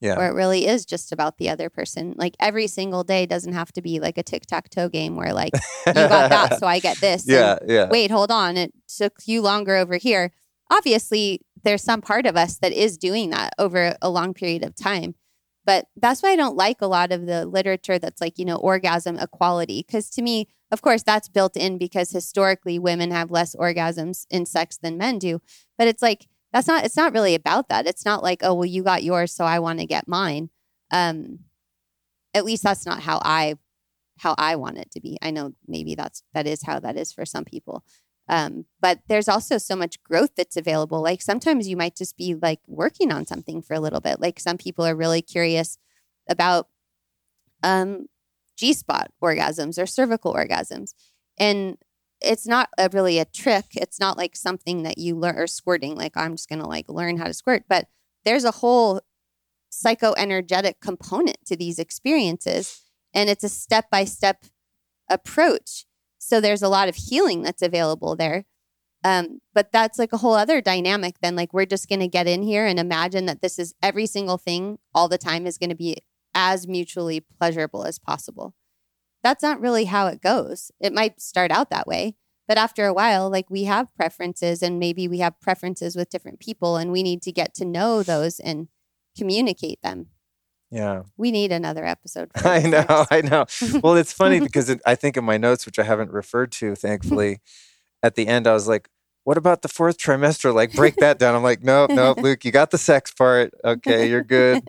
yeah 0.00 0.16
Where 0.16 0.28
it 0.28 0.34
really 0.34 0.66
is 0.66 0.84
just 0.84 1.12
about 1.12 1.38
the 1.38 1.48
other 1.48 1.70
person. 1.70 2.14
Like 2.16 2.36
every 2.38 2.66
single 2.66 3.04
day 3.04 3.24
doesn't 3.26 3.52
have 3.54 3.72
to 3.72 3.82
be 3.82 4.00
like 4.00 4.18
a 4.18 4.22
tic 4.22 4.46
tac 4.46 4.68
toe 4.68 4.88
game 4.88 5.16
where 5.16 5.32
like 5.32 5.52
you 5.86 5.92
got 5.94 6.30
that, 6.30 6.58
so 6.60 6.66
I 6.66 6.78
get 6.80 6.98
this. 6.98 7.24
yeah 7.26 7.58
yeah 7.66 7.88
wait, 7.88 8.10
hold 8.10 8.30
on, 8.30 8.56
it 8.56 8.72
took 8.88 9.14
you 9.24 9.40
longer 9.40 9.76
over 9.76 9.96
here. 9.96 10.32
Obviously, 10.70 11.40
there's 11.64 11.82
some 11.82 12.00
part 12.00 12.26
of 12.26 12.36
us 12.36 12.58
that 12.58 12.72
is 12.72 12.96
doing 12.98 13.30
that 13.30 13.52
over 13.58 13.96
a 14.00 14.10
long 14.10 14.34
period 14.34 14.64
of 14.64 14.74
time. 14.74 15.14
But 15.64 15.86
that's 15.96 16.22
why 16.22 16.30
I 16.30 16.36
don't 16.36 16.56
like 16.56 16.80
a 16.80 16.86
lot 16.86 17.12
of 17.12 17.26
the 17.26 17.46
literature 17.46 17.98
that's 17.98 18.20
like, 18.20 18.38
you 18.38 18.44
know, 18.44 18.56
orgasm 18.56 19.16
equality. 19.18 19.84
Because 19.86 20.10
to 20.10 20.22
me, 20.22 20.48
of 20.70 20.82
course, 20.82 21.02
that's 21.02 21.28
built 21.28 21.56
in 21.56 21.78
because 21.78 22.10
historically 22.10 22.78
women 22.78 23.10
have 23.10 23.30
less 23.30 23.54
orgasms 23.54 24.26
in 24.30 24.46
sex 24.46 24.76
than 24.76 24.98
men 24.98 25.18
do. 25.18 25.40
But 25.78 25.86
it's 25.86 26.02
like, 26.02 26.28
that's 26.52 26.66
not, 26.66 26.84
it's 26.84 26.96
not 26.96 27.12
really 27.12 27.34
about 27.34 27.68
that. 27.68 27.86
It's 27.86 28.04
not 28.04 28.22
like, 28.22 28.40
oh, 28.42 28.54
well, 28.54 28.66
you 28.66 28.82
got 28.82 29.04
yours, 29.04 29.32
so 29.32 29.44
I 29.44 29.58
want 29.58 29.78
to 29.80 29.86
get 29.86 30.08
mine. 30.08 30.50
Um, 30.90 31.40
at 32.34 32.44
least 32.44 32.62
that's 32.62 32.86
not 32.86 33.00
how 33.00 33.20
I 33.24 33.56
how 34.18 34.34
I 34.38 34.56
want 34.56 34.78
it 34.78 34.90
to 34.92 35.00
be. 35.00 35.18
I 35.20 35.30
know 35.30 35.52
maybe 35.66 35.94
that's 35.94 36.22
that 36.32 36.46
is 36.46 36.62
how 36.62 36.78
that 36.80 36.96
is 36.96 37.12
for 37.12 37.24
some 37.24 37.44
people. 37.44 37.84
Um, 38.32 38.64
but 38.80 39.00
there's 39.08 39.28
also 39.28 39.58
so 39.58 39.76
much 39.76 40.02
growth 40.02 40.30
that's 40.34 40.56
available. 40.56 41.02
Like 41.02 41.20
sometimes 41.20 41.68
you 41.68 41.76
might 41.76 41.94
just 41.94 42.16
be 42.16 42.34
like 42.34 42.60
working 42.66 43.12
on 43.12 43.26
something 43.26 43.60
for 43.60 43.74
a 43.74 43.80
little 43.80 44.00
bit. 44.00 44.20
Like 44.20 44.40
some 44.40 44.56
people 44.56 44.86
are 44.86 44.96
really 44.96 45.20
curious 45.20 45.76
about 46.26 46.68
um, 47.62 48.06
G 48.56 48.72
spot 48.72 49.10
orgasms 49.22 49.80
or 49.80 49.84
cervical 49.84 50.32
orgasms. 50.32 50.94
And 51.38 51.76
it's 52.22 52.46
not 52.46 52.70
a, 52.78 52.88
really 52.90 53.18
a 53.18 53.26
trick. 53.26 53.66
It's 53.72 54.00
not 54.00 54.16
like 54.16 54.34
something 54.34 54.82
that 54.84 54.96
you 54.96 55.14
learn 55.14 55.36
or 55.36 55.46
squirting, 55.46 55.94
like 55.94 56.16
I'm 56.16 56.34
just 56.34 56.48
going 56.48 56.62
to 56.62 56.66
like 56.66 56.88
learn 56.88 57.18
how 57.18 57.26
to 57.26 57.34
squirt. 57.34 57.64
But 57.68 57.88
there's 58.24 58.44
a 58.44 58.50
whole 58.50 59.02
psychoenergetic 59.70 60.74
component 60.80 61.44
to 61.44 61.56
these 61.56 61.78
experiences. 61.78 62.80
And 63.12 63.28
it's 63.28 63.44
a 63.44 63.50
step 63.50 63.90
by 63.90 64.06
step 64.06 64.46
approach. 65.10 65.84
So 66.24 66.40
there's 66.40 66.62
a 66.62 66.68
lot 66.68 66.88
of 66.88 66.94
healing 66.94 67.42
that's 67.42 67.62
available 67.62 68.14
there. 68.14 68.44
Um, 69.04 69.40
but 69.52 69.72
that's 69.72 69.98
like 69.98 70.12
a 70.12 70.18
whole 70.18 70.34
other 70.34 70.60
dynamic 70.60 71.16
than 71.20 71.34
like 71.34 71.52
we're 71.52 71.66
just 71.66 71.88
going 71.88 72.00
to 72.00 72.06
get 72.06 72.28
in 72.28 72.42
here 72.42 72.64
and 72.64 72.78
imagine 72.78 73.26
that 73.26 73.42
this 73.42 73.58
is 73.58 73.74
every 73.82 74.06
single 74.06 74.38
thing 74.38 74.78
all 74.94 75.08
the 75.08 75.18
time 75.18 75.46
is 75.46 75.58
going 75.58 75.70
to 75.70 75.76
be 75.76 75.96
as 76.34 76.68
mutually 76.68 77.20
pleasurable 77.20 77.84
as 77.84 77.98
possible. 77.98 78.54
That's 79.24 79.42
not 79.42 79.60
really 79.60 79.86
how 79.86 80.06
it 80.06 80.22
goes. 80.22 80.70
It 80.78 80.92
might 80.92 81.20
start 81.20 81.50
out 81.50 81.70
that 81.70 81.88
way, 81.88 82.14
but 82.46 82.56
after 82.56 82.86
a 82.86 82.94
while, 82.94 83.28
like 83.28 83.50
we 83.50 83.64
have 83.64 83.94
preferences 83.96 84.62
and 84.62 84.78
maybe 84.78 85.08
we 85.08 85.18
have 85.18 85.40
preferences 85.40 85.96
with 85.96 86.10
different 86.10 86.38
people 86.38 86.76
and 86.76 86.92
we 86.92 87.02
need 87.02 87.22
to 87.22 87.32
get 87.32 87.54
to 87.54 87.64
know 87.64 88.04
those 88.04 88.38
and 88.38 88.68
communicate 89.18 89.82
them. 89.82 90.06
Yeah 90.72 91.02
We 91.16 91.30
need 91.30 91.52
another 91.52 91.84
episode. 91.84 92.30
For 92.36 92.48
i 92.48 92.60
know 92.62 92.84
next. 92.88 93.12
i 93.12 93.20
know 93.20 93.44
well 93.82 93.94
it's 93.94 94.12
funny 94.12 94.40
because 94.40 94.68
it, 94.70 94.80
i 94.86 94.94
think 94.96 95.16
in 95.16 95.24
my 95.24 95.36
notes 95.36 95.66
which 95.66 95.78
i 95.78 95.82
haven't 95.84 96.10
referred 96.10 96.50
to 96.52 96.74
thankfully 96.74 97.38
at 98.02 98.14
the 98.16 98.26
end 98.26 98.46
i 98.48 98.52
was 98.54 98.66
like 98.66 98.88
what 99.24 99.36
about 99.36 99.62
the 99.62 99.68
fourth 99.68 99.98
trimester 99.98 100.52
like 100.52 100.72
break 100.72 100.96
that 100.96 101.18
down 101.18 101.34
i'm 101.36 101.42
like 101.44 101.62
no 101.62 101.86
no 101.90 102.14
luke 102.18 102.44
you 102.44 102.50
got 102.50 102.70
the 102.72 102.78
sex 102.78 103.12
part 103.12 103.52
okay 103.64 104.08
you're 104.08 104.24
good 104.24 104.60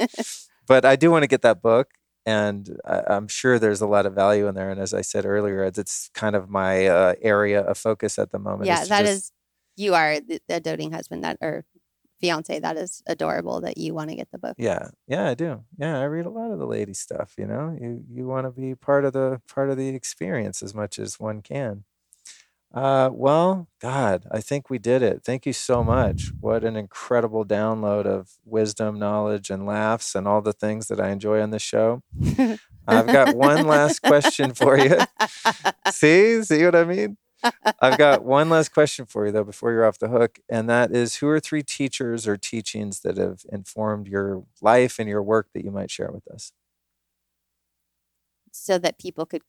but 0.68 0.86
I 0.86 0.96
do 0.96 1.12
want 1.12 1.24
to 1.24 1.28
get 1.28 1.42
that 1.42 1.62
book, 1.62 1.90
and 2.26 2.78
I, 2.86 3.02
I'm 3.08 3.28
sure 3.28 3.60
there's 3.60 3.82
a 3.82 3.86
lot 3.88 4.06
of 4.06 4.14
value 4.14 4.48
in 4.48 4.56
there. 4.56 4.70
And 4.70 4.80
as 4.80 4.94
I 4.94 5.02
said 5.02 5.26
earlier, 5.26 5.64
it's- 5.66 5.78
it's 5.78 6.10
kind 6.14 6.38
of 6.38 6.50
my 6.50 6.88
uh, 6.88 7.16
area 7.22 7.60
of 7.62 7.78
focus 7.78 8.18
at 8.18 8.32
the 8.32 8.40
moment. 8.40 8.68
yeah, 8.68 8.86
that 8.86 9.02
just- 9.06 9.12
is. 9.12 9.32
You 9.76 9.94
are 9.94 10.22
the, 10.22 10.40
the 10.48 10.62
doting 10.62 10.94
husband 10.94 11.26
that 11.26 11.38
or 11.42 11.66
fiance. 12.24 12.60
That 12.60 12.78
is 12.78 13.04
adorable. 13.06 13.60
That 13.62 13.78
you 13.78 13.94
want 13.94 14.10
to 14.10 14.16
get 14.16 14.32
the 14.32 14.38
book. 14.38 14.56
Yeah, 14.58 14.90
yeah, 15.08 15.30
I 15.30 15.34
do. 15.34 15.64
Yeah, 15.78 16.00
I 16.00 16.06
read 16.06 16.26
a 16.26 16.30
lot 16.30 16.52
of 16.52 16.60
the 16.60 16.66
lady 16.66 16.94
stuff. 16.94 17.34
You 17.38 17.46
know, 17.46 17.78
you 17.80 18.04
you 18.10 18.26
want 18.26 18.48
to 18.48 18.52
be 18.52 18.76
part 18.76 19.04
of 19.04 19.12
the 19.12 19.42
part 19.54 19.70
of 19.70 19.78
the 19.78 19.90
experience 19.90 20.64
as 20.64 20.74
much 20.74 20.98
as 20.98 21.20
one 21.20 21.42
can. 21.42 21.84
Uh, 22.74 23.10
well, 23.14 23.68
God, 23.82 24.26
I 24.32 24.40
think 24.40 24.70
we 24.70 24.80
did 24.80 25.04
it. 25.04 25.22
Thank 25.24 25.46
you 25.46 25.54
so 25.54 25.84
much. 25.84 26.32
What 26.40 26.64
an 26.64 26.76
incredible 26.76 27.46
download 27.46 28.06
of 28.06 28.32
wisdom, 28.46 28.98
knowledge, 28.98 29.52
and 29.52 29.68
laughs, 29.68 30.16
and 30.16 30.28
all 30.28 30.42
the 30.42 30.54
things 30.54 30.88
that 30.88 31.00
I 31.00 31.10
enjoy 31.10 31.42
on 31.42 31.52
this 31.52 31.62
show. 31.62 32.02
I've 32.88 33.08
got 33.08 33.36
one 33.36 33.68
last 33.68 34.02
question 34.02 34.54
for 34.54 34.78
you. 34.78 35.02
See, 35.92 36.42
see 36.44 36.66
what 36.66 36.76
I 36.76 36.84
mean? 36.84 37.18
I've 37.80 37.98
got 37.98 38.24
one 38.24 38.50
last 38.50 38.74
question 38.74 39.06
for 39.06 39.26
you 39.26 39.32
though 39.32 39.44
before 39.44 39.72
you're 39.72 39.86
off 39.86 40.00
the 40.00 40.08
hook, 40.10 40.40
and 40.50 40.70
that 40.70 40.92
is 40.92 41.16
who 41.16 41.28
are 41.28 41.40
three 41.40 41.64
teachers 41.64 42.28
or 42.28 42.38
teachings 42.38 43.02
that 43.02 43.18
have 43.18 43.42
informed 43.52 44.08
your 44.08 44.44
life 44.62 45.00
and 45.00 45.10
your 45.10 45.22
work 45.24 45.48
that 45.54 45.64
you 45.64 45.72
might 45.72 45.92
share 45.92 46.12
with 46.12 46.28
us? 46.28 46.52
so 48.56 48.78
that 48.78 49.00
people 49.00 49.26
could 49.26 49.42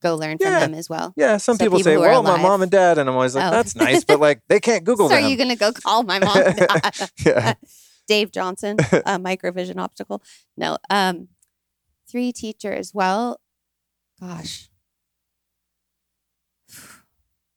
go 0.00 0.14
learn 0.14 0.36
Yeah. 0.40 0.60
from 0.60 0.70
them 0.72 0.78
as 0.78 0.88
well. 0.88 1.12
Yeah, 1.16 1.36
some 1.36 1.56
So 1.56 1.64
people, 1.64 1.78
people 1.78 1.92
say, 1.92 1.96
"Well, 1.96 2.22
my 2.22 2.40
mom 2.40 2.62
and 2.62 2.70
dad," 2.70 2.96
and 2.96 3.08
I'm 3.08 3.14
always 3.16 3.34
like, 3.34 3.44
Oh. 3.44 3.50
"That's 3.50 3.74
nice," 3.74 4.04
but 4.04 4.20
like 4.20 4.40
they 4.48 4.60
can't 4.60 4.84
Google 4.84 5.08
so 5.08 5.14
them. 5.16 5.24
are 5.24 5.28
you 5.28 5.36
going 5.36 5.48
to 5.48 5.56
go 5.56 5.72
call 5.72 6.04
my 6.04 6.18
mom? 6.20 6.36
yeah, 7.26 7.54
Dave 8.06 8.30
Johnson, 8.30 8.76
uh, 8.80 9.18
Microvision 9.18 9.78
Optical. 9.78 10.22
No, 10.56 10.78
um, 10.90 11.28
three 12.08 12.30
teachers. 12.32 12.94
Well, 12.94 13.40
gosh, 14.20 14.68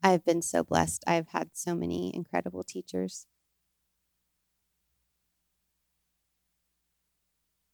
I've 0.02 0.24
been 0.26 0.42
so 0.42 0.64
blessed. 0.64 1.04
I've 1.08 1.30
had 1.30 1.50
so 1.54 1.76
many 1.76 2.16
incredible 2.16 2.64
teachers. 2.64 3.28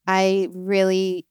I 0.08 0.50
really 0.54 1.26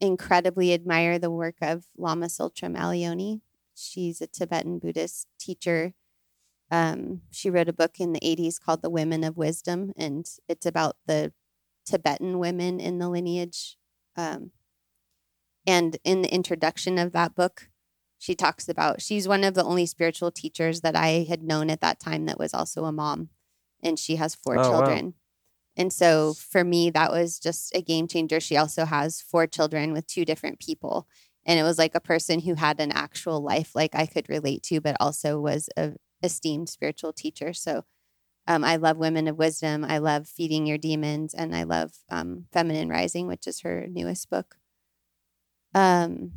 incredibly 0.00 0.72
admire 0.72 1.18
the 1.18 1.30
work 1.30 1.56
of 1.60 1.84
Lama 1.96 2.26
Tsultrim 2.26 2.76
Allione. 2.76 3.40
She's 3.74 4.20
a 4.20 4.26
Tibetan 4.26 4.78
Buddhist 4.78 5.26
teacher. 5.38 5.94
Um, 6.70 7.22
she 7.30 7.50
wrote 7.50 7.68
a 7.68 7.74
book 7.74 8.00
in 8.00 8.12
the 8.12 8.20
80s 8.20 8.60
called 8.60 8.82
The 8.82 8.90
Women 8.90 9.22
of 9.24 9.36
Wisdom, 9.36 9.92
and 9.96 10.26
it's 10.48 10.66
about 10.66 10.96
the 11.06 11.32
Tibetan 11.84 12.38
women 12.38 12.80
in 12.80 12.98
the 12.98 13.08
lineage. 13.08 13.76
Um, 14.16 14.50
and 15.66 15.98
in 16.04 16.22
the 16.22 16.32
introduction 16.32 16.98
of 16.98 17.12
that 17.12 17.34
book, 17.34 17.68
she 18.18 18.34
talks 18.34 18.68
about 18.68 19.02
she's 19.02 19.28
one 19.28 19.44
of 19.44 19.54
the 19.54 19.64
only 19.64 19.86
spiritual 19.86 20.30
teachers 20.30 20.80
that 20.80 20.96
I 20.96 21.26
had 21.28 21.42
known 21.42 21.70
at 21.70 21.80
that 21.80 22.00
time 22.00 22.26
that 22.26 22.38
was 22.38 22.54
also 22.54 22.84
a 22.84 22.92
mom, 22.92 23.28
and 23.82 23.98
she 23.98 24.16
has 24.16 24.34
four 24.34 24.56
Oh, 24.56 24.60
wow. 24.60 24.70
children. 24.70 25.14
And 25.76 25.92
so 25.92 26.32
for 26.32 26.64
me, 26.64 26.88
that 26.90 27.12
was 27.12 27.38
just 27.38 27.74
a 27.76 27.82
game 27.82 28.08
changer. 28.08 28.40
She 28.40 28.56
also 28.56 28.86
has 28.86 29.20
four 29.20 29.46
children 29.46 29.92
with 29.92 30.06
two 30.06 30.24
different 30.24 30.58
people. 30.58 31.06
And 31.44 31.60
it 31.60 31.64
was 31.64 31.78
like 31.78 31.94
a 31.94 32.00
person 32.00 32.40
who 32.40 32.54
had 32.54 32.80
an 32.80 32.90
actual 32.92 33.40
life 33.42 33.72
like 33.74 33.94
I 33.94 34.06
could 34.06 34.28
relate 34.28 34.62
to, 34.64 34.80
but 34.80 34.96
also 34.98 35.38
was 35.38 35.68
a 35.76 35.92
esteemed 36.22 36.70
spiritual 36.70 37.12
teacher. 37.12 37.52
So 37.52 37.84
um, 38.48 38.64
I 38.64 38.76
love 38.76 38.96
Women 38.96 39.28
of 39.28 39.36
Wisdom. 39.36 39.84
I 39.84 39.98
love 39.98 40.26
Feeding 40.28 40.66
Your 40.66 40.78
Demons, 40.78 41.34
and 41.34 41.54
I 41.54 41.64
love 41.64 41.92
um, 42.10 42.46
Feminine 42.52 42.88
Rising, 42.88 43.26
which 43.26 43.46
is 43.46 43.60
her 43.60 43.86
newest 43.88 44.30
book. 44.30 44.56
Um, 45.74 46.32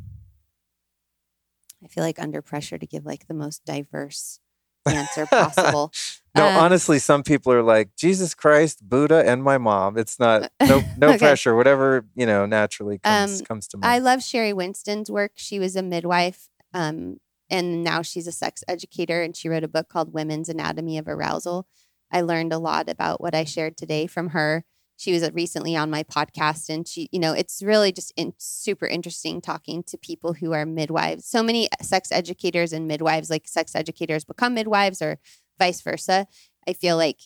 I 1.84 1.88
feel 1.88 2.04
like 2.04 2.18
under 2.18 2.42
pressure 2.42 2.78
to 2.78 2.86
give 2.86 3.04
like 3.06 3.26
the 3.26 3.34
most 3.34 3.64
diverse 3.64 4.40
answer 4.86 5.26
possible. 5.26 5.92
No, 6.32 6.46
Um, 6.46 6.56
honestly, 6.58 7.00
some 7.00 7.24
people 7.24 7.52
are 7.52 7.62
like 7.62 7.96
Jesus 7.96 8.34
Christ, 8.36 8.88
Buddha, 8.88 9.24
and 9.28 9.42
my 9.42 9.58
mom. 9.58 9.98
It's 9.98 10.20
not 10.20 10.48
no 10.68 10.80
no 10.96 11.08
Okay. 11.08 11.18
pressure. 11.18 11.56
Whatever 11.56 12.06
you 12.14 12.24
know 12.24 12.46
naturally 12.46 12.98
comes 12.98 13.40
Um, 13.40 13.46
comes 13.46 13.66
to 13.68 13.76
mind. 13.78 13.92
I 13.94 13.98
love 13.98 14.20
Sheri 14.20 14.54
Winston's 14.54 15.10
work. 15.10 15.32
She 15.34 15.58
was 15.58 15.74
a 15.74 15.82
midwife, 15.82 16.48
um, 16.72 17.16
and 17.50 17.82
now 17.82 18.02
she's 18.02 18.28
a 18.28 18.32
sex 18.32 18.62
educator, 18.68 19.22
and 19.22 19.34
she 19.36 19.48
wrote 19.48 19.64
a 19.64 19.68
book 19.68 19.88
called 19.88 20.12
Women's 20.14 20.48
Anatomy 20.48 20.98
of 20.98 21.08
Arousal. 21.08 21.66
I 22.12 22.20
learned 22.20 22.52
a 22.52 22.58
lot 22.58 22.88
about 22.88 23.20
what 23.20 23.34
I 23.34 23.42
shared 23.42 23.76
today 23.76 24.06
from 24.06 24.28
her. 24.28 24.64
She 25.00 25.14
was 25.14 25.22
uh, 25.22 25.30
recently 25.32 25.74
on 25.76 25.90
my 25.90 26.02
podcast, 26.02 26.68
and 26.68 26.86
she, 26.86 27.08
you 27.10 27.18
know, 27.18 27.32
it's 27.32 27.62
really 27.62 27.90
just 27.90 28.12
in, 28.18 28.34
super 28.36 28.86
interesting 28.86 29.40
talking 29.40 29.82
to 29.84 29.96
people 29.96 30.34
who 30.34 30.52
are 30.52 30.66
midwives. 30.66 31.24
So 31.24 31.42
many 31.42 31.70
sex 31.80 32.12
educators 32.12 32.74
and 32.74 32.86
midwives, 32.86 33.30
like 33.30 33.48
sex 33.48 33.74
educators, 33.74 34.26
become 34.26 34.52
midwives, 34.52 35.00
or 35.00 35.18
vice 35.58 35.80
versa. 35.80 36.26
I 36.68 36.74
feel 36.74 36.98
like 36.98 37.18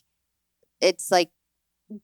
it's 0.80 1.10
like 1.10 1.30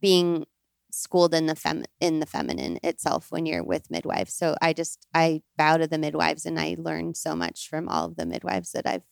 being 0.00 0.44
schooled 0.90 1.34
in 1.34 1.46
the 1.46 1.54
fem 1.54 1.84
in 2.00 2.18
the 2.18 2.26
feminine 2.26 2.80
itself 2.82 3.30
when 3.30 3.46
you're 3.46 3.62
with 3.62 3.92
midwives. 3.92 4.34
So 4.34 4.56
I 4.60 4.72
just 4.72 5.06
I 5.14 5.42
bow 5.56 5.76
to 5.76 5.86
the 5.86 5.98
midwives 5.98 6.44
and 6.46 6.58
I 6.58 6.74
learned 6.80 7.16
so 7.16 7.36
much 7.36 7.68
from 7.68 7.88
all 7.88 8.06
of 8.06 8.16
the 8.16 8.26
midwives 8.26 8.72
that 8.72 8.88
I've 8.88 9.04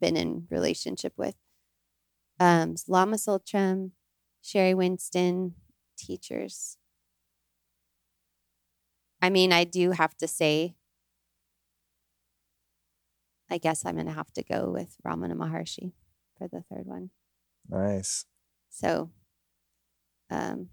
been 0.00 0.16
in 0.16 0.46
relationship 0.48 1.12
with. 1.18 1.34
Um 2.38 2.76
Lama 2.88 3.16
Tsultrim, 3.16 3.90
Sheri 4.42 4.74
Winston, 4.74 5.56
teachers. 6.00 6.76
I 9.22 9.30
mean, 9.30 9.52
I 9.52 9.64
do 9.64 9.90
have 9.92 10.16
to 10.18 10.28
say 10.28 10.76
I 13.50 13.58
guess 13.58 13.84
I'm 13.84 13.96
gonna 13.96 14.12
have 14.12 14.32
to 14.34 14.42
go 14.42 14.70
with 14.70 14.96
Ramana 15.04 15.34
Maharshi 15.34 15.92
for 16.38 16.48
the 16.48 16.62
third 16.62 16.86
one. 16.86 17.10
nice. 17.68 18.26
So 18.70 19.10
um 20.30 20.70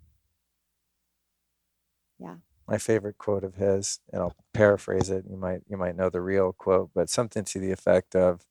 yeah. 2.20 2.38
My 2.68 2.78
favorite 2.78 3.18
quote 3.18 3.44
of 3.44 3.56
his, 3.56 4.00
and 4.12 4.22
I'll 4.22 4.36
paraphrase 4.54 5.10
it. 5.10 5.26
You 5.30 5.38
might 5.38 5.62
you 5.68 5.78
might 5.78 5.96
know 5.96 6.10
the 6.10 6.22
real 6.22 6.54
quote, 6.54 6.92
but 6.94 7.10
something 7.10 7.44
to 7.46 7.60
the 7.60 7.72
effect 7.72 8.16
of, 8.16 8.46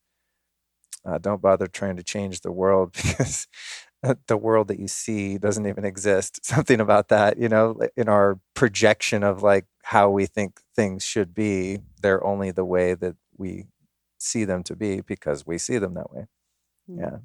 uh, 1.05 1.19
"Don't 1.19 1.43
bother 1.43 1.67
trying 1.67 1.97
to 1.97 2.03
change 2.03 2.41
the 2.41 2.53
world 2.53 2.93
because 2.97 3.47
the 4.27 4.37
world 4.37 4.69
that 4.69 4.79
you 4.79 4.89
see 4.89 5.39
doesn't 5.39 5.67
even 5.67 5.85
exist." 5.85 6.45
Something 6.45 6.81
about 6.81 7.09
that, 7.09 7.39
you 7.39 7.49
know, 7.49 7.79
in 7.97 8.09
our 8.09 8.39
projection 8.55 9.23
of 9.23 9.43
like 9.43 9.67
how 9.83 10.11
we 10.11 10.27
think 10.27 10.61
things 10.75 11.05
should 11.05 11.35
be, 11.35 11.79
they're 12.03 12.25
only 12.25 12.51
the 12.51 12.65
way 12.65 12.95
that 12.95 13.17
we 13.37 13.67
see 14.19 14.45
them 14.45 14.63
to 14.65 14.75
be 14.75 15.01
because 15.01 15.47
we 15.47 15.59
see 15.59 15.79
them 15.79 15.95
that 15.95 16.13
way. 16.13 16.27
mm. 16.91 17.01
Yeah. 17.01 17.19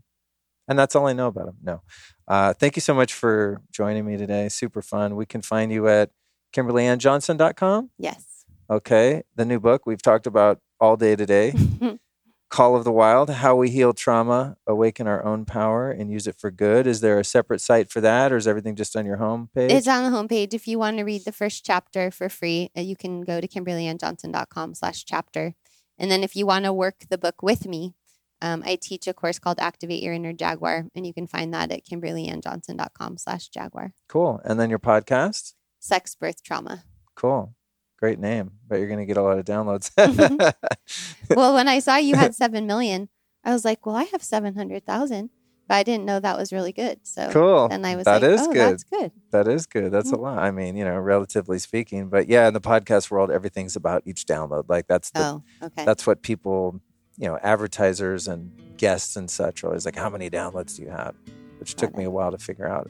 And 0.67 0.77
that's 0.79 0.95
all 0.95 1.07
I 1.07 1.13
know 1.13 1.27
about 1.27 1.47
them. 1.47 1.57
No. 1.63 1.81
Uh, 2.27 2.53
thank 2.53 2.77
you 2.77 2.81
so 2.81 2.93
much 2.93 3.13
for 3.13 3.61
joining 3.71 4.05
me 4.05 4.15
today. 4.15 4.47
Super 4.47 4.81
fun. 4.81 5.15
We 5.15 5.25
can 5.25 5.41
find 5.41 5.71
you 5.71 5.87
at 5.87 6.11
KimberlyAnnJohnson.com. 6.53 7.89
yes. 7.97 8.45
Okay. 8.69 9.23
The 9.35 9.43
new 9.43 9.59
book 9.59 9.85
we've 9.85 10.01
talked 10.01 10.27
about 10.27 10.59
all 10.79 10.95
day 10.95 11.15
today 11.17 11.53
Call 12.51 12.75
of 12.75 12.83
the 12.83 12.91
Wild 12.91 13.29
How 13.29 13.55
We 13.55 13.69
Heal 13.69 13.93
Trauma, 13.93 14.57
Awaken 14.67 15.07
Our 15.07 15.23
Own 15.23 15.45
Power, 15.45 15.89
and 15.89 16.11
Use 16.11 16.27
It 16.27 16.35
for 16.37 16.51
Good. 16.51 16.85
Is 16.85 16.99
there 16.99 17.17
a 17.17 17.23
separate 17.23 17.61
site 17.61 17.89
for 17.89 18.01
that, 18.01 18.33
or 18.33 18.35
is 18.35 18.45
everything 18.45 18.75
just 18.75 18.93
on 18.97 19.05
your 19.05 19.17
homepage? 19.17 19.71
It's 19.71 19.87
on 19.87 20.03
the 20.03 20.17
homepage. 20.17 20.53
If 20.53 20.67
you 20.67 20.77
want 20.77 20.97
to 20.97 21.03
read 21.03 21.23
the 21.23 21.31
first 21.31 21.63
chapter 21.63 22.11
for 22.11 22.27
free, 22.27 22.69
uh, 22.77 22.81
you 22.81 22.97
can 22.97 23.21
go 23.21 23.39
to 23.39 23.47
kimberlyannjohnson.com 23.47 24.75
slash 24.75 25.05
chapter. 25.05 25.53
And 25.97 26.11
then 26.11 26.25
if 26.25 26.35
you 26.35 26.45
want 26.45 26.65
to 26.65 26.73
work 26.73 27.05
the 27.09 27.17
book 27.17 27.41
with 27.41 27.65
me, 27.65 27.93
um, 28.41 28.63
I 28.65 28.75
teach 28.75 29.07
a 29.07 29.13
course 29.13 29.39
called 29.39 29.59
Activate 29.61 30.03
Your 30.03 30.13
Inner 30.13 30.33
Jaguar, 30.33 30.87
and 30.93 31.07
you 31.07 31.13
can 31.13 31.27
find 31.27 31.53
that 31.53 31.71
at 31.71 31.85
kimberlyannjohnson.com 31.85 33.17
slash 33.17 33.47
jaguar. 33.47 33.93
cool. 34.09 34.41
And 34.43 34.59
then 34.59 34.69
your 34.69 34.79
podcast? 34.79 35.53
Sex, 35.79 36.15
birth, 36.15 36.43
trauma. 36.43 36.83
Cool. 37.15 37.55
Great 38.01 38.19
name. 38.19 38.51
but 38.67 38.79
you're 38.79 38.87
going 38.87 38.99
to 38.99 39.05
get 39.05 39.17
a 39.17 39.21
lot 39.21 39.37
of 39.37 39.45
downloads. 39.45 39.91
well, 41.35 41.53
when 41.53 41.67
I 41.67 41.79
saw 41.79 41.97
you 41.97 42.15
had 42.15 42.33
7 42.35 42.65
million, 42.65 43.09
I 43.43 43.53
was 43.53 43.63
like, 43.63 43.85
well, 43.85 43.95
I 43.95 44.03
have 44.05 44.23
700,000, 44.23 45.29
but 45.67 45.75
I 45.75 45.83
didn't 45.83 46.05
know 46.05 46.19
that 46.19 46.37
was 46.37 46.51
really 46.51 46.71
good. 46.71 46.99
So 47.03 47.29
cool. 47.31 47.67
And 47.71 47.85
I 47.85 47.95
was 47.95 48.05
That 48.05 48.21
like, 48.23 48.31
is 48.31 48.41
oh, 48.41 48.51
good. 48.51 48.71
that's 48.71 48.83
good. 48.83 49.11
That 49.31 49.47
is 49.47 49.65
good. 49.67 49.91
That's 49.91 50.11
a 50.11 50.15
Mm. 50.15 50.21
lot. 50.21 50.37
I 50.39 50.51
mean, 50.51 50.75
you 50.75 50.83
know, 50.83 50.97
relatively 50.97 51.59
speaking. 51.59 52.09
But 52.09 52.27
yeah, 52.27 52.47
in 52.47 52.53
the 52.53 52.61
podcast 52.61 53.11
world, 53.11 53.29
everything's 53.31 53.75
about 53.75 54.03
each 54.05 54.25
download. 54.25 54.65
Like 54.67 54.87
that's 54.87 55.11
the, 55.11 55.23
Oh, 55.23 55.43
okay. 55.63 55.85
that's 55.85 56.05
what 56.07 56.21
people, 56.23 56.81
you 57.17 57.27
know, 57.27 57.37
advertisers 57.43 58.27
and 58.27 58.51
guests 58.77 59.15
and 59.15 59.29
such 59.29 59.63
are 59.63 59.67
always 59.67 59.85
like, 59.85 59.95
how 59.95 60.09
many 60.09 60.29
downloads 60.29 60.75
do 60.77 60.81
you 60.83 60.89
have? 60.89 61.13
Which 61.59 61.75
took 61.75 61.91
Got 61.91 61.97
me 61.99 62.05
a 62.05 62.09
while 62.11 62.31
to 62.31 62.39
figure 62.39 62.67
out. 62.67 62.89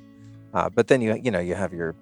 Uh, 0.54 0.70
but 0.70 0.88
then 0.88 1.02
you 1.02 1.14
you 1.22 1.32
know 1.32 1.40
you 1.40 1.56
have 1.56 1.72
your 1.74 1.96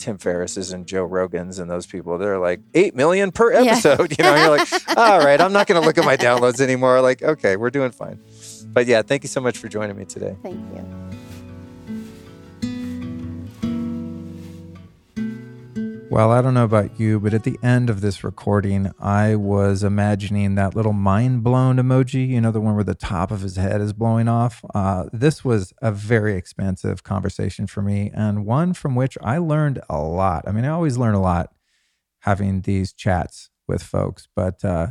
Tim 0.00 0.18
Ferrisses 0.18 0.72
and 0.74 0.86
Joe 0.86 1.06
Rogans 1.08 1.60
and 1.60 1.70
those 1.70 1.86
people. 1.86 2.18
They're 2.18 2.38
like 2.38 2.60
eight 2.74 2.94
million 2.96 3.30
per 3.30 3.52
Yeah. 3.52 3.72
episode. 3.72 4.12
You 4.18 4.24
know, 4.24 4.34
you're 4.34 4.50
like, 4.50 4.68
all 4.96 5.20
right, 5.20 5.40
I'm 5.40 5.52
not 5.52 5.66
going 5.66 5.80
to 5.80 5.86
look 5.86 5.98
at 5.98 6.04
my 6.04 6.16
downloads 6.16 6.60
anymore. 6.60 7.00
Like, 7.00 7.22
okay, 7.22 7.56
we're 7.56 7.70
doing 7.70 7.90
fine. 7.92 8.18
But 8.66 8.86
yeah, 8.86 9.02
thank 9.02 9.22
you 9.22 9.28
so 9.28 9.40
much 9.40 9.58
for 9.58 9.68
joining 9.68 9.96
me 9.96 10.04
today. 10.04 10.36
Thank 10.42 10.56
you. 10.74 11.09
Well, 16.12 16.32
I 16.32 16.42
don't 16.42 16.54
know 16.54 16.64
about 16.64 16.98
you, 16.98 17.20
but 17.20 17.34
at 17.34 17.44
the 17.44 17.56
end 17.62 17.88
of 17.88 18.00
this 18.00 18.24
recording, 18.24 18.90
I 18.98 19.36
was 19.36 19.84
imagining 19.84 20.56
that 20.56 20.74
little 20.74 20.92
mind 20.92 21.44
blown 21.44 21.76
emoji, 21.76 22.26
you 22.26 22.40
know, 22.40 22.50
the 22.50 22.60
one 22.60 22.74
where 22.74 22.82
the 22.82 22.96
top 22.96 23.30
of 23.30 23.42
his 23.42 23.54
head 23.54 23.80
is 23.80 23.92
blowing 23.92 24.26
off. 24.26 24.64
Uh, 24.74 25.04
this 25.12 25.44
was 25.44 25.72
a 25.80 25.92
very 25.92 26.34
expansive 26.34 27.04
conversation 27.04 27.68
for 27.68 27.80
me 27.80 28.10
and 28.12 28.44
one 28.44 28.74
from 28.74 28.96
which 28.96 29.16
I 29.22 29.38
learned 29.38 29.82
a 29.88 30.00
lot. 30.00 30.48
I 30.48 30.50
mean, 30.50 30.64
I 30.64 30.70
always 30.70 30.98
learn 30.98 31.14
a 31.14 31.22
lot 31.22 31.54
having 32.22 32.62
these 32.62 32.92
chats 32.92 33.50
with 33.68 33.80
folks, 33.80 34.26
but 34.34 34.64
uh, 34.64 34.88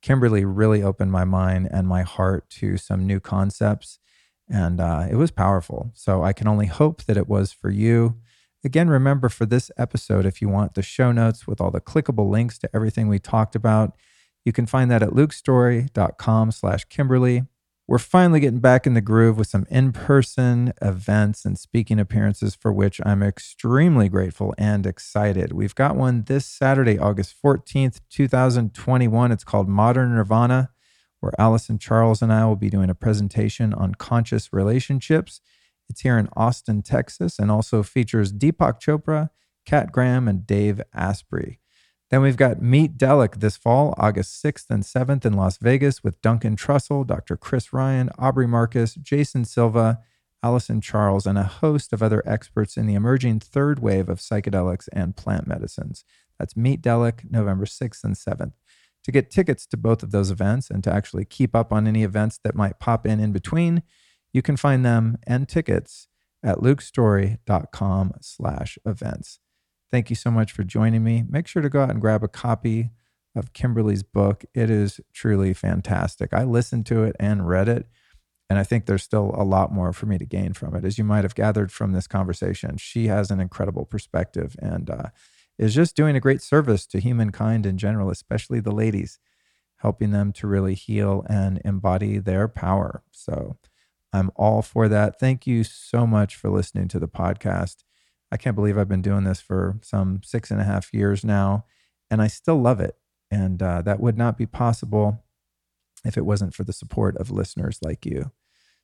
Kimberly 0.00 0.46
really 0.46 0.82
opened 0.82 1.12
my 1.12 1.24
mind 1.24 1.68
and 1.70 1.86
my 1.86 2.00
heart 2.00 2.48
to 2.48 2.78
some 2.78 3.06
new 3.06 3.20
concepts, 3.20 3.98
and 4.48 4.80
uh, 4.80 5.06
it 5.10 5.16
was 5.16 5.30
powerful. 5.30 5.90
So 5.92 6.24
I 6.24 6.32
can 6.32 6.48
only 6.48 6.66
hope 6.66 7.04
that 7.04 7.18
it 7.18 7.28
was 7.28 7.52
for 7.52 7.68
you. 7.68 8.21
Again, 8.64 8.88
remember 8.88 9.28
for 9.28 9.44
this 9.44 9.70
episode, 9.76 10.24
if 10.24 10.40
you 10.40 10.48
want 10.48 10.74
the 10.74 10.82
show 10.82 11.10
notes 11.10 11.46
with 11.46 11.60
all 11.60 11.72
the 11.72 11.80
clickable 11.80 12.30
links 12.30 12.58
to 12.58 12.70
everything 12.72 13.08
we 13.08 13.18
talked 13.18 13.56
about, 13.56 13.96
you 14.44 14.52
can 14.52 14.66
find 14.66 14.90
that 14.90 15.02
at 15.02 15.10
lukestory.com 15.10 16.52
slash 16.52 16.84
Kimberly. 16.84 17.44
We're 17.88 17.98
finally 17.98 18.38
getting 18.38 18.60
back 18.60 18.86
in 18.86 18.94
the 18.94 19.00
groove 19.00 19.36
with 19.36 19.48
some 19.48 19.66
in-person 19.68 20.74
events 20.80 21.44
and 21.44 21.58
speaking 21.58 21.98
appearances 21.98 22.54
for 22.54 22.72
which 22.72 23.00
I'm 23.04 23.22
extremely 23.22 24.08
grateful 24.08 24.54
and 24.56 24.86
excited. 24.86 25.52
We've 25.52 25.74
got 25.74 25.96
one 25.96 26.22
this 26.22 26.46
Saturday, 26.46 26.98
August 26.98 27.34
14th, 27.44 28.00
2021. 28.08 29.32
It's 29.32 29.42
called 29.42 29.68
Modern 29.68 30.14
Nirvana, 30.14 30.70
where 31.18 31.32
Allison 31.38 31.78
Charles 31.78 32.22
and 32.22 32.32
I 32.32 32.46
will 32.46 32.56
be 32.56 32.70
doing 32.70 32.88
a 32.88 32.94
presentation 32.94 33.74
on 33.74 33.96
conscious 33.96 34.52
relationships. 34.52 35.40
It's 35.92 36.00
here 36.00 36.16
in 36.16 36.30
Austin, 36.34 36.80
Texas, 36.80 37.38
and 37.38 37.50
also 37.50 37.82
features 37.82 38.32
Deepak 38.32 38.80
Chopra, 38.80 39.28
Kat 39.66 39.92
Graham, 39.92 40.26
and 40.26 40.46
Dave 40.46 40.80
Asprey. 40.94 41.58
Then 42.10 42.22
we've 42.22 42.38
got 42.38 42.62
Meet 42.62 42.96
Delic 42.96 43.40
this 43.40 43.58
fall, 43.58 43.92
August 43.98 44.42
6th 44.42 44.70
and 44.70 44.84
7th 44.84 45.26
in 45.26 45.34
Las 45.34 45.58
Vegas 45.58 46.02
with 46.02 46.22
Duncan 46.22 46.56
Trussell, 46.56 47.06
Dr. 47.06 47.36
Chris 47.36 47.74
Ryan, 47.74 48.08
Aubrey 48.18 48.46
Marcus, 48.46 48.94
Jason 48.94 49.44
Silva, 49.44 50.00
Allison 50.42 50.80
Charles, 50.80 51.26
and 51.26 51.36
a 51.36 51.42
host 51.42 51.92
of 51.92 52.02
other 52.02 52.22
experts 52.24 52.78
in 52.78 52.86
the 52.86 52.94
emerging 52.94 53.40
third 53.40 53.78
wave 53.78 54.08
of 54.08 54.18
psychedelics 54.18 54.88
and 54.94 55.14
plant 55.14 55.46
medicines. 55.46 56.06
That's 56.38 56.56
Meet 56.56 56.80
Delic, 56.80 57.30
November 57.30 57.66
6th 57.66 58.02
and 58.02 58.14
7th. 58.14 58.54
To 59.04 59.12
get 59.12 59.30
tickets 59.30 59.66
to 59.66 59.76
both 59.76 60.02
of 60.02 60.10
those 60.10 60.30
events 60.30 60.70
and 60.70 60.82
to 60.84 60.90
actually 60.90 61.26
keep 61.26 61.54
up 61.54 61.70
on 61.70 61.86
any 61.86 62.02
events 62.02 62.40
that 62.44 62.54
might 62.54 62.78
pop 62.78 63.06
in 63.06 63.20
in 63.20 63.32
between, 63.32 63.82
you 64.32 64.42
can 64.42 64.56
find 64.56 64.84
them 64.84 65.18
and 65.26 65.48
tickets 65.48 66.08
at 66.42 66.58
lukestory.com 66.58 68.14
slash 68.20 68.78
events. 68.84 69.38
Thank 69.90 70.10
you 70.10 70.16
so 70.16 70.30
much 70.30 70.52
for 70.52 70.64
joining 70.64 71.04
me. 71.04 71.24
Make 71.28 71.46
sure 71.46 71.62
to 71.62 71.68
go 71.68 71.82
out 71.82 71.90
and 71.90 72.00
grab 72.00 72.24
a 72.24 72.28
copy 72.28 72.90
of 73.36 73.52
Kimberly's 73.52 74.02
book. 74.02 74.44
It 74.54 74.70
is 74.70 75.00
truly 75.12 75.52
fantastic. 75.54 76.32
I 76.32 76.44
listened 76.44 76.86
to 76.86 77.04
it 77.04 77.14
and 77.20 77.48
read 77.48 77.68
it, 77.68 77.86
and 78.50 78.58
I 78.58 78.64
think 78.64 78.86
there's 78.86 79.02
still 79.02 79.34
a 79.36 79.44
lot 79.44 79.72
more 79.72 79.92
for 79.92 80.06
me 80.06 80.18
to 80.18 80.26
gain 80.26 80.52
from 80.52 80.74
it. 80.74 80.84
As 80.84 80.98
you 80.98 81.04
might 81.04 81.24
have 81.24 81.34
gathered 81.34 81.72
from 81.72 81.92
this 81.92 82.06
conversation, 82.06 82.76
she 82.76 83.06
has 83.06 83.30
an 83.30 83.40
incredible 83.40 83.84
perspective 83.84 84.56
and 84.58 84.90
uh, 84.90 85.08
is 85.58 85.74
just 85.74 85.96
doing 85.96 86.16
a 86.16 86.20
great 86.20 86.42
service 86.42 86.86
to 86.86 87.00
humankind 87.00 87.66
in 87.66 87.78
general, 87.78 88.10
especially 88.10 88.60
the 88.60 88.72
ladies, 88.72 89.18
helping 89.76 90.10
them 90.10 90.32
to 90.32 90.46
really 90.46 90.74
heal 90.74 91.24
and 91.28 91.60
embody 91.64 92.18
their 92.18 92.48
power. 92.48 93.02
So 93.10 93.56
I'm 94.12 94.30
all 94.36 94.62
for 94.62 94.88
that. 94.88 95.18
Thank 95.18 95.46
you 95.46 95.64
so 95.64 96.06
much 96.06 96.36
for 96.36 96.50
listening 96.50 96.88
to 96.88 96.98
the 96.98 97.08
podcast. 97.08 97.84
I 98.30 98.36
can't 98.36 98.56
believe 98.56 98.78
I've 98.78 98.88
been 98.88 99.02
doing 99.02 99.24
this 99.24 99.40
for 99.40 99.78
some 99.82 100.20
six 100.22 100.50
and 100.50 100.60
a 100.60 100.64
half 100.64 100.92
years 100.92 101.24
now, 101.24 101.64
and 102.10 102.22
I 102.22 102.26
still 102.26 102.60
love 102.60 102.80
it. 102.80 102.96
And 103.30 103.62
uh, 103.62 103.82
that 103.82 104.00
would 104.00 104.18
not 104.18 104.36
be 104.36 104.46
possible 104.46 105.22
if 106.04 106.16
it 106.16 106.26
wasn't 106.26 106.54
for 106.54 106.64
the 106.64 106.72
support 106.72 107.16
of 107.16 107.30
listeners 107.30 107.78
like 107.82 108.04
you. 108.04 108.30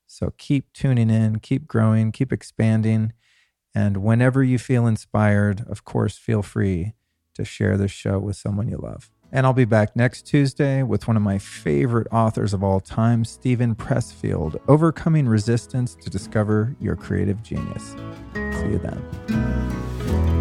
So 0.06 0.32
keep 0.38 0.72
tuning 0.72 1.10
in, 1.10 1.38
keep 1.40 1.66
growing, 1.66 2.12
keep 2.12 2.32
expanding. 2.32 3.12
And 3.74 3.98
whenever 3.98 4.42
you 4.42 4.58
feel 4.58 4.86
inspired, 4.86 5.64
of 5.68 5.84
course, 5.84 6.16
feel 6.16 6.42
free 6.42 6.94
to 7.34 7.44
share 7.44 7.76
this 7.76 7.90
show 7.90 8.18
with 8.18 8.36
someone 8.36 8.68
you 8.68 8.78
love. 8.78 9.10
And 9.30 9.44
I'll 9.44 9.52
be 9.52 9.66
back 9.66 9.94
next 9.94 10.22
Tuesday 10.22 10.82
with 10.82 11.06
one 11.06 11.16
of 11.16 11.22
my 11.22 11.38
favorite 11.38 12.06
authors 12.10 12.54
of 12.54 12.64
all 12.64 12.80
time, 12.80 13.24
Steven 13.24 13.74
Pressfield, 13.74 14.58
Overcoming 14.68 15.28
Resistance 15.28 15.94
to 15.96 16.08
Discover 16.08 16.76
Your 16.80 16.96
Creative 16.96 17.42
Genius. 17.42 17.94
See 18.34 18.70
you 18.70 18.78
then. 18.78 20.37